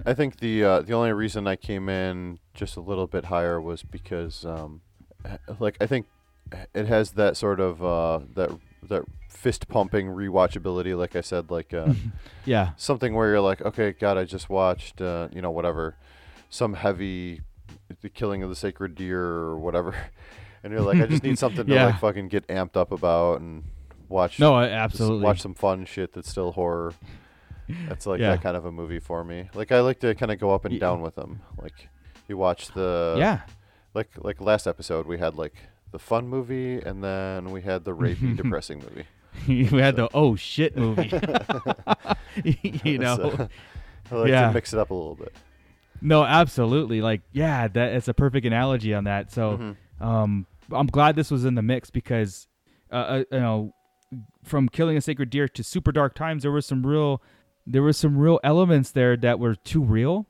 I- 0.06 0.14
think 0.14 0.38
the 0.38 0.64
uh, 0.64 0.80
the 0.82 0.92
only 0.94 1.12
reason 1.12 1.46
I 1.46 1.56
came 1.56 1.88
in 1.88 2.38
just 2.54 2.76
a 2.76 2.80
little 2.80 3.06
bit 3.06 3.26
higher 3.26 3.60
was 3.60 3.82
because, 3.82 4.44
um, 4.44 4.80
like, 5.60 5.76
I 5.80 5.86
think 5.86 6.06
it 6.74 6.86
has 6.86 7.12
that 7.12 7.36
sort 7.36 7.60
of 7.60 7.82
uh, 7.84 8.20
that 8.34 8.50
that 8.88 9.02
fist 9.28 9.68
pumping 9.68 10.06
rewatchability. 10.08 10.96
Like 10.98 11.14
I 11.16 11.20
said, 11.20 11.50
like 11.50 11.72
uh, 11.74 11.92
Yeah. 12.44 12.70
something 12.76 13.14
where 13.14 13.28
you're 13.28 13.40
like, 13.40 13.60
okay, 13.62 13.92
God, 13.92 14.16
I 14.18 14.24
just 14.24 14.48
watched, 14.50 15.00
uh, 15.00 15.28
you 15.32 15.42
know, 15.42 15.50
whatever, 15.50 15.96
some 16.50 16.74
heavy, 16.74 17.42
the 18.00 18.08
killing 18.08 18.42
of 18.42 18.48
the 18.48 18.56
sacred 18.56 18.94
deer 18.94 19.22
or 19.22 19.58
whatever, 19.58 19.94
and 20.64 20.72
you're 20.72 20.82
like, 20.82 20.98
I 21.00 21.06
just 21.06 21.22
need 21.22 21.38
something 21.38 21.66
to 21.66 21.74
like 21.86 22.00
fucking 22.00 22.28
get 22.28 22.46
amped 22.48 22.76
up 22.76 22.90
about 22.90 23.40
and 23.40 23.64
watch. 24.08 24.40
No, 24.40 24.58
absolutely. 24.58 25.24
watch 25.24 25.40
some 25.40 25.54
fun 25.54 25.84
shit 25.84 26.12
that's 26.14 26.28
still 26.30 26.52
horror. 26.52 26.94
That's 27.88 28.06
like 28.06 28.20
Yeah. 28.20 28.30
that 28.30 28.42
kind 28.42 28.56
of 28.56 28.64
a 28.64 28.72
movie 28.72 28.98
for 28.98 29.24
me. 29.24 29.48
Like 29.54 29.72
I 29.72 29.80
like 29.80 30.00
to 30.00 30.14
kind 30.14 30.32
of 30.32 30.38
go 30.38 30.50
up 30.52 30.64
and 30.64 30.74
Ye- 30.74 30.80
down 30.80 31.00
with 31.02 31.14
them. 31.14 31.40
Like 31.60 31.88
you 32.28 32.36
watch 32.36 32.68
the 32.72 33.16
Yeah. 33.18 33.40
Like 33.94 34.10
like 34.18 34.40
last 34.40 34.66
episode 34.66 35.06
we 35.06 35.18
had 35.18 35.34
like 35.36 35.54
the 35.90 35.98
fun 35.98 36.28
movie 36.28 36.78
and 36.80 37.02
then 37.02 37.50
we 37.50 37.62
had 37.62 37.84
the 37.84 37.94
rapey 37.94 38.36
depressing 38.42 38.78
movie. 38.80 39.06
we 39.72 39.80
had 39.80 39.96
the 39.96 40.08
oh 40.14 40.36
shit 40.36 40.76
movie. 40.76 41.10
you 42.44 42.98
know. 42.98 43.16
So, 43.16 43.48
I 44.10 44.14
like 44.14 44.28
yeah. 44.30 44.48
to 44.48 44.54
mix 44.54 44.72
it 44.72 44.78
up 44.78 44.90
a 44.90 44.94
little 44.94 45.14
bit. 45.14 45.32
No, 46.00 46.24
absolutely. 46.24 47.00
Like, 47.02 47.22
yeah, 47.32 47.68
that 47.68 47.92
it's 47.92 48.08
a 48.08 48.14
perfect 48.14 48.46
analogy 48.46 48.94
on 48.94 49.04
that. 49.04 49.32
So, 49.32 49.58
Mhm. 50.00 50.04
um, 50.04 50.46
I'm 50.70 50.86
glad 50.86 51.16
this 51.16 51.30
was 51.30 51.44
in 51.44 51.56
the 51.56 51.62
mix 51.62 51.90
because, 51.90 52.46
uh, 52.92 52.94
uh, 52.94 53.24
you 53.32 53.40
know, 53.40 53.74
from 54.44 54.68
killing 54.68 54.96
a 54.96 55.00
sacred 55.00 55.28
deer 55.30 55.48
to 55.48 55.62
super 55.64 55.92
dark 55.92 56.14
times, 56.14 56.42
there 56.42 56.52
was 56.52 56.64
some 56.66 56.86
real, 56.86 57.20
there 57.70 57.82
was 57.82 57.96
some 57.96 58.16
real 58.16 58.40
elements 58.42 58.90
there 58.92 59.16
that 59.18 59.38
were 59.38 59.54
too 59.54 59.82
real. 59.82 60.26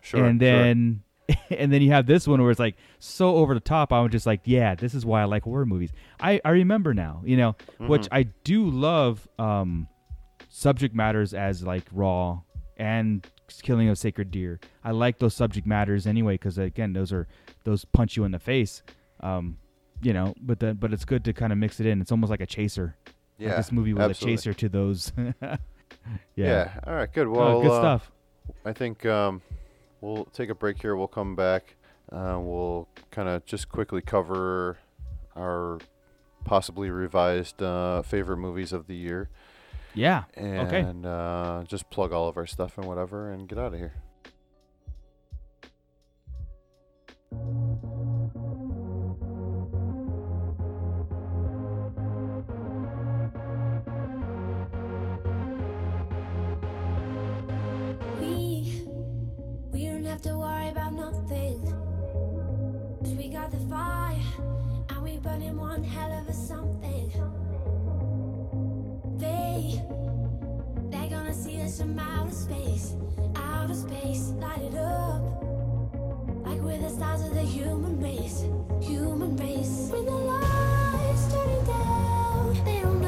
Sure, 0.00 0.24
And 0.24 0.40
sure. 0.40 0.48
then, 0.50 1.02
and 1.50 1.72
then 1.72 1.80
you 1.82 1.90
have 1.92 2.06
this 2.06 2.26
one 2.26 2.40
where 2.42 2.50
it's 2.50 2.60
like 2.60 2.76
so 2.98 3.36
over 3.36 3.54
the 3.54 3.60
top. 3.60 3.92
I 3.92 4.00
was 4.00 4.10
just 4.12 4.26
like, 4.26 4.40
yeah, 4.44 4.74
this 4.74 4.94
is 4.94 5.06
why 5.06 5.22
I 5.22 5.24
like 5.24 5.44
horror 5.44 5.64
movies. 5.66 5.90
I 6.20 6.40
I 6.44 6.50
remember 6.50 6.92
now, 6.94 7.22
you 7.24 7.36
know, 7.36 7.56
which 7.78 8.02
Mhm. 8.02 8.08
I 8.12 8.22
do 8.44 8.68
love. 8.68 9.26
Um, 9.38 9.88
subject 10.48 10.94
matters 10.94 11.32
as 11.32 11.62
like 11.62 11.84
raw 11.92 12.40
and 12.76 13.26
killing 13.62 13.88
of 13.88 13.96
sacred 13.96 14.30
deer. 14.30 14.60
I 14.84 14.90
like 14.90 15.18
those 15.18 15.34
subject 15.34 15.66
matters 15.66 16.06
anyway 16.06 16.34
because 16.34 16.58
again, 16.58 16.92
those 16.92 17.10
are 17.12 17.26
those 17.64 17.84
punch 17.86 18.16
you 18.18 18.24
in 18.24 18.32
the 18.32 18.38
face. 18.38 18.82
Um, 19.20 19.56
you 20.02 20.12
know, 20.12 20.34
but 20.42 20.58
the, 20.58 20.74
but 20.74 20.92
it's 20.92 21.04
good 21.04 21.24
to 21.24 21.32
kind 21.32 21.52
of 21.52 21.58
mix 21.58 21.80
it 21.80 21.86
in. 21.86 22.00
It's 22.02 22.10
almost 22.12 22.28
like 22.30 22.40
a 22.42 22.46
chaser. 22.46 22.96
Like 23.06 23.14
Yeah, 23.38 23.56
this 23.56 23.70
movie 23.72 23.94
was 23.94 24.02
absolutely. 24.10 24.34
a 24.34 24.36
chaser 24.36 24.54
to 24.54 24.68
those. 24.68 25.12
yeah. 26.36 26.46
Yeah. 26.46 26.80
All 26.86 26.94
right. 26.94 27.12
Good. 27.12 27.28
Well, 27.28 27.62
good 27.62 27.70
uh, 27.70 27.80
stuff. 27.80 28.10
I 28.64 28.72
think 28.72 29.04
um, 29.06 29.42
we'll 30.00 30.24
take 30.26 30.48
a 30.50 30.54
break 30.54 30.80
here. 30.80 30.96
We'll 30.96 31.08
come 31.08 31.34
back. 31.36 31.76
Uh, 32.10 32.38
we'll 32.40 32.88
kind 33.10 33.28
of 33.28 33.44
just 33.46 33.68
quickly 33.68 34.02
cover 34.02 34.78
our 35.36 35.78
possibly 36.44 36.90
revised 36.90 37.62
uh, 37.62 38.02
favorite 38.02 38.36
movies 38.38 38.72
of 38.72 38.86
the 38.86 38.96
year. 38.96 39.28
Yeah, 39.94 40.24
And 40.34 40.68
okay. 40.68 41.08
uh, 41.08 41.64
just 41.64 41.90
plug 41.90 42.12
all 42.12 42.26
of 42.28 42.36
our 42.38 42.46
stuff 42.46 42.78
and 42.78 42.86
whatever, 42.86 43.30
and 43.30 43.46
get 43.46 43.58
out 43.58 43.74
of 43.74 43.78
here. 43.78 43.92
Have 60.12 60.20
to 60.20 60.36
worry 60.36 60.68
about 60.68 60.92
nothing. 60.92 61.58
'Cause 63.00 63.14
we 63.14 63.28
got 63.30 63.50
the 63.50 63.56
fire, 63.70 64.20
and 64.90 65.02
we 65.02 65.16
burning 65.16 65.56
one 65.56 65.82
hell 65.82 66.12
of 66.12 66.28
a 66.28 66.34
something. 66.34 67.10
They, 69.16 69.82
they're 70.90 71.08
gonna 71.08 71.32
see 71.32 71.62
us 71.62 71.80
from 71.80 71.98
outer 71.98 72.30
space, 72.30 72.94
outer 73.36 73.74
space, 73.74 74.34
light 74.38 74.60
it 74.60 74.74
up. 74.74 75.22
Like 76.44 76.60
we're 76.60 76.76
the 76.76 76.90
stars 76.90 77.22
of 77.22 77.32
the 77.32 77.46
human 77.56 77.98
race, 77.98 78.44
human 78.82 79.34
race. 79.36 79.88
When 79.92 80.04
the 80.04 80.12
lights 80.12 81.32
turning 81.32 81.64
down. 81.64 83.01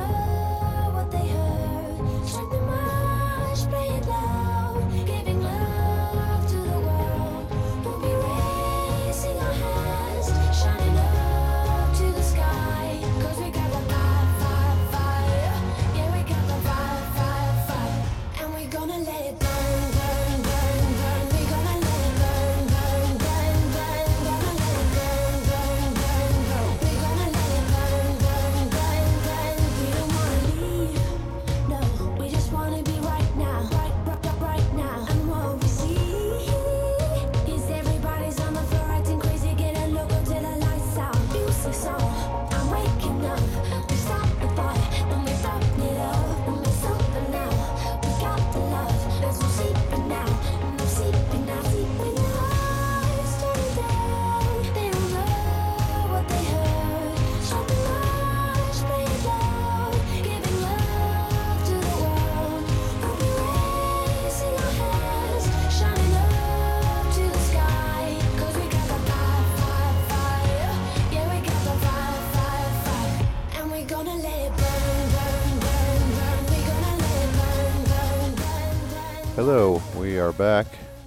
Hello, 79.47 79.83
we 79.99 80.19
are 80.19 80.33
back 80.33 80.65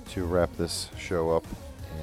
to 0.10 0.24
wrap 0.24 0.56
this 0.58 0.92
show 0.96 1.32
up, 1.32 1.44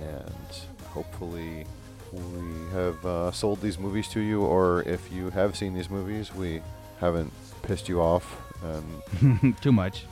and 0.03 0.57
hopefully, 0.89 1.65
we 2.11 2.73
have 2.73 3.07
uh, 3.07 3.31
sold 3.31 3.61
these 3.61 3.79
movies 3.79 4.09
to 4.09 4.19
you, 4.19 4.43
or 4.43 4.83
if 4.83 5.13
you 5.13 5.31
have 5.31 5.57
seen 5.57 5.75
these 5.75 5.89
movies, 5.89 6.35
we 6.35 6.61
haven't 6.99 7.33
pissed 7.63 7.89
you 7.89 8.01
off 8.03 8.37
and 8.65 9.57
Too 9.63 9.71
much. 9.71 10.07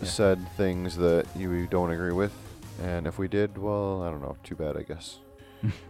Yeah. 0.00 0.08
said 0.08 0.48
things 0.56 0.96
that 0.96 1.26
you 1.36 1.66
don't 1.66 1.90
agree 1.90 2.14
with. 2.14 2.32
And 2.82 3.06
if 3.06 3.18
we 3.18 3.28
did, 3.28 3.58
well, 3.58 4.02
I 4.02 4.10
don't 4.10 4.22
know. 4.22 4.38
Too 4.44 4.54
bad, 4.54 4.78
I 4.78 4.82
guess. 4.82 5.18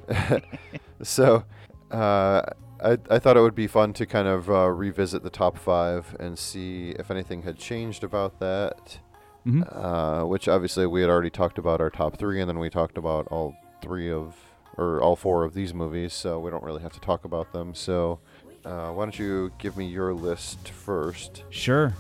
so, 1.05 1.44
uh, 1.92 2.42
I, 2.82 2.98
I 3.08 3.18
thought 3.20 3.36
it 3.36 3.40
would 3.40 3.55
be 3.55 3.68
fun 3.68 3.92
to 3.92 4.05
kind 4.05 4.26
of 4.26 4.50
uh, 4.50 4.68
revisit 4.68 5.23
the 5.23 5.31
top 5.31 5.56
five 5.56 6.16
and 6.18 6.36
see 6.36 6.90
if 6.90 7.08
anything 7.08 7.42
had 7.42 7.56
changed 7.56 8.02
about 8.02 8.40
that. 8.40 8.98
Mhm. 9.47 9.65
Uh, 9.70 10.26
which 10.26 10.49
obviously 10.49 10.86
we 10.86 11.00
had 11.02 11.10
already 11.10 11.31
talked 11.31 11.58
about 11.58 11.81
our 11.81 11.91
top 11.91 12.16
three, 12.16 12.41
and 12.41 12.49
then 12.49 12.58
we 12.58 12.68
talked 12.68 12.99
about 12.99 13.28
all 13.28 13.55
three 13.81 14.10
of, 14.10 14.34
or 14.76 15.00
all 15.00 15.15
four 15.16 15.44
of 15.44 15.55
these 15.55 15.73
movies, 15.73 16.12
so 16.12 16.41
we 16.41 16.50
don't 16.50 16.65
really 16.65 16.83
have 16.83 16.92
to 16.94 17.00
talk 17.00 17.25
about 17.25 17.52
them. 17.52 17.75
So, 17.75 18.18
uh, 18.65 18.91
why 18.91 19.05
don't 19.05 19.18
you 19.18 19.52
give 19.58 19.76
me 19.76 19.86
your 19.86 20.12
list 20.15 20.68
first? 20.68 21.44
Sure. 21.50 21.94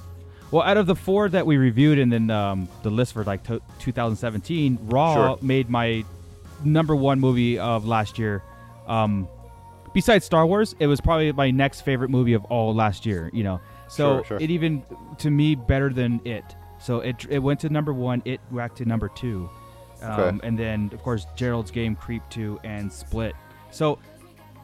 Well, 0.50 0.62
out 0.62 0.76
of 0.76 0.86
the 0.86 0.94
four 0.96 1.28
that 1.28 1.46
we 1.46 1.56
reviewed 1.56 1.98
and 1.98 2.12
then 2.12 2.30
um, 2.30 2.68
the 2.82 2.90
list 2.90 3.12
for 3.14 3.24
like 3.24 3.44
to 3.44 3.60
2017, 3.78 4.78
Raw 4.84 5.14
Sure. 5.14 5.38
made 5.42 5.68
my 5.70 6.04
number 6.64 6.94
one 6.96 7.20
movie 7.20 7.58
of 7.58 7.84
last 7.86 8.18
year. 8.18 8.42
Um, 8.86 9.28
besides 9.92 10.24
Star 10.24 10.46
Wars, 10.46 10.74
it 10.78 10.86
was 10.86 11.00
probably 11.00 11.30
my 11.32 11.50
next 11.50 11.80
favorite 11.82 12.10
movie 12.10 12.32
of 12.34 12.44
all 12.46 12.74
last 12.74 13.04
year. 13.06 13.30
You 13.32 13.42
know, 13.44 13.60
so 13.88 14.16
Sure, 14.18 14.24
sure. 14.24 14.38
it 14.40 14.50
even 14.50 14.82
to 15.18 15.30
me 15.30 15.54
better 15.56 15.90
than 15.92 16.20
it. 16.24 16.44
So 16.86 17.00
it 17.00 17.26
it 17.28 17.40
went 17.40 17.58
to 17.60 17.68
number 17.68 17.92
one. 17.92 18.22
It 18.24 18.40
back 18.54 18.76
to 18.76 18.84
number 18.84 19.08
two, 19.08 19.50
um, 20.02 20.20
Okay. 20.20 20.46
and 20.46 20.56
then 20.56 20.88
of 20.92 21.02
course 21.02 21.26
Gerald's 21.34 21.72
Game, 21.72 21.96
Creep 21.96 22.22
Two, 22.30 22.60
and 22.62 22.92
Split. 22.92 23.34
So 23.72 23.98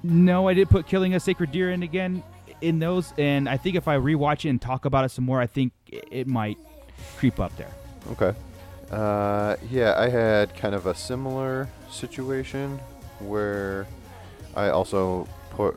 no, 0.04 0.46
I 0.46 0.54
did 0.54 0.70
put 0.70 0.86
Killing 0.86 1.16
a 1.16 1.20
Sacred 1.20 1.50
Deer 1.50 1.72
in 1.72 1.82
again 1.82 2.22
in 2.60 2.78
those, 2.78 3.12
and 3.18 3.48
I 3.48 3.56
think 3.56 3.74
if 3.74 3.88
I 3.88 3.96
rewatch 3.96 4.44
it 4.44 4.50
and 4.50 4.62
talk 4.62 4.84
about 4.84 5.04
it 5.04 5.08
some 5.08 5.24
more, 5.24 5.40
I 5.40 5.48
think 5.48 5.72
it 5.90 6.28
might 6.28 6.58
creep 7.18 7.40
up 7.40 7.56
there. 7.56 7.72
Okay. 8.12 8.38
Uh, 8.92 9.56
yeah, 9.68 9.94
I 9.98 10.08
had 10.08 10.54
kind 10.54 10.76
of 10.76 10.86
a 10.86 10.94
similar 10.94 11.68
situation 11.90 12.78
where 13.18 13.84
I 14.54 14.68
also 14.68 15.26
put 15.50 15.76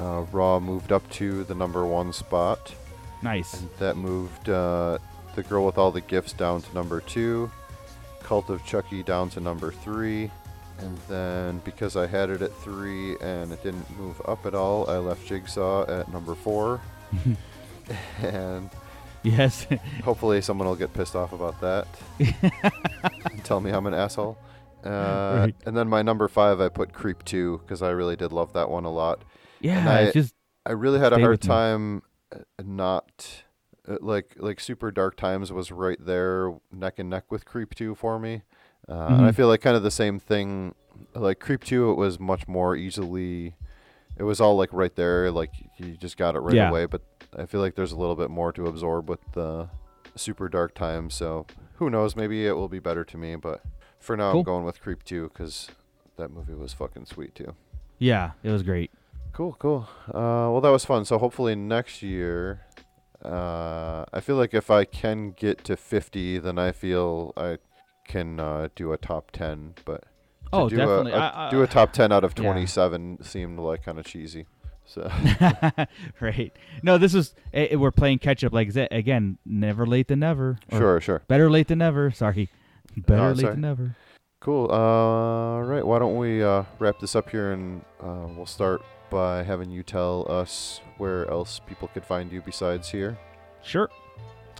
uh, 0.00 0.24
Raw 0.32 0.58
moved 0.58 0.90
up 0.90 1.08
to 1.10 1.44
the 1.44 1.54
number 1.54 1.86
one 1.86 2.12
spot. 2.12 2.74
Nice. 3.22 3.54
And 3.60 3.70
that 3.78 3.96
moved 3.96 4.48
uh, 4.48 4.98
The 5.36 5.42
Girl 5.44 5.64
with 5.64 5.78
All 5.78 5.92
the 5.92 6.00
Gifts 6.00 6.32
down 6.32 6.62
to 6.62 6.74
number 6.74 7.00
two, 7.00 7.50
Cult 8.22 8.50
of 8.50 8.64
Chucky 8.64 9.02
down 9.04 9.30
to 9.30 9.40
number 9.40 9.70
three. 9.70 10.30
And 10.78 10.98
then 11.08 11.62
because 11.64 11.96
I 11.96 12.06
had 12.06 12.28
it 12.28 12.42
at 12.42 12.52
three 12.58 13.16
and 13.20 13.50
it 13.52 13.62
didn't 13.62 13.88
move 13.98 14.20
up 14.26 14.44
at 14.44 14.54
all, 14.54 14.90
I 14.90 14.98
left 14.98 15.26
Jigsaw 15.26 15.86
at 15.88 16.12
number 16.12 16.34
four. 16.34 16.80
and 18.22 18.68
Yes. 19.22 19.66
hopefully 20.04 20.40
someone 20.40 20.68
will 20.68 20.76
get 20.76 20.92
pissed 20.94 21.16
off 21.16 21.32
about 21.32 21.60
that 21.60 21.88
and 22.20 23.44
tell 23.44 23.60
me 23.60 23.70
I'm 23.70 23.86
an 23.86 23.94
asshole. 23.94 24.36
Uh, 24.84 24.88
Right. 25.46 25.54
And 25.64 25.76
then 25.76 25.88
my 25.88 26.02
number 26.02 26.28
five, 26.28 26.60
I 26.60 26.68
put 26.68 26.92
Creep 26.92 27.24
2 27.24 27.58
because 27.64 27.82
I 27.82 27.90
really 27.90 28.14
did 28.16 28.32
love 28.32 28.52
that 28.52 28.70
one 28.70 28.84
a 28.84 28.92
lot. 28.92 29.22
Yeah, 29.60 29.78
and 29.80 29.88
I, 29.88 30.10
just 30.12 30.34
I 30.64 30.72
really 30.72 30.98
had 31.00 31.12
a 31.12 31.18
hard 31.18 31.30
with 31.30 31.44
me. 31.44 31.48
time 31.48 32.02
uh, 32.32 32.38
not 32.62 33.42
like 34.00 34.34
like 34.38 34.60
Super 34.60 34.90
Dark 34.90 35.16
Times 35.16 35.52
was 35.52 35.70
right 35.72 35.98
there 36.04 36.52
neck 36.72 36.98
and 36.98 37.08
neck 37.10 37.30
with 37.30 37.44
Creep 37.44 37.74
2 37.74 37.94
for 37.94 38.18
me. 38.18 38.42
Uh, 38.88 38.92
And 38.94 39.24
I 39.26 39.30
Mhm. 39.30 39.34
feel 39.34 39.48
like 39.48 39.60
kind 39.60 39.76
of 39.76 39.82
the 39.82 39.90
same 39.90 40.18
thing. 40.18 40.74
Like 41.14 41.40
Creep 41.40 41.64
2, 41.64 41.90
it 41.90 41.94
was 41.94 42.18
much 42.18 42.46
more 42.48 42.74
easily. 42.76 43.56
It 44.16 44.22
was 44.22 44.40
all 44.40 44.56
like 44.56 44.72
right 44.72 44.94
there, 44.96 45.30
like 45.30 45.50
you 45.78 45.96
just 45.96 46.16
got 46.16 46.34
it 46.36 46.40
right 46.40 46.54
Yeah. 46.56 46.68
away. 46.70 46.86
But 46.86 47.02
I 47.36 47.46
feel 47.46 47.60
like 47.60 47.74
there's 47.74 47.92
a 47.92 47.96
little 47.98 48.16
bit 48.16 48.30
more 48.30 48.52
to 48.52 48.66
absorb 48.66 49.08
with 49.10 49.20
the 49.32 49.68
Super 50.14 50.48
Dark 50.48 50.74
Times. 50.74 51.14
So 51.14 51.46
who 51.74 51.90
knows? 51.90 52.16
Maybe 52.16 52.46
it 52.46 52.52
will 52.56 52.68
be 52.68 52.78
better 52.78 53.04
to 53.04 53.18
me. 53.18 53.36
But 53.36 53.62
for 53.98 54.16
now, 54.16 54.30
Cool. 54.32 54.40
I'm 54.40 54.44
going 54.44 54.64
with 54.64 54.80
Creep 54.80 55.02
2 55.04 55.28
because 55.28 55.68
that 56.16 56.30
movie 56.30 56.54
was 56.54 56.72
fucking 56.72 57.06
sweet 57.06 57.34
too. 57.34 57.54
Yeah, 57.98 58.32
it 58.42 58.50
was 58.50 58.62
great. 58.62 58.90
Cool, 59.32 59.54
cool. 59.58 59.86
Uh, 60.08 60.48
well, 60.50 60.60
that 60.62 60.70
was 60.70 60.84
fun. 60.86 61.04
So 61.04 61.18
hopefully 61.18 61.54
next 61.54 62.02
year, 62.02 62.62
uh, 63.24 64.04
I 64.12 64.20
feel 64.20 64.36
like 64.36 64.54
if 64.54 64.70
I 64.70 64.84
can 64.84 65.30
get 65.32 65.64
to 65.64 65.76
50, 65.76 66.38
then 66.38 66.58
I 66.58 66.72
feel 66.72 67.32
I 67.36 67.58
can 68.06 68.38
uh, 68.40 68.68
do 68.74 68.92
a 68.92 68.96
top 68.96 69.30
10. 69.32 69.74
But 69.84 70.04
Oh, 70.52 70.68
do 70.68 70.76
definitely. 70.76 71.12
A, 71.12 71.16
a- 71.16 71.20
I- 71.20 71.46
I- 71.48 71.50
do 71.50 71.62
a 71.62 71.66
top 71.66 71.92
10 71.92 72.12
out 72.12 72.22
of 72.24 72.34
yeah. 72.36 72.44
27 72.44 73.18
seemed 73.22 73.58
like 73.58 73.84
kind 73.84 73.98
of 73.98 74.04
cheesy. 74.06 74.46
So 74.84 75.10
right. 76.20 76.52
No, 76.84 76.96
this 76.96 77.12
is 77.14 77.34
eh, 77.52 77.66
eh, 77.72 77.74
we're 77.74 77.90
playing 77.90 78.20
catch 78.20 78.44
up. 78.44 78.52
Like 78.52 78.74
again, 78.76 79.38
never 79.44 79.84
late 79.84 80.06
than 80.06 80.20
never. 80.20 80.58
Sure, 80.70 81.00
sure. 81.00 81.22
Better 81.26 81.50
late 81.50 81.66
than 81.66 81.78
never. 81.78 82.12
Sorry. 82.12 82.48
Better 82.96 83.20
No, 83.22 83.28
late 83.30 83.38
sorry. 83.40 83.52
than 83.54 83.60
never. 83.62 83.96
Cool. 84.38 84.70
Uh, 84.70 85.62
right. 85.62 85.84
Why 85.84 85.98
don't 85.98 86.16
we 86.16 86.40
uh, 86.44 86.62
wrap 86.78 87.00
this 87.00 87.16
up 87.16 87.30
here 87.30 87.50
and 87.52 87.82
uh, 88.00 88.28
we'll 88.36 88.46
start 88.46 88.80
by 89.10 89.42
having 89.42 89.70
you 89.70 89.82
tell 89.82 90.26
us 90.30 90.80
where 90.98 91.30
else 91.30 91.60
people 91.66 91.88
could 91.88 92.04
find 92.04 92.32
you 92.32 92.40
besides 92.40 92.88
here. 92.88 93.18
Sure. 93.62 93.90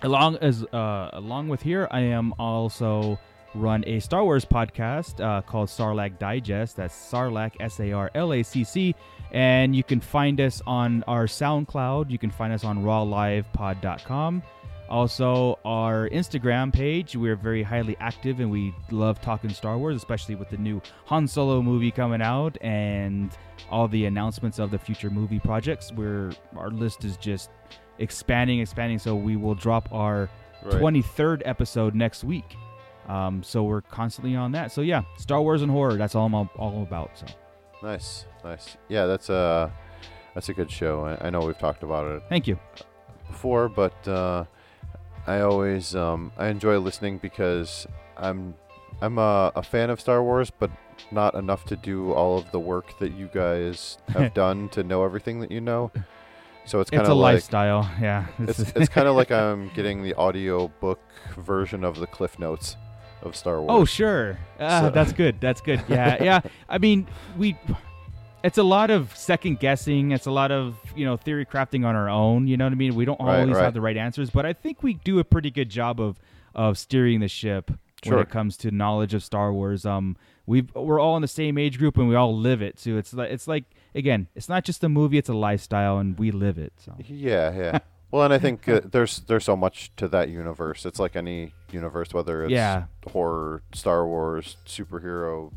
Along 0.03 0.37
as 0.37 0.65
uh, 0.65 1.11
along 1.13 1.49
with 1.49 1.63
here, 1.63 1.89
I 1.91 2.01
am 2.01 2.35
also 2.39 3.19
run 3.55 3.83
a 3.87 4.01
Star 4.01 4.25
Wars 4.25 4.45
podcast 4.45 5.25
uh, 5.25 5.43
called 5.43 5.69
Sarlacc 5.69 6.19
Digest. 6.19 6.77
That's 6.77 6.95
Sarlacc 6.95 7.53
S 7.61 7.81
A 7.81 7.93
R 7.93 8.11
L 8.15 8.33
A 8.33 8.43
C 8.43 8.63
C, 8.65 8.95
and 9.33 9.75
you 9.75 9.83
can 9.83 10.01
find 10.01 10.41
us 10.41 10.61
on 10.67 11.03
our 11.05 11.25
SoundCloud. 11.27 12.11
You 12.11 12.19
can 12.19 12.31
find 12.31 12.53
us 12.53 12.65
on 12.65 12.83
RawLivePod.com. 12.85 14.43
Also, 14.89 15.59
our 15.65 16.09
Instagram 16.11 16.73
page. 16.73 17.17
We're 17.17 17.35
very 17.35 17.63
highly 17.63 17.97
active, 17.99 18.41
and 18.41 18.51
we 18.51 18.73
love 18.91 19.21
talking 19.21 19.51
Star 19.51 19.79
Wars, 19.79 19.97
especially 19.97 20.37
with 20.37 20.51
the 20.51 20.59
new 20.59 20.81
Han 21.07 21.27
Solo 21.27 21.61
movie 21.61 21.91
coming 21.91 22.23
out 22.23 22.57
and 22.61 23.37
all 23.71 23.89
the 23.89 24.07
announcements 24.07 24.59
of 24.59 24.71
the 24.71 24.79
future 24.79 25.11
movie 25.11 25.39
projects. 25.39 25.93
We're 25.93 26.33
our 26.57 26.71
list 26.71 27.05
is 27.05 27.17
just 27.17 27.51
expanding, 27.99 28.61
expanding. 28.61 28.99
So 28.99 29.15
we 29.15 29.37
will 29.37 29.55
drop 29.55 29.89
our 29.93 30.29
Right. 30.63 30.81
23rd 30.81 31.43
episode 31.45 31.95
next 31.95 32.25
week. 32.25 32.57
Um, 33.09 33.43
so 33.45 33.63
we're 33.63 33.83
constantly 33.83 34.35
on 34.35 34.53
that. 34.53 34.73
So 34.73 34.81
yeah, 34.81 35.03
Star 35.17 35.41
Wars 35.41 35.63
and 35.63 35.71
horror. 35.71 35.95
That's 35.97 36.15
all 36.17 36.27
I'm 36.27 36.35
all, 36.35 36.51
all 36.57 36.83
about. 36.83 37.11
So 37.19 37.27
Nice, 37.83 38.25
nice. 38.43 38.77
Yeah, 38.89 39.07
that's 39.07 39.29
a 39.29 39.71
that's 40.35 40.49
a 40.49 40.55
good 40.55 40.71
show. 40.71 41.05
I, 41.05 41.27
I 41.27 41.31
know 41.31 41.41
we've 41.41 41.59
talked 41.59 41.83
about 41.83 42.07
it. 42.11 42.23
Thank 42.29 42.49
you. 42.49 42.59
Before, 43.29 43.69
but 43.69 44.09
uh, 44.09 44.45
I 45.27 45.41
always 45.41 45.95
um, 45.95 46.33
I 46.37 46.49
enjoy 46.49 46.79
listening 46.79 47.19
because 47.19 47.87
I'm 48.17 48.55
I'm 49.01 49.19
a, 49.19 49.53
a 49.55 49.63
fan 49.63 49.91
of 49.91 50.01
Star 50.01 50.23
Wars, 50.23 50.51
but 50.51 50.71
not 51.11 51.35
enough 51.35 51.65
to 51.67 51.77
do 51.77 52.13
all 52.13 52.39
of 52.39 52.51
the 52.53 52.59
work 52.59 52.99
that 52.99 53.13
you 53.13 53.29
guys 53.33 53.99
have 54.09 54.35
done 54.35 54.69
to 54.71 54.83
know 54.83 55.05
everything 55.05 55.41
that 55.41 55.51
you 55.51 55.61
know. 55.61 55.91
So 56.67 56.81
it's 56.81 56.91
kind 56.91 57.07
of 57.07 57.17
like 57.17 57.35
lifestyle, 57.35 57.89
yeah. 58.01 58.27
It's 58.41 58.59
It's- 58.61 58.89
kind 58.89 59.07
of 59.07 59.15
like 59.15 59.31
I'm 59.31 59.69
getting 59.75 60.03
the 60.03 60.15
audio 60.15 60.69
book 60.81 61.01
version 61.37 61.85
of 61.85 61.99
the 61.99 62.07
Cliff 62.07 62.39
Notes 62.39 62.77
of 63.23 63.37
Star 63.37 63.61
Wars. 63.61 63.71
Oh 63.71 63.85
sure, 63.85 64.39
ah, 64.59 64.83
So- 64.83 64.91
that's 64.91 65.13
good. 65.13 65.41
That's 65.41 65.61
good. 65.61 65.83
Yeah, 65.89 66.23
yeah. 66.23 66.41
I 66.69 66.79
mean, 66.79 67.07
we. 67.37 67.57
It's 68.45 68.59
a 68.59 68.63
lot 68.63 68.91
of 68.91 69.17
second 69.17 69.59
guessing. 69.59 70.13
It's 70.13 70.27
a 70.27 70.31
lot 70.31 70.53
of 70.53 70.77
you 70.95 71.05
know 71.05 71.17
theory 71.17 71.47
crafting 71.47 71.85
on 71.85 71.97
our 71.97 72.09
own. 72.09 72.47
You 72.47 72.57
know 72.57 72.65
what 72.65 72.73
I 72.73 72.77
mean? 72.77 72.95
We 72.95 73.05
don't 73.05 73.19
always 73.21 73.49
right. 73.49 73.65
have 73.65 73.75
the 73.75 73.81
right 73.81 73.97
answers, 73.97 74.31
but 74.31 74.47
I 74.47 74.53
think 74.53 74.83
we 74.83 74.95
do 74.95 75.19
a 75.19 75.25
pretty 75.25 75.51
good 75.51 75.69
job 75.69 76.01
of 76.01 76.19
of 76.55 76.79
steering 76.79 77.21
the 77.21 77.29
ship 77.29 77.71
when 78.05 78.19
it 78.21 78.31
comes 78.31 78.57
to 78.59 78.71
knowledge 78.71 79.15
of 79.15 79.25
Star 79.25 79.53
Wars. 79.53 79.85
Um, 79.85 80.17
we 80.47 80.63
we're 80.75 81.01
all 81.01 81.17
in 81.17 81.23
the 81.23 81.29
same 81.29 81.59
age 81.59 81.79
group 81.79 81.97
and 81.99 82.09
we 82.09 82.15
all 82.15 82.37
live 82.37 82.63
it. 82.63 82.77
too. 82.79 82.97
it's 82.99 83.13
like 83.13 83.31
it's 83.31 83.49
like 83.49 83.65
again, 83.95 84.29
it's 84.35 84.49
not 84.49 84.65
just 84.65 84.85
a 84.85 84.89
movie; 84.89 85.19
it's 85.19 85.29
a 85.29 85.35
lifestyle, 85.35 85.99
and 85.99 86.19
we 86.19 86.31
live 86.31 86.59
it. 86.59 86.73
So 86.77 86.95
Yeah, 87.07 87.53
yeah. 87.57 87.79
well, 88.11 88.23
and 88.25 88.33
I 88.33 88.39
think 88.39 88.69
uh, 88.69 88.81
there's 88.85 89.21
there's 89.21 89.45
so 89.45 89.57
much 89.57 89.91
to 89.97 90.09
that 90.09 90.29
universe. 90.29 90.87
It's 90.87 90.99
like 91.01 91.17
any 91.17 91.53
universe, 91.73 92.13
whether 92.15 92.45
it's 92.45 92.53
Yeah. 92.53 92.85
horror, 93.13 93.63
Star 93.73 94.07
Wars, 94.07 94.57
superhero, 94.67 95.53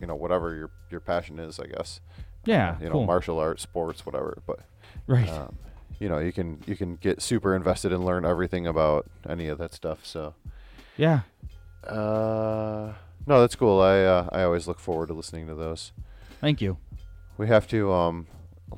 you 0.00 0.06
know, 0.06 0.14
whatever 0.14 0.54
your 0.54 0.70
your 0.90 1.00
passion 1.00 1.38
is, 1.38 1.58
I 1.58 1.66
guess. 1.66 2.00
Yeah, 2.44 2.76
you 2.80 2.86
know, 2.86 2.92
cool. 2.92 3.06
martial 3.06 3.38
arts, 3.38 3.62
sports, 3.62 4.06
whatever. 4.06 4.40
But 4.46 4.60
Right. 5.06 5.28
um, 5.28 5.56
you 5.98 6.08
know, 6.08 6.18
you 6.18 6.32
can 6.32 6.62
you 6.66 6.76
can 6.76 6.94
get 6.96 7.20
super 7.20 7.56
invested 7.56 7.92
and 7.92 8.04
learn 8.04 8.24
everything 8.24 8.66
about 8.68 9.06
any 9.28 9.48
of 9.48 9.58
that 9.58 9.74
stuff. 9.74 10.06
So 10.06 10.34
yeah. 10.96 11.20
Uh, 11.84 12.92
no, 13.28 13.40
that's 13.40 13.54
cool. 13.54 13.80
I 13.80 14.00
uh, 14.00 14.28
I 14.32 14.42
always 14.42 14.66
look 14.66 14.80
forward 14.80 15.08
to 15.08 15.14
listening 15.14 15.46
to 15.48 15.54
those. 15.54 15.92
Thank 16.40 16.60
you. 16.60 16.78
We 17.36 17.46
have 17.48 17.68
to 17.68 17.92
um 17.92 18.26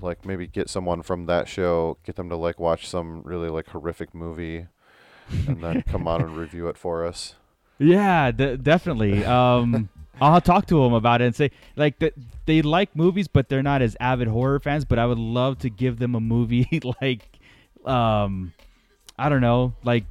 like 0.00 0.24
maybe 0.24 0.46
get 0.46 0.68
someone 0.68 1.02
from 1.02 1.26
that 1.26 1.48
show, 1.48 1.98
get 2.04 2.16
them 2.16 2.28
to 2.28 2.36
like 2.36 2.58
watch 2.58 2.88
some 2.88 3.22
really 3.22 3.48
like 3.48 3.68
horrific 3.68 4.14
movie 4.14 4.66
and 5.46 5.62
then 5.62 5.82
come 5.88 6.06
on 6.06 6.20
and 6.20 6.36
review 6.36 6.68
it 6.68 6.76
for 6.76 7.06
us. 7.06 7.34
Yeah, 7.78 8.30
de- 8.30 8.56
definitely. 8.56 9.24
Um, 9.24 9.88
I'll 10.20 10.40
talk 10.40 10.66
to 10.66 10.82
them 10.82 10.92
about 10.92 11.22
it 11.22 11.26
and 11.26 11.34
say 11.34 11.50
like 11.76 11.98
that 12.00 12.14
they 12.46 12.60
like 12.60 12.94
movies, 12.94 13.28
but 13.28 13.48
they're 13.48 13.62
not 13.62 13.82
as 13.82 13.96
avid 14.00 14.28
horror 14.28 14.60
fans. 14.60 14.84
But 14.84 14.98
I 14.98 15.06
would 15.06 15.18
love 15.18 15.58
to 15.60 15.70
give 15.70 15.98
them 15.98 16.14
a 16.14 16.20
movie 16.20 16.80
like, 17.00 17.38
um, 17.84 18.52
I 19.18 19.28
don't 19.28 19.40
know, 19.40 19.74
like 19.82 20.04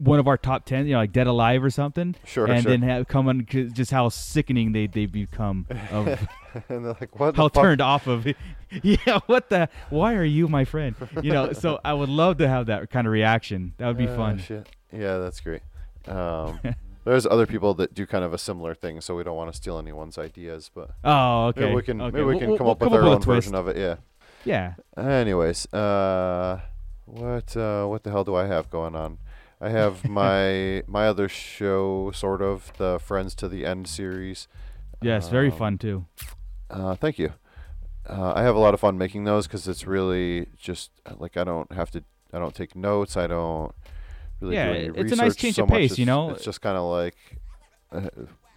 one 0.00 0.18
of 0.18 0.26
our 0.26 0.36
top 0.38 0.64
ten, 0.64 0.86
you 0.86 0.92
know, 0.94 0.98
like 0.98 1.12
Dead 1.12 1.26
Alive 1.26 1.62
or 1.62 1.70
something. 1.70 2.16
Sure, 2.24 2.46
And 2.46 2.62
sure. 2.62 2.70
then 2.72 2.82
have 2.82 3.06
come 3.06 3.28
on 3.28 3.46
just 3.46 3.90
how 3.90 4.08
sickening 4.08 4.72
they 4.72 4.86
they 4.86 5.06
become 5.06 5.66
of 5.92 6.06
and 6.68 6.84
they're 6.84 6.96
like, 7.00 7.18
"What? 7.20 7.34
the 7.34 7.42
how 7.42 7.48
fuck?" 7.48 7.62
turned 7.62 7.80
off 7.80 8.06
of 8.06 8.26
it. 8.26 8.36
Yeah, 8.84 9.18
what 9.26 9.48
the? 9.50 9.68
Why 9.90 10.14
are 10.14 10.24
you 10.24 10.46
my 10.46 10.64
friend? 10.64 10.94
You 11.22 11.32
know, 11.32 11.52
so 11.52 11.80
I 11.84 11.92
would 11.92 12.08
love 12.08 12.38
to 12.38 12.46
have 12.46 12.66
that 12.66 12.88
kind 12.88 13.04
of 13.06 13.12
reaction. 13.12 13.74
That 13.78 13.88
would 13.88 13.98
be 13.98 14.06
Ah, 14.06 14.14
fun. 14.16 14.38
Shit. 14.38 14.68
Yeah, 14.92 15.18
that's 15.18 15.40
great. 15.40 15.62
Um, 16.06 16.60
there's 17.04 17.26
other 17.26 17.46
people 17.46 17.74
that 17.74 17.94
do 17.94 18.06
kind 18.06 18.24
of 18.24 18.32
a 18.32 18.38
similar 18.38 18.76
thing, 18.76 19.00
so 19.00 19.16
we 19.16 19.24
don't 19.24 19.34
want 19.36 19.50
to 19.50 19.56
steal 19.56 19.76
anyone's 19.76 20.18
ideas. 20.18 20.70
But 20.72 20.90
Oh, 21.02 21.52
maybe 21.56 21.64
okay. 21.66 21.74
we 21.74 21.82
can 21.82 22.00
Okay. 22.00 22.16
maybe 22.18 22.24
we 22.26 22.38
can 22.38 22.48
we'll- 22.50 22.58
come 22.58 22.64
we'll 22.66 22.72
up 22.74 22.80
with 22.80 22.90
come 22.90 22.98
up 22.98 23.02
our 23.04 23.10
with 23.10 23.26
a 23.26 23.30
own 23.30 23.34
version 23.34 23.54
of 23.56 23.66
it. 23.66 23.76
Yeah. 23.76 23.96
Yeah. 24.44 24.74
Anyways, 24.96 25.66
uh, 25.74 26.60
what 27.06 27.56
uh, 27.56 27.86
what 27.86 28.04
the 28.04 28.10
hell 28.12 28.22
do 28.22 28.36
I 28.36 28.46
have 28.46 28.70
going 28.70 28.94
on? 28.94 29.18
I 29.60 29.70
have 29.70 30.08
my 30.08 30.82
my 30.86 31.06
other 31.06 31.28
show, 31.28 32.10
sort 32.12 32.42
of 32.42 32.72
the 32.78 32.98
Friends 32.98 33.34
to 33.36 33.48
the 33.48 33.64
End 33.66 33.86
series. 33.88 34.48
Yes, 35.02 35.28
very 35.28 35.50
Um, 35.50 35.56
fun 35.58 35.78
too. 35.78 36.06
Uh, 36.70 36.94
thank 36.94 37.18
you. 37.18 37.32
Uh, 38.08 38.32
I 38.34 38.42
have 38.42 38.56
a 38.56 38.58
lot 38.58 38.74
of 38.74 38.80
fun 38.80 38.96
making 38.98 39.24
those 39.24 39.46
because 39.46 39.66
it's 39.68 39.86
really 39.86 40.46
just 40.58 40.90
uh, 41.06 41.14
like 41.18 41.36
I 41.36 41.44
don't 41.44 41.70
have 41.72 41.90
to. 41.92 42.02
I 42.32 42.38
don't 42.38 42.54
take 42.54 42.76
notes. 42.76 43.16
I 43.16 43.26
don't 43.26 43.74
really 44.40 44.54
Yeah, 44.54 44.72
do 44.72 44.78
any 44.78 44.98
it's 45.00 45.12
a 45.12 45.16
nice 45.16 45.24
research 45.30 45.38
change 45.38 45.54
so 45.56 45.64
of 45.64 45.68
much. 45.70 45.78
pace, 45.78 45.98
you 45.98 46.04
It's- 46.04 46.06
know? 46.06 46.30
It's 46.30 46.44
just 46.44 46.60
kind 46.60 46.76
of 46.76 46.84
like 46.90 47.16
uh, 47.92 48.08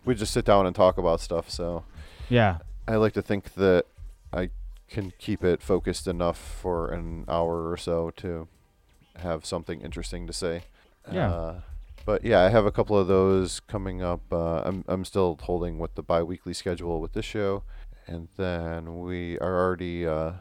we 0.05 0.13
just 0.15 0.31
sit 0.33 0.45
down 0.45 0.65
and 0.67 0.75
talk 0.75 0.97
about 0.97 1.19
stuff. 1.19 1.49
So 1.49 1.83
Yeah. 2.29 2.59
I 2.87 2.95
like 2.97 3.13
to 3.13 3.21
think 3.21 3.55
that 3.55 3.85
I 4.31 4.49
can 4.89 5.11
keep 5.17 5.43
it 5.43 5.61
focused 5.63 6.07
enough 6.07 6.37
for 6.37 6.89
an 6.91 7.25
hour 7.27 7.69
or 7.71 7.77
so 7.77 8.11
to 8.17 8.47
have 9.17 9.43
something 9.45 9.81
interesting 9.81 10.27
to 10.27 10.33
say. 10.33 10.63
Yeah. 11.11 11.31
Uh, 11.31 11.61
but 12.05 12.23
yeah, 12.25 12.41
I 12.41 12.49
have 12.49 12.65
a 12.65 12.71
couple 12.71 12.97
of 12.97 13.07
those 13.07 13.59
coming 13.61 14.01
up. 14.01 14.21
Uh, 14.31 14.61
I'm 14.65 14.83
I'm 14.87 15.05
still 15.05 15.37
holding 15.41 15.79
with 15.79 15.95
the 15.95 16.03
bi-weekly 16.03 16.53
schedule 16.53 16.99
with 16.99 17.13
this 17.13 17.25
show, 17.25 17.63
and 18.07 18.27
then 18.37 18.99
we 18.99 19.37
are 19.39 19.57
already 19.57 20.05
uh, 20.05 20.33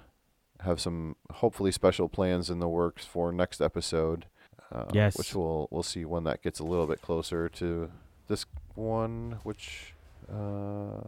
have 0.60 0.80
some 0.80 1.16
hopefully 1.34 1.70
special 1.72 2.08
plans 2.08 2.50
in 2.50 2.58
the 2.58 2.68
works 2.68 3.04
for 3.04 3.32
next 3.32 3.60
episode. 3.60 4.26
Uh, 4.72 4.86
Yes. 4.92 5.16
Which 5.16 5.34
we'll 5.34 5.68
we'll 5.70 5.82
see 5.82 6.04
when 6.04 6.24
that 6.24 6.42
gets 6.42 6.58
a 6.58 6.64
little 6.64 6.86
bit 6.86 7.00
closer 7.02 7.48
to 7.50 7.90
this 8.28 8.44
one, 8.74 9.38
which 9.42 9.94
uh, 10.32 11.00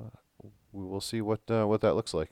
we 0.73 0.85
will 0.85 1.01
see 1.01 1.21
what 1.21 1.41
uh, 1.51 1.65
what 1.67 1.81
that 1.81 1.95
looks 1.95 2.15
like. 2.15 2.31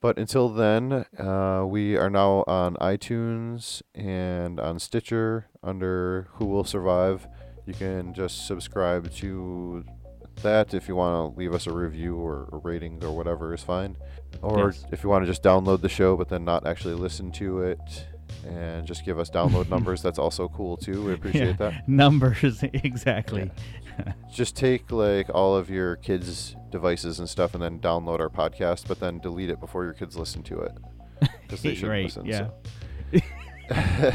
But 0.00 0.18
until 0.18 0.48
then, 0.48 1.04
uh, 1.18 1.64
we 1.66 1.96
are 1.96 2.10
now 2.10 2.44
on 2.46 2.76
iTunes 2.76 3.82
and 3.94 4.60
on 4.60 4.78
Stitcher 4.78 5.46
under 5.62 6.28
Who 6.34 6.46
Will 6.46 6.64
Survive. 6.64 7.26
You 7.66 7.74
can 7.74 8.14
just 8.14 8.46
subscribe 8.46 9.10
to 9.14 9.84
that 10.42 10.74
if 10.74 10.88
you 10.88 10.96
want 10.96 11.34
to 11.34 11.38
leave 11.38 11.54
us 11.54 11.66
a 11.66 11.72
review 11.72 12.16
or 12.16 12.48
a 12.52 12.56
rating 12.58 13.02
or 13.04 13.16
whatever 13.16 13.54
is 13.54 13.62
fine. 13.62 13.96
Or 14.42 14.66
Yes. 14.70 14.84
if 14.90 15.02
you 15.04 15.08
want 15.08 15.22
to 15.24 15.26
just 15.30 15.42
download 15.42 15.80
the 15.80 15.88
show 15.88 16.16
but 16.16 16.28
then 16.28 16.44
not 16.44 16.66
actually 16.66 16.94
listen 16.94 17.30
to 17.32 17.60
it 17.62 18.06
and 18.46 18.86
just 18.86 19.04
give 19.04 19.18
us 19.18 19.30
download 19.30 19.68
numbers, 19.70 20.02
that's 20.02 20.18
also 20.18 20.48
cool 20.48 20.76
too. 20.76 21.04
We 21.04 21.12
appreciate 21.18 21.46
Yeah, 21.60 21.70
that. 21.70 21.88
Numbers, 21.88 22.62
exactly. 22.72 23.50
just 24.32 24.56
take 24.56 24.90
like 24.90 25.28
all 25.32 25.54
of 25.56 25.70
your 25.70 25.96
kids' 25.96 26.56
devices 26.70 27.18
and 27.20 27.28
stuff 27.28 27.54
and 27.54 27.62
then 27.62 27.78
download 27.78 28.20
our 28.20 28.28
podcast, 28.30 28.88
but 28.88 28.98
then 29.00 29.18
delete 29.20 29.50
it 29.50 29.60
before 29.60 29.84
your 29.84 29.92
kids 29.94 30.16
listen 30.16 30.42
to 30.44 30.60
it. 30.60 30.72
Because 31.42 31.62
they 31.62 31.74
should 31.74 31.88
Right, 31.88 32.04
listen. 32.04 32.26
yeah. 32.26 32.48
So. 33.70 34.12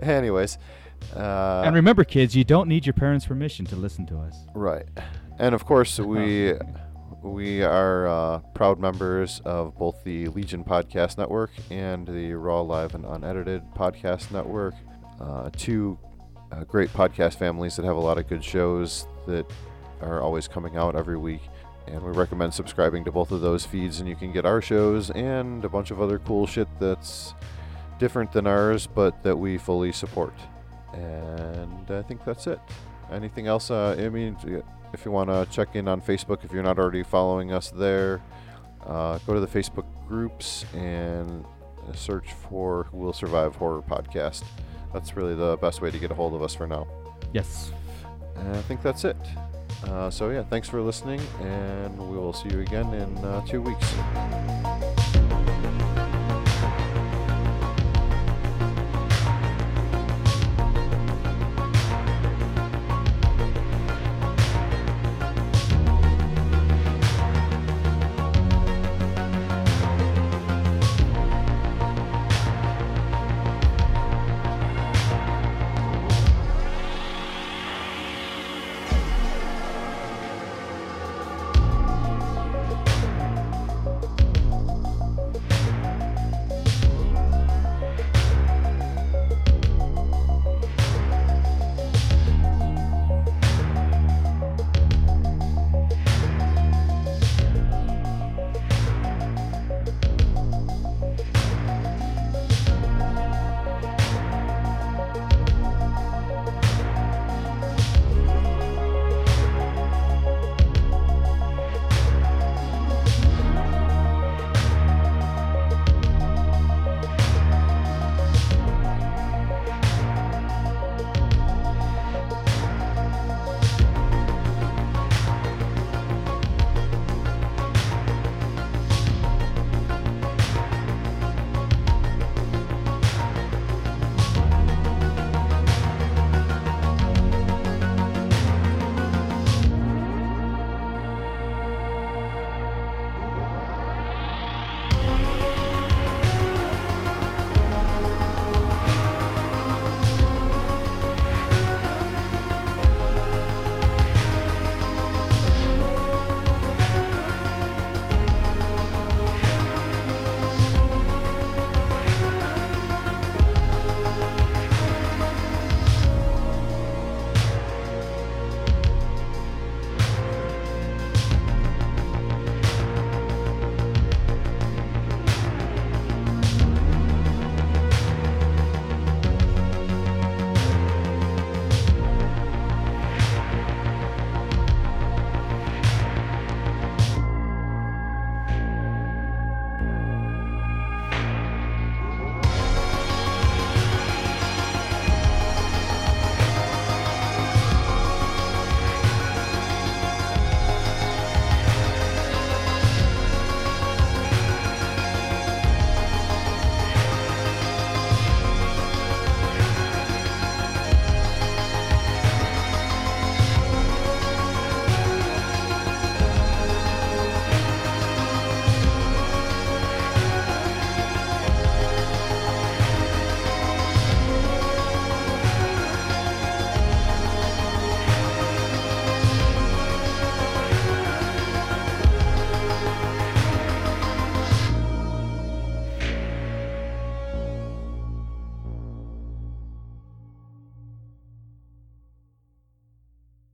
Anyways. 0.00 0.58
Uh, 1.14 1.62
and 1.64 1.74
remember, 1.74 2.04
kids, 2.04 2.34
you 2.34 2.44
don't 2.44 2.68
need 2.68 2.84
your 2.84 2.92
parents' 2.92 3.24
permission 3.26 3.64
to 3.66 3.76
listen 3.76 4.04
to 4.06 4.18
us. 4.18 4.36
Right. 4.54 4.84
And 5.38 5.54
of 5.54 5.64
course, 5.64 5.98
we 5.98 6.54
we 7.22 7.62
are 7.62 8.06
uh, 8.06 8.38
proud 8.54 8.78
members 8.78 9.40
of 9.44 9.76
both 9.76 10.02
the 10.04 10.28
Legion 10.28 10.62
Podcast 10.64 11.18
Network 11.18 11.50
and 11.70 12.06
the 12.06 12.32
Raw 12.34 12.60
Live 12.60 12.94
and 12.94 13.04
Unedited 13.04 13.62
Podcast 13.74 14.30
Network. 14.30 14.74
Uh, 15.20 15.50
two 15.56 15.98
uh, 16.52 16.64
great 16.64 16.90
podcast 16.90 17.34
families 17.34 17.76
that 17.76 17.84
have 17.84 17.96
a 17.96 18.00
lot 18.00 18.18
of 18.18 18.28
good 18.28 18.44
shows 18.44 19.06
that 19.26 19.50
are 20.00 20.22
always 20.22 20.46
coming 20.46 20.76
out 20.76 20.94
every 20.94 21.18
week. 21.18 21.42
And 21.86 22.02
we 22.02 22.12
recommend 22.12 22.54
subscribing 22.54 23.04
to 23.04 23.12
both 23.12 23.32
of 23.32 23.40
those 23.40 23.64
feeds, 23.64 24.00
and 24.00 24.08
you 24.08 24.14
can 24.14 24.32
get 24.32 24.44
our 24.44 24.60
shows 24.60 25.10
and 25.10 25.64
a 25.64 25.68
bunch 25.68 25.90
of 25.90 26.00
other 26.00 26.18
cool 26.18 26.46
shit 26.46 26.68
that's 26.78 27.34
different 27.98 28.30
than 28.30 28.46
ours, 28.46 28.86
but 28.86 29.22
that 29.22 29.36
we 29.36 29.58
fully 29.58 29.90
support. 29.90 30.34
And 30.92 31.90
I 31.90 32.02
think 32.02 32.24
that's 32.24 32.46
it. 32.46 32.60
Anything 33.10 33.46
else? 33.46 33.70
Uh, 33.70 33.96
I 33.98 34.08
mean, 34.10 34.36
if 34.92 35.04
you 35.04 35.10
want 35.10 35.30
to 35.30 35.46
check 35.50 35.76
in 35.76 35.88
on 35.88 36.00
Facebook, 36.00 36.44
if 36.44 36.52
you're 36.52 36.62
not 36.62 36.78
already 36.78 37.02
following 37.02 37.52
us 37.52 37.70
there, 37.70 38.20
uh, 38.86 39.18
go 39.26 39.34
to 39.34 39.40
the 39.40 39.46
Facebook 39.46 39.86
groups 40.06 40.64
and 40.74 41.44
search 41.94 42.32
for 42.32 42.84
Who 42.84 42.98
Will 42.98 43.12
Survive 43.12 43.56
Horror 43.56 43.82
Podcast. 43.82 44.44
That's 44.92 45.16
really 45.16 45.34
the 45.34 45.56
best 45.58 45.80
way 45.80 45.90
to 45.90 45.98
get 45.98 46.10
a 46.10 46.14
hold 46.14 46.34
of 46.34 46.42
us 46.42 46.54
for 46.54 46.66
now. 46.66 46.86
Yes. 47.32 47.72
And 48.36 48.56
I 48.56 48.62
think 48.62 48.82
that's 48.82 49.04
it. 49.04 49.16
Uh, 49.84 50.10
so, 50.10 50.30
yeah, 50.30 50.42
thanks 50.42 50.68
for 50.68 50.80
listening, 50.80 51.20
and 51.40 51.96
we 51.98 52.16
will 52.16 52.32
see 52.32 52.48
you 52.48 52.60
again 52.60 52.92
in 52.94 53.16
uh, 53.18 53.44
two 53.46 53.62
weeks. 53.62 53.94